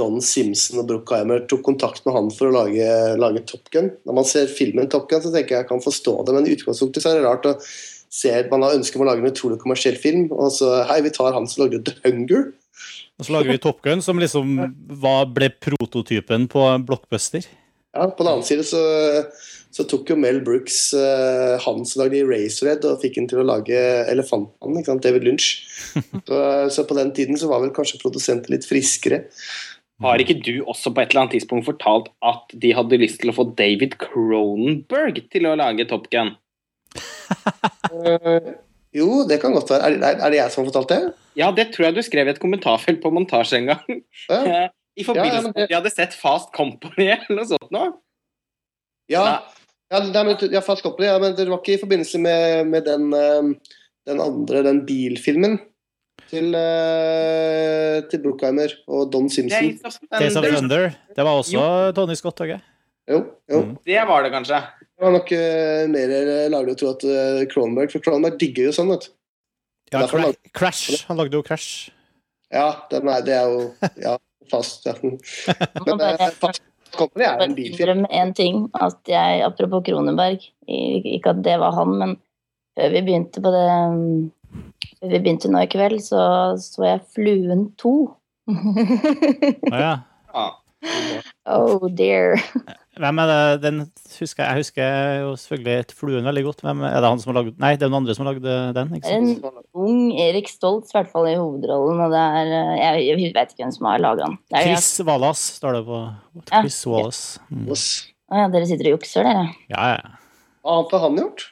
Don 0.00 0.20
Simpson 0.24 0.80
og 0.80 0.88
Brockheimer 0.88 1.44
tok 1.50 1.64
kontakt 1.66 2.06
med 2.06 2.16
han 2.16 2.30
for 2.32 2.48
å 2.48 2.54
lage, 2.54 2.86
lage 3.20 3.44
Top 3.50 3.68
Gun. 3.74 3.90
Når 4.08 4.16
man 4.16 4.28
ser 4.28 4.48
filmen 4.50 4.88
Top 4.90 5.10
Gun, 5.10 5.22
så 5.24 5.32
tenker 5.34 5.56
jeg 5.58 5.66
jeg 5.66 5.70
kan 5.72 5.84
forstå 5.84 6.14
det, 6.24 6.36
men 6.36 6.48
i 6.48 6.54
utgangspunktet 6.56 7.04
så 7.04 7.12
er 7.12 7.20
det 7.20 7.26
rart 7.26 7.50
å 7.50 7.56
se 8.10 8.32
at 8.34 8.48
man 8.50 8.64
har 8.66 8.78
ønske 8.78 8.98
om 8.98 9.04
å 9.04 9.10
lage 9.10 9.22
en 9.22 9.30
utrolig 9.30 9.60
kommersiell 9.62 9.98
film, 10.00 10.30
og 10.32 10.50
så 10.54 10.80
hei, 10.88 10.98
vi 11.04 11.12
tar 11.14 11.36
han 11.36 11.46
som 11.50 11.66
lagde 11.66 11.82
The 11.86 11.98
Hunger. 12.06 12.48
Og 13.20 13.26
så 13.26 13.34
lager 13.34 13.52
vi 13.52 13.60
Top 13.62 13.82
Gun, 13.84 14.00
som 14.02 14.18
liksom 14.22 14.56
var, 15.02 15.28
ble 15.34 15.50
prototypen 15.52 16.48
på 16.50 16.64
blockbuster. 16.88 17.44
Ja, 17.96 18.06
På 18.06 18.22
den 18.22 18.32
annen 18.32 18.46
side 18.46 18.64
så, 18.66 18.80
så 19.74 19.86
tok 19.90 20.12
jo 20.12 20.18
Mel 20.20 20.38
Brooks 20.46 20.92
uh, 20.94 21.56
han 21.64 21.82
som 21.88 22.04
lagde 22.04 22.20
Eraserhead, 22.22 22.86
og 22.86 23.02
fikk 23.02 23.18
han 23.18 23.26
til 23.30 23.42
å 23.42 23.46
lage 23.48 23.80
Elefanten, 24.10 24.78
ikke 24.78 24.92
sant? 24.92 25.02
David 25.06 25.26
Lynch. 25.26 25.50
Så, 26.28 26.38
så 26.70 26.84
på 26.86 26.94
den 26.94 27.10
tiden 27.16 27.38
så 27.40 27.48
var 27.50 27.64
vel 27.64 27.72
kanskje 27.74 27.98
produsenter 27.98 28.52
litt 28.52 28.66
friskere. 28.68 29.24
Har 30.00 30.22
ikke 30.22 30.38
du 30.38 30.62
også 30.62 30.92
på 30.94 31.02
et 31.02 31.10
eller 31.10 31.24
annet 31.24 31.34
tidspunkt 31.34 31.66
fortalt 31.66 32.08
at 32.24 32.54
de 32.62 32.70
hadde 32.76 33.00
lyst 33.00 33.18
til 33.20 33.32
å 33.32 33.34
få 33.36 33.48
David 33.58 33.98
Cronenberg 34.00 35.18
til 35.32 35.48
å 35.50 35.56
lage 35.58 35.88
Top 35.90 36.06
Gun? 36.12 36.36
uh, 37.90 38.54
jo, 38.96 39.22
det 39.28 39.40
kan 39.42 39.54
godt 39.54 39.70
være. 39.70 39.90
Er, 39.90 39.98
er, 39.98 40.22
er 40.24 40.32
det 40.32 40.40
jeg 40.40 40.54
som 40.54 40.62
har 40.62 40.70
fortalt 40.70 40.94
det? 40.94 41.00
Ja, 41.38 41.50
det 41.54 41.68
tror 41.74 41.88
jeg 41.88 41.98
du 41.98 42.02
skrev 42.06 42.30
i 42.30 42.32
et 42.32 42.42
kommentarfelt 42.42 43.02
på 43.02 43.12
montasje 43.14 43.60
en 43.60 43.72
gang. 43.74 44.04
Ja. 44.30 44.68
I 44.98 45.04
forbindelse 45.06 45.36
Ja, 45.36 45.48
med 45.48 45.54
det- 45.54 45.62
at 45.62 45.70
de 45.70 45.78
hadde 45.78 45.92
sett 45.94 46.14
Fast 46.18 46.52
Company 46.56 47.10
eller 47.14 47.36
noe 47.38 47.48
sånt 47.48 47.70
nå. 47.74 47.86
Ja, 49.10 49.42
ja, 49.90 50.00
men, 50.22 50.36
ja 50.52 50.60
fast 50.62 50.82
Company, 50.82 51.08
ja, 51.08 51.18
men 51.18 51.34
det 51.34 51.48
var 51.50 51.58
ikke 51.58 51.74
i 51.74 51.80
forbindelse 51.80 52.18
med, 52.22 52.68
med 52.70 52.86
den, 52.86 53.08
eh, 53.12 53.74
den 54.06 54.20
andre, 54.22 54.62
den 54.62 54.84
bilfilmen 54.86 55.56
til, 56.30 56.54
eh, 56.54 57.96
til 58.10 58.22
Bruckheimer 58.22 58.70
og 58.86 59.10
Don 59.10 59.26
Simpson. 59.28 59.72
Days 60.14 60.36
of 60.38 60.46
Thunder. 60.46 60.92
Det 61.16 61.26
var 61.26 61.40
også 61.40 61.94
Tony 61.96 62.14
Scott. 62.14 62.40
ikke? 62.46 62.60
Jo, 63.10 63.24
jo. 63.50 63.62
Mm. 63.64 63.76
Det 63.86 64.02
var 64.06 64.22
det 64.22 64.30
kanskje. 64.30 64.60
Det 64.78 65.06
var 65.06 65.14
nok 65.16 65.32
uh, 65.32 65.84
mer 65.90 66.10
laglig 66.52 66.76
å 66.76 66.78
tro 66.78 66.90
at 66.92 67.04
uh, 67.08 67.40
Cronenberg 67.50 67.90
For 67.90 68.04
Cronenberg 68.04 68.36
digger 68.38 68.68
jo 68.68 68.74
sånn, 68.76 68.92
vet 68.92 69.08
du. 69.08 69.14
Ja, 69.90 70.04
Crash. 70.54 71.00
Han 71.08 71.18
lagde 71.18 71.34
jo 71.34 71.42
Crash. 71.42 71.88
Ja, 72.54 72.84
den 72.92 73.08
er, 73.10 73.24
det 73.26 73.34
er 73.34 73.48
jo 73.50 73.64
ja, 74.04 74.14
fast. 74.50 74.86
Men, 75.86 76.00
eh, 76.00 76.26
fast, 76.40 76.62
Company 76.96 77.24
er 77.24 77.44
en 77.44 77.54
bilfilm. 77.54 77.80
innrømme 77.80 78.10
en 78.10 78.34
ting. 78.34 78.68
At 78.74 78.98
jeg, 79.08 79.42
apropos 79.46 79.84
Kroneberg, 79.86 80.42
ikke 80.66 81.34
at 81.34 81.44
det 81.46 81.56
var 81.62 81.76
han, 81.76 81.96
men 81.98 82.16
før 82.78 82.94
vi 82.94 83.04
begynte 83.06 83.42
på 83.42 83.52
det 83.54 83.66
Før 84.98 85.12
vi 85.12 85.20
begynte 85.22 85.50
nå 85.50 85.62
i 85.62 85.70
kveld, 85.70 86.00
så 86.02 86.22
så 86.58 86.86
jeg 86.88 87.04
Fluen 87.14 87.68
2. 87.78 87.94
Å, 88.50 89.76
ja. 89.78 89.94
Ja. 90.34 90.48
oh 91.54 91.86
dear. 91.94 92.40
Hvem 93.00 93.20
er 93.22 93.30
det? 93.30 93.40
Den 93.62 93.78
husker 94.18 94.44
jeg, 94.44 94.60
husker 94.60 94.88
jo 95.22 95.32
selvfølgelig 95.40 95.96
Fluen 95.96 96.28
veldig 96.28 96.42
godt. 96.46 96.62
Hvem 96.66 96.82
er 96.84 96.98
det 97.00 97.12
han 97.12 97.22
som 97.22 97.32
har 97.32 97.38
lagd 97.40 97.60
Nei, 97.62 97.72
det 97.80 97.86
er 97.86 97.92
noen 97.92 98.02
andre 98.02 98.16
som 98.16 98.26
har 98.26 98.34
lagd 98.34 98.48
den. 98.76 98.94
ikke 98.98 99.08
sant? 99.08 99.44
en 99.48 99.84
ung 99.86 100.00
Erik 100.20 100.50
Stoltz, 100.52 100.92
i 100.92 100.98
hvert 100.98 101.12
fall 101.12 101.28
i 101.30 101.36
hovedrollen, 101.38 102.02
og 102.04 102.12
det 102.12 102.24
er 102.40 102.54
eh, 102.58 102.72
Jeg, 102.80 103.04
jeg 103.08 103.34
vet 103.36 103.54
ikke 103.54 103.64
hvem 103.64 103.76
som 103.76 103.88
har 103.90 104.02
laga 104.04 104.26
den. 104.26 104.38
Det 104.50 104.60
er, 104.60 104.68
Chris 104.68 104.90
Wallace 105.08 105.58
står 105.60 105.78
det 105.78 105.84
på. 105.88 106.00
Ja, 106.40 106.60
Chris 106.60 106.80
Wallace. 106.90 107.44
Mm. 107.48 107.68
Yes. 107.70 107.86
Å 108.30 108.42
ja, 108.44 108.50
dere 108.52 108.68
sitter 108.68 108.90
og 108.90 108.98
jukser, 108.98 109.26
dere. 109.26 109.46
Ja, 109.72 109.86
ja. 109.96 110.18
Hva 110.60 110.76
annet 110.76 110.92
har 110.94 111.06
han 111.06 111.22
gjort? 111.24 111.46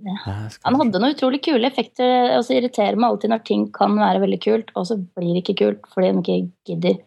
Ja. 0.00 0.34
Han 0.64 0.78
hadde 0.80 1.00
noen 1.00 1.14
utrolig 1.14 1.42
kule 1.44 1.68
effekter, 1.68 2.36
og 2.36 2.44
så 2.46 2.56
irriterer 2.56 2.96
meg 2.96 3.12
alltid 3.12 3.32
når 3.32 3.42
ting 3.48 3.66
kan 3.74 3.96
være 4.00 4.22
veldig 4.22 4.38
kult, 4.44 4.70
og 4.78 4.86
så 4.88 4.96
blir 5.00 5.34
det 5.34 5.42
ikke 5.44 5.58
kult 5.60 5.90
fordi 5.92 6.12
de 6.12 6.22
ikke 6.22 6.38
gidder. 6.70 7.00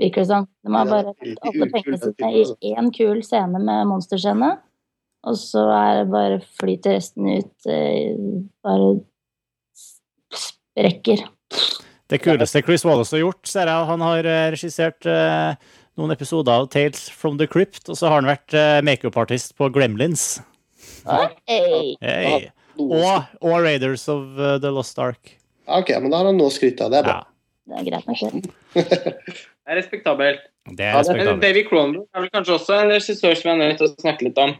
Virker 0.00 0.24
det 0.24 0.30
som. 0.30 0.48
De 0.64 0.72
har 0.74 0.88
bare 0.88 1.12
veldig 1.12 1.36
alle 1.44 1.68
pengene 1.74 2.00
sine 2.00 2.30
i 2.40 2.72
én 2.72 2.90
kul 2.96 3.20
scene 3.26 3.60
med 3.60 3.88
monsterscene, 3.90 4.54
og 5.28 5.36
så 5.36 5.66
er 5.74 6.00
det 6.00 6.06
bare 6.14 6.38
flyter 6.60 6.96
resten 6.96 7.28
ut 7.28 7.68
eh, 7.68 8.16
Bare 8.64 8.94
sprekker. 10.32 11.26
Det 12.10 12.18
kuleste 12.18 12.62
Chris 12.66 12.84
Wallace 12.84 13.14
har 13.14 13.22
gjort, 13.22 13.44
ser 13.46 13.68
jeg, 13.70 13.86
han 13.86 14.02
har 14.02 14.26
eh, 14.26 14.46
regissert 14.54 15.06
eh, 15.06 15.52
noen 16.00 16.14
episoder 16.14 16.62
av 16.62 16.70
Tales 16.72 17.04
from 17.14 17.36
the 17.38 17.46
Crypt, 17.46 17.84
og 17.86 17.98
så 17.98 18.08
har 18.08 18.18
han 18.18 18.30
vært 18.30 18.56
eh, 18.56 18.78
makeup-artist 18.86 19.54
på 19.58 19.68
Gremlins. 19.74 20.40
Hey. 21.46 21.94
Hey. 22.02 22.48
Og, 22.80 23.28
og 23.44 23.54
Raiders 23.62 24.08
of 24.10 24.40
the 24.62 24.72
Lost 24.72 24.98
Ark. 24.98 25.36
Ok, 25.70 25.92
men 26.00 26.10
da 26.10 26.22
har 26.22 26.30
han 26.32 26.40
nå 26.40 26.48
skrytt 26.50 26.80
av 26.82 26.90
det. 26.90 27.04
Det 27.04 27.04
er 27.04 27.12
bra. 27.12 27.20
Ja, 27.20 27.30
Det 27.70 27.78
er 27.78 27.86
greit 27.92 28.10
nok, 28.10 28.18
det. 28.74 29.36
Det 29.70 29.76
er 29.76 29.78
respektabelt. 29.84 30.40
det 30.66 30.82
er 30.82 30.90
Ja, 30.90 30.98
respektabelt. 30.98 31.42
David 31.42 31.68
Cronenberg 31.68 32.06
er 32.14 32.20
vel 32.24 32.30
kanskje 32.34 32.54
også 32.58 32.74
en 32.74 32.88
regissør 32.90 33.36
som 33.38 33.50
jeg 33.50 33.54
er 33.54 33.60
nødt 33.60 33.78
til 33.78 33.86
å 33.86 33.94
snakke 34.02 34.26
litt 34.26 34.38
om. 34.42 34.54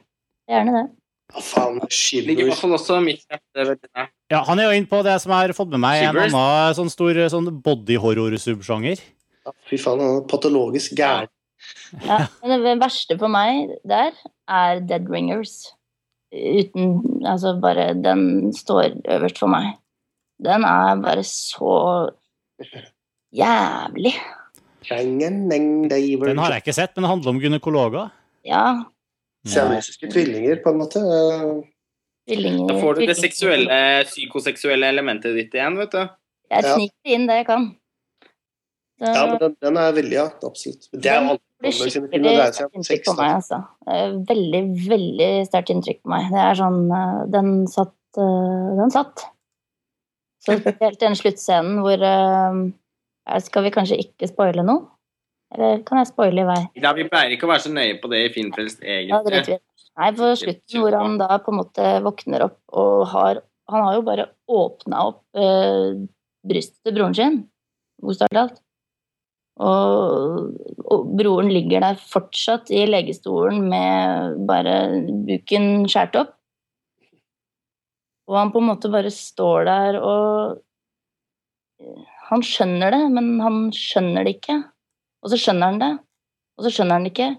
Gjerne 0.48 0.74
det. 0.76 0.84
Ja, 1.30 1.42
faen, 1.46 1.80
Ligger 2.26 2.44
i 2.44 2.46
hvert 2.46 2.60
fall 2.60 2.76
også 2.76 3.00
mitt 3.02 3.24
hjerte. 3.26 4.06
Ja, 4.30 4.44
han 4.46 4.58
er 4.58 4.70
jo 4.70 4.78
inne 4.78 4.86
på 4.90 5.02
det 5.02 5.16
som 5.22 5.32
jeg 5.34 5.48
har 5.48 5.54
fått 5.54 5.74
med 5.74 5.82
meg, 5.82 6.04
en 6.04 6.16
annen 6.22 6.78
sånn 6.78 6.90
stor 6.90 7.18
sånn 7.30 7.50
body-horror-subsjanger. 7.62 9.02
Ja, 9.46 9.52
Fy 9.66 9.78
faen, 9.82 9.98
han 9.98 10.22
er 10.22 10.26
patologisk 10.30 10.94
gæren. 10.98 11.30
Ja, 12.06 12.22
men 12.46 12.62
det 12.62 12.78
verste 12.80 13.18
for 13.18 13.28
meg 13.28 13.74
der 13.82 14.14
er 14.48 14.80
Dead 14.80 15.10
Ringers. 15.10 15.72
Uten 16.30 17.24
Altså, 17.26 17.56
bare 17.60 17.92
Den 17.98 18.52
står 18.54 19.00
øverst 19.10 19.42
for 19.42 19.50
meg. 19.50 19.74
Den 20.38 20.62
er 20.64 21.02
bare 21.02 21.24
så 21.26 22.10
jævlig. 23.34 24.14
Den 24.90 26.40
har 26.42 26.56
jeg 26.56 26.64
ikke 26.64 26.76
sett, 26.76 26.94
men 26.96 27.06
det 27.06 27.12
handler 27.12 27.34
om 27.34 27.42
gynekologer. 27.42 28.08
Ja. 28.46 28.64
Siamesiske 29.48 30.10
tvillinger, 30.12 30.60
på 30.64 30.72
en 30.72 30.80
måte. 30.80 31.02
Tvillinger 32.28 32.68
Da 32.68 32.78
får 32.80 32.98
du 32.98 33.04
det 33.08 33.16
seksuelle, 33.18 33.76
psykoseksuelle 34.08 34.90
elementet 34.92 35.36
ditt 35.38 35.54
igjen, 35.56 35.78
vet 35.80 35.94
du. 35.94 36.02
Jeg 36.50 36.66
sniker 36.66 37.14
inn 37.14 37.28
det 37.30 37.42
jeg 37.42 37.46
kan. 37.48 37.70
Så 39.00 39.14
Ja, 39.14 39.22
men 39.30 39.38
den, 39.40 39.54
den 39.64 39.78
er 39.80 39.94
veldig, 39.96 40.16
ja, 40.18 40.26
absolutt. 40.44 40.90
Det 40.92 41.08
er 41.08 41.30
blir 41.60 41.76
skikkelig 41.76 42.34
sterkt 42.54 42.76
inntrykk 42.78 43.06
på 43.06 43.14
meg, 43.18 43.32
altså. 43.38 43.60
Eh, 43.88 44.16
Veldig, 44.30 44.62
veldig 44.88 45.30
sterkt 45.48 45.72
inntrykk 45.74 46.02
på 46.02 46.12
meg. 46.12 46.28
Det 46.32 46.42
er 46.44 46.58
sånn 46.60 46.80
eh, 46.96 47.20
Den 47.34 47.50
satt 47.70 48.20
eh, 48.20 48.68
Den 48.80 48.94
satt. 48.94 49.24
Så 50.40 50.56
helt 50.56 51.00
den 51.02 51.16
sluttscenen 51.18 51.80
hvor 51.84 52.04
eh, 52.10 52.60
Skal 53.44 53.66
vi 53.66 53.74
kanskje 53.74 54.00
ikke 54.00 54.28
spoile 54.30 54.64
noe? 54.66 54.88
Eller 55.54 55.82
kan 55.86 55.98
jeg 55.98 56.10
spoile 56.12 56.44
i 56.44 56.46
vei? 56.46 56.60
Ja, 56.78 56.92
vi 56.94 57.08
pleier 57.10 57.34
ikke 57.34 57.48
å 57.48 57.50
være 57.50 57.64
så 57.64 57.72
nøye 57.74 57.98
på 58.00 58.10
det 58.12 58.22
i 58.22 58.32
Filmfrelst, 58.34 58.84
egentlig. 58.86 59.58
Nei, 59.98 60.10
på 60.16 60.32
slutten 60.38 60.82
hvor 60.82 60.94
han 60.94 61.16
da 61.18 61.40
på 61.42 61.52
en 61.52 61.58
måte 61.58 61.92
våkner 62.04 62.46
opp 62.46 62.60
og 62.78 63.06
har 63.10 63.42
Han 63.70 63.84
har 63.84 63.94
jo 63.94 64.02
bare 64.02 64.24
åpna 64.50 65.00
opp 65.12 65.38
eh, 65.38 65.92
brystet 66.42 66.80
til 66.82 66.94
broren 66.96 67.14
sin, 67.14 67.36
bokstavelig. 68.02 68.56
Og, 69.62 70.56
og 70.90 71.12
broren 71.14 71.52
ligger 71.54 71.84
der 71.84 72.00
fortsatt 72.02 72.72
i 72.74 72.80
legestolen 72.88 73.68
med 73.70 74.40
bare 74.48 74.74
buken 75.28 75.86
skåret 75.86 76.18
opp. 76.24 76.32
Og 78.26 78.40
han 78.40 78.50
på 78.50 78.58
en 78.58 78.68
måte 78.72 78.90
bare 78.90 79.14
står 79.14 79.70
der 79.70 80.00
og 80.00 80.58
Han 82.30 82.44
skjønner 82.46 82.94
det, 82.94 83.02
men 83.14 83.30
han 83.42 83.62
skjønner 83.74 84.26
det 84.26 84.36
ikke. 84.38 84.60
Og 85.20 85.32
så 85.32 85.38
skjønner 85.40 85.72
han 85.72 85.80
det, 85.82 85.92
og 86.56 86.66
så 86.66 86.72
skjønner 86.74 86.98
han 86.98 87.06
det 87.06 87.12
ikke. 87.14 87.30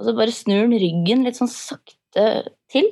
Og 0.00 0.06
så 0.06 0.14
bare 0.16 0.34
snur 0.34 0.64
han 0.64 0.74
ryggen 0.82 1.26
litt 1.26 1.38
sånn 1.38 1.52
sakte 1.52 2.26
til. 2.72 2.88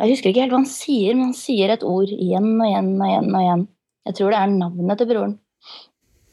Jeg 0.00 0.14
husker 0.14 0.32
ikke 0.32 0.46
helt 0.46 0.54
hva 0.54 0.62
han 0.62 0.70
sier, 0.70 1.14
men 1.14 1.28
han 1.28 1.36
sier 1.36 1.72
et 1.72 1.84
ord 1.86 2.10
igjen 2.10 2.54
og 2.56 2.66
igjen 2.66 2.92
og 2.96 3.08
igjen. 3.10 3.30
og 3.30 3.42
igjen. 3.44 3.64
Jeg 4.08 4.18
tror 4.18 4.32
det 4.32 4.38
er 4.40 4.54
navnet 4.56 4.98
til 4.98 5.10
broren. 5.12 5.34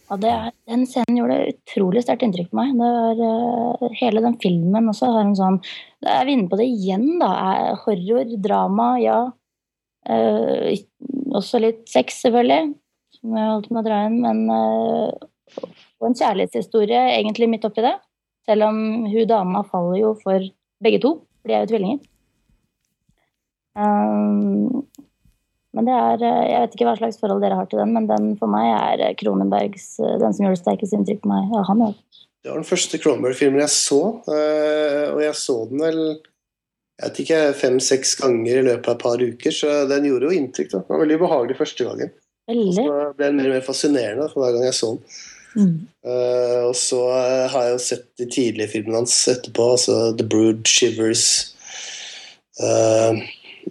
Og 0.09 0.25
er, 0.25 0.53
Den 0.65 0.87
scenen 0.89 1.19
gjorde 1.19 1.37
utrolig 1.51 2.01
sterkt 2.01 2.23
inntrykk 2.25 2.49
på 2.49 2.57
meg. 2.57 2.71
Det 2.79 2.87
var 2.95 3.19
eh, 3.91 3.97
hele 3.99 4.23
den 4.25 4.39
filmen 4.41 4.89
også 4.89 5.11
har 5.11 5.27
en 5.27 5.35
sånn 5.37 5.59
Da 6.01 6.15
er 6.21 6.31
inne 6.31 6.49
på 6.49 6.57
det 6.57 6.65
igjen, 6.71 7.19
da. 7.21 7.29
Er 7.51 7.81
horror, 7.83 8.31
drama, 8.41 8.89
ja. 9.03 9.19
Eh, 10.09 10.79
også 11.35 11.61
litt 11.61 11.83
sex, 11.91 12.23
selvfølgelig, 12.23 12.73
som 13.19 13.35
jeg 13.35 13.51
holdt 13.51 13.71
med 13.71 13.81
å 13.81 13.87
dra 13.87 13.99
inn. 14.07 14.19
Men 14.23 14.39
uh, 14.51 15.65
en 16.05 16.15
kjærlighetshistorie 16.17 17.01
egentlig 17.17 17.49
midt 17.51 17.67
oppi 17.67 17.85
det. 17.85 17.95
Selv 18.49 18.69
om 18.69 18.79
hun 19.09 19.29
dama 19.29 19.63
faller 19.67 19.99
jo 20.01 20.13
for 20.21 20.45
begge 20.83 21.01
to, 21.03 21.17
for 21.41 21.51
de 21.51 21.57
er 21.57 21.65
jo 21.65 21.71
tvillinger. 21.73 21.99
Um, 23.79 24.85
men 25.77 25.85
det 25.85 25.93
er 25.93 26.23
eh, 26.25 26.45
Jeg 26.49 26.61
vet 26.63 26.73
ikke 26.75 26.85
hva 26.87 26.95
slags 26.97 27.19
forhold 27.21 27.43
dere 27.43 27.55
har 27.59 27.67
til 27.69 27.79
den, 27.79 27.91
men 27.93 28.07
den 28.09 28.31
for 28.39 28.49
meg 28.51 28.65
er 28.73 29.13
Kronenbergs 29.15 29.85
Den 30.01 30.33
som 30.33 30.47
gjorde 30.47 30.59
sterkest 30.59 30.95
inntrykk 30.97 31.21
på 31.23 31.29
meg. 31.29 31.45
Ja, 31.53 31.61
han 31.67 31.83
òg. 31.85 31.99
Det 32.41 32.49
var 32.49 32.57
den 32.57 32.67
første 32.67 32.97
Kronenberg-filmen 32.99 33.61
jeg 33.61 33.71
så, 33.75 33.99
og 34.25 35.21
jeg 35.21 35.35
så 35.37 35.55
den 35.69 35.83
vel 35.83 36.01
jeg 36.99 37.11
vet 37.13 37.19
ikke, 37.23 37.39
fem-seks 37.55 38.17
ganger 38.19 38.57
i 38.59 38.63
løpet 38.65 38.89
av 38.89 38.95
et 38.97 39.03
par 39.05 39.21
uker, 39.23 39.53
så 39.55 39.75
den 39.87 40.07
gjorde 40.09 40.27
jo 40.27 40.35
inntrykk. 40.35 40.71
da. 40.73 40.81
Det 40.83 40.91
var 40.91 41.01
veldig 41.05 41.17
ubehagelig 41.21 41.55
første 41.55 41.85
gangen. 41.87 42.09
Og 42.49 42.55
Veldig. 42.55 42.75
så 42.75 42.85
ble 43.15 43.27
den 43.27 43.37
mer 43.37 43.49
og 43.51 43.57
mer 43.57 43.65
fascinerende 43.65 44.29
for 44.31 44.41
hver 44.41 44.55
gang 44.55 44.65
jeg 44.65 44.77
så 44.79 44.93
den. 44.95 45.19
Mm. 45.57 45.77
Uh, 46.05 46.69
og 46.69 46.75
så 46.77 46.99
har 47.09 47.65
jeg 47.65 47.73
jo 47.73 47.81
sett 47.83 48.05
de 48.21 48.27
tidlige 48.29 48.71
filmene 48.75 49.01
hans 49.01 49.15
etterpå, 49.31 49.71
altså 49.75 49.97
The 50.17 50.25
Brood, 50.29 50.61
Shivers 50.69 51.25
uh, 52.61 53.17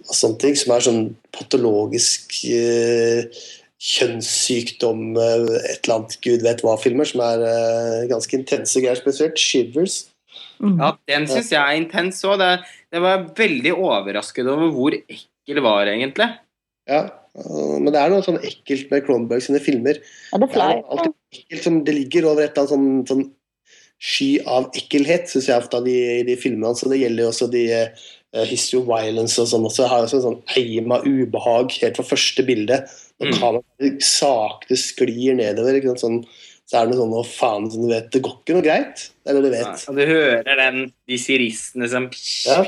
og 0.03 0.15
sånne 0.15 0.39
ting, 0.43 0.57
som 0.59 0.73
er 0.75 0.85
sånn 0.85 1.01
patologisk 1.35 2.35
uh, 2.51 3.41
kjønnssykdom, 3.79 5.03
et 5.15 5.85
eller 5.85 5.95
annet 5.95 6.17
gud 6.23 6.43
vet 6.43 6.63
hva-filmer, 6.65 7.07
som 7.07 7.23
er 7.23 7.45
ganske 8.11 8.35
intense 8.35 8.83
greier, 8.83 8.99
spesielt 8.99 9.39
Shivers. 9.39 10.01
Mm. 10.59 10.75
Ja, 10.81 10.91
den 11.07 11.27
syns 11.31 11.53
jeg 11.53 11.61
er 11.61 11.79
intens 11.79 12.19
òg. 12.27 12.41
Det, 12.41 12.49
det 12.91 12.99
var 12.99 13.15
jeg 13.15 13.29
veldig 13.37 13.73
overrasket 13.77 14.51
over 14.51 14.73
hvor 14.75 14.97
ekkel 14.99 15.63
var, 15.63 15.87
egentlig. 15.87 16.27
Ja, 16.91 17.05
men 17.35 17.91
det 17.93 17.99
er 18.01 18.09
noe 18.11 18.23
sånn 18.25 18.39
ekkelt 18.43 18.89
med 18.91 19.05
Cronenberg 19.05 19.43
sine 19.45 19.59
filmer. 19.63 19.99
Ja, 20.33 20.37
Det, 20.41 20.49
Fly. 20.53 20.61
er 20.61 20.83
alltid 20.89 21.13
ekkelt 21.33 21.63
som 21.63 21.83
det 21.85 21.95
ligger 21.95 22.25
over 22.31 22.43
et 22.43 22.57
eller 22.57 22.73
annet 22.73 22.73
sånn, 22.73 23.07
sånn 23.07 23.27
sky 23.99 24.29
av 24.47 24.69
ekkelhet, 24.79 25.27
syns 25.29 25.47
jeg 25.49 25.59
ofte 25.59 25.81
i 25.83 25.85
de, 25.89 25.97
i 26.19 26.23
de 26.29 26.35
filmene 26.39 26.71
hans. 26.71 26.81
Det 26.87 26.99
gjelder 27.01 27.25
jo 27.25 27.29
også 27.33 27.49
de 27.51 27.63
uh, 27.75 28.45
History 28.47 28.79
of 28.81 28.87
Violence 28.87 29.39
og 29.41 29.49
sånn 29.51 29.65
også. 29.67 29.83
Jeg 29.85 29.91
har 29.93 30.05
også 30.07 30.19
en 30.21 30.25
sånn 30.27 30.41
eim 30.57 30.91
av 30.95 31.03
ubehag 31.07 31.71
helt 31.81 31.99
fra 31.99 32.07
første 32.15 32.45
bilde. 32.47 32.81
Når 33.19 33.27
Mm. 33.33 33.39
kameraet 33.41 34.03
sakte 34.07 34.77
sklir 34.79 35.35
nedover, 35.35 35.75
ikke 35.75 35.91
sant? 35.91 35.99
Sånn, 36.05 36.19
så 36.69 36.77
er 36.77 36.85
det 36.85 36.93
noe 36.93 36.99
sånn 37.01 37.13
Å, 37.17 37.21
faen, 37.25 37.63
sånn, 37.73 37.87
du 37.87 37.93
vet, 37.95 38.09
det 38.13 38.19
går 38.25 38.35
ikke 38.37 38.55
noe 38.59 38.65
greit. 38.65 39.05
Det 39.25 39.31
er 39.33 39.39
du 39.41 39.49
vet. 39.49 39.85
Og 39.89 39.95
du 39.97 40.03
hører 40.05 40.59
den, 40.59 40.83
de 41.09 41.17
siristene 41.17 41.87
som 41.89 42.05
Ja. 42.45 42.59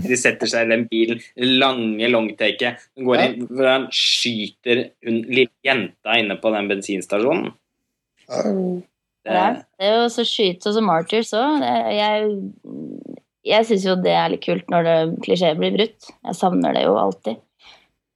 De 0.00 0.16
setter 0.18 0.48
seg 0.50 0.66
i 0.66 0.70
den 0.72 0.86
bilen, 0.90 1.20
lange 1.60 2.08
longtaket, 2.12 2.80
som 2.94 3.04
går 3.08 3.16
Ja. 3.20 3.26
inn, 3.28 3.46
hvor 3.48 3.68
han 3.68 3.86
skyter 3.92 4.90
hun 5.04 5.22
lille 5.28 5.50
jenta 5.66 6.16
inne 6.18 6.36
på 6.40 6.52
den 6.54 6.68
bensinstasjonen. 6.72 7.52
Ja, 8.30 8.42
Det 9.24 9.32
er, 9.36 9.54
det 9.78 9.86
er 9.86 9.96
jo 10.00 10.08
så 10.08 10.24
skyte 10.24 10.70
og 10.70 10.74
så 10.78 10.80
Martyrs 10.82 11.32
òg. 11.36 11.60
Jeg, 11.92 12.30
jeg 13.44 13.66
syns 13.68 13.84
jo 13.84 13.94
det 14.00 14.14
er 14.16 14.30
litt 14.32 14.44
kult 14.46 14.70
når 14.72 14.86
det 14.88 14.96
klisjé 15.26 15.52
blir 15.58 15.74
brutt. 15.76 16.08
Jeg 16.24 16.38
savner 16.38 16.72
det 16.72 16.86
jo 16.86 16.96
alltid. 16.96 17.36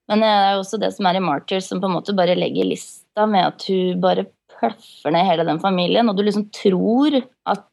Men 0.08 0.20
det 0.24 0.30
er 0.32 0.52
jo 0.54 0.62
også 0.62 0.80
det 0.80 0.92
som 0.96 1.06
er 1.08 1.16
i 1.20 1.24
Martyrs, 1.24 1.68
som 1.68 1.80
på 1.80 1.88
en 1.90 1.96
måte 1.98 2.16
bare 2.16 2.36
legger 2.36 2.64
lista 3.14 3.26
med 3.26 3.46
at 3.46 3.64
hun 3.68 4.00
bare 4.00 4.26
pløffer 4.50 5.12
ned 5.12 5.26
hele 5.26 5.46
den 5.46 5.60
familien, 5.60 6.08
og 6.08 6.16
du 6.16 6.22
liksom 6.22 6.50
tror 6.50 7.22
at 7.46 7.64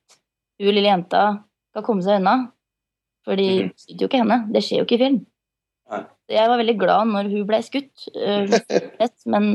hun 0.61 0.73
lille 0.73 0.89
jenta 0.89 1.43
skal 1.71 1.83
komme 1.83 2.03
seg 2.03 2.21
unna. 2.21 2.51
Fordi 3.25 3.47
de 3.61 3.71
skyter 3.77 4.01
jo 4.01 4.07
ikke 4.09 4.21
henne. 4.21 4.47
Det 4.51 4.63
skjer 4.63 4.81
jo 4.81 4.85
ikke 4.85 4.97
i 4.97 5.03
film. 5.03 5.19
Nei. 5.91 6.01
Jeg 6.31 6.49
var 6.49 6.57
veldig 6.57 6.77
glad 6.79 7.07
når 7.11 7.29
hun 7.29 7.47
ble 7.47 7.61
skutt, 7.61 8.07
øh, 8.15 8.49
men 9.33 9.47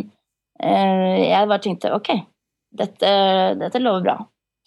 øh, 0.62 1.20
jeg 1.24 1.48
bare 1.48 1.62
tenkte 1.62 1.94
ok, 1.94 2.10
dette, 2.76 3.12
dette 3.58 3.82
lover 3.82 4.02
bra. 4.04 4.16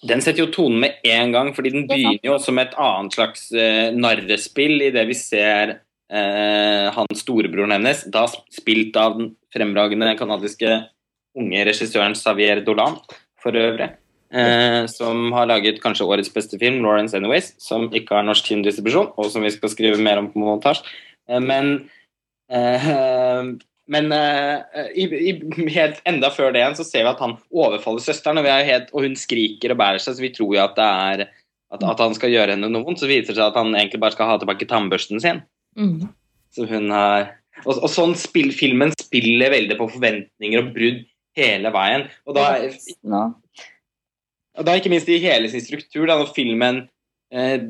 Den 0.07 0.23
setter 0.23 0.45
jo 0.45 0.51
tonen 0.51 0.79
med 0.79 1.03
en 1.03 1.33
gang, 1.35 1.51
fordi 1.55 1.73
den 1.73 1.83
er 1.83 1.91
begynner 1.91 2.29
jo 2.31 2.37
som 2.39 2.59
et 2.61 2.75
annet 2.79 3.15
slags 3.17 3.49
uh, 3.51 3.91
narrespill 3.91 4.79
i 4.85 4.93
det 4.95 5.03
vi 5.09 5.17
ser 5.19 5.73
uh, 5.75 6.85
han 6.95 7.19
storebroren 7.19 7.75
hennes, 7.75 8.05
da 8.07 8.23
spilt 8.31 8.95
av 8.95 9.17
den 9.19 9.33
fremragende 9.51 10.13
kanadiske 10.15 10.77
unge 11.39 11.65
regissøren 11.67 12.17
Xavier 12.17 12.63
Dolan, 12.65 12.99
for 13.41 13.55
øvrig. 13.55 13.91
Eh, 14.29 14.83
som 14.91 15.31
har 15.33 15.47
laget 15.49 15.79
kanskje 15.81 16.05
årets 16.05 16.33
beste 16.33 16.59
film, 16.61 16.83
'Lawrence 16.83 17.17
Anyways', 17.17 17.55
som 17.57 17.89
ikke 17.89 18.15
har 18.15 18.27
norsk 18.27 18.45
filmdistribusjon, 18.51 19.13
og 19.17 19.31
som 19.31 19.41
vi 19.41 19.49
skal 19.55 19.73
skrive 19.73 19.97
mer 19.97 20.21
om 20.21 20.29
på 20.31 20.43
montasje. 20.43 20.85
Eh, 21.29 21.39
men 21.39 21.89
eh, 22.51 23.55
men 23.89 24.11
eh, 24.13 24.61
i, 24.93 25.05
i, 25.31 25.31
helt 25.73 26.01
enda 26.05 26.29
før 26.29 26.53
det 26.53 26.61
igjen 26.61 26.77
så 26.77 26.85
ser 26.85 27.07
vi 27.07 27.09
at 27.09 27.21
han 27.23 27.39
overfaller 27.49 28.03
søsteren, 28.05 28.37
og, 28.37 28.45
vi 28.45 28.69
helt, 28.69 28.91
og 28.93 29.07
hun 29.07 29.17
skriker 29.17 29.73
og 29.73 29.79
bærer 29.81 30.03
seg, 30.03 30.13
så 30.13 30.21
vi 30.21 30.33
tror 30.35 30.53
jo 30.53 30.61
at 30.61 30.75
det 30.77 30.85
er 30.85 31.23
at, 31.73 31.81
at 31.81 32.03
han 32.03 32.13
skal 32.17 32.33
gjøre 32.33 32.53
henne 32.53 32.69
noe 32.69 32.85
vondt. 32.85 33.01
Så 33.01 33.09
viser 33.09 33.33
det 33.33 33.39
seg 33.39 33.47
at 33.49 33.57
han 33.57 33.73
egentlig 33.73 34.01
bare 34.03 34.13
skal 34.13 34.29
ha 34.29 34.37
tilbake 34.41 34.69
tannbørsten 34.69 35.21
sin. 35.23 35.41
Mm. 35.77 36.05
Så 36.53 36.69
hun 36.69 36.93
har 36.93 37.31
og, 37.65 37.73
og 37.75 37.89
sånn 37.91 38.13
spill, 38.15 38.53
filmen 38.55 38.93
spiller 39.01 39.51
veldig 39.51 39.75
på 39.79 39.89
forventninger 39.97 40.61
og 40.61 40.69
brudd 40.75 41.01
hele 41.37 41.71
veien. 41.73 42.07
Og 42.25 42.37
da, 42.37 42.47
og 44.57 44.65
da 44.67 44.75
ikke 44.75 44.91
minst 44.91 45.09
i 45.11 45.21
hele 45.23 45.51
sin 45.51 45.63
struktur, 45.63 46.07
da, 46.07 46.17
når 46.19 46.33
filmen 46.35 46.83
eh, 47.33 47.69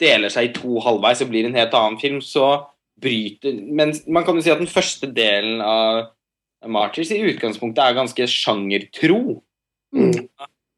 deler 0.00 0.32
seg 0.32 0.50
i 0.50 0.54
to 0.56 0.80
halvveis 0.84 1.22
og 1.24 1.32
blir 1.32 1.48
en 1.48 1.58
helt 1.58 1.76
annen 1.76 2.00
film, 2.00 2.20
så 2.24 2.66
bryter 3.00 3.56
Men 3.64 3.94
man 4.12 4.26
kan 4.26 4.36
jo 4.36 4.44
si 4.44 4.52
at 4.52 4.60
den 4.60 4.68
første 4.68 5.08
delen 5.16 5.62
av 5.64 6.10
Martyrs 6.68 7.12
i 7.14 7.22
utgangspunktet 7.24 7.80
er 7.80 7.96
ganske 7.96 8.26
sjangertro. 8.28 9.38
Mm. 9.96 10.26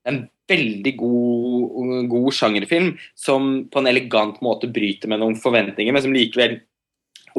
En 0.07 0.21
veldig 0.51 0.93
god, 0.99 1.89
god 2.11 2.37
sjangerfilm 2.37 2.93
som 3.19 3.49
på 3.71 3.81
en 3.81 3.91
elegant 3.91 4.39
måte 4.45 4.71
bryter 4.71 5.11
med 5.11 5.23
noen 5.23 5.39
forventninger, 5.41 5.95
men 5.95 6.05
som 6.05 6.15
likevel 6.15 6.61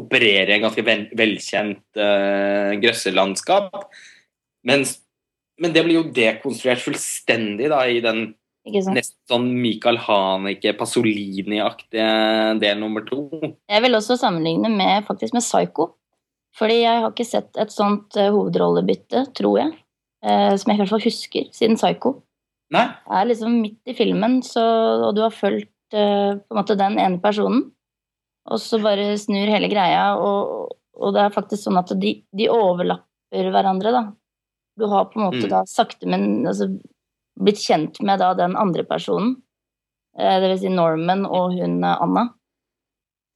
opererer 0.00 0.50
i 0.50 0.56
en 0.58 0.66
ganske 0.66 0.84
vel, 0.84 1.06
velkjent 1.16 2.00
uh, 2.00 2.74
grøsselandskap. 2.82 3.86
Mens, 4.64 4.96
men 5.60 5.74
det 5.74 5.84
blir 5.86 6.00
jo 6.00 6.08
dekonstruert 6.14 6.82
fullstendig 6.82 7.68
da, 7.72 7.82
i 7.86 8.00
den 8.04 8.32
nesten 8.64 9.16
sånn 9.28 9.50
Michael 9.60 9.98
Haneke, 10.06 10.72
Pasolini-aktige 10.78 12.06
del 12.62 12.80
nummer 12.80 13.04
to. 13.04 13.26
Jeg 13.68 13.84
vil 13.84 13.98
også 13.98 14.16
sammenligne 14.20 14.70
med, 14.72 15.04
faktisk 15.08 15.36
med 15.36 15.44
Psycho. 15.44 15.92
Fordi 16.54 16.80
jeg 16.84 17.02
har 17.02 17.10
ikke 17.10 17.26
sett 17.26 17.58
et 17.58 17.72
sånt 17.74 18.14
eh, 18.20 18.30
hovedrollebytte, 18.30 19.24
tror 19.34 19.58
jeg, 19.58 19.72
eh, 20.22 20.52
som 20.54 20.70
jeg 20.70 20.78
i 20.78 20.82
hvert 20.82 20.92
fall 20.92 21.02
husker, 21.02 21.48
siden 21.54 21.78
Psycho. 21.80 22.20
Nei? 22.74 22.86
Det 22.94 23.18
er 23.18 23.30
liksom 23.30 23.56
midt 23.58 23.90
i 23.90 23.96
filmen, 23.98 24.38
så, 24.46 24.62
og 25.08 25.16
du 25.16 25.24
har 25.24 25.34
fulgt 25.34 25.96
eh, 25.96 26.38
på 26.38 26.54
en 26.54 26.60
måte 26.60 26.78
den 26.78 27.00
ene 27.02 27.18
personen, 27.22 27.66
og 28.46 28.60
så 28.62 28.78
bare 28.82 29.16
snur 29.18 29.50
hele 29.50 29.70
greia, 29.72 30.12
og, 30.20 30.76
og 30.94 31.16
det 31.16 31.24
er 31.24 31.34
faktisk 31.34 31.66
sånn 31.66 31.80
at 31.80 31.90
de, 31.98 32.20
de 32.30 32.48
overlapper 32.52 33.50
hverandre, 33.50 33.94
da. 33.94 34.04
Du 34.78 34.86
har 34.90 35.04
på 35.10 35.20
en 35.20 35.26
måte 35.28 35.44
Mm. 35.46 35.50
da 35.50 35.64
sakte, 35.70 36.06
men 36.06 36.46
altså, 36.46 36.68
blitt 37.38 37.60
kjent 37.62 38.00
med 38.02 38.18
da 38.18 38.32
den 38.34 38.56
andre 38.56 38.82
personen, 38.84 39.36
eh, 40.18 40.40
det 40.40 40.50
vil 40.50 40.58
si 40.58 40.68
Norman 40.74 41.24
og 41.26 41.52
hun 41.54 41.82
eh, 41.84 41.96
Anna. 42.02 42.28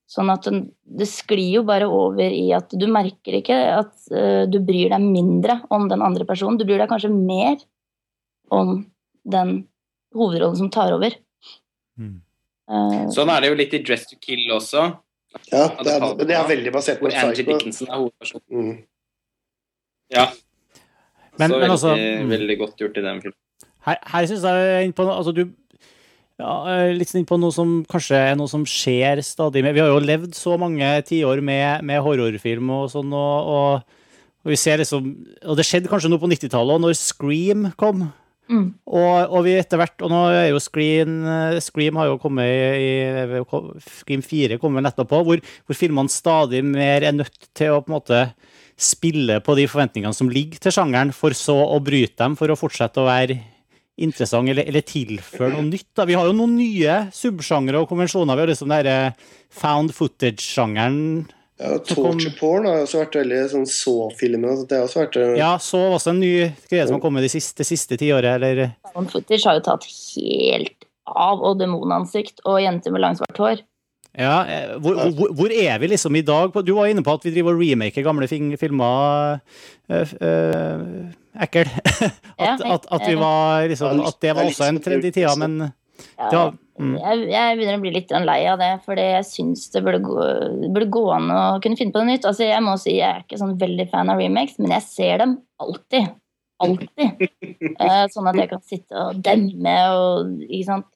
Sånn 0.09 0.31
at 0.33 0.43
den, 0.49 0.73
det 0.85 1.07
sklir 1.07 1.53
jo 1.59 1.63
bare 1.69 1.85
over 1.85 2.25
i 2.33 2.51
at 2.57 2.71
du 2.73 2.87
merker 2.89 3.37
ikke 3.43 3.57
at 3.77 3.93
eh, 4.11 4.47
du 4.49 4.59
bryr 4.65 4.89
deg 4.95 5.03
mindre 5.05 5.61
om 5.71 5.89
den 5.91 6.01
andre 6.03 6.25
personen. 6.25 6.57
Du 6.57 6.65
bryr 6.65 6.79
deg 6.81 6.89
kanskje 6.89 7.11
mer 7.13 7.59
om 8.51 8.87
den 9.29 9.69
hovedrollen 10.17 10.57
som 10.57 10.71
tar 10.71 10.95
over. 10.97 11.13
Mm. 12.01 12.23
Eh, 12.71 13.05
Sånn 13.13 13.29
er 13.29 13.41
det 13.45 13.51
jo 13.53 13.59
litt 13.61 13.75
i 13.77 13.83
Dress 13.85 14.07
to 14.09 14.17
Kill 14.17 14.49
også, 14.57 14.89
Ja, 15.53 15.69
det 15.85 15.93
er, 15.93 16.25
det 16.25 16.35
er 16.35 16.47
veldig 16.49 16.73
basert 16.73 17.03
på 17.03 17.05
hvor 17.11 17.15
Angie. 17.21 17.45
Dickinson 17.45 17.89
er 17.91 17.99
hovedpersonen. 18.01 18.49
Mm. 18.49 18.79
Ja. 20.17 20.31
Men- 21.39 21.51
så 21.51 21.59
men 21.59 21.61
veldig, 21.63 21.77
altså- 21.77 21.97
mm. 21.97 22.29
veldig 22.35 22.59
godt 22.59 22.77
gjort 22.83 22.99
i 22.99 23.07
den 23.07 23.21
filmen. 23.23 23.39
Her, 23.87 23.99
her 24.13 24.27
syns 24.27 24.43
jeg 24.43 24.95
på 24.95 25.07
altså 25.07 25.33
du, 25.35 25.45
ja, 26.39 26.55
litt 26.95 27.11
inn 27.15 27.27
på 27.27 27.39
noe 27.41 27.55
som 27.55 27.81
kanskje 27.89 28.19
er 28.31 28.37
noe 28.39 28.51
som 28.51 28.65
skjer 28.69 29.23
stadig 29.27 29.63
mer. 29.65 29.75
Vi 29.75 29.83
har 29.83 29.91
jo 29.91 30.03
levd 30.05 30.37
så 30.39 30.59
mange 30.61 30.87
tiår 31.09 31.43
med, 31.43 31.83
med 31.89 32.03
horrorfilm 32.05 32.71
og 32.77 32.91
sånn, 32.93 33.11
og, 33.17 33.51
og, 33.55 33.99
og 34.45 34.53
vi 34.53 34.59
ser 34.61 34.79
liksom 34.79 35.09
Og 35.49 35.59
det 35.59 35.67
skjedde 35.67 35.91
kanskje 35.91 36.11
noe 36.13 36.23
på 36.23 36.31
90-tallet, 36.31 36.77
og 36.77 36.85
når 36.85 36.95
Scream 36.99 37.73
kom, 37.81 38.13
mm, 38.51 38.69
og, 38.87 39.35
og 39.35 39.43
vi 39.49 39.57
etter 39.59 39.81
hvert 39.81 40.05
Og 40.07 40.13
nå 40.13 40.21
er 40.31 40.51
jo 40.53 40.63
Scream 40.63 41.19
Scream 41.65 41.99
har 41.99 42.13
jo 42.13 42.21
kommet 42.23 42.47
i, 42.47 42.93
i 43.03 43.43
Scream 44.03 44.23
4 44.23 44.61
kommer 44.63 44.85
nettopp 44.85 45.11
på, 45.11 45.25
hvor, 45.27 45.43
hvor 45.67 45.81
filmene 45.81 46.13
stadig 46.13 46.63
mer 46.67 47.03
er 47.03 47.19
nødt 47.19 47.51
til 47.51 47.75
å 47.75 47.83
på 47.83 47.91
en 47.91 47.99
måte 47.99 48.23
spille 48.79 49.41
på 49.43 49.57
de 49.59 49.67
forventningene 49.71 50.15
som 50.15 50.31
ligger 50.31 50.63
til 50.63 50.75
sjangeren, 50.75 51.13
for 51.15 51.35
så 51.37 51.57
å 51.67 51.79
bryte 51.83 52.21
dem 52.23 52.37
for 52.39 52.51
å 52.51 52.59
fortsette 52.59 53.03
å 53.03 53.09
være 53.09 53.41
interessant 53.99 54.51
eller, 54.53 54.69
eller 54.71 54.85
tilføre 54.87 55.51
noe 55.57 55.67
nytt. 55.67 55.89
Da. 55.99 56.07
Vi 56.07 56.15
har 56.15 56.29
jo 56.29 56.37
noen 56.37 56.55
nye 56.59 57.01
subsjangre 57.15 57.81
og 57.83 57.91
konvensjoner. 57.91 58.39
Vi 58.39 58.45
har 58.45 58.53
liksom 58.53 58.71
den 58.71 58.79
derre 58.79 58.99
found 59.51 59.95
footage-sjangeren. 59.97 61.27
Ja, 61.59 61.75
Torture 61.83 62.31
porn 62.39 62.69
har 62.71 62.85
også 62.85 63.01
vært 63.01 63.17
veldig 63.19 63.41
sånn 63.51 63.65
så-filmen. 63.67 64.47
og 64.53 64.69
Det 64.71 64.79
har 64.79 64.87
også 64.87 65.01
vært 65.03 65.17
eh, 65.19 65.33
Ja, 65.41 65.57
så 65.59 65.81
også 65.97 66.13
en 66.13 66.21
ny 66.23 66.35
greie 66.71 66.85
som 66.87 67.01
har 67.01 67.03
kommet 67.03 67.27
det 67.27 67.33
siste, 67.35 67.67
siste 67.67 67.99
tiåret, 67.99 68.39
eller 68.39 68.77
Found 68.93 69.11
footage 69.11 69.43
har 69.49 69.59
jo 69.59 69.65
tatt 69.67 69.89
helt 69.89 70.87
av, 71.09 71.43
og 71.43 71.59
demonansikt 71.59 72.45
og 72.47 72.61
jenter 72.63 72.95
med 72.95 73.03
langt 73.03 73.19
svart 73.19 73.43
hår. 73.43 73.65
Ja, 74.17 74.43
eh, 74.49 74.77
hvor, 74.83 74.97
hvor, 75.15 75.33
hvor 75.37 75.53
er 75.53 75.79
vi 75.79 75.91
liksom 75.93 76.17
i 76.17 76.25
dag? 76.27 76.55
Du 76.67 76.75
var 76.75 76.89
inne 76.91 77.05
på 77.05 77.13
at 77.13 77.25
vi 77.27 77.33
driver 77.35 77.55
og 77.55 77.61
remaker 77.63 78.03
gamle 78.03 78.29
filmer. 78.29 79.39
øh, 79.91 80.15
øh, 80.21 81.13
ekkel. 81.43 81.69
At, 82.39 82.63
at, 82.65 82.87
at, 82.91 83.03
vi 83.07 83.15
var 83.19 83.67
liksom, 83.67 84.01
at 84.01 84.17
det 84.23 84.35
var 84.37 84.45
også 84.45 84.69
en 84.69 84.81
trend 84.83 85.05
i 85.05 85.11
tida, 85.11 85.35
men 85.39 85.73
Ja, 86.19 86.29
det 86.31 86.39
var, 86.39 86.53
mm. 86.79 86.95
jeg, 86.95 87.23
jeg 87.33 87.57
begynner 87.59 87.79
å 87.79 87.83
bli 87.83 87.93
litt 87.95 88.13
lei 88.23 88.39
av 88.47 88.61
det, 88.61 88.71
for 88.87 89.01
jeg 89.03 89.27
syns 89.27 89.65
det 89.75 89.83
burde 89.87 89.99
gå, 90.03 90.27
burde 90.71 90.89
gå 90.95 91.03
an 91.15 91.33
å 91.35 91.41
kunne 91.63 91.79
finne 91.79 91.95
på 91.95 92.03
noe 92.03 92.13
nytt. 92.13 92.27
Altså, 92.29 92.47
jeg 92.47 92.63
må 92.63 92.77
si 92.79 92.97
jeg 93.01 93.09
er 93.09 93.25
ikke 93.25 93.41
sånn 93.41 93.57
veldig 93.59 93.89
fan 93.91 94.13
av 94.13 94.23
remakes, 94.23 94.59
men 94.63 94.77
jeg 94.77 94.87
ser 94.87 95.23
dem 95.25 95.37
alltid. 95.63 96.15
Alltid. 96.63 97.27
Eh, 97.79 98.05
sånn 98.11 98.27
at 98.27 98.39
jeg 98.39 98.49
kan 98.51 98.63
sitte 98.67 98.99
og 98.99 99.19
demme 99.23 99.75
og 99.95 100.41
Ikke 100.47 100.67
sant. 100.67 100.87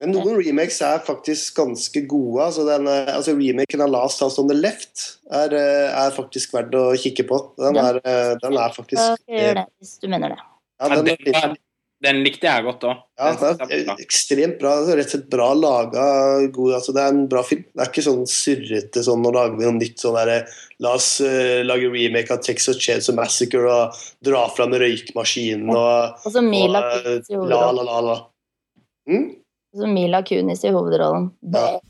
Men 0.00 0.14
noen 0.16 0.38
remakes 0.40 0.78
er 0.84 1.02
faktisk 1.04 1.58
ganske 1.60 2.02
gode. 2.08 2.40
Altså, 2.46 2.64
den, 2.64 2.88
eh, 2.88 3.10
altså 3.12 3.34
Remaken 3.36 3.84
av 3.84 3.90
Last 3.92 4.22
House 4.24 4.40
on 4.40 4.48
the 4.48 4.56
Left 4.56 5.18
er, 5.28 5.52
eh, 5.52 5.88
er 5.92 6.14
faktisk 6.16 6.54
verdt 6.56 6.76
å 6.78 6.86
kikke 6.96 7.26
på. 7.28 7.40
Den 7.60 7.76
er, 7.76 8.00
eh, 8.00 8.36
den 8.40 8.56
er 8.56 8.72
faktisk 8.72 9.26
gjør 9.28 9.58
det, 9.60 9.66
hvis 9.80 9.98
du 10.00 10.08
mener 10.08 10.32
det. 10.32 10.38
Ja, 10.80 10.88
den, 10.94 11.04
den, 11.04 11.34
den, 11.34 11.58
den 12.00 12.22
likte 12.24 12.48
jeg 12.48 12.64
godt 12.64 12.86
òg. 12.88 13.02
ja, 13.20 13.34
den 13.36 13.92
er 13.92 14.00
ekstremt 14.00 14.56
bra. 14.62 14.78
altså, 14.78 14.96
Rett 14.96 15.10
og 15.10 15.12
slett 15.12 15.28
bra 15.34 15.50
laga. 15.52 16.04
God, 16.48 16.72
altså, 16.78 16.94
det 16.96 17.02
er 17.02 17.12
en 17.12 17.26
bra 17.28 17.42
film. 17.44 17.66
Det 17.68 17.84
er 17.84 17.90
ikke 17.92 18.06
sånn 18.06 18.24
surrete 18.24 19.02
sånn 19.04 19.20
nå 19.20 19.34
lager 19.36 19.58
vi 19.60 19.68
noe 19.68 19.76
nytt 19.76 20.00
sånn 20.00 20.16
derre 20.16 20.40
La 20.80 20.94
oss 20.96 21.18
uh, 21.20 21.60
lage 21.60 21.90
remake 21.92 22.32
av 22.32 22.40
Texas 22.40 22.78
Chainsaw 22.80 23.12
Massacre 23.18 23.68
og 23.68 23.98
dra 24.24 24.46
fram 24.48 24.72
røykmaskinen 24.80 25.68
og, 25.68 26.24
Og 26.24 26.32
og, 26.32 26.40
og 26.40 26.80
eh, 27.04 27.36
la, 27.52 27.60
la, 27.68 27.84
la, 27.84 28.00
la. 28.06 28.16
Mm? 29.10 29.26
Så 29.76 29.86
Mila 29.86 30.22
Kunis 30.26 30.64
i 30.64 30.72
hovedrollen. 30.74 31.30
Ja. 31.54 31.80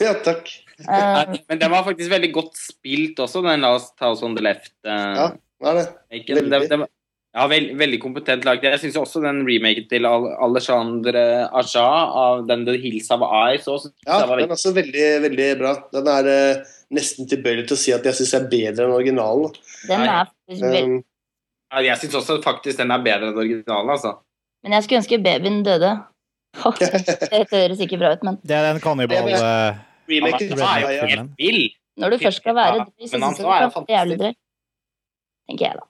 ja, 0.00 0.14
takk. 0.24 0.48
Uh, 0.88 1.36
Men 1.48 1.58
den 1.60 1.70
var 1.70 1.84
faktisk 1.84 2.10
veldig 2.10 2.32
godt 2.34 2.56
spilt 2.56 3.20
også, 3.20 3.42
den 3.44 3.60
Last 3.60 3.94
House 4.00 4.24
on 4.24 4.34
the 4.38 4.42
Left. 4.42 4.72
Uh, 4.86 4.92
Ja, 4.92 5.28
det 5.28 5.68
er 5.68 5.74
det. 5.78 5.86
veldig. 6.10 6.50
Det- 6.50 6.68
det 6.70 6.78
var- 6.80 6.88
ja, 7.34 7.46
veld, 7.48 7.76
veldig 7.78 8.00
kompetent 8.02 8.44
lagd. 8.44 8.62
Jeg 8.64 8.80
syns 8.80 8.96
også 8.96 9.20
den 9.22 9.44
remaken 9.46 9.88
til 9.88 10.04
Al- 10.06 10.32
Alexandre 10.48 11.48
Aja 11.52 11.84
av 12.24 12.46
den 12.46 12.64
The 12.66 12.76
Hills 12.78 13.10
of 13.10 13.20
Eyes 13.22 13.64
også, 13.68 13.92
Ja, 14.06 14.20
den 14.20 14.30
er 14.30 14.36
veldig, 14.36 14.50
også 14.56 14.72
veldig, 14.74 15.06
veldig 15.28 15.58
bra. 15.58 15.74
Den 15.92 16.08
er 16.08 16.56
uh, 16.56 16.64
nesten 16.92 17.28
tilbøyelig 17.28 17.68
til 17.68 17.76
å 17.76 17.80
si 17.80 17.92
at 17.92 18.04
jeg 18.04 18.14
syns 18.14 18.34
er 18.40 18.48
bedre 18.48 18.84
enn 18.88 18.92
originalen. 18.96 19.52
den 19.88 20.00
er 20.00 20.24
faktisk 20.48 20.62
veldig 20.62 20.84
Um, 20.84 21.04
ja, 21.72 21.78
Jeg 21.92 21.96
syns 21.98 22.14
også 22.20 22.42
faktisk 22.42 22.76
den 22.78 22.90
er 22.90 22.98
bedre 23.04 23.28
enn 23.30 23.38
originalen, 23.38 23.90
altså. 23.90 24.16
Men 24.62 24.72
jeg 24.72 24.82
skulle 24.84 25.00
ønske 25.00 25.22
babyen 25.24 25.62
døde. 25.64 26.04
Det 27.32 27.46
høres 27.52 27.80
ikke 27.80 27.98
bra 28.00 28.12
ut, 28.16 28.24
men 28.26 28.38
det 28.44 28.56
er 28.58 28.68
den 28.72 28.82
kannibal... 28.84 29.30
Remaken 30.10 30.58
er 30.58 30.82
jo 30.82 31.06
helt 31.08 31.30
vill. 31.38 31.62
når 32.00 32.12
du 32.12 32.18
først 32.24 32.42
skal 32.42 32.56
være 32.58 32.80
drøy, 32.82 33.06
så 33.06 33.12
syns 33.14 33.38
jeg 33.38 33.46
du 33.46 33.48
kan 33.48 33.70
være 33.72 33.94
jævlig 33.94 34.16
drøy. 34.20 34.32
Tenker 35.48 35.66
jeg, 35.68 35.78
da. 35.78 35.86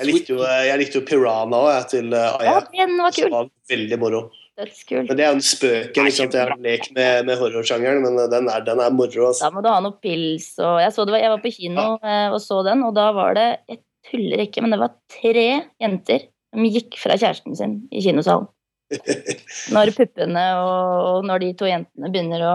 Jeg 0.00 0.06
likte 0.08 0.32
jo, 0.32 0.38
jeg 0.46 0.78
likte 0.80 0.96
jo 1.00 1.02
Piranha 1.08 1.58
jeg, 1.74 1.88
til 1.90 2.14
Aya. 2.16 2.52
Ja, 2.72 2.86
den 2.86 2.94
var 3.02 3.12
kul. 3.16 3.32
var 3.34 3.50
veldig 3.68 3.98
moro. 4.00 4.20
Dødskul. 4.60 5.02
Men 5.08 5.18
det 5.18 5.24
er 5.24 5.28
jo 5.30 5.36
en 5.38 5.44
spøk 5.44 5.98
sant? 6.14 6.34
Jeg 6.36 6.46
har 6.46 6.54
lek 6.62 6.88
med, 6.96 7.26
med 7.28 7.38
horrorsjangeren, 7.40 8.00
men 8.04 8.16
den 8.32 8.48
er, 8.52 8.64
den 8.64 8.80
er 8.80 8.94
moro. 8.94 9.10
Da 9.10 9.28
Altså. 9.32 9.50
må 9.54 9.62
du 9.64 9.68
ha 9.72 9.78
noe 9.84 9.96
pils 10.02 10.48
og 10.62 10.80
Jeg, 10.84 10.94
så 10.96 11.04
det 11.08 11.14
var, 11.16 11.22
jeg 11.24 11.34
var 11.34 11.42
på 11.44 11.52
kino 11.56 11.86
eh, 12.00 12.26
og 12.32 12.40
så 12.44 12.62
den, 12.66 12.84
og 12.86 12.94
da 12.96 13.10
var 13.16 13.36
det 13.36 13.48
Jeg 13.68 13.82
tuller 14.10 14.44
ikke, 14.46 14.64
men 14.64 14.74
det 14.74 14.80
var 14.80 14.94
tre 15.12 15.46
jenter 15.82 16.26
som 16.50 16.66
gikk 16.66 16.96
fra 17.00 17.16
kjæresten 17.20 17.56
sin 17.58 17.76
i 17.92 18.02
kinosalen. 18.04 18.48
Når 19.74 19.92
puppene 19.94 20.44
og, 20.58 21.24
når 21.26 21.44
de 21.44 21.50
to 21.58 21.68
jentene 21.68 22.10
begynner 22.10 22.42
å 22.46 22.54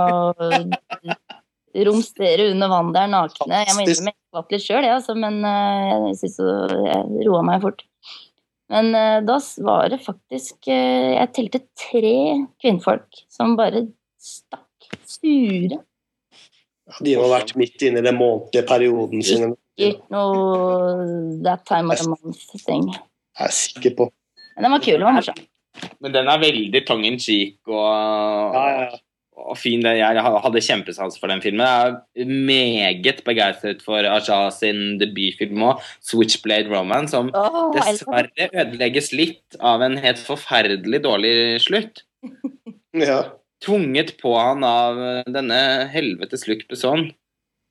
romstere 1.85 2.49
under 2.51 2.71
vann 2.71 2.93
der 2.95 3.09
nakne. 3.11 3.63
Jeg 3.65 3.75
må 3.75 3.83
innrømme 3.83 4.13
jeg 4.13 4.19
skvatt 4.31 4.53
litt 4.55 4.63
sjøl, 4.63 4.85
ja, 4.87 4.95
altså, 4.99 5.15
men 5.19 5.41
eh, 5.47 6.09
jeg 6.11 6.19
syns 6.21 6.37
jeg 6.39 7.25
roa 7.27 7.41
meg 7.47 7.63
fort. 7.63 7.83
Men 8.71 8.91
eh, 8.97 9.17
da 9.25 9.37
var 9.61 9.91
det 9.93 9.99
faktisk 10.01 10.71
eh, 10.73 11.11
Jeg 11.13 11.29
telte 11.35 11.59
tre 11.77 12.15
kvinnfolk 12.63 13.19
som 13.29 13.53
bare 13.59 13.83
stakk 14.17 14.87
sure. 15.05 15.81
De 17.05 17.13
har 17.17 17.29
vært 17.29 17.55
midt 17.57 17.81
inne 17.85 18.01
i 18.01 18.05
den 18.05 18.17
månedlige 18.17 18.65
perioden 18.69 19.23
sin. 19.25 19.55
Sikkert 19.75 20.09
noe 20.13 21.41
that 21.45 21.65
time 21.67 21.93
of 21.93 21.99
the 21.99 22.09
month-ting. 22.09 22.91
Jeg 23.35 23.49
er 23.49 23.53
sikker 23.53 23.95
på. 23.97 24.09
Men 24.55 24.67
den 24.67 24.75
var 24.75 24.83
kul. 24.85 24.97
Den 24.99 25.07
var 25.09 25.17
morsom. 25.17 25.41
Men 26.03 26.13
den 26.15 26.29
er 26.31 26.41
veldig 26.41 26.81
tongue 26.87 27.09
in 27.09 27.19
cheek 27.21 27.57
og, 27.67 28.55
Ja, 28.55 28.63
ja, 28.69 28.85
ja. 28.89 28.99
og 29.45 29.57
fin. 29.59 29.83
Jeg 29.83 30.23
hadde 30.25 30.63
kjempesans 30.63 31.19
for 31.19 31.31
den 31.31 31.43
filmen. 31.43 31.65
Jeg 31.65 32.25
er 32.25 32.35
meget 32.49 33.23
begeistret 33.27 33.83
for 33.85 34.07
Aja 34.07 34.39
sin 34.55 34.99
debutfilm 35.01 35.65
òg, 35.71 35.81
'Switchblade 36.01 36.71
Romance', 36.71 37.13
som 37.15 37.31
den. 37.33 37.73
dessverre 37.75 38.49
ødelegges 38.53 39.11
litt 39.13 39.59
av 39.59 39.83
en 39.85 39.97
helt 39.97 40.21
forferdelig 40.21 41.03
dårlig 41.03 41.35
slutt. 41.61 42.05
ja. 43.07 43.23
Tvunget 43.65 44.17
på 44.21 44.33
han 44.37 44.63
av 44.67 44.97
denne 45.31 45.59
helvetes 45.89 46.47
Luc 46.47 46.65
Besson, 46.69 47.09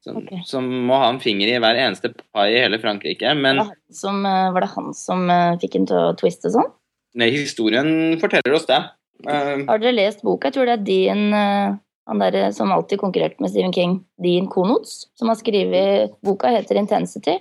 som, 0.04 0.20
okay. 0.20 0.42
som 0.44 0.66
må 0.88 0.96
ha 1.00 1.08
en 1.12 1.20
finger 1.22 1.48
i 1.48 1.58
hver 1.62 1.78
eneste 1.80 2.10
pai 2.34 2.50
i 2.52 2.60
hele 2.60 2.80
Frankrike. 2.82 3.30
Men 3.38 3.62
Var 3.62 3.70
det 3.70 3.76
han 3.78 3.98
som, 4.00 4.24
eh, 4.26 4.52
var 4.52 4.64
det 4.64 4.72
han 4.74 4.94
som 4.96 5.30
eh, 5.32 5.58
fikk 5.62 5.78
en 5.78 5.86
til 5.88 6.00
å 6.10 6.16
twiste 6.20 6.52
sånn? 6.52 6.72
Nei, 7.18 7.30
historien 7.34 8.18
forteller 8.22 8.56
oss 8.58 8.68
det. 8.70 8.80
Uh, 9.24 9.64
Har 9.68 9.80
dere 9.80 9.94
lest 9.94 10.24
boka? 10.26 10.50
Jeg 10.50 10.58
tror 10.58 10.68
det 10.68 10.76
er 10.78 10.86
din 10.86 11.28
uh, 11.34 11.76
han 12.06 12.20
der 12.20 12.50
som 12.52 12.72
alltid 12.72 13.00
konkurrerte 13.00 13.40
med 13.40 13.50
Stephen 13.50 13.72
King, 13.72 14.04
Dean 14.20 14.48
Konots, 14.48 15.06
som 15.16 15.28
har 15.28 15.38
skrevet 15.40 16.12
boka, 16.20 16.50
heter 16.52 16.76
'Intensity'. 16.76 17.40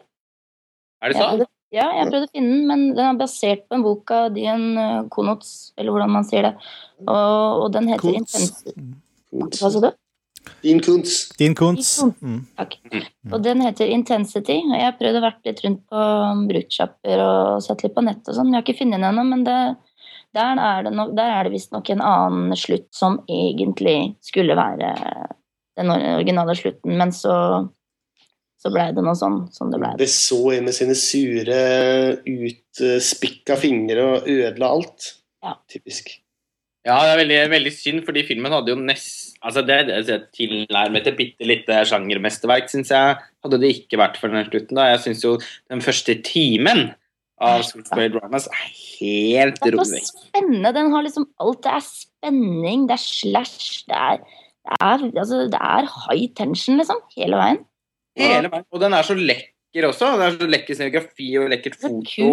er 1.02 1.10
det 1.10 1.18
sant? 1.18 1.50
ja, 1.74 1.90
jeg 1.98 2.08
prøvde 2.12 2.28
å 2.30 2.32
finne 2.32 2.54
den, 2.54 2.68
men 2.70 2.84
den 2.94 3.06
er 3.06 3.18
basert 3.18 3.66
på 3.68 3.76
en 3.76 3.84
bok 3.84 4.12
av 4.14 4.34
Dean 4.36 4.78
eh, 4.78 5.04
Konots, 5.10 5.74
eller 5.78 5.92
hvordan 5.92 6.14
man 6.14 6.24
sier 6.28 6.46
det. 6.46 6.54
Og, 7.08 7.64
og 7.64 7.74
den 7.74 7.90
heter 7.90 8.14
Kuntz. 8.14 8.36
Intensity. 8.38 8.74
Hva 9.34 9.72
sa 9.74 9.82
du? 9.82 9.90
Din 10.64 10.80
Kuntz. 10.84 11.30
Din 11.40 11.56
Kuntz. 11.56 11.98
Mm. 12.22 12.42
Takk. 12.58 12.78
Og 13.32 13.40
den 13.44 13.64
heter 13.66 13.90
Intensity. 13.92 14.60
og 14.64 14.76
Jeg 14.78 14.86
har 14.88 14.98
prøvd 15.00 15.20
å 15.20 15.24
vært 15.26 15.50
litt 15.50 15.64
rundt 15.66 15.82
på 15.92 16.04
bruktsjapper 16.50 17.24
og 17.24 17.64
sett 17.66 17.84
litt 17.84 17.96
på 17.96 18.04
nett 18.06 18.28
og 18.28 18.38
sånn. 18.38 18.52
Jeg 18.54 18.60
har 18.60 18.66
ikke 18.66 18.80
funnet 18.82 19.00
den 19.00 19.08
ennå, 19.10 19.26
men 19.28 19.46
det, 19.48 19.60
der 20.36 20.62
er 20.64 20.88
det, 20.88 20.96
no, 20.96 21.10
der 21.16 21.36
er 21.36 21.48
det 21.48 21.54
visstnok 21.56 21.92
en 21.94 22.04
annen 22.04 22.58
slutt 22.60 22.90
som 22.96 23.20
egentlig 23.28 23.98
skulle 24.24 24.58
være 24.60 24.94
den 25.80 25.94
originale 25.94 26.56
slutten, 26.58 26.98
men 27.00 27.14
så, 27.16 27.36
så 28.62 28.72
blei 28.74 28.92
det 28.94 29.04
noe 29.06 29.18
sånn 29.18 29.40
som 29.54 29.72
det 29.74 29.80
blei. 29.82 29.94
Det 30.00 30.10
så 30.12 30.40
jeg 30.54 30.66
med 30.66 30.76
sine 30.78 30.98
sure, 30.98 31.62
utspikka 32.30 33.58
fingre 33.60 34.06
og 34.12 34.30
ødela 34.30 34.70
alt. 34.78 35.16
Ja. 35.44 35.58
Typisk. 35.72 36.14
Ja, 36.84 36.98
det 37.00 37.14
er 37.14 37.22
veldig, 37.22 37.40
veldig 37.54 37.72
synd, 37.74 38.04
fordi 38.08 38.26
filmen 38.28 38.54
hadde 38.54 38.74
jo 38.74 38.80
nest 38.80 39.23
Altså, 39.44 39.62
det 39.68 39.78
det 39.90 40.10
er 40.10 40.26
tilnærmet 40.36 41.08
et 41.10 41.18
bitte 41.18 41.48
lite 41.48 41.80
sjangermesterverk, 41.90 42.70
syns 42.72 42.92
jeg. 42.94 43.18
Hadde 43.44 43.60
det 43.60 43.72
ikke 43.76 44.00
vært 44.00 44.20
for 44.20 44.32
den 44.32 44.46
slutten, 44.48 44.78
da. 44.80 44.90
Jeg 44.94 45.02
syns 45.04 45.24
jo 45.26 45.34
den 45.72 45.84
første 45.84 46.16
timen 46.24 46.94
av 47.44 47.64
Switchblade 47.68 48.14
Dramas 48.14 48.48
er 48.48 48.70
helt 48.70 49.60
Det 49.60 49.74
er 49.74 49.76
så 49.76 49.82
rolig. 49.82 50.04
spennende. 50.08 50.72
Den 50.78 50.94
har 50.94 51.04
liksom 51.04 51.28
alt. 51.44 51.60
Det 51.66 51.74
er 51.74 51.84
spenning, 51.90 52.88
det 52.88 52.96
er 52.96 53.04
slash, 53.04 53.84
det 53.90 54.00
er, 54.00 54.24
det 54.64 54.78
er, 54.80 55.06
altså, 55.20 55.42
det 55.52 55.60
er 55.60 55.90
high 56.06 56.30
tension, 56.40 56.80
liksom, 56.80 57.04
hele 57.18 57.42
veien. 57.42 57.60
Hele 58.20 58.52
veien. 58.54 58.66
Og 58.72 58.80
den 58.80 58.96
er 58.96 59.04
så 59.04 59.18
lekker 59.20 59.90
også. 59.90 60.14
Det 60.22 60.26
er 60.30 60.40
så 60.40 60.50
lekker 60.56 60.80
scenografi 60.80 61.30
og 61.42 61.52
lekkert 61.52 61.80
foto. 61.82 62.32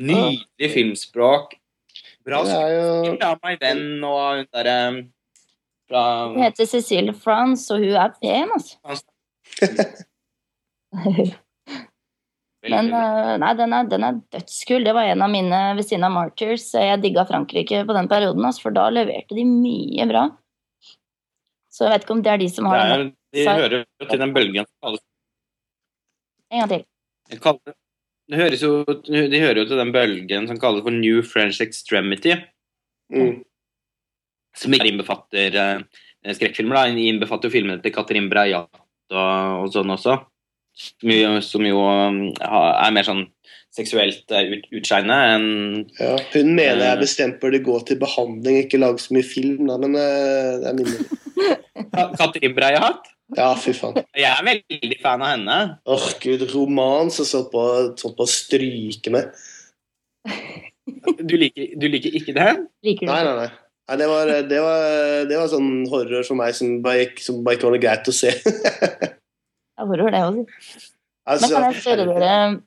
Nydelig 0.00 0.70
filmspråk. 0.74 1.54
Bra 2.26 2.42
er 2.42 2.50
skuespill 2.50 3.24
av 3.26 3.40
My 3.44 3.56
Venn 3.60 4.04
og 4.04 4.20
hun 4.40 4.46
derre 4.52 4.76
fra 5.90 6.02
Hun 6.30 6.42
heter 6.44 6.68
Cecilie 6.70 7.14
France, 7.16 7.66
og 7.74 7.82
hun 7.82 7.96
er 7.98 8.14
pen, 8.22 8.50
altså. 8.54 8.78
Men 12.70 12.90
eh, 12.92 13.34
nei, 13.40 13.50
den 13.56 13.72
er, 13.72 13.86
den 13.88 14.04
er 14.04 14.18
dødskul. 14.34 14.84
Det 14.84 14.92
var 14.92 15.08
en 15.08 15.24
av 15.24 15.30
mine 15.32 15.60
ved 15.78 15.86
siden 15.88 16.04
av 16.04 16.12
Martyrs. 16.12 16.66
Jeg 16.76 17.00
digga 17.02 17.24
Frankrike 17.28 17.82
på 17.88 17.96
den 17.96 18.08
perioden, 18.10 18.44
altså, 18.44 18.66
for 18.66 18.76
da 18.76 18.88
leverte 18.92 19.36
de 19.38 19.44
mye 19.48 20.06
bra. 20.10 20.26
Så 21.72 21.86
jeg 21.86 21.94
vet 21.94 22.04
ikke 22.04 22.16
om 22.18 22.24
det 22.26 22.32
er 22.34 22.42
de 22.42 22.48
som 22.52 22.68
har 22.68 22.82
det 22.82 22.98
den. 22.98 23.12
de 23.32 23.44
hører 23.46 23.76
jo 23.78 24.08
til 24.10 24.20
den 24.20 24.34
bølgen 24.36 24.66
som 24.66 24.76
kalles 24.84 25.04
En 26.50 26.58
gang 26.64 26.72
til. 26.74 26.82
Kaller- 27.40 27.76
Det 28.30 28.38
høres 28.38 28.62
jo, 28.62 28.70
de 28.84 29.38
hører 29.42 29.58
jo 29.62 29.64
til 29.70 29.78
den 29.80 29.92
bølgen 29.94 30.46
som 30.50 30.58
kalles 30.62 30.82
for 30.86 30.94
New 30.94 31.22
French 31.26 31.60
Extremity, 31.62 32.34
mm. 33.10 33.40
Som 34.56 34.74
ikke 34.74 34.90
innbefatter 34.90 35.56
eh, 35.62 36.34
skrekkfilmer. 36.36 36.76
da, 36.76 36.86
innbefatter 36.90 37.48
jo 37.50 37.54
filmene 37.54 37.82
til 37.84 37.94
Katrin 37.94 38.28
Breillat 38.32 38.68
og, 39.10 39.64
og 39.64 39.72
sånn 39.74 39.94
også. 39.96 40.18
Som 40.80 41.10
jo, 41.12 41.30
som 41.42 41.64
jo 41.66 41.80
um, 41.82 42.18
ha- 42.46 42.86
er 42.86 42.92
mer 42.94 43.04
sånn 43.04 43.24
seksuelt 43.74 44.30
eh, 44.34 44.52
ut, 44.54 44.68
utskeiende 44.80 45.16
enn 45.34 45.46
ja. 45.98 46.14
Hun 46.32 46.52
mener 46.56 46.84
jeg 46.84 47.00
bestemt 47.02 47.40
burde 47.42 47.58
gå 47.66 47.74
til 47.86 47.98
behandling, 48.00 48.62
ikke 48.64 48.78
lage 48.80 49.02
så 49.02 49.14
mye 49.14 49.26
film, 49.26 49.66
da, 49.68 49.76
men 49.82 49.94
eh, 49.98 50.58
det 50.62 50.70
er 50.70 50.78
min 50.78 52.14
Katrin 52.20 52.54
Breillat. 52.56 53.10
Ja, 53.38 53.52
fy 53.58 53.70
faen. 53.76 53.98
Jeg 54.18 54.26
er 54.26 54.42
veldig 54.46 54.96
fan 55.02 55.22
av 55.22 55.28
henne. 55.36 55.58
Åh, 55.86 56.06
gud, 56.22 56.42
roman 56.50 57.12
som 57.14 57.26
så 57.28 57.44
på, 57.52 57.62
så 58.00 58.10
på 58.16 58.26
å 58.26 58.30
stryke 58.30 59.12
med. 59.14 59.30
Du 61.22 61.36
liker, 61.38 61.74
du 61.78 61.86
liker 61.90 62.16
ikke 62.18 62.34
det? 62.34 62.48
Liker 62.86 63.06
du 63.06 63.12
Nei, 63.12 63.20
nei, 63.26 63.34
nei. 63.44 63.50
Nei 63.90 63.96
det, 63.98 64.06
var, 64.06 64.28
det, 64.46 64.58
var, 64.62 64.82
det 65.26 65.34
var 65.38 65.48
sånn 65.50 65.70
horror 65.90 66.22
for 66.26 66.36
meg 66.38 66.54
som 66.54 66.76
bare, 66.84 67.08
som 67.18 67.40
bare 67.46 67.56
ikke 67.58 67.66
var 67.66 67.74
noe 67.74 67.82
greit 67.82 68.10
å 68.10 68.14
se. 68.14 68.30
Ja, 69.80 69.86
horror, 69.88 70.12
det. 70.12 70.20
Men 70.20 70.44
altså, 71.24 71.48
kan 71.54 71.64
jeg 71.70 71.80
spørre 71.80 72.04
dere 72.04 72.60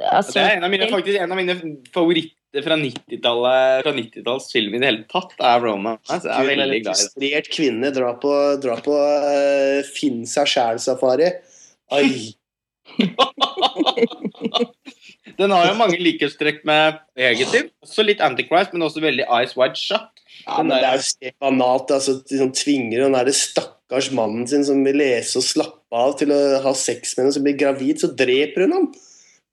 altså, 0.00 0.32
Det 0.32 0.40
er 0.46 0.56
en 0.56 0.64
av 0.64 0.70
mine, 0.72 0.88
faktisk 0.88 1.20
en 1.20 1.32
av 1.34 1.36
mine 1.36 1.52
favoritter 1.92 2.64
fra 2.64 2.78
90-tallet 2.80 3.84
fra 3.84 3.92
90-tallsfilm 3.98 4.72
i 4.72 4.80
det 4.80 4.88
hele 4.88 5.04
tatt, 5.12 5.36
er 5.36 5.60
Romance. 5.60 6.16
Jeg 6.24 6.32
er 6.32 6.48
veldig 6.48 6.64
glad 6.64 6.72
i 6.72 6.80
det. 6.86 6.96
frustrert 6.96 7.52
kvinne 7.52 7.92
drar 7.92 8.16
på, 8.22 8.32
drar 8.64 8.80
på 8.86 8.96
uh, 8.96 9.84
finn 9.92 10.24
seg 10.30 10.48
sjæl-safari. 10.54 11.28
Ai. 11.92 12.32
Den 15.38 15.52
har 15.52 15.68
jo 15.68 15.74
mange 15.78 15.98
likhetstrekk 16.00 16.64
med 16.66 16.98
Negative. 17.18 17.68
Også 17.84 18.02
litt 18.06 18.22
Antichrist, 18.24 18.72
men 18.72 18.86
også 18.88 19.00
veldig 19.04 19.26
Eyes 19.28 19.54
Wide 19.58 19.78
Shut. 19.78 20.17
Ja, 20.44 20.62
men 20.62 20.72
det 20.72 20.86
er 20.86 21.00
jo 21.00 21.04
Stefan 21.06 21.58
banalt. 21.58 21.92
Altså, 21.94 22.18
de 22.28 22.40
sånn 22.40 22.54
tvinger 22.56 23.04
den 23.04 23.16
derre 23.16 23.34
stakkars 23.36 24.10
mannen 24.16 24.46
sin 24.50 24.64
som 24.66 24.80
vil 24.86 25.00
lese 25.00 25.40
og 25.40 25.46
slappe 25.46 26.02
av, 26.02 26.16
til 26.20 26.32
å 26.34 26.40
ha 26.64 26.72
sex 26.76 27.16
med 27.16 27.26
henne, 27.26 27.36
som 27.36 27.46
blir 27.46 27.58
gravid, 27.60 28.02
så 28.02 28.12
dreper 28.12 28.66
hun 28.66 28.76
ham. 28.76 28.90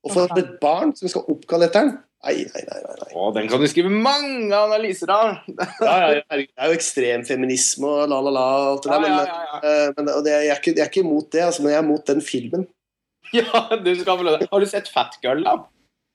Og 0.06 0.14
får 0.14 0.36
et 0.38 0.52
barn 0.62 0.92
som 0.94 1.10
skal 1.10 1.26
oppkalle 1.32 1.66
etter 1.68 1.86
den. 1.86 1.96
Nei, 2.26 2.42
nei, 2.50 2.62
nei. 2.66 2.78
nei. 2.82 3.10
Å, 3.14 3.26
den 3.36 3.48
kan 3.50 3.60
du 3.62 3.68
skrive 3.70 3.90
mange 3.92 4.56
analyser 4.56 5.10
av! 5.14 5.42
Ja, 5.86 5.96
ja, 6.00 6.22
det 6.32 6.46
er 6.48 6.72
jo 6.72 6.78
ekstremfeminisme 6.78 7.86
og 7.86 8.10
la, 8.10 8.18
la, 8.24 8.32
la. 8.34 8.46
og 8.56 8.70
Alt 8.72 8.86
det 8.86 8.92
der, 8.94 9.04
men, 9.04 9.12
ja, 9.12 9.26
ja, 9.26 9.44
ja. 9.52 9.60
eh, 9.60 9.92
men 9.94 10.10
det, 10.10 10.32
jeg, 10.32 10.48
er 10.54 10.60
ikke, 10.62 10.74
jeg 10.74 10.84
er 10.86 10.90
ikke 10.90 11.04
imot 11.04 11.28
det, 11.34 11.44
altså, 11.46 11.62
men 11.62 11.74
jeg 11.74 11.78
er 11.78 11.86
imot 11.86 12.10
den 12.10 12.24
filmen. 12.24 12.66
ja 13.34 13.62
du 13.82 13.90
skal 13.98 14.20
få 14.20 14.22
lov 14.22 14.42
Har 14.50 14.62
du 14.62 14.68
sett 14.70 14.90
Fat 14.90 15.18
Girl, 15.22 15.42
da? 15.46 15.56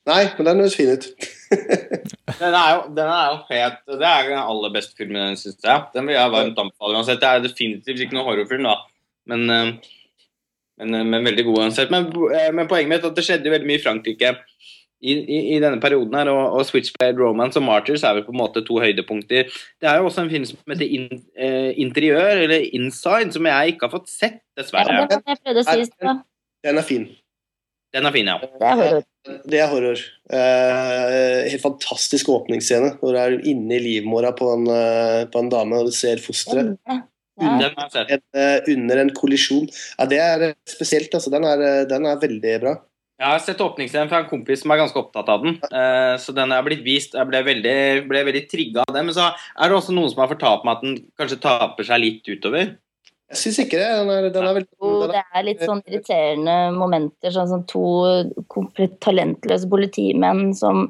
Nei, 0.10 0.24
men 0.38 0.48
den 0.48 0.64
høres 0.64 0.76
fin 0.78 0.92
ut. 0.96 1.08
Den 2.42 2.56
er 2.56 2.70
jo, 2.74 2.84
den 2.96 3.10
er 3.12 3.26
jo 3.28 3.40
helt 3.50 3.82
Det 4.00 4.08
er 4.08 4.30
den 4.30 4.38
aller 4.40 4.72
beste 4.72 4.96
filmen, 4.96 5.36
syns 5.36 5.58
jeg. 5.62 5.82
Den 5.92 6.08
vil 6.08 6.16
jeg 6.16 6.32
varmt 6.32 6.62
anbefale 6.64 6.96
uansett. 6.96 7.20
Det 7.20 7.28
er 7.28 7.44
definitivt 7.44 8.06
ikke 8.06 8.16
noe 8.16 8.24
horrorfilm, 8.24 8.64
da. 8.66 8.78
Men, 9.30 9.44
eh, 9.52 9.74
men, 10.80 10.96
eh, 10.96 11.04
men 11.12 11.28
veldig 11.28 11.46
god 11.50 11.60
uansett. 11.66 11.92
Men, 11.92 12.08
eh, 12.32 12.48
men 12.56 12.70
poenget 12.72 12.94
mitt 12.94 13.04
er 13.04 13.12
at 13.12 13.20
det 13.20 13.26
skjedde 13.28 13.52
veldig 13.52 13.68
mye 13.68 13.82
i 13.82 13.84
Frankrike 13.84 14.32
i, 15.02 15.14
i, 15.18 15.40
i 15.56 15.60
denne 15.62 15.82
perioden 15.82 16.14
her, 16.18 16.30
og, 16.32 16.56
og 16.56 16.66
Switchblade 16.70 17.20
Romance 17.20 17.60
og 17.60 17.66
Martyrs 17.66 18.04
er 18.06 18.18
vel 18.18 18.26
på 18.28 18.34
en 18.34 18.40
måte 18.42 18.64
to 18.66 18.78
høydepunkter. 18.82 19.50
Det 19.82 19.90
er 19.90 19.98
jo 20.00 20.10
også 20.10 20.24
en 20.24 20.32
film 20.32 20.46
som 20.48 20.72
heter 20.72 20.94
in, 20.98 21.08
eh, 21.36 21.72
Interiør, 21.82 22.46
eller 22.46 22.68
Inside, 22.78 23.34
som 23.34 23.50
jeg 23.50 23.74
ikke 23.74 23.90
har 23.90 23.96
fått 23.96 24.12
sett, 24.14 24.40
dessverre. 24.58 25.02
Ja, 25.02 25.08
det 25.10 25.20
jeg 25.26 25.42
prøvde 25.42 25.66
å 25.66 25.68
si. 25.68 26.16
Den 26.62 26.78
er 26.78 26.86
fin. 26.86 27.10
Den 27.92 28.08
er 28.08 28.14
fin, 28.16 28.30
ja. 28.30 28.38
Det 28.40 28.68
er 28.68 28.78
horror. 28.80 29.08
Det 29.52 29.60
er 29.60 29.72
horror. 29.72 30.04
Eh, 30.32 31.50
helt 31.52 31.64
fantastisk 31.64 32.30
åpningsscene 32.32 32.94
hvor 33.02 33.16
du 33.16 33.20
er 33.20 33.36
inne 33.52 33.76
i 33.76 33.82
livmora 33.84 34.32
på 34.38 34.48
en, 34.54 34.68
eh, 34.72 35.24
på 35.32 35.42
en 35.44 35.52
dame, 35.52 35.82
og 35.82 35.92
du 35.92 35.96
ser 35.96 36.22
fosteret 36.24 36.78
en, 37.42 38.22
eh, 38.38 38.72
under 38.74 39.02
en 39.02 39.12
kollisjon. 39.18 39.68
Ja, 39.98 40.08
det 40.10 40.22
er 40.24 40.48
eh, 40.50 40.56
spesielt. 40.70 41.12
Altså. 41.14 41.34
Den, 41.34 41.44
er, 41.48 41.86
den 41.90 42.08
er 42.08 42.22
veldig 42.22 42.56
bra. 42.64 42.76
Jeg 43.22 43.30
har 43.30 43.42
sett 43.44 43.60
åpningsscenen 43.62 44.10
fra 44.10 44.24
en 44.24 44.30
kompis 44.32 44.64
som 44.64 44.72
er 44.74 44.80
ganske 44.82 44.98
opptatt 44.98 45.28
av 45.30 45.44
den. 45.44 45.60
eh, 45.70 46.16
så 46.18 46.34
den 46.34 46.54
er 46.56 46.64
blitt 46.66 46.82
vist. 46.86 47.14
Jeg 47.14 47.30
ble 47.30 47.44
veldig, 47.46 47.76
ble 48.10 48.24
veldig 48.26 48.46
trigga 48.50 48.86
av 48.88 48.96
det. 48.96 49.04
Men 49.06 49.14
så 49.18 49.28
er 49.30 49.70
det 49.70 49.78
også 49.78 49.94
noen 49.94 50.10
som 50.10 50.24
har 50.24 50.32
fortalt 50.32 50.66
meg 50.66 50.80
at 50.80 50.88
den 50.88 50.96
kanskje 51.20 51.42
taper 51.44 51.86
seg 51.86 52.02
litt 52.02 52.32
utover. 52.32 52.78
Jeg 53.32 53.40
syns 53.40 53.60
ikke 53.64 53.80
det. 53.80 53.90
Den 54.02 54.10
er, 54.12 54.30
den 54.34 54.48
er 54.48 54.56
veldig 54.58 54.76
Jo, 54.76 54.96
det 55.12 55.22
er 55.24 55.46
litt 55.48 55.62
sånn 55.64 55.84
irriterende 55.88 56.56
momenter, 56.76 57.32
sånn 57.32 57.48
som 57.48 57.62
to 57.70 57.84
komplett 58.52 58.98
talentløse 59.04 59.70
politimenn 59.72 60.52
som 60.58 60.90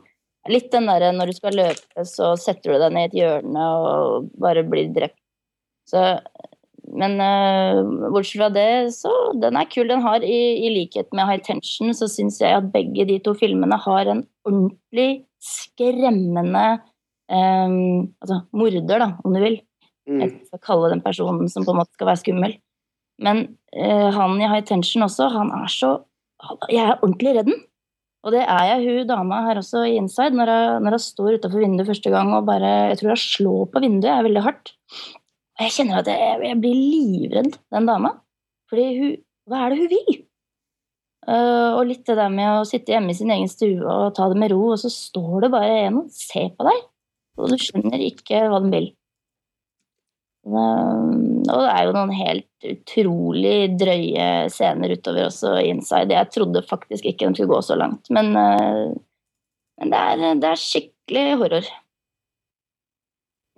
Litt 0.50 0.72
den 0.74 0.88
derre 0.90 1.12
når 1.14 1.30
du 1.30 1.38
skal 1.38 1.54
løpe, 1.54 2.04
så 2.10 2.32
setter 2.40 2.74
du 2.74 2.82
deg 2.82 2.94
ned 2.96 3.04
i 3.04 3.10
et 3.12 3.18
hjørne 3.20 3.66
og 3.78 4.32
bare 4.42 4.64
blir 4.66 4.88
drept. 4.90 5.20
Så 5.86 6.02
Men 6.98 7.22
uh, 7.22 8.10
bortsett 8.10 8.40
fra 8.40 8.48
det, 8.50 8.90
så 8.96 9.12
den 9.38 9.56
er 9.56 9.70
kul. 9.70 9.86
Den 9.88 10.02
har, 10.02 10.26
i, 10.26 10.40
i 10.66 10.72
likhet 10.74 11.14
med 11.14 11.30
High 11.30 11.44
Tension, 11.46 11.94
så 11.94 12.10
syns 12.10 12.42
jeg 12.42 12.58
at 12.58 12.72
begge 12.74 13.06
de 13.08 13.20
to 13.24 13.36
filmene 13.38 13.78
har 13.86 14.10
en 14.10 14.26
ordentlig 14.50 15.28
skremmende 15.46 16.66
um, 17.30 18.10
Altså 18.18 18.42
morder, 18.50 18.98
da, 18.98 19.12
om 19.22 19.38
du 19.38 19.44
vil. 19.46 19.62
Mm. 20.12 20.22
Jeg 20.24 20.50
skal 20.50 20.64
kalle 20.68 20.92
den 20.94 21.04
personen 21.04 21.50
som 21.52 21.66
på 21.66 21.74
en 21.74 21.82
måte 21.82 21.96
skal 21.96 22.12
være 22.12 22.22
skummel. 22.22 22.56
Men 23.22 23.44
eh, 23.76 24.08
han 24.16 24.40
i 24.42 24.62
Tension 24.68 25.06
også, 25.06 25.30
han 25.34 25.52
er 25.62 25.70
så 25.72 26.00
Jeg 26.72 26.82
er 26.82 26.98
ordentlig 27.04 27.36
redd 27.38 27.52
den. 27.52 27.60
Og 28.22 28.34
det 28.36 28.42
er 28.46 28.66
jeg 28.70 28.86
hun 28.86 29.10
dama 29.10 29.42
her 29.48 29.60
også 29.62 29.84
i 29.90 29.96
Inside, 29.98 30.38
når 30.38 30.50
hun, 30.50 30.86
når 30.86 30.96
hun 30.98 31.04
står 31.04 31.38
utafor 31.38 31.64
vinduet 31.64 31.90
første 31.90 32.14
gang 32.14 32.34
og 32.38 32.48
bare 32.50 32.72
Jeg 32.92 33.00
tror 33.00 33.14
hun 33.16 33.22
slår 33.24 33.70
på 33.74 33.82
vinduet 33.82 34.14
er 34.14 34.26
veldig 34.28 34.44
hardt. 34.46 34.74
Og 35.58 35.66
jeg 35.66 35.76
kjenner 35.78 36.02
at 36.02 36.10
jeg, 36.10 36.42
jeg 36.46 36.60
blir 36.62 36.82
livredd 36.82 37.56
den 37.74 37.90
dama. 37.90 38.16
Fordi 38.70 38.90
hun 39.00 39.16
Hva 39.50 39.66
er 39.66 39.74
det 39.74 39.82
hun 39.82 39.90
vil? 39.92 40.22
Uh, 41.22 41.78
og 41.78 41.86
litt 41.86 42.02
det 42.08 42.16
der 42.18 42.32
med 42.34 42.48
å 42.50 42.66
sitte 42.66 42.96
hjemme 42.96 43.14
i 43.14 43.18
sin 43.18 43.30
egen 43.30 43.50
stue 43.50 43.86
og 43.86 44.16
ta 44.18 44.26
det 44.32 44.40
med 44.42 44.50
ro, 44.54 44.72
og 44.74 44.80
så 44.82 44.90
står 44.90 45.46
det 45.46 45.52
bare 45.54 45.76
en 45.84 46.00
og 46.00 46.08
ser 46.14 46.48
på 46.58 46.66
deg, 46.66 46.80
og 47.38 47.52
du 47.52 47.58
skjønner 47.62 48.02
ikke 48.02 48.40
hva 48.50 48.58
den 48.64 48.74
vil. 48.74 48.88
Um, 50.42 51.44
og 51.46 51.60
det 51.62 51.70
er 51.70 51.84
jo 51.86 51.94
noen 51.94 52.14
helt 52.18 52.66
utrolig 52.66 53.58
drøye 53.78 54.30
scener 54.50 54.96
utover 54.96 55.28
også 55.28 55.54
inside. 55.70 56.16
Jeg 56.18 56.32
trodde 56.34 56.64
faktisk 56.66 57.06
ikke 57.06 57.30
de 57.30 57.38
skulle 57.38 57.54
gå 57.54 57.62
så 57.66 57.78
langt, 57.78 58.10
men, 58.10 58.34
uh, 58.34 58.90
men 59.82 59.94
det, 59.94 60.02
er, 60.02 60.40
det 60.42 60.50
er 60.50 60.64
skikkelig 60.64 61.38
horror. 61.44 61.70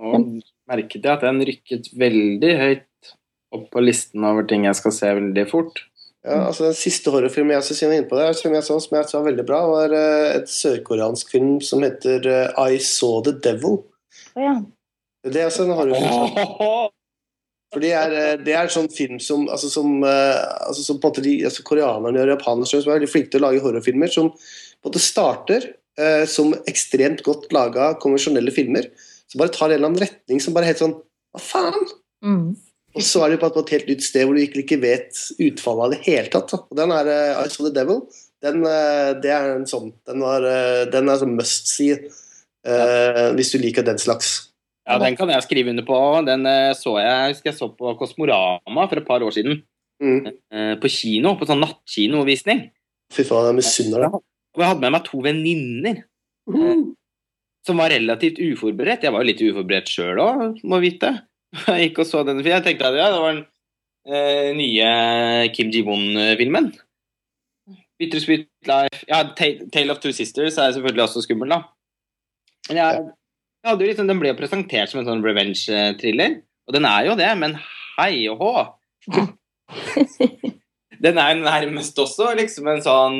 Og 0.03 0.27
merket 0.67 0.99
jeg 0.99 1.13
at 1.13 1.23
den 1.23 1.39
rykket 1.47 1.89
veldig 1.95 2.53
høyt 2.59 3.15
opp 3.53 3.65
på 3.71 3.83
listen 3.83 4.25
over 4.25 4.45
ting 4.49 4.67
jeg 4.67 4.79
skal 4.79 4.95
se 4.95 5.15
veldig 5.21 5.47
fort. 5.51 5.83
Ja, 6.23 6.45
altså 6.47 6.69
Den 6.69 6.77
siste 6.79 7.11
horrorfilmen 7.11 7.57
jeg 7.57 7.67
skal 7.67 7.93
inn 7.97 8.07
på 8.07 8.15
det, 8.15 8.29
som 8.39 8.53
jeg 8.55 8.63
så, 8.63 8.77
som 8.79 8.95
jeg 8.95 9.09
sa 9.11 9.19
veldig 9.25 9.43
bra, 9.47 9.59
var 9.67 9.95
eh, 9.95 10.29
et 10.37 10.47
sørkoreansk 10.51 11.33
film 11.35 11.57
som 11.63 11.83
heter 11.83 12.23
eh, 12.31 12.61
I 12.71 12.79
Saw 12.79 13.19
The 13.27 13.35
Devil. 13.43 13.81
Oh, 14.33 14.39
ja. 14.39 14.55
Det 15.23 15.39
er 15.39 15.47
altså 15.47 15.67
en 15.67 15.77
horrorfilm. 15.77 16.91
For 17.73 17.81
det 17.81 17.93
er, 17.97 18.11
eh, 18.13 18.35
det 18.45 18.53
er 18.53 18.69
sånn 18.69 18.89
film 18.93 19.17
som, 19.23 19.47
altså 19.49 19.69
som, 19.71 19.95
eh, 20.05 20.41
altså 20.67 20.83
som 20.85 20.99
de, 21.17 21.37
altså 21.47 21.63
Koreanerne 21.65 22.21
og 22.21 22.33
japanerne 22.35 22.69
som 22.69 22.83
er 22.83 22.99
veldig 22.99 23.09
flinke 23.09 23.33
til 23.33 23.41
å 23.41 23.47
lage 23.47 23.63
horrorfilmer, 23.63 24.11
som 24.13 24.29
på 24.29 24.37
en 24.37 24.91
måte 24.91 25.01
starter 25.01 25.65
eh, 25.97 26.25
som 26.29 26.53
ekstremt 26.69 27.23
godt 27.25 27.49
laga 27.55 27.93
konvensjonelle 28.03 28.53
filmer. 28.53 28.91
Som 29.31 29.41
bare 29.41 29.53
tar 29.55 29.71
en 29.71 29.79
eller 29.79 29.89
annen 29.89 30.03
retning 30.03 30.43
som 30.43 30.53
bare 30.53 30.67
er 30.67 30.75
helt 30.75 30.83
sånn 30.83 30.99
Hva 31.33 31.41
faen? 31.41 31.89
Mm. 32.21 32.53
Og 32.93 33.01
så 33.01 33.23
er 33.25 33.33
du 33.33 33.39
på 33.41 33.49
et, 33.49 33.55
på 33.55 33.63
et 33.63 33.73
helt 33.73 33.87
nytt 33.89 34.05
sted 34.05 34.27
hvor 34.27 34.37
du 34.37 34.43
ikke, 34.43 34.61
ikke 34.61 34.81
vet 34.83 35.17
utfallet 35.41 35.87
av 35.87 35.95
det 35.95 36.01
hele 36.05 36.29
tatt. 36.29 36.51
Da. 36.51 36.59
Og 36.69 36.77
den 36.77 36.93
er 36.93 37.09
uh, 37.09 37.41
I 37.41 37.49
Saw 37.49 37.65
The 37.65 37.73
Devil. 37.73 38.03
Den, 38.43 38.61
uh, 38.67 39.15
det 39.23 39.31
er 39.33 39.55
en 39.55 39.65
sånn 39.69 39.89
Den, 40.05 40.21
var, 40.21 40.45
uh, 40.45 40.83
den 40.93 41.09
er 41.09 41.21
sånn 41.21 41.33
must 41.33 41.71
see 41.71 41.95
eh, 41.97 43.29
hvis 43.33 43.53
du 43.53 43.57
liker 43.61 43.85
den 43.87 43.97
slags. 44.01 44.35
Ja, 44.83 44.97
den 44.99 45.15
kan 45.15 45.31
jeg 45.31 45.45
skrive 45.45 45.71
under 45.71 45.85
på. 45.87 45.97
Den 46.27 46.47
eh, 46.49 46.73
så 46.75 46.97
jeg, 46.99 47.37
jeg 47.45 47.55
så 47.55 47.69
på 47.71 47.93
Kosmorama 47.99 48.87
for 48.89 48.99
et 48.99 49.07
par 49.07 49.23
år 49.23 49.35
siden. 49.35 49.61
Mm. 50.03 50.27
eh, 50.27 50.73
På 50.81 50.91
kino, 50.91 51.35
på 51.39 51.47
sånn 51.47 51.63
nattkinovisning. 51.63 52.65
Fy 53.13 53.23
faen, 53.27 53.51
jeg 53.51 53.59
misunner 53.61 54.07
deg. 54.07 54.17
Og 54.53 54.61
jeg 54.61 54.69
hadde 54.69 54.83
med 54.83 54.93
meg 54.95 55.05
to 55.07 55.21
venninner 55.23 56.01
eh, 56.03 56.83
som 57.63 57.79
var 57.79 57.93
relativt 57.95 58.41
uforberedt. 58.43 59.05
Jeg 59.07 59.15
var 59.15 59.23
jo 59.23 59.29
litt 59.31 59.43
uforberedt 59.45 59.91
sjøl 59.91 60.19
òg, 60.21 60.59
må 60.67 60.81
vite. 60.83 61.13
Jeg 61.69 61.91
gikk 61.91 61.99
og 62.01 62.07
så 62.09 62.23
denne 62.25 62.41
filmen. 62.41 62.57
Jeg 62.57 62.65
tenkte 62.65 62.87
at 62.89 62.95
ja, 62.97 63.11
det 63.13 63.19
var 63.21 63.35
den 63.35 63.43
eh, 64.09 64.47
nye 64.57 64.87
Kim 65.53 65.69
Ji-won-filmen. 65.71 66.71
'Bitter 68.01 68.19
Sweet 68.19 68.49
Life 68.67 69.05
Ja, 69.07 69.21
Tale 69.37 69.93
of 69.93 69.99
Two 70.01 70.11
Sisters 70.11 70.57
er 70.57 70.73
selvfølgelig 70.73 71.03
også 71.03 71.21
skummel, 71.23 71.53
da. 71.53 71.61
Men 72.67 72.79
jeg, 72.79 73.03
jo 73.71 73.77
liksom, 73.79 74.09
Den 74.09 74.19
ble 74.19 74.33
jo 74.33 74.39
presentert 74.39 74.91
som 74.91 75.01
en 75.01 75.07
sånn 75.07 75.23
revenge-thriller, 75.25 76.41
og 76.67 76.75
den 76.75 76.87
er 76.89 77.07
jo 77.07 77.15
det, 77.19 77.29
men 77.39 77.55
hei 77.97 78.25
og 78.31 78.43
hå! 78.43 78.53
Den 81.03 81.17
er 81.19 81.35
nærmest 81.35 81.97
også 81.99 82.29
liksom 82.37 82.69
en 82.71 82.83
sånn 82.83 83.15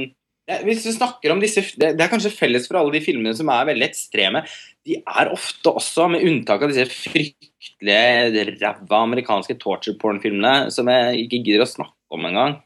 ja, 0.48 0.60
Hvis 0.64 0.84
du 0.86 0.91
snakker 0.94 1.34
om 1.34 1.41
disse 1.41 1.64
det, 1.80 1.94
det 1.98 2.03
er 2.06 2.11
kanskje 2.11 2.34
felles 2.36 2.68
for 2.70 2.80
alle 2.80 2.94
de 2.95 3.02
filmene 3.03 3.34
som 3.36 3.49
er 3.52 3.70
veldig 3.70 3.86
ekstreme. 3.88 4.44
De 4.84 4.99
er 4.99 5.32
ofte 5.32 5.72
også, 5.72 6.10
med 6.11 6.26
unntak 6.28 6.64
av 6.64 6.72
disse 6.72 6.86
fryktelige 6.91 8.45
ræva 8.52 9.02
amerikanske 9.06 9.56
torture 9.61 9.95
porn-filmene 10.02 10.72
som 10.76 10.91
jeg 10.91 11.26
ikke 11.26 11.41
gidder 11.48 11.64
å 11.64 11.72
snakke 11.72 12.15
om 12.15 12.28
engang. 12.28 12.57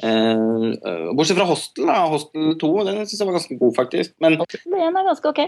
Uh, 0.00 1.12
bortsett 1.12 1.36
fra 1.36 1.44
Hostel, 1.46 1.86
da. 1.86 1.98
Hostel 2.10 2.54
2. 2.60 2.70
Den 2.88 3.00
syns 3.04 3.20
jeg 3.20 3.28
var 3.28 3.36
ganske 3.36 3.56
god, 3.60 3.74
faktisk. 3.76 4.14
Men, 4.24 4.38
Den 4.40 4.96
er 4.96 5.08
ganske 5.08 5.32
ok. 5.32 5.42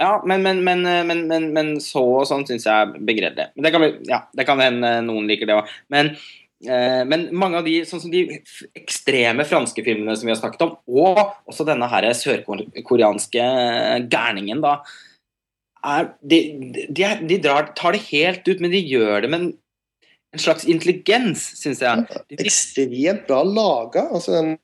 ja, 0.00 0.12
men, 0.26 0.44
men, 0.46 0.62
men, 0.64 0.84
eh, 0.88 1.02
men, 1.06 1.26
men, 1.28 1.50
men 1.56 1.72
så 1.84 2.02
og 2.22 2.28
sånn 2.28 2.46
syns 2.48 2.66
jeg 2.68 2.86
er 2.86 2.94
begredelig. 2.96 3.50
Men 3.54 3.66
det 3.66 3.74
kan, 3.74 3.88
ja, 4.08 4.22
det 4.36 4.46
kan 4.48 4.62
hende 4.62 4.94
noen 5.06 5.28
liker 5.30 5.50
det 5.50 5.58
òg. 5.58 5.74
Men, 5.92 6.14
uh, 6.70 7.02
men 7.10 7.28
mange 7.36 7.60
av 7.60 7.68
de 7.68 7.76
sånn 7.88 8.02
som 8.02 8.14
de 8.14 8.24
ekstreme 8.80 9.46
franske 9.48 9.84
filmene 9.84 10.16
som 10.16 10.30
vi 10.30 10.34
har 10.34 10.40
snakket 10.40 10.66
om, 10.66 10.74
og 10.88 11.22
også 11.50 11.68
denne 11.68 11.90
her 11.92 12.08
sørkoreanske 12.16 13.46
gærningen, 14.10 14.64
da 14.64 14.78
er, 15.80 16.10
de, 16.20 16.40
de, 16.92 17.06
de 17.28 17.40
drar, 17.40 17.70
tar 17.76 17.96
det 17.96 18.06
helt 18.10 18.48
ut, 18.48 18.60
men 18.60 18.72
de 18.72 18.80
gjør 18.84 19.24
det 19.24 19.30
med 19.32 19.44
en, 19.44 19.52
en 20.30 20.42
slags 20.42 20.66
intelligens, 20.70 21.42
syns 21.58 21.80
jeg. 21.82 22.20
Ekstremt 22.38 23.26
bra 23.26 23.42
laga. 23.46 24.08
Altså 24.14 24.36
den 24.38 24.58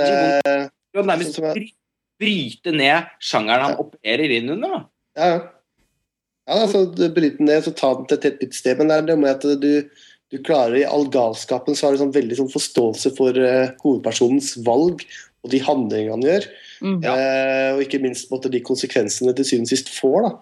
Eh, 0.00 0.68
de 0.94 1.02
nærmest 1.04 1.36
Sånn 1.36 1.64
bryte 2.20 2.72
ned 2.74 3.08
sjangeren 3.24 3.70
han 3.70 3.80
opererer 3.80 4.36
inn 4.36 4.52
under. 4.54 4.76
da. 4.76 4.80
Ja, 5.16 5.26
ja. 5.32 5.40
ja 6.46 6.60
altså, 6.66 6.84
bryte 6.92 7.40
den 7.40 7.50
ned 7.50 7.68
og 7.68 7.76
ta 7.78 7.92
den 7.96 8.06
til 8.08 8.18
et 8.18 8.28
helt 8.28 8.44
nytt 8.44 8.58
sted. 8.58 8.78
Men 8.78 8.92
det 8.92 8.98
er 8.98 9.08
det 9.08 9.18
med 9.22 9.32
at 9.32 9.62
du, 9.62 9.72
du 10.30 10.38
klarer 10.46 10.82
i 10.82 10.86
all 10.86 11.08
galskapen 11.12 11.76
så 11.76 11.88
har 11.88 11.96
du 11.96 12.02
sånn 12.04 12.14
veldig 12.16 12.38
sånn 12.42 12.52
forståelse 12.52 13.14
for 13.18 13.40
uh, 13.40 13.72
hovedpersonens 13.82 14.54
valg 14.66 15.04
og 15.40 15.52
de 15.52 15.60
handlingene 15.64 16.16
han 16.16 16.24
gjør. 16.26 16.48
Mm. 16.84 16.98
Eh, 17.00 17.68
og 17.74 17.84
ikke 17.84 18.02
minst 18.02 18.28
på 18.28 18.34
en 18.34 18.38
måte, 18.38 18.52
de 18.52 18.62
konsekvensene 18.64 19.34
til 19.36 19.48
syvende 19.48 19.70
og 19.70 19.74
sist 19.74 19.92
får. 19.94 20.18
da. 20.26 20.32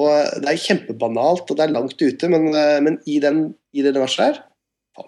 Og 0.00 0.12
eh, 0.12 0.36
Det 0.40 0.52
er 0.52 0.62
kjempebanalt 0.66 1.50
og 1.50 1.58
det 1.58 1.66
er 1.66 1.74
langt 1.74 2.00
ute, 2.00 2.30
men, 2.32 2.48
eh, 2.54 2.78
men 2.84 3.00
i, 3.06 3.18
den, 3.22 3.50
i 3.76 3.84
det 3.84 3.92
universet 3.96 4.24
her 4.28 4.40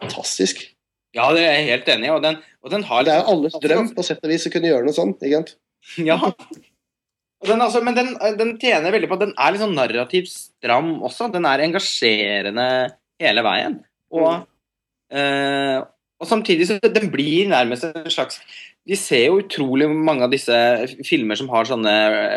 fantastisk. 0.01 0.63
Ja, 1.13 1.29
det 1.35 1.45
er 1.45 1.59
jeg 1.59 1.71
helt 1.71 1.89
enig 1.93 2.09
i. 2.09 2.13
Og 2.15 2.23
den, 2.25 2.39
og 2.65 2.73
den 2.73 2.85
har 2.89 3.05
Det 3.05 3.15
er 3.15 3.23
jo 3.23 3.35
alles 3.35 3.57
drøm 3.63 3.91
på 3.97 4.05
sett 4.07 4.23
og 4.25 4.33
vis 4.33 4.47
å 4.49 4.53
kunne 4.53 4.71
gjøre 4.71 4.87
noe 4.87 4.97
sånt. 4.97 5.23
ikke 5.23 5.43
sant? 5.43 5.57
Ja. 6.13 6.19
Den, 7.43 7.59
altså, 7.59 7.81
men 7.83 7.97
den, 7.97 8.13
den 8.39 8.53
tjener 8.63 8.95
veldig 8.95 9.09
på 9.11 9.17
at 9.17 9.25
den 9.25 9.33
er 9.35 9.51
litt 9.51 9.63
sånn 9.65 9.75
narrativt 9.75 10.31
stram 10.31 10.93
også. 11.03 11.27
Den 11.33 11.49
er 11.51 11.65
engasjerende 11.65 12.67
hele 13.19 13.43
veien. 13.43 13.81
Og, 14.15 14.45
eh, 15.11 15.81
og 16.23 16.29
samtidig 16.31 16.69
så 16.71 16.77
den 16.85 17.11
blir 17.11 17.51
nærmest 17.51 17.89
en 17.89 18.07
slags 18.15 18.39
Vi 18.89 18.97
ser 18.99 19.29
jo 19.29 19.39
utrolig 19.39 19.87
mange 19.91 20.27
av 20.27 20.33
disse 20.33 20.57
filmer 21.07 21.39
som 21.39 21.51
har 21.53 21.69
sånne 21.69 21.93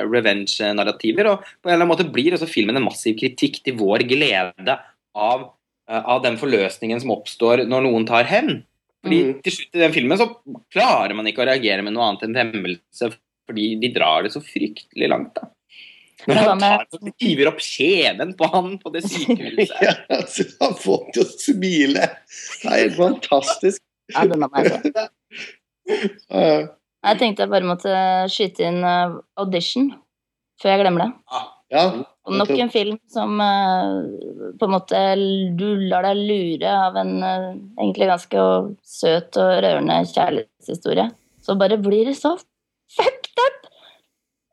revenge-narrativer, 0.06 1.32
og 1.32 1.42
på 1.42 1.70
en 1.70 1.74
eller 1.74 1.82
annen 1.82 1.90
måte 1.90 2.06
blir 2.14 2.36
også 2.38 2.50
filmen 2.50 2.78
en 2.78 2.86
massiv 2.86 3.18
kritikk 3.18 3.64
til 3.66 3.80
vår 3.80 4.06
glede 4.06 4.78
av, 5.18 5.48
eh, 5.90 6.04
av 6.04 6.22
den 6.22 6.38
forløsningen 6.38 7.02
som 7.02 7.16
oppstår 7.16 7.66
når 7.66 7.88
noen 7.88 8.06
tar 8.10 8.30
hevn. 8.30 8.62
Fordi 9.06 9.22
mm. 9.24 9.34
til 9.46 9.58
slutt 9.58 9.78
i 9.78 9.84
den 9.84 9.96
filmen 9.96 10.22
så 10.22 10.30
klarer 10.74 11.18
man 11.18 11.28
ikke 11.30 11.44
å 11.44 11.50
reagere 11.50 11.86
med 11.86 11.94
noe 11.96 12.12
annet 12.12 12.28
enn 12.28 12.40
hemmelse, 12.40 13.12
fordi 13.50 13.68
de 13.82 13.94
drar 13.98 14.26
det 14.26 14.34
så 14.34 14.42
fryktelig 14.46 15.10
langt. 15.10 15.34
da. 15.38 15.50
Når 16.26 16.40
han 16.42 16.62
tar 16.64 17.12
hiver 17.22 17.52
opp 17.52 17.60
kjeven 17.62 18.32
på 18.38 18.48
han 18.54 18.78
på 18.82 18.94
det 18.94 19.04
sykehuset. 19.06 19.76
Ja, 19.86 19.98
altså, 20.14 20.46
han 20.62 20.78
får 20.78 21.04
til 21.14 21.26
å 21.26 21.28
smile. 21.34 22.08
Det 22.62 22.72
er 22.72 22.82
helt 22.86 22.98
fantastisk. 22.98 23.82
Ja, 24.14 24.26
den 24.30 24.46
jeg 24.46 24.74
sett. 24.74 24.90
Ja, 24.94 25.08
Jeg 27.06 27.20
tenkte 27.20 27.46
jeg 27.46 27.52
bare 27.52 27.68
måtte 27.68 27.92
skyte 28.34 28.66
inn 28.66 28.82
eh, 28.86 29.18
audition 29.42 29.92
før 30.62 30.72
jeg 30.74 30.82
glemmer 30.82 31.06
det. 31.06 31.12
Ja, 31.76 31.84
Og 32.26 32.38
nok 32.40 32.52
en 32.56 32.72
film 32.74 32.98
som 33.12 33.38
eh, 33.44 34.56
på 34.58 34.68
en 34.68 34.74
måte 34.74 35.02
du 35.60 35.68
lar 35.92 36.08
deg 36.08 36.24
lure 36.26 36.74
av 36.88 36.98
en 37.02 37.14
eh, 37.20 37.48
egentlig 37.82 38.10
ganske 38.10 38.48
søt 38.82 39.38
og 39.42 39.54
rørende 39.66 40.00
kjærlighetshistorie. 40.14 41.10
Så 41.46 41.58
bare 41.60 41.78
blir 41.82 42.10
det 42.10 42.18
så 42.18 42.34
fucked 42.96 43.46
up! 43.46 43.70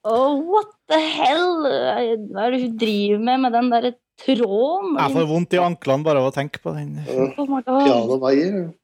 Oh, 0.05 0.35
what 0.51 0.73
the 0.91 0.99
hell? 0.99 1.63
Hva 1.63 2.49
er 2.49 2.57
det 2.57 2.65
hun 2.67 2.79
driver 2.81 3.21
med 3.31 3.45
med 3.47 3.55
den 3.57 3.71
derre 3.73 3.95
tråden? 4.21 4.97
Jeg 4.99 5.15
får 5.17 5.27
vondt 5.31 5.57
i 5.57 5.61
anklene 5.63 6.07
bare 6.07 6.23
av 6.23 6.29
å 6.31 6.35
tenke 6.35 6.61
på 6.63 6.75
den. 6.77 7.01
Oh 7.09 7.47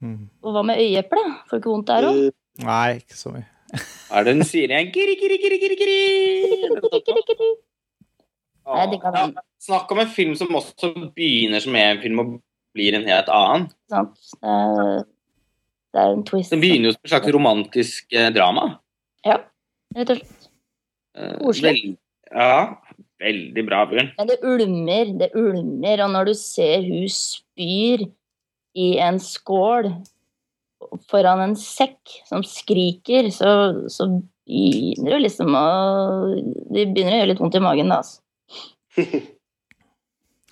Mm. 0.02 0.28
Og 0.42 0.54
hva 0.54 0.62
med 0.66 0.80
øyeeplet? 0.80 1.28
Får 1.50 1.60
ikke 1.60 1.72
vondt 1.72 1.86
der 1.90 2.08
òg? 2.08 2.18
Eh, 2.28 2.64
Nei, 2.64 2.98
ikke 3.02 3.16
så 3.18 3.32
mye. 3.34 3.46
Er 4.14 4.24
det 4.24 4.34
hun 4.38 4.46
sier 4.48 4.70
igjen? 4.72 4.90
Kiri, 4.94 5.14
kiri, 5.20 5.36
kiri, 5.42 5.58
kiri, 5.60 5.76
kiri. 5.76 5.98
Jeg. 8.68 9.00
Ja, 9.02 9.28
Snakk 9.58 9.90
om 9.92 10.00
en 10.02 10.10
film 10.12 10.34
som 10.38 10.54
også 10.54 10.90
begynner 11.16 11.60
som 11.64 11.76
en 11.76 12.00
film 12.02 12.20
og 12.22 12.34
blir 12.76 12.96
en 12.98 13.06
helt 13.08 13.30
annen. 13.32 13.68
Sant? 13.90 14.18
Det 14.38 14.52
er, 14.52 15.04
er 16.02 16.12
en 16.14 16.24
twist. 16.28 16.52
Den 16.52 16.60
begynner 16.62 16.90
jo 16.90 16.96
som 16.96 17.06
et 17.06 17.12
slags 17.14 17.32
romantisk 17.34 18.12
eh, 18.16 18.28
drama. 18.34 18.66
Ja, 19.26 19.38
rett 19.96 20.12
og 20.14 20.20
slett. 20.20 20.50
Eh, 21.18 21.32
Koselig. 21.40 21.96
ja, 22.30 22.52
veldig 23.22 23.64
bra, 23.66 23.82
Bjørn. 23.90 24.12
Men 24.18 24.30
det 24.30 24.38
ulmer, 24.46 25.12
det 25.20 25.30
ulmer, 25.36 26.04
og 26.04 26.14
når 26.14 26.30
du 26.30 26.34
ser 26.38 26.86
hun 26.86 27.08
spyr 27.12 28.06
i 28.78 28.88
en 29.02 29.18
skål 29.22 29.90
foran 31.10 31.42
en 31.42 31.56
sekk 31.58 32.20
som 32.28 32.44
skriker, 32.46 33.30
så, 33.34 33.50
så 33.90 34.06
begynner 34.48 35.16
det 35.16 35.24
liksom 35.26 35.56
å 35.56 35.64
Det 36.70 36.86
begynner 36.92 37.16
å 37.16 37.18
gjøre 37.22 37.32
litt 37.32 37.42
vondt 37.42 37.58
i 37.58 37.64
magen, 37.64 37.90
da, 37.92 38.00
altså. 38.02 38.22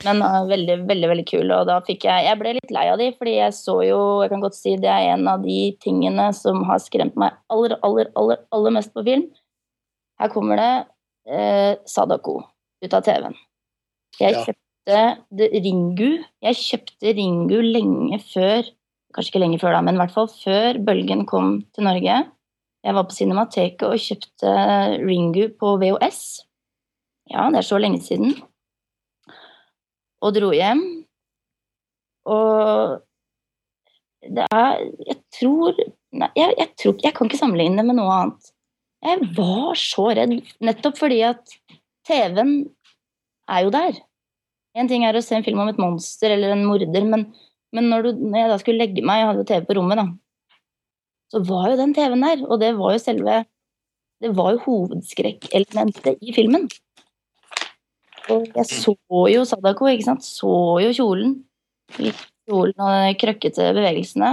Men 0.05 0.21
uh, 0.21 0.43
veldig, 0.45 0.83
veldig 0.91 1.09
veldig 1.09 1.25
kul. 1.25 1.53
Og 1.57 1.63
da 1.71 1.79
fikk 1.87 2.05
jeg 2.05 2.27
Jeg 2.27 2.39
ble 2.41 2.53
litt 2.59 2.75
lei 2.75 2.85
av 2.93 2.99
de, 3.01 3.09
fordi 3.17 3.39
jeg 3.39 3.55
så 3.57 3.79
jo 3.87 4.01
Jeg 4.21 4.33
kan 4.35 4.43
godt 4.45 4.59
si 4.59 4.75
det 4.83 4.91
er 4.93 5.15
en 5.15 5.25
av 5.33 5.47
de 5.47 5.61
tingene 5.83 6.29
som 6.37 6.61
har 6.69 6.83
skremt 6.85 7.17
meg 7.21 7.39
aller, 7.53 7.79
aller, 7.87 8.11
aller, 8.19 8.43
aller 8.53 8.77
mest 8.77 8.93
på 8.93 9.07
film. 9.07 9.25
Her 10.21 10.33
kommer 10.33 10.61
det 10.61 10.73
eh, 11.29 11.73
Sadako 11.89 12.43
ut 12.85 12.94
av 12.97 13.03
TV-en. 13.07 13.36
Jeg 14.20 14.32
Ja. 14.35 14.44
kjøpte 14.44 14.98
Ringu. 15.65 16.24
Jeg 16.43 16.55
kjøpte 16.55 17.15
Ringu 17.16 17.61
lenge 17.62 18.20
før 18.20 18.73
Kanskje 19.16 19.31
ikke 19.32 19.40
lenge 19.40 19.59
før, 19.59 19.73
da, 19.73 19.81
men 19.81 19.94
i 19.94 19.98
hvert 20.03 20.12
fall 20.12 20.27
før 20.28 20.77
bølgen 20.85 21.23
kom 21.24 21.62
til 21.73 21.86
Norge. 21.86 22.16
Jeg 22.85 22.94
var 22.94 23.05
på 23.09 23.15
Cinemateket 23.16 23.82
og 23.89 23.97
kjøpte 23.97 24.51
Ringu 25.01 25.48
på 25.57 25.70
VHS. 25.81 26.43
Ja, 27.31 27.47
det 27.48 27.62
er 27.62 27.66
så 27.66 27.78
lenge 27.81 28.03
siden. 28.05 28.35
Og 30.20 30.35
dro 30.36 30.51
hjem. 30.53 30.82
Og 32.27 33.01
det 34.20 34.47
er 34.51 34.85
Jeg 35.07 35.19
tror 35.39 35.73
Nei, 36.16 36.28
jeg, 36.35 36.55
jeg 36.59 36.69
tror 36.81 36.94
Jeg 37.05 37.15
kan 37.15 37.28
ikke 37.28 37.39
sammenligne 37.39 37.77
det 37.77 37.86
med 37.86 37.97
noe 37.98 38.12
annet. 38.12 38.53
Jeg 39.07 39.28
var 39.36 39.77
så 39.78 40.09
redd, 40.16 40.32
nettopp 40.65 40.97
fordi 40.98 41.20
at 41.28 41.57
TV-en 42.07 42.53
er 43.51 43.65
jo 43.66 43.73
der. 43.74 43.99
En 44.77 44.89
ting 44.91 45.07
er 45.07 45.16
å 45.16 45.24
se 45.24 45.37
en 45.37 45.45
film 45.47 45.62
om 45.62 45.70
et 45.70 45.81
monster 45.81 46.35
eller 46.35 46.53
en 46.53 46.65
morder, 46.69 47.05
men, 47.09 47.27
men 47.74 47.91
når, 47.91 48.07
du, 48.07 48.24
når 48.28 48.43
jeg 48.43 48.53
da 48.53 48.59
skulle 48.61 48.83
legge 48.83 49.05
meg, 49.05 49.23
jeg 49.23 49.28
hadde 49.31 49.43
jo 49.43 49.49
TV 49.51 49.69
på 49.69 49.77
rommet, 49.78 50.01
da, 50.03 50.07
så 51.33 51.43
var 51.47 51.70
jo 51.73 51.78
den 51.81 51.95
TV-en 51.97 52.27
der. 52.27 52.43
Og 52.47 52.61
det 52.62 52.73
var 52.78 52.97
jo 52.97 53.03
selve 53.03 53.45
Det 54.23 54.31
var 54.33 54.55
jo 54.55 54.62
hovedskrekkelementet 54.65 56.23
i 56.24 56.33
filmen. 56.33 56.70
Og 58.33 58.47
jeg 58.57 58.66
så 58.70 58.95
jo 59.28 59.43
Sadako, 59.45 59.91
ikke 59.91 60.07
sant. 60.07 60.24
Så 60.24 60.49
jo 60.81 60.93
kjolen. 60.97 61.35
Kjolen 61.93 62.81
og 62.81 62.95
de 62.95 63.19
krøkkete 63.20 63.73
bevegelsene. 63.77 64.31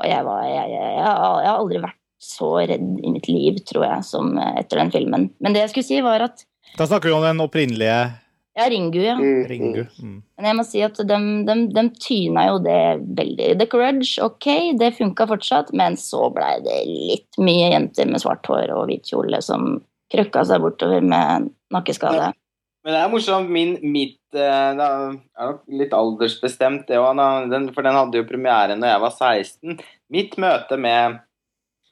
Og 0.00 0.08
jeg 0.08 0.24
var 0.24 0.46
jeg, 0.46 0.54
jeg, 0.56 0.70
jeg, 0.72 0.94
jeg 0.96 1.50
har 1.50 1.58
aldri 1.58 1.82
vært 1.82 1.98
så 2.20 2.48
redd 2.60 2.88
i 3.00 3.12
mitt 3.12 3.28
liv, 3.28 3.60
tror 3.68 3.84
jeg, 3.86 4.06
som 4.08 4.32
etter 4.40 4.80
den 4.80 4.92
filmen. 4.94 5.28
Men 5.40 5.56
det 5.56 5.66
jeg 5.66 5.74
skulle 5.74 5.88
si, 5.90 6.00
var 6.04 6.24
at 6.24 6.44
Da 6.78 6.86
snakker 6.86 7.10
vi 7.10 7.14
om 7.14 7.24
den 7.24 7.42
opprinnelige 7.42 8.00
Ja, 8.58 8.66
Ringu, 8.70 8.98
ja. 9.00 9.14
mm, 9.14 9.44
Ringu. 9.48 9.84
Mm. 10.02 10.16
Men 10.36 10.48
jeg 10.48 10.56
må 10.58 10.64
si 10.66 10.82
at 10.84 10.98
de, 10.98 11.18
de, 11.46 11.54
de 11.70 11.84
tyna 12.02 12.48
jo 12.48 12.58
det 12.64 12.80
veldig. 13.18 13.52
The 13.60 13.68
Grudge, 13.70 14.16
ok, 14.24 14.48
det 14.80 14.94
funka 14.98 15.28
fortsatt, 15.30 15.70
men 15.76 15.96
så 16.00 16.26
blei 16.34 16.56
det 16.64 16.80
litt 16.88 17.38
mye 17.40 17.70
jenter 17.70 18.10
med 18.10 18.22
svart 18.22 18.50
hår 18.50 18.74
og 18.74 18.88
hvit 18.90 19.06
kjole 19.12 19.40
som 19.44 19.78
krøkka 20.10 20.44
seg 20.48 20.62
bortover 20.64 21.04
med 21.06 21.50
nakkeskade. 21.72 22.32
Men 22.84 22.96
det 22.96 23.00
er 23.00 23.10
morsomt. 23.12 23.50
Min, 23.52 23.74
mitt 23.92 24.18
eh, 24.34 24.70
Det 24.76 24.84
er 24.84 25.48
nok 25.50 25.64
litt 25.80 25.96
aldersbestemt, 25.96 26.86
det 26.88 27.00
òg, 27.00 27.18
for 27.74 27.86
den 27.86 27.98
hadde 27.98 28.20
jo 28.20 28.28
premiere 28.28 28.76
når 28.78 28.94
jeg 28.94 29.02
var 29.04 29.16
16. 29.16 29.82
Mitt 30.12 30.38
møte 30.40 30.78
med, 30.80 31.20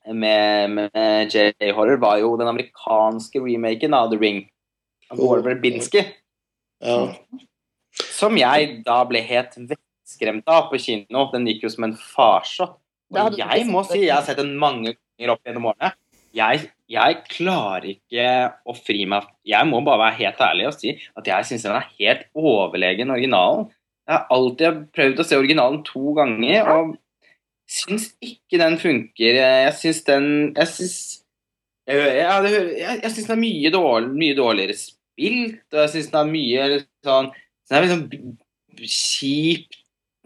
med, 0.08 0.78
med 0.78 1.34
J-horror 1.34 2.00
var 2.02 2.22
jo 2.22 2.36
den 2.40 2.50
amerikanske 2.50 3.42
remaken 3.44 3.96
av 3.96 4.10
The 4.12 4.20
Ring. 4.20 4.46
Verbinski. 5.16 6.04
ja. 6.84 6.98
Som 8.14 8.36
jeg 8.38 8.82
da 8.86 9.00
ble 9.08 9.22
helt 9.26 9.56
vettskremt 9.56 10.46
av 10.50 10.68
på 10.70 10.78
kino. 10.82 11.24
Den 11.32 11.48
gikk 11.48 11.64
jo 11.66 11.72
som 11.72 11.88
en 11.88 11.96
farsott. 11.98 12.76
Og 13.14 13.38
jeg 13.38 13.64
må 13.70 13.82
si, 13.88 14.02
jeg 14.04 14.12
har 14.12 14.26
sett 14.26 14.38
den 14.40 14.52
mange 14.60 14.92
ganger 14.92 15.32
opp 15.32 15.46
gjennom 15.48 15.70
årene. 15.70 15.94
Jeg, 16.36 16.68
jeg 16.92 17.20
klarer 17.32 17.86
ikke 17.88 18.24
å 18.68 18.74
fri 18.76 19.06
meg 19.08 19.24
Jeg 19.48 19.64
må 19.64 19.80
bare 19.80 20.02
være 20.02 20.18
helt 20.18 20.42
ærlig 20.44 20.66
og 20.68 20.74
si 20.76 20.92
at 21.16 21.30
jeg 21.30 21.46
syns 21.48 21.64
den 21.64 21.78
er 21.78 21.86
helt 21.96 22.26
overlegen 22.36 23.14
originalen. 23.14 23.70
Jeg 24.04 24.14
har 24.14 24.26
alltid 24.36 24.82
prøvd 24.96 25.22
å 25.22 25.26
se 25.26 25.38
originalen 25.40 25.80
to 25.84 26.12
ganger, 26.16 26.68
og 26.72 26.92
syns 27.68 28.10
ikke 28.24 28.60
den 28.60 28.78
funker. 28.80 29.40
Jeg 29.40 29.72
syns 29.80 30.04
den 30.06 30.28
Jeg 30.52 30.70
syns 30.74 31.00
jeg, 31.88 31.96
jeg, 31.96 32.52
jeg, 32.76 33.00
jeg 33.00 33.12
den 33.16 33.32
er 33.32 33.40
mye, 33.40 33.72
dårlig, 33.72 34.08
mye 34.20 34.36
dårligere 34.36 34.76
spilt, 35.18 35.60
og 35.74 35.82
jeg 35.82 35.92
syns 35.96 36.10
den 36.14 36.22
er 36.22 36.32
mye 36.32 36.80
sånn 37.06 37.30
Den 37.68 37.76
er 37.76 37.84
liksom 37.84 38.06
kjip 38.78 39.78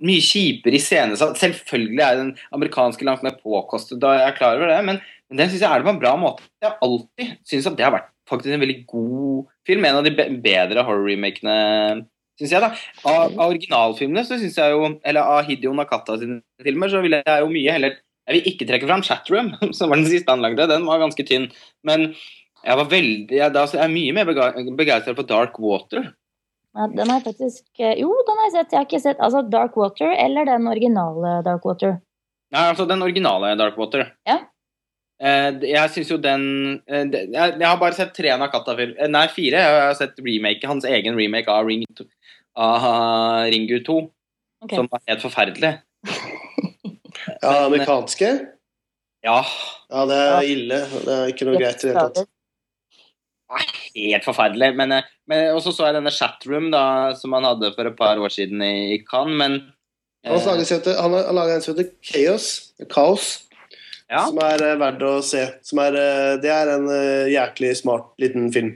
mye 0.02 0.22
kjipere 0.24 0.78
iscenesatt. 0.78 1.38
Selvfølgelig 1.38 2.02
er 2.02 2.16
den 2.18 2.30
amerikanske 2.54 3.06
langt 3.06 3.22
mer 3.22 3.36
påkostet, 3.38 4.00
da 4.02 4.16
jeg 4.18 4.28
er 4.28 4.38
klar 4.38 4.58
over 4.58 4.70
det, 4.70 4.80
men, 4.86 4.98
men 5.30 5.40
den 5.40 5.50
syns 5.50 5.62
jeg 5.62 5.70
er 5.70 5.82
det 5.82 5.88
på 5.88 5.94
en 5.94 6.00
bra 6.02 6.14
måte. 6.18 6.46
Jeg 6.62 6.70
har 6.70 6.82
alltid 6.82 7.36
syntes 7.46 7.68
at 7.70 7.76
det 7.78 7.86
har 7.86 7.94
vært 7.94 8.10
faktisk 8.30 8.54
en 8.54 8.64
veldig 8.64 8.78
god 8.90 9.52
film. 9.68 9.86
En 9.86 10.00
av 10.00 10.06
de 10.06 10.14
bedre 10.42 10.86
horror-remakene, 10.88 11.56
syns 12.40 12.54
jeg. 12.56 12.64
da. 12.64 12.72
Av, 13.06 13.36
av 13.36 13.44
originalfilmene 13.48 14.24
så 14.26 14.40
syns 14.40 14.58
jeg 14.58 14.74
jo 14.74 14.94
Eller 15.06 15.22
av 15.22 15.44
Hidio 15.46 15.74
Nakata 15.76 16.18
sine 16.18 16.40
filmer, 16.64 16.90
så 16.90 17.02
vil 17.04 17.18
jeg 17.20 17.44
jo 17.44 17.50
mye 17.52 17.74
heller 17.76 17.98
Jeg 18.28 18.36
vil 18.38 18.48
ikke 18.52 18.68
trekke 18.68 18.88
fram 18.88 19.04
Chatroom, 19.06 19.52
som 19.76 19.92
var 19.92 20.02
den 20.02 20.10
siste 20.10 20.34
han 20.34 20.42
lagde. 20.44 20.70
Den 20.70 20.88
var 20.88 21.02
ganske 21.02 21.26
tynn. 21.28 21.50
Men 21.86 22.10
jeg 22.62 22.78
var 22.78 22.88
veldig 22.90 23.36
jeg, 23.38 23.52
da, 23.54 23.64
jeg 23.66 23.82
er 23.84 23.92
mye 23.92 24.12
mer 24.16 24.28
begeistra 24.78 25.14
for 25.18 25.26
Dark 25.28 25.58
Water. 25.62 26.12
Ja, 26.72 26.86
den 26.88 27.10
har 27.10 27.18
jeg 27.20 27.26
faktisk 27.26 27.82
eh, 27.82 27.98
Jo, 28.00 28.08
den 28.28 28.38
har 28.40 28.46
jeg 28.48 28.54
sett. 28.54 28.72
Jeg 28.72 28.78
har 28.80 28.86
ikke 28.88 29.02
sett 29.02 29.20
altså 29.20 29.42
Dark 29.52 29.76
Water 29.76 30.14
eller 30.14 30.48
den 30.48 30.68
originale 30.70 31.34
Dark 31.44 31.66
Water. 31.68 31.98
Nei, 32.52 32.62
altså 32.70 32.86
den 32.88 33.04
originale 33.04 33.52
Dark 33.60 33.76
Water. 33.80 34.06
Ja. 34.28 34.38
Eh, 35.22 35.50
jeg 35.68 35.92
syns 35.94 36.08
jo 36.14 36.18
den 36.22 36.46
eh, 36.88 37.04
jeg, 37.12 37.28
jeg 37.34 37.66
har 37.66 37.76
bare 37.80 37.94
sett 37.98 38.14
tre 38.16 38.32
Nakata-film 38.40 38.96
Nei, 39.12 39.26
fire. 39.34 39.60
Jeg 39.60 39.84
har 39.90 39.94
sett 40.00 40.18
remake, 40.24 40.66
hans 40.70 40.88
egen 40.88 41.18
remake 41.18 41.52
av, 41.52 41.68
Ring, 41.68 41.84
av 42.56 42.88
Ringu 43.52 43.78
2, 43.86 44.00
Okay. 44.62 44.78
som 44.78 44.86
var 44.86 45.00
helt 45.10 45.22
forferdelig. 45.24 45.70
ja, 47.42 47.64
amerikanske? 47.64 48.28
Ja, 49.26 49.40
Ja, 49.90 50.04
det 50.06 50.18
er 50.22 50.46
ille. 50.46 50.78
Det 51.02 51.16
er 51.16 51.32
ikke 51.32 51.48
noe 51.48 51.58
greit 51.58 51.82
i 51.82 51.88
det 51.88 51.96
hele 51.96 52.04
tatt. 52.14 52.28
Helt 53.60 54.26
forferdelig. 54.26 54.72
Men, 54.78 54.92
eh, 54.92 55.08
men 55.28 55.54
Og 55.54 55.62
så 55.62 55.72
så 55.74 55.88
jeg 55.88 55.98
denne 55.98 56.12
Chatroom 56.14 56.70
da, 56.72 57.14
som 57.18 57.32
han 57.36 57.44
hadde 57.44 57.72
for 57.76 57.88
et 57.88 57.96
par 57.96 58.18
år 58.18 58.32
siden 58.32 58.62
i, 58.62 58.94
i 58.96 59.00
Cannes, 59.04 59.36
men 59.38 59.58
eh, 60.24 60.32
han 60.32 61.16
har 61.16 61.32
laget 61.34 61.56
en 61.56 61.64
som 61.64 61.74
heter 61.74 61.90
Chaos. 62.02 62.48
Kaos. 62.90 63.48
ja. 64.10 64.26
Som 64.28 64.38
er 64.44 64.62
eh, 64.62 64.78
verdt 64.80 65.02
å 65.02 65.20
se. 65.26 65.44
Som 65.62 65.82
er, 65.84 65.98
eh, 65.98 66.36
det 66.42 66.50
er 66.52 66.74
en 66.76 66.88
eh, 66.88 67.32
jæklig 67.34 67.76
smart 67.80 68.12
liten 68.22 68.50
film. 68.54 68.74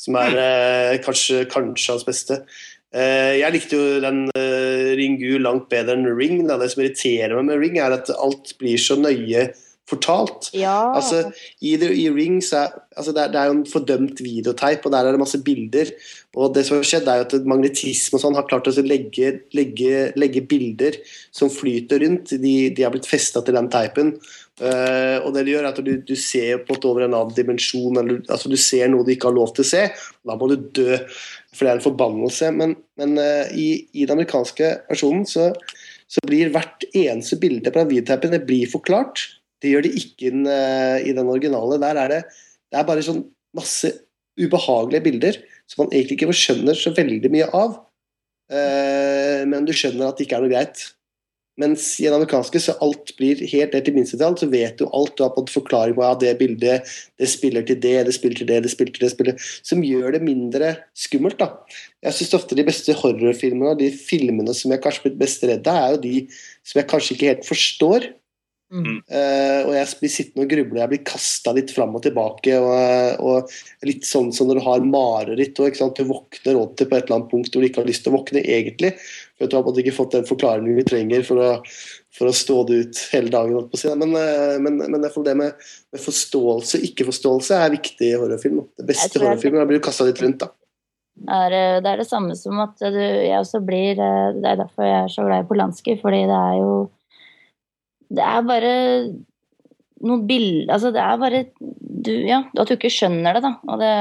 Som 0.00 0.16
er 0.16 0.36
eh, 0.40 0.98
kanskje, 1.04 1.44
kanskje 1.50 1.92
hans 1.92 2.06
beste. 2.08 2.42
Eh, 2.90 3.38
jeg 3.38 3.54
likte 3.54 3.76
jo 3.76 3.98
den 4.02 4.24
eh, 4.34 4.96
Ringu 4.98 5.38
langt 5.38 5.68
bedre 5.70 5.94
enn 5.98 6.08
Ring. 6.16 6.46
Da. 6.48 6.56
Det 6.58 6.70
som 6.72 6.82
irriterer 6.82 7.36
meg 7.36 7.50
med 7.50 7.60
Ring, 7.60 7.76
er 7.78 7.98
at 7.98 8.10
alt 8.16 8.54
blir 8.58 8.80
så 8.80 8.96
nøye 8.98 9.50
fortalt. 9.90 10.50
Ja. 10.56 10.94
Altså, 10.96 11.26
i, 11.60 11.74
the, 11.80 11.90
i 11.92 12.08
Ring 12.14 12.38
er 12.40 12.70
altså 12.96 13.14
det, 13.14 13.24
er, 13.24 13.32
det 13.32 13.40
er 13.40 13.50
jo 13.50 13.56
en 13.58 13.66
fordømt 13.68 14.22
videoteip, 14.24 14.86
og 14.86 14.94
der 14.94 15.06
er 15.06 15.16
det 15.16 15.22
masse 15.22 15.40
bilder. 15.44 15.90
Og 16.38 16.54
det 16.54 16.62
som 16.66 16.78
har 16.78 16.86
skjedd, 16.86 17.08
er 17.10 17.22
jo 17.22 17.26
at 17.26 17.48
magnetisme 17.50 18.18
og 18.18 18.22
sånn 18.22 18.36
har 18.38 18.46
klart 18.50 18.68
å 18.70 18.74
legge, 18.86 19.32
legge, 19.56 20.04
legge 20.20 20.44
bilder 20.50 20.98
som 21.34 21.50
flyter 21.52 22.04
rundt. 22.04 22.36
De, 22.38 22.54
de 22.74 22.86
har 22.86 22.94
blitt 22.94 23.08
festa 23.10 23.42
til 23.44 23.58
den 23.58 23.70
teipen. 23.72 24.14
Uh, 24.60 25.16
og 25.24 25.32
det 25.32 25.46
det 25.46 25.54
gjør, 25.54 25.64
er 25.64 25.70
at 25.72 25.82
du, 25.84 25.92
du 26.04 26.14
ser 26.20 26.60
på 26.66 26.76
en 26.76 26.86
over 26.90 27.06
en 27.06 27.16
annen 27.16 27.36
dimensjon. 27.36 27.98
Eller, 28.02 28.22
altså, 28.28 28.52
du 28.52 28.58
ser 28.60 28.90
noe 28.92 29.06
du 29.06 29.14
ikke 29.14 29.30
har 29.30 29.38
lov 29.38 29.54
til 29.56 29.64
å 29.64 29.70
se. 29.70 29.86
Da 30.28 30.36
må 30.38 30.50
du 30.50 30.58
dø, 30.60 31.00
for 31.54 31.64
det 31.64 31.72
er 31.72 31.80
en 31.80 31.86
forbannelse. 31.88 32.52
Men, 32.56 32.76
men 33.00 33.16
uh, 33.18 33.50
i, 33.50 33.70
i 33.90 34.04
den 34.04 34.18
amerikanske 34.18 34.74
versjonen 34.92 35.26
så, 35.28 35.50
så 36.10 36.22
blir 36.28 36.52
hvert 36.54 36.86
eneste 36.92 37.40
bilde 37.40 37.72
på 37.72 37.82
den 37.82 37.92
videoteipen 37.94 38.36
det 38.36 38.44
blir 38.46 38.70
forklart. 38.70 39.26
Det 39.60 39.72
gjør 39.72 39.86
det 39.86 39.94
ikke 40.00 40.28
i 40.28 40.32
den, 40.34 40.46
eh, 40.48 41.08
i 41.10 41.14
den 41.16 41.28
originale. 41.28 41.80
Der 41.82 42.00
er 42.04 42.14
det, 42.14 42.22
det 42.70 42.80
er 42.80 42.88
bare 42.88 43.04
sånn 43.04 43.24
masse 43.56 43.92
ubehagelige 44.40 45.04
bilder 45.04 45.40
som 45.68 45.84
man 45.84 45.92
egentlig 45.94 46.18
ikke 46.18 46.36
skjønner 46.36 46.78
så 46.78 46.94
veldig 46.96 47.30
mye 47.32 47.50
av. 47.56 47.76
Eh, 48.50 49.42
men 49.46 49.66
du 49.66 49.74
skjønner 49.76 50.10
at 50.10 50.18
det 50.18 50.26
ikke 50.26 50.40
er 50.40 50.46
noe 50.46 50.52
greit. 50.52 50.88
Mens 51.60 51.84
i 52.00 52.06
den 52.06 52.14
amerikanske 52.16 52.60
så 52.62 52.74
alt 52.84 53.10
blir 53.18 53.40
helt 53.50 53.74
ned 53.74 53.84
til 53.84 53.96
minste 53.96 54.16
detalj. 54.16 54.40
Så 54.40 54.48
vet 54.52 54.78
du 54.80 54.86
alt. 54.86 55.16
Du 55.18 55.24
har 55.26 55.34
fått 55.34 55.52
forklaring 55.52 55.96
på 55.98 56.04
ja, 56.06 56.14
det 56.22 56.32
bildet, 56.40 56.88
det 57.20 57.28
spiller 57.28 57.66
til 57.66 57.80
det, 57.82 57.96
det 58.08 58.14
spiller 58.16 58.40
til 58.40 58.48
det, 58.48 58.62
det 58.64 58.72
spiller 58.72 58.96
til 58.96 59.04
det, 59.04 59.12
spiller 59.12 59.50
Som 59.66 59.84
gjør 59.84 60.16
det 60.16 60.22
mindre 60.24 60.72
skummelt, 60.96 61.40
da. 61.42 61.50
Jeg 62.06 62.16
syns 62.16 62.38
ofte 62.38 62.56
de 62.56 62.64
beste 62.66 62.96
horrorfilmene 62.96 63.74
og 63.74 63.82
de 63.82 63.90
filmene 63.92 64.54
som 64.56 64.72
jeg 64.72 64.82
kanskje 64.84 65.02
er 65.02 65.08
blitt 65.10 65.20
mest 65.20 65.44
redd 65.50 65.68
av, 65.68 65.82
er 65.82 65.96
jo 65.96 66.02
de 66.06 66.16
som 66.64 66.80
jeg 66.80 66.90
kanskje 66.94 67.16
ikke 67.16 67.30
helt 67.34 67.50
forstår. 67.50 68.08
Mm. 68.70 69.00
Eh, 69.02 69.60
og 69.66 69.72
jeg 69.74 69.86
blir 69.98 70.12
sittende 70.14 70.44
og 70.46 70.52
gruble, 70.52 70.78
jeg 70.78 70.90
blir 70.92 71.00
kasta 71.08 71.54
litt 71.56 71.72
fram 71.74 71.96
og 71.98 72.04
tilbake. 72.04 72.58
Og, 72.62 73.24
og 73.26 73.86
litt 73.88 74.06
sånn 74.06 74.30
som 74.34 74.46
når 74.50 74.60
du 74.60 74.64
har 74.68 74.86
mareritt 74.86 75.58
og 75.58 75.96
du 75.96 76.04
våkner 76.06 76.60
alltid 76.60 76.90
på 76.90 76.96
et 76.98 77.08
eller 77.08 77.16
annet 77.18 77.32
punkt 77.32 77.50
hvor 77.50 77.64
du 77.64 77.68
ikke 77.68 77.82
har 77.82 77.90
lyst 77.90 78.06
til 78.06 78.14
å 78.14 78.20
våkne 78.20 78.44
egentlig. 78.44 78.92
For 79.40 79.50
du 79.50 79.56
har 79.58 79.82
ikke 79.82 79.96
fått 79.96 80.14
den 80.14 80.28
forklaringen 80.28 80.78
vi 80.78 80.86
trenger 80.86 81.26
for 81.26 81.42
å, 81.42 81.50
for 82.14 82.30
å 82.30 82.36
stå 82.36 82.60
det 82.68 82.78
ut 82.84 83.02
hele 83.14 83.34
dagen. 83.34 83.66
på 83.72 83.80
å 83.80 83.98
Men, 83.98 84.14
eh, 84.20 84.56
men, 84.62 84.78
men 84.86 85.00
det, 85.02 85.12
det 85.26 85.36
med, 85.42 85.68
med 85.90 86.04
forståelse 86.06 86.82
ikke-forståelse 86.90 87.58
er 87.58 87.74
viktig 87.74 88.12
i 88.12 88.16
horrorfilm. 88.20 88.62
da. 88.62 88.68
Det 88.78 88.88
beste 88.94 89.18
jeg- 89.18 89.26
horrorfilmen 89.26 89.66
blir 89.66 89.82
du 89.82 89.86
kasta 89.88 90.06
litt 90.06 90.22
rundt. 90.22 90.46
da. 90.46 90.52
Er, 91.28 91.52
eh, 91.52 91.80
det 91.82 91.90
er 91.90 92.00
det 92.00 92.08
samme 92.08 92.36
som 92.38 92.62
at 92.62 92.78
du, 92.78 92.96
jeg 92.96 93.36
også 93.36 93.60
blir 93.66 93.98
eh, 93.98 94.32
Det 94.38 94.46
er 94.46 94.56
derfor 94.62 94.86
jeg 94.86 95.02
er 95.02 95.12
så 95.12 95.26
glad 95.26 95.44
i 95.44 95.48
Polanski, 95.48 95.98
fordi 96.00 96.22
det 96.30 96.38
er 96.38 96.56
jo 96.62 96.72
Det 98.10 98.22
er 98.26 98.46
bare 98.46 98.70
noen 100.00 100.24
bilder 100.28 100.72
Altså, 100.74 100.90
det 100.94 101.02
er 101.04 101.20
bare 101.20 101.42
du, 101.60 102.12
Ja, 102.26 102.42
at 102.56 102.70
du 102.70 102.76
ikke 102.76 102.92
skjønner 102.92 103.36
det, 103.36 103.44
da. 103.44 103.52
Og 103.68 103.82
det, 103.82 103.92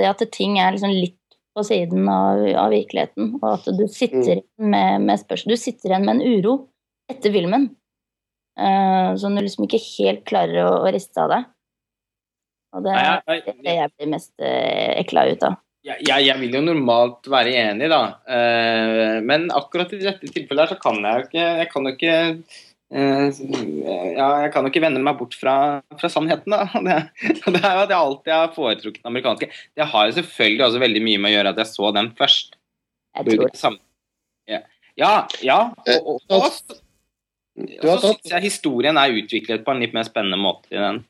det 0.00 0.08
at 0.08 0.24
ting 0.34 0.58
er 0.60 0.74
liksom 0.74 0.94
litt 0.94 1.18
på 1.52 1.64
siden 1.68 2.06
av, 2.08 2.40
av 2.56 2.72
virkeligheten, 2.72 3.34
og 3.42 3.48
at 3.50 3.66
du 3.76 3.82
sitter 3.92 4.38
igjen 4.38 4.70
med, 4.72 5.02
med 5.04 5.20
spørsmål 5.20 5.52
Du 5.52 5.60
sitter 5.60 5.92
igjen 5.92 6.06
med 6.06 6.14
en 6.16 6.38
uro 6.38 6.54
etter 7.12 7.34
filmen 7.34 7.66
uh, 8.56 9.12
som 9.20 9.36
du 9.36 9.42
liksom 9.42 9.66
ikke 9.66 9.82
helt 9.98 10.24
klarer 10.28 10.62
å, 10.64 10.70
å 10.86 10.92
riste 10.94 11.20
av 11.20 11.28
deg. 11.32 11.50
Og 12.72 12.86
det 12.86 12.94
er 12.96 13.20
det 13.66 13.76
jeg 13.76 13.92
blir 13.92 14.10
mest 14.14 14.32
uh, 14.40 14.92
ekla 14.96 15.26
ut 15.28 15.46
av. 15.50 15.60
Jeg, 15.82 15.98
jeg, 16.06 16.24
jeg 16.28 16.38
vil 16.38 16.56
jo 16.56 16.62
normalt 16.62 17.26
være 17.30 17.56
enig, 17.58 17.88
da. 17.90 18.02
Uh, 18.24 19.18
men 19.26 19.48
akkurat 19.52 19.92
i 19.92 20.00
dette 20.04 20.30
tilfellet 20.30 20.64
her 20.64 20.72
så 20.72 20.80
kan 20.80 21.00
jeg 21.02 21.18
jo 21.18 21.26
ikke 21.26 21.46
Jeg 21.58 21.70
kan 21.72 21.88
jo 21.88 21.94
ikke 21.96 22.14
eh, 22.22 22.60
ja, 22.92 24.26
jeg 24.44 24.50
kan 24.52 24.66
jo 24.66 24.68
ikke 24.68 24.82
vende 24.84 25.00
meg 25.00 25.16
bort 25.16 25.32
fra, 25.38 25.54
fra 26.00 26.10
sannheten, 26.12 26.52
da. 26.52 26.66
Det, 26.82 26.98
det 27.54 27.62
er 27.62 27.78
jo 27.78 27.84
at 27.86 27.94
jeg 27.94 27.98
alltid 27.98 28.32
har 28.34 28.52
foretrukket 28.52 29.00
den 29.00 29.12
amerikanske. 29.12 29.48
Det 29.78 29.86
har 29.94 30.08
jo 30.08 30.16
selvfølgelig 30.18 30.66
også 30.66 30.82
veldig 30.82 31.02
mye 31.06 31.22
med 31.22 31.32
å 31.32 31.34
gjøre 31.36 31.54
at 31.54 31.62
jeg 31.62 31.70
så 31.72 31.92
den 31.96 32.12
først. 32.18 32.58
Jeg 33.16 33.38
tror 33.38 33.78
Ja, 34.50 34.60
ja. 35.00 35.14
ja. 35.40 35.58
Og, 35.96 36.12
og, 36.12 36.20
og, 36.28 36.44
og, 36.44 36.76
Du 37.56 37.88
har 37.88 38.00
så 38.00 38.12
tatt 38.12 38.22
syns 38.22 38.36
jeg 38.36 38.46
historien 38.48 39.00
er 39.00 39.16
utviklet 39.22 39.64
på 39.64 39.72
en 39.72 39.82
litt 39.84 39.96
mer 39.96 40.08
spennende 40.08 40.40
måte 40.40 40.72
i 40.72 40.80
den. 40.80 41.02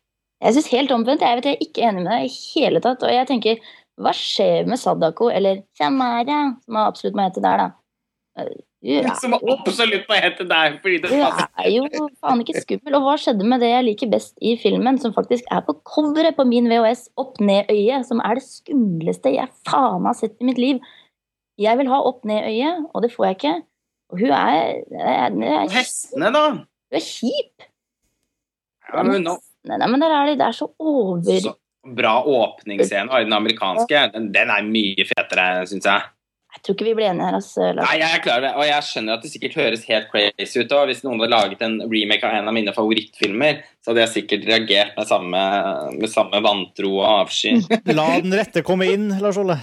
Jeg 0.42 0.56
synes 0.56 0.72
helt 0.74 0.94
omvendt. 0.94 1.22
Jeg 1.22 1.38
vet 1.38 1.50
jeg 1.50 1.58
er 1.58 1.66
ikke 1.66 1.86
enig 1.86 2.02
med 2.02 2.12
deg 2.12 2.26
i 2.26 2.34
hele 2.54 2.82
tatt. 2.82 3.02
Og 3.06 3.14
jeg 3.14 3.28
tenker, 3.30 3.70
hva 4.02 4.14
skjer 4.16 4.66
med 4.70 4.80
Sadako, 4.80 5.30
eller 5.34 5.62
Samara, 5.78 6.44
som 6.62 6.78
han 6.78 6.90
absolutt 6.90 7.18
må 7.18 7.26
hete 7.26 7.42
der, 7.44 7.66
da? 7.66 8.46
Er, 8.82 9.06
Som 9.14 9.36
absolutt 9.36 10.08
må 10.10 10.16
hete 10.18 10.42
deg, 10.50 10.78
fordi 10.82 10.96
det 11.04 11.10
er 11.14 11.68
jo 11.70 11.84
faen 12.18 12.40
ikke 12.42 12.62
skummel. 12.64 12.96
Og 12.98 13.04
hva 13.04 13.12
skjedde 13.20 13.46
med 13.46 13.62
det 13.62 13.68
jeg 13.70 13.86
liker 13.86 14.10
best 14.10 14.34
i 14.42 14.56
filmen, 14.58 14.98
som 14.98 15.14
faktisk 15.14 15.46
er 15.54 15.62
på 15.66 15.76
coveret 15.86 16.34
på 16.34 16.46
min 16.48 16.66
VHS, 16.70 17.04
Opp 17.22 17.38
ned-øyet, 17.38 18.08
som 18.08 18.22
er 18.26 18.40
det 18.40 18.44
skumleste 18.48 19.36
jeg 19.36 19.46
faen 19.68 20.08
har 20.08 20.18
sett 20.18 20.34
i 20.42 20.48
mitt 20.48 20.58
liv. 20.58 20.82
Jeg 21.62 21.78
vil 21.78 21.92
ha 21.92 22.00
Opp 22.10 22.26
ned-øyet, 22.26 22.88
og 22.90 23.06
det 23.06 23.12
får 23.14 23.28
jeg 23.28 23.38
ikke. 23.38 23.54
Og 24.12 24.24
hun 24.24 24.34
er, 24.34 24.82
er, 24.98 25.38
er, 25.54 25.70
hestene, 25.72 26.32
da? 26.34 26.44
hun 26.58 26.98
er 26.98 27.06
kjip. 27.06 27.68
Ja, 28.90 29.06
men 29.06 29.22
nå, 29.24 29.38
Nei, 29.70 29.86
men 29.86 30.02
der 30.02 30.10
er 30.10 30.26
de, 30.26 30.38
det 30.40 30.48
er 30.48 30.56
så 30.56 30.66
over... 30.82 31.22
så 31.22 31.54
bra 31.82 32.16
åpningsscene 32.26 33.22
den 33.24 33.34
amerikanske. 33.34 34.08
Den, 34.14 34.28
den 34.34 34.50
er 34.50 34.66
mye 34.66 35.06
fetere, 35.06 35.46
syns 35.70 35.86
jeg. 35.86 36.10
Jeg 36.52 36.62
tror 36.66 36.74
ikke 36.76 36.84
vi 36.86 36.94
blir 36.94 37.08
enige 37.08 37.26
her, 37.26 37.36
altså. 37.38 37.68
Lars. 37.74 37.88
Nei, 37.88 37.98
jeg 38.02 38.14
er 38.16 38.22
klar 38.22 38.38
over 38.38 38.44
det, 38.46 38.52
og 38.60 38.66
jeg 38.68 38.86
skjønner 38.86 39.16
at 39.16 39.22
det 39.24 39.30
sikkert 39.32 39.54
høres 39.58 39.84
helt 39.88 40.08
crazy 40.12 40.60
ut. 40.60 40.72
Og 40.76 40.88
hvis 40.90 41.00
noen 41.02 41.18
hadde 41.22 41.32
laget 41.32 41.62
en 41.64 41.78
remake 41.90 42.28
av 42.28 42.36
en 42.38 42.50
av 42.50 42.56
mine 42.56 42.74
favorittfilmer, 42.76 43.62
så 43.82 43.90
hadde 43.92 44.04
jeg 44.04 44.12
sikkert 44.18 44.44
reagert 44.50 44.92
med 44.98 45.08
samme, 45.08 45.44
med 45.96 46.12
samme 46.12 46.42
vantro 46.44 46.92
og 47.00 47.06
avsky. 47.24 47.54
La 47.98 48.08
den 48.22 48.36
rette 48.36 48.62
komme 48.66 48.90
inn, 48.92 49.08
Lars 49.24 49.40
Olle. 49.40 49.56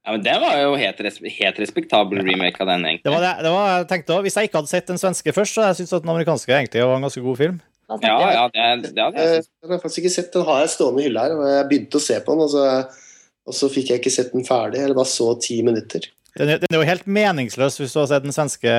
Ja, 0.00 0.14
men 0.16 0.22
Det 0.24 0.34
var 0.40 0.54
jo 0.62 0.74
helt, 0.80 1.00
res 1.04 1.18
helt 1.38 1.58
respektabel 1.60 2.22
remake 2.24 2.60
av 2.64 2.70
den, 2.72 2.86
egentlig. 2.88 3.06
Det 3.06 3.12
var 3.14 3.24
det, 3.26 3.32
det 3.44 3.50
var, 3.54 3.66
jeg 3.78 3.88
tenkte 3.90 4.14
også, 4.16 4.24
Hvis 4.26 4.36
jeg 4.40 4.48
ikke 4.48 4.58
hadde 4.62 4.72
sett 4.72 4.88
den 4.90 5.00
svenske 5.02 5.34
først, 5.36 5.54
så 5.54 5.60
hadde 5.62 5.74
jeg 5.74 5.80
syntes 5.82 5.98
at 5.98 6.06
den 6.06 6.12
amerikanske 6.14 6.54
egentlig 6.56 6.82
var 6.88 6.96
en 6.96 7.04
ganske 7.06 7.22
god 7.26 7.36
film. 7.40 7.60
Ja, 7.90 7.98
jeg 8.06 8.34
ja, 8.38 8.42
det, 8.54 8.90
det 8.96 9.02
hadde 9.04 9.20
jeg 9.20 9.28
Eh, 9.28 9.36
syntes. 9.40 9.52
Den 9.62 9.72
har 9.74 9.80
faktisk 9.82 10.02
ikke 10.04 10.12
sett. 10.14 10.32
Den 10.34 10.44
har 10.46 10.60
jeg 10.64 10.72
stående 10.74 11.02
i 11.02 11.06
hylla 11.08 11.24
her. 11.26 11.32
og 11.36 11.48
Jeg 11.50 11.68
begynte 11.72 12.00
å 12.00 12.04
se 12.04 12.18
på 12.26 12.36
den, 12.36 12.44
og 12.46 12.52
så, 12.54 12.64
og 13.48 13.56
så 13.56 13.70
fikk 13.72 13.92
jeg 13.92 14.02
ikke 14.02 14.12
sett 14.12 14.32
den 14.34 14.46
ferdig. 14.46 14.82
Eller 14.82 14.96
bare 14.98 15.10
så 15.10 15.32
ti 15.40 15.60
minutter. 15.66 16.08
Den 16.38 16.52
er, 16.52 16.60
den 16.62 16.76
er 16.76 16.78
jo 16.78 16.86
helt 16.86 17.08
meningsløs 17.10 17.80
hvis 17.80 17.94
du 17.94 17.98
har 17.98 18.06
sett 18.06 18.22
den 18.22 18.34
svenske 18.34 18.70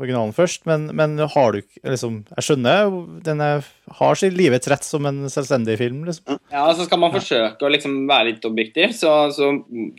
originalen 0.00 0.32
først, 0.34 0.64
men, 0.66 0.88
men 0.98 1.14
har 1.22 1.52
du 1.54 1.60
ikke 1.60 1.92
liksom, 1.92 2.16
Jeg 2.34 2.46
skjønner 2.48 2.90
den 3.28 3.42
er, 3.44 3.68
har 4.00 4.18
sin 4.18 4.34
livets 4.34 4.66
rett 4.72 4.86
som 4.86 5.06
en 5.06 5.28
selvstendig 5.30 5.76
film. 5.78 6.02
liksom. 6.08 6.40
Ja, 6.50 6.64
så 6.74 6.88
Skal 6.88 7.00
man 7.04 7.14
forsøke 7.14 7.62
å 7.62 7.70
liksom 7.70 8.00
være 8.10 8.32
litt 8.32 8.48
objektiv, 8.48 8.96
så, 8.98 9.14
så, 9.30 9.52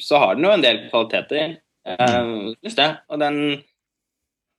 så 0.03 0.19
har 0.19 0.35
den 0.35 0.49
jo 0.49 0.53
en 0.57 0.67
del 0.67 0.83
kvaliteter. 0.89 1.57
Uh, 1.87 2.51
synes 2.59 2.75
det. 2.75 2.89
Og 3.07 3.23
den 3.23 3.41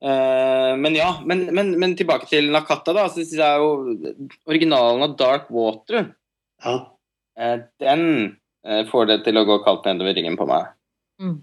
uh, 0.00 0.72
Men 0.80 0.96
ja, 0.96 1.12
men, 1.28 1.50
men, 1.52 1.74
men 1.76 1.96
tilbake 2.00 2.30
til 2.30 2.48
Nakata, 2.54 2.96
da. 2.96 3.10
Så 3.12 3.20
syns 3.20 3.36
jeg 3.36 3.60
jo 3.60 4.22
originalen 4.48 5.04
av 5.04 5.18
Dark 5.20 5.52
Water 5.52 6.14
Ja. 6.64 6.78
uh, 7.36 7.56
Den 7.84 8.38
får 8.90 9.06
det 9.10 9.18
til 9.26 9.40
å 9.40 9.44
gå 9.48 9.58
kaldt 9.66 9.86
nedover 9.88 10.16
ryggen 10.18 10.36
på 10.38 10.46
meg. 10.48 10.72
Mm. 11.22 11.38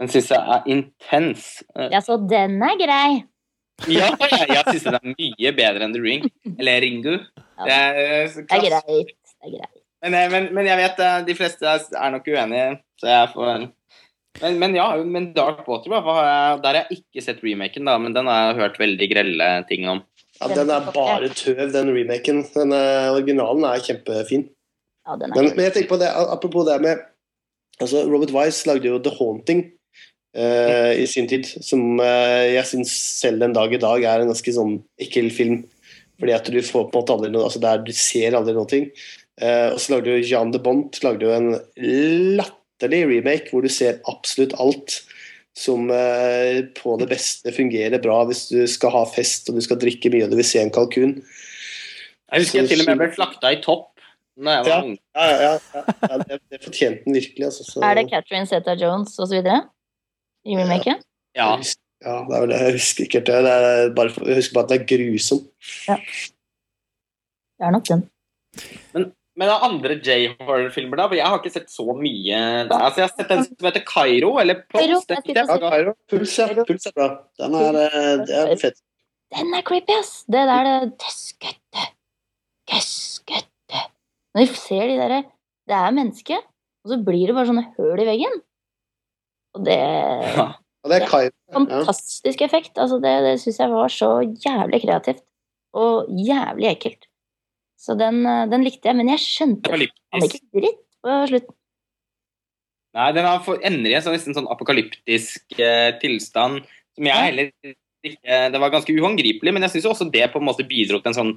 Den 0.00 0.12
syns 0.12 0.28
jeg 0.32 0.40
er 0.56 0.68
intens. 0.72 1.46
Eh, 1.76 1.88
Ja, 1.94 2.02
så 2.04 2.18
den 2.20 2.58
er 2.62 2.76
grei. 2.80 3.08
ja, 3.92 4.10
jeg, 4.20 4.48
jeg 4.52 4.64
syns 4.70 4.84
den 4.88 4.98
er 5.00 5.14
mye 5.14 5.52
bedre 5.56 5.86
enn 5.88 5.96
The 5.96 6.02
Ring. 6.04 6.28
Eller 6.58 6.80
Ringu. 6.84 7.14
Det 7.64 7.72
er, 7.72 7.98
eh, 8.02 8.36
Det 8.36 8.46
er 8.46 8.66
greit. 8.68 9.14
Det 9.16 9.48
er 9.48 9.56
greit. 9.56 9.74
Men, 10.04 10.14
eh, 10.14 10.28
men, 10.32 10.50
men 10.54 10.68
jeg 10.68 10.80
vet 10.82 11.00
eh, 11.02 11.18
de 11.26 11.36
fleste 11.38 11.66
er 11.72 12.12
nok 12.14 12.28
uenige, 12.28 12.78
så 13.00 13.10
jeg 13.10 13.32
får 13.34 13.66
men, 14.42 14.58
men 14.60 14.74
ja, 14.76 14.90
men 15.00 15.30
Dark 15.32 15.62
Water 15.68 15.88
hva 15.88 16.02
har 16.04 16.26
jeg, 16.26 16.58
Der 16.60 16.68
har 16.68 16.82
jeg 16.82 16.98
ikke 17.00 17.22
sett 17.24 17.38
remaken, 17.44 17.86
da, 17.88 17.94
men 17.96 18.12
den 18.12 18.28
har 18.28 18.50
jeg 18.50 18.58
hørt 18.60 18.80
veldig 18.82 19.08
grelle 19.08 19.46
ting 19.70 19.86
om. 19.88 20.02
ja, 20.40 20.50
Den 20.52 20.72
er 20.74 20.90
bare 20.92 21.30
tøv, 21.32 21.62
den 21.72 21.92
remaken. 21.96 22.42
Den 22.52 22.74
eh, 22.76 23.08
originalen 23.14 23.64
er 23.64 23.80
kjempefin. 23.80 24.44
Ja, 25.06 25.16
den 25.16 25.30
er 25.30 25.38
Men, 25.38 25.52
men 25.54 25.68
jeg 25.68 25.76
tenker 25.76 25.94
på 25.94 26.00
det, 26.02 26.10
apropos 26.10 26.66
det 26.68 26.80
med 26.82 27.04
altså 27.80 28.06
Robert 28.08 28.32
Wise 28.34 28.68
lagde 28.68 28.88
jo 28.88 28.98
The 29.02 29.12
Haunting 29.18 29.62
uh, 30.36 30.92
i 30.96 31.06
sin 31.10 31.28
tid, 31.28 31.46
som 31.46 32.00
uh, 32.00 32.44
jeg 32.48 32.64
syns 32.70 32.94
selv 33.20 33.44
den 33.44 33.54
dag 33.56 33.72
i 33.72 33.80
dag 33.82 34.02
er 34.02 34.24
en 34.24 34.32
ganske 34.32 34.54
sånn 34.56 34.78
ekkel 35.02 35.30
film. 35.34 35.62
Fordi 36.16 36.32
at 36.32 36.48
du 36.48 36.58
får 36.64 36.88
på 36.88 36.96
en 36.96 37.02
måte 37.02 37.14
aldri 37.16 37.30
noe 37.32 37.46
altså 37.48 37.60
der 37.62 37.82
Du 37.84 37.92
ser 37.92 38.36
aldri 38.36 38.54
noe. 38.56 38.68
ting. 38.70 38.90
Eh, 39.36 39.68
og 39.74 39.80
så 39.82 39.92
lagde 39.92 40.14
jo 40.14 40.24
Jean 40.24 40.52
de 40.52 40.60
Bont 40.64 40.96
lagde 41.04 41.26
jo 41.26 41.32
en 41.34 41.50
latterlig 42.38 43.02
remake 43.10 43.52
hvor 43.52 43.66
du 43.66 43.68
ser 43.72 44.00
absolutt 44.08 44.56
alt. 44.62 45.02
Som 45.56 45.90
eh, 45.92 46.64
på 46.76 46.96
det 47.00 47.08
beste 47.08 47.52
fungerer 47.56 48.00
bra 48.02 48.22
hvis 48.28 48.46
du 48.52 48.64
skal 48.68 48.92
ha 48.92 49.04
fest 49.08 49.48
og 49.48 49.56
du 49.56 49.64
skal 49.64 49.80
drikke 49.80 50.12
mye 50.12 50.26
og 50.26 50.32
du 50.32 50.40
vil 50.40 50.48
se 50.48 50.60
en 50.60 50.72
kalkun. 50.72 51.18
Jeg 52.32 52.42
husker 52.42 52.62
jeg 52.62 52.72
til 52.72 52.84
og 52.84 52.90
med 52.90 53.00
ble 53.00 53.12
slakta 53.14 53.52
i 53.54 53.60
topp 53.64 53.92
da 54.44 54.50
jeg 54.56 54.64
var 54.64 54.70
Ja. 54.70 54.82
ung. 54.84 54.98
Ja, 55.16 55.24
ja, 55.30 55.36
ja, 55.74 55.82
ja 56.10 56.18
det, 56.18 56.40
det 56.52 56.62
fortjente 56.64 57.04
den 57.04 57.14
virkelig. 57.14 57.44
Altså, 57.48 57.64
så- 57.64 57.82
Er 57.82 57.94
det 57.94 58.10
Catherine 58.10 58.46
Zeta-Jones 58.46 59.18
osv.? 59.18 59.32
I 60.46 60.56
remaken? 60.56 61.00
Ja. 61.34 61.56
Ja, 62.04 62.18
det 62.28 62.36
er 62.36 62.40
vel 62.40 62.48
det. 62.52 62.60
Jeg 62.60 62.72
husker 62.76 63.04
ikke 63.04 63.18
helt 63.20 63.26
det. 63.26 63.42
det 63.44 63.52
er 63.52 63.94
bare, 63.96 64.10
for- 64.10 64.26
jeg 64.28 64.36
husker 64.36 64.54
bare 64.54 64.64
at 64.64 64.68
det 64.70 64.80
er 64.80 64.86
grusom. 64.92 65.40
Det 65.86 67.64
er 67.66 67.70
nok 67.72 67.84
den. 67.88 68.02
Men 69.38 69.48
av 69.52 69.62
andre 69.68 69.98
J-horror-filmer, 70.00 70.96
da? 70.96 71.08
For 71.08 71.14
jeg 71.18 71.26
har 71.26 71.38
ikke 71.42 71.52
sett 71.52 71.68
så 71.72 71.84
mye 71.92 72.38
der. 72.68 72.72
Altså, 72.72 72.96
jeg 73.02 73.08
har 73.08 73.14
sett 73.16 73.28
den 73.28 73.44
som 73.44 73.66
heter 73.68 73.84
Kairo, 73.84 74.38
eller 74.40 74.62
Kairo, 74.72 75.00
Puls. 75.00 75.26
Ja, 75.28 75.44
Cairo. 75.60 75.92
Puls, 76.08 76.36
ja. 76.38 76.46
Puls 76.64 76.86
er 76.86 76.92
bra. 76.96 77.08
Den 77.38 77.54
er, 77.54 77.76
eh, 77.84 78.16
det 78.24 78.30
er 78.38 78.56
fett. 78.56 78.80
Den 79.36 79.52
er 79.58 79.62
creepy, 79.62 79.92
ass! 79.98 80.22
Det 80.24 80.40
der 80.48 80.64
det 80.86 80.98
Tøskete. 81.02 81.84
Tøskete. 82.70 83.15
Når 84.36 84.50
vi 84.50 84.60
ser 84.60 84.84
de 84.90 85.00
derre 85.00 85.22
Det 85.66 85.74
er 85.74 85.96
menneske, 85.96 86.36
og 86.84 86.92
så 86.92 87.00
blir 87.02 87.26
det 87.26 87.34
bare 87.34 87.48
sånne 87.48 87.64
høl 87.74 88.04
i 88.04 88.06
veggen. 88.06 88.38
Og 89.56 89.64
det 89.66 89.80
Ja. 89.80 90.52
Og 90.86 90.92
det 90.92 91.00
er. 91.02 91.08
Ja. 91.10 91.30
Fantastisk 91.56 92.42
effekt. 92.46 92.78
Altså, 92.78 93.00
det 93.02 93.14
det 93.24 93.40
syns 93.42 93.58
jeg 93.58 93.72
var 93.72 93.90
så 93.90 94.10
jævlig 94.22 94.82
kreativt. 94.84 95.24
Og 95.74 96.06
jævlig 96.14 96.68
ekkelt. 96.70 97.08
Så 97.76 97.96
den, 97.98 98.24
eh, 98.24 98.46
den 98.46 98.62
likte 98.62 98.88
jeg, 98.88 98.96
men 98.96 99.10
jeg 99.10 99.18
skjønte 99.18 99.70
Han 99.70 100.22
er 100.22 100.28
ikke 100.28 100.46
dritt 100.54 100.84
på 101.02 101.16
slutten. 101.32 101.54
Nei, 102.96 103.08
den 103.12 103.26
har 103.28 103.42
for, 103.44 103.58
ender 103.60 103.90
i 103.90 103.96
en 103.98 104.04
sånn, 104.04 104.14
nesten 104.16 104.36
sånn 104.36 104.48
apokalyptisk 104.48 105.58
eh, 105.58 105.90
tilstand 106.00 106.62
som 106.96 107.10
jeg 107.10 107.26
heller 107.26 107.50
ikke 107.50 107.74
Det 108.52 108.60
var 108.62 108.70
ganske 108.70 108.94
uhåndgripelig, 108.94 109.52
men 109.52 109.66
jeg 109.66 109.74
syns 109.74 109.88
også 109.90 110.06
det 110.14 110.30
på 110.30 110.38
en 110.38 110.46
måte 110.46 110.64
bidro 110.64 111.00
til 111.00 111.10
en 111.10 111.16
sånn 111.16 111.32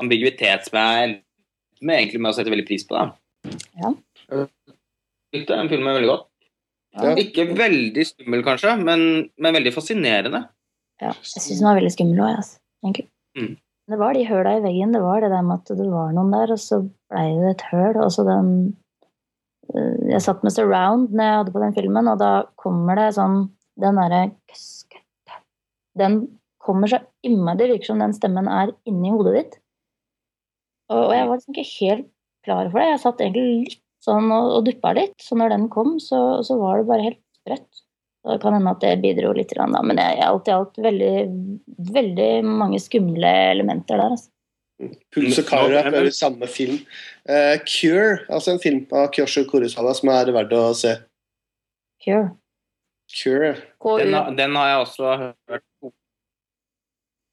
ambiguitet 0.00 0.64
som 0.64 0.78
jeg 0.80 1.18
jeg 1.80 2.04
egentlig 2.04 2.22
med 2.22 2.30
å 2.32 2.36
sette 2.36 2.52
veldig 2.52 2.66
pris 2.68 2.86
på. 2.88 2.98
Da. 2.98 3.54
Ja. 3.80 3.94
Likte 5.34 5.58
den 5.58 5.70
filmen 5.72 5.96
veldig 5.96 6.10
godt. 6.10 6.28
Ja. 6.94 7.14
Ikke 7.18 7.48
veldig 7.58 8.04
skummel, 8.06 8.44
kanskje, 8.46 8.76
men, 8.78 9.00
men 9.42 9.56
veldig 9.56 9.72
fascinerende. 9.74 10.44
Ja, 11.02 11.10
jeg 11.10 11.42
syns 11.42 11.58
den 11.58 11.66
var 11.66 11.78
veldig 11.80 11.90
skummel 11.90 12.22
òg, 12.22 12.36
altså, 12.38 12.60
egentlig. 12.84 13.08
Mm. 13.34 13.54
Det 13.90 13.98
var 14.00 14.14
de 14.16 14.22
høla 14.24 14.54
i 14.56 14.62
veggen. 14.64 14.94
Det 14.94 15.02
var 15.02 15.20
det 15.20 15.32
der 15.32 15.42
med 15.44 15.60
at 15.60 15.72
det 15.76 15.88
var 15.90 16.14
noen 16.16 16.30
der, 16.32 16.54
og 16.54 16.60
så 16.62 16.80
blei 17.12 17.26
det 17.36 17.50
et 17.50 17.66
høl. 17.72 17.98
Og 18.00 18.12
så 18.14 18.24
den 18.28 18.52
eh, 19.74 19.98
Jeg 20.14 20.22
satt 20.24 20.46
med 20.46 20.54
surround 20.54 21.12
når 21.12 21.28
jeg 21.28 21.40
hadde 21.40 21.56
på 21.56 21.64
den 21.64 21.76
filmen, 21.76 22.08
og 22.08 22.22
da 22.22 22.30
kommer 22.60 23.00
det 23.00 23.10
sånn 23.18 23.42
Den 23.80 23.98
derre 23.98 24.22
Den 25.98 26.16
kommer 26.64 26.88
så 26.88 27.02
innmari 27.26 27.60
Det 27.60 27.70
virker 27.74 27.92
som 27.92 28.00
den 28.00 28.16
stemmen 28.16 28.48
er 28.48 28.72
inni 28.88 29.12
hodet 29.12 29.34
ditt. 29.36 29.60
Og, 30.92 31.00
og 31.06 31.14
jeg 31.16 31.28
var 31.28 31.38
liksom 31.38 31.54
ikke 31.54 31.70
helt 31.78 32.10
klar 32.44 32.68
for 32.70 32.80
det. 32.80 32.90
Jeg 32.90 33.02
satt 33.04 33.24
egentlig 33.24 33.46
litt 33.70 33.80
sånn 34.04 34.28
og, 34.34 34.50
og 34.58 34.66
duppa 34.68 34.92
litt. 34.96 35.16
Så 35.22 35.38
når 35.40 35.54
den 35.54 35.70
kom, 35.72 35.96
så, 36.02 36.20
så 36.44 36.58
var 36.60 36.80
det 36.80 36.88
bare 36.90 37.06
helt 37.08 37.22
sprøtt. 37.40 37.82
Det 38.24 38.38
kan 38.40 38.54
hende 38.56 38.72
at 38.72 38.80
det 38.80 38.94
bidro 39.02 39.34
litt, 39.36 39.50
da. 39.52 39.66
men 39.84 39.98
jeg, 40.00 40.16
er 40.16 40.30
alt 40.30 40.46
i 40.48 40.52
alt 40.54 40.78
veldig, 40.80 41.10
veldig 41.92 42.28
mange 42.46 42.78
skumle 42.80 43.32
elementer 43.50 44.00
der. 44.00 44.14
Altså. 44.16 44.30
Puls 45.14 45.36
og 45.38 45.46
Cairo 45.46 45.76
er 45.78 45.90
prøver 45.90 46.14
samme 46.16 46.48
film. 46.50 46.78
Uh, 47.28 47.56
Cure, 47.68 48.22
altså 48.32 48.54
en 48.54 48.62
film 48.62 48.80
av 48.96 49.10
Kyosho 49.14 49.44
Kurosawa 49.50 49.92
som 49.96 50.10
er 50.12 50.32
verdt 50.34 50.56
å 50.56 50.62
se. 50.78 50.96
Cure. 52.04 52.32
Cure. 53.12 53.52
Den, 54.00 54.16
har- 54.16 54.32
den 54.40 54.56
har 54.56 54.72
jeg 54.72 54.80
også 54.86 55.14
hørt. 55.20 55.64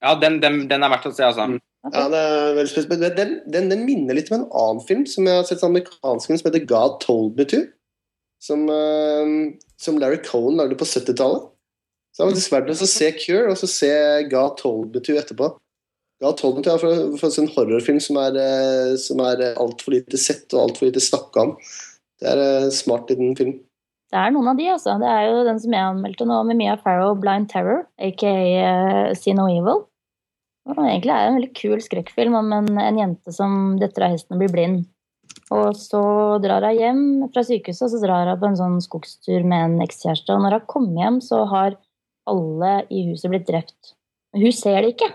Ja, 0.02 0.14
den, 0.20 0.40
den, 0.44 0.64
den 0.70 0.84
er 0.84 0.92
verdt 0.92 1.08
å 1.08 1.14
se, 1.16 1.24
altså. 1.28 1.48
Mm. 1.56 1.60
Ja. 1.82 2.08
Den, 2.14 3.42
den, 3.50 3.70
den 3.72 3.86
minner 3.88 4.14
litt 4.14 4.30
om 4.30 4.38
en 4.38 4.50
annen 4.54 4.84
film 4.86 5.06
som 5.10 5.26
jeg 5.26 5.40
har 5.40 5.48
sett, 5.48 5.64
en 5.64 5.72
amerikansk 5.72 6.30
film 6.30 6.38
som 6.38 6.50
heter 6.52 6.68
God 6.70 7.00
Told 7.02 7.40
Me 7.40 7.48
To. 7.50 7.64
Som, 8.42 8.68
eh, 8.70 9.34
som 9.82 9.98
Larry 10.02 10.22
Cohen 10.26 10.60
lagde 10.60 10.78
på 10.78 10.86
70-tallet. 10.86 11.50
Så 12.12 12.22
det 12.22 12.26
er 12.26 12.32
faktisk 12.34 12.54
verdt 12.54 12.72
å 12.74 12.92
se 12.92 13.10
Cure 13.16 13.52
og 13.54 13.60
så 13.60 13.70
se 13.72 13.92
God 14.30 14.58
Told 14.62 14.94
Me 14.94 15.02
To 15.02 15.18
etterpå. 15.18 15.50
God 16.22 16.38
Told 16.38 16.60
Me 16.60 16.66
To 16.66 16.76
er 16.76 16.84
for 17.18 17.42
en 17.42 17.52
horrorfilm 17.56 18.02
som 18.04 18.20
er, 18.22 18.38
eh, 18.38 18.96
som 19.02 19.22
er 19.26 19.42
altfor 19.56 19.96
lite 19.96 20.22
sett 20.22 20.54
og 20.54 20.68
altfor 20.68 20.90
lite 20.90 21.02
snakka 21.02 21.48
om. 21.48 21.56
Det 22.22 22.30
er 22.30 22.42
en 22.46 22.74
smart 22.74 23.10
liten 23.10 23.34
film. 23.38 23.58
Det 24.12 24.20
er 24.20 24.34
noen 24.36 24.52
av 24.52 24.58
de, 24.60 24.68
altså. 24.70 24.98
Det 25.00 25.08
er 25.08 25.30
jo 25.30 25.46
den 25.48 25.60
som 25.64 25.74
jeg 25.74 25.88
anmeldte 25.88 26.28
nå, 26.28 26.42
med 26.50 26.60
Mia 26.60 26.76
Farrow, 26.84 27.16
Blind 27.18 27.48
Terror, 27.50 27.86
aka 27.98 28.34
uh, 28.36 29.14
See 29.16 29.34
No 29.34 29.48
Evil. 29.48 29.86
Og 30.72 30.82
egentlig 30.86 31.12
er 31.12 31.22
det 31.26 31.30
en 31.30 31.38
veldig 31.40 31.54
kul 31.58 31.84
skrekkfilm 31.84 32.36
om 32.40 32.52
en, 32.56 32.72
en 32.80 33.00
jente 33.02 33.34
som 33.36 33.78
detter 33.82 34.08
av 34.08 34.16
hesten 34.16 34.38
og 34.38 34.44
blir 34.44 34.54
blind. 34.54 34.84
Og 35.52 35.76
så 35.76 36.02
drar 36.44 36.64
hun 36.64 36.78
hjem 36.80 37.02
fra 37.34 37.44
sykehuset, 37.44 37.88
og 37.88 37.94
så 37.94 38.04
drar 38.04 38.30
hun 38.32 38.40
på 38.40 38.52
en 38.52 38.60
sånn 38.60 38.78
skogstur 38.84 39.44
med 39.48 39.66
en 39.66 39.84
ekskjæreste. 39.84 40.32
Og 40.32 40.46
når 40.46 40.60
hun 40.60 40.70
kommer 40.72 41.04
hjem, 41.06 41.20
så 41.24 41.44
har 41.52 41.76
alle 42.32 42.76
i 42.94 43.04
huset 43.10 43.34
blitt 43.34 43.50
drept. 43.50 43.96
Hun 44.38 44.54
ser 44.56 44.80
det 44.80 44.94
ikke. 44.96 45.12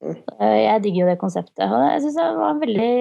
Eh, 0.00 0.60
Jeg 0.64 0.82
digger 0.84 1.02
jo 1.02 1.10
det 1.10 1.18
konseptet. 1.20 1.66
Og 1.66 1.82
jeg 1.84 2.04
syns 2.04 2.20
det 2.20 2.28
var 2.38 2.62
veldig 2.62 2.94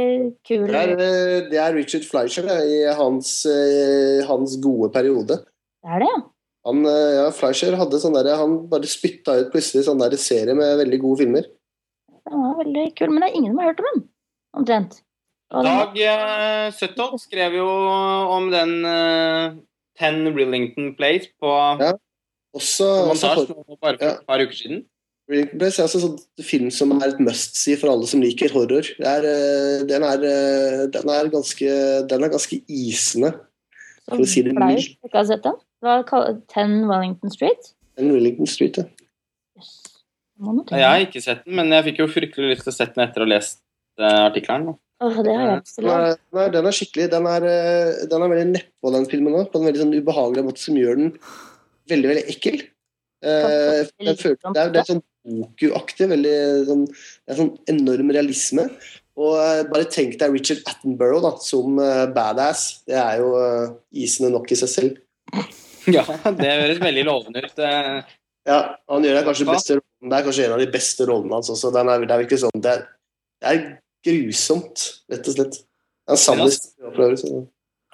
kul 0.47 0.65
Det 0.67 0.81
er, 0.81 0.91
eh, 1.05 1.49
det 1.51 1.61
er 1.61 1.77
Richard 1.77 2.07
Fleischer 2.09 2.49
det, 2.49 2.59
i 2.65 2.81
hans, 2.97 3.45
eh, 3.45 4.25
hans 4.27 4.57
gode 4.61 4.91
periode. 4.91 5.39
Det 5.79 5.93
er 5.95 6.03
det, 6.03 6.09
ja. 6.09 6.19
Han, 6.68 6.84
eh, 6.86 7.11
ja, 7.15 7.27
Fleischer 7.36 7.77
hadde 7.80 8.02
sånn 8.02 8.18
der, 8.18 8.34
han 8.40 8.57
bare 8.72 8.90
spytta 8.90 9.38
ut 9.40 9.53
plutselig 9.53 9.86
sånn 9.88 10.02
der 10.02 10.18
serie 10.19 10.56
med 10.57 10.80
veldig 10.81 10.99
gode 11.03 11.23
filmer. 11.23 11.48
Den 12.30 12.44
var 12.44 12.57
veldig 12.60 12.90
kul, 12.99 13.14
men 13.14 13.23
det 13.23 13.30
er 13.30 13.38
ingen 13.40 13.53
som 13.53 13.61
har 13.61 13.72
hørt 13.72 13.81
om 13.84 13.90
den. 13.90 14.03
Omtrent. 14.60 14.99
Og 15.49 15.65
Dag 15.65 15.98
eh, 15.98 16.68
Søtholt 16.77 17.23
skrev 17.23 17.56
jo 17.57 17.65
om 17.65 18.52
den 18.53 18.76
eh, 18.86 19.57
Ten 19.98 20.22
Rillington 20.36 20.94
Place 20.99 21.31
på 21.41 21.56
Ja. 21.81 21.95
Også, 22.57 22.86
også 23.14 23.30
for, 23.38 23.77
bare 23.77 23.98
for 23.99 24.06
ja. 24.07 24.14
et 24.18 24.26
par 24.26 24.41
uker 24.41 24.57
siden. 24.57 24.84
Rillington 25.30 25.61
Place 25.61 25.77
er 25.77 25.86
altså 25.86 26.02
sånn 26.02 26.45
film 26.45 26.69
som 26.73 26.94
er 26.98 27.11
et 27.11 27.22
must-see 27.22 27.77
for 27.77 27.94
alle 27.94 28.10
som 28.10 28.22
liker 28.22 28.53
horror. 28.53 28.88
Det 28.98 29.10
er, 29.10 29.26
eh, 29.30 29.84
den, 29.90 30.06
er, 30.06 30.26
eh, 30.26 30.86
den, 30.94 31.11
er 31.14 31.30
ganske, 31.34 31.73
den 32.10 32.26
er 32.26 32.34
ganske 32.34 32.61
isende, 32.65 33.34
for 34.10 34.26
å 34.26 34.30
si 34.30 34.45
det 34.45 34.56
mildt. 34.57 34.95
ikke 35.06 35.22
å 35.22 35.27
sett 35.30 35.45
den. 35.45 35.60
Hva 35.84 36.01
kaller 36.07 36.41
10 36.51 36.84
Wellington 36.89 37.31
Street? 37.34 37.72
Ten 37.97 38.11
Wellington 38.15 38.49
Street, 38.49 38.80
ja. 38.81 38.85
Yes. 39.60 39.72
Jeg 40.39 40.85
har 40.85 41.01
ikke 41.03 41.22
sett 41.23 41.41
den, 41.43 41.57
men 41.60 41.73
jeg 41.76 41.89
fikk 41.89 41.97
jo 41.99 42.07
fryktelig 42.11 42.53
lyst 42.53 42.64
til 42.68 42.72
å 42.72 42.77
sette 42.77 42.95
den 42.95 43.03
etter 43.03 43.23
å 43.23 43.27
ha 43.27 43.31
lest 43.34 43.60
eh, 43.99 44.22
artikkelen. 44.30 44.69
Oh, 44.72 45.10
Åh, 45.10 45.19
det 45.23 45.35
har 45.35 45.49
jeg 45.49 45.65
til 45.68 45.88
Den 45.88 46.06
er, 46.06 46.49
den 46.51 46.65
er, 46.68 46.76
skikkelig 46.76 47.06
Den 47.11 47.27
er, 47.31 47.45
eh, 47.47 48.01
den 48.11 48.23
er 48.23 48.31
veldig 48.34 48.47
nedpå, 48.53 48.91
den 48.95 49.07
filmen 49.11 49.35
òg, 49.39 49.49
på 49.51 49.60
en 49.60 49.68
veldig 49.69 49.84
sånn 49.84 49.95
ubehagelig 49.95 50.45
måte 50.47 50.64
som 50.64 50.80
gjør 50.80 50.99
den 50.99 51.14
veldig, 51.89 52.10
veldig 52.14 52.26
ekkel. 52.35 52.60
Eh, 53.19 53.84
føler, 53.99 54.39
det, 54.39 54.64
er, 54.64 54.73
det 54.73 54.81
er 54.81 54.89
sånn 54.93 55.03
Boku-aktig. 55.30 56.07
veldig 56.14 56.35
sånn, 56.69 56.84
Det 56.88 57.34
er 57.34 57.39
sånn 57.41 57.53
enorm 57.73 58.11
realisme. 58.15 58.69
Og 59.19 59.35
eh, 59.35 59.64
bare 59.68 59.88
tenk 59.91 60.15
deg 60.19 60.35
Richard 60.35 60.64
Attenborough 60.69 61.23
da, 61.26 61.34
som 61.43 61.80
eh, 61.84 62.06
badass. 62.15 62.85
Det 62.88 62.95
er 62.99 63.19
jo 63.19 63.34
eh, 63.39 63.73
isende 64.06 64.31
nok 64.35 64.51
i 64.56 64.60
seg 64.60 64.72
selv. 64.72 65.01
Ja, 65.97 66.03
det 66.35 66.49
høres 66.61 66.81
veldig 66.84 67.03
lovende 67.07 67.43
ut. 67.45 67.60
eh. 67.60 68.15
Ja, 68.49 68.60
han 68.89 69.06
gjør 69.06 69.19
det 69.19 69.26
kanskje 69.27 69.45
beste 69.49 69.76
rollen. 69.77 70.10
Det 70.10 70.18
er 70.18 70.26
kanskje 70.26 70.45
en 70.47 70.56
av 70.56 70.61
de 70.64 70.72
beste 70.73 71.06
rollene 71.10 71.38
hans 71.38 71.51
også. 71.53 71.72
Den 71.76 71.89
er, 71.91 72.06
det 72.07 72.15
er 72.15 72.22
virkelig 72.23 72.41
sånn 72.45 72.64
det 72.64 72.72
er, 72.72 72.84
det 73.43 73.51
er 73.51 73.64
grusomt, 74.10 74.85
rett 75.11 75.27
og 75.27 75.35
slett. 75.35 75.57
Det 75.60 76.14
er 76.14 76.15
en 76.15 76.22
sannest 76.23 76.69
opplevelse. 76.81 77.31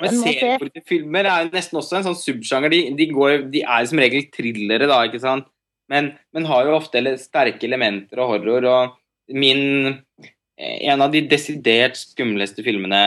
Men 0.01 0.11
Den 0.11 0.19
må 0.19 0.27
se. 0.27 0.33
seriemorderfilmer 0.35 1.27
er 1.31 1.43
jo 1.45 1.51
nesten 1.55 1.79
også 1.79 1.97
en 1.97 2.07
sånn 2.09 2.19
subsjanger. 2.19 2.73
De, 2.73 2.79
de, 2.99 3.07
går, 3.15 3.35
de 3.51 3.61
er 3.63 3.89
som 3.89 4.01
regel 4.03 4.25
thrillere, 4.33 4.89
da, 4.91 5.01
ikke 5.07 5.21
sant? 5.23 5.47
Men, 5.91 6.13
men 6.35 6.47
har 6.49 6.67
jo 6.67 6.77
ofte 6.79 7.01
sterke 7.21 7.67
elementer 7.67 8.21
og 8.23 8.35
horror. 8.35 8.69
Og 8.71 9.35
min 9.35 9.99
En 10.55 11.01
av 11.03 11.11
de 11.11 11.19
desidert 11.27 11.97
skumleste 11.99 12.63
filmene 12.63 12.99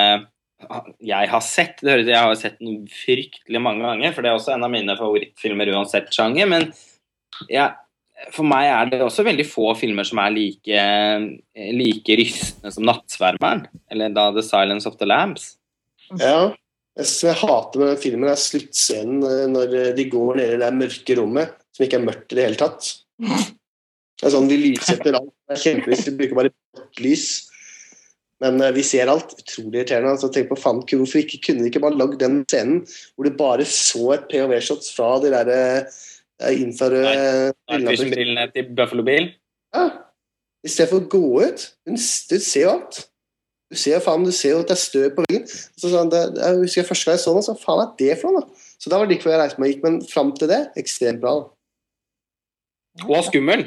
jeg 0.59 1.31
har 1.31 1.43
sett 1.45 1.83
det 1.83 1.93
høres, 1.93 2.09
Jeg 2.11 2.19
har 2.19 2.39
sett 2.39 2.57
den 2.59 2.87
fryktelig 2.91 3.61
mange 3.63 3.87
ganger, 3.87 4.15
for 4.15 4.25
det 4.25 4.31
er 4.31 4.39
også 4.39 4.55
en 4.57 4.67
av 4.67 4.73
mine 4.73 4.97
favorittfilmer 4.99 5.71
uansett 5.75 6.11
sjanger. 6.15 6.49
Men 6.51 6.73
ja, 7.53 7.71
for 8.35 8.47
meg 8.49 8.67
er 8.67 8.91
det 8.91 9.03
også 9.05 9.27
veldig 9.27 9.47
få 9.47 9.71
filmer 9.79 10.07
som 10.09 10.19
er 10.23 10.35
like, 10.35 10.81
like 11.55 12.17
rystende 12.19 12.73
som 12.75 12.87
'Nattsvermeren', 12.89 13.69
eller 13.91 14.15
da 14.15 14.31
'The 14.33 14.43
Silence 14.43 14.89
of 14.89 14.99
the 14.99 15.07
Lambs'. 15.07 15.55
Ja. 16.19 16.55
Jeg 16.99 17.35
hater 17.39 17.79
med 17.79 17.99
filmen, 18.03 18.27
er 18.27 18.35
sluttscenen 18.35 19.23
eh, 19.23 19.47
når 19.47 19.95
de 19.95 20.05
går 20.11 20.41
ned 20.41 20.55
i 20.57 20.59
det 20.59 20.71
mørke 20.75 21.15
rommet, 21.15 21.53
som 21.71 21.85
ikke 21.85 22.01
er 22.01 22.09
mørkt 22.09 22.33
i 22.33 22.35
det 22.35 22.47
hele 22.49 22.59
tatt. 22.59 22.89
Det 24.19 24.27
er 24.27 24.35
sånn, 24.35 24.49
De 24.51 24.57
lyssetter 24.59 25.15
alt. 25.15 25.31
Det 25.47 25.55
er 25.55 25.63
kjempevis, 25.63 26.05
De 26.09 26.17
bruker 26.19 26.35
bare 26.35 26.51
blått 26.51 27.03
lys. 27.05 27.29
Men 28.44 28.60
eh, 28.62 28.74
vi 28.77 28.85
ser 28.86 29.10
alt. 29.10 29.35
Utrolig 29.39 29.82
irriterende. 29.82 30.15
Altså, 30.15 30.31
tenk 30.32 30.51
på 30.52 30.60
fan, 30.60 30.82
Hvorfor 30.86 31.23
ikke, 31.23 31.40
kunne 31.47 31.65
de 31.65 31.73
ikke 31.73 31.82
bare 31.85 31.98
lagd 31.98 32.19
den 32.23 32.40
scenen 32.48 32.85
hvor 33.15 33.27
du 33.27 33.35
bare 33.39 33.66
så 33.69 34.15
et 34.16 34.28
POV-shots 34.31 34.94
fra 34.97 35.16
de 35.23 35.32
der 35.35 35.51
uh, 36.44 36.52
infrarøde 36.55 37.52
brillene? 37.66 38.15
brillene 38.15 38.48
til 38.55 38.73
Buffalo 38.78 39.06
Bill. 39.06 39.32
Ja. 39.74 39.89
I 40.66 40.70
stedet 40.70 40.90
for 40.93 41.02
å 41.02 41.10
gå 41.12 41.24
ut. 41.47 41.69
Du, 41.86 41.94
du 41.94 42.39
ser 42.43 42.65
jo 42.65 42.74
alt. 42.77 43.05
Du 43.69 43.77
ser 43.77 43.98
jo 43.98 44.01
faen, 44.01 44.24
du 44.24 44.32
ser 44.32 44.55
jo 44.55 44.62
at 44.62 44.70
det 44.70 44.78
er 44.78 44.81
støv 44.81 45.10
på 45.16 45.24
veggen. 45.27 45.44
Så 45.77 45.90
sånn, 45.93 46.09
det, 46.12 46.23
jeg 46.39 46.62
husker 46.62 46.81
jeg 46.81 46.89
første 46.89 47.10
gang 47.10 47.19
jeg 47.19 47.24
så 47.27 47.35
den, 47.36 47.44
så 47.44 47.55
faen 47.60 47.82
er 47.82 47.90
det 48.01 48.15
for 48.23 48.32
noe? 48.32 48.47
da? 48.47 48.66
Så 48.78 48.93
da 48.93 49.01
var 49.01 49.09
det 49.09 49.19
ikke 49.19 49.28
hvor 49.28 49.35
jeg 49.35 49.43
reiste 49.43 49.60
meg 49.60 49.69
og 49.69 49.74
gikk, 49.74 49.82
men 49.85 49.98
fram 50.09 50.31
til 50.39 50.51
det, 50.51 50.60
ekstremt 50.81 51.20
bra. 51.20 51.35
da. 51.43 53.09
Og 53.09 53.27
skummel. 53.27 53.66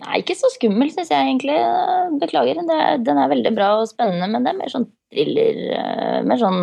Nei, 0.00 0.22
ikke 0.22 0.34
så 0.34 0.48
skummel, 0.54 0.88
syns 0.90 1.10
jeg 1.12 1.20
egentlig. 1.28 1.58
Beklager. 2.22 2.58
Er, 2.64 2.96
den 3.04 3.18
er 3.20 3.28
veldig 3.30 3.52
bra 3.54 3.68
og 3.82 3.90
spennende, 3.90 4.26
men 4.32 4.42
det 4.46 4.54
er 4.54 4.58
mer 4.58 4.72
sånn 4.72 4.88
thriller. 5.12 5.60
eh, 5.76 6.22
Mer 6.26 6.40
sånn 6.40 6.62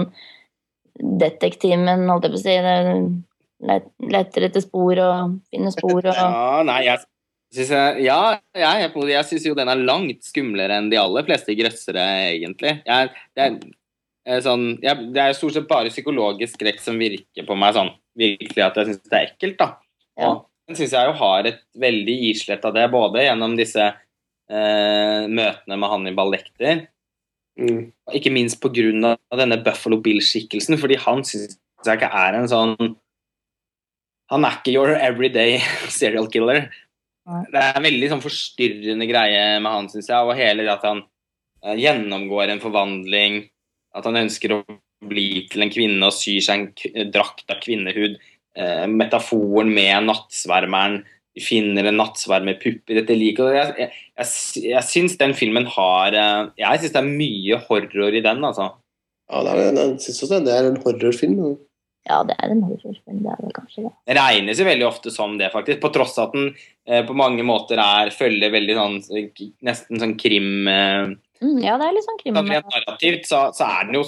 detektimen, 0.99 2.07
holdt 2.09 2.27
jeg 2.27 2.33
på 2.33 2.39
å 2.39 2.41
si. 2.41 2.55
Det 2.65 3.69
let- 3.69 3.91
Leter 4.15 4.47
etter 4.49 4.63
spor 4.65 4.99
og 5.03 5.37
finner 5.51 5.71
spor 5.75 6.01
og 6.01 6.13
Ja, 6.19 6.61
nei, 6.67 6.81
jeg 6.87 7.03
synes 7.53 7.71
jeg, 7.73 8.03
ja, 8.05 8.19
jeg, 8.55 8.91
det. 8.93 9.13
jeg 9.13 9.27
syns 9.31 9.47
jo 9.49 9.55
den 9.57 9.71
er 9.71 9.81
langt 9.87 10.23
skumlere 10.27 10.77
enn 10.79 10.89
de 10.91 10.99
aller 11.01 11.25
fleste 11.27 11.55
grøssere, 11.57 12.03
egentlig. 12.35 12.75
Jeg, 12.85 13.13
det, 13.37 13.47
er, 14.25 14.43
sånn, 14.45 14.67
jeg, 14.83 15.09
det 15.15 15.23
er 15.23 15.37
stort 15.37 15.55
sett 15.55 15.69
bare 15.69 15.93
psykologisk 15.93 16.59
skrekk 16.59 16.83
som 16.83 16.99
virker 17.01 17.47
på 17.47 17.57
meg 17.57 17.73
sånn 17.77 17.93
virkelig 18.19 18.65
at 18.65 18.77
jeg 18.81 18.91
syns 18.91 19.03
det 19.07 19.17
er 19.21 19.31
ekkelt, 19.31 19.57
da. 19.61 19.69
Ja. 20.19 20.29
Og 20.33 20.45
syns 20.77 20.93
jeg 20.93 21.09
jo 21.09 21.17
har 21.21 21.49
et 21.49 21.63
veldig 21.79 22.15
islett 22.29 22.65
av 22.67 22.75
det, 22.75 22.85
både 22.93 23.25
gjennom 23.25 23.55
disse 23.57 23.85
eh, 23.89 25.27
møtene 25.29 25.77
med 25.79 25.93
Hannibal 25.93 26.33
Lekter, 26.35 26.87
Mm. 27.59 27.89
og 28.07 28.15
ikke 28.15 28.31
minst 28.31 28.63
av 28.63 29.39
denne 29.39 29.57
Buffalo 29.63 29.99
Bill-skikkelsen, 29.99 30.77
fordi 30.79 30.95
han 31.03 31.25
syns 31.27 31.57
jeg 31.83 31.99
ikke 31.99 32.11
er 32.15 32.37
en 32.37 32.47
sånn 32.47 32.75
Han 34.29 34.45
er 34.45 34.59
ikke 34.59 34.75
your 34.75 34.93
everyday 34.93 35.57
serial 35.89 36.27
killer. 36.29 36.67
Det 37.49 37.57
er 37.57 37.77
en 37.77 37.85
veldig 37.85 38.11
sånn 38.11 38.21
forstyrrende 38.21 39.07
greie 39.09 39.57
med 39.57 39.71
han, 39.73 39.87
syns 39.89 40.09
jeg, 40.11 40.21
og 40.21 40.37
hele 40.37 40.67
det 40.67 40.75
at 40.75 40.85
han 40.85 41.01
eh, 41.65 41.73
gjennomgår 41.81 42.53
en 42.53 42.61
forvandling, 42.61 43.39
at 43.97 44.05
han 44.05 44.19
ønsker 44.21 44.53
å 44.53 44.59
bli 45.09 45.47
til 45.49 45.65
en 45.65 45.73
kvinne 45.73 46.05
og 46.05 46.13
syr 46.13 46.45
seg 46.45 46.61
en 46.61 46.69
k 46.77 47.07
drakt 47.09 47.49
av 47.49 47.57
kvinnehud. 47.63 48.19
Eh, 48.57 48.85
metaforen 48.89 49.71
med 49.73 50.09
nattsvermeren. 50.09 51.01
Vi 51.37 51.45
finner 51.45 51.85
en 51.87 51.99
nattsverm 52.01 52.49
med 52.49 52.59
pupper. 52.61 52.97
Dette 52.97 53.15
liker 53.15 53.53
jeg. 53.53 53.73
Jeg, 53.77 54.03
jeg, 54.17 54.65
jeg 54.71 54.87
syns 54.89 55.17
den 55.21 55.35
filmen 55.37 55.69
har 55.77 56.17
eh, 56.17 56.49
Jeg 56.59 56.81
syns 56.81 56.95
det 56.95 57.01
er 57.03 57.09
mye 57.09 57.61
horror 57.69 58.17
i 58.17 58.23
den, 58.25 58.43
altså. 58.43 58.71
Ja, 59.29 59.45
det 59.45 59.55
er, 59.55 59.73
jeg 59.77 59.97
syns 60.07 60.23
også 60.25 60.41
det 60.45 60.55
er 60.55 60.69
en 60.71 60.81
horrorfilm. 60.83 61.39
Ja, 62.09 62.23
det 62.25 62.35
er 62.41 62.51
en 62.55 62.65
horrorfilm, 62.65 63.21
det 63.21 63.29
er 63.29 63.41
vel 63.43 63.53
kanskje 63.53 63.85
det. 63.85 63.93
Den 64.09 64.17
regnes 64.17 64.59
jo 64.59 64.65
veldig 64.65 64.87
ofte 64.87 65.13
som 65.13 65.37
det, 65.37 65.51
faktisk. 65.53 65.81
På 65.83 65.93
tross 65.93 66.17
av 66.17 66.31
at 66.31 66.37
den 66.39 66.49
eh, 66.89 67.03
på 67.05 67.15
mange 67.17 67.45
måter 67.45 67.79
er 67.83 68.09
følger 68.15 68.51
veldig 68.55 68.77
sånn 68.79 68.97
nesten 69.67 70.01
sånn 70.01 70.17
krim 70.19 70.69
eh, 70.71 71.17
Mm, 71.39 71.61
ja, 71.63 71.77
det 71.79 71.87
er 71.87 71.95
litt 71.95 72.03
sånn 72.03 72.17
krim. 72.19 72.35
sånn 72.35 72.49
narrativt 72.51 73.29
så, 73.29 73.45
så 73.55 73.67
er 73.69 73.87
den 73.87 73.99
jo 74.01 74.03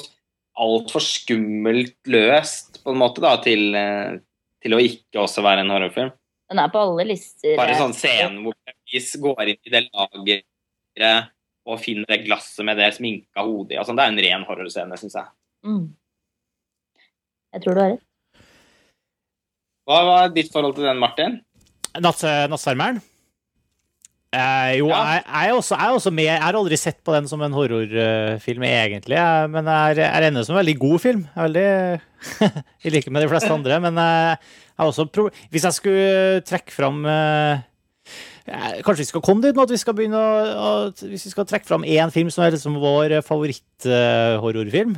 altfor 0.62 1.04
skummelt 1.04 1.96
løst, 2.12 2.82
på 2.84 2.92
en 2.92 3.00
måte, 3.00 3.24
da, 3.24 3.38
til, 3.44 3.70
eh, 3.78 4.18
til 4.62 4.76
å 4.78 4.82
ikke 4.82 5.22
også 5.24 5.44
være 5.46 5.66
en 5.66 5.74
horrorfilm. 5.74 6.12
Den 6.52 6.60
er 6.60 6.72
på 6.72 6.82
alle 6.84 7.06
lister. 7.08 7.56
Bare 7.60 7.78
sånn 7.80 7.96
scenen 7.96 8.42
hvor 8.46 8.56
vi 8.68 9.02
går 9.26 9.54
inn 9.54 9.70
i 9.70 9.74
det 9.74 9.86
lageret 9.88 11.32
og 11.70 11.80
finner 11.80 12.10
det 12.10 12.24
glasset 12.26 12.66
med 12.68 12.80
det 12.82 12.90
sminka 12.96 13.46
hodet 13.46 13.78
i. 13.78 13.84
sånn. 13.86 14.00
Det 14.00 14.06
er 14.06 14.14
en 14.14 14.24
ren 14.26 14.48
horrorscene, 14.48 14.98
syns 15.00 15.16
jeg. 15.20 15.32
Mm. 15.68 15.86
Jeg 17.52 17.64
tror 17.64 17.78
du 17.78 17.82
har 17.84 17.94
rett. 17.94 18.08
Hva 19.90 20.02
var 20.08 20.34
ditt 20.36 20.52
forhold 20.54 20.76
til 20.78 20.88
den, 20.88 21.00
Martin? 21.02 21.40
Natt, 22.00 22.22
Nattsvermeren? 22.52 23.02
Eh, 24.32 24.78
jo, 24.80 24.88
Ja. 24.88 25.00
jeg, 25.12 25.24
jeg, 25.28 25.50
er 25.50 25.54
også, 25.58 25.76
jeg 25.76 25.88
er 25.88 25.96
også 25.98 26.12
med. 26.16 26.24
Jeg 26.24 26.40
har 26.42 26.56
aldri 26.56 26.78
sett 26.80 27.02
på 27.04 27.12
den 27.12 27.28
som 27.28 27.42
en 27.44 27.52
horrorfilm, 27.52 28.64
egentlig. 28.64 29.18
Jeg, 29.18 29.50
men 29.52 29.66
jeg 29.68 29.98
er, 30.00 30.24
jeg 30.24 30.46
som 30.46 30.56
en 30.56 30.62
veldig 30.62 30.78
god 30.80 31.00
film. 31.04 31.26
Veldig, 31.36 31.66
I 32.88 32.94
like 32.96 33.12
med 33.12 33.26
de 33.26 33.32
fleste 33.34 33.52
andre. 33.52 33.82
Men 33.84 34.00
eh, 34.00 34.54
hvis 35.52 35.68
jeg 35.68 35.74
skulle 35.76 36.42
trekke 36.48 36.72
fram 36.72 37.04
eh, 37.06 37.60
eh, 38.48 38.80
Kanskje 38.82 39.04
vi 39.04 39.10
skal 39.12 39.22
komme 39.22 39.44
dit 39.44 39.54
nå 39.56 39.68
at 39.68 39.74
vi 39.76 39.78
skal 39.78 39.94
begynne 39.94 40.18
å, 40.18 40.32
å 40.56 40.72
Hvis 40.96 41.28
vi 41.28 41.34
skal 41.36 41.46
trekke 41.46 41.68
fram 41.68 41.84
én 41.84 42.10
film 42.10 42.32
som 42.34 42.46
er 42.46 42.56
liksom 42.56 42.80
vår 42.82 43.20
favoritthorrorfilm? 43.28 44.96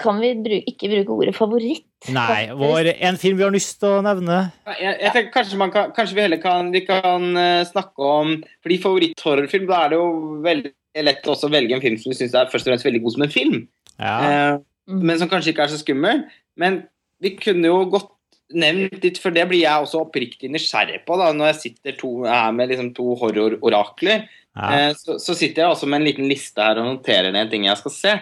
Kan 0.00 0.20
vi 0.22 0.30
bruke, 0.44 0.70
ikke 0.70 0.90
bruke 0.92 1.16
ordet 1.16 1.34
favoritt? 1.36 1.84
Nei. 2.12 2.50
Vår, 2.58 2.90
en 3.08 3.18
film 3.20 3.38
vi 3.38 3.44
har 3.46 3.52
lyst 3.54 3.78
til 3.80 3.98
å 3.98 4.02
nevne. 4.04 4.38
Jeg, 4.76 4.96
jeg 5.00 5.12
tenker 5.14 5.32
kanskje, 5.38 5.58
man 5.60 5.72
kan, 5.74 5.92
kanskje 5.96 6.18
vi 6.18 6.24
heller 6.26 6.40
kan, 6.42 6.70
vi 6.74 6.82
kan 6.86 7.30
eh, 7.40 7.62
snakke 7.68 8.04
om 8.04 8.34
Fordi 8.64 8.78
favoritthorrorfilm, 8.82 9.68
da 9.70 9.84
er 9.84 9.94
det 9.94 10.00
jo 10.00 10.08
veldig 10.44 10.72
lett 11.04 11.26
også 11.26 11.48
å 11.48 11.54
velge 11.54 11.74
en 11.74 11.82
film 11.82 11.96
som 11.98 12.12
du 12.12 12.18
syns 12.18 12.34
er 12.38 12.50
først 12.52 12.68
og 12.68 12.72
fremst 12.74 12.86
veldig 12.86 13.00
god 13.02 13.14
som 13.16 13.24
en 13.26 13.32
film, 13.34 13.60
Ja. 13.98 14.16
eh, 14.28 14.58
men 14.86 15.18
som 15.18 15.30
kanskje 15.30 15.54
ikke 15.54 15.64
er 15.64 15.72
så 15.72 15.80
skummel. 15.80 16.20
Men 16.60 16.82
vi 17.24 17.32
kunne 17.40 17.66
jo 17.70 17.80
godt 17.90 18.10
nevnt 18.54 19.02
litt, 19.02 19.18
for 19.18 19.34
det 19.34 19.46
blir 19.50 19.64
jeg 19.64 19.86
også 19.86 20.04
oppriktig 20.04 20.50
nysgjerrig 20.52 21.00
på 21.08 21.16
da, 21.18 21.32
når 21.34 21.50
jeg 21.54 21.60
sitter 21.62 21.96
to, 21.98 22.10
her 22.28 22.52
med 22.54 22.70
liksom 22.70 22.92
to 22.94 23.14
horrororakler. 23.22 24.26
Ja. 24.54 24.68
Eh, 24.70 24.90
så, 24.98 25.16
så 25.18 25.34
sitter 25.34 25.64
jeg 25.64 25.72
også 25.72 25.88
med 25.88 26.02
en 26.02 26.08
liten 26.10 26.28
liste 26.30 26.62
her 26.62 26.78
og 26.82 26.90
noterer 26.92 27.32
ned 27.34 27.50
ting 27.50 27.66
jeg 27.66 27.80
skal 27.80 27.94
se. 27.96 28.14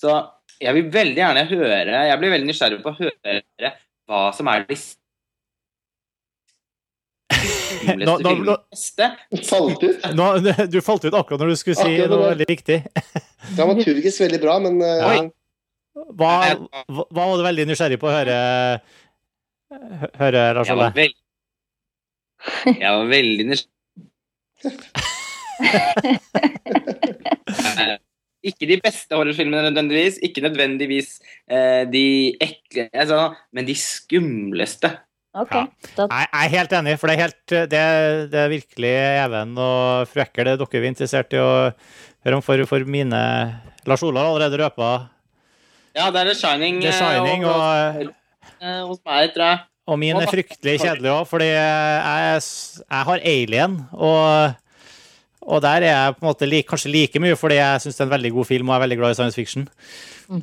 Så 0.00 0.14
jeg 0.60 0.72
vil 0.76 0.88
veldig 0.92 1.16
gjerne 1.22 1.42
høre 1.50 2.00
Jeg 2.10 2.18
blir 2.20 2.32
veldig 2.34 2.48
nysgjerrig 2.50 2.80
på 2.84 2.90
å 2.92 2.98
høre 3.00 3.70
hva 4.10 4.20
som 4.36 4.48
er 4.52 4.60
de 4.68 4.76
Nå- 7.96 8.16
skumleste 8.20 9.06
nå-. 9.30 9.44
Falt 9.48 9.82
ut. 9.86 10.02
Nå, 10.18 10.24
du 10.68 10.78
falt 10.84 11.04
ut 11.06 11.14
akkurat 11.16 11.40
når 11.40 11.48
du 11.54 11.56
skulle 11.60 11.78
si 11.78 11.94
Akkurat 11.94 12.10
noe 12.12 12.26
veldig 12.34 12.48
riktig. 12.50 12.76
Dramaturgisk 13.56 14.20
veldig 14.26 14.40
bra, 14.42 14.58
men 14.66 14.74
eh, 14.84 15.00
Ja. 15.00 15.22
Hva, 16.16 16.32
hva 16.86 17.04
hva 17.10 17.24
var 17.30 17.36
du 17.40 17.42
veldig 17.46 17.64
nysgjerrig 17.70 17.98
på 18.00 18.06
å 18.10 18.12
høre, 18.14 18.36
høre 20.20 20.42
Lars 20.58 20.70
Olle? 20.74 20.90
Jeg, 20.96 21.10
jeg 22.76 22.90
var 22.94 23.06
veldig 23.10 23.44
nysgjerrig. 23.50 23.68
Ikke 28.40 28.68
de 28.70 28.78
beste 28.80 29.12
horrorfilmene 29.12 29.68
nødvendigvis, 29.68 30.16
ikke 30.24 30.40
nødvendigvis 30.46 31.18
eh, 31.50 31.84
de 31.92 32.04
ekle, 32.40 32.88
altså, 32.92 33.34
men 33.52 33.66
de 33.68 33.76
skumleste. 33.76 34.94
Ok, 35.30 35.52
Ja. 35.54 35.66
Jeg 35.98 36.08
jeg 36.10 36.44
er 36.44 36.48
helt 36.56 36.72
enig, 36.72 36.98
for 36.98 37.06
det 37.06 37.14
er, 37.14 37.20
helt, 37.22 37.52
det, 37.70 37.82
det 38.32 38.38
er 38.40 38.48
virkelig 38.50 38.94
Even 39.24 39.52
og 39.62 40.08
fru 40.10 40.24
Ekkel 40.24 40.48
det 40.48 40.54
er 40.56 40.58
dere 40.58 40.80
er 40.80 40.88
interessert 40.88 41.36
i 41.36 41.38
å 41.38 41.52
høre 42.24 42.38
om. 42.38 42.42
For, 42.42 42.64
for 42.66 42.82
mine 42.82 43.20
Lars 43.86 44.02
Ola 44.02 44.24
har 44.24 44.32
allerede 44.32 44.58
røpa 44.58 44.88
Ja, 45.94 46.08
det 46.10 46.24
er 46.24 46.32
The 46.32 46.34
Shining, 46.34 46.80
The 46.82 46.96
Shining, 46.96 47.46
og, 47.46 47.60
og, 47.60 48.10
og, 48.58 48.80
hos 48.90 49.04
meg, 49.06 49.30
tror 49.36 49.46
jeg. 49.52 49.62
og 49.86 50.00
min 50.02 50.18
er 50.18 50.32
fryktelig 50.32 50.74
kjedelig 50.82 51.12
òg, 51.14 51.22
fordi 51.30 51.48
jeg, 51.52 52.42
jeg 52.82 53.06
har 53.10 53.24
Alien, 53.34 53.78
og, 53.92 54.58
og 55.40 55.62
der 55.64 55.82
er 55.82 55.88
jeg 55.88 56.16
på 56.16 56.24
en 56.24 56.28
måte 56.28 56.48
like, 56.48 56.68
kanskje 56.68 56.92
like 56.92 57.20
mye 57.22 57.36
fordi 57.38 57.56
jeg 57.56 57.84
syns 57.84 57.96
det 57.96 58.04
er 58.04 58.08
en 58.08 58.16
veldig 58.16 58.32
god 58.36 58.48
film 58.48 58.68
og 58.68 58.76
er 58.76 58.82
veldig 58.84 58.98
glad 59.00 59.14
i 59.14 59.18
science 59.18 59.38
fiction. 59.38 59.68
Mm. 60.28 60.42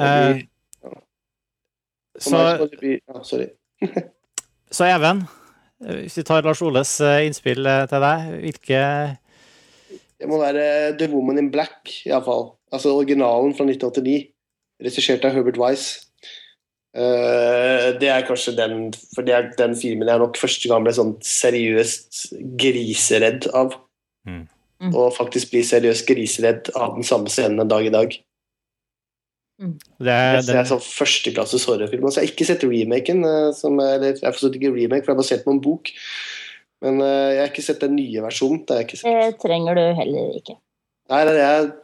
Eh, 0.00 0.42
så, 2.18 2.30
så- 2.30 2.68
ja, 2.82 3.22
Sorry. 3.24 3.48
så 4.76 4.84
Even, 4.84 5.24
hvis 5.80 6.18
vi 6.18 6.22
tar 6.28 6.44
Lars 6.44 6.62
Oles 6.62 7.00
eh, 7.00 7.24
innspill 7.26 7.66
eh, 7.66 7.86
til 7.90 8.04
deg, 8.04 8.28
hvilke 8.44 8.82
Det 10.20 10.28
må 10.30 10.38
være 10.38 10.96
The 10.98 11.08
Woman 11.10 11.38
in 11.38 11.50
Black, 11.50 11.90
iallfall. 12.06 12.52
Altså 12.72 12.92
originalen 12.94 13.56
fra 13.56 13.66
1989. 13.66 14.28
Regissert 14.82 15.24
av 15.24 15.34
Herbert 15.34 15.58
Wise. 15.58 16.06
Uh, 16.92 17.96
det 17.96 18.10
er 18.12 18.26
kanskje 18.28 18.52
den 18.52 18.90
For 19.14 19.24
det 19.24 19.32
er 19.32 19.46
den 19.56 19.72
filmen 19.80 20.10
jeg 20.10 20.20
nok 20.20 20.36
første 20.36 20.68
gang 20.68 20.82
ble 20.84 20.92
sånn 20.92 21.14
seriøst 21.24 22.34
griseredd 22.60 23.48
av. 23.56 23.78
Mm. 24.28 24.44
Mm. 24.82 24.92
Og 24.98 25.14
faktisk 25.14 25.52
blir 25.52 25.64
seriøst 25.66 26.06
griseredd 26.08 26.70
av 26.74 26.96
den 26.96 27.06
samme 27.06 27.30
scenen 27.30 27.62
en 27.62 27.70
dag 27.70 27.86
i 27.86 27.92
dag. 27.94 28.14
det, 29.62 29.76
Det 30.02 30.46
den, 30.48 30.58
er 30.58 30.66
sånn 30.66 30.82
førsteklasses 30.82 31.66
horrorfilm. 31.70 32.08
Altså, 32.08 32.22
jeg 32.22 32.30
har 32.30 32.34
ikke 32.34 32.48
sett 32.48 32.66
remaken, 32.66 33.22
eh, 33.28 33.50
som 33.54 33.78
er, 33.78 33.94
eller 33.98 34.16
jeg 34.16 34.26
har 34.26 34.40
ikke 34.50 34.74
remake, 34.74 35.04
for 35.04 35.12
det 35.12 35.16
er 35.16 35.22
basert 35.22 35.46
på 35.46 35.54
en 35.54 35.62
bok. 35.62 35.92
Men 36.82 36.98
uh, 36.98 37.30
jeg 37.30 37.38
har 37.38 37.52
ikke 37.52 37.62
sett 37.62 37.84
den 37.84 37.94
nye 37.94 38.24
versjonen. 38.24 38.64
Det 38.66 38.74
har 38.74 38.82
jeg 38.82 38.88
ikke 38.88 39.00
sett. 39.04 39.20
det 39.20 39.38
trenger 39.44 39.78
du 39.78 39.84
heller 40.00 40.34
ikke. 40.40 40.56
Nei, 41.12 41.20
det 41.28 41.30
er 41.30 41.36
det 41.36 41.44
jeg 41.44 41.62
tenkte 41.62 41.78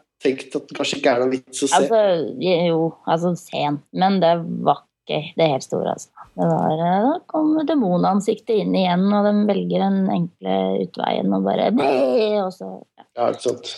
tenkt 0.49 0.57
at 0.59 0.67
det 0.67 0.77
kanskje 0.79 0.99
ikke 0.99 1.13
er 1.13 1.23
noen 1.23 1.35
vits 1.37 1.63
å 1.63 1.69
se. 1.71 1.79
Altså, 1.79 2.01
jo, 2.43 2.81
altså 3.07 3.33
sen, 3.39 3.79
men 3.95 4.19
det 4.25 4.33
var 4.67 4.83
ikke 5.09 5.33
det 5.41 5.49
helt 5.51 5.65
store, 5.65 5.95
altså. 5.97 6.11
Det 6.39 6.47
var, 6.53 6.73
eh, 6.79 7.03
da 7.09 7.15
kom 7.33 7.51
demonansiktet 7.67 8.61
inn 8.63 8.77
igjen, 8.77 9.07
og 9.17 9.25
de 9.27 9.33
velger 9.49 9.83
den 9.89 9.99
enkle 10.15 10.57
utveien 10.85 11.33
og 11.35 11.47
bare 11.49 11.71
og 12.45 12.53
så, 12.55 12.69
ja. 13.01 13.05
Ja, 13.19 13.31
ikke 13.33 13.47
sant. 13.49 13.75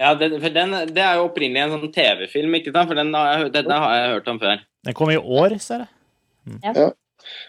Ja, 0.00 0.14
det, 0.16 0.30
for 0.40 0.48
den, 0.48 0.70
Det 0.88 1.02
er 1.04 1.18
jo 1.18 1.26
opprinnelig 1.28 1.60
en 1.60 1.74
sånn 1.76 1.92
TV-film, 1.92 2.54
ikke 2.56 2.72
sant? 2.72 2.88
For 2.88 2.96
den 2.96 3.12
har 3.12 3.34
jeg, 3.34 3.42
hørt- 3.52 3.68
har 3.70 3.94
jeg 3.98 4.12
hørt 4.14 4.28
om 4.32 4.38
før. 4.40 4.60
den 4.88 4.94
kom 4.96 5.10
i 5.12 5.16
år, 5.20 5.58
ser 5.60 5.84
jeg. 5.84 6.92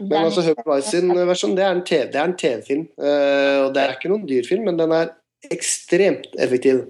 Men 0.02 0.26
altså, 0.26 0.54
Weiss 0.68 0.90
sin 0.92 1.08
versjon, 1.16 1.56
det 1.56 1.64
er 1.64 1.72
en 1.72 1.84
TV 1.88 2.12
det 2.12 2.20
er 2.20 2.26
en 2.28 2.36
TV-film. 2.36 2.88
eh, 3.00 3.60
og 3.64 3.74
det 3.74 3.82
er 3.86 3.94
ikke 3.96 4.10
noen 4.12 4.28
dyrfilm, 4.28 4.66
men 4.68 4.76
den 4.78 4.92
er 4.92 5.14
ekstremt 5.50 6.28
effektiv. 6.38 6.90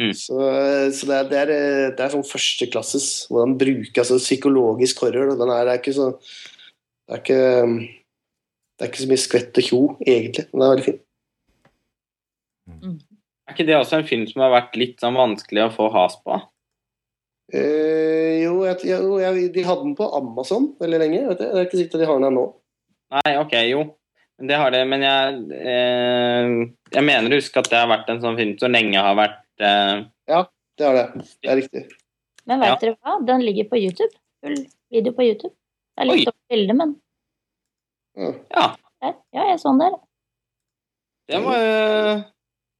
Mm. 0.00 0.12
Så, 0.16 0.38
så 0.96 1.08
det, 1.08 1.16
er, 1.16 1.26
det, 1.28 1.40
er, 1.40 1.50
det 1.92 2.00
er 2.00 2.12
sånn 2.14 2.24
førsteklasses 2.24 3.08
hvordan 3.28 3.58
bruke 3.60 4.00
altså 4.00 4.16
psykologisk 4.22 5.02
horror. 5.04 5.34
Den 5.36 5.52
er, 5.52 5.66
det 5.68 5.74
er 5.74 5.82
ikke 5.82 5.96
så 5.96 6.06
Det 6.16 7.18
er 7.18 7.20
ikke 7.20 7.40
Det 7.42 8.86
er 8.86 8.88
ikke 8.88 9.02
så 9.02 9.10
mye 9.10 9.24
skvett 9.26 9.60
og 9.60 9.66
tjo, 9.68 9.80
egentlig, 10.06 10.46
men 10.50 10.62
det 10.62 10.64
er 10.64 10.72
veldig 10.72 10.86
fint. 10.86 11.02
Er 13.42 13.54
ikke 13.54 13.68
det 13.68 13.76
også 13.76 14.00
en 14.00 14.08
film 14.08 14.24
som 14.30 14.42
har 14.46 14.54
vært 14.54 14.80
litt 14.80 15.02
sånn 15.02 15.18
vanskelig 15.18 15.66
å 15.66 15.74
få 15.74 15.90
has 15.92 16.16
på? 16.24 16.40
Eh, 17.52 18.40
jo, 18.40 18.62
jeg, 18.64 18.78
jo 18.88 19.18
jeg, 19.20 19.50
de 19.52 19.64
hadde 19.66 19.84
den 19.84 19.96
på 19.98 20.08
Amazon 20.16 20.70
veldig 20.80 21.00
lenge. 21.02 21.24
Vet 21.28 21.42
du? 21.42 21.44
Det 21.44 21.58
er 21.60 21.66
ikke 21.68 21.80
sikkert 21.82 22.00
de 22.00 22.08
har 22.08 22.20
den 22.20 22.28
her 22.30 22.36
nå. 22.38 22.46
Nei, 23.12 23.32
ok, 23.42 23.56
jo. 23.68 23.82
Men 24.40 24.48
det 24.48 24.60
har 24.62 24.72
det. 24.72 24.82
Men 24.88 25.04
jeg, 25.04 25.42
eh, 25.58 26.54
jeg 26.96 27.06
mener 27.06 27.28
å 27.28 27.40
huske 27.42 27.60
at 27.60 27.68
det 27.68 27.82
har 27.82 27.90
vært 27.92 28.08
en 28.08 28.22
sånn 28.24 28.38
film 28.40 28.56
som 28.62 28.72
lenge 28.72 29.04
har 29.04 29.18
vært 29.18 29.41
eh, 29.60 30.04
Det 30.78 30.86
har 30.86 30.94
det. 30.96 31.24
Det 31.42 31.50
er 31.50 31.56
riktig. 31.60 31.82
Men 32.48 32.62
veit 32.62 32.80
dere 32.80 32.96
hva? 32.96 33.18
Den 33.26 33.44
ligger 33.44 33.68
på 33.70 33.78
YouTube. 33.78 34.12
Full 34.42 34.56
video 34.90 35.12
på 35.12 35.26
YouTube. 35.28 35.54
Det 35.92 36.02
er 36.02 36.08
litt 36.08 36.22
Oi. 36.22 36.24
dårlig 36.30 36.48
bilde, 36.54 36.78
men 36.80 36.96
Ja. 38.16 38.32
Ja, 39.02 39.12
ja, 39.34 39.44
jeg 39.50 39.60
så 39.60 39.70
den 39.72 39.80
der. 39.80 39.94
det 41.28 41.38
må, 41.42 41.52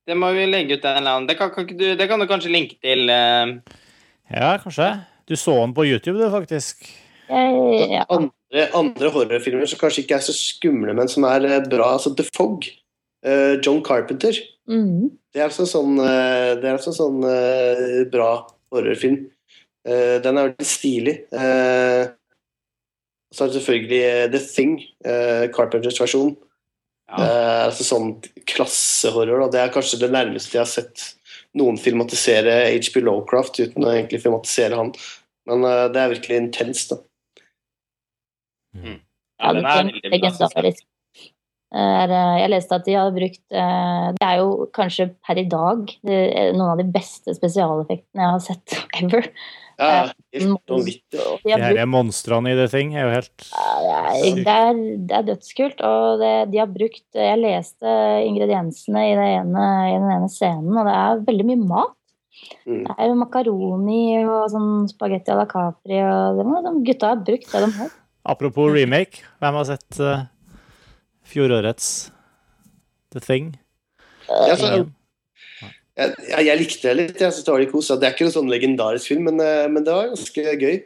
det 0.07 0.16
må 0.16 0.32
vi 0.36 0.44
legge 0.47 0.77
ut 0.77 0.85
en 0.85 0.99
eller 1.01 1.16
annen. 1.16 1.28
Det 1.28 1.39
kan, 1.39 1.51
kan 1.55 1.66
du, 1.66 1.86
det 1.99 2.09
kan 2.09 2.20
du 2.20 2.27
kanskje 2.31 2.53
linke 2.53 2.77
til 2.82 3.11
uh... 3.11 3.57
Ja, 4.31 4.57
kanskje. 4.62 4.90
Du 5.28 5.36
så 5.36 5.55
den 5.61 5.74
på 5.74 5.86
YouTube, 5.86 6.19
du, 6.19 6.31
faktisk. 6.31 6.85
Jeg, 7.28 7.90
ja. 7.90 8.05
Andre, 8.11 8.66
andre 8.74 9.11
horrorfilmer 9.15 9.66
som 9.70 9.81
kanskje 9.81 10.05
ikke 10.05 10.19
er 10.19 10.24
så 10.27 10.35
skumle, 10.36 10.94
men 10.94 11.09
som 11.09 11.24
er 11.24 11.47
eh, 11.49 11.62
bra. 11.70 11.94
altså 11.94 12.15
The 12.19 12.27
Fog. 12.36 12.66
Uh, 13.23 13.59
John 13.62 13.85
Carpenter. 13.86 14.35
Mhm. 14.68 15.10
Det 15.32 15.40
er 15.40 15.48
altså 15.48 15.64
sånn, 15.66 15.97
eh, 15.98 16.55
det 16.60 16.64
er 16.68 16.76
altså 16.76 16.93
sånn 16.94 17.22
eh, 17.24 18.05
bra 18.12 18.47
horrorfilm. 18.72 19.30
Eh, 19.84 20.18
Den 20.22 20.39
er 20.39 20.51
veldig 20.51 20.66
stilig. 20.68 21.16
Eh, 21.32 22.09
Så 23.32 23.44
er 23.44 23.48
det 23.48 23.56
selvfølgelig 23.62 24.30
The 24.32 24.39
Thing, 24.44 24.74
eh, 25.09 25.48
Carpenters 25.48 25.98
versjon. 25.98 26.36
Ja. 27.09 27.66
Altså 27.70 27.82
sånn 27.82 28.10
klassehorror. 28.44 29.51
Det 29.51 29.59
er 29.60 29.72
kanskje 29.72 29.98
det 30.01 30.10
nærmeste 30.12 30.52
jeg 30.52 30.60
har 30.60 30.68
sett 30.68 31.14
noen 31.56 31.78
filmatisere 31.80 32.68
HB 32.76 33.01
Lowcraft 33.01 33.59
uten 33.60 33.84
å 33.84 33.89
egentlig 33.93 34.20
filmatisere 34.22 34.76
han. 34.76 34.93
Men 35.47 35.62
det 35.93 35.97
er 35.97 36.12
virkelig 36.12 36.36
intenst. 36.43 36.90
da. 36.93 36.97
Ja, 39.40 39.52
den 39.52 39.64
er 39.66 39.82
den 39.82 39.93
veldig 39.93 40.02
bra. 40.02 40.30
legendarisk. 40.30 40.84
Er, 41.73 42.11
eh, 42.12 42.39
Jeg 42.43 42.53
leste 42.53 42.77
at 42.77 42.85
de 42.85 42.94
har 42.99 43.11
brukt 43.15 43.40
eh, 43.57 44.07
Det 44.19 44.27
er 44.27 44.40
jo 44.43 44.69
kanskje 44.77 45.09
per 45.24 45.40
i 45.40 45.49
dag 45.49 45.89
noen 46.05 46.69
av 46.69 46.81
de 46.82 46.85
beste 46.93 47.32
spesialeffektene 47.32 48.27
jeg 48.27 48.35
har 48.35 48.43
sett 48.44 48.77
ever. 49.01 49.28
Ja, 49.81 50.03
helt 50.36 50.69
vanvittig. 50.69 51.23
De 51.43 51.57
brukt 51.57 51.89
monstrene 51.90 52.53
i 52.53 52.59
det 52.59 52.69
ting 52.74 52.93
er 52.94 53.09
jo 53.09 53.15
helt 53.15 53.47
det, 53.47 54.44
er, 54.44 54.77
det, 54.77 55.16
er, 55.16 55.24
dødskult. 55.31 55.81
Og 55.81 56.20
det, 56.20 56.35
de 56.53 56.61
har 56.61 56.70
brukt 56.70 57.19
Jeg 57.19 57.40
leste 57.40 57.97
ingrediensene 58.28 59.07
i, 59.09 59.16
det 59.19 59.31
ene, 59.40 59.66
i 59.89 59.97
den 59.97 60.12
ene 60.19 60.31
scenen, 60.31 60.77
og 60.77 60.86
det 60.86 60.94
er 61.01 61.24
veldig 61.32 61.49
mye 61.51 61.65
mat. 61.73 61.97
Mm. 62.66 62.85
Det 62.85 62.94
er 62.97 63.11
jo 63.11 63.16
makaroni 63.20 64.05
og 64.23 64.44
sånn 64.53 64.70
spagetti 64.90 65.32
à 65.32 65.40
la 65.40 65.49
Capri, 65.51 65.99
og 66.05 66.39
det 66.39 66.47
må, 66.49 66.61
de 66.65 66.77
gutta 66.86 67.12
har 67.15 67.24
brukt 67.24 67.49
det 67.49 67.65
de 67.65 67.73
har. 67.81 67.99
Apropos 68.32 68.70
remake, 68.70 69.24
hvem 69.43 69.59
har 69.59 69.66
sett 69.66 69.99
eh, 69.99 70.24
fjorårets 71.33 72.11
The 73.13 73.21
Thing? 73.21 73.55
Ja, 74.29 74.57
så- 74.57 74.89
Jeg, 75.93 76.15
jeg, 76.47 76.59
likte 76.59 76.89
det 76.89 76.97
litt. 76.97 77.21
Jeg 77.21 77.33
synes 77.33 77.45
Det 77.45 77.53
var 77.53 77.61
litt 77.61 77.73
kos. 77.73 77.89
Det 77.89 78.07
er 78.07 78.15
ikke 78.15 78.25
noen 78.25 78.39
sånn 78.39 78.53
legendarisk 78.53 79.09
film, 79.13 79.25
men, 79.29 79.41
eh, 79.41 79.69
men 79.69 79.85
det 79.85 79.93
var 79.93 80.09
ganske 80.09 80.43
gøy. 80.57 80.83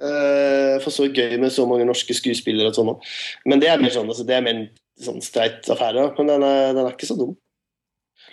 Uh, 0.00 0.78
For 0.78 0.94
så 0.94 1.08
gøy 1.10 1.40
med 1.42 1.50
så 1.50 1.66
mange 1.66 1.84
norske 1.84 2.14
skuespillere 2.14 2.70
og 2.70 2.76
sånn 2.76 2.92
òg. 2.94 3.02
Men 3.44 3.58
det 3.58 3.68
er 3.68 3.80
mer 3.82 3.90
sånn, 3.90 4.06
altså, 4.06 4.24
det 4.24 4.36
er 4.36 4.44
mer 4.46 4.54
en 4.54 4.68
sånn 5.02 5.20
streit 5.20 5.66
affære. 5.66 6.14
Men 6.16 6.30
den 6.30 6.42
er, 6.46 6.72
den 6.72 6.86
er 6.86 6.92
ikke 6.94 7.10
så 7.10 7.18
dum. 7.18 7.36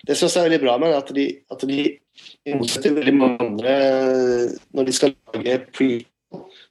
Det 0.06 0.16
som 0.16 0.30
er 0.30 0.48
veldig 0.48 0.62
bra 0.62 0.78
med 0.78 0.94
er 0.94 1.00
at 1.02 1.14
de, 1.14 1.26
at 1.52 1.66
de 1.66 1.80
i 2.46 2.54
motsetning 2.54 2.84
til 2.84 2.96
veldig 3.00 3.14
mange 3.18 3.44
andre 3.44 3.74
Når 4.76 4.86
de 4.88 4.94
skal 4.96 5.16
lage 5.34 5.58
pre 5.76 6.06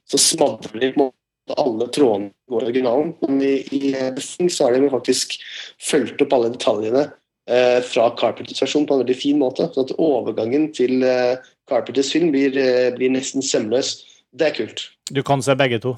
så 0.05 0.19
smadrer 0.21 0.79
de 0.79 0.91
på 0.93 0.99
en 0.99 1.03
måte 1.03 1.24
alle 1.53 1.87
trådene 1.93 2.31
går 2.49 2.63
i 2.63 2.65
originalen. 2.71 3.13
Men 3.21 3.41
i, 3.41 3.53
i 3.75 3.93
The 3.93 4.49
så 4.49 4.67
har 4.67 4.77
de 4.77 4.89
faktisk 4.89 5.37
fulgt 5.81 6.21
opp 6.25 6.33
alle 6.33 6.51
detaljene 6.55 7.05
eh, 7.49 7.79
fra 7.85 8.09
Carpenters 8.17 8.63
versjon 8.63 8.87
på 8.87 8.97
en 8.97 9.03
veldig 9.03 9.17
fin 9.19 9.39
måte. 9.41 9.69
Så 9.73 9.85
at 9.85 9.95
overgangen 10.01 10.71
til 10.75 11.05
eh, 11.05 11.37
Carpenters 11.69 12.11
film 12.13 12.33
blir, 12.33 12.57
eh, 12.57 12.91
blir 12.97 13.13
nesten 13.13 13.45
sømløs. 13.45 13.97
Det 14.35 14.49
er 14.49 14.57
kult. 14.57 14.87
Du 15.11 15.21
kan 15.23 15.43
se 15.45 15.55
begge 15.57 15.79
to. 15.83 15.95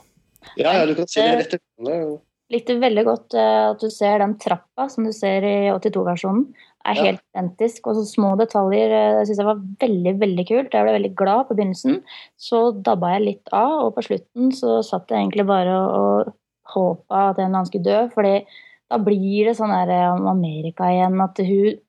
Ja, 0.56 0.74
ja, 0.74 0.86
du 0.86 0.96
kan 0.96 1.08
se 1.10 1.24
det 1.24 1.36
rett 1.42 1.54
etter 1.58 1.64
hverandre. 1.80 2.20
Likte 2.54 2.78
veldig 2.80 3.04
godt 3.04 3.36
eh, 3.36 3.64
at 3.74 3.82
du 3.84 3.90
ser 3.92 4.22
den 4.24 4.38
trappa 4.40 4.88
som 4.92 5.08
du 5.08 5.12
ser 5.16 5.44
i 5.44 5.56
82-versjonen. 5.74 6.46
Er 6.88 6.96
Ja. 6.96 7.04
helt 7.04 7.22
identisk. 7.36 7.88
Og 7.88 7.96
så 7.98 8.06
små 8.08 8.38
detaljer 8.40 8.90
Jeg 8.90 9.28
synes 9.28 9.38
jeg 9.38 9.46
var 9.46 9.62
veldig 9.84 10.14
veldig 10.20 10.46
kult. 10.48 10.74
Jeg 10.74 10.86
ble 10.86 10.94
veldig 10.96 11.16
glad 11.16 11.48
på 11.48 11.56
begynnelsen. 11.58 12.02
Så 12.40 12.72
dabba 12.82 13.18
jeg 13.18 13.26
litt 13.26 13.50
av, 13.52 13.86
og 13.86 13.96
på 13.96 14.06
slutten 14.08 14.54
så 14.56 14.80
satt 14.84 15.10
jeg 15.12 15.20
egentlig 15.20 15.46
bare 15.48 15.74
og, 15.76 15.92
og 16.28 16.34
håpa 16.74 17.30
at 17.32 17.40
en 17.40 17.52
annen 17.52 17.68
skulle 17.68 17.84
dø. 17.84 18.10
fordi 18.14 18.46
da 18.90 18.98
blir 19.04 19.50
det 19.50 19.58
sånn 19.58 19.74
der 19.74 19.92
eh, 19.92 20.14
om 20.16 20.28
Amerika 20.32 20.88
igjen 20.92 21.20
at 21.24 21.38
hun 21.44 21.80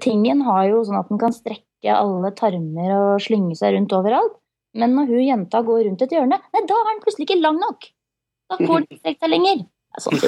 Tingen 0.00 0.40
har 0.46 0.68
jo 0.68 0.84
sånn 0.86 1.00
at 1.00 1.08
den 1.10 1.18
kan 1.18 1.34
strekke 1.34 1.90
alle 1.90 2.30
tarmer 2.38 2.92
og 2.94 3.20
slynge 3.20 3.56
seg 3.58 3.74
rundt 3.74 3.92
overalt. 3.92 4.36
Men 4.78 4.94
når 4.96 5.10
hun 5.10 5.24
jenta 5.26 5.60
går 5.66 5.82
rundt 5.88 6.04
et 6.06 6.14
hjørne, 6.14 6.38
nei, 6.38 6.62
da 6.70 6.76
er 6.78 6.86
den 6.88 7.02
plutselig 7.02 7.26
ikke 7.26 7.40
lang 7.42 7.58
nok. 7.60 7.88
Da 8.48 8.60
får 8.60 8.78
den 8.78 8.86
ikke 8.86 9.00
strekt 9.02 9.24
seg 9.24 9.32
lenger. 9.34 9.64
Det 9.66 9.98
er 9.98 10.04
sånn 10.06 10.22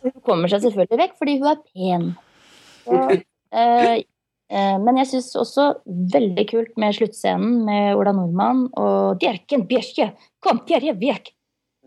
Hun 0.00 0.16
kommer 0.26 0.50
seg 0.50 0.64
selvfølgelig 0.64 0.98
vekk 1.04 1.14
fordi 1.20 1.36
hun 1.38 1.52
er 1.52 1.60
pen. 1.68 2.08
Så, 2.90 3.22
eh, 3.52 4.02
eh, 4.50 4.76
men 4.82 4.96
jeg 5.00 5.06
syns 5.12 5.30
også 5.38 5.68
veldig 5.86 6.44
kult 6.50 6.76
med 6.80 6.94
sluttscenen 6.98 7.64
med 7.66 7.94
Ola 7.98 8.12
Nordmann 8.16 8.66
og 8.76 9.18
Bjerken, 9.22 9.66
bjørke, 9.70 10.10
kom, 10.42 10.60
Terje, 10.66 10.94
vek! 10.98 11.32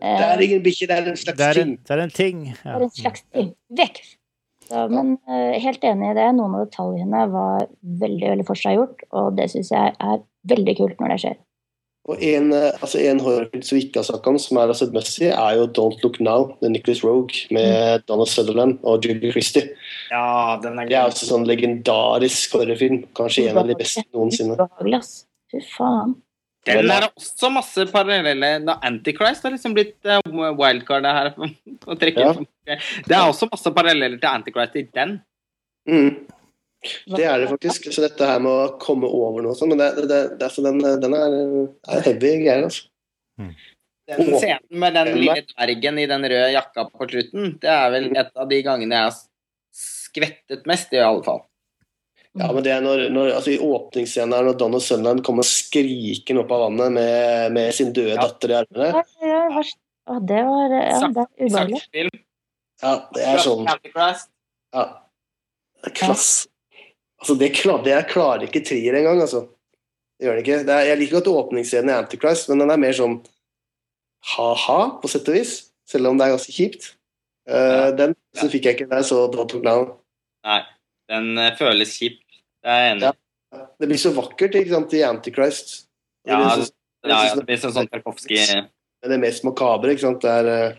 Eh, 0.02 0.16
Det 0.18 0.26
er 0.32 0.42
ingen 0.48 0.62
bikkje, 0.64 0.88
det 0.90 0.96
er 0.98 1.08
en 1.12 1.16
slags 1.16 1.38
Det 1.38 1.46
er, 1.46 1.54
ting. 1.60 1.68
en- 1.70 1.78
det 1.84 1.90
er 1.98 2.02
en 2.02 2.10
ting. 2.10 2.44
det 2.44 2.74
er 2.74 2.82
en 2.82 2.90
slags 2.90 3.22
ting. 3.32 3.54
Vekk! 3.70 4.00
Så, 4.64 4.88
men 4.90 5.18
eh, 5.28 5.58
helt 5.60 5.82
enig 5.84 6.10
i 6.10 6.14
det. 6.16 6.28
Noen 6.34 6.54
av 6.56 6.64
detaljene 6.66 7.26
var 7.30 7.66
veldig 7.84 8.30
veldig 8.32 8.46
forseggjort, 8.48 9.02
og 9.12 9.36
det 9.36 9.50
syns 9.52 9.70
jeg 9.70 9.92
er 10.00 10.22
veldig 10.48 10.76
kult 10.78 10.98
når 11.00 11.08
det 11.14 11.18
skjer. 11.20 11.36
Og 12.04 12.20
en, 12.20 12.50
eh, 12.52 12.82
altså 12.84 13.00
en 13.00 13.20
horrorfilm 13.24 13.62
som 13.64 13.78
vi 13.78 13.86
ikke 13.86 14.02
har 14.02 14.08
snakka 14.10 14.32
om, 14.34 14.38
som 14.42 14.58
er 14.60 14.72
altså 14.74 14.90
must-see, 14.92 15.30
er 15.32 15.54
jo 15.56 15.68
Don't 15.78 16.02
Look 16.02 16.18
Now 16.20 16.50
med 16.60 16.74
Nicholas 16.74 17.00
Rogue 17.04 17.48
med 17.50 18.04
Donald 18.08 18.28
Sutherland 18.28 18.78
og 18.82 19.04
Julie 19.04 19.32
Christie. 19.32 19.70
Ja, 20.10 20.58
den 20.62 20.78
er 20.78 20.90
Det 20.90 20.98
er 20.98 21.08
også 21.08 21.30
sånn 21.30 21.48
legendarisk 21.48 22.58
horrorfilm. 22.58 23.06
Kanskje 23.16 23.48
en 23.48 23.62
av 23.62 23.72
de 23.72 23.78
beste 23.78 24.04
noensinne. 24.12 24.68
Fy 25.50 25.64
faen. 25.72 26.16
Den 26.64 26.90
er 26.92 27.08
også 27.10 27.50
masse 27.52 27.84
parallelle 27.92 28.54
da 28.64 28.78
Antichrist 28.88 29.44
har 29.44 29.52
liksom 29.52 29.74
blitt 29.76 29.98
uh, 30.08 30.20
wildcardet 30.56 31.18
her. 31.18 31.32
å 31.90 31.96
trekke 32.00 32.24
Ja. 32.64 32.78
Det 33.04 33.12
er 33.12 33.26
også 33.28 33.50
masse 33.50 33.72
paralleller 33.76 34.16
til 34.16 34.30
Antichrist 34.30 34.76
i 34.80 34.86
den. 34.88 35.18
Mm. 35.88 36.24
Det 37.16 37.24
er 37.24 37.38
det 37.40 37.50
faktisk. 37.52 37.88
Så 37.94 38.04
dette 38.04 38.28
her 38.28 38.42
med 38.44 38.52
å 38.52 38.74
komme 38.82 39.08
over 39.08 39.44
noe 39.44 39.56
sånt, 39.58 39.72
men 39.72 39.80
det, 39.80 40.06
det, 40.08 40.20
det, 40.38 40.48
altså 40.48 40.64
den, 40.66 40.82
den 41.02 41.16
er, 41.16 41.38
er 41.88 42.04
heavy 42.08 42.34
greier, 42.42 42.66
altså. 42.68 42.88
Den 44.04 44.34
scenen 44.36 44.80
med 44.82 44.94
den 44.98 45.14
lille 45.16 45.40
dvergen 45.48 45.98
i 46.02 46.04
den 46.10 46.26
røde 46.28 46.50
jakka 46.52 46.84
på 46.92 47.08
slutten, 47.08 47.54
det 47.62 47.70
er 47.72 47.88
vel 47.94 48.10
et 48.12 48.34
av 48.36 48.50
de 48.50 48.60
gangene 48.66 48.98
jeg 48.98 49.08
har 49.08 49.16
skvettet 49.74 50.68
mest, 50.68 50.92
i 50.92 51.00
alle 51.00 51.24
fall. 51.24 51.42
Ja, 52.34 52.48
men 52.50 52.64
det 52.66 52.72
er 52.74 52.82
når, 52.82 53.04
når, 53.14 53.28
altså 53.36 53.52
I 53.54 53.60
åpningsscenen 53.62 54.34
her, 54.34 54.46
når 54.48 54.56
Donna 54.58 54.80
Sunland 54.82 55.22
kommer 55.26 55.46
skrikende 55.46 56.42
opp 56.42 56.50
av 56.54 56.64
vannet 56.64 56.96
med, 56.96 57.52
med 57.54 57.74
sin 57.76 57.92
døde 57.94 58.16
Ja. 58.16 58.24
datter 58.26 58.50
i 58.50 58.56
armene 58.58 59.04
Ja, 59.22 59.62
Å, 60.04 60.16
det 60.20 60.40
var 60.44 60.74
Ja, 60.74 60.98
det 61.14 61.22
er 61.22 61.46
ubehagelig. 61.46 62.10
Ja, 62.82 62.94
det 63.14 63.28
er 63.30 63.38
sånn 63.40 63.62
ja. 64.74 64.84
Klass. 65.94 66.26
Altså, 67.24 67.38
det, 67.40 67.54
klar, 67.56 67.78
det 67.80 67.96
klarer 68.10 68.44
ikke 68.44 68.60
trier 68.68 68.98
engang, 68.98 69.22
altså. 69.24 69.46
Det 70.20 70.28
gjør 70.28 70.36
det 70.36 70.42
ikke. 70.44 70.58
Det 70.68 70.74
er, 70.74 70.88
jeg 70.90 71.00
liker 71.00 71.16
godt 71.16 71.30
åpningsscenen 71.32 71.88
i 71.88 71.96
Antichrist, 71.96 72.50
men 72.50 72.60
den 72.60 72.72
er 72.74 72.82
mer 72.82 72.96
sånn 72.98 73.14
ha-ha, 74.34 74.76
på 75.00 75.08
sett 75.08 75.30
og 75.32 75.38
vis. 75.38 75.54
Selv 75.88 76.10
om 76.10 76.20
det 76.20 76.26
er 76.26 76.34
ganske 76.36 76.52
kjipt. 76.52 76.92
Uh, 77.48 77.56
Ja. 77.56 77.88
Den 77.96 78.14
så 78.36 78.50
fikk 78.52 78.68
jeg 78.68 78.76
ikke 78.76 78.90
da 78.92 79.00
jeg 79.00 79.08
så 79.08 79.24
Look 79.32 79.56
Now. 79.64 79.86
Nei, 80.44 80.60
den 81.08 81.40
eh, 81.40 81.56
føles 81.56 81.96
kjip. 81.96 82.20
Det 82.64 82.72
er 82.72 82.80
jeg 82.82 82.92
enig 82.92 83.08
i. 83.08 83.10
Ja. 83.10 83.66
Det 83.80 83.88
blir 83.88 84.00
så 84.00 84.12
vakkert 84.16 84.56
ikke 84.60 84.72
sant, 84.76 84.94
i 84.96 85.02
Antichrist. 85.06 85.74
Ja, 86.28 86.38
det, 86.38 86.44
blir 86.44 86.64
så, 86.68 86.72
Ja, 87.04 87.18
ja, 87.24 87.34
det 87.36 87.44
blir 87.48 87.60
sånn 87.60 87.76
sånn 87.76 87.90
Tarkovskij 87.92 88.64
det 89.04 89.10
er 89.10 89.18
det 89.18 89.24
mest 89.26 89.44
makabre, 89.44 89.92
ikke 89.92 90.06
sant. 90.06 90.22
Det 90.24 90.30
er 90.32 90.46
eh, 90.48 90.76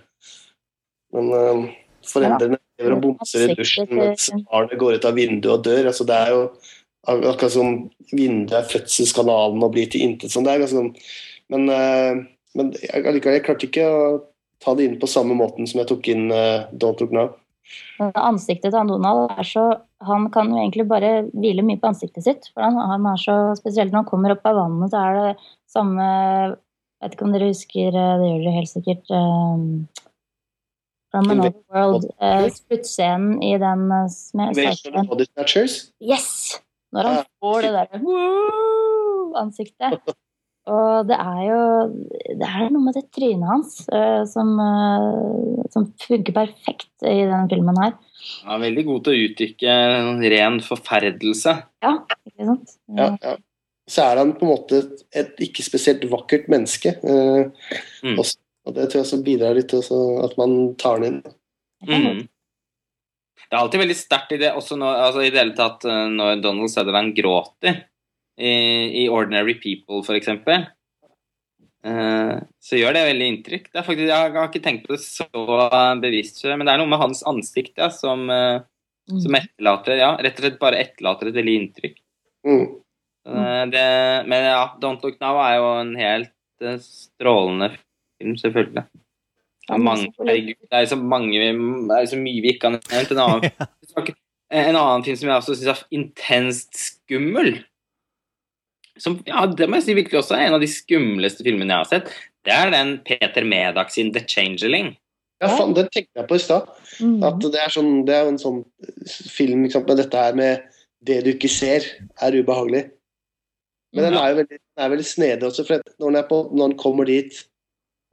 Men 1.13 1.27
eh, 1.37 1.73
foreldrene 2.09 2.59
lever 2.79 2.95
og 2.95 3.03
bomser 3.03 3.51
i 3.51 3.57
dusjen 3.57 3.91
mens 3.91 4.29
barnet 4.45 4.79
går 4.81 4.97
ut 4.97 5.07
av 5.09 5.17
vinduet 5.17 5.53
og 5.53 5.65
dør. 5.67 5.89
altså 5.91 6.07
Det 6.07 6.17
er 6.19 6.33
jo 6.33 6.41
akkurat 7.05 7.53
som 7.53 7.75
vinduet 8.11 8.57
er 8.59 8.69
fødselskanalen 8.71 9.65
og 9.65 9.73
blir 9.75 9.89
til 9.91 10.05
intet 10.07 10.33
sånn. 10.33 10.47
Det 10.47 10.69
sånn 10.71 10.93
Men, 11.53 11.69
eh, 11.69 12.25
men 12.57 12.71
jeg, 12.81 13.03
allikevel, 13.05 13.37
jeg 13.37 13.45
klarte 13.45 13.67
ikke 13.67 13.85
å 13.85 14.05
ta 14.63 14.73
det 14.75 14.87
inn 14.87 14.99
på 14.99 15.09
samme 15.09 15.35
måten 15.37 15.67
som 15.69 15.81
jeg 15.81 15.89
tok 15.91 16.07
inn 16.09 16.29
uh, 16.33 16.65
Don't 16.73 17.01
Look 17.03 17.13
Now. 17.13 17.33
Ansiktet 17.99 18.69
til 18.69 18.89
Donald 18.91 19.31
er 19.33 19.47
så 19.47 19.63
Han 20.05 20.27
kan 20.33 20.51
jo 20.53 20.59
egentlig 20.59 20.85
bare 20.85 21.25
hvile 21.33 21.63
mye 21.65 21.79
på 21.81 21.89
ansiktet 21.89 22.25
sitt. 22.25 22.49
For 22.53 22.61
han, 22.61 22.77
han 22.77 23.07
er 23.09 23.21
så 23.21 23.37
Spesielt 23.57 23.93
når 23.93 24.03
han 24.03 24.09
kommer 24.09 24.35
opp 24.35 24.45
av 24.45 24.59
vannet, 24.59 24.93
så 24.93 25.01
er 25.01 25.17
det 25.19 25.31
samme 25.71 26.05
Jeg 26.05 27.05
vet 27.05 27.17
ikke 27.17 27.27
om 27.27 27.35
dere 27.35 27.49
husker 27.51 27.99
eh, 28.01 28.11
Det 28.21 28.29
gjør 28.29 28.43
dere 28.43 28.57
helt 28.59 28.71
sikkert. 28.71 29.09
Um, 29.09 29.65
From 31.15 31.31
Another 31.31 31.55
World. 31.71 32.09
Uh, 32.19 32.49
Sluttscenen 32.51 33.39
i 33.43 33.53
den 33.61 33.87
uh, 33.87 35.05
Body 35.07 35.25
Snatchers? 35.29 35.75
Yes! 36.03 36.59
Når 36.91 37.07
han 37.07 37.25
får 37.39 37.65
det 37.65 37.71
derre 37.75 38.15
ansiktet. 39.39 40.15
Og 40.65 41.05
det 41.05 41.17
er 41.21 41.41
jo 41.45 41.59
Det 42.39 42.47
er 42.47 42.69
noe 42.73 42.83
med 42.87 42.95
det 42.97 43.05
trynet 43.13 43.47
hans 43.47 43.77
uh, 43.93 44.23
som, 44.27 44.55
uh, 44.59 45.63
som, 45.71 45.87
funker 46.03 46.35
perfekt 46.35 47.05
i 47.05 47.19
denne 47.21 47.45
filmen 47.51 47.79
her. 47.79 47.95
Han 48.47 48.57
er 48.57 48.63
veldig 48.67 48.85
god 48.87 49.03
til 49.05 49.15
å 49.15 49.25
uttrykke 49.29 49.75
ren 50.35 50.61
forferdelse. 50.65 51.57
Ja, 51.85 51.97
ikke 52.25 52.47
sant? 52.49 52.79
Ja, 52.97 53.11
ja. 53.21 53.35
Så 53.85 54.01
er 54.01 54.17
han 54.17 54.33
på 54.33 54.47
en 54.47 54.51
måte 54.55 54.81
et 55.13 55.37
ikke 55.45 55.63
spesielt 55.63 56.07
vakkert 56.09 56.49
menneske. 56.49 56.95
Uh, 57.05 57.53
mm. 58.01 58.17
også, 58.17 58.41
og 58.65 58.75
det 58.75 58.87
tror 58.89 58.99
jeg 58.99 59.05
også 59.05 59.23
bidrar 59.25 59.57
litt 59.57 59.69
til 59.71 59.83
at 60.25 60.37
man 60.39 60.55
tar 60.81 61.01
den 61.03 61.19
inn. 61.19 61.35
Mm. 61.85 62.23
Det 63.45 63.53
er 63.53 63.59
alltid 63.61 63.83
veldig 63.83 63.97
sterkt 63.97 64.33
i 64.33 64.39
det, 64.41 64.53
også 64.57 64.77
når, 64.79 65.01
altså 65.07 65.21
i 65.21 65.29
det 65.29 65.37
hele 65.37 65.53
tatt 65.57 65.85
når 65.85 66.39
Donald 66.41 66.71
Sutherland 66.73 67.13
gråter 67.17 67.83
i, 68.37 69.07
Ordinary 69.09 69.55
People, 69.61 70.01
f.eks., 70.03 70.27
uh, 71.87 72.37
så 72.59 72.79
gjør 72.79 72.95
det 72.95 73.03
veldig 73.09 73.27
inntrykk. 73.31 73.69
Det 73.71 73.83
faktisk, 73.85 74.09
jeg 74.09 74.33
har 74.37 74.49
ikke 74.49 74.63
tenkt 74.63 74.87
på 74.87 74.95
det 74.95 75.03
så 75.03 75.27
bevisst 76.01 76.41
før, 76.43 76.57
men 76.57 76.67
det 76.67 76.75
er 76.75 76.81
noe 76.81 76.91
med 76.91 77.01
hans 77.01 77.23
ansikt 77.29 77.79
ja, 77.81 77.91
som, 77.93 78.27
uh, 78.31 78.65
som 79.11 79.39
etterlater 79.39 80.01
ja, 80.01 80.15
rett 80.19 80.41
og 80.41 80.47
slett 80.47 80.59
bare 80.61 80.81
etterlater 80.83 81.31
et 81.31 81.39
veldig 81.39 81.57
inntrykk. 81.61 82.01
Mm. 82.47 82.65
Uh, 83.25 83.63
det, 83.71 83.87
men 84.29 84.49
ja, 84.51 84.63
Don't 84.81 85.05
Look 85.05 85.21
Now 85.23 85.39
er 85.45 85.59
jo 85.59 85.71
en 85.79 85.95
helt 85.99 86.31
strålende 86.81 87.73
film, 88.21 88.37
selvfølgelig. 88.41 88.85
Det 89.65 89.73
er, 89.73 89.81
mange, 89.81 90.11
det 90.21 90.77
er 90.77 90.85
så 90.85 90.95
mange 90.95 91.39
Det 91.41 91.95
er 91.97 92.05
så 92.05 92.17
mye 92.21 92.41
vi 92.43 92.51
ikke 92.53 92.69
har 92.69 92.75
nevnt. 92.75 93.13
En 93.15 93.21
annen, 93.23 94.11
en 94.65 94.75
annen 94.77 95.05
film 95.07 95.17
som 95.17 95.31
jeg 95.31 95.39
også 95.39 95.55
syns 95.55 95.71
er 95.71 95.87
intenst 95.97 96.77
skummel, 96.83 97.55
som 99.01 99.17
ja, 99.27 99.43
det 99.49 99.67
må 99.67 99.79
jeg 99.79 99.87
si 99.87 99.95
virkelig 99.97 100.21
også 100.21 100.37
er 100.37 100.45
en 100.45 100.57
av 100.57 100.61
de 100.63 100.69
skumleste 100.71 101.43
filmene 101.43 101.73
jeg 101.73 101.83
har 101.83 101.89
sett. 101.89 102.13
Det 102.45 102.53
er 102.53 102.71
den 102.71 102.93
Peter 103.07 103.47
Medak 103.47 103.91
sin 103.91 104.13
The 104.15 104.23
Changeling. 104.23 104.93
Ja, 105.43 105.49
faen, 105.51 105.73
den 105.75 105.89
tenkte 105.91 106.21
jeg 106.21 106.27
på 106.29 106.37
i 106.37 106.43
stad. 106.43 106.69
Mm. 107.03 107.17
At 107.27 107.41
det 107.43 107.59
er, 107.59 107.73
sånn, 107.73 108.05
det 108.07 108.15
er 108.15 108.29
en 108.29 108.39
sånn 108.39 108.61
film 109.09 109.65
liksom, 109.65 109.83
med 109.89 109.99
dette 109.99 110.21
her 110.21 110.37
med 110.37 110.63
det 111.05 111.19
du 111.25 111.33
ikke 111.33 111.51
ser, 111.51 111.83
er 112.23 112.37
ubehagelig. 112.37 112.85
Men 113.95 114.07
den 114.07 114.17
er 114.19 114.31
jo 114.31 114.39
veldig, 114.39 114.59
den 114.59 114.85
er 114.85 114.93
veldig 114.93 115.07
snedig 115.07 115.47
også, 115.47 115.65
for 115.67 115.83
når 116.03 116.15
den, 116.15 116.23
på, 116.29 116.39
når 116.51 116.71
den, 116.71 116.77
kommer 116.79 117.07
dit 117.07 117.43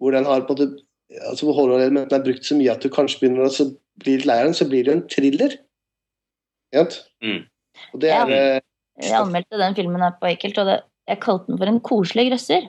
hvor 0.02 0.16
den 0.16 0.26
har 0.26 0.42
måte 0.48 0.72
altså 1.20 1.52
Horrorelementene 1.52 2.18
er 2.18 2.24
brukt 2.24 2.46
så 2.46 2.56
mye 2.58 2.72
at 2.72 2.82
du 2.82 2.90
kanskje 2.92 3.20
begynner 3.20 3.46
å 3.46 3.68
bli 4.02 4.16
litt 4.16 4.26
lei 4.28 4.38
av 4.40 4.48
den, 4.48 4.56
så 4.56 4.66
blir 4.68 4.84
det 4.84 4.92
jo 4.92 4.98
en 4.98 5.08
thriller. 5.12 5.56
Mm. 6.72 7.40
Og 7.92 8.02
det 8.02 8.12
er 8.12 8.32
ja. 8.32 8.38
Eh, 8.56 8.60
jeg 9.02 9.18
anmeldte 9.18 9.60
den 9.60 9.76
filmen 9.76 10.04
her 10.04 10.14
på 10.20 10.28
Ekkelt, 10.30 10.60
og 10.62 10.68
det, 10.68 10.78
jeg 11.08 11.20
kalte 11.22 11.50
den 11.50 11.60
for 11.60 11.70
en 11.70 11.80
koselig 11.84 12.26
grøsser. 12.30 12.68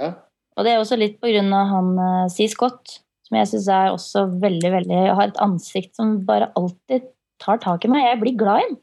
Ja. 0.00 0.12
Og 0.56 0.66
det 0.66 0.72
er 0.72 0.82
også 0.82 0.98
litt 1.00 1.18
på 1.20 1.30
grunn 1.32 1.52
av 1.56 1.68
han 1.70 1.90
uh, 1.96 2.30
C. 2.32 2.46
Scott, 2.52 2.98
som 3.26 3.38
jeg 3.38 3.50
syns 3.50 3.68
er 3.72 3.92
også 3.92 4.26
veldig, 4.42 4.70
veldig 4.74 5.02
Har 5.16 5.30
et 5.30 5.40
ansikt 5.40 5.96
som 5.96 6.18
bare 6.28 6.50
alltid 6.58 7.08
tar 7.42 7.60
tak 7.62 7.86
i 7.86 7.92
meg. 7.92 8.04
Jeg 8.04 8.20
blir 8.20 8.40
glad 8.40 8.62
i 8.62 8.66
den. 8.68 8.80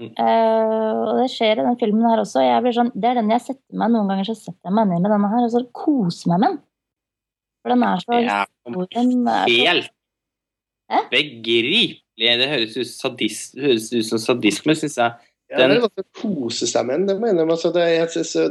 Mm. 0.00 0.10
Uh, 0.16 1.00
og 1.04 1.14
det 1.20 1.28
skjer 1.32 1.60
i 1.60 1.64
den 1.66 1.78
filmen 1.80 2.08
her 2.08 2.22
også. 2.22 2.44
Sånn, 2.76 2.92
det 2.96 3.10
er 3.10 3.20
den 3.20 3.32
jeg 3.32 3.44
setter 3.44 3.80
meg 3.80 3.92
Noen 3.92 4.08
ganger 4.12 4.30
så 4.30 4.36
setter 4.38 4.70
jeg 4.70 4.76
meg 4.76 4.92
ned 4.92 5.04
med 5.04 5.12
denne 5.12 5.32
her 5.32 5.48
og 5.48 5.54
så 5.56 5.64
koser 5.76 6.32
meg 6.32 6.44
med 6.44 6.46
den. 6.48 6.60
For 7.60 7.74
den 7.74 7.82
er 7.86 8.04
så 8.04 8.20
ja, 8.24 8.44
Helt 9.48 9.90
begripelig. 11.10 11.98
Det 12.20 12.48
høres 12.50 12.76
ut, 12.76 12.88
sadist, 12.88 13.58
høres 13.60 13.90
ut 13.94 14.06
som 14.08 14.20
sadisme, 14.20 14.74
syns 14.76 14.96
jeg. 15.00 15.28
Ja, 15.50 15.66
det 15.66 15.80
er 15.80 15.84
å 15.86 16.04
kose 16.14 16.68
seg 16.68 16.86
med 16.86 17.00
den. 17.00 17.06
Det 17.08 17.16
mener 17.18 17.42
jeg. 17.42 17.50
Altså, 17.50 17.70
det, 17.74 17.84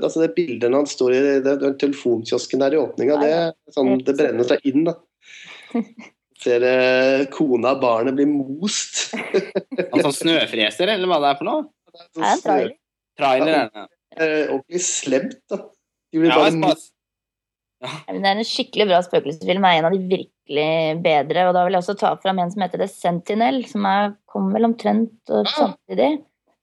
altså, 0.01 0.23
det 0.23 0.33
bildet 0.35 0.67
når 0.67 0.83
han 0.83 0.89
står 0.89 1.15
i 1.15 1.19
den 1.45 1.75
telefonkiosken 1.79 2.63
der 2.63 2.75
i 2.75 2.79
åpninga, 2.81 3.19
det, 3.21 3.35
sånn, 3.75 3.93
det 4.03 4.15
brenner 4.19 4.49
seg 4.49 4.65
inn. 4.67 4.89
da. 4.89 4.97
Ser 6.39 6.63
eh, 6.63 7.25
kona 7.33 7.73
og 7.75 7.81
barnet 7.81 8.15
bli 8.15 8.25
most. 8.31 9.09
altså 9.89 10.13
snøfreser, 10.21 10.91
eller 10.95 11.11
hva 11.11 11.19
det 11.23 11.31
er 11.31 11.39
for 11.39 11.49
noe? 11.49 11.65
Det 11.89 12.03
er, 12.03 12.35
sånn, 12.39 12.43
trailer. 12.45 12.75
Trailer, 13.19 13.57
ja. 13.59 13.87
Ordentlig 14.19 14.83
slemt, 14.83 15.39
da. 15.51 15.61
De 16.09 16.23
blir 16.23 16.33
bare 16.33 16.75
ja. 17.79 17.91
Det 18.11 18.19
er 18.19 18.39
en 18.39 18.47
skikkelig 18.47 18.89
bra 18.89 18.99
spøkelsesfilm. 19.05 19.65
er 19.65 19.79
en 19.79 19.87
av 19.87 19.95
de 19.95 19.99
virkelig 20.09 21.01
bedre. 21.03 21.45
Og 21.47 21.53
da 21.55 21.65
vil 21.65 21.77
jeg 21.77 21.83
også 21.85 21.95
ta 21.99 22.13
fram 22.23 22.41
en 22.43 22.51
som 22.51 22.65
heter 22.65 22.81
The 22.83 22.89
Sentinel, 22.91 23.61
som 23.69 23.87
er, 23.87 24.15
kom 24.29 24.49
vel 24.55 24.67
omtrent 24.67 25.31
samtidig. 25.53 26.17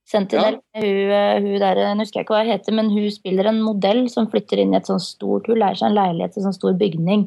Sentinel, 0.06 0.60
ja. 0.76 0.80
hun, 0.84 0.98
eh, 1.10 1.36
hun 1.42 1.58
der, 1.58 1.80
jeg 1.82 1.98
husker 1.98 2.22
ikke 2.22 2.36
hva 2.36 2.44
hun 2.44 2.52
heter, 2.52 2.74
men 2.78 2.92
hun 2.94 3.08
spiller 3.10 3.48
en 3.50 3.58
modell 3.64 4.04
som 4.12 4.28
flytter 4.30 4.60
inn 4.62 4.76
i 4.76 4.78
et 4.78 4.86
sånt 4.86 5.02
stort 5.02 5.48
Hun 5.50 5.58
leier 5.58 5.78
seg 5.78 5.88
en 5.88 5.96
leilighet 5.96 6.36
i 6.36 6.40
en 6.40 6.46
sånn 6.46 6.58
stor 6.60 6.76
bygning. 6.78 7.26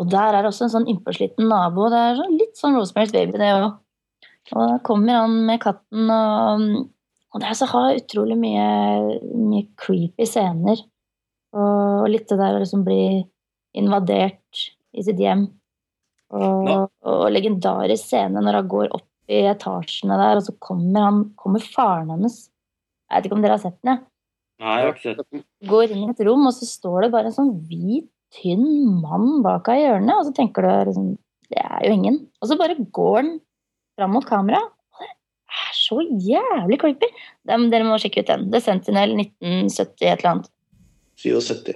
Og 0.00 0.08
der 0.08 0.38
er 0.38 0.48
også 0.48 0.66
en 0.66 0.72
sånn 0.72 0.88
innpåsliten 0.88 1.50
nabo. 1.50 1.90
Det 1.92 2.00
er 2.00 2.16
sånn, 2.16 2.38
litt 2.40 2.56
sånn 2.56 2.78
Rosemary's 2.78 3.12
Baby, 3.12 3.36
det 3.42 3.50
òg. 3.58 3.74
Og 4.52 4.62
da 4.62 4.78
kommer 4.86 5.20
han 5.20 5.36
med 5.46 5.60
katten, 5.62 6.08
og, 6.10 6.64
og 7.32 7.42
det 7.42 7.50
er 7.50 7.58
så 7.60 7.68
har 7.74 8.00
utrolig 8.00 8.38
mye, 8.40 8.64
mye 9.36 9.68
creepy 9.80 10.26
scener. 10.28 10.80
Og, 11.52 12.06
litt 12.08 12.28
det 12.30 12.38
der 12.40 12.56
å 12.56 12.62
liksom 12.62 12.84
bli 12.86 13.22
invadert 13.78 14.62
i 14.92 15.04
sitt 15.04 15.20
hjem. 15.20 15.46
Og, 16.32 16.64
no. 16.64 16.76
og 17.04 17.26
legendarisk 17.32 18.08
scene 18.08 18.40
når 18.40 18.60
han 18.60 18.70
går 18.72 18.92
opp 18.96 19.08
i 19.32 19.42
etasjene 19.50 20.16
der, 20.18 20.40
og 20.40 20.46
så 20.46 20.54
kommer, 20.64 21.04
han, 21.04 21.20
kommer 21.38 21.62
faren 21.62 22.08
hennes 22.10 22.46
Jeg 22.48 23.18
vet 23.18 23.28
ikke 23.28 23.36
om 23.36 23.44
dere 23.44 23.58
har 23.58 23.62
sett 23.62 23.78
den? 23.84 24.00
Ja. 24.00 24.08
Nei, 24.62 24.74
jeg 24.78 24.86
har 24.86 24.92
ikke 24.94 25.12
sett 25.16 25.34
den. 25.34 25.44
Går 25.68 25.92
inn 25.92 26.04
i 26.04 26.10
et 26.12 26.20
rom, 26.26 26.44
og 26.48 26.54
så 26.54 26.68
står 26.68 27.06
det 27.06 27.12
bare 27.14 27.30
en 27.30 27.36
sånn 27.36 27.54
hvit, 27.68 28.08
tynn 28.32 28.64
mann 29.02 29.42
bak 29.44 29.68
av 29.68 29.80
hjørnet, 29.80 30.14
og 30.16 30.28
så 30.28 30.34
tenker 30.36 30.64
du 30.64 30.70
liksom 30.88 31.08
Det 31.52 31.60
er 31.60 31.82
jo 31.84 31.96
ingen. 31.98 32.20
Og 32.40 32.48
så 32.48 32.56
bare 32.56 32.78
går 32.80 33.18
han 33.18 33.32
fram 33.98 34.14
mot 34.16 34.24
kamera. 34.24 34.62
Det 35.02 35.10
er 35.66 35.74
så 35.76 35.98
jævlig 36.00 36.78
creepy! 36.80 37.10
Dere 37.44 37.84
må 37.84 37.98
sjekke 38.00 38.22
ut 38.22 38.30
den. 38.30 38.46
The 38.54 38.60
Sentinel 38.64 39.12
1970 39.18 40.06
et 40.06 40.22
eller 40.22 40.30
annet. 40.30 40.48
77. 41.22 41.72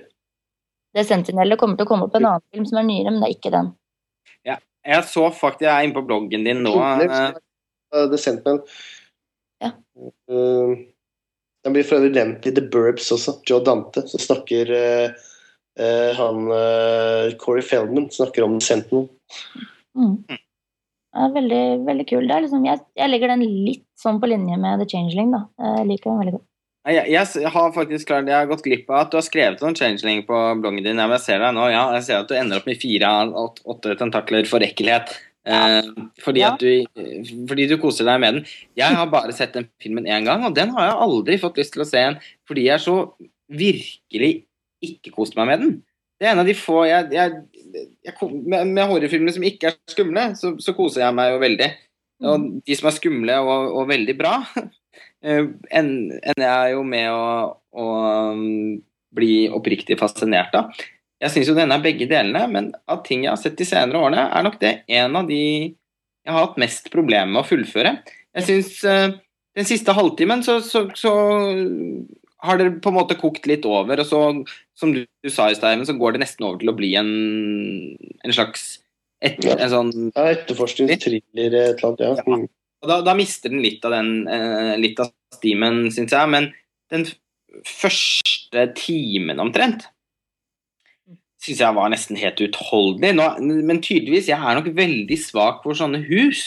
Det 0.96 1.04
Sentinelle 1.04 1.54
det 1.54 1.60
kommer 1.60 1.78
til 1.78 1.86
å 1.86 1.90
komme 1.90 2.06
opp 2.08 2.14
en 2.16 2.28
annen 2.28 2.46
film 2.52 2.66
som 2.68 2.80
er 2.80 2.88
nyere, 2.88 3.12
men 3.12 3.22
det 3.22 3.28
er 3.28 3.36
ikke 3.38 3.52
den. 3.54 3.74
Jeg 4.86 5.06
så 5.10 5.28
faktisk 5.34 5.66
Jeg 5.66 5.72
er 5.72 5.86
inne 5.86 5.96
på 5.96 6.04
bloggen 6.06 6.46
din 6.46 6.62
nå. 6.64 6.74
The 7.96 8.18
Sentinel. 8.20 8.60
Ja. 9.62 9.70
Uh, 10.28 10.76
den 11.64 11.74
blir 11.74 11.86
for 11.86 11.98
øvrig 11.98 12.12
nevnt 12.14 12.46
i 12.46 12.52
The 12.54 12.64
Burbs 12.72 13.08
også. 13.14 13.38
Joe 13.48 13.62
Dante. 13.64 14.04
Så 14.10 14.20
snakker 14.20 14.72
uh, 14.74 15.14
uh, 15.80 16.10
han 16.18 16.50
Corey 17.40 17.64
Feldman 17.64 18.10
snakker 18.12 18.44
om 18.44 18.58
The 18.58 18.66
Sentinel. 18.66 19.06
Mm. 19.96 20.18
Ja, 21.16 21.30
veldig, 21.32 21.62
veldig 21.86 22.06
kul. 22.10 22.26
Liksom, 22.28 22.66
jeg, 22.68 22.82
jeg, 22.98 23.08
legger 23.08 23.32
den 23.32 23.46
litt 23.46 23.86
sånn 23.98 24.20
på 24.20 24.28
linje 24.28 24.58
med 24.60 24.82
The 24.82 24.90
Changeling. 24.90 25.32
Da. 25.32 25.46
Jeg 25.78 25.88
liker 25.92 26.12
den 26.12 26.20
veldig 26.20 26.36
godt. 26.36 26.46
Jeg, 26.86 27.08
jeg, 27.10 27.50
har 27.50 27.72
faktisk 27.74 28.06
klart, 28.06 28.28
jeg 28.30 28.36
har 28.36 28.46
gått 28.46 28.62
glipp 28.62 28.90
av 28.92 29.00
at 29.00 29.10
du 29.10 29.16
har 29.18 29.24
skrevet 29.26 29.62
om 29.66 29.74
changeling 29.74 30.20
på 30.26 30.42
bloggen 30.60 30.84
din. 30.84 31.00
Jeg 31.02 31.22
ser 31.24 31.42
deg 31.42 31.56
nå, 31.56 31.64
ja, 31.72 31.88
jeg 31.96 32.04
ser 32.06 32.20
at 32.22 32.30
du 32.30 32.36
ender 32.38 32.60
opp 32.60 32.68
med 32.68 32.78
fire 32.78 33.10
av 33.10 33.32
åtte 33.74 33.96
tentakler 33.98 34.46
for 34.46 34.62
ekkelhet. 34.62 35.10
Eh, 35.46 35.88
fordi, 36.22 36.42
ja. 36.42 36.52
du, 36.58 36.86
fordi, 37.46 37.66
du, 37.70 37.76
koser 37.82 38.06
deg 38.08 38.22
med 38.22 38.38
den. 38.38 38.46
Jeg 38.78 38.98
har 38.98 39.10
bare 39.10 39.34
sett 39.34 39.54
den 39.54 39.68
filmen 39.82 40.06
én 40.06 40.26
gang, 40.26 40.42
og 40.46 40.54
den 40.54 40.72
har 40.74 40.90
jeg 40.90 41.02
aldri 41.06 41.40
fått 41.42 41.58
lyst 41.60 41.74
til 41.74 41.84
å 41.84 41.88
se 41.88 42.02
igjen. 42.02 42.20
Fordi 42.46 42.66
jeg 42.66 42.82
så 42.82 42.96
virkelig 43.46 44.32
ikke 44.86 45.14
koste 45.14 45.38
meg 45.40 45.50
med 45.52 45.62
den. 45.62 45.76
Det 46.16 46.26
er 46.26 46.32
en 46.32 46.42
av 46.42 46.48
de 46.48 46.54
få 46.56 46.86
jeg, 46.88 47.42
Med, 48.46 48.70
med 48.72 48.86
horrorfilmer 48.88 49.34
som 49.36 49.44
ikke 49.44 49.72
er 49.72 49.76
skumle, 49.90 50.30
så, 50.38 50.54
så, 50.62 50.72
koser 50.76 51.04
jeg 51.04 51.16
meg 51.18 51.34
jo 51.34 51.42
veldig. 51.42 51.70
Og 52.24 52.36
mm. 52.40 52.46
de 52.66 52.78
som 52.78 52.88
er 52.88 52.96
skumle 52.96 53.38
og, 53.44 53.74
og 53.76 53.90
veldig 53.90 54.14
bra, 54.18 54.38
ender 55.22 56.44
jeg 56.44 56.74
jo 56.74 56.82
med 56.86 57.08
å, 57.12 57.56
å 57.76 57.86
um, 58.34 58.76
bli 59.16 59.46
oppriktig 59.52 59.98
fascinert 60.00 60.54
av. 60.58 60.76
Jeg 61.22 61.32
syns 61.32 61.48
jo 61.48 61.56
denne 61.56 61.78
er 61.78 61.84
begge 61.84 62.08
delene, 62.10 62.44
men 62.52 62.70
av 62.92 63.00
ting 63.06 63.24
jeg 63.24 63.32
har 63.32 63.40
sett 63.40 63.56
de 63.56 63.66
senere 63.68 64.02
årene, 64.02 64.26
er 64.28 64.44
nok 64.44 64.58
det 64.60 64.74
en 64.98 65.16
av 65.16 65.30
de 65.30 65.40
jeg 66.26 66.34
har 66.34 66.42
hatt 66.42 66.58
mest 66.58 66.90
problemer 66.90 67.30
med 67.30 67.44
å 67.44 67.46
fullføre. 67.46 67.92
Jeg 68.36 68.48
syns 68.48 68.72
uh, 68.84 69.14
den 69.56 69.68
siste 69.68 69.94
halvtimen 69.96 70.42
så, 70.44 70.58
så, 70.64 70.88
så, 70.98 71.12
har 72.44 72.58
det 72.60 72.66
på 72.84 72.90
en 72.92 72.98
måte 72.98 73.16
kokt 73.18 73.46
litt 73.48 73.64
over, 73.66 74.02
og 74.02 74.06
så, 74.06 74.20
som 74.76 74.92
du, 74.92 75.06
du 75.24 75.30
sa 75.32 75.48
i 75.48 75.56
stad, 75.56 75.80
så 75.88 75.94
går 75.96 76.14
det 76.14 76.20
nesten 76.26 76.44
over 76.46 76.60
til 76.60 76.70
å 76.70 76.76
bli 76.76 76.92
en, 77.00 77.08
en 77.96 78.34
slags 78.34 78.76
et, 79.24 79.40
Ja. 79.40 79.56
en 79.56 79.72
sånn 79.72 79.92
Ja, 80.10 80.26
etterforskningsthriller 80.34 81.56
et 81.56 81.80
eller 81.80 81.86
annet, 81.88 82.04
ja. 82.04 82.12
Ja. 82.20 82.42
Og 82.86 82.92
da, 82.92 83.00
da 83.02 83.16
mister 83.18 83.50
den 83.50 83.64
litt 83.64 83.82
av 83.86 83.96
den 83.96 84.28
eh, 84.30 84.76
litt 84.78 85.00
av 85.02 85.10
stimen, 85.34 85.88
syns 85.90 86.14
jeg. 86.14 86.30
Men 86.30 86.52
den 86.94 87.08
første 87.66 88.68
timen 88.78 89.42
omtrent 89.42 89.88
syns 91.42 91.60
jeg 91.62 91.76
var 91.76 91.90
nesten 91.92 92.18
helt 92.18 92.40
uutholdelig. 92.42 93.12
Nå, 93.18 93.26
men 93.66 93.82
tydeligvis, 93.82 94.30
jeg 94.30 94.38
er 94.38 94.58
nok 94.58 94.70
veldig 94.74 95.18
svak 95.20 95.62
for 95.62 95.78
sånne 95.78 96.00
hus. 96.06 96.42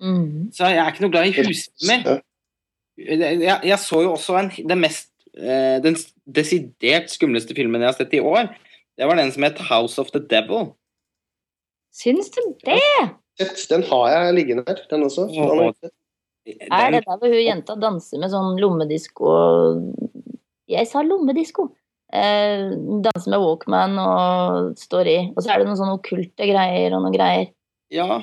Mm. 0.00 0.48
Så 0.54 0.68
jeg 0.70 0.80
er 0.80 0.92
ikke 0.92 1.04
noe 1.04 1.12
glad 1.12 1.28
i 1.28 1.34
husfilmer. 1.36 2.04
mer 2.04 2.24
Jeg, 2.98 3.60
jeg 3.66 3.78
så 3.78 4.02
jo 4.02 4.14
også 4.16 4.36
en, 4.40 4.48
den 4.66 4.80
mest 4.82 5.10
eh, 5.38 5.78
Den 5.82 5.94
desidert 6.26 7.12
skumleste 7.12 7.54
filmen 7.54 7.82
jeg 7.82 7.92
har 7.92 7.98
sett 7.98 8.16
i 8.18 8.22
år. 8.22 8.50
Det 8.98 9.06
var 9.06 9.18
den 9.18 9.30
som 9.30 9.46
het 9.46 9.60
House 9.68 10.00
of 10.02 10.10
the 10.14 10.22
Devil. 10.22 10.72
Syns 11.94 12.30
du 12.34 12.40
det? 12.66 12.82
Den 13.38 13.84
har 13.90 14.06
jeg 14.12 14.36
liggende 14.36 14.64
her, 14.66 14.80
den 14.90 15.06
også. 15.06 15.26
Den 15.32 15.64
jeg. 15.68 15.92
Er 16.72 16.94
det 16.94 17.02
der 17.04 17.18
hvor 17.20 17.28
hun 17.28 17.44
jenta 17.44 17.76
danser 17.76 18.22
med 18.22 18.32
sånn 18.32 18.56
lommedisko 18.56 19.32
Jeg 20.70 20.88
sa 20.88 21.02
lommedisko! 21.04 21.66
Eh, 22.08 22.72
danser 23.04 23.34
med 23.34 23.42
Walkman 23.42 23.98
og 24.00 24.80
står 24.80 25.10
i. 25.12 25.18
Og 25.34 25.44
så 25.44 25.52
er 25.52 25.60
det 25.60 25.68
noen 25.68 25.76
sånne 25.76 25.98
okkulte 25.98 26.48
greier 26.48 26.96
og 26.96 27.04
noen 27.04 27.14
greier. 27.14 27.50
Ja, 27.92 28.22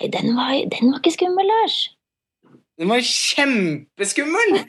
Nei, 0.00 0.08
den 0.12 0.32
var, 0.36 0.54
den 0.72 0.92
var 0.92 1.02
ikke 1.02 1.16
skummel, 1.18 1.48
Lars! 1.48 1.82
den 2.80 2.88
var 2.90 3.02
kjempeskummel! 3.04 4.56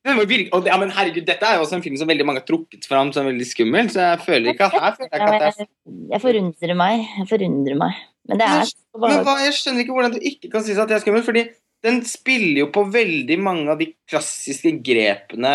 Den 0.00 0.16
var 0.16 0.24
virke, 0.24 0.48
og, 0.56 0.64
ja, 0.64 0.78
men 0.80 0.88
herregud, 0.96 1.26
Dette 1.28 1.44
er 1.44 1.58
jo 1.58 1.64
også 1.66 1.76
en 1.76 1.82
film 1.84 1.96
som 2.00 2.08
veldig 2.08 2.24
mange 2.24 2.40
har 2.40 2.46
trukket 2.48 2.86
fram 2.88 3.10
som 3.12 3.26
veldig 3.28 3.44
skummel, 3.44 3.90
så 3.92 4.06
jeg 4.06 4.20
føler 4.24 4.54
ikke 4.54 4.70
at 4.70 4.76
her 4.78 4.94
føler 4.96 5.10
jeg 5.10 5.20
ikke 5.20 5.34
at 5.34 5.42
er 5.44 5.58
Jeg, 5.60 5.66
jeg 6.14 6.22
forundrer 6.22 6.72
meg. 6.80 7.02
Jeg 7.18 7.28
forundrer 7.28 7.76
meg. 7.82 7.98
Men 8.28 8.40
det 8.40 8.46
er 8.46 8.68
så 8.68 9.00
Men 9.00 9.24
hva, 9.26 9.38
jeg 9.44 9.56
skjønner 9.56 9.84
ikke 9.84 9.96
hvordan 9.96 10.14
du 10.14 10.20
ikke 10.20 10.50
kan 10.52 10.64
synes 10.66 10.80
at 10.82 10.90
det 10.90 10.98
er 10.98 11.04
skummelt, 11.04 11.26
fordi 11.26 11.46
den 11.80 12.02
spiller 12.04 12.66
jo 12.66 12.66
på 12.74 12.82
veldig 12.92 13.38
mange 13.40 13.70
av 13.72 13.78
de 13.80 13.86
klassiske 14.10 14.74
grepene 14.84 15.52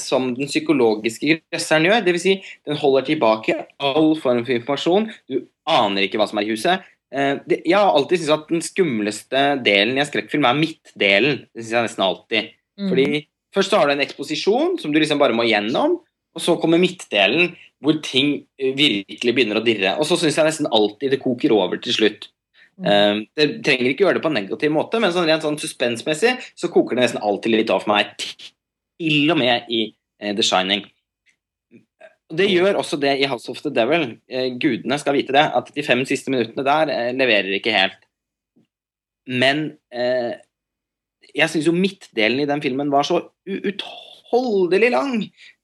som 0.00 0.30
den 0.38 0.48
psykologiske 0.48 1.36
grøsseren 1.42 1.84
gjør. 1.84 2.06
Det 2.06 2.14
vil 2.16 2.22
si, 2.22 2.36
den 2.64 2.80
holder 2.80 3.04
tilbake 3.10 3.58
all 3.76 4.14
form 4.22 4.40
for 4.46 4.56
informasjon. 4.56 5.10
Du 5.28 5.42
aner 5.68 6.06
ikke 6.06 6.20
hva 6.20 6.30
som 6.30 6.40
er 6.40 6.48
i 6.48 6.54
huset. 6.54 6.86
Eh, 7.12 7.34
jeg 7.58 7.76
har 7.76 7.92
alltid 7.92 8.22
syntes 8.22 8.32
at 8.38 8.48
den 8.54 8.64
skumleste 8.64 9.44
delen 9.66 9.98
i 9.98 10.00
en 10.00 10.08
skrekkfilm 10.08 10.48
er 10.48 10.62
midtdelen. 10.62 11.44
Det 11.52 11.66
synes 11.66 11.76
jeg 11.76 11.88
nesten 11.90 12.06
alltid. 12.06 12.56
Mm. 12.80 12.88
Fordi 12.88 13.10
Først 13.54 13.74
har 13.74 13.88
du 13.88 13.96
en 13.96 14.04
eksposisjon 14.04 14.78
som 14.78 14.92
du 14.94 15.00
liksom 15.02 15.18
bare 15.18 15.34
må 15.34 15.46
gjennom, 15.48 15.98
og 16.30 16.42
så 16.42 16.54
kommer 16.62 16.78
midtdelen 16.78 17.56
hvor 17.84 17.96
ting 18.04 18.34
eh, 18.60 18.74
virkelig 18.76 19.34
begynner 19.36 19.60
å 19.60 19.64
dirre. 19.64 19.96
Og 20.00 20.08
så 20.08 20.18
syns 20.20 20.38
jeg 20.38 20.48
nesten 20.48 20.70
alltid 20.70 21.14
det 21.14 21.22
koker 21.22 21.54
over 21.56 21.80
til 21.82 21.96
slutt. 21.96 22.28
Mm. 22.80 22.86
Eh, 22.86 23.22
det 23.38 23.48
trenger 23.66 23.90
ikke 23.90 24.06
gjøre 24.06 24.20
det 24.20 24.24
på 24.24 24.32
en 24.32 24.38
negativ 24.40 24.74
måte, 24.74 25.00
men 25.02 25.12
sånn 25.14 25.28
rent 25.28 25.46
sånn 25.46 25.60
suspensmessig 25.60 26.36
så 26.58 26.70
koker 26.72 26.96
det 26.96 27.06
nesten 27.06 27.24
alltid 27.24 27.56
litt 27.56 27.72
av 27.72 27.84
for 27.84 27.94
meg. 27.94 28.14
Til 29.00 29.32
og 29.32 29.40
med 29.40 29.70
i 29.72 29.86
eh, 29.90 30.34
The 30.36 30.46
Shining. 30.46 30.86
Det 32.30 32.46
gjør 32.46 32.78
også 32.78 33.00
det 33.02 33.16
i 33.18 33.26
House 33.26 33.50
of 33.50 33.58
the 33.64 33.72
Devil. 33.74 34.12
Eh, 34.30 34.52
gudene 34.60 35.00
skal 35.02 35.16
vite 35.16 35.34
det, 35.34 35.42
at 35.42 35.72
de 35.74 35.82
fem 35.86 36.04
siste 36.06 36.30
minuttene 36.30 36.66
der 36.66 37.16
leverer 37.16 37.56
ikke 37.56 37.74
helt. 37.74 37.98
Men 39.30 39.66
eh, 39.94 40.38
jeg 41.36 41.52
syns 41.52 41.68
jo 41.68 41.76
midtdelen 41.76 42.42
i 42.42 42.48
den 42.48 42.62
filmen 42.64 42.90
var 42.92 43.06
så 43.06 43.20
uutholdelig 43.48 44.92
lang. 44.94 45.14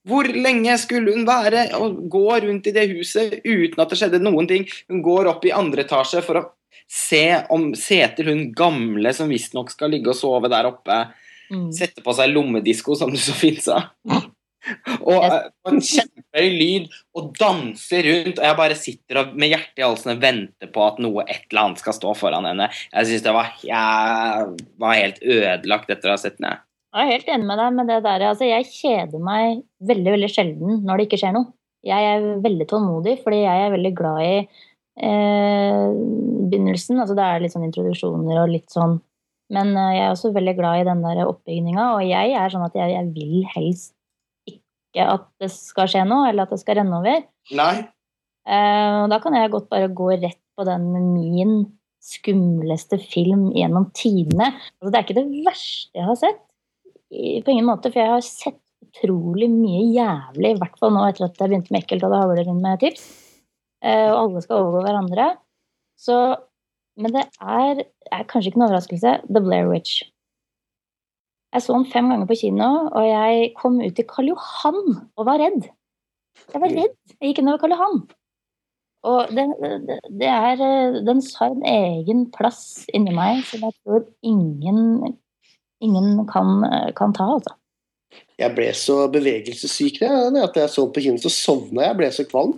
Hvor 0.07 0.29
lenge 0.31 0.77
skulle 0.79 1.13
hun 1.15 1.27
være 1.27 1.67
og 1.77 1.99
gå 2.11 2.27
rundt 2.45 2.69
i 2.69 2.75
det 2.75 2.87
huset 2.93 3.39
uten 3.43 3.81
at 3.83 3.91
det 3.91 3.99
skjedde 3.99 4.23
noen 4.23 4.47
ting? 4.49 4.67
Hun 4.91 5.03
går 5.05 5.31
opp 5.33 5.45
i 5.47 5.55
andre 5.55 5.83
etasje 5.83 6.23
for 6.25 6.41
å 6.41 6.45
se, 6.87 7.43
om, 7.53 7.69
Seter, 7.75 8.31
hun 8.31 8.47
gamle 8.55 9.11
som 9.15 9.31
visstnok 9.31 9.73
skal 9.73 9.91
ligge 9.91 10.13
og 10.13 10.19
sove 10.19 10.51
der 10.51 10.69
oppe. 10.69 11.03
Mm. 11.51 11.69
Sette 11.75 12.03
på 12.03 12.15
seg 12.15 12.31
lommedisko, 12.33 12.95
som 12.99 13.11
du 13.11 13.19
så 13.19 13.35
fint 13.35 13.63
sa. 13.63 13.83
Og, 14.99 15.23
eh, 15.23 15.45
en 15.69 15.79
kjempehøy 15.79 16.47
lyd, 16.51 16.87
og 17.15 17.29
danser 17.39 18.07
rundt. 18.07 18.39
Og 18.39 18.45
jeg 18.47 18.57
bare 18.59 18.79
sitter 18.79 19.21
og, 19.21 19.35
med 19.39 19.53
hjertet 19.53 19.81
i 19.81 19.85
halsen 19.85 20.13
og 20.15 20.23
venter 20.23 20.71
på 20.73 20.83
at 20.83 21.01
noe 21.03 21.23
et 21.27 21.45
eller 21.49 21.63
annet 21.63 21.83
skal 21.83 21.95
stå 21.95 22.13
foran 22.19 22.47
henne. 22.49 22.69
Jeg 22.91 23.11
syns 23.11 23.25
det 23.27 23.35
var, 23.37 23.53
jeg 23.63 24.55
var 24.83 24.99
helt 24.99 25.21
ødelagt 25.23 25.93
etter 25.93 26.11
å 26.11 26.17
ha 26.17 26.21
sett 26.21 26.39
den. 26.41 26.59
Jeg. 26.99 27.07
Er 27.07 27.15
helt 27.15 27.29
enig 27.33 27.47
med 27.49 27.59
deg 27.61 27.75
med 27.77 27.91
det 27.91 27.97
der. 28.05 28.25
Altså, 28.29 28.47
jeg 28.47 28.69
kjeder 28.71 29.23
meg 29.23 29.61
veldig 29.89 30.13
veldig 30.15 30.29
sjelden 30.31 30.79
når 30.87 30.99
det 30.99 31.07
ikke 31.07 31.21
skjer 31.23 31.35
noe. 31.37 31.51
Jeg 31.87 32.07
er 32.13 32.25
veldig 32.43 32.67
tålmodig 32.67 33.19
fordi 33.23 33.43
jeg 33.43 33.65
er 33.65 33.73
veldig 33.73 33.91
glad 33.97 34.23
i 34.25 34.37
eh, 34.37 35.83
begynnelsen. 36.51 37.01
Altså, 37.01 37.17
det 37.17 37.27
er 37.27 37.43
litt 37.43 37.55
sånn 37.55 37.67
introduksjoner 37.67 38.41
og 38.43 38.55
litt 38.55 38.73
sånn 38.73 38.97
Men 39.53 39.71
eh, 39.79 39.93
jeg 39.95 40.05
er 40.07 40.15
også 40.15 40.33
veldig 40.35 40.55
glad 40.57 40.81
i 40.81 40.87
den 40.89 41.05
der 41.05 41.23
oppbygninga, 41.23 41.91
og 41.95 42.01
jeg 42.03 42.33
er 42.35 42.51
sånn 42.51 42.65
at 42.65 42.75
jeg, 42.75 42.91
jeg 42.97 43.13
vil 43.15 43.45
helst 43.53 43.93
ikke 44.49 45.05
at 45.13 45.29
det 45.39 45.51
skal 45.53 45.87
skje 45.91 46.03
noe, 46.09 46.25
eller 46.27 46.47
at 46.47 46.51
det 46.51 46.59
skal 46.59 46.81
renne 46.81 46.99
over. 46.99 47.21
Nei. 47.55 47.75
Eh, 48.47 48.97
og 49.03 49.07
da 49.13 49.21
kan 49.23 49.35
jeg 49.37 49.53
godt 49.53 49.69
bare 49.71 49.87
gå 49.95 50.09
rett 50.17 50.41
på 50.57 50.65
den 50.67 50.89
min 51.13 51.55
skumleste 52.03 52.99
film 53.01 53.49
gjennom 53.55 53.89
tidene. 53.95 54.51
Altså, 54.79 54.91
det 54.91 54.99
er 54.99 55.05
ikke 55.05 55.17
det 55.19 55.27
verste 55.47 55.99
jeg 55.99 56.07
har 56.07 56.19
sett. 56.19 56.43
På 57.11 57.53
ingen 57.53 57.67
måte, 57.67 57.91
for 57.91 58.01
jeg 58.01 58.13
har 58.13 58.25
sett 58.25 58.59
utrolig 58.87 59.47
mye 59.51 59.85
jævlig, 59.95 60.53
i 60.53 60.59
hvert 60.59 60.75
fall 60.79 60.93
nå 60.93 61.05
etter 61.07 61.27
at 61.27 61.39
jeg 61.39 61.51
begynte 61.51 61.73
med 61.73 61.83
Ekkelt 61.83 62.05
og 62.05 62.13
det 62.13 62.19
havler 62.21 62.51
inn 62.51 62.61
med 62.63 62.81
tips. 62.83 63.07
Eh, 63.85 64.09
og 64.11 64.19
alle 64.23 64.43
skal 64.43 64.61
overgå 64.61 64.83
hverandre. 64.85 65.29
Så, 65.97 66.17
men 66.99 67.15
det 67.15 67.25
er, 67.41 67.81
er 68.11 68.29
kanskje 68.29 68.51
ikke 68.51 68.61
noen 68.61 68.69
overraskelse. 68.69 69.15
The 69.29 69.43
Blair 69.43 69.69
Witch. 69.71 70.03
Jeg 71.55 71.63
så 71.63 71.77
den 71.77 71.87
fem 71.89 72.09
ganger 72.11 72.27
på 72.29 72.37
kino, 72.41 72.69
og 72.91 73.03
jeg 73.07 73.51
kom 73.57 73.79
ut 73.81 73.95
til 73.95 74.05
Karl 74.09 74.33
Johan 74.33 74.81
og 75.15 75.27
var 75.29 75.39
redd. 75.41 75.69
Jeg 76.51 76.61
var 76.61 76.73
redd. 76.73 76.97
Jeg 77.15 77.31
gikk 77.31 77.41
innover 77.41 77.63
Karl 77.63 77.73
Johan. 77.73 78.01
Og 79.07 79.31
det, 79.31 79.45
det, 79.87 79.97
det 80.19 80.27
er 80.27 80.61
eh, 80.65 80.97
Den 81.05 81.21
har 81.39 81.53
en 81.53 81.65
egen 81.69 82.25
plass 82.33 82.87
inni 82.97 83.13
meg 83.15 83.43
som 83.47 83.63
jeg 83.63 83.75
tror 83.85 84.03
ingen, 84.25 85.15
ingen 85.83 86.25
kan, 86.29 86.61
kan 86.97 87.15
ta, 87.15 87.29
altså. 87.37 87.55
Jeg 88.37 88.53
ble 88.53 88.69
så 88.77 89.07
bevegelsessyk 89.11 89.99
at 90.05 90.57
jeg 90.59 90.69
så 90.69 90.85
på 90.93 91.03
kino, 91.03 91.19
så 91.21 91.31
sovna 91.33 91.83
jeg. 91.83 91.89
Jeg 91.89 91.99
ble 91.99 92.09
så 92.13 92.25
kvalm. 92.29 92.53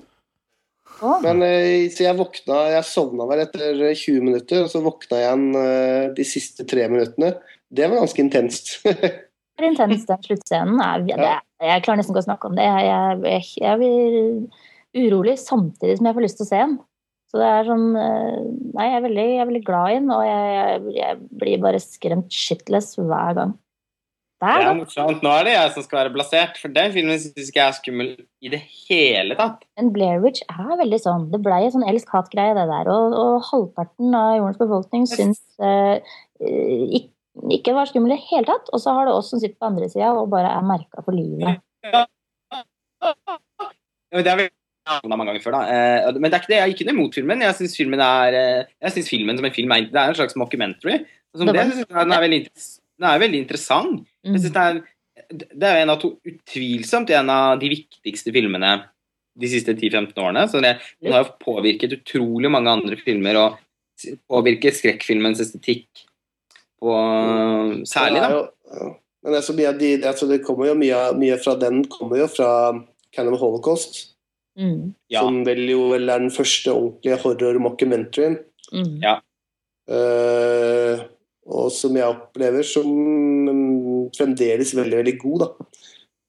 Oh. 0.99 1.21
Men 1.23 1.39
eh, 1.45 1.87
så 1.93 2.03
jeg 2.03 2.17
våkna 2.19 2.57
Jeg 2.73 2.83
sovna 2.83 3.23
vel 3.29 3.45
etter 3.45 3.77
20 3.79 4.25
minutter, 4.25 4.65
og 4.65 4.71
så 4.71 4.81
våkna 4.83 5.21
jeg 5.21 5.29
igjen 5.29 5.61
eh, 5.61 6.05
de 6.17 6.25
siste 6.27 6.65
tre 6.67 6.89
minuttene. 6.91 7.33
Det 7.71 7.87
var 7.87 8.01
ganske 8.01 8.23
intenst. 8.23 8.73
det 8.83 9.63
er 9.63 9.69
intenst, 9.69 10.09
den 10.09 10.25
sluttscenen. 10.25 10.81
Jeg, 11.07 11.39
jeg 11.63 11.85
klarer 11.85 12.01
nesten 12.01 12.15
ikke 12.15 12.25
å 12.25 12.27
snakke 12.27 12.51
om 12.51 12.59
det. 12.59 12.67
Jeg, 12.67 13.23
jeg, 13.23 13.47
jeg 13.63 13.79
blir 13.79 15.07
urolig 15.07 15.37
samtidig 15.39 15.99
som 15.99 16.09
jeg 16.09 16.17
får 16.17 16.25
lyst 16.25 16.41
til 16.41 16.47
å 16.47 16.51
se 16.51 16.61
den. 16.65 16.77
Så 17.29 17.37
det 17.37 17.47
er 17.47 17.65
sånn 17.67 17.89
eh, 17.93 18.37
Nei, 18.73 18.85
jeg 18.89 18.97
er 18.97 19.05
veldig, 19.05 19.25
jeg 19.29 19.41
er 19.41 19.49
veldig 19.49 19.65
glad 19.67 19.89
i 19.91 19.97
den, 19.99 20.13
og 20.13 20.21
jeg, 20.25 20.93
jeg, 20.97 21.17
blir 21.41 21.65
bare 21.65 21.81
skremt 21.83 22.33
shitless 22.33 22.95
hver 22.97 23.35
gang. 23.37 23.57
Det 24.39 24.47
Hver 24.47 24.65
er 24.69 24.77
morsomt. 24.77 25.23
Nå 25.25 25.31
er 25.35 25.45
det 25.45 25.53
jeg 25.53 25.71
som 25.75 25.83
skal 25.83 25.99
være 25.99 26.13
blasert, 26.15 26.59
for 26.61 26.71
den 26.71 26.93
filmen 26.95 27.19
syns 27.19 27.49
ikke 27.51 27.59
jeg 27.59 27.65
er 27.65 27.75
skummel 27.75 28.11
i 28.39 28.51
det 28.53 28.61
hele 28.87 29.35
tatt. 29.35 29.65
Men 29.77 29.91
Blair 29.95 30.21
Witch 30.23 30.45
er 30.47 30.77
veldig 30.79 30.99
sånn. 31.03 31.25
Det 31.33 31.41
blei 31.43 31.65
en 31.65 31.73
sånn 31.75 31.87
elsk-hat-greie, 31.91 32.55
det 32.55 32.65
der. 32.71 32.91
Og, 32.93 33.17
og 33.19 33.49
halvparten 33.49 34.15
av 34.15 34.37
jordens 34.37 34.61
befolkning 34.61 35.09
syns 35.11 35.43
eh, 35.59 35.99
ikke, 36.39 37.11
ikke 37.59 37.75
var 37.75 37.91
skummel 37.91 38.15
i 38.15 38.15
det 38.15 38.29
hele 38.29 38.47
tatt. 38.47 38.71
Og 38.71 38.79
så 38.79 38.95
har 38.95 39.09
det 39.09 39.17
oss 39.17 39.33
som 39.33 39.43
sitter 39.43 39.59
på 39.59 39.69
andre 39.73 39.91
sida 39.91 40.13
og 40.15 40.31
bare 40.31 40.55
er 40.55 40.71
merka 40.71 41.03
for 41.03 41.19
livet. 41.19 41.59
Ja, 41.83 42.05
Det 44.15 44.25
er 44.25 44.47
mange 45.09 45.25
ganger 45.29 45.43
før, 45.43 45.55
da. 45.57 45.61
Eh, 46.07 46.11
Men 46.19 46.31
det 46.31 46.33
er 46.37 46.41
ikke 46.43 46.51
det. 46.53 46.57
jeg 46.59 46.65
er 46.67 46.73
ikke 46.75 46.85
noe 46.89 46.95
imot 46.97 47.15
filmen. 47.17 47.41
Jeg 47.41 47.55
syns 47.55 47.77
filmen 47.77 47.99
eh, 48.01 49.01
filmen 49.09 49.37
som 49.37 49.45
en 49.45 49.51
film 49.55 49.71
er 49.71 49.81
Det 49.89 49.95
er 50.01 50.09
en 50.13 50.15
slags 50.19 50.35
mockumentary. 50.35 50.99
Som 51.35 51.45
Det 51.47 51.55
det, 51.55 51.65
synes 51.71 51.85
jeg 51.85 51.87
den 52.05 52.11
er 52.17 52.21
veldig, 52.25 52.41
den 52.99 53.07
er 53.09 53.19
veldig 53.19 53.39
interessant. 53.43 54.07
Jeg 54.23 54.31
Mm. 54.33 54.39
synes 54.39 54.53
det, 54.53 54.63
er, 54.65 54.81
det 55.59 55.63
er 55.69 55.81
en 55.83 55.89
av 55.93 55.99
to, 56.01 56.19
utvilsomt 56.25 57.09
en 57.11 57.29
av 57.29 57.59
de 57.59 57.69
viktigste 57.69 58.33
filmene 58.33 58.83
de 59.39 59.47
siste 59.47 59.73
10-15 59.77 60.17
årene. 60.17 60.47
Så 60.49 60.59
det, 60.61 60.79
den 61.01 61.13
har 61.13 61.23
jo 61.23 61.35
påvirket 61.39 61.93
utrolig 61.95 62.49
mange 62.51 62.67
andre 62.69 62.97
filmer, 62.97 63.35
og 63.37 63.57
påvirket 64.29 64.73
skrekkfilmens 64.75 65.39
estetikk 65.39 65.87
på 66.81 66.91
Særlig, 67.87 68.17
er 68.17 68.27
da. 68.27 68.29
jo- 68.31 68.49
ja. 68.73 68.93
Men 69.23 69.33
det, 69.33 69.37
er 69.37 69.47
så 69.47 69.53
mye, 69.55 69.67
av 69.67 69.77
de, 69.79 69.89
altså 70.07 70.27
det 70.29 70.43
kommer 70.45 70.67
jo 70.67 70.75
mye, 70.75 70.99
mye 71.19 71.37
fra 71.43 71.55
den 71.59 71.83
kommer 71.91 72.17
jo 72.21 72.27
fra 72.27 72.71
Cannibal 73.13 73.39
Holocaust, 73.39 74.13
Mm. 74.57 74.93
Ja. 75.11 75.21
som 75.21 75.43
vel 75.47 75.61
jo 75.69 75.85
vel 75.93 76.09
er 76.09 76.19
den 76.19 76.33
første 76.33 76.73
ordentlige 76.73 77.19
horror-mockumentaryen. 77.21 78.39
Mm. 78.73 78.97
Ja. 79.03 79.19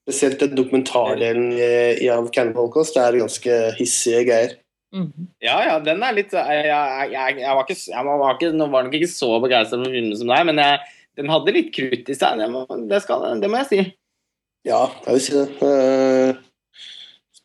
Spesielt 0.07 0.39
den 0.41 0.55
dokumentardelen 0.57 1.51
av 2.09 2.31
Cannibal 2.33 2.65
Holocaust. 2.65 2.95
Det 2.95 3.03
er 3.03 3.19
ganske 3.21 3.59
hissige 3.77 4.23
greier. 4.29 4.55
Mm. 4.91 5.27
Ja, 5.39 5.55
ja, 5.63 5.75
den 5.79 6.01
er 6.03 6.15
litt 6.17 6.33
Jeg, 6.35 6.65
jeg, 6.67 7.11
jeg, 7.13 7.35
jeg 7.39 7.55
var 7.55 7.63
ikke, 7.63 7.77
jeg 7.93 8.07
var 8.09 8.33
ikke, 8.35 8.49
var 8.73 8.83
nok 8.87 8.97
ikke 8.97 9.07
så 9.07 9.29
begeistra 9.39 9.77
for 9.79 9.93
filmen 9.93 10.17
som 10.19 10.33
deg, 10.33 10.49
men 10.49 10.59
jeg, 10.59 10.81
den 11.19 11.31
hadde 11.31 11.53
litt 11.55 11.69
krutt 11.75 12.11
i 12.11 12.17
seg. 12.17 12.41
Det 12.41 12.49
må, 12.51 12.65
det 12.89 13.03
skal, 13.05 13.27
det 13.39 13.51
må 13.51 13.61
jeg 13.61 13.69
si. 13.69 13.81
Ja, 14.67 14.85
jeg 15.05 15.15
vil 15.15 15.23
si 15.25 15.37
det. 15.37 16.40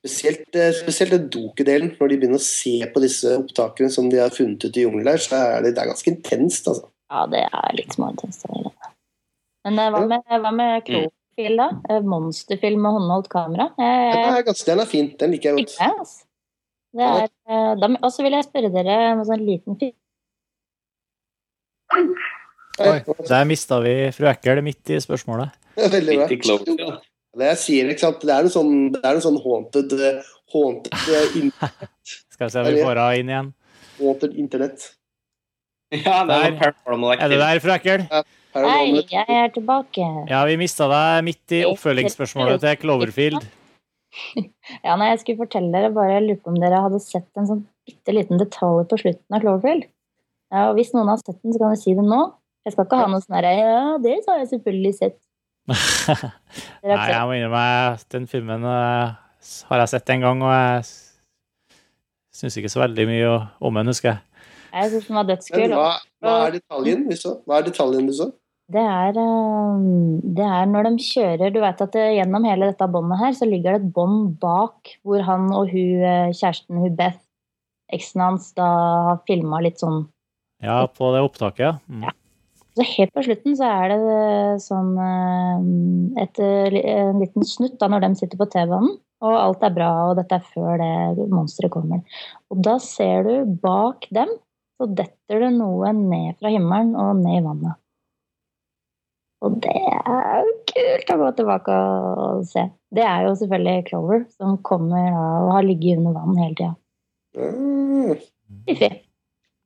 Spesielt, 0.07 0.55
eh, 0.55 0.71
spesielt 0.77 1.11
den 1.11 1.27
dokedelen. 1.35 1.89
Når 1.99 2.09
de 2.13 2.19
begynner 2.21 2.39
å 2.39 2.45
se 2.45 2.79
på 2.93 3.03
disse 3.03 3.33
opptakene 3.35 3.91
som 3.91 4.07
de 4.13 4.21
har 4.23 4.31
funnet 4.31 4.63
ut 4.63 4.77
i 4.77 4.85
jungelen 4.85 5.09
der, 5.09 5.19
så 5.19 5.41
er 5.41 5.65
det, 5.65 5.75
det 5.75 5.83
er 5.83 5.91
ganske 5.91 6.13
intenst, 6.13 6.69
altså. 6.71 6.87
Ja, 7.11 7.25
det 7.31 7.43
er 7.47 7.75
litt 7.79 7.95
småintenst. 7.95 8.47
Men 9.67 9.83
eh, 9.83 9.91
hva 9.91 10.05
med, 10.07 10.23
hva 10.31 10.53
med 10.55 10.87
Krokfil, 10.87 11.59
da? 11.59 11.69
Eh, 11.91 12.07
Monsterfilm 12.15 12.87
med 12.87 12.97
håndholdt 12.99 13.29
kamera? 13.33 13.69
Den 13.75 13.91
Jeg, 13.91 14.31
er, 14.31 14.47
ganske, 14.47 14.71
den 14.71 14.85
er 14.85 14.91
fin. 14.91 15.11
Den 15.19 15.35
liker 15.35 15.51
jeg 15.51 15.67
godt. 15.67 15.77
Ja, 15.81 15.91
det, 15.91 16.01
altså. 16.07 16.23
Det 16.97 17.11
er, 17.11 17.29
eh, 17.51 17.73
da, 17.83 17.91
og 18.01 18.15
så 18.15 18.25
vil 18.25 18.39
jeg 18.39 18.47
spørre 18.47 18.73
dere 18.79 18.97
om 19.13 19.23
en 19.25 19.29
sånn 19.29 19.45
liten 19.45 19.79
film. 19.83 19.99
Oi, 22.77 22.99
der 23.29 23.45
mista 23.49 23.79
vi 23.81 23.93
fru 24.13 24.27
Ekkel 24.31 24.63
midt 24.65 24.95
i 24.95 25.01
spørsmålet. 25.01 25.55
Midt 25.77 25.95
i 25.95 26.41
veldig 26.41 26.77
bra. 26.81 26.97
Det 27.37 27.51
jeg 27.51 27.61
sier, 27.61 27.91
ikke 27.93 28.05
sant? 28.07 28.23
Det 28.25 28.33
er 28.33 28.47
noe 28.47 28.53
sånn, 28.53 28.75
det 28.95 29.03
er 29.05 29.19
noe 29.19 29.25
sånn 29.25 29.37
haunted, 29.45 29.93
eh, 30.01 30.31
haunted, 30.55 30.95
internett. 31.43 32.15
Skal 32.33 32.49
vi 32.49 32.55
se 32.55 32.63
om 32.63 32.69
vi 32.71 32.85
får 32.85 33.01
henne 33.03 33.21
inn 33.21 33.33
igjen. 33.35 33.51
haunted 33.99 34.39
internett. 34.41 34.89
Ja, 35.95 36.23
det 36.27 36.37
er 36.43 36.57
paranormal 36.59 37.21
Er 37.23 37.31
du 37.31 37.37
der, 37.39 37.61
fru 37.63 37.75
Hei, 38.57 39.03
jeg 39.13 39.27
er 39.29 39.51
tilbake. 39.53 40.05
Ja, 40.31 40.41
vi 40.49 40.57
mista 40.57 40.87
deg 40.89 41.27
midt 41.27 41.53
i 41.53 41.61
oppfølgingsspørsmålet 41.69 42.65
til 42.65 42.83
Cloverfield. 42.85 43.47
Ja, 44.81 44.95
nei, 44.97 45.11
jeg 45.11 45.19
skulle 45.21 45.43
fortelle 45.43 45.69
dere 45.75 45.91
bare, 45.93 46.15
jeg 46.15 46.23
lurer 46.25 46.39
på 46.41 46.49
om 46.49 46.55
dere 46.57 46.79
hadde 46.81 46.97
sett 47.05 47.27
en 47.37 47.49
sånn 47.51 47.59
bitte 47.85 48.15
liten 48.17 48.41
detalj 48.41 48.87
på 48.89 48.97
slutten 49.03 49.37
av 49.37 49.43
Cloverfield. 49.43 49.83
Ja, 50.55 50.63
og 50.71 50.79
hvis 50.79 50.95
noen 50.95 51.11
har 51.13 51.21
sett 51.21 51.37
den, 51.43 51.53
så 51.53 51.61
kan 51.61 51.75
dere 51.75 51.81
si 51.83 51.93
det 51.99 52.05
nå. 52.07 52.21
Jeg 52.65 52.73
skal 52.73 52.87
ikke 52.89 53.01
ha 53.03 53.11
noe 53.13 53.21
sånn 53.21 53.37
herre 53.37 53.51
Ja, 53.59 53.83
det 54.01 54.15
har 54.25 54.41
jeg 54.41 54.49
selvfølgelig 54.55 54.95
sett. 54.97 55.19
Nei, 56.87 57.09
jeg 57.11 57.27
må 57.27 57.37
innrømme 57.37 57.65
at 57.97 58.07
den 58.15 58.29
filmen 58.31 58.65
eh, 58.71 59.17
har 59.71 59.83
jeg 59.83 59.93
sett 59.97 60.15
en 60.15 60.25
gang, 60.25 60.43
og 60.47 60.53
jeg 60.55 60.87
syns 62.37 62.59
ikke 62.61 62.71
så 62.71 62.85
veldig 62.85 63.07
mye 63.11 63.37
om 63.61 63.81
den, 63.81 63.91
husker 63.91 64.13
jeg. 64.15 64.49
Jeg 64.77 64.93
syns 64.93 65.07
den 65.09 65.19
var 65.19 65.29
dødskul. 65.31 65.71
hva, 65.73 65.93
hva 66.23 66.35
er 66.47 66.59
detaljen 66.59 67.07
du 67.09 67.15
så? 67.19 67.39
Hva 67.49 67.61
er 67.61 67.71
detaljen 67.71 68.11
du 68.11 68.15
så? 68.17 68.29
Det 68.67 68.83
er, 68.83 69.15
eh, 69.23 69.83
det 70.37 70.47
er 70.51 70.65
når 70.67 70.89
de 70.89 71.05
kjører 71.07 71.53
Du 71.55 71.61
vet 71.63 71.83
at 71.85 71.93
det, 71.95 72.07
gjennom 72.17 72.47
hele 72.49 72.73
dette 72.73 72.89
båndet 72.91 73.21
her, 73.21 73.37
så 73.39 73.47
ligger 73.47 73.77
det 73.77 73.85
et 73.85 73.93
bånd 73.95 74.33
bak 74.43 74.91
hvor 75.07 75.23
han 75.23 75.53
og 75.55 75.71
hun, 75.71 76.03
eh, 76.03 76.35
kjæresten, 76.35 76.81
hun 76.83 76.97
Beth, 76.99 77.23
eksen 77.95 78.25
hans, 78.25 78.51
da 78.59 78.67
har 79.11 79.21
filma 79.29 79.63
litt 79.63 79.79
sånn 79.83 80.09
Ja, 80.65 80.81
på 80.91 81.13
det 81.15 81.23
opptaket, 81.23 81.63
ja. 81.63 81.77
Mm. 81.87 82.09
Så 82.77 82.85
helt 82.85 83.13
på 83.17 83.23
slutten 83.25 83.57
så 83.57 83.69
er 83.73 83.93
det 83.93 83.99
eh, 84.13 84.59
sånn 84.61 84.91
eh, 85.01 86.25
et, 86.27 86.41
eh, 86.45 86.77
en 86.93 87.23
liten 87.23 87.47
snutt 87.49 87.79
da 87.81 87.89
når 87.89 88.05
de 88.05 88.11
sitter 88.21 88.41
på 88.41 88.49
T-banen, 88.53 88.99
og 89.25 89.37
alt 89.39 89.65
er 89.65 89.73
bra, 89.73 89.89
og 90.11 90.19
dette 90.19 90.37
er 90.37 90.51
før 90.53 90.83
det 90.83 91.29
monsteret 91.33 91.73
kommer. 91.73 92.03
Og 92.53 92.61
da 92.67 92.77
ser 92.85 93.25
du 93.25 93.57
bak 93.63 94.05
dem, 94.13 94.35
så 94.77 94.91
detter 94.93 95.47
det 95.47 95.51
noe 95.57 95.95
ned 95.97 96.37
fra 96.37 96.53
himmelen 96.53 96.93
og 97.01 97.23
ned 97.23 97.41
i 97.41 97.45
vannet. 97.47 97.81
Og 99.45 99.57
det 99.65 99.73
er 99.73 100.45
jo 100.45 100.55
kult 100.69 101.11
å 101.13 101.19
gå 101.23 101.33
tilbake 101.41 101.81
og 101.81 102.47
se. 102.49 102.69
Det 102.93 103.05
er 103.05 103.25
jo 103.25 103.35
selvfølgelig 103.41 103.89
Clover, 103.89 104.25
som 104.37 104.61
kommer 104.65 105.11
da 105.13 105.27
og 105.47 105.53
har 105.57 105.69
ligget 105.69 106.01
under 106.01 106.17
vann 106.17 106.41
hele 106.41 106.57
tida. 106.61 106.73
Ah, 107.37 108.25
Fiffig. 108.69 108.93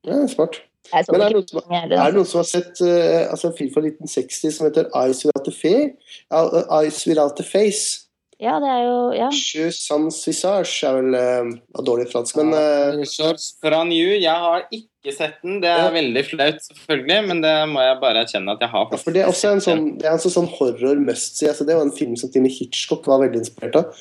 ja, 0.06 0.26
smart. 0.30 0.62
Jeg 0.92 1.06
så 1.06 1.12
Men 1.14 1.22
er 1.22 1.28
det 1.28 1.38
noen 1.38 1.48
som, 1.48 1.62
er 1.70 1.88
det 1.88 1.98
altså. 1.98 2.16
noen 2.18 2.30
som 2.32 2.38
har 2.40 2.48
sett 2.50 2.80
uh, 2.82 3.30
altså 3.30 3.50
en 3.50 3.56
film 3.58 3.72
fra 3.74 3.82
1960 3.86 4.54
som 4.56 4.66
heter 4.68 4.88
Eyes 5.00 5.24
Without 5.24 5.48
a 5.50 5.54
Face? 5.54 5.90
Ja, 6.30 6.44
Eyes 6.80 7.02
Without 7.06 7.40
a 7.40 7.46
Face. 7.46 8.06
Ja, 8.40 8.54
det 8.62 8.70
er 8.72 8.84
jo 8.86 9.00
Ja. 9.12 9.26
Je 9.30 9.66
sans 9.76 10.16
visage 10.26 10.86
er 10.88 10.94
vel 10.96 11.12
uh, 11.12 11.82
dårlig 11.84 12.06
fransk, 12.08 12.38
men 12.40 12.54
uh, 12.56 12.96
jeg 12.96 14.38
har 14.46 14.64
ikke 14.72 15.12
sett 15.12 15.36
den. 15.42 15.60
Det 15.60 15.68
er 15.68 15.82
Ja. 15.84 15.90
veldig 15.92 16.24
flaut, 16.24 16.62
selvfølgelig, 16.64 17.20
men 17.28 17.42
det 17.44 17.52
må 17.68 17.84
jeg 17.84 18.00
bare 18.00 18.24
erkjenne 18.24 18.52
at 18.56 18.64
jeg 18.64 18.72
har. 18.72 18.88
ja, 18.90 18.96
for 18.96 19.10
det 19.12 19.22
er 19.22 19.28
også 19.28 19.52
en 19.52 19.60
sånn, 19.60 19.84
det 20.00 20.08
er 20.08 20.16
en 20.16 20.24
sånn, 20.24 20.32
sånn 20.38 20.50
horror 20.56 20.96
must-see. 21.04 21.48
Altså, 21.52 21.66
det 21.68 21.76
var 21.76 21.84
en 21.84 21.92
film 21.92 22.16
som 22.16 22.32
Timmy 22.32 22.48
Hitchcock 22.48 23.04
var 23.06 23.20
veldig 23.20 23.42
inspirert 23.44 23.76
av. 23.76 23.92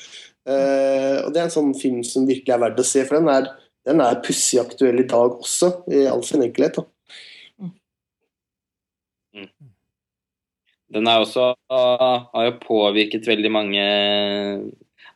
Uh, 0.48 1.20
og 1.26 1.34
det 1.34 1.42
er 1.42 1.44
en 1.50 1.52
sånn 1.52 1.74
film 1.76 2.00
som 2.02 2.24
virkelig 2.26 2.54
er 2.56 2.62
verdt 2.64 2.80
å 2.80 2.86
se, 2.88 3.04
for 3.04 3.20
den 3.20 3.28
er, 3.28 3.50
den 3.88 4.00
er 4.04 4.20
pussig 4.24 4.60
aktuell 4.60 5.00
i 5.00 5.06
dag 5.08 5.38
også, 5.40 5.70
i 5.92 6.04
all 6.10 6.22
sin 6.26 6.42
enkelhet. 6.44 6.76
Da. 6.80 6.84
Den 10.90 11.06
er 11.06 11.22
også, 11.22 11.52
har 11.70 12.46
jo 12.48 12.56
påvirket 12.64 13.28
veldig 13.30 13.50
mange 13.54 13.82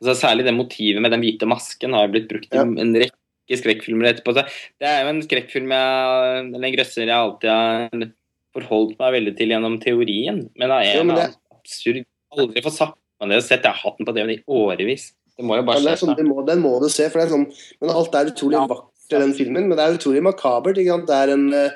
altså 0.05 0.15
Særlig 0.21 0.45
det 0.47 0.53
motivet 0.55 1.01
med 1.03 1.11
den 1.15 1.23
hvite 1.25 1.47
masken 1.49 1.95
har 1.97 2.11
blitt 2.13 2.29
brukt 2.29 2.51
i 2.53 2.59
Ja. 2.59 2.63
en 2.63 2.95
rekke 2.95 3.57
skrekkfilmer 3.59 4.11
etterpå. 4.11 4.35
Så 4.37 4.45
det 4.81 4.87
er 4.89 5.03
jo 5.03 5.09
en 5.15 5.23
skrekkfilm 5.25 5.71
jeg, 5.73 6.45
eller 6.55 6.67
en 6.69 6.77
grøsser 6.77 7.07
jeg 7.07 7.15
alltid 7.17 7.51
har 7.51 8.13
forholdt 8.55 8.99
meg 9.01 9.15
veldig 9.17 9.35
til 9.39 9.49
gjennom 9.55 9.79
teorien. 9.83 10.51
Men 10.57 10.71
av 10.71 10.83
en 10.83 11.09
Ja, 11.09 11.15
det- 11.17 11.37
absurd 11.51 12.05
Aldri 12.35 12.61
få 12.63 12.71
sagt 12.75 12.99
meg 13.21 13.31
det 13.31 13.37
og 13.39 13.43
sett. 13.45 13.63
Jeg 13.63 13.73
har 13.73 13.83
hatt 13.91 13.97
den 13.99 14.07
på 14.07 14.13
DVD 14.15 14.33
i 14.35 14.45
årevis. 14.49 15.13
Det 15.39 15.45
må 15.47 15.57
jo 15.59 15.65
bare 15.67 15.83
skje. 15.83 15.97
sånn, 16.05 16.29
må, 16.29 16.43
den 16.47 16.61
må 16.63 16.77
du 16.83 16.89
se, 16.93 17.09
for 17.11 17.21
det 17.21 17.27
er 17.27 17.33
sånn, 17.35 17.49
men 17.81 17.91
alt 17.91 18.15
er 18.15 18.31
utrolig 18.31 18.61
Ja. 18.61 18.67
vakkert 18.71 19.17
i 19.17 19.21
den 19.21 19.35
filmen, 19.35 19.69
men 19.69 19.77
det 19.77 19.85
er 19.85 19.97
utrolig 19.99 20.23
makabert. 20.23 20.79
Ikke 20.79 20.95
sant? 20.95 21.07
Det 21.11 21.17
er 21.19 21.33
en 21.35 21.47
eh, 21.53 21.71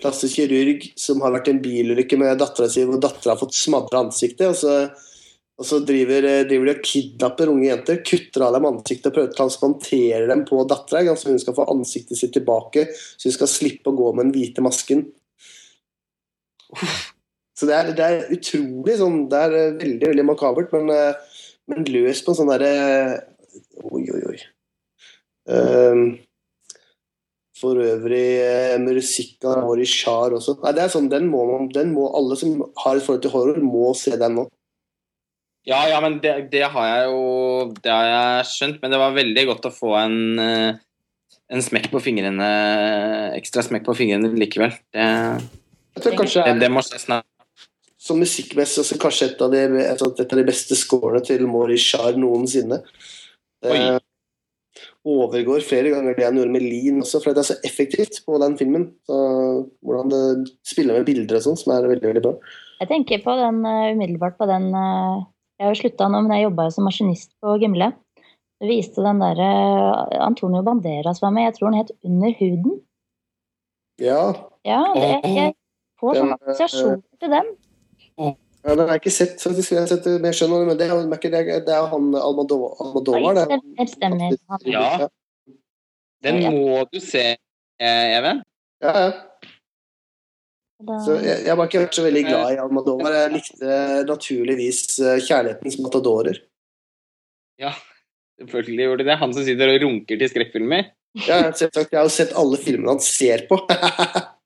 plastisk 0.00 0.38
kirurg 0.38 0.86
som 0.96 1.20
har 1.24 1.34
vært 1.34 1.50
i 1.50 1.54
en 1.56 1.62
bilulykke 1.64 2.18
med 2.18 2.38
dattera 2.40 2.70
si, 2.70 2.84
hvor 2.88 3.00
dattera 3.02 3.34
har 3.34 3.40
fått 3.42 3.58
smadra 3.58 4.04
ansiktet, 4.06 4.46
og 4.48 4.56
så, 4.56 4.76
og 5.60 5.66
så 5.66 5.80
driver, 5.84 6.24
eh, 6.24 6.44
driver 6.48 6.70
de 6.70 6.76
og 6.78 6.86
kidnapper 6.86 7.50
unge 7.52 7.66
jenter, 7.68 8.00
kutter 8.06 8.46
av 8.46 8.54
dem 8.56 8.70
ansiktet 8.70 9.10
og 9.10 9.16
prøver 9.18 9.32
å 9.34 9.36
transplantere 9.36 10.26
dem 10.30 10.46
på 10.48 10.62
dattera, 10.70 11.16
så 11.18 11.28
hun 11.34 11.42
skal 11.42 11.58
få 11.58 11.66
ansiktet 11.74 12.16
sitt 12.16 12.32
tilbake, 12.38 12.86
så 12.94 13.28
hun 13.28 13.36
skal 13.40 13.50
slippe 13.58 13.90
å 13.90 13.98
gå 13.98 14.14
med 14.14 14.30
den 14.30 14.36
hvite 14.38 14.64
masken. 14.64 15.04
Så 17.58 17.66
det 17.68 17.74
er, 17.76 17.90
det 17.92 18.04
er 18.06 18.28
utrolig 18.32 18.94
sånn 19.00 19.24
Det 19.28 19.38
er 19.44 19.54
eh, 19.58 19.72
veldig, 19.80 20.06
veldig 20.12 20.24
makabert, 20.30 20.70
men, 20.72 20.92
eh, 20.94 21.29
men 21.70 21.86
løst 21.88 22.26
på 22.26 22.34
en 22.34 22.40
sånn 22.42 22.50
derre 22.52 22.72
Oi, 23.80 24.04
oi, 24.12 24.20
oi. 24.30 24.36
Ehm, 25.50 26.02
for 27.58 27.80
øvrig 27.82 28.26
eh, 28.44 28.76
musikk 28.80 29.42
av 29.48 29.64
Hori 29.66 29.86
Shar 29.88 30.36
også. 30.36 30.58
Nei, 30.62 30.74
det 30.76 30.84
er 30.84 30.92
sånn, 30.92 31.08
den 31.10 31.26
må, 31.32 31.42
den 31.74 31.90
må 31.96 32.06
Alle 32.16 32.38
som 32.38 32.60
har 32.84 32.98
et 32.98 33.04
forhold 33.04 33.24
til 33.24 33.32
horror, 33.34 33.58
må 33.64 33.90
se 33.98 34.14
den 34.20 34.36
nå. 34.38 34.46
Ja, 35.68 35.80
ja, 35.90 35.98
men 36.04 36.20
det, 36.22 36.34
det 36.52 36.62
har 36.72 36.86
jeg 36.88 37.10
jo 37.10 37.24
Det 37.84 37.90
har 37.92 38.06
jeg 38.08 38.46
skjønt, 38.52 38.78
men 38.80 38.94
det 38.94 39.00
var 39.02 39.18
veldig 39.18 39.44
godt 39.50 39.68
å 39.68 39.74
få 39.74 39.96
en 39.98 40.20
eh, 40.40 40.78
en 41.50 41.62
smekk 41.64 41.90
på 41.90 42.00
fingrene 42.02 42.48
ekstra 43.34 43.64
smekk 43.66 43.88
på 43.88 43.96
fingrene 43.98 44.30
likevel. 44.38 44.74
Det, 44.94 45.06
Jeg 45.96 46.04
tror 46.04 46.18
kanskje 46.22 46.44
det, 46.46 46.58
det 46.62 46.70
må 46.70 46.82
skje 46.86 47.00
snart. 47.02 47.26
Som 48.00 48.20
musikkmessig 48.20 48.80
også 48.82 48.98
kanskje 49.00 49.30
et 49.30 49.42
av 49.44 49.52
de, 49.52 49.64
et 49.82 50.04
av 50.04 50.38
de 50.38 50.46
beste 50.46 50.76
scorene 50.78 51.20
til 51.24 51.44
Morishar 51.50 52.16
noensinne. 52.16 52.80
Eh, 53.66 53.98
overgår 55.04 55.64
flere 55.64 55.92
ganger 55.92 56.16
det 56.16 56.26
han 56.26 56.38
gjorde 56.40 56.54
med 56.54 56.64
Lean 56.64 57.02
også, 57.04 57.20
for 57.20 57.36
det 57.36 57.42
er 57.42 57.50
så 57.50 57.58
effektivt 57.66 58.22
på 58.24 58.40
den 58.40 58.56
filmen. 58.60 58.88
Så, 59.08 59.18
hvordan 59.84 60.12
det 60.12 60.22
spiller 60.68 60.98
med 60.98 61.08
bilder 61.08 61.40
og 61.40 61.46
sånn, 61.48 61.60
som 61.60 61.74
er 61.76 61.88
veldig, 61.92 62.08
veldig 62.12 62.24
bra. 62.24 62.34
Jeg 62.80 62.88
tenker 62.88 63.24
på 63.24 63.36
den 63.36 63.60
uh, 63.66 63.92
umiddelbart 63.92 64.38
på 64.40 64.48
den 64.48 64.70
uh, 64.72 65.20
Jeg 65.60 65.66
har 65.66 65.74
jo 65.74 65.80
slutta 65.82 66.08
nå, 66.08 66.22
men 66.24 66.32
jeg 66.36 66.46
jobba 66.46 66.68
jo 66.68 66.76
som 66.76 66.88
maskinist 66.88 67.34
på 67.44 67.58
Gimle. 67.60 67.92
Det 68.60 68.68
viste 68.68 69.04
den 69.04 69.20
derre 69.20 69.48
Antonio 70.20 70.60
Banderas 70.64 71.20
var 71.20 71.32
med, 71.36 71.48
jeg 71.48 71.58
tror 71.58 71.70
han 71.70 71.80
het 71.82 71.92
Under 72.04 72.32
huden. 72.40 72.78
Ja, 74.00 74.22
Ja, 74.64 74.80
det, 74.96 75.08
jeg 75.24 75.52
får 76.00 76.16
Den, 76.16 76.22
sånn 76.22 76.36
assosiasjon 76.36 77.02
til 77.20 77.32
den. 77.32 77.50
Ja 78.64 78.74
den 78.76 78.84
har 78.84 78.96
jeg 78.96 79.02
ikke 79.02 79.14
sett, 79.14 79.40
faktisk. 79.40 79.72
Jeg 79.72 79.82
har 79.82 79.88
sett 79.90 80.04
det, 80.04 80.18
men 80.18 80.30
jeg 80.30 80.40
skjønner 80.40 80.62
det, 80.62 80.68
men 80.68 80.78
det 80.80 80.86
er, 80.86 81.02
det 81.08 81.40
er, 81.40 81.64
det 81.66 81.74
er 81.76 81.88
han 81.92 82.10
Almodovar, 82.20 82.76
Almodovar 82.84 83.38
det. 83.38 83.60
Det 83.78 83.88
stemmer. 83.94 84.36
Ja. 84.68 85.08
Den 86.24 86.40
må 86.44 86.82
du 86.92 87.00
se, 87.00 87.24
eh, 87.80 88.06
Even. 88.18 88.42
Ja, 88.84 88.92
ja. 89.06 89.10
Så 91.04 91.18
jeg, 91.20 91.42
jeg 91.44 91.52
har 91.52 91.66
ikke 91.68 91.82
vært 91.82 91.96
så 91.96 92.04
veldig 92.06 92.22
glad 92.24 92.54
i 92.54 92.60
Almodovar. 92.60 93.16
Jeg 93.16 93.32
likte 93.34 93.78
naturligvis 94.08 94.82
eh, 95.04 95.20
kjærlighetens 95.24 95.76
matadorer. 95.84 96.40
Ja, 97.60 97.74
selvfølgelig 98.40 98.86
gjorde 98.88 99.04
de 99.04 99.10
det. 99.10 99.20
Han 99.20 99.36
som 99.36 99.44
sitter 99.44 99.72
og 99.72 99.82
runker 99.84 100.20
til 100.20 100.32
skrekkfilmer. 100.32 100.92
Ja, 101.26 101.42
selvsagt. 101.52 101.92
Jeg 101.92 101.98
har 101.98 102.06
jo 102.06 102.12
sett 102.14 102.36
alle 102.38 102.60
filmene 102.60 102.94
han 102.94 103.02
ser 103.04 103.44
på. 103.50 103.58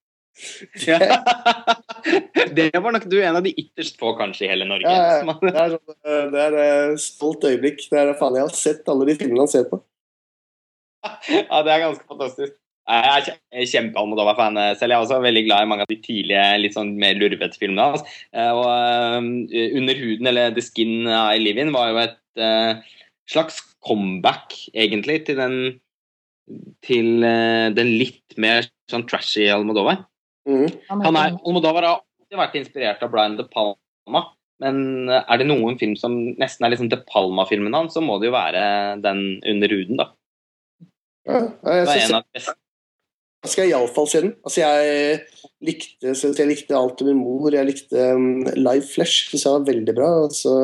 Ja. 0.86 0.98
det 2.56 2.70
var 2.74 2.92
nok 2.92 3.06
du 3.08 3.16
en 3.22 3.38
av 3.38 3.44
de 3.46 3.52
ytterst 3.56 3.96
få, 4.00 4.12
kanskje, 4.18 4.44
i 4.46 4.50
hele 4.50 4.66
Norge. 4.68 4.90
Ja, 4.90 5.22
ja, 5.22 5.36
det 5.40 5.54
er, 5.54 5.76
sånn, 5.76 6.34
det 6.34 6.42
er 6.48 6.56
et 6.64 7.00
stolt 7.04 7.46
øyeblikk. 7.48 7.86
Det 7.90 8.00
er 8.00 8.12
faen, 8.18 8.36
Jeg 8.38 8.48
har 8.48 8.58
sett 8.58 8.90
alle 8.92 9.06
de 9.08 9.16
filmene 9.20 9.44
han 9.46 9.52
ser 9.52 9.64
på. 9.70 9.80
ja, 11.04 11.62
det 11.64 11.72
er 11.74 11.82
ganske 11.86 12.06
fantastisk. 12.10 12.56
Jeg 12.84 13.08
er 13.08 13.22
kje- 13.24 13.66
kjempe-Almodovar-fan 13.72 14.58
eh, 14.60 14.72
selv. 14.76 14.92
Jeg 14.92 14.98
er 14.98 15.04
også 15.06 15.20
veldig 15.24 15.42
glad 15.46 15.64
i 15.64 15.68
mange 15.70 15.86
av 15.86 15.92
de 15.92 15.96
tidlige, 16.04 16.42
litt 16.60 16.74
sånn 16.76 16.90
mer 17.00 17.16
lurvete 17.16 17.56
filmene. 17.60 18.02
Eh, 18.36 18.50
Og 18.52 18.66
eh, 18.68 19.70
Under 19.78 19.96
huden, 20.02 20.28
eller 20.28 20.52
The 20.52 20.64
Skin 20.66 21.08
I 21.08 21.38
Live 21.40 21.62
In, 21.64 21.72
var 21.72 21.94
jo 21.94 22.02
et 22.02 22.18
eh, 22.44 22.82
slags 23.32 23.62
comeback, 23.84 24.52
egentlig, 24.76 25.22
til 25.30 25.40
den 25.40 25.56
til 26.84 27.24
eh, 27.24 27.70
den 27.72 27.94
litt 27.96 28.36
mer 28.36 28.66
sånn 28.92 29.06
trashy 29.08 29.46
Almodovar. 29.48 30.02
Mhm. 30.48 30.66
Han 30.90 31.16
er, 31.16 31.36
Almodovar 31.40 31.86
har 31.86 32.00
alltid 32.00 32.40
vært 32.40 32.58
inspirert 32.60 33.04
av 33.04 33.12
Brian 33.12 33.36
De 33.38 33.46
Palma, 33.48 34.20
men 34.60 35.08
eh, 35.08 35.22
er 35.24 35.40
det 35.40 35.46
noen 35.48 35.78
film 35.80 35.94
som 35.96 36.12
nesten 36.40 36.66
er 36.66 36.74
liksom 36.74 36.90
De 36.92 36.98
Palma-filmen 37.08 37.72
hans, 37.74 37.94
så 37.96 38.02
må 38.04 38.18
det 38.20 38.28
jo 38.28 38.34
være 38.36 38.64
den 39.04 39.24
Under 39.54 39.72
huden, 39.72 39.96
da. 40.02 40.10
Ja, 41.24 41.40
jeg, 41.40 41.48
Det 41.64 41.88
var 41.88 42.02
en 42.02 42.14
av 42.18 42.26
de 42.26 42.36
beste. 42.36 42.54
jeg 43.44 43.52
skal 43.54 43.70
iallfall 43.70 44.08
se 44.08 44.20
den. 44.20 44.34
Altså, 44.44 44.60
jeg 44.60 45.20
likte, 45.64 46.12
synes 46.16 46.38
jeg 46.40 46.48
likte 46.50 46.76
alt 46.76 47.00
med 47.04 47.16
mor. 47.16 47.48
Jeg 47.52 47.64
likte 47.68 48.06
um, 48.16 48.44
Live 48.56 48.84
Flesh, 48.88 49.30
syns 49.30 49.44
jeg 49.46 49.52
var 49.56 49.66
veldig 49.70 49.94
bra. 49.96 50.10
Altså, 50.26 50.54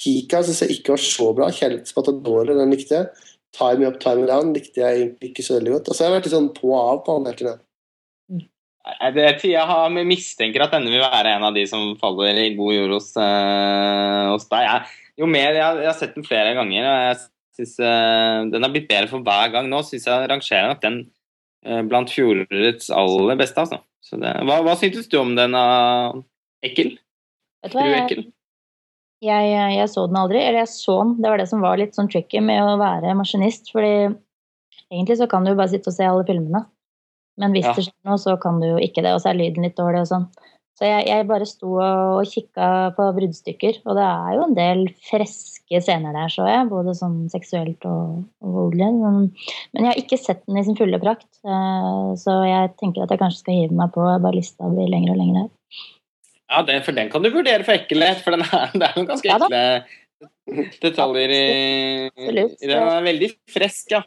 Kika 0.00 0.40
synes 0.44 0.62
jeg 0.64 0.78
ikke 0.78 0.94
var 0.96 1.04
så 1.04 1.28
bra. 1.36 1.50
Kjærlighetsmatadoret, 1.52 2.56
den 2.56 2.72
likte 2.72 2.94
jeg. 3.02 3.28
Time 3.56 3.88
Up, 3.88 4.00
Time 4.00 4.26
Down 4.28 4.52
likte 4.56 4.80
jeg 4.80 5.12
ikke 5.24 5.44
så 5.44 5.58
veldig 5.58 5.72
godt. 5.76 5.88
Altså, 5.88 6.04
jeg 6.04 6.08
har 6.10 6.16
vært 6.18 6.28
litt 6.28 6.36
sånn 6.36 6.52
på 6.56 6.72
og 6.72 6.78
av 6.80 6.98
på 7.04 7.16
han 7.18 7.28
hele 7.28 7.40
tiden. 7.42 7.60
Nei, 8.28 8.38
Det 8.38 8.38
er 8.38 8.44
tid 8.44 8.77
jeg 8.88 9.66
har 9.68 9.92
mistenker 10.06 10.64
at 10.64 10.74
denne 10.74 10.92
vil 10.92 11.02
være 11.02 11.34
en 11.36 11.46
av 11.48 11.56
de 11.56 11.64
som 11.68 11.92
faller 12.00 12.38
i 12.44 12.54
god 12.56 12.74
jord 12.74 12.94
hos, 12.96 13.10
uh, 13.20 14.32
hos 14.32 14.48
deg. 14.48 14.64
Jeg, 14.64 15.02
jo 15.22 15.28
mer, 15.30 15.52
jeg, 15.56 15.82
jeg 15.82 15.90
har 15.90 15.98
sett 15.98 16.16
den 16.16 16.26
flere 16.26 16.54
ganger, 16.56 16.86
og 16.86 17.02
jeg 17.08 17.18
synes 17.58 17.74
uh, 17.82 18.48
den 18.52 18.64
har 18.64 18.72
blitt 18.72 18.88
bedre 18.90 19.10
for 19.10 19.26
hver 19.26 19.52
gang. 19.54 19.68
Nå 19.70 19.82
syns 19.86 20.08
jeg 20.08 20.30
rangerer 20.30 20.72
nok 20.72 20.82
den 20.84 20.98
uh, 21.66 21.82
blant 21.90 22.14
fjorårets 22.14 22.90
aller 22.94 23.38
beste. 23.40 23.66
Altså. 23.66 23.82
Så 24.04 24.18
det, 24.22 24.32
hva, 24.48 24.62
hva 24.64 24.78
syntes 24.80 25.10
du 25.10 25.18
om 25.20 25.34
den? 25.36 25.54
Ekkel? 26.64 26.94
Vet 27.64 27.74
du 27.74 27.80
hva, 27.80 28.24
jeg, 29.18 29.50
jeg, 29.50 29.74
jeg 29.74 29.90
så 29.90 30.06
den 30.06 30.20
aldri. 30.20 30.40
Eller 30.40 30.62
jeg 30.62 30.72
så 30.72 30.96
den. 31.02 31.16
Det 31.18 31.30
var 31.32 31.42
det 31.42 31.48
som 31.50 31.62
var 31.64 31.80
litt 31.80 31.96
sånn 31.98 32.10
tricky 32.10 32.40
med 32.44 32.62
å 32.62 32.78
være 32.80 33.16
maskinist. 33.18 33.72
fordi 33.74 34.08
egentlig 34.88 35.18
så 35.20 35.28
kan 35.30 35.46
du 35.46 35.54
bare 35.54 35.72
sitte 35.72 35.90
og 35.90 35.96
se 35.96 36.06
alle 36.06 36.26
filmene. 36.28 36.64
Men 37.38 37.54
hvis 37.54 37.66
Ja. 37.68 37.72
det 37.76 37.84
skjer 37.86 38.08
noe, 38.10 38.18
så 38.20 38.36
kan 38.42 38.60
du 38.60 38.66
jo 38.72 38.78
ikke 38.82 39.02
det. 39.04 39.14
Og 39.14 39.22
så 39.22 39.30
er 39.30 39.38
lyden 39.40 39.64
litt 39.66 39.76
dårlig 39.78 40.04
og 40.04 40.10
sånn. 40.10 40.28
Så 40.78 40.86
jeg, 40.86 41.08
jeg 41.10 41.26
bare 41.26 41.46
sto 41.46 41.72
og 41.82 42.26
kikka 42.30 42.66
på 42.94 43.04
bruddstykker. 43.16 43.80
Og 43.90 43.96
det 43.98 44.04
er 44.06 44.34
jo 44.36 44.44
en 44.44 44.54
del 44.54 44.84
freske 45.08 45.80
scener 45.82 46.14
der, 46.14 46.30
så 46.30 46.46
jeg. 46.46 46.68
Både 46.70 46.94
sånn 46.94 47.16
seksuelt 47.32 47.82
og, 47.90 48.24
og 48.42 48.52
voldelig. 48.60 48.90
Men, 49.00 49.16
men 49.74 49.84
jeg 49.88 49.90
har 49.90 50.02
ikke 50.04 50.20
sett 50.22 50.44
den 50.46 50.60
i 50.60 50.64
sin 50.68 50.78
fulle 50.78 51.00
prakt. 51.02 51.26
eh, 51.42 52.10
Så 52.22 52.36
jeg 52.46 52.74
tenker 52.78 53.02
at 53.02 53.10
jeg 53.14 53.22
kanskje 53.24 53.42
skal 53.42 53.58
hive 53.58 53.78
meg 53.80 53.90
på. 53.94 54.06
Bare 54.06 54.36
lista 54.38 54.70
blir 54.70 54.90
lengre 54.92 55.16
og 55.16 55.22
lengre 55.22 55.46
her. 55.46 55.54
Ja, 56.48 56.62
den, 56.64 56.82
for 56.86 56.96
den 56.96 57.10
kan 57.12 57.26
du 57.26 57.28
vurdere 57.34 57.66
for 57.66 57.74
ekkelhet, 57.74 58.22
for 58.24 58.38
den 58.38 58.46
er, 58.46 58.70
det 58.72 58.86
er 58.86 58.94
noen 58.96 59.10
ganske 59.10 59.28
Ja 59.28 59.38
ekle 59.42 59.64
detaljer 60.82 61.30
i, 61.30 61.42
Absolutt. 62.08 62.54
Den 62.62 62.78
er 62.80 63.04
veldig 63.04 63.28
frisk, 63.52 63.92
ja. 63.92 64.00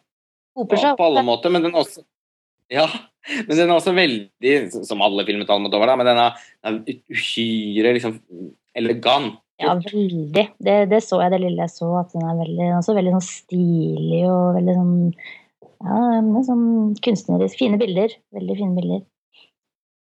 På, 0.57 0.65
på 0.67 1.05
alle 1.05 1.23
måter, 1.23 1.53
men 1.53 1.63
den 1.63 1.75
også 1.77 2.01
Ja, 2.71 2.87
men 3.45 3.53
den 3.53 3.67
er 3.67 3.75
også 3.75 3.93
veldig, 3.95 4.55
som 4.87 5.03
alle 5.03 5.25
filmer 5.27 5.45
til 5.45 5.57
Almodovar, 5.57 5.91
da, 5.91 5.97
men 5.99 6.07
den 6.07 6.21
er, 6.23 6.39
er 6.65 6.79
uhyre 7.11 7.93
liksom 7.97 8.17
elegant. 8.77 9.39
Ja, 9.61 9.75
veldig. 9.77 10.47
Det, 10.57 10.75
det 10.89 11.01
så 11.05 11.19
jeg 11.21 11.35
det 11.35 11.41
lille 11.43 11.61
jeg 11.61 11.73
så, 11.73 11.91
at 11.99 12.15
den 12.15 12.25
er 12.25 12.39
veldig, 12.39 12.57
den 12.57 12.71
er 12.71 12.79
også 12.79 12.95
veldig 12.97 13.13
sånn 13.17 13.27
stilig 13.27 14.23
og 14.31 14.57
veldig 14.57 14.77
sånn 14.79 14.95
Ja, 15.81 15.99
sånn 16.47 16.65
kunstnerisk 17.05 17.59
Fine 17.61 17.77
bilder. 17.81 18.13
Veldig 18.33 18.57
fine 18.57 18.77
bilder. 18.77 19.03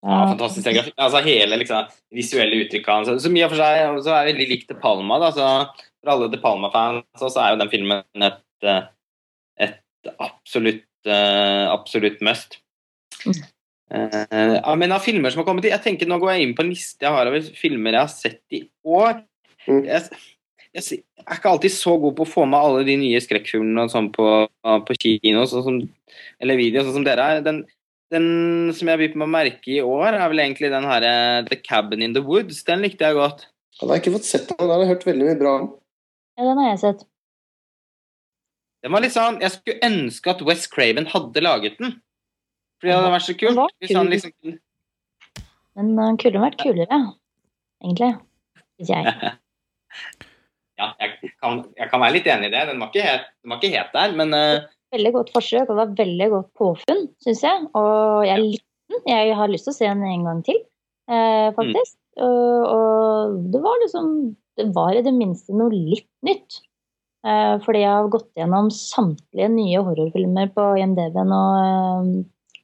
Ja, 0.03 0.25
fantastisk. 0.27 0.91
Altså 0.99 1.21
hele 1.23 1.59
liksom, 1.61 1.91
visuelle 2.11 2.59
uttrykket 2.59 2.91
hans. 2.91 3.11
Som 3.23 3.35
i 3.39 3.43
og 3.45 3.53
for 3.53 3.61
seg 3.61 3.99
så 4.03 4.15
er 4.17 4.31
veldig 4.31 4.47
likt 4.49 4.71
De 4.71 4.75
Palma. 4.80 5.19
Da. 5.23 5.30
Så 5.35 5.51
for 6.03 6.15
alle 6.15 6.31
De 6.31 6.39
Palma-fans 6.43 7.05
så 7.23 7.31
er 7.39 7.53
jo 7.53 7.61
den 7.61 7.71
filmen 7.71 8.27
et, 8.27 8.41
eh, 8.67 8.81
et 9.63 10.11
absolutt, 10.17 10.84
absolutt 11.11 12.21
must. 12.25 12.59
Mm. 13.27 13.41
Eh, 13.93 14.55
ja, 14.63 14.75
men 14.75 14.91
av 14.95 15.03
filmer 15.05 15.30
som 15.30 15.43
har 15.43 15.45
kommet 15.45 15.67
i 15.67 15.69
Jeg 15.69 15.84
tenker 15.84 16.09
Nå 16.09 16.17
går 16.17 16.31
jeg 16.34 16.47
inn 16.47 16.53
på 16.57 16.63
en 16.63 16.71
liste 16.71 17.05
jeg 17.05 17.13
har 17.13 17.30
over 17.30 17.43
filmer 17.53 17.93
jeg 17.93 18.01
har 18.01 18.13
sett 18.13 18.55
i 18.55 18.63
år. 18.88 19.19
Mm. 19.67 19.84
Jeg, 19.85 20.23
jeg, 20.73 20.84
jeg 20.88 21.27
er 21.27 21.38
ikke 21.38 21.51
alltid 21.51 21.75
så 21.75 21.93
god 22.01 22.17
på 22.17 22.25
å 22.25 22.31
få 22.31 22.47
med 22.49 22.59
alle 22.59 22.81
de 22.88 22.97
nye 23.03 23.21
skrekkfilmene 23.23 23.85
sånn 23.93 24.09
på, 24.15 24.27
på 24.88 24.97
kino 24.99 25.45
sånn 25.49 25.65
som, 25.67 25.80
eller 26.41 26.59
video, 26.59 26.84
sånn 26.84 26.97
som 26.99 27.05
dere 27.07 27.30
er. 27.35 27.45
Den, 27.45 27.61
den 28.13 28.27
som 28.75 28.89
jeg 28.89 29.01
begynte 29.01 29.21
med 29.21 29.30
å 29.30 29.35
merke 29.35 29.71
i 29.75 29.80
år, 29.84 30.17
er 30.17 30.25
vel 30.31 30.43
egentlig 30.43 30.73
den 30.73 30.89
her 30.89 31.07
eh, 31.07 31.39
The 31.47 31.61
Cabin 31.61 32.03
in 32.05 32.17
the 32.17 32.25
Woods. 32.25 32.63
Den 32.67 32.84
likte 32.85 33.07
jeg 33.07 33.19
godt. 33.19 33.47
Han 33.81 33.93
har 33.93 34.01
ikke 34.01 34.15
fått 34.17 34.30
sett 34.30 34.49
den, 34.49 34.59
den 34.59 34.73
har 34.73 34.84
jeg 34.84 34.93
hørt 34.95 35.07
veldig 35.07 35.30
mye 35.30 35.39
bra 35.39 35.55
om. 35.61 35.71
Ja, 36.38 36.49
den 36.49 36.59
har 36.63 36.73
jeg 36.73 36.81
sett. 36.81 37.07
Den 38.84 38.91
var 38.91 39.03
litt 39.03 39.15
sånn, 39.15 39.39
Jeg 39.43 39.55
skulle 39.55 39.88
ønske 39.88 40.34
at 40.34 40.43
West 40.43 40.68
Craven 40.73 41.07
hadde 41.14 41.43
laget 41.43 41.80
den. 41.80 41.95
For 42.81 42.89
det 42.89 42.97
hadde 42.97 43.14
vært 43.14 43.27
så 43.30 43.35
kult. 43.39 43.77
Hvis 43.80 43.95
han 43.95 44.11
liksom 44.11 44.57
Men 45.80 45.93
han 46.01 46.19
kunne 46.19 46.41
vært 46.43 46.60
kulere, 46.60 46.99
egentlig. 47.84 48.11
Syns 48.77 48.93
jeg. 48.97 49.15
Ja, 50.81 50.88
jeg 50.97 51.30
kan, 51.38 51.60
jeg 51.77 51.85
kan 51.91 52.01
være 52.01 52.15
litt 52.15 52.27
enig 52.34 52.47
i 52.49 52.51
det. 52.51 52.64
Den 52.65 52.80
var 52.81 52.89
ikke 52.89 53.05
helt, 53.05 53.27
den 53.43 53.51
var 53.53 53.60
ikke 53.61 53.76
helt 53.77 53.91
der, 53.93 54.15
men 54.18 54.34
uh... 54.34 54.64
Veldig 54.93 55.11
godt 55.14 55.30
forsøk, 55.35 55.68
og 55.68 55.69
det 55.69 55.77
var 55.77 55.91
veldig 55.99 56.27
godt 56.31 56.47
påfunn, 56.57 57.03
syns 57.22 57.43
jeg. 57.45 57.68
Og 57.77 58.26
jeg 58.26 58.41
likte 58.41 58.65
den. 58.89 59.03
Jeg 59.10 59.35
har 59.38 59.51
lyst 59.53 59.69
til 59.69 59.73
å 59.73 59.77
se 59.77 59.91
den 59.91 60.01
en 60.10 60.26
gang 60.27 60.41
til, 60.45 60.60
eh, 61.14 61.49
faktisk. 61.53 61.95
Og, 62.26 62.73
og 62.73 63.38
det 63.53 63.61
var 63.64 63.80
liksom 63.81 64.10
Det 64.53 64.68
var 64.76 64.93
i 64.93 65.05
det 65.05 65.14
minste 65.15 65.55
noe 65.57 65.73
litt 65.73 66.10
nytt. 66.26 66.60
Eh, 67.23 67.55
fordi 67.63 67.83
jeg 67.85 67.91
har 67.95 68.09
gått 68.11 68.31
gjennom 68.35 68.69
samtlige 68.73 69.47
nye 69.53 69.83
horrorfilmer 69.85 70.49
på 70.55 70.65
IMDb-en, 70.81 71.31
eh, 71.31 72.09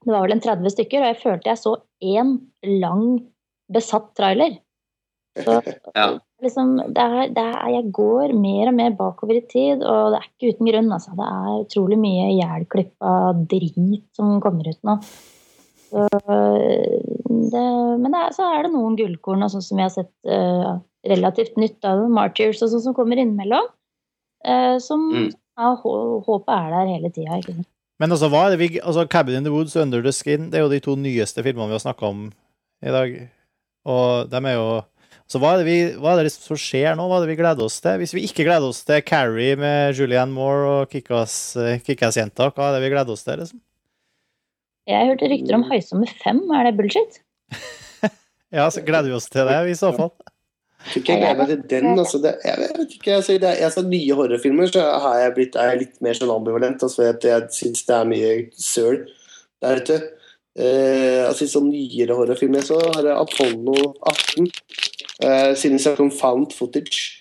det 0.03 0.11
var 0.11 0.25
vel 0.25 0.35
en 0.35 0.43
30 0.43 0.73
stykker, 0.73 1.03
og 1.03 1.11
jeg 1.13 1.21
følte 1.21 1.51
jeg 1.51 1.61
så 1.61 1.75
én 2.03 2.33
lang, 2.81 3.05
besatt 3.71 4.11
trailer. 4.19 4.57
Så, 5.39 5.59
Ja. 5.95 6.09
liksom, 6.43 6.75
det 6.91 7.05
er, 7.05 7.31
det 7.35 7.45
er, 7.45 7.71
jeg 7.77 7.91
går 7.95 8.35
mer 8.35 8.71
og 8.71 8.77
mer 8.81 8.95
bakover 8.99 9.39
i 9.39 9.45
tid, 9.47 9.83
og 9.83 10.11
det 10.11 10.19
er 10.19 10.27
ikke 10.27 10.53
uten 10.53 10.71
grunn. 10.71 10.91
Altså. 10.95 11.15
Det 11.15 11.27
er 11.27 11.63
utrolig 11.63 11.99
mye 12.01 12.29
ihjelklippa 12.33 13.15
drit 13.51 13.79
som 14.17 14.39
kommer 14.43 14.67
ut 14.67 14.81
nå. 14.87 14.99
Så, 15.89 16.05
det, 17.49 17.65
men 17.97 18.11
det 18.11 18.19
er, 18.19 18.33
så 18.35 18.51
er 18.53 18.65
det 18.65 18.75
noen 18.75 18.97
gullkorn, 18.99 19.47
sånn 19.49 19.63
som 19.65 19.79
vi 19.79 19.85
har 19.87 19.93
sett 19.93 20.11
uh, 20.29 20.77
relativt 21.07 21.55
nytt 21.57 21.85
av 21.87 22.03
Martyrs, 22.13 22.61
og 22.61 22.73
sånn 22.73 22.83
som 22.89 22.97
kommer 22.97 23.17
innimellom. 23.17 23.71
Eh, 24.45 24.77
som 24.79 25.09
Mm. 25.13 25.29
ja, 25.57 25.73
håpet 25.83 26.53
er 26.55 26.69
der 26.73 26.93
hele 26.93 27.11
tida. 27.11 27.39
Men 27.99 28.11
altså, 28.11 28.29
hva 28.31 28.45
er 28.45 28.55
det 28.55 28.59
vi, 28.59 28.79
altså, 28.79 29.07
Cabin 29.07 29.35
in 29.41 29.43
the 29.43 29.51
Woods 29.51 29.75
og 29.75 29.81
Under 29.83 30.01
the 30.01 30.11
Skin 30.15 30.49
det 30.51 30.59
er 30.59 30.63
jo 30.63 30.71
de 30.71 30.79
to 30.79 30.95
nyeste 30.95 31.43
filmene 31.43 31.67
vi 31.67 31.75
har 31.75 31.83
snakka 31.83 32.07
om 32.07 32.31
i 32.81 32.93
dag. 32.95 33.29
Og 33.85 34.29
de 34.29 34.37
er 34.45 34.55
jo 34.55 34.83
Så 35.29 35.37
hva 35.37 35.51
er, 35.53 35.57
det 35.61 35.65
vi, 35.67 35.97
hva 36.01 36.15
er 36.17 36.23
det 36.25 36.31
som 36.33 36.57
skjer 36.57 36.95
nå? 36.97 37.03
Hva 37.05 37.19
er 37.19 37.27
det 37.27 37.35
vi 37.35 37.41
gleder 37.43 37.61
oss 37.61 37.75
til? 37.83 37.99
Hvis 38.01 38.15
vi 38.17 38.23
ikke 38.25 38.47
gleder 38.47 38.65
oss 38.65 38.81
til 38.83 39.01
Carrie 39.05 39.55
med 39.55 39.93
Julianne 39.93 40.33
Moore 40.33 40.65
og 40.81 40.89
Kickass-jenta, 40.89 41.83
Kickass 41.85 42.17
hva 42.17 42.69
er 42.71 42.73
det 42.73 42.81
vi 42.81 42.89
gleder 42.89 43.13
oss 43.13 43.23
til? 43.27 43.37
liksom? 43.37 43.61
Jeg 44.89 45.05
hørte 45.05 45.29
rykter 45.29 45.53
om 45.59 45.67
Høysomme 45.69 46.07
5. 46.23 46.41
Er 46.49 46.63
det 46.65 46.77
bullshit? 46.79 47.19
Ja, 48.49 48.65
så 48.73 48.81
gleder 48.81 49.11
vi 49.11 49.13
oss 49.13 49.29
til 49.29 49.45
det, 49.45 49.59
i 49.69 49.77
så 49.77 49.91
fall. 49.93 50.09
Jeg 50.79 50.91
tror 50.91 51.01
ikke 51.01 51.13
jeg 51.13 51.21
gleder 51.21 51.39
meg 51.39 51.49
til 51.49 51.63
den. 51.69 51.99
Altså, 51.99 52.21
det, 52.23 52.35
jeg, 52.45 52.59
vet 52.61 52.93
ikke, 52.95 53.15
altså, 53.15 53.33
det, 53.43 53.49
jeg 53.59 53.71
ser 53.75 53.89
nye 53.89 54.15
horrorfilmer, 54.15 54.71
så 54.71 54.85
har 55.03 55.17
jeg 55.19 55.33
blitt, 55.35 55.57
er 55.59 55.73
jeg 55.73 55.81
litt 55.83 55.99
mer 56.05 56.15
sånn 56.17 56.31
ambivalent. 56.33 56.85
Altså, 56.87 57.03
jeg 57.09 57.19
jeg 57.27 57.49
syns 57.57 57.83
det 57.89 57.97
er 57.97 58.09
mye 58.13 58.31
søl 58.55 59.03
der 59.63 59.83
ute. 59.83 59.99
Eh, 60.59 61.23
altså, 61.27 61.47
sånn 61.51 61.69
nyere 61.69 62.15
horrorfilmer 62.17 62.63
så 62.65 62.79
har 62.85 63.11
jeg 63.11 63.15
Apollo 63.15 63.93
18. 64.13 64.49
Eh, 65.19 65.51
siden 65.59 65.81
jeg 65.81 65.99
kom 65.99 66.07
om 66.07 66.15
found 66.15 66.55
footage. 66.55 67.19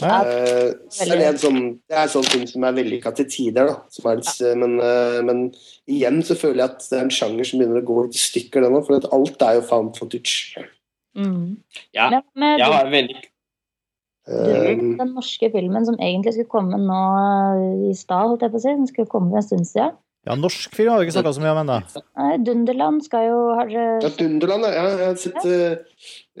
Ja. 0.00 0.22
Eh, 0.26 0.70
så 0.90 1.06
er 1.06 1.18
det, 1.18 1.26
en 1.28 1.38
sånn, 1.38 1.60
det 1.86 1.94
er 1.94 2.06
en 2.06 2.14
sånn 2.14 2.26
film 2.26 2.46
som 2.50 2.64
er 2.66 2.74
vellykka 2.78 3.12
til 3.14 3.28
tider, 3.30 3.70
da. 3.70 3.76
Som 3.94 4.08
er 4.10 4.22
ja. 4.22 4.54
men, 4.58 4.78
eh, 4.82 5.18
men 5.26 5.44
igjen 5.90 6.22
så 6.26 6.38
føler 6.38 6.64
jeg 6.64 6.72
at 6.72 6.88
det 6.88 6.98
er 6.98 7.04
en 7.06 7.14
sjanger 7.14 7.50
som 7.50 7.62
begynner 7.62 7.82
å 7.82 7.90
gå 7.90 8.06
i 8.08 8.22
stykker, 8.22 8.64
den 8.64 8.78
òg. 8.78 8.88
For 8.88 9.10
alt 9.18 9.46
er 9.46 9.58
jo 9.60 9.66
found 9.68 9.98
footage. 9.98 10.64
Mm. 11.14 11.62
Ja, 11.94 12.10
med 12.34 12.58
jeg 12.58 12.72
har 12.72 12.90
veldig 12.90 13.22
Eh, 14.24 14.78
den 14.96 15.10
norske 15.12 15.50
filmen 15.52 15.84
som 15.84 15.98
egentlig 16.00 16.32
skulle 16.32 16.52
komme 16.52 16.78
nå 16.80 17.00
i 17.90 17.92
stad, 17.96 18.30
holdt 18.30 18.46
jeg 18.46 18.54
på 18.54 18.60
å 18.60 18.62
si, 18.62 18.72
den 18.72 18.88
skulle 18.88 19.12
komme 19.12 19.36
en 19.36 19.44
stund 19.44 19.68
siden. 19.68 19.98
Ja, 20.24 20.32
norsk 20.40 20.72
film 20.72 20.88
har 20.88 21.02
vi 21.02 21.04
ikke 21.04 21.18
snakka 21.18 21.34
så 21.36 21.42
mye 21.42 21.50
om 21.52 21.58
ennå. 21.60 21.74
Dunderland 22.46 23.02
skal 23.04 23.26
jo 23.26 23.40
Har 23.58 23.68
Ja, 23.68 24.08
Dunderland, 24.16 24.64
ja. 24.64 24.86
Jeg, 24.88 25.08
har 25.10 25.18
sett, 25.20 25.44
ja. 25.44 25.74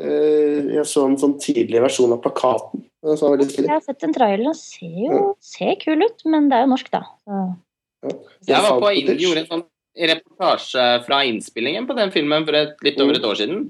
Uh, 0.00 0.70
jeg 0.72 0.86
så 0.88 1.04
en 1.04 1.18
sånn 1.20 1.36
tidlig 1.36 1.82
versjon 1.84 2.14
av 2.16 2.22
plakaten. 2.24 2.86
Jeg 3.04 3.68
har 3.68 3.84
sett 3.84 4.06
en 4.08 4.16
trailer, 4.16 4.46
Den 4.48 4.56
ser 4.56 4.96
jo 5.04 5.20
ser 5.44 5.76
kul 5.82 6.00
ut, 6.00 6.24
men 6.24 6.48
det 6.48 6.56
er 6.56 6.64
jo 6.64 6.72
norsk, 6.72 6.88
da. 6.96 7.02
Så. 7.28 7.44
Jeg 8.48 8.64
var 8.64 8.80
på 8.80 8.94
gjorde 8.96 9.44
en 9.44 9.50
sånn 9.52 9.66
reportasje 10.08 10.86
fra 11.04 11.20
innspillingen 11.28 11.84
på 11.86 12.00
den 12.00 12.10
filmen 12.14 12.48
for 12.48 12.56
et, 12.56 12.80
litt 12.88 13.04
over 13.04 13.20
et 13.20 13.28
år 13.28 13.36
siden. 13.42 13.66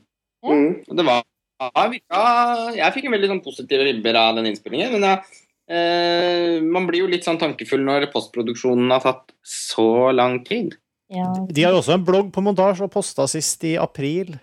Mm. 0.53 0.85
Det 0.97 1.05
var 1.07 1.23
Jeg 1.65 2.93
fikk 2.95 3.07
en 3.09 3.15
veldig 3.15 3.31
sånn 3.31 3.45
positive 3.45 3.85
vibber 3.87 4.17
av 4.21 4.37
den 4.37 4.47
innspillingen. 4.51 4.93
Men 4.93 5.07
jeg, 5.09 5.43
eh, 5.71 6.61
man 6.61 6.87
blir 6.89 7.05
jo 7.05 7.07
litt 7.11 7.25
sånn 7.25 7.39
tankefull 7.41 7.85
når 7.87 8.11
postproduksjonen 8.13 8.91
har 8.93 9.01
tatt 9.01 9.33
så 9.43 10.13
lang 10.13 10.43
tid. 10.45 10.75
Ja. 11.09 11.31
De 11.49 11.63
har 11.63 11.73
jo 11.73 11.81
også 11.81 11.95
en 11.95 12.05
blogg 12.05 12.33
på 12.35 12.43
montasje 12.43 12.85
og 12.85 12.93
posta 12.93 13.27
sist 13.31 13.65
i 13.65 13.77
april. 13.81 14.35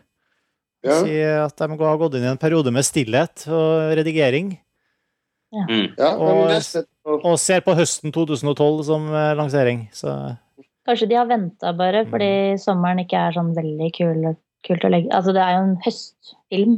Ja. 0.83 1.03
Si 1.03 1.13
at 1.21 1.57
de 1.57 1.67
har 1.77 1.97
gått 2.01 2.15
inn 2.17 2.23
i 2.25 2.31
en 2.31 2.41
periode 2.41 2.71
med 2.73 2.85
stillhet 2.87 3.45
og 3.51 3.93
redigering. 3.99 4.55
Mm. 5.53 5.93
Og- 5.99 7.25
Og 7.25 7.37
ser 7.39 7.59
på 7.61 7.75
høsten 7.75 8.11
2012 8.13 8.83
som 8.85 9.07
eh, 9.13 9.33
lansering. 9.35 9.89
Så 9.91 10.37
Kanskje 10.87 11.09
de 11.09 11.15
har 11.15 11.27
venta 11.27 11.73
bare 11.77 12.05
fordi 12.05 12.57
sommeren 12.57 12.99
ikke 13.03 13.19
er 13.27 13.31
sånn 13.35 13.53
veldig 13.53 13.91
kul, 13.93 14.35
kult 14.67 14.83
å 14.85 14.91
legge 14.93 15.11
Altså, 15.15 15.33
det 15.35 15.41
er 15.43 15.53
jo 15.57 15.63
en 15.67 15.77
høstfilm. 15.85 16.75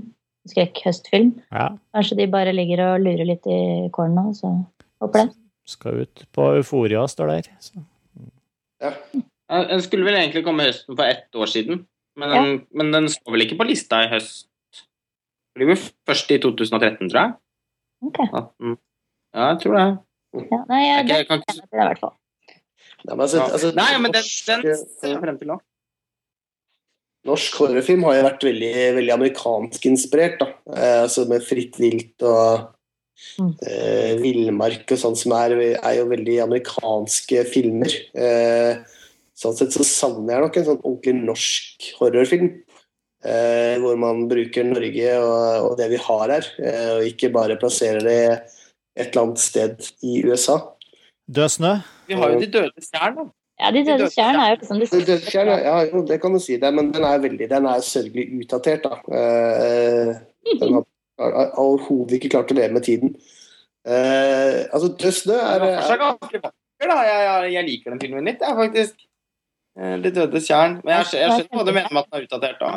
Skrekkhøstfilm. 0.51 1.29
ja, 1.55 1.69
Kanskje 1.95 2.17
de 2.19 2.25
bare 2.27 2.51
ligger 2.51 2.81
og 2.83 3.01
lurer 3.05 3.23
litt 3.29 3.45
i 3.47 3.59
kålen 3.95 4.33
så 4.35 4.49
håper 4.99 5.21
det. 5.29 5.35
skal 5.71 6.01
ut 6.03 6.25
på 6.35 6.47
Euforia, 6.57 7.05
står 7.07 7.27
der. 7.31 7.47
Så. 7.63 7.79
Ja, 8.83 8.91
Den 9.69 9.81
skulle 9.85 10.03
vel 10.07 10.17
egentlig 10.19 10.43
komme 10.43 10.65
høsten 10.67 10.97
for 10.97 11.07
ett 11.07 11.31
år 11.39 11.47
siden, 11.51 11.85
men 12.19 12.29
den, 12.35 12.67
men 12.75 12.91
den 12.91 13.07
står 13.11 13.31
vel 13.37 13.45
ikke 13.45 13.57
på 13.61 13.67
lista 13.69 14.01
i 14.03 14.09
høst. 14.11 14.49
Det 15.53 15.61
blir 15.61 15.71
vel 15.71 15.79
først 16.09 16.31
i 16.35 16.39
2013, 16.43 17.07
tror 17.13 17.21
jeg. 17.21 17.33
Ok. 18.03 18.19
Ja, 19.33 19.47
jeg 19.53 19.59
tror 19.63 19.77
det. 19.79 19.85
Ja, 20.51 20.59
nei, 20.67 20.81
jeg, 20.81 20.95
Jeg, 20.97 21.07
det 21.07 21.17
jeg 21.21 21.27
kan 21.29 21.39
ikke 21.43 21.55
det 21.61 21.63
i 21.79 21.87
hvert 21.87 22.01
fall. 22.03 22.15
Nei, 23.03 23.15
men 23.15 23.27
Ja. 23.31 23.45
altså, 23.47 23.71
Nei, 23.77 23.87
men 24.01 24.11
den, 24.11 24.23
den 24.23 24.75
ser 24.99 25.09
jeg 25.13 25.19
frem 25.23 25.37
til 25.39 25.47
nå. 25.53 25.59
Norsk 27.25 27.55
horrorfilm 27.61 28.03
har 28.03 28.17
jo 28.17 28.23
vært 28.27 28.45
veldig, 28.49 28.71
veldig 28.97 29.13
amerikansk 29.15 29.85
inspirert, 29.87 30.41
da. 30.41 30.47
Eh, 30.75 31.01
altså 31.05 31.27
med 31.29 31.45
Fritt 31.45 31.79
vilt 31.79 32.25
og 32.27 32.69
Mm. 33.39 33.53
eh, 33.61 34.15
Villmark 34.19 34.91
og 34.91 34.99
sånn 34.99 35.15
som 35.15 35.31
er, 35.37 35.53
er 35.77 35.93
jo 35.95 36.09
veldig 36.09 36.41
amerikanske 36.43 37.45
filmer. 37.47 37.93
Eh, 38.13 38.81
sånn 39.37 39.55
sett 39.55 39.71
så 39.71 39.85
savner 39.87 40.33
jeg 40.35 40.43
nok 40.43 40.57
en 40.57 40.65
sånn 40.67 40.81
ordentlig 40.81 41.13
norsk 41.29 41.87
horrorfilm. 42.01 42.49
Eh, 43.23 43.77
hvor 43.79 43.95
man 43.95 44.25
bruker 44.27 44.65
Norge 44.67 45.13
og, 45.15 45.69
og 45.69 45.77
det 45.79 45.87
vi 45.93 46.01
har 46.03 46.33
her, 46.33 46.49
eh, 46.59 46.89
og 46.97 47.05
ikke 47.07 47.31
bare 47.31 47.55
plasserer 47.61 48.03
det 48.03 48.17
et 48.97 49.13
eller 49.13 49.21
annet 49.21 49.39
sted 49.39 49.87
i 50.03 50.17
USA. 50.27 50.57
Død 51.31 51.53
snø. 51.55 51.77
Vi 52.09 52.17
har 52.19 52.33
jo 52.33 52.41
De 52.41 52.51
døde 52.51 52.83
stjern, 52.83 53.15
da. 53.15 53.25
Ja, 53.63 53.69
De 53.71 53.83
døde 53.87 54.09
stjern 54.11 54.35
er 54.43 54.49
jo 54.51 54.57
liksom 54.59 54.79
det 54.81 54.89
Det- 54.91 55.05
det- 55.07 55.33
ja, 55.33 55.43
ja, 55.63 55.75
jo, 55.87 56.01
det 56.05 56.17
kan 56.21 56.33
du 56.33 56.39
si, 56.43 56.57
det, 56.59 56.73
men 56.73 56.91
den 56.91 57.03
er 57.07 57.19
veldig, 57.23 57.47
den 57.49 57.65
er 57.65 57.79
sørgelig 57.79 58.25
utdatert. 58.43 58.83
da. 58.83 58.97
Uh, 59.07 60.13
den 60.59 60.73
har, 60.73 60.83
overhodet 61.61 62.17
ikke 62.19 62.29
klart 62.35 62.51
å 62.51 62.57
leve 62.57 62.73
med 62.73 62.83
tiden. 62.83 63.15
Uh, 63.87 64.67
altså, 64.73 64.91
Død 64.99 65.15
snø 65.15 65.37
er, 65.39 65.63
er 65.63 65.97
ganske 66.01 66.41
vakker, 66.43 66.87
da. 66.89 66.99
Jeg, 67.07 67.19
jeg, 67.23 67.53
jeg 67.53 67.65
liker 67.69 67.91
den 67.95 67.99
filmen 68.03 68.25
litt, 68.27 68.43
jeg, 68.43 68.55
faktisk. 68.59 68.95
Eh, 69.79 69.95
De 70.03 70.11
døde 70.13 70.41
stjern. 70.43 70.75
Men 70.83 70.99
jeg, 70.99 71.07
jeg 71.21 71.29
skjønner 71.31 71.57
hva 71.57 71.65
du 71.65 71.71
mener 71.73 71.93
med 71.95 72.03
at 72.03 72.09
den 72.11 72.19
er 72.19 72.25
utdatert, 72.27 72.59
da. 72.59 72.73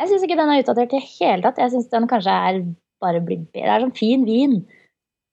Jeg 0.00 0.10
syns 0.10 0.24
ikke 0.26 0.38
den 0.40 0.50
er 0.50 0.62
utdatert 0.64 0.94
i 0.94 0.98
det 0.98 1.08
hele 1.20 1.44
tatt. 1.44 1.60
Jeg 1.62 1.70
syns 1.74 1.90
den 1.92 2.08
kanskje 2.10 2.32
er 2.48 2.62
bare 3.04 3.20
blitt 3.22 3.44
bedre. 3.52 3.68
Det 3.68 3.74
er 3.76 3.84
sånn 3.84 3.96
fin 3.98 4.24
vin. 4.26 4.56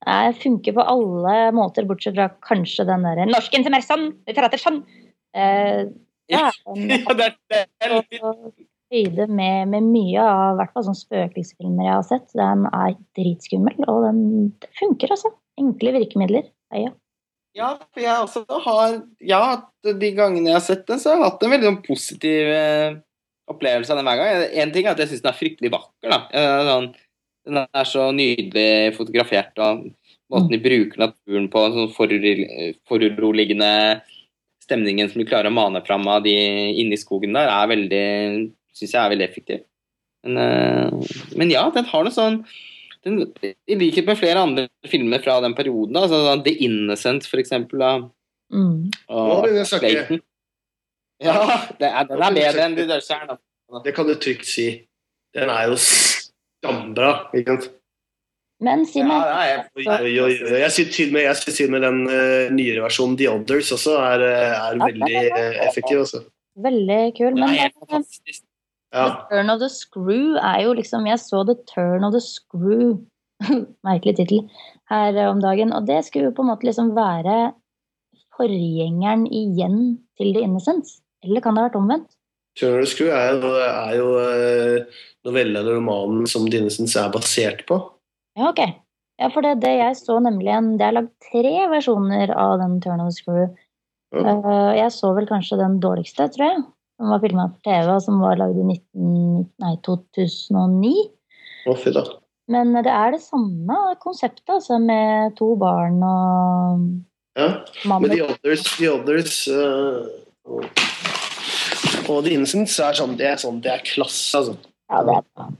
Det 0.02 0.38
funker 0.42 0.74
på 0.74 0.82
alle 0.94 1.36
måter, 1.54 1.86
bortsett 1.86 2.16
fra 2.18 2.30
kanskje 2.48 2.88
den 2.90 3.04
derre 3.06 3.28
'Norsken 3.30 3.64
som 3.64 3.74
er 3.78 3.86
vi 4.26 4.34
prater 4.34 4.58
sånn'. 4.62 4.82
Uh, 5.38 5.92
ja, 6.32 6.50
Ja, 6.66 7.14
det, 7.20 7.34
er- 7.82 8.52
høyde 8.92 9.28
med, 9.32 9.70
med 9.72 9.84
mye 9.88 10.20
av 10.24 10.58
hvert 10.60 10.74
fall 10.76 10.84
sånn 10.90 10.98
spøkelsesfilmer 11.00 11.86
jeg 11.88 11.94
har 11.96 12.08
sett. 12.08 12.34
Den 12.36 12.66
er 12.68 12.96
dritskummel, 13.18 13.78
og 13.88 14.04
den 14.08 14.20
funker, 14.80 15.14
altså. 15.16 15.32
Enkle 15.62 15.94
virkemidler. 15.96 16.50
Ja, 16.74 16.92
ja. 17.56 17.70
For 17.92 18.00
jeg 18.04 18.16
også 18.24 18.44
har 18.66 18.98
Ja, 19.20 19.42
de 19.84 20.12
gangene 20.16 20.52
jeg 20.52 20.58
har 20.60 20.66
sett 20.66 20.86
den, 20.88 21.00
så 21.00 21.12
har 21.12 21.18
jeg 21.20 21.26
hatt 21.30 21.44
en 21.46 21.54
veldig 21.54 21.70
sånn 21.70 21.82
positiv 21.86 22.52
eh, 22.56 23.00
opplevelse 23.52 23.92
av 23.92 24.00
den 24.00 24.08
hver 24.08 24.20
gang. 24.22 24.46
En 24.64 24.72
ting 24.76 24.88
er 24.88 24.94
at 24.96 25.02
jeg 25.04 25.12
syns 25.12 25.24
den 25.26 25.32
er 25.34 25.40
fryktelig 25.40 25.72
vakker. 25.74 26.12
da. 26.14 26.20
Eh, 26.32 26.62
Sånn, 26.70 26.90
den 27.48 27.60
er 27.64 27.88
så 27.90 28.10
nydelig 28.16 28.94
fotografert, 28.98 29.58
og 29.60 29.88
måten 30.32 30.54
de 30.54 30.62
bruker 30.64 31.02
naturen 31.02 31.50
på, 31.52 31.66
sånn 31.74 31.94
foruro- 31.96 32.72
foruroligende 32.88 33.72
stemningen 34.64 35.10
som 35.12 35.22
de 35.22 35.28
klarer 35.28 35.52
å 35.52 35.56
mane 35.56 35.82
fram 35.86 36.08
av 36.08 36.24
de 36.24 36.36
inni 36.82 37.00
skogen 37.00 37.36
der, 37.38 37.50
er 37.52 37.72
veldig 37.76 38.08
Syns 38.72 38.94
jeg 38.94 39.02
er 39.04 39.10
veldig 39.12 39.26
effektiv. 39.26 39.64
Men, 40.24 40.38
eh, 40.40 41.18
men 41.36 41.50
ja, 41.52 41.66
den 41.76 41.84
har 41.90 42.06
noe 42.06 42.14
sånn 42.16 42.38
den, 43.04 43.18
I 43.68 43.76
likhet 43.76 44.06
med 44.08 44.16
flere 44.16 44.40
andre 44.40 44.70
filmer 44.88 45.20
fra 45.20 45.42
den 45.44 45.54
perioden, 45.58 45.98
altså 46.00 46.38
The 46.46 46.54
Innocent 46.64 47.28
for 47.28 47.42
eksempel, 47.42 47.84
da, 47.84 47.92
Mm. 48.52 48.92
Og. 49.08 49.48
Clayton. 49.80 50.22
Ja, 51.22 51.36
det 51.80 51.88
er, 51.88 52.08
den 52.10 52.24
er 52.26 52.36
bedre 52.36 52.66
enn 52.66 52.76
De 52.76 52.88
døde 52.90 53.84
Det 53.86 53.94
kan 53.96 54.08
du 54.10 54.16
trygt 54.16 54.50
si. 54.50 54.66
Den 55.36 55.52
er 55.54 55.70
jo 55.70 55.78
stambra. 56.62 57.14
Ikke 57.36 57.58
sant? 57.58 57.72
Men 58.62 58.84
si 58.86 59.02
meg 59.02 59.26
Ja, 59.26 59.62
Oi, 59.74 59.86
oi, 59.90 60.12
oi. 60.22 60.34
Jeg 60.62 60.74
syns 60.76 60.94
til 60.94 61.16
jeg 61.18 61.38
til 61.48 61.66
og 61.66 61.74
med 61.74 61.86
den 61.88 62.02
uh, 62.06 62.52
nyere 62.54 62.84
versjonen 62.86 63.18
The 63.18 63.30
Others 63.32 63.72
også 63.74 63.96
er, 63.98 64.26
eh, 64.28 64.52
er 64.54 64.78
Ja, 64.78 64.90
veldig 64.92 65.16
er 65.18 65.40
eh, 65.40 65.62
effektiv. 65.66 66.04
Også. 66.06 66.22
Veldig 66.62 67.02
kul. 67.18 67.40
Men. 67.40 68.06
Ja. 68.92 69.08
The 69.08 69.24
Turn 69.32 69.50
of 69.50 69.62
the 69.64 69.70
Screw 69.72 70.36
er 70.36 70.62
jo 70.66 70.76
liksom 70.78 71.08
Jeg 71.08 71.24
så 71.24 71.42
The 71.48 71.56
Turn 71.74 72.06
of 72.06 72.14
the 72.14 72.22
Screw, 72.22 73.00
merkelig 73.88 74.18
tittel, 74.20 74.46
her 74.92 75.18
om 75.26 75.42
dagen. 75.42 75.74
Og 75.74 75.88
det 75.88 76.04
skulle 76.06 76.30
jo 76.30 76.36
på 76.38 76.46
en 76.46 76.52
måte 76.52 76.68
liksom 76.68 76.94
være 76.94 77.56
forgjengeren 78.38 79.26
igjen 79.26 79.80
til 80.20 80.36
The 80.36 80.46
Innocence. 80.46 81.00
Eller 81.26 81.42
kan 81.42 81.56
det 81.56 81.64
ha 81.64 81.70
vært 81.72 81.82
omvendt? 81.82 82.14
Turner 82.60 82.88
Screw 82.90 83.12
er 83.16 83.38
jo, 83.40 83.52
er 83.64 83.96
jo 83.96 84.08
eh, 84.20 85.02
novellen 85.28 85.58
eller 85.60 85.78
romanen 85.78 86.28
som 86.30 86.48
Dinnesens 86.52 86.98
er 87.00 87.12
basert 87.14 87.64
på. 87.70 87.80
Ja, 88.40 88.50
ok. 88.52 88.62
Ja, 89.22 89.30
for 89.30 89.46
det, 89.46 89.60
det 89.62 89.76
jeg 89.78 89.98
så 90.00 90.16
nemlig 90.24 90.50
en 90.50 90.72
Det 90.80 90.88
er 90.88 90.96
lagd 90.98 91.12
tre 91.28 91.54
versjoner 91.70 92.32
av 92.34 92.58
den 92.62 92.80
Turn 92.84 93.04
Screw. 93.14 93.52
Ja. 94.12 94.24
Eh, 94.36 94.72
jeg 94.82 94.92
så 94.96 95.14
vel 95.16 95.30
kanskje 95.30 95.60
den 95.62 95.80
dårligste, 95.84 96.28
tror 96.34 96.48
jeg. 96.48 96.64
Som 97.00 97.14
var 97.14 97.22
filma 97.24 97.48
for 97.50 97.62
TV, 97.66 97.88
og 97.96 98.02
som 98.04 98.20
var 98.22 98.40
lagd 98.42 98.60
i 98.60 98.66
19, 98.66 99.46
nei, 99.64 99.76
2009. 99.88 100.92
Å, 101.70 101.78
fy 101.78 101.94
da. 101.96 102.04
Men 102.52 102.74
det 102.76 102.92
er 102.92 103.14
det 103.16 103.22
samme 103.24 103.78
konseptet, 104.02 104.44
altså, 104.52 104.82
med 104.82 105.38
to 105.40 105.54
barn 105.62 106.02
og 106.04 106.90
Ja. 107.40 107.64
Med 107.88 108.04
Men 108.04 108.12
The 108.12 108.24
Others, 108.26 108.66
the 108.76 108.90
others 108.92 109.48
eh, 109.48 111.21
og, 112.10 112.22
og 112.22 112.26
The 112.26 112.36
Innocents 112.38 112.78
er 112.84 112.98
sånn 112.98 113.18
Det 113.20 113.28
er, 113.28 113.38
sånn, 113.42 113.62
det 113.64 113.74
er 113.74 113.86
klasse, 113.86 114.40
altså. 114.40 114.58
Ja, 114.92 115.04
det 115.08 115.20
er 115.20 115.28
bra. 115.28 115.52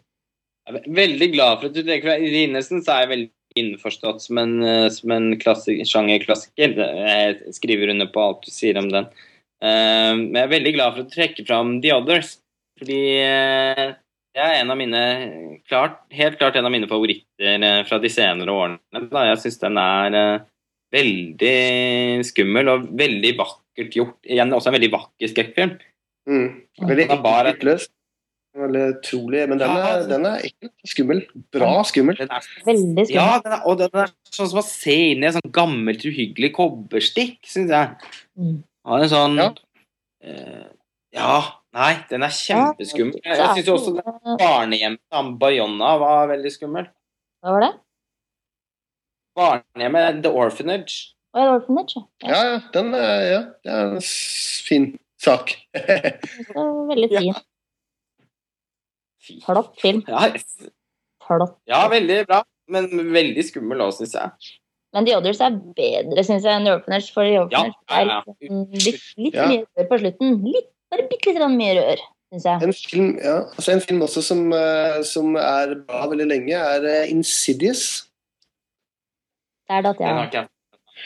Jeg 0.72 0.78
er 0.78 0.98
veldig 0.98 1.30
glad 1.34 1.60
for 1.60 1.70
at 1.70 1.76
du 1.76 1.82
trekker 1.82 2.10
fra 2.10 2.18
I 2.22 2.44
Innocents 2.46 2.88
så 2.88 2.96
er 2.96 3.06
jeg 3.06 3.14
veldig 3.16 3.32
innforstått 3.60 4.22
som 4.22 4.38
en, 4.40 4.54
eh, 4.64 4.90
som 4.90 5.12
en 5.12 5.34
klassik, 5.40 5.82
sjangerklassiker. 5.88 6.78
Jeg 6.78 7.56
skriver 7.56 7.92
under 7.92 8.08
på 8.12 8.24
alt 8.24 8.46
du 8.46 8.52
sier 8.54 8.80
om 8.80 8.90
den. 8.92 9.10
Eh, 9.62 10.14
men 10.16 10.38
jeg 10.38 10.46
er 10.46 10.56
veldig 10.56 10.74
glad 10.78 10.94
for 10.94 11.04
at 11.04 11.10
du 11.10 11.16
trekker 11.16 11.48
fram 11.48 11.82
The 11.82 11.94
Others. 11.98 12.38
Fordi 12.80 13.02
eh, 13.20 13.84
det 14.32 14.46
er 14.46 14.62
en 14.62 14.72
av 14.72 14.80
mine 14.80 15.02
klart, 15.68 16.00
helt 16.16 16.40
klart 16.40 16.56
en 16.56 16.66
av 16.66 16.72
mine 16.72 16.88
favoritter 16.88 17.84
fra 17.90 18.00
de 18.00 18.10
senere 18.10 18.54
årene. 18.56 18.80
Da. 19.12 19.26
Jeg 19.28 19.42
syns 19.44 19.60
den 19.60 19.80
er 19.82 20.16
veldig 20.92 22.24
skummel 22.28 22.72
og 22.72 22.88
veldig 22.98 23.34
vakkert 23.40 23.98
gjort. 24.00 24.18
Igjen 24.24 24.56
også 24.56 24.72
en 24.72 24.78
veldig 24.78 24.92
vakker 24.96 25.34
skrekkfilm. 25.34 25.76
Mm. 26.30 26.48
Veldig 26.88 27.08
ekkeløst. 27.10 27.92
Veldig 28.58 28.82
utrolig. 28.98 29.46
Men 29.48 29.62
den 29.62 29.70
er, 29.70 29.86
altså. 29.88 30.10
den 30.12 30.26
er 30.28 30.46
ekkel. 30.50 30.72
Skummel. 30.92 31.22
Bra 31.56 31.72
skummel. 31.88 32.18
Den 32.20 32.34
er 32.36 32.50
Veldig 32.66 33.06
skummel. 33.08 33.14
Ja, 33.16 33.40
den 33.44 33.56
er, 33.56 33.62
og 33.64 33.78
den 33.80 34.02
er 34.04 34.12
sånn 34.28 34.50
som 34.52 34.60
å 34.60 34.66
se 34.68 34.98
inn 35.14 35.24
i 35.24 35.30
et 35.30 35.38
sånn 35.38 35.54
gammelt, 35.56 36.04
uhyggelig 36.08 36.52
kobberstikk, 36.58 37.40
syns 37.48 37.72
jeg. 37.72 38.12
Mm. 38.40 38.60
Har 38.92 39.06
en 39.06 39.14
sånn 39.14 39.40
Ja. 39.40 39.52
Uh, 40.22 40.68
ja, 41.12 41.38
nei, 41.76 41.94
den 42.12 42.24
er 42.24 42.34
kjempeskummel. 42.36 43.18
Jeg, 43.24 43.40
jeg 43.40 43.56
syns 43.58 43.72
også 43.74 43.96
den 43.98 44.36
barnehjemmet 44.40 45.02
til 45.02 45.32
Bayonna 45.42 45.96
var 46.00 46.30
veldig 46.30 46.52
skummel. 46.54 46.92
Hva 47.42 47.56
var 47.56 47.66
det? 47.66 47.72
Barnehjemmet 49.40 50.22
The 50.24 50.32
Orphanage. 50.44 51.16
Og 51.34 51.42
the 51.42 51.56
Orphanage. 51.56 52.04
Ja. 52.22 52.30
Ja, 52.30 52.44
ja, 52.52 52.60
den 52.76 52.94
er, 52.96 53.16
ja, 53.26 53.42
den 53.66 53.98
er 53.98 54.12
fin 54.68 54.92
sak. 55.22 55.54
Veldig 55.76 57.10
fin. 57.14 57.28
Ja. 57.32 57.42
Flott 59.46 59.76
film. 59.82 60.02
Ja, 60.10 60.32
Flott. 61.28 61.58
ja, 61.70 61.84
veldig 61.92 62.24
bra. 62.30 62.42
Men 62.72 62.88
veldig 63.14 63.44
skummel 63.46 63.84
òg, 63.84 63.92
syns 63.98 64.16
jeg. 64.18 64.52
Men 64.96 65.06
The 65.08 65.14
Others 65.20 65.40
er 65.46 65.56
bedre, 65.78 66.24
syns 66.28 66.44
jeg, 66.48 66.52
enn 66.58 66.66
The 66.68 66.74
Openers. 66.80 67.10
For 67.14 67.28
The 67.28 67.42
Openers 67.44 67.76
Ja, 67.90 67.98
ja, 68.02 68.06
ja. 68.08 68.38
er 68.42 68.50
litt, 68.50 68.86
litt, 68.86 69.04
litt 69.26 69.38
Ja. 69.38 69.46
mye 69.48 69.66
rør 69.78 69.90
på 69.92 70.00
slutten. 70.02 70.34
Litt, 70.48 70.70
bare 70.92 71.06
bitte 71.12 71.34
litt 71.36 71.54
mye 71.56 71.76
rør, 71.78 72.02
syns 72.32 72.48
jeg. 72.50 72.64
En 72.68 72.74
film, 72.76 73.12
ja, 73.24 73.36
altså 73.56 73.76
en 73.76 73.84
film 73.86 74.02
også 74.08 74.24
som, 74.26 74.42
eh, 74.58 75.02
som 75.08 75.36
er 75.40 75.76
bra 75.88 76.08
veldig 76.12 76.28
lenge, 76.32 76.58
er 76.76 76.88
eh, 76.96 77.12
Insidious. 77.14 77.86
Det 79.70 79.78
er 79.78 79.86
det 79.86 79.94
at 79.96 80.00
jeg 80.04 80.16
har 80.18 80.30
jeg 80.42 80.50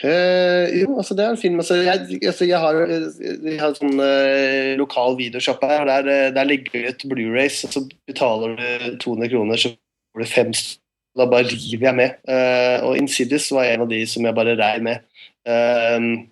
Eh, 0.04 0.82
jo, 0.82 0.98
altså 1.00 1.16
det 1.16 1.24
er 1.24 1.30
en 1.32 1.40
film 1.40 1.60
altså 1.62 1.76
Jeg, 1.80 2.20
altså 2.28 2.46
jeg 2.46 2.60
har, 2.60 2.80
en 2.84 3.78
sånn 3.78 4.02
uh, 4.02 4.74
lokal 4.80 5.16
videoshoppe 5.16 5.70
her, 5.70 5.86
der, 5.88 6.10
eh, 6.12 6.32
der 6.36 6.50
legger 6.50 6.74
vi 6.74 6.84
ut 6.90 7.06
Blu-rays, 7.08 7.62
og 7.64 7.72
så 7.72 7.84
betaler 8.10 8.58
du 8.60 8.98
200 9.00 9.32
kroner, 9.32 9.62
så 9.62 9.72
får 10.12 10.26
du 10.26 10.32
fem 10.34 10.52
Da 11.16 11.30
bare 11.32 11.48
river 11.48 11.88
jeg 11.88 11.96
med. 11.96 12.16
Og 12.84 12.98
Insidious 13.00 13.48
var 13.56 13.70
en 13.70 13.86
av 13.86 13.88
de 13.88 14.02
som 14.04 14.26
jeg 14.28 14.36
bare 14.36 14.58
rei 14.60 14.74
med. 14.84 15.06
Uh, 15.48 16.26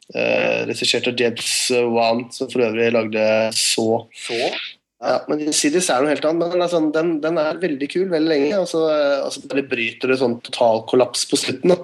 Regissert 0.67 1.07
av 1.07 1.15
Jebs 1.15 1.71
Wan, 1.71 2.25
som 2.35 2.49
for 2.51 2.65
øvrig 2.67 2.89
lagde 2.91 3.23
Så. 3.55 3.87
Så? 4.11 4.39
Ja, 5.03 5.17
men 5.27 5.41
Insidious 5.43 5.89
er 5.91 5.99
noe 5.99 6.13
helt 6.13 6.25
annet. 6.27 6.53
Men 6.55 6.69
sånn, 6.71 6.89
den, 6.95 7.13
den 7.23 7.39
er 7.41 7.59
veldig 7.59 7.89
kul 7.91 8.05
veldig 8.11 8.29
lenge, 8.31 8.59
og 8.61 8.67
så 8.71 8.83
altså, 8.87 9.43
bare 9.51 9.65
bryter 9.67 10.13
det 10.13 10.19
sånn 10.21 10.37
totalkollaps 10.45 11.25
på 11.27 11.39
slutten. 11.41 11.75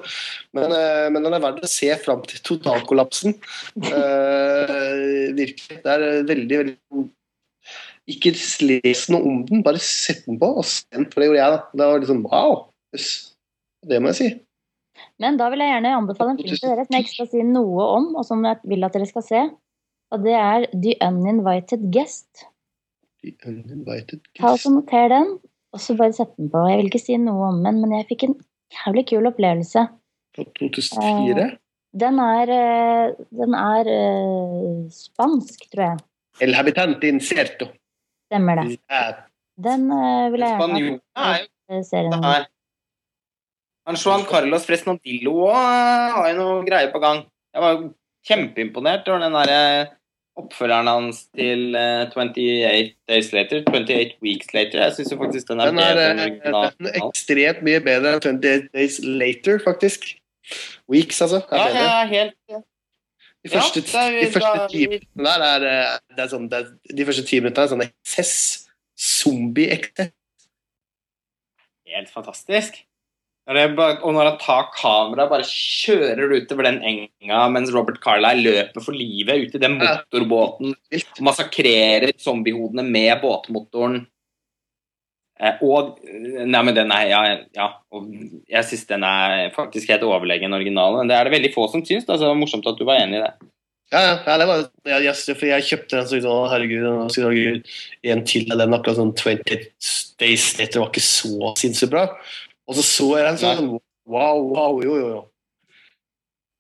Men, 0.56 0.72
uh, 0.72 1.08
men 1.12 1.26
den 1.26 1.36
er 1.36 1.44
verdt 1.44 1.66
å 1.68 1.72
se 1.72 1.92
fram 2.00 2.24
til 2.30 2.40
totalkollapsen. 2.48 3.36
Uh, 3.76 5.32
virkelig. 5.36 5.82
Det 5.84 5.96
er 5.96 6.06
veldig, 6.30 6.62
veldig 6.64 7.08
Ikke 8.16 8.34
les 8.66 9.08
noe 9.12 9.26
om 9.28 9.42
den, 9.50 9.66
bare 9.66 9.82
sett 9.84 10.24
den 10.26 10.40
på 10.40 10.54
og 10.62 10.68
se 10.68 10.88
den, 10.96 11.10
for 11.12 11.22
det 11.22 11.30
gjorde 11.30 11.42
jeg. 11.42 11.58
da. 11.58 11.82
Det 11.82 11.90
var 11.92 12.08
sånn 12.14 12.24
wow. 12.30 12.54
Det 13.90 14.00
må 14.00 14.14
jeg 14.14 14.20
si. 14.22 14.30
Men 15.20 15.36
da 15.40 15.50
vil 15.52 15.64
jeg 15.64 15.74
gjerne 15.74 15.98
anbefale 15.98 16.34
en 16.34 16.40
film 16.40 16.56
til 16.56 16.72
dere 16.72 16.86
som 16.86 16.96
jeg 16.96 17.06
ikke 17.06 17.18
skal 17.18 17.30
si 17.34 17.44
noe 17.48 17.90
om, 17.98 18.08
og 18.20 18.24
som 18.28 18.44
jeg 18.48 18.60
vil 18.72 18.88
at 18.88 18.96
dere 18.96 19.08
skal 19.10 19.26
se. 19.26 19.44
Og 20.16 20.24
det 20.24 20.36
er 20.40 20.66
The 20.72 20.96
Uninvited 21.06 21.84
Guest. 21.94 22.48
The 23.24 23.36
Uninvited 23.50 24.22
Ta 24.40 24.54
og 24.56 24.68
Noter 24.74 25.10
den, 25.12 25.34
og 25.74 25.82
så 25.84 25.96
bare 26.00 26.16
sett 26.16 26.32
den 26.38 26.52
på. 26.52 26.62
Jeg 26.70 26.80
vil 26.80 26.92
ikke 26.92 27.02
si 27.02 27.18
noe 27.22 27.50
om 27.52 27.64
den, 27.66 27.82
men 27.84 27.96
jeg 27.98 28.08
fikk 28.12 28.28
en 28.30 28.38
jævlig 28.74 29.06
kul 29.12 29.30
opplevelse. 29.30 29.88
Fra 30.36 30.46
2004. 30.60 31.50
Den 32.00 32.22
er, 32.22 32.52
eh, 32.54 33.18
den 33.34 33.56
er 33.58 33.90
eh, 33.96 34.86
spansk, 34.94 35.66
tror 35.74 35.86
jeg. 35.88 36.06
El 36.46 36.56
Habitante 36.56 37.10
Incerto. 37.10 37.72
Stemmer 38.30 38.62
det. 38.62 38.78
Den 39.60 39.90
eh, 39.92 40.30
vil 40.32 40.46
jeg 40.46 40.56
gjerne 40.56 41.00
er 41.18 41.48
eh, 41.74 41.84
serien. 41.84 42.24
her. 42.24 42.48
Han 43.90 43.98
Juan 43.98 44.24
Carlos 44.30 44.68
Fresnadillo 44.70 45.34
òg 45.50 45.56
har 45.58 46.28
jo 46.30 46.36
noe 46.38 46.66
greier 46.68 46.94
på 46.94 47.02
gang. 47.02 47.24
Jeg 47.56 47.64
var 47.64 47.74
jo 47.74 47.90
kjempeimponert 48.30 49.08
over 49.10 49.24
den 49.26 49.38
derre 49.38 49.62
oppfølgeren 50.40 50.88
hans 50.90 51.19
til 51.38 51.76
uh, 51.76 52.08
28 52.14 52.93
Days 53.09 53.30
Later. 53.35 53.61
28 53.68 54.16
Weeks 54.24 54.53
Later. 54.56 54.82
Jeg 54.85 54.95
syns 54.98 55.14
faktisk 55.22 55.51
den 55.51 55.59
er 55.64 55.72
Den 55.72 55.80
er, 55.84 56.00
bedre 56.00 56.64
enn 56.72 56.90
eh, 56.90 56.98
ekstremt 57.03 57.61
mye 57.68 57.82
bedre 57.85 58.16
enn 58.16 58.24
28 58.24 58.69
Days 58.74 59.00
Later, 59.03 59.59
faktisk. 59.66 60.09
Weeks, 60.90 61.22
altså. 61.22 61.42
Ja, 61.51 61.66
bedre. 61.68 61.85
ja, 61.85 62.06
helt 62.14 62.35
De 63.45 63.50
første, 63.53 63.84
Ja, 63.93 64.06
er- 64.09 64.26
de 64.26 64.32
første 64.34 64.68
ti 64.74 64.85
minuttene 64.88 65.26
der 65.30 65.43
er, 65.50 65.68
eh, 65.69 65.98
det 66.16 66.24
er 66.26 66.32
sånn, 66.34 66.50
det 66.51 66.58
er, 66.59 66.72
De 66.98 67.06
første 67.08 67.26
ti 67.30 67.40
minuttene 67.40 67.66
er 67.68 67.74
sånn 67.76 67.85
excess. 67.88 68.34
Zombie-ekte. 69.00 70.11
helt 71.90 72.09
fantastisk. 72.14 72.84
Bare, 73.50 73.95
og 74.06 74.14
når 74.14 74.28
han 74.28 74.36
tar 74.38 74.68
kameraet, 74.76 75.32
bare 75.32 75.45
kjører 75.48 76.36
utover 76.36 76.68
den 76.68 76.84
enga 76.86 77.40
mens 77.50 77.72
Robert 77.74 77.98
Carlyle 78.03 78.44
løper 78.45 78.84
for 78.86 78.94
livet 78.94 79.48
ut 79.48 79.56
i 79.58 79.61
den 79.64 79.80
motorbåten 79.80 80.76
og 80.76 81.22
massakrerer 81.26 82.14
zombiehodene 82.22 82.86
med 82.86 83.16
båtmotoren. 83.24 84.03
Eh, 85.40 85.64
og 85.66 85.98
Nei, 86.03 86.61
men 86.61 86.76
den 86.78 86.94
er 86.94 87.08
Ja, 87.10 87.22
ja 87.58 87.69
og 87.95 88.11
jeg 88.52 88.68
syns 88.69 88.86
den 88.92 89.06
er 89.08 89.48
faktisk 89.56 89.90
helt 89.90 90.06
overlegen 90.06 90.53
originalen. 90.53 91.10
Det 91.10 91.18
er 91.18 91.26
det 91.26 91.34
veldig 91.34 91.52
få 91.56 91.66
som 91.72 91.82
syns. 91.82 92.06
Da, 92.06 92.19
så 92.19 92.28
det 92.28 92.34
var 92.36 92.42
morsomt 92.44 92.69
at 92.69 92.78
du 92.78 92.86
var 92.86 93.02
enig 93.02 93.18
i 93.18 93.24
det. 93.24 93.32
Ja, 93.90 94.03
ja, 94.22 94.36
det 94.38 94.45
var, 94.45 94.68
jeg, 94.86 95.14
for 95.34 95.48
jeg 95.50 95.66
kjøpte 95.66 95.98
den 95.98 96.10
så 96.11 96.19
Å, 96.30 96.36
herregud, 96.52 97.08
skal 97.10 98.11
en 98.14 98.22
til 98.30 98.52
av 98.53 98.61
den, 98.61 98.76
akkurat 98.78 99.00
sånn 99.00 99.16
20 99.18 99.64
Days 100.22 100.52
Later 100.60 100.84
var 100.84 100.92
ikke 100.92 101.02
så 101.02 101.56
sinnssykt 101.58 101.95
bra. 101.95 102.03
Og 102.70 102.78
så 102.78 102.84
så 102.86 103.08
jeg 103.18 103.26
den 103.26 103.40
sånn, 103.42 103.70
wow, 104.10 104.38
wow, 104.54 104.78
jo, 104.86 104.94
jo, 105.00 105.08
jo. 105.16 105.22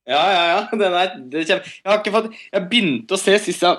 Ja, 0.09 0.23
ja, 0.33 0.43
ja. 0.49 0.61
Den 0.73 0.95
er, 0.97 1.11
det 1.29 1.45
kjem- 1.45 1.61
jeg 1.61 1.85
har 1.85 1.99
ikke 1.99 2.15
fått 2.15 2.31
Jeg 2.33 2.65
begynte 2.71 3.13
å 3.13 3.19
se 3.21 3.35
sist 3.45 3.61
jeg 3.61 3.77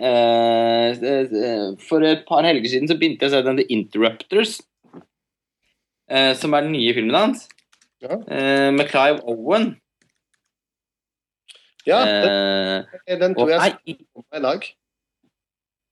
uh, 0.00 1.74
For 1.84 2.06
et 2.08 2.24
par 2.28 2.46
helger 2.48 2.72
siden 2.72 2.88
så 2.88 2.96
begynte 2.96 3.26
jeg 3.26 3.34
å 3.34 3.36
se 3.36 3.42
den 3.44 3.60
The 3.60 3.66
Interrupters. 3.74 4.56
Uh, 6.08 6.32
som 6.36 6.56
er 6.56 6.64
den 6.64 6.74
nye 6.76 6.94
filmen 6.96 7.16
hans. 7.16 7.44
Ja. 8.04 8.16
Uh, 8.16 8.70
med 8.72 8.88
Clive 8.88 9.20
Owen. 9.28 9.74
Ja, 11.84 12.00
den, 12.00 13.20
den 13.20 13.34
tror 13.36 13.50
jeg 13.52 13.60
jeg 13.60 13.76
skal 13.76 13.96
komme 14.16 14.40
i 14.40 14.44
dag. 14.46 14.60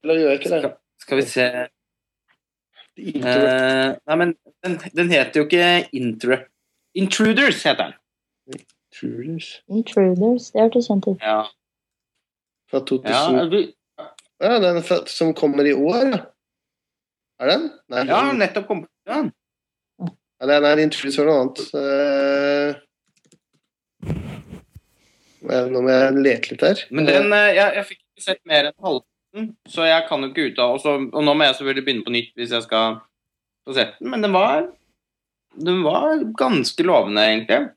Eller 0.03 0.21
gjør 0.23 0.31
jeg 0.33 0.41
ikke 0.41 0.53
det? 0.55 0.61
skal, 0.63 0.73
skal 1.05 1.21
vi 1.21 1.25
se 1.29 1.47
Interrupt- 2.99 3.49
eh, 3.49 3.97
Nei, 4.07 4.17
men 4.21 4.35
den, 4.65 4.79
den 4.97 5.11
heter 5.13 5.41
jo 5.41 5.47
ikke 5.47 5.89
Interrupt... 5.97 6.49
Intruders 6.95 7.63
heter 7.65 7.93
den. 7.93 7.95
Intruders 8.93 9.47
Intruders. 9.73 10.51
Det 10.53 10.61
hørtes 10.61 10.89
kjent 10.91 11.07
ut. 11.09 11.23
Ja. 11.25 11.39
fra 12.71 12.81
2000 12.85 13.09
Ja, 13.09 13.45
du, 13.49 13.61
Ja, 14.43 14.59
den 14.61 14.83
fra, 14.85 15.01
som 15.07 15.33
kommer 15.39 15.65
i 15.65 15.73
år, 15.73 16.03
ja. 16.13 16.21
Er 17.43 17.47
den? 17.55 17.69
Nei, 17.89 18.05
ja 18.11 18.21
den- 18.29 18.39
nettopp 18.43 18.67
kommet 18.69 18.89
ja. 19.09 19.23
ja, 20.03 20.47
den 20.53 20.65
er 20.69 20.83
Intruders 20.85 21.17
for 21.19 21.27
noe 21.31 21.41
annet. 21.43 21.59
Uh... 21.73 22.81
Nå 25.43 25.81
må 25.83 25.91
jeg 25.91 26.21
lete 26.23 26.53
litt 26.53 26.63
her. 26.63 26.83
Men 26.95 27.09
den, 27.09 27.33
eh, 27.35 27.49
jeg, 27.57 27.75
jeg 27.79 27.87
fikk 27.89 27.99
ikke 28.03 28.25
sett 28.29 28.39
mer 28.47 28.69
enn 28.69 28.77
halvparten, 28.79 29.09
så 29.69 29.87
jeg 29.89 30.07
kan 30.09 30.21
jo 30.23 30.29
ikke 30.29 30.51
uttale 30.51 30.75
og, 30.77 30.81
så- 30.81 31.11
og 31.13 31.25
nå 31.25 31.33
må 31.35 31.45
jeg 31.47 31.55
selvfølgelig 31.57 31.85
begynne 31.87 32.05
på 32.05 32.13
nytt 32.13 32.33
hvis 32.37 32.51
jeg 32.53 32.63
skal 32.67 32.99
få 33.67 33.75
sett 33.75 33.95
den, 33.99 34.11
men 34.11 34.23
den 34.23 34.33
var 34.33 34.67
den 35.57 35.83
var 35.85 36.17
ganske 36.39 36.83
lovende, 36.85 37.21
egentlig. 37.29 37.71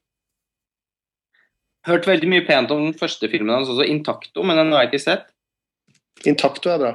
Hørt 1.85 2.05
veldig 2.07 2.29
mye 2.31 2.45
pent 2.47 2.71
om 2.71 2.85
den 2.85 2.93
første 2.97 3.27
filmen 3.29 3.51
hans 3.53 3.67
også, 3.69 3.83
Intakto, 3.91 4.43
men 4.43 4.55
den 4.57 4.71
har 4.71 4.85
jeg 4.85 4.93
ikke 4.93 5.01
sett. 5.03 5.25
Intacto 6.25 6.69
er 6.71 6.77
bra. 6.79 6.93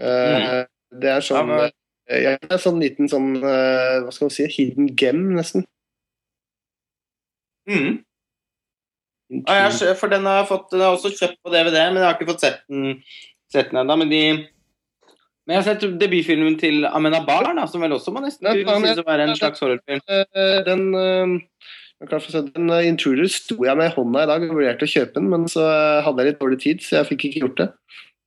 Eh, 0.00 0.64
Det 0.94 1.10
er 1.10 1.20
sånn 1.20 1.36
Ja, 1.36 1.42
men- 1.44 1.72
eh, 2.08 2.38
er 2.50 2.58
sånn 2.58 2.80
liten 2.80 3.08
sånn 3.08 3.36
uh, 3.36 4.00
Hva 4.04 4.12
skal 4.12 4.26
man 4.26 4.30
si? 4.30 4.46
Hidden 4.46 4.88
gem, 4.96 5.34
nesten. 5.36 5.64
Mm. 7.68 8.04
Ja, 9.42 9.68
jeg, 9.68 9.94
for 9.98 10.12
den 10.12 10.26
har 10.28 10.42
jeg 10.42 10.50
fått 10.50 10.68
Den 10.72 10.82
har 10.84 10.94
også 10.94 11.10
kjøpt 11.14 11.40
på 11.42 11.52
DVD, 11.52 11.78
men 11.90 12.02
jeg 12.02 12.06
har 12.06 12.18
ikke 12.18 12.32
fått 12.32 12.44
sett 12.44 12.60
den, 12.70 13.00
sett 13.52 13.72
den 13.72 13.80
ennå. 13.82 13.96
Men, 14.00 14.12
de, 14.12 14.20
men 15.44 15.56
jeg 15.56 15.60
har 15.60 15.66
sett 15.66 15.86
debutfilmen 16.00 16.58
til 16.60 16.86
Amenabar, 16.88 17.50
da, 17.56 17.66
som 17.70 17.82
vel 17.84 17.96
også 17.96 18.14
må 18.14 18.22
nesten 18.24 18.48
synes 18.52 19.02
å 19.02 19.06
være 19.06 19.28
en 19.28 19.38
slags 19.38 19.64
horrorfilm. 19.64 20.04
Den, 20.68 20.86
Den 20.94 22.12
eh, 22.12 22.20
si, 22.26 22.44
den 22.54 22.70
eh, 22.74 22.88
Intruder 22.88 23.30
sto 23.32 23.58
jeg 23.66 23.78
med 23.80 23.90
i 23.90 23.94
hånda 23.94 24.24
i 24.24 24.30
dag 24.30 24.46
og 24.48 24.56
vurderte 24.58 24.88
å 24.88 24.92
kjøpe 24.94 25.18
den, 25.18 25.30
men 25.32 25.48
så 25.50 25.64
eh, 25.68 26.02
hadde 26.06 26.22
jeg 26.22 26.32
litt 26.32 26.42
dårlig 26.42 26.60
tid, 26.62 26.84
så 26.84 27.00
jeg 27.00 27.10
fikk 27.12 27.28
ikke 27.30 27.44
gjort 27.44 27.60
det. 27.62 27.68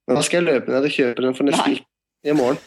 Men 0.07 0.19
da 0.19 0.23
skal 0.23 0.39
jeg 0.39 0.47
løpe 0.47 0.71
ned 0.71 0.87
og 0.87 0.93
kjøpe 0.97 1.25
den 1.25 1.35
for 1.37 1.49
nesten 1.49 1.77
Nei. 1.77 1.85
i 2.27 2.37
morgen. 2.37 2.61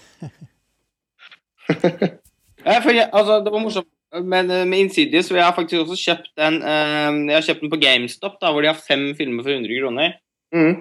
Ja, 2.60 2.74
for 2.84 2.92
jeg, 2.92 3.08
altså, 3.16 3.38
det 3.40 3.52
var 3.52 3.62
morsomt. 3.62 3.88
Men 4.12 4.50
eh, 4.50 4.64
med 4.66 4.86
Insidious 4.86 5.28
vil 5.30 5.38
jeg 5.38 5.54
faktisk 5.54 5.84
også 5.84 5.98
kjøpt 6.00 6.30
den 6.40 6.56
eh, 6.66 7.18
Jeg 7.30 7.36
har 7.36 7.44
kjøpt 7.46 7.60
den 7.64 7.72
på 7.72 7.78
GameStop, 7.82 8.38
da, 8.42 8.50
hvor 8.50 8.64
de 8.64 8.70
har 8.72 8.80
fem 8.80 9.10
filmer 9.18 9.46
for 9.46 9.54
100 9.54 9.76
kroner. 9.78 10.16
Mm. 10.54 10.80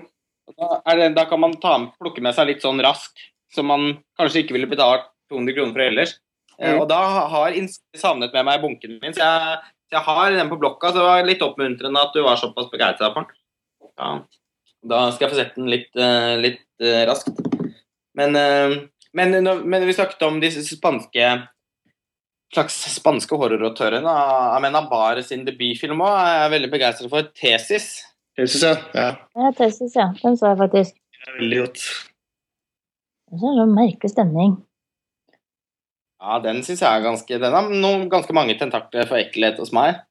Da, 0.57 0.69
det, 0.97 1.09
da 1.17 1.25
kan 1.29 1.41
man 1.43 1.53
ta, 1.61 1.75
plukke 2.01 2.23
med 2.25 2.33
seg 2.33 2.49
litt 2.49 2.63
sånn 2.65 2.81
raskt, 2.81 3.21
som 3.53 3.69
man 3.69 3.91
kanskje 4.17 4.43
ikke 4.43 4.55
ville 4.57 4.69
betalt 4.71 5.05
200 5.29 5.53
kroner 5.57 5.75
for 5.75 5.85
ellers. 5.85 6.15
Eh, 6.57 6.71
Mhm. 6.73 6.81
og 6.81 6.87
da 6.89 7.01
har 7.35 7.53
Insidious 7.55 8.03
havnet 8.03 8.33
med 8.33 8.45
meg 8.47 8.57
i 8.57 8.63
bunken 8.65 8.97
min, 8.99 9.13
så 9.13 9.21
jeg, 9.21 9.59
jeg 9.93 10.01
har 10.09 10.31
den 10.33 10.49
på 10.49 10.57
blokka. 10.59 10.89
Så 10.89 10.97
det 10.97 11.05
var 11.05 11.27
litt 11.27 11.45
oppmuntrende 11.45 12.01
at 12.01 12.17
du 12.17 12.23
var 12.25 12.35
såpass 12.41 12.71
begeistra 12.73 13.13
for 13.13 13.29
den. 13.29 13.37
Ja. 13.99 14.09
Da 14.89 15.11
skal 15.11 15.27
jeg 15.27 15.35
få 15.35 15.39
sett 15.43 15.55
den 15.55 15.69
litt, 15.69 15.89
litt 16.39 16.83
raskt. 17.07 17.39
Men, 18.15 18.33
men, 19.13 19.33
men 19.43 19.85
vi 19.85 19.95
snakket 19.95 20.21
om 20.23 20.37
disse 20.39 20.63
spanske 20.63 21.25
slags 22.53 22.77
spanske 22.95 23.37
horrorautøren 23.37 24.07
av 24.09 24.55
Amenabar 24.57 25.21
sin 25.25 25.45
debutfilm 25.47 26.01
òg. 26.05 26.15
Jeg 26.17 26.45
er 26.45 26.53
veldig 26.55 26.71
begeistret 26.73 27.11
for 27.11 27.29
Tesis. 27.37 27.89
Tesis, 28.37 28.63
ja. 28.65 28.75
ja. 28.95 29.09
Ja, 29.37 29.51
Tesis, 29.57 29.93
ja. 29.97 30.09
Den 30.21 30.37
så 30.39 30.53
jeg 30.53 30.61
faktisk. 30.63 30.97
Det 30.97 31.27
er 31.27 31.37
veldig 31.41 31.61
godt. 31.63 31.85
Det 33.29 33.39
er 33.45 33.57
sånn 33.61 33.75
merkelig 33.77 34.13
stemning. 34.15 34.55
Ja, 36.19 36.39
den 36.43 36.63
syns 36.67 36.81
jeg 36.83 36.89
er 36.89 37.03
ganske 37.05 37.37
Den 37.39 37.53
har 37.55 37.67
noen, 37.71 38.09
ganske 38.11 38.33
mange 38.35 38.57
tentakler 38.59 39.07
for 39.07 39.21
ekkelhet 39.21 39.59
hos 39.61 39.71
meg. 39.75 40.01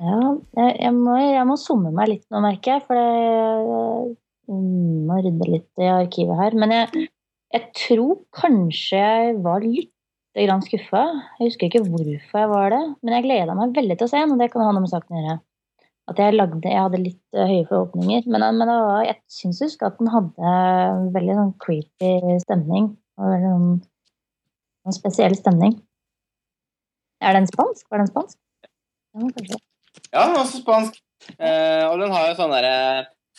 Ja, 0.00 0.20
jeg, 0.56 0.70
jeg, 0.80 0.92
må, 0.96 1.16
jeg 1.20 1.46
må 1.46 1.56
summe 1.60 1.92
meg 1.94 2.10
litt 2.10 2.24
nå, 2.32 2.40
merker 2.44 2.76
jeg. 2.78 2.84
For 2.86 2.98
jeg, 2.98 4.14
jeg 4.48 4.62
må 5.10 5.18
rydde 5.20 5.50
litt 5.50 5.82
i 5.82 5.90
arkivet 5.90 6.40
her. 6.40 6.56
Men 6.62 6.74
jeg, 6.74 7.08
jeg 7.54 7.68
tror 7.82 8.22
kanskje 8.34 9.02
jeg 9.02 9.36
var 9.44 9.66
litt 9.66 9.93
grann 10.34 10.62
skuffa. 10.66 11.02
Jeg 11.38 11.50
husker 11.50 11.68
ikke 11.68 11.84
hvorfor 11.86 12.40
jeg 12.42 12.50
var 12.50 12.74
det, 12.74 12.82
men 13.02 13.16
jeg 13.16 13.26
gleda 13.26 13.56
meg 13.58 13.74
veldig 13.76 13.96
til 13.98 14.08
å 14.08 14.10
se 14.10 14.22
den, 14.22 14.34
og 14.34 14.42
det 14.42 14.50
kan 14.52 14.64
ha 14.66 14.72
noe 14.74 14.82
med 14.84 14.92
saken 14.92 15.14
å 15.14 15.22
gjøre. 15.22 15.36
At 16.10 16.20
jeg, 16.20 16.34
lagde, 16.36 16.60
jeg 16.68 16.82
hadde 16.82 17.00
litt 17.00 17.36
uh, 17.38 17.46
høye 17.48 17.64
forhåpninger. 17.70 18.26
Men, 18.28 18.44
men 18.58 18.72
var, 18.72 19.06
jeg 19.06 19.16
syns 19.32 19.62
husk 19.64 19.84
at 19.86 19.96
den 20.00 20.10
hadde 20.12 20.54
veldig 21.14 21.36
sånn 21.38 21.54
creepy 21.62 22.36
stemning. 22.42 22.90
Og 23.16 23.30
veldig 23.30 23.52
sånn, 23.52 23.70
sånn 24.84 24.98
spesiell 24.98 25.36
stemning. 25.38 25.78
Er 27.24 27.38
den 27.38 27.48
spansk? 27.48 27.86
Var 27.88 28.02
den 28.02 28.10
spansk? 28.10 28.36
Ja, 29.14 30.26
den 30.26 30.34
er 30.34 30.42
også 30.42 30.60
spansk. 30.60 31.00
Eh, 31.38 31.84
og 31.88 31.96
den 32.02 32.12
har 32.12 32.28
jo 32.28 32.36
sånn 32.36 32.52
derre 32.52 32.76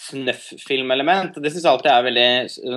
snøff-filmelement. 0.05 1.37
Det 1.37 1.51
syns 1.51 1.67
jeg 1.67 1.71
alltid 1.71 1.91
er 1.91 2.07
veldig 2.07 2.29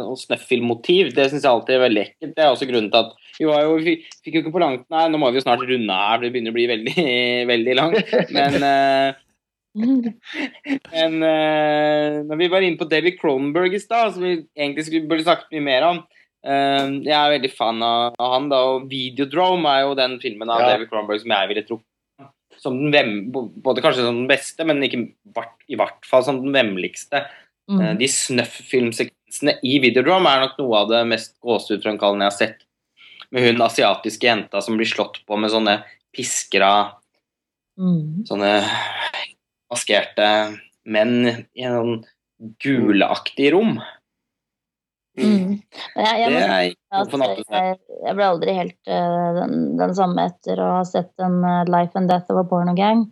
Og 0.04 0.18
snøff-filmmotiv. 0.20 1.14
Det 1.16 1.30
syns 1.30 1.46
jeg 1.46 1.50
alltid 1.50 1.78
er 1.78 1.84
veldig 1.86 2.04
ekkelt. 2.04 2.34
Det 2.36 2.44
er 2.44 2.52
også 2.52 2.68
grunnen 2.68 2.92
til 2.92 3.06
at 3.06 3.27
vi 3.38 3.46
var 3.48 3.64
jo, 3.64 3.78
vi 3.82 3.96
fikk 4.24 4.34
jo 4.34 4.42
ikke 4.42 4.54
på 4.54 4.62
langt 4.62 4.84
Nei, 4.92 5.06
nå 5.12 5.20
må 5.20 5.30
vi 5.30 5.40
jo 5.40 5.46
snart 5.46 5.62
runde 5.62 6.02
her, 6.02 6.20
det 6.22 6.32
begynner 6.34 6.54
å 6.54 6.58
bli 6.58 6.68
veldig, 6.70 7.08
veldig 7.52 7.78
langt. 7.78 8.14
Men 8.34 8.60
uh, 8.62 9.24
men 9.78 11.18
uh, 11.22 12.24
når 12.26 12.38
vi 12.40 12.48
var 12.50 12.64
inne 12.64 12.80
på 12.80 12.88
David 12.88 13.18
Cronenberg 13.20 13.76
i 13.76 13.82
stad, 13.82 14.14
som 14.14 14.24
vi 14.24 14.38
egentlig 14.56 14.86
skulle, 14.88 15.08
burde 15.10 15.26
sagt 15.26 15.52
mye 15.52 15.64
mer 15.64 15.86
om 15.86 16.00
uh, 16.00 16.86
Jeg 17.04 17.14
er 17.14 17.34
veldig 17.36 17.52
fan 17.54 17.84
av, 17.84 18.16
av, 18.16 18.32
han, 18.34 18.48
da, 18.50 18.62
og 18.72 18.88
Videodrome 18.90 19.70
er 19.70 19.84
jo 19.84 19.98
den 19.98 20.16
filmen 20.24 20.50
av 20.50 20.64
ja. 20.64 20.72
David 20.72 20.90
Cronenberg 20.90 21.22
som 21.22 21.36
jeg 21.36 21.52
ville 21.52 21.66
trukket 21.68 21.86
som 22.58 22.78
den 22.90 23.28
både 23.30 23.82
kanskje 23.84 24.02
som 24.02 24.16
den 24.24 24.30
beste, 24.30 24.64
men 24.66 24.82
ikke 24.82 25.04
i 25.70 25.76
hvert 25.78 26.08
fall 26.08 26.24
som 26.26 26.40
den 26.42 26.56
vemmeligste. 26.56 27.20
Mm. 27.70 28.00
De 28.00 28.08
snøff-filmsekvensene 28.10 29.54
i 29.62 29.76
Videodrome 29.84 30.32
er 30.32 30.42
nok 30.42 30.56
noe 30.58 30.80
av 30.80 30.90
det 30.90 31.04
mest 31.06 31.36
gåsehudfremkallende 31.44 32.26
jeg 32.26 32.32
har 32.32 32.38
sett 32.38 32.64
med 33.34 33.44
hun 33.44 33.62
asiatiske 33.62 34.26
jenta 34.26 34.62
som 34.64 34.78
blir 34.78 34.88
slått 34.88 35.20
på 35.28 35.36
med 35.40 35.52
sånne 35.52 35.80
pisker 36.16 36.64
av 36.64 36.94
mm. 37.80 38.24
Sånne 38.28 38.52
maskerte 39.68 40.28
menn 40.88 41.18
i 41.28 41.66
en 41.66 41.76
sånn 41.76 41.98
guleaktig 42.62 43.50
rom. 43.52 43.78
Mm. 45.18 45.58
Jeg, 45.98 46.18
jeg, 46.22 46.32
jeg, 46.38 46.74
jeg, 47.50 48.14
ble 48.14 48.26
aldri 48.28 48.54
helt 48.54 48.78
uh, 48.86 49.30
den, 49.40 49.54
den, 49.80 49.94
samme 49.98 50.28
etter 50.30 50.60
å 50.62 50.68
ha 50.76 50.84
sett 50.86 51.10
en 51.24 51.40
uh, 51.42 51.64
Life 51.66 51.98
and 51.98 52.10
Death 52.10 52.30
of 52.30 52.38
a 52.38 52.44
Porno 52.46 52.76
Gang, 52.78 53.02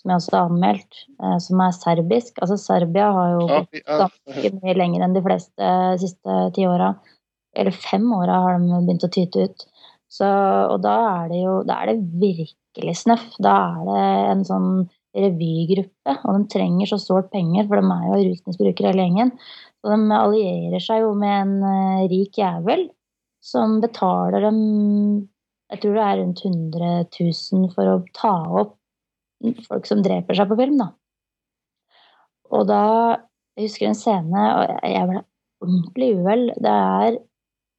som 0.00 0.14
jeg 0.14 0.22
også 0.22 0.36
har 0.38 0.48
anmeldt, 0.48 1.02
uh, 1.20 1.36
som 1.44 1.60
er 1.60 1.74
serbisk. 1.76 2.40
Altså 2.40 2.56
Serbia 2.60 3.10
har 3.12 3.34
jo 3.34 3.44
gått 3.50 3.82
ganske 3.84 4.54
mye 4.62 4.78
lenger 4.80 5.04
enn 5.04 5.18
de 5.18 5.24
fleste 5.26 5.72
de 5.92 6.00
siste 6.00 6.38
ti 6.56 6.64
åra 6.66 6.94
eller 7.56 7.74
fem 7.74 8.06
åra 8.16 8.40
har 8.44 8.58
de 8.58 8.80
begynt 8.86 9.06
å 9.06 9.12
tyte 9.12 9.46
ut. 9.46 9.66
Så, 10.12 10.28
og 10.28 10.80
da 10.84 10.96
er 11.24 11.30
det 11.32 11.40
jo 11.40 11.58
da 11.68 11.78
er 11.80 11.92
det 11.92 12.22
virkelig 12.22 12.96
snøff. 13.00 13.28
Da 13.42 13.54
er 13.72 13.88
det 13.88 14.02
en 14.32 14.44
sånn 14.48 14.70
revygruppe, 15.16 16.16
og 16.24 16.38
de 16.38 16.48
trenger 16.52 16.88
så 16.88 16.98
sårt 17.00 17.28
penger, 17.32 17.66
for 17.68 17.80
de 17.80 17.92
er 17.92 18.08
jo 18.08 18.22
rusmisbrukere 18.30 18.92
hele 18.92 19.06
gjengen. 19.06 19.34
Så 19.80 19.92
de 19.92 20.16
allierer 20.16 20.84
seg 20.84 21.04
jo 21.04 21.12
med 21.18 21.34
en 21.36 21.54
uh, 21.64 22.04
rik 22.12 22.38
jævel 22.40 22.86
som 23.42 23.80
betaler 23.82 24.44
dem 24.46 24.60
jeg 25.72 25.80
tror 25.80 25.96
det 25.96 26.04
er 26.04 26.18
rundt 26.20 26.40
100 26.44 26.88
000 27.16 27.68
for 27.72 27.88
å 27.88 28.00
ta 28.12 28.32
opp 28.60 28.74
folk 29.66 29.88
som 29.88 30.02
dreper 30.04 30.36
seg 30.36 30.50
på 30.50 30.58
film, 30.60 30.76
da. 30.82 30.92
Og 32.52 32.66
da 32.68 32.82
Jeg 33.52 33.66
husker 33.66 33.90
en 33.90 33.96
scene, 33.96 34.42
og 34.56 34.70
jeg 34.88 35.08
ble 35.10 35.18
ordentlig 35.60 36.06
uvel. 36.16 36.44
Det 36.64 36.70
er 36.72 37.18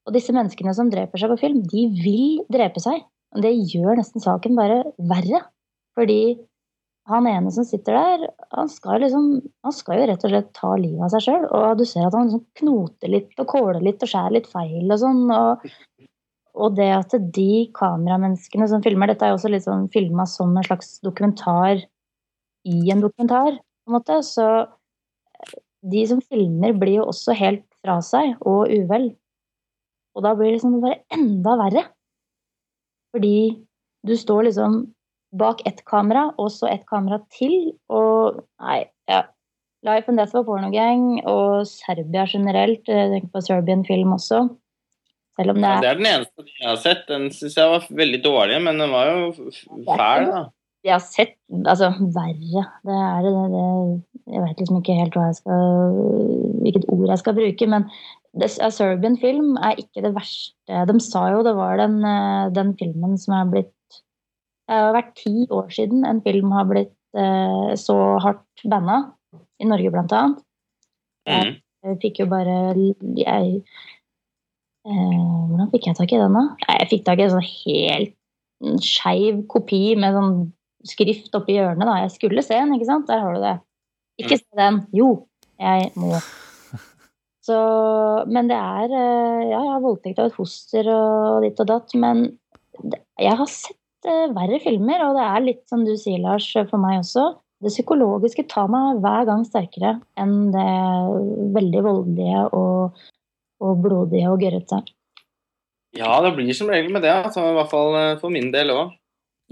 og 0.03 0.15
disse 0.15 0.33
menneskene 0.35 0.73
som 0.75 0.89
dreper 0.91 1.19
seg 1.19 1.31
på 1.31 1.41
film, 1.45 1.61
de 1.71 1.85
vil 2.03 2.41
drepe 2.51 2.81
seg. 2.83 3.05
Og 3.33 3.43
det 3.45 3.53
gjør 3.71 3.97
nesten 3.97 4.23
saken 4.23 4.57
bare 4.57 4.81
verre. 5.09 5.45
Fordi 5.97 6.35
han 7.09 7.27
ene 7.27 7.51
som 7.51 7.65
sitter 7.67 7.97
der, 7.97 8.27
han 8.55 8.69
skal, 8.71 9.01
liksom, 9.03 9.25
han 9.65 9.75
skal 9.75 9.99
jo 9.99 10.05
rett 10.07 10.23
og 10.23 10.31
slett 10.31 10.51
ta 10.55 10.73
livet 10.79 11.03
av 11.03 11.11
seg 11.13 11.25
sjøl. 11.25 11.47
Og 11.49 11.79
du 11.79 11.85
ser 11.87 12.07
at 12.07 12.15
han 12.15 12.29
liksom 12.29 12.45
knoter 12.61 13.11
litt 13.11 13.41
og 13.43 13.49
kåler 13.51 13.81
litt 13.83 14.03
og 14.03 14.11
skjærer 14.11 14.37
litt 14.37 14.51
feil 14.51 14.85
og 14.85 15.01
sånn. 15.01 15.23
Og, 15.35 15.65
og, 16.53 16.77
det 16.77 16.91
at 16.95 17.17
de 17.35 17.49
kameramenneskene 17.75 18.69
som 18.71 18.85
filmer 18.85 19.11
Dette 19.11 19.27
er 19.27 19.33
jo 19.33 19.39
også 19.39 19.51
litt 19.51 19.67
sånn 19.67 19.89
filma 19.93 20.27
som 20.29 20.55
en 20.55 20.67
slags 20.67 20.95
dokumentar 21.03 21.83
i 22.63 22.79
en 22.93 23.03
dokumentar, 23.03 23.59
på 23.59 23.91
en 23.91 23.97
måte. 23.97 24.21
Så 24.23 24.47
de 25.83 26.05
som 26.07 26.23
filmer, 26.23 26.71
blir 26.79 27.01
jo 27.01 27.09
også 27.11 27.35
helt 27.35 27.65
fra 27.83 27.99
seg 28.05 28.37
og 28.47 28.71
uvel. 28.71 29.11
Og 30.13 30.25
da 30.25 30.33
blir 30.37 30.51
det 30.51 30.57
liksom 30.57 30.79
bare 30.83 31.01
enda 31.13 31.55
verre. 31.59 31.85
Fordi 33.13 33.37
du 34.07 34.15
står 34.17 34.49
liksom 34.49 34.81
bak 35.37 35.63
ett 35.67 35.81
kamera, 35.89 36.27
og 36.37 36.51
så 36.53 36.69
ett 36.69 36.85
kamera 36.89 37.19
til, 37.33 37.73
og 37.89 38.43
Nei, 38.61 38.83
ja. 39.09 39.23
Life 39.83 40.07
and 40.07 40.19
Death 40.21 40.35
var 40.37 40.45
pornogang, 40.47 41.07
og 41.27 41.67
Serbia 41.67 42.23
generelt. 42.29 42.87
Jeg 42.87 43.09
tenker 43.11 43.31
på 43.33 43.41
Serbian 43.43 43.83
film 43.85 44.13
også. 44.15 44.45
Det 45.33 45.43
er 45.43 45.49
ja, 45.49 45.79
Det 45.81 45.89
er 45.89 45.97
den 45.97 46.07
eneste 46.07 46.45
jeg 46.45 46.67
har 46.69 46.77
sett. 46.79 47.07
Den 47.09 47.31
syns 47.33 47.57
jeg 47.57 47.71
var 47.71 47.87
veldig 47.89 48.19
dårlig, 48.23 48.59
men 48.63 48.79
den 48.79 48.91
var 48.93 49.09
jo 49.09 49.31
fæl, 49.33 50.27
da. 50.29 50.43
Jeg 50.83 50.93
har 50.97 51.03
sett 51.03 51.37
Altså, 51.53 51.89
verre. 52.15 52.63
Det 52.83 52.95
er 52.99 53.23
det, 53.23 53.31
det 53.53 54.33
Jeg 54.33 54.41
vet 54.43 54.59
liksom 54.59 54.79
ikke 54.81 54.97
helt 54.97 55.15
hva 55.15 55.29
jeg 55.29 55.37
skal 55.39 55.93
Hvilket 56.63 56.87
ord 56.91 57.07
jeg 57.09 57.21
skal 57.21 57.37
bruke, 57.37 57.67
men 57.71 57.85
A 58.41 58.69
Serbian 58.73 59.15
film 59.21 59.57
er 59.61 59.77
ikke 59.77 60.01
det 60.01 60.13
verste. 60.15 60.85
De 60.89 60.95
sa 61.03 61.27
jo 61.35 61.43
det 61.45 61.53
var 61.57 61.77
den, 61.77 61.99
eh, 62.05 62.49
den 62.55 62.73
filmen 62.79 63.17
som 63.17 63.35
er 63.37 63.51
blitt 63.51 63.99
Det 64.63 64.79
har 64.79 64.93
vært 64.95 65.15
ti 65.19 65.45
år 65.51 65.67
siden 65.75 66.05
en 66.07 66.21
film 66.23 66.53
har 66.55 66.65
blitt 66.65 66.95
eh, 67.19 67.73
så 67.77 67.97
hardt 68.23 68.63
banna. 68.63 69.13
I 69.61 69.67
Norge, 69.67 69.91
blant 69.91 70.13
annet. 70.15 70.39
Jeg, 71.27 71.45
mm. 71.45 71.57
jeg 71.85 71.99
fikk 72.01 72.19
jo 72.23 72.27
bare 72.31 72.55
jeg, 72.73 73.61
eh, 74.87 75.19
Hvordan 75.51 75.69
fikk 75.71 75.87
jeg 75.87 75.99
tak 75.99 76.15
i 76.15 76.19
den, 76.19 76.39
da? 76.39 76.45
Jeg 76.79 76.89
fikk 76.89 77.05
tak 77.05 77.21
i 77.21 77.27
en 77.27 77.35
sånn 77.35 77.49
helt 77.49 78.17
skeiv 78.83 79.43
kopi 79.51 79.81
med 79.99 80.15
sånn 80.15 80.37
skrift 80.87 81.35
oppi 81.37 81.57
hjørnet. 81.59 81.85
da. 81.85 81.99
Jeg 82.03 82.15
skulle 82.15 82.43
se 82.43 82.55
den, 82.55 82.73
ikke 82.75 82.89
sant? 82.89 83.07
Der 83.11 83.21
har 83.23 83.35
du 83.35 83.43
det. 83.43 83.57
Ikke 84.23 84.39
mm. 84.39 84.41
se 84.41 84.59
den. 84.63 84.81
Jo, 84.95 85.11
jeg 85.59 85.91
må. 85.99 86.17
Så, 87.43 87.55
men 88.31 88.47
det 88.47 88.55
er 88.55 88.87
eh, 88.87 89.45
Ja, 89.49 89.59
jeg 89.59 89.71
har 89.73 89.83
voldtekt 89.83 90.19
av 90.21 90.29
et 90.29 90.37
foster 90.37 90.87
og 90.93 91.43
ditt 91.43 91.59
og 91.59 91.67
datt, 91.67 91.95
men 91.99 92.25
jeg 93.19 93.35
har 93.39 93.49
sett 93.51 94.07
uh, 94.07 94.31
verre 94.33 94.59
filmer, 94.63 95.03
og 95.05 95.17
det 95.17 95.25
er 95.27 95.43
litt 95.43 95.63
som 95.69 95.83
du 95.85 95.93
sier, 95.99 96.21
Lars, 96.23 96.47
for 96.69 96.81
meg 96.81 97.01
også. 97.01 97.27
Det 97.63 97.71
psykologiske 97.71 98.47
tar 98.51 98.71
meg 98.71 99.03
hver 99.03 99.27
gang 99.29 99.43
sterkere 99.47 99.97
enn 100.19 100.51
det 100.55 100.71
veldig 101.55 101.83
voldelige 101.85 102.41
og, 102.57 103.05
og 103.63 103.85
blodige 103.85 104.31
og 104.31 104.41
gørrete. 104.43 104.81
Ja, 105.95 106.15
det 106.25 106.33
blir 106.35 106.55
som 106.57 106.71
regel 106.73 106.91
med 106.91 107.05
det, 107.05 107.13
altså, 107.13 107.45
i 107.51 107.55
hvert 107.55 107.71
fall 107.71 107.95
eh, 107.99 108.15
for 108.21 108.33
min 108.33 108.49
del 108.55 108.73
òg. 108.73 108.95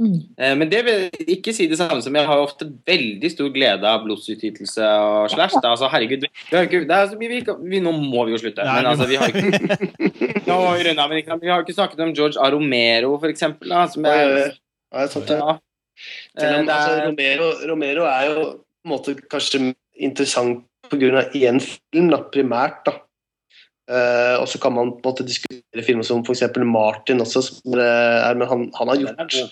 Mm. 0.02 0.18
Eh, 0.38 0.54
men 0.58 0.70
det 0.72 0.80
vil 0.88 1.28
ikke 1.36 1.54
si 1.54 1.68
det 1.70 1.78
samme 1.78 2.02
som 2.02 2.16
jeg 2.18 2.26
har 2.26 2.42
ofte 2.42 2.66
veldig 2.90 3.30
stor 3.30 3.52
glede 3.54 3.86
av 3.86 4.02
blodsutgytelse 4.08 4.88
og 4.98 5.30
slash. 5.30 5.60
Da. 5.62 5.76
Altså, 5.76 5.90
herregud, 5.94 6.26
ikke, 6.26 6.82
er, 6.88 7.14
vi, 7.20 7.30
vi, 7.70 7.82
nå 7.84 7.94
må 8.00 8.26
vi 8.26 8.34
jo 8.34 8.40
slutte. 8.42 8.66
Nei, 8.66 8.80
men 8.80 8.90
altså, 8.90 9.06
vi 9.12 9.20
har 9.22 9.30
ikke 9.30 10.00
nå, 10.50 10.58
Rønna, 10.88 11.06
men 11.12 11.22
vi 11.44 11.54
har 11.54 11.62
ikke 11.62 11.78
snakket 11.78 12.02
om 12.08 12.16
George 12.18 12.42
Aromero, 12.42 13.14
for 13.22 13.30
eksempel. 13.30 13.70
Da, 13.70 13.86
som 13.94 14.10
er, 14.10 14.58
ja, 14.90 15.06
sant, 15.12 15.30
ja. 15.30 15.60
Selv 16.34 16.64
om, 16.64 16.74
altså, 16.74 16.98
Romero, 17.06 17.54
Romero, 17.70 18.10
er 18.10 18.32
jo 18.32 18.42
på 18.42 18.90
en 18.90 18.96
måte 18.96 19.18
kanskje 19.30 19.64
interessant 20.02 20.66
pga. 20.90 21.28
én 21.38 21.62
film, 21.62 22.10
da, 22.10 22.24
primært. 22.34 22.82
da. 22.90 22.98
Uh, 23.92 24.40
og 24.40 24.48
så 24.48 24.58
kan 24.62 24.72
man 24.72 24.94
på 24.96 25.02
en 25.02 25.10
måte 25.12 25.26
diskutere 25.28 25.84
filmer 25.84 26.06
som 26.08 26.22
f.eks. 26.24 26.46
Martin 26.64 27.22
også, 27.22 27.42
som 27.44 27.76
er, 27.76 28.38
men 28.40 28.48
han, 28.48 28.70
han 28.78 28.92
har 28.94 29.02
gjort 29.02 29.52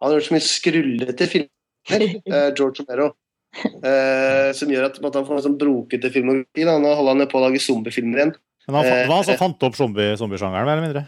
han 0.00 0.08
har 0.10 0.18
gjort 0.18 0.28
så 0.28 0.36
mye 0.36 0.46
skrullete 0.46 1.30
filmer, 1.30 2.08
uh, 2.32 2.50
George 2.56 2.82
Romero. 2.82 3.12
Uh, 3.56 4.52
som 4.52 4.68
gjør 4.68 4.90
at, 4.90 4.98
at 5.00 5.14
han 5.16 5.24
får 5.24 5.38
en 5.38 5.46
sånn 5.46 5.60
brokete 5.60 6.10
filmografi. 6.12 6.66
Nå 6.68 6.90
holder 6.98 7.14
han 7.14 7.30
på 7.30 7.38
å 7.40 7.46
lage 7.46 7.62
zombiefilmer 7.64 8.20
igjen. 8.20 8.34
Men 8.66 8.80
han, 8.80 8.90
uh, 8.90 9.14
han 9.14 9.24
som 9.28 9.40
fant 9.40 9.64
opp 9.68 9.78
zombiesjangeren, 9.78 10.66
mer 10.66 10.74
eller 10.74 10.84
mindre? 10.84 11.06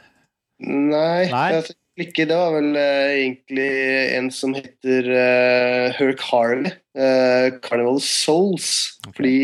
Nei, 0.64 1.28
nei? 1.30 1.48
Altså, 1.58 1.74
ikke. 1.98 2.26
Det 2.30 2.36
var 2.36 2.54
vel 2.54 2.76
uh, 2.78 3.10
egentlig 3.10 3.70
en 4.16 4.30
som 4.34 4.54
heter 4.54 5.08
uh, 5.10 5.96
Herc 5.96 6.22
Harley. 6.30 6.72
Uh, 6.98 7.58
Carnival 7.62 8.00
Souls. 8.02 8.98
Okay. 9.06 9.14
Fordi 9.16 9.38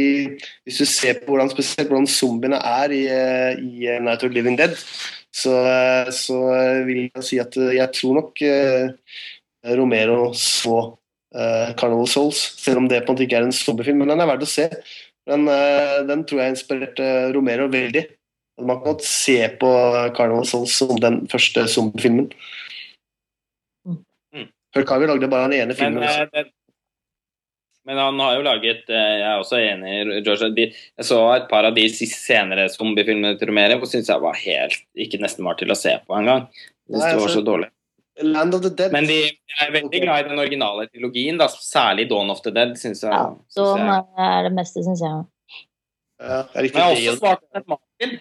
hvis 0.66 0.80
du 0.82 0.86
ser 0.88 1.20
på 1.20 1.34
hvordan, 1.34 1.50
spesielt 1.52 1.90
hvordan 1.90 2.10
zombiene 2.10 2.58
er 2.58 2.94
i, 2.94 3.04
i 3.58 3.98
Night 4.02 4.26
of 4.26 4.34
Living 4.34 4.58
Dead, 4.58 4.74
så, 5.34 5.54
så, 6.14 6.38
vil 6.86 7.08
jeg 7.08 7.24
si 7.26 7.40
at 7.42 7.56
jeg 7.58 7.90
tror 7.96 8.20
nok 8.20 8.42
Romero 9.64 10.32
så 10.36 10.82
Carnival 11.34 12.06
Souls, 12.06 12.38
selv 12.62 12.78
om 12.78 12.84
det 12.86 13.00
på 13.02 13.10
en 13.10 13.16
måte 13.16 13.24
ikke 13.24 13.40
er 13.40 13.46
en 13.48 13.56
zombiefilm. 13.56 14.04
Men 14.04 14.12
den 14.12 14.20
er 14.22 14.28
verdt 14.28 14.44
å 14.46 14.50
se. 14.50 14.68
Den, 15.26 15.48
den 16.06 16.20
tror 16.28 16.44
jeg 16.44 16.52
inspirerte 16.52 17.08
Romero 17.34 17.66
veldig. 17.72 18.04
Man 18.62 18.78
kan 18.78 18.92
godt 18.92 19.02
se 19.02 19.48
på 19.58 19.70
Carnival 20.14 20.46
Souls 20.46 20.76
som 20.78 20.94
den 21.02 21.24
første 21.30 21.66
zombiefilmen. 21.68 22.28
Mm. 24.34 24.46
vi 25.00 25.06
lagde 25.06 25.28
bare 25.28 25.48
den 25.48 25.60
ene 25.60 25.74
filmen. 25.74 26.04
Men, 26.04 26.28
eh, 26.32 26.44
men, 27.84 27.98
han 27.98 28.20
har 28.20 28.36
jo 28.36 28.44
laget 28.46 28.90
eh, 28.90 29.14
Jeg 29.18 29.26
er 29.28 29.42
også 29.42 29.58
enig 29.60 30.22
George, 30.24 30.48
de, 30.56 30.70
Jeg 30.72 31.06
så 31.06 31.18
et 31.34 31.48
par 31.50 31.66
av 31.68 31.74
de 31.74 31.88
senere 31.90 32.68
zombiefilmene 32.72 33.36
til 33.38 33.50
Romero 33.50 33.80
og 33.80 33.90
syntes 33.90 34.12
jeg 34.12 34.22
var 34.22 34.38
helt 34.38 34.80
ikke 34.94 35.20
nesten 35.22 35.46
var 35.46 35.58
til 35.58 35.74
å 35.74 35.78
se 35.78 35.96
på 36.06 36.18
engang. 36.18 36.46
Det 36.86 37.00
var 37.00 37.18
så 37.18 37.26
altså, 37.26 37.42
dårlig. 37.42 37.70
Land 38.22 38.54
of 38.54 38.62
the 38.62 38.70
Dead. 38.70 38.92
Men 38.94 39.08
de 39.08 39.18
er 39.58 39.72
veldig 39.74 40.00
glad 40.04 40.24
i 40.24 40.28
den 40.28 40.38
originale 40.38 40.86
trilogien, 40.90 41.38
da, 41.40 41.48
særlig 41.50 42.06
Dawn 42.10 42.30
of 42.30 42.42
the 42.44 42.52
Dead. 42.54 42.76
Synes 42.78 43.02
jeg, 43.02 43.10
ja, 43.10 43.30
Dawn 43.58 43.88
er 43.90 44.48
det 44.48 44.52
meste, 44.54 44.84
syns 44.86 45.02
jeg. 45.02 45.24
Ja, 46.22 46.42
jeg 46.54 46.70
Men 46.74 46.82
også 46.84 47.16
svart 47.18 47.68
Martin. 47.68 48.18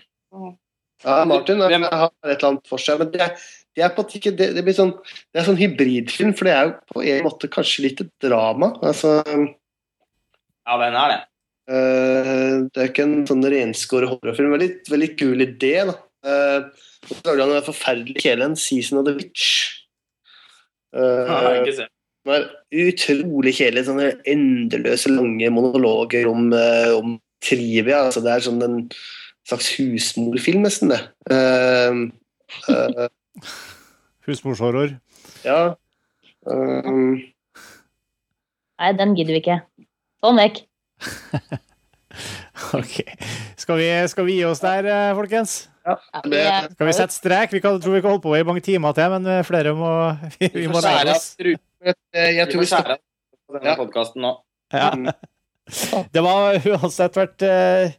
Ja, 1.04 1.26
Martin 1.28 1.62
har 1.62 1.76
et 1.76 2.32
eller 2.32 2.48
annet 2.50 2.72
for 2.72 2.82
seg. 2.82 3.02
Men 3.02 3.12
det, 3.14 3.28
det 3.76 3.84
er 3.86 3.92
på 3.94 4.06
ikke 4.08 4.34
det, 4.34 4.54
det, 4.56 4.64
blir 4.66 4.78
sånn 4.78 4.96
Det 5.04 5.42
er 5.42 5.46
sånn 5.48 5.60
hybridfilm, 5.60 6.34
for 6.38 6.50
det 6.50 6.56
er 6.56 6.66
jo 6.66 6.74
på 6.94 7.04
en 7.12 7.28
måte 7.28 7.52
kanskje 7.52 7.86
litt 7.88 8.02
et 8.02 8.12
drama. 8.24 8.74
Altså 8.82 9.20
Ja, 9.28 10.80
den 10.80 10.98
er 10.98 11.14
det. 11.14 11.22
Uh, 11.64 12.66
det 12.74 12.82
er 12.82 12.90
ikke 12.90 13.06
en 13.06 13.22
sånn 13.28 13.46
renskåret 13.54 14.12
horrorfilm. 14.12 14.52
Veldig, 14.56 14.72
veldig 14.90 15.12
kul 15.20 15.46
idé, 15.46 15.76
da. 15.92 15.96
Uh, 16.24 16.90
så 17.04 17.20
lagde 17.28 17.46
han 17.46 17.56
en 17.60 17.66
forferdelig 17.68 18.24
kjele, 18.24 18.48
en 18.48 18.58
'Season 18.60 19.00
of 19.00 19.08
the 19.08 19.16
Witch'. 19.20 19.83
Uh, 20.94 21.26
ja, 21.28 21.52
ikke 21.64 21.88
er 22.38 22.48
utrolig 22.86 23.56
kjedelig. 23.58 23.88
Sånne 23.90 24.14
endeløse, 24.30 25.12
lange 25.12 25.50
monologer 25.54 26.30
om, 26.30 26.48
om 26.96 27.18
trivia. 27.44 28.06
Altså, 28.06 28.24
det 28.24 28.32
er 28.34 28.46
sånn 28.46 28.64
en 28.64 28.80
slags 29.48 29.74
husmorfilm, 29.78 30.64
nesten, 30.64 30.94
det. 30.94 31.02
Uh, 31.32 32.08
uh, 32.72 33.08
Husmorshorror? 34.28 34.96
Ja. 35.44 35.76
Um, 36.48 37.20
Nei, 38.80 38.92
den 39.00 39.14
gidder 39.18 39.36
vi 39.36 39.42
ikke. 39.44 39.60
Sånn 40.24 40.40
vekk. 40.40 40.64
ok. 42.80 42.96
Skal 43.60 43.80
vi, 43.80 43.90
skal 44.12 44.28
vi, 44.28 44.40
gi 44.40 44.48
oss 44.48 44.64
der, 44.64 44.88
eh, 44.88 45.12
folkens? 45.18 45.64
Ja. 45.84 45.98
Det, 46.24 46.44
skal 46.74 46.88
vi 46.88 46.96
sette 46.96 47.16
strek? 47.16 47.54
Vi 47.54 47.60
kan, 47.64 47.80
tror 47.82 47.98
vi 47.98 48.02
kan 48.04 48.14
holde 48.14 48.24
på 48.24 48.36
i 48.38 48.46
mange 48.48 48.64
timer 48.64 48.96
til, 48.96 49.10
men 49.12 49.28
eh, 49.28 49.44
flere 49.48 49.74
må 49.76 49.92
Vi, 50.40 50.50
vi 50.54 50.68
må 50.72 50.80
lære 50.84 51.16
oss. 51.16 51.34
Jeg, 51.40 51.98
jeg 52.14 52.48
tror 52.52 52.64
vi 52.64 52.70
skal 52.70 52.94
på 52.96 53.58
denne 53.58 53.76
podkasten 53.80 54.24
nå. 54.24 54.34
Ja. 54.74 54.92
Mm. 54.96 55.12
Det 56.12 56.24
var 56.24 56.58
uansett 56.74 57.16
vært 57.16 57.44
uh, 57.48 57.92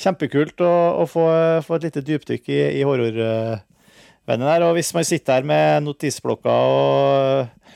kjempekult 0.00 0.62
å, 0.64 0.72
å 1.02 1.06
få, 1.08 1.24
få, 1.66 1.76
et 1.76 1.88
lite 1.88 2.04
dypdykk 2.04 2.48
i, 2.52 2.60
i 2.80 2.84
horrorvennen 2.86 4.46
der. 4.46 4.64
Og 4.68 4.76
hvis 4.78 4.92
man 4.96 5.08
sitter 5.08 5.40
her 5.40 5.48
med 5.48 5.84
notisblokker 5.84 6.76
og 6.76 7.74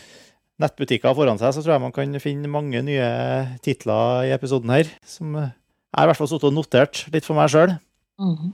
nettbutikker 0.63 1.17
foran 1.17 1.41
seg, 1.41 1.53
så 1.57 1.65
tror 1.65 1.77
jeg 1.77 1.85
man 1.85 1.95
kan 1.97 2.21
finne 2.23 2.53
mange 2.53 2.81
nye 2.87 3.09
titler 3.65 4.31
i 4.31 4.35
episoden 4.37 4.73
her. 4.73 4.93
Som 5.09 5.37
jeg 5.41 5.53
har 5.97 6.09
i 6.09 6.13
hvert 6.13 6.21
fall 6.21 6.31
sittet 6.31 6.51
og 6.51 6.57
notert 6.57 7.05
litt 7.15 7.27
for 7.27 7.39
meg 7.39 7.53
sjøl. 7.53 7.77
Mm 8.21 8.37
-hmm. 8.37 8.53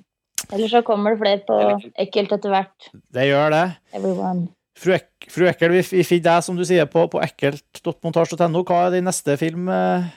Eller 0.53 0.71
så 0.71 0.83
kommer 0.87 1.15
det 1.15 1.21
flere 1.21 1.43
på 1.47 1.59
ekkelt 2.01 2.33
etter 2.37 2.55
hvert. 2.55 2.89
Det 3.15 3.27
gjør 3.29 3.53
det. 3.55 3.67
Everyone. 3.97 4.49
Fru, 4.81 4.95
Ek 4.97 5.29
Fru 5.31 5.45
Ekkel, 5.51 5.75
vi, 5.77 5.83
vi 5.93 6.07
finner 6.07 6.27
deg, 6.31 6.45
som 6.47 6.57
du 6.57 6.65
sier, 6.67 6.87
på, 6.91 7.05
på 7.13 7.21
ekkelt.montasj.no. 7.23 8.63
Hva 8.65 8.87
er 8.87 8.97
din 8.97 9.07
neste 9.09 9.37
film? 9.41 9.69
Eh? 9.69 10.09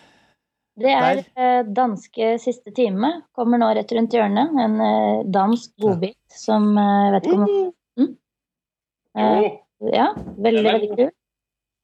Det 0.79 0.93
er 0.93 1.19
eh, 1.21 1.65
danske 1.69 2.35
siste 2.41 2.73
time. 2.73 3.11
Kommer 3.37 3.61
nå 3.61 3.69
rett 3.77 3.91
rundt 3.93 4.15
hjørnet. 4.15 4.53
En 4.63 4.79
eh, 4.81 5.25
dansk 5.35 5.73
godbit 5.83 6.37
som 6.37 6.71
eh, 6.73 6.93
jeg 7.03 7.15
vet 7.15 7.27
ikke 7.27 7.41
om 7.41 7.51
mm. 7.99 8.13
eh, 9.19 9.49
Ja, 9.93 10.07
veldig, 10.15 10.63
veldig 10.69 10.89
kul. 10.95 11.11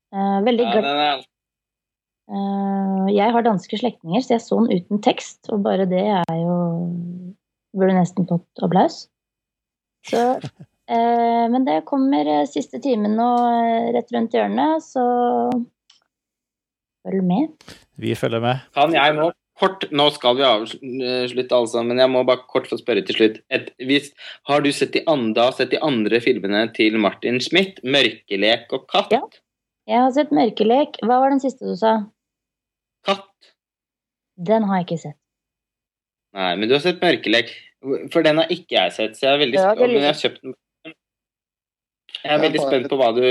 Uh, 0.09 0.39
veldig 0.41 0.65
glad. 0.73 1.25
Uh, 2.29 3.05
jeg 3.13 3.33
har 3.35 3.45
danske 3.45 3.77
slektninger, 3.77 4.23
så 4.25 4.33
jeg 4.37 4.41
så 4.41 4.57
den 4.63 4.79
uten 4.79 5.03
tekst. 5.05 5.43
Og 5.53 5.61
bare 5.67 5.85
det 5.89 6.01
er 6.15 6.39
jo 6.39 6.55
Burde 7.77 7.95
nesten 7.97 8.27
fått 8.29 8.63
applaus. 8.65 9.07
Så 10.07 10.39
Men 10.89 11.67
det 11.67 11.83
kommer 11.85 12.25
siste 12.49 12.79
timen 12.81 13.13
nå 13.13 13.27
rett 13.93 14.09
rundt 14.15 14.33
hjørnet, 14.33 14.81
så 14.81 15.03
følg 17.05 17.21
med. 17.21 17.67
Vi 18.01 18.15
følger 18.17 18.41
med. 18.41 18.63
Kan 18.73 18.95
jeg 18.97 19.13
nå 19.19 19.27
kort 19.59 19.85
Nå 19.91 20.05
skal 20.15 20.37
vi 20.39 20.45
avslutte, 20.47 21.55
altså, 21.55 21.83
men 21.83 21.99
jeg 21.99 22.11
må 22.13 22.23
bare 22.27 22.45
kort 22.51 22.69
få 22.71 22.79
spørre 22.79 23.03
til 23.07 23.17
slutt. 23.17 23.39
Et, 23.51 23.67
hvis, 23.89 24.11
har 24.47 24.63
du 24.63 24.71
sett 24.75 24.93
de, 24.95 25.03
andre, 25.11 25.49
sett 25.55 25.73
de 25.73 25.81
andre 25.83 26.21
filmene 26.23 26.63
til 26.75 26.95
Martin 27.01 27.41
Schmidt? 27.43 27.81
'Mørkelek' 27.83 28.71
og 28.77 28.87
'Katt'? 28.87 29.11
Ja, 29.15 29.21
jeg 29.91 29.99
har 30.05 30.13
sett 30.15 30.31
'Mørkelek'. 30.31 31.01
Hva 31.03 31.19
var 31.19 31.35
den 31.35 31.43
siste 31.43 31.67
du 31.67 31.75
sa? 31.75 31.97
'Katt'. 33.03 33.51
Den 34.39 34.63
har 34.63 34.79
jeg 34.79 34.87
ikke 34.87 35.01
sett. 35.03 35.18
Nei, 36.37 36.53
men 36.55 36.69
du 36.69 36.75
har 36.75 36.83
sett 36.83 37.01
'Mørkelek'. 37.01 37.51
For 38.11 38.25
den 38.25 38.41
har 38.41 38.51
ikke 38.51 38.75
jeg 38.75 38.91
sett, 38.91 39.17
så 39.17 39.25
jeg 39.25 39.33
er 39.33 39.41
veldig 39.45 39.59
ja, 39.59 39.73
Men 39.79 39.95
jeg 39.95 40.09
har 40.09 40.19
kjøpt 40.19 40.41
den. 40.43 40.55
Jeg 42.19 42.33
er 42.33 42.41
veldig 42.43 42.61
spent 42.65 42.89
på 42.91 42.97
hva 42.99 43.13
du 43.15 43.23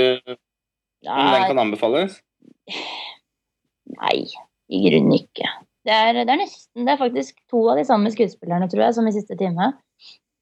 Om 1.05 1.27
den 1.35 1.45
kan 1.51 1.61
anbefales? 1.61 2.17
Nei 3.99 4.25
i 4.69 4.79
grunnen 4.85 5.15
ikke. 5.17 5.47
Det 5.87 5.93
er, 5.95 6.11
det 6.13 6.29
er, 6.29 6.41
nesten 6.41 6.85
Det 6.85 6.93
er 6.93 7.01
faktisk 7.01 7.37
to 7.49 7.63
av 7.71 7.79
de 7.79 7.85
samme 7.87 8.11
skuespillerne, 8.13 8.67
tror 8.69 8.83
jeg, 8.83 8.97
som 8.97 9.07
i 9.09 9.13
siste 9.15 9.37
time. 9.39 9.71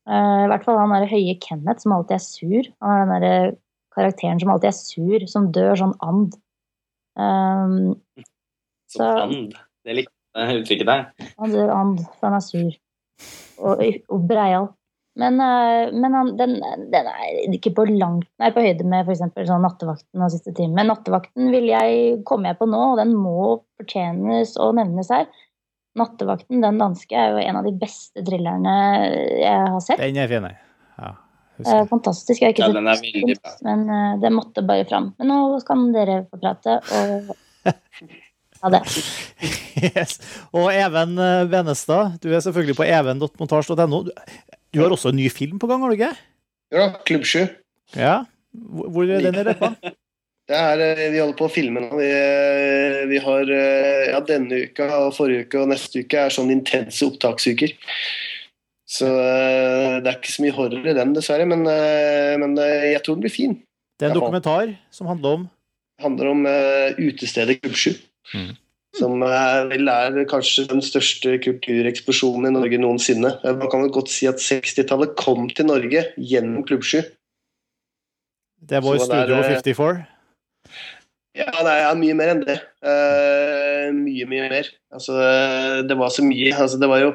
Uh, 0.08 0.48
I 0.48 0.50
hvert 0.52 0.66
fall 0.66 0.80
han 0.80 0.92
derre 0.96 1.08
høye 1.12 1.38
Kenneth 1.44 1.84
som 1.84 1.96
alltid 1.96 2.18
er 2.18 2.24
sur. 2.24 2.68
Han 2.84 2.92
er 2.96 3.00
den 3.04 3.14
derre 3.14 3.56
karakteren 3.96 4.42
som 4.42 4.52
alltid 4.54 4.72
er 4.72 4.78
sur, 4.78 5.28
som 5.32 5.50
dør 5.56 5.80
sånn 5.80 5.96
and. 6.06 6.36
Um, 7.18 7.96
så, 8.92 9.08
and? 9.28 9.56
Det 9.88 9.96
likte 9.96 10.12
jeg 10.12 10.17
uttrykket 10.38 10.90
der. 10.90 11.06
Han 11.42 11.54
dør 11.54 11.74
and, 11.76 12.04
for 12.18 12.30
han 12.30 12.38
er 12.38 12.46
sur. 12.46 12.76
Og, 13.58 13.82
og 14.14 14.28
breial. 14.30 14.70
Men, 15.18 15.40
eh, 15.42 15.94
men 15.94 16.14
han, 16.14 16.28
den, 16.38 16.60
den, 16.94 17.08
er 17.10 17.56
ikke 17.56 17.74
på 17.80 17.88
langt 17.90 18.28
nær 18.38 18.54
på 18.54 18.62
høyde 18.62 18.86
med 18.86 19.08
f.eks. 19.08 19.24
Sånn 19.50 19.64
Nattevakten 19.66 20.22
og 20.22 20.30
Siste 20.34 20.54
time. 20.54 20.76
Men 20.78 20.92
Nattevakten 20.92 21.50
vil 21.54 21.66
jeg, 21.72 22.20
komme 22.28 22.52
jeg 22.52 22.60
på 22.60 22.68
nå, 22.70 22.82
og 22.94 23.02
den 23.02 23.16
må 23.18 23.64
fortjenes 23.80 24.54
og 24.62 24.76
nevnes 24.78 25.10
her. 25.14 25.26
Nattevakten, 25.98 26.62
den 26.62 26.78
danske, 26.78 27.18
er 27.18 27.34
jo 27.34 27.42
en 27.42 27.58
av 27.58 27.66
de 27.66 27.74
beste 27.82 28.22
thrillerne 28.22 28.76
jeg 29.42 29.72
har 29.74 29.82
sett. 29.82 30.04
Den 30.04 30.22
er 30.22 30.30
fin, 30.30 30.46
ja. 31.02 31.16
Fantastisk. 31.90 32.44
Jeg 32.44 32.52
har 32.52 32.54
ikke 32.54 32.68
ja, 32.68 32.96
sett 33.00 33.18
den, 33.18 33.58
men 33.66 33.88
uh, 33.90 34.20
det 34.22 34.30
måtte 34.30 34.62
bare 34.62 34.86
fram. 34.86 35.10
Men 35.18 35.32
nå 35.34 35.40
kan 35.66 35.88
dere 35.96 36.20
få 36.30 36.38
prate, 36.38 36.78
og 36.94 37.34
ha 38.64 38.72
det. 38.74 38.82
Yes. 39.78 40.18
Og 40.50 40.72
Even 40.74 41.20
Benestad, 41.52 42.18
du 42.24 42.32
er 42.34 42.42
selvfølgelig 42.42 42.78
på 42.80 42.88
even.montasj.no. 42.88 44.00
Du 44.74 44.82
har 44.82 44.94
også 44.94 45.12
en 45.14 45.20
ny 45.20 45.30
film 45.30 45.60
på 45.62 45.70
gang, 45.70 45.84
har 45.84 45.94
du 45.94 45.98
ikke? 46.00 46.16
Ja, 46.74 46.90
Klubb 47.06 47.28
7. 47.30 47.46
Ja, 47.96 48.24
Hvor 48.52 49.06
er 49.06 49.22
den 49.22 49.38
i 49.38 49.46
løypa? 49.48 49.76
Det 50.48 50.56
er, 50.56 50.80
eh, 50.80 51.10
vi 51.12 51.20
holder 51.20 51.36
på 51.36 51.50
å 51.50 51.52
filme 51.52 51.82
nå. 51.84 51.90
Vi, 52.00 52.08
eh, 52.08 53.02
vi, 53.10 53.18
har 53.20 53.50
eh, 53.52 54.06
ja, 54.14 54.22
denne 54.24 54.62
uka 54.64 54.86
og 55.02 55.10
forrige 55.18 55.44
uke 55.44 55.60
og 55.60 55.74
neste 55.74 56.06
uke 56.06 56.22
er 56.24 56.32
sånn 56.32 56.54
intense 56.54 57.04
opptaksuker. 57.04 57.74
Så 58.88 59.10
det 59.12 60.08
er 60.08 60.16
ikke 60.16 60.32
så 60.32 60.46
mye 60.46 60.56
horror 60.56 60.88
i 60.88 60.94
den, 60.96 61.12
dessverre. 61.18 61.44
Men, 61.52 61.66
men 62.40 62.54
jeg 62.64 63.02
tror 63.04 63.18
den 63.18 63.26
blir 63.26 63.34
fin. 63.34 63.58
Det 64.00 64.08
er 64.08 64.14
en 64.14 64.16
dokumentar 64.16 64.72
som 64.96 65.10
handler 65.12 65.42
om 65.42 65.44
handler 66.02 66.30
om 66.30 66.46
uh, 66.46 66.94
utestedet 67.02 67.58
Klubb 67.62 67.76
7. 67.76 67.96
Mm. 68.34 68.56
Som 68.98 69.22
vel 69.22 69.92
er 69.92 70.18
kanskje 70.32 70.66
den 70.72 70.82
største 70.82 71.36
kultureksplosjonen 71.44 72.50
i 72.50 72.56
Norge 72.56 72.80
noensinne. 72.82 73.36
Man 73.46 73.70
kan 73.70 73.84
vel 73.84 73.94
godt 73.94 74.10
si 74.10 74.30
at 74.30 74.42
60-tallet 74.42 75.14
kom 75.20 75.50
til 75.54 75.70
Norge 75.70 76.08
gjennom 76.18 76.66
Klubb 76.66 76.88
7. 76.88 77.04
Det 78.68 78.82
var 78.84 78.98
Studio 79.04 79.42
54? 79.44 80.06
Ja, 81.38 81.52
nei, 81.62 81.76
ja, 81.84 81.92
mye 81.94 82.16
mer 82.18 82.32
enn 82.34 82.42
det. 82.48 82.58
Uh, 82.82 83.94
mye, 83.94 84.26
mye 84.30 84.48
mer. 84.50 84.70
Altså, 84.94 85.18
det 85.86 85.98
var 86.00 86.10
så 86.14 86.26
mye. 86.26 86.50
Altså, 86.56 86.80
det 86.82 86.90
var 86.90 87.04
jo 87.04 87.12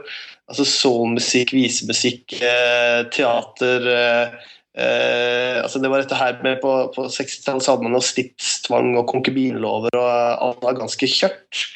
altså, 0.47 0.66
soulmusikk, 0.68 1.55
visemusikk, 1.57 2.36
uh, 2.39 3.02
teater, 3.10 3.89
uh, 3.91 4.52
Eh, 4.73 5.59
altså 5.60 5.83
det 5.83 5.91
var 5.92 6.01
dette 6.01 6.17
her 6.17 6.39
med 6.41 6.62
På, 6.62 6.70
på 6.94 7.05
60-tallet 7.12 7.60
så 7.60 7.75
hadde 7.75 7.84
man 7.84 7.92
noe 7.92 8.07
stipstvang 8.07 8.94
og 8.97 9.10
konkubinlover, 9.10 9.92
og 10.01 10.47
alt 10.47 10.65
var 10.65 10.78
ganske 10.81 11.09
kjørt. 11.12 11.67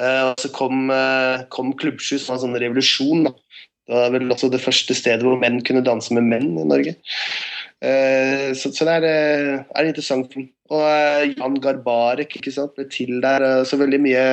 Eh, 0.00 0.22
og 0.28 0.42
så 0.42 0.50
kom, 0.52 0.90
eh, 0.92 1.46
kom 1.54 1.72
Klubbsju, 1.78 2.18
som 2.18 2.36
en 2.36 2.44
sånn 2.44 2.60
revolusjon. 2.60 3.28
Da. 3.28 3.34
Det 3.84 3.96
var 3.96 4.14
vel 4.16 4.32
også 4.32 4.50
det 4.52 4.62
første 4.64 4.96
stedet 4.96 5.24
hvor 5.24 5.40
menn 5.40 5.62
kunne 5.64 5.84
danse 5.84 6.12
med 6.16 6.28
menn 6.28 6.52
i 6.60 6.68
Norge. 6.68 6.96
Eh, 7.84 8.50
så, 8.56 8.70
så 8.72 8.86
det 8.88 8.98
er, 9.00 9.08
eh, 9.08 9.64
er 9.76 9.88
interessant. 9.90 10.32
Og 10.72 10.84
eh, 10.88 11.34
Jan 11.34 11.58
Garbarek 11.60 12.38
ikke 12.38 12.52
sant, 12.54 12.72
ble 12.76 12.86
til 12.92 13.20
der. 13.24 13.44
eh, 13.44 13.64
Så 13.68 13.80
veldig 13.80 14.00
mye 14.04 14.24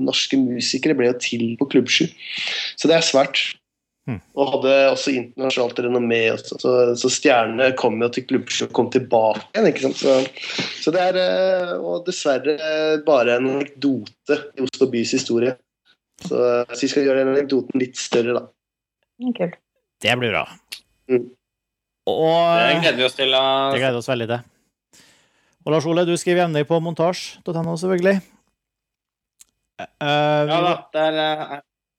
norske 0.00 0.40
musikere 0.40 0.96
ble 0.96 1.12
jo 1.12 1.18
til 1.20 1.50
på 1.60 1.68
Klubbsju. 1.74 2.08
Så 2.76 2.88
det 2.88 2.96
er 2.96 3.04
svært. 3.04 3.42
Hmm. 4.04 4.18
Og 4.36 4.50
hadde 4.52 4.72
også 4.92 5.14
internasjonalt 5.16 5.78
renommé. 5.86 6.20
Også. 6.34 6.58
Så, 6.60 6.72
så 7.00 7.10
stjernene 7.12 7.70
kom 7.80 7.96
jo 8.04 8.10
til 8.12 8.26
Klubbsju 8.28 8.66
og 8.66 8.74
kom 8.76 8.90
tilbake 8.92 9.46
igjen. 9.54 9.68
ikke 9.70 9.86
sant? 9.86 10.00
Så, 10.02 10.66
så 10.84 10.92
det 10.92 11.06
er 11.08 11.20
eh, 11.22 11.72
og 11.78 12.04
dessverre 12.08 12.58
eh, 12.58 12.96
bare 13.06 13.38
en 13.38 13.48
anekdote 13.54 14.40
i 14.58 14.66
Oslo 14.66 14.90
bys 14.92 15.14
historie. 15.16 15.56
Så, 16.20 16.36
så 16.36 16.80
vi 16.82 16.90
skal 16.92 17.08
gjøre 17.08 17.24
den 17.24 17.32
anekdoten 17.32 17.80
litt 17.80 17.96
større, 18.00 18.36
da. 18.36 18.44
Mm, 19.22 19.32
Kult. 19.38 19.56
Det 20.04 20.18
blir 20.20 20.34
bra. 20.34 20.44
Mm. 21.08 21.30
Og 22.12 22.34
Det 22.60 22.80
gleder 22.82 22.98
vi 23.00 23.06
oss 23.06 23.16
til. 23.16 23.32
Det 23.32 23.80
gleder 23.80 24.02
oss 24.02 24.10
veldig 24.10 24.28
til. 24.34 24.50
Og 25.64 25.72
Lars 25.72 25.86
Ole, 25.88 26.04
du 26.04 26.12
skriver 26.20 26.42
jevnlig 26.42 26.66
på 26.68 26.76
montasj.no, 26.84 27.76
selvfølgelig. 27.80 28.18
Uh, 29.80 30.44
Ja 30.44 30.58
da, 30.60 30.74
det 30.92 31.04
er, 31.08 31.16
eh, 31.18 31.54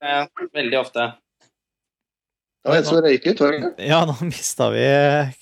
eh, 0.05 0.43
veldig 0.53 0.77
ofte. 0.79 1.07
Det 2.65 2.71
var 2.73 2.79
en 2.81 2.85
som 2.87 2.97
røyk 3.05 3.25
ut, 3.29 3.41
var 3.43 3.51
det 3.53 3.57
ikke? 3.61 3.87
ja, 3.91 3.99
nå 4.09 4.15
mista 4.25 4.67
vi 4.73 4.85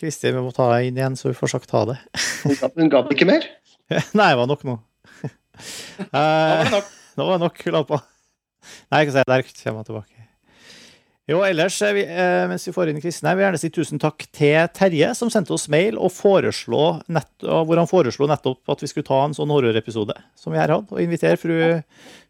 Kristin. 0.02 0.35
Vi 0.35 0.42
må 0.43 0.52
ta 0.52 0.66
henne 0.74 0.90
inn 0.90 0.98
igjen, 1.00 1.14
så 1.16 1.30
vi 1.32 1.38
får 1.40 1.53
sagt 1.56 1.72
ha 1.72 1.85
det. 1.93 1.95
Hun 2.43 2.58
ga- 2.60 2.72
Hun 2.76 2.90
ikke 3.16 3.27
mer? 3.30 3.45
Nei, 4.19 4.27
det 4.34 4.40
var 4.42 4.50
nok 4.52 4.66
nå. 4.68 4.76
Nå 5.24 6.10
var 6.11 6.19
Eh, 6.19 6.64
det 6.66 6.74
nok. 6.74 6.92
Nå 7.16 7.27
var 7.30 7.40
det 7.40 7.45
nok. 7.48 7.64
Nei, 8.92 9.00
ikke 9.06 9.16
si 9.16 9.24
der 9.30 9.45
kommer 9.48 9.80
jeg 9.84 9.88
tilbake. 9.92 10.23
Jo, 11.32 11.38
ellers, 11.48 11.77
vi, 11.95 12.02
eh, 12.03 12.42
mens 12.52 12.66
vi 12.68 12.74
får 12.76 12.90
inn 12.92 12.98
Kristin 13.00 13.30
her, 13.30 13.38
vil 13.40 13.45
gjerne 13.45 13.60
si 13.61 13.69
tusen 13.72 14.00
takk 14.02 14.26
til 14.35 14.58
Terje, 14.76 15.14
som 15.16 15.30
sendte 15.32 15.53
oss 15.56 15.69
mail 15.72 15.95
og 15.95 16.11
foreslo 16.11 16.98
nett, 17.08 17.30
hvor 17.45 17.80
han 17.80 17.88
foreslo 17.88 18.27
nettopp 18.27 18.74
at 18.74 18.82
vi 18.84 18.90
skulle 18.92 19.08
ta 19.08 19.22
en 19.24 19.35
sånn 19.38 19.53
horrorepisode 19.53 20.18
som 20.35 20.52
vi 20.52 20.60
her 20.60 20.74
hadde, 20.74 20.92
og 20.92 21.00
invitere 21.00 21.40
fru 21.40 21.56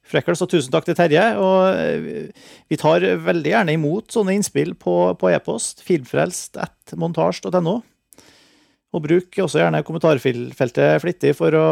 Freckles. 0.06 0.44
Og 0.46 0.52
tusen 0.52 0.70
takk 0.70 0.86
til 0.86 0.98
Terje. 1.00 1.24
Og 1.42 1.80
eh, 1.80 2.30
vi- 2.70 2.78
tar 2.78 3.00
veldig 3.24 3.50
gjerne 3.56 3.74
imot 3.80 4.12
sånne 4.14 4.36
innspill 4.38 4.76
på, 4.78 4.94
på 5.18 5.32
e-post. 5.32 5.82
Filmfrelst 5.88 6.60
at 6.62 6.94
montasj.no. 7.00 7.78
Og 8.94 9.02
bruk 9.08 9.40
også 9.42 9.62
gjerne 9.64 9.82
kommentarfeltet 9.88 11.02
flittig 11.02 11.34
for 11.40 11.56
å 11.58 11.66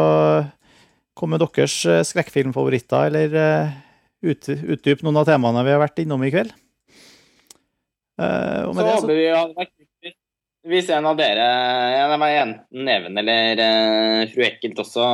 komme 1.14 1.36
med 1.36 1.44
deres 1.44 1.76
eh, 1.86 2.00
skrekkfilmfavoritter, 2.08 3.12
eller 3.12 3.78
ut, 4.26 4.48
utdype 4.48 5.04
noen 5.06 5.20
av 5.22 5.28
temaene 5.30 5.62
vi 5.68 5.76
har 5.76 5.84
vært 5.84 6.02
innom 6.02 6.24
i 6.26 6.32
kveld. 6.34 6.50
Eh, 8.20 8.62
og 8.66 8.74
Så 8.74 8.76
med 8.76 8.84
det, 8.84 8.92
så, 8.92 9.00
håper 9.00 9.16
vi 9.16 9.28
at 9.30 9.38
hadde 9.38 9.60
vært 9.62 9.72
kult 9.72 9.88
hvis 10.62 10.90
en 10.94 11.08
av 11.10 11.16
dere, 11.18 11.44
en 11.98 12.12
av 12.14 12.22
enten 12.22 12.84
Neven 12.86 13.18
eller 13.18 13.58
uh, 13.58 14.20
fru 14.30 14.44
Ekkelt 14.46 14.78
også, 14.78 15.06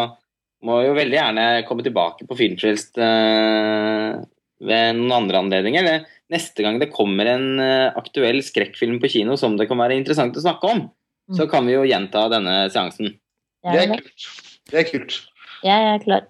må 0.68 0.82
jo 0.84 0.90
veldig 0.92 1.16
gjerne 1.16 1.44
komme 1.64 1.86
tilbake 1.86 2.26
på 2.28 2.36
Filmfrelst 2.36 3.00
uh, 3.00 4.18
ved 4.60 4.98
noen 4.98 5.14
andre 5.22 5.40
anledninger. 5.40 5.80
Eller 5.80 6.04
neste 6.28 6.66
gang 6.66 6.76
det 6.82 6.90
kommer 6.92 7.30
en 7.32 7.62
aktuell 7.96 8.42
skrekkfilm 8.44 8.98
på 9.00 9.08
kino 9.14 9.38
som 9.40 9.56
det 9.56 9.70
kan 9.70 9.80
være 9.80 9.96
interessant 9.96 10.36
å 10.36 10.44
snakke 10.44 10.68
om, 10.68 10.84
så 11.32 11.48
kan 11.48 11.64
vi 11.64 11.78
jo 11.78 11.88
gjenta 11.88 12.26
denne 12.28 12.66
seansen. 12.74 13.16
Det 13.64 13.72
Det 13.72 13.80
er 13.80 13.88
er 13.88 14.02
kult. 14.02 14.28
Det 14.68 14.82
er 14.82 14.88
kult. 14.90 15.20
Jeg 15.64 15.92
er 15.94 16.04
klar. 16.04 16.28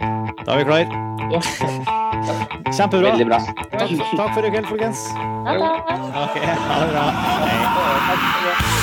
Da 0.00 0.52
er 0.54 0.58
vi 0.58 0.64
klar. 0.64 0.86
Yes. 1.30 1.48
Kjempebra. 2.76 3.12
Veldig 3.12 3.26
bra. 3.28 3.40
Takk, 3.76 3.96
takk 4.16 4.34
for 4.34 4.44
i 4.46 4.52
kveld, 4.52 4.68
folkens. 4.72 5.06
Ha 5.16 5.56
det. 5.60 5.72
Ok, 6.24 6.38
ha 6.44 6.82
det 6.84 6.92
bra. 6.94 7.08
Hei. 7.46 7.58
Takk. 8.10 8.79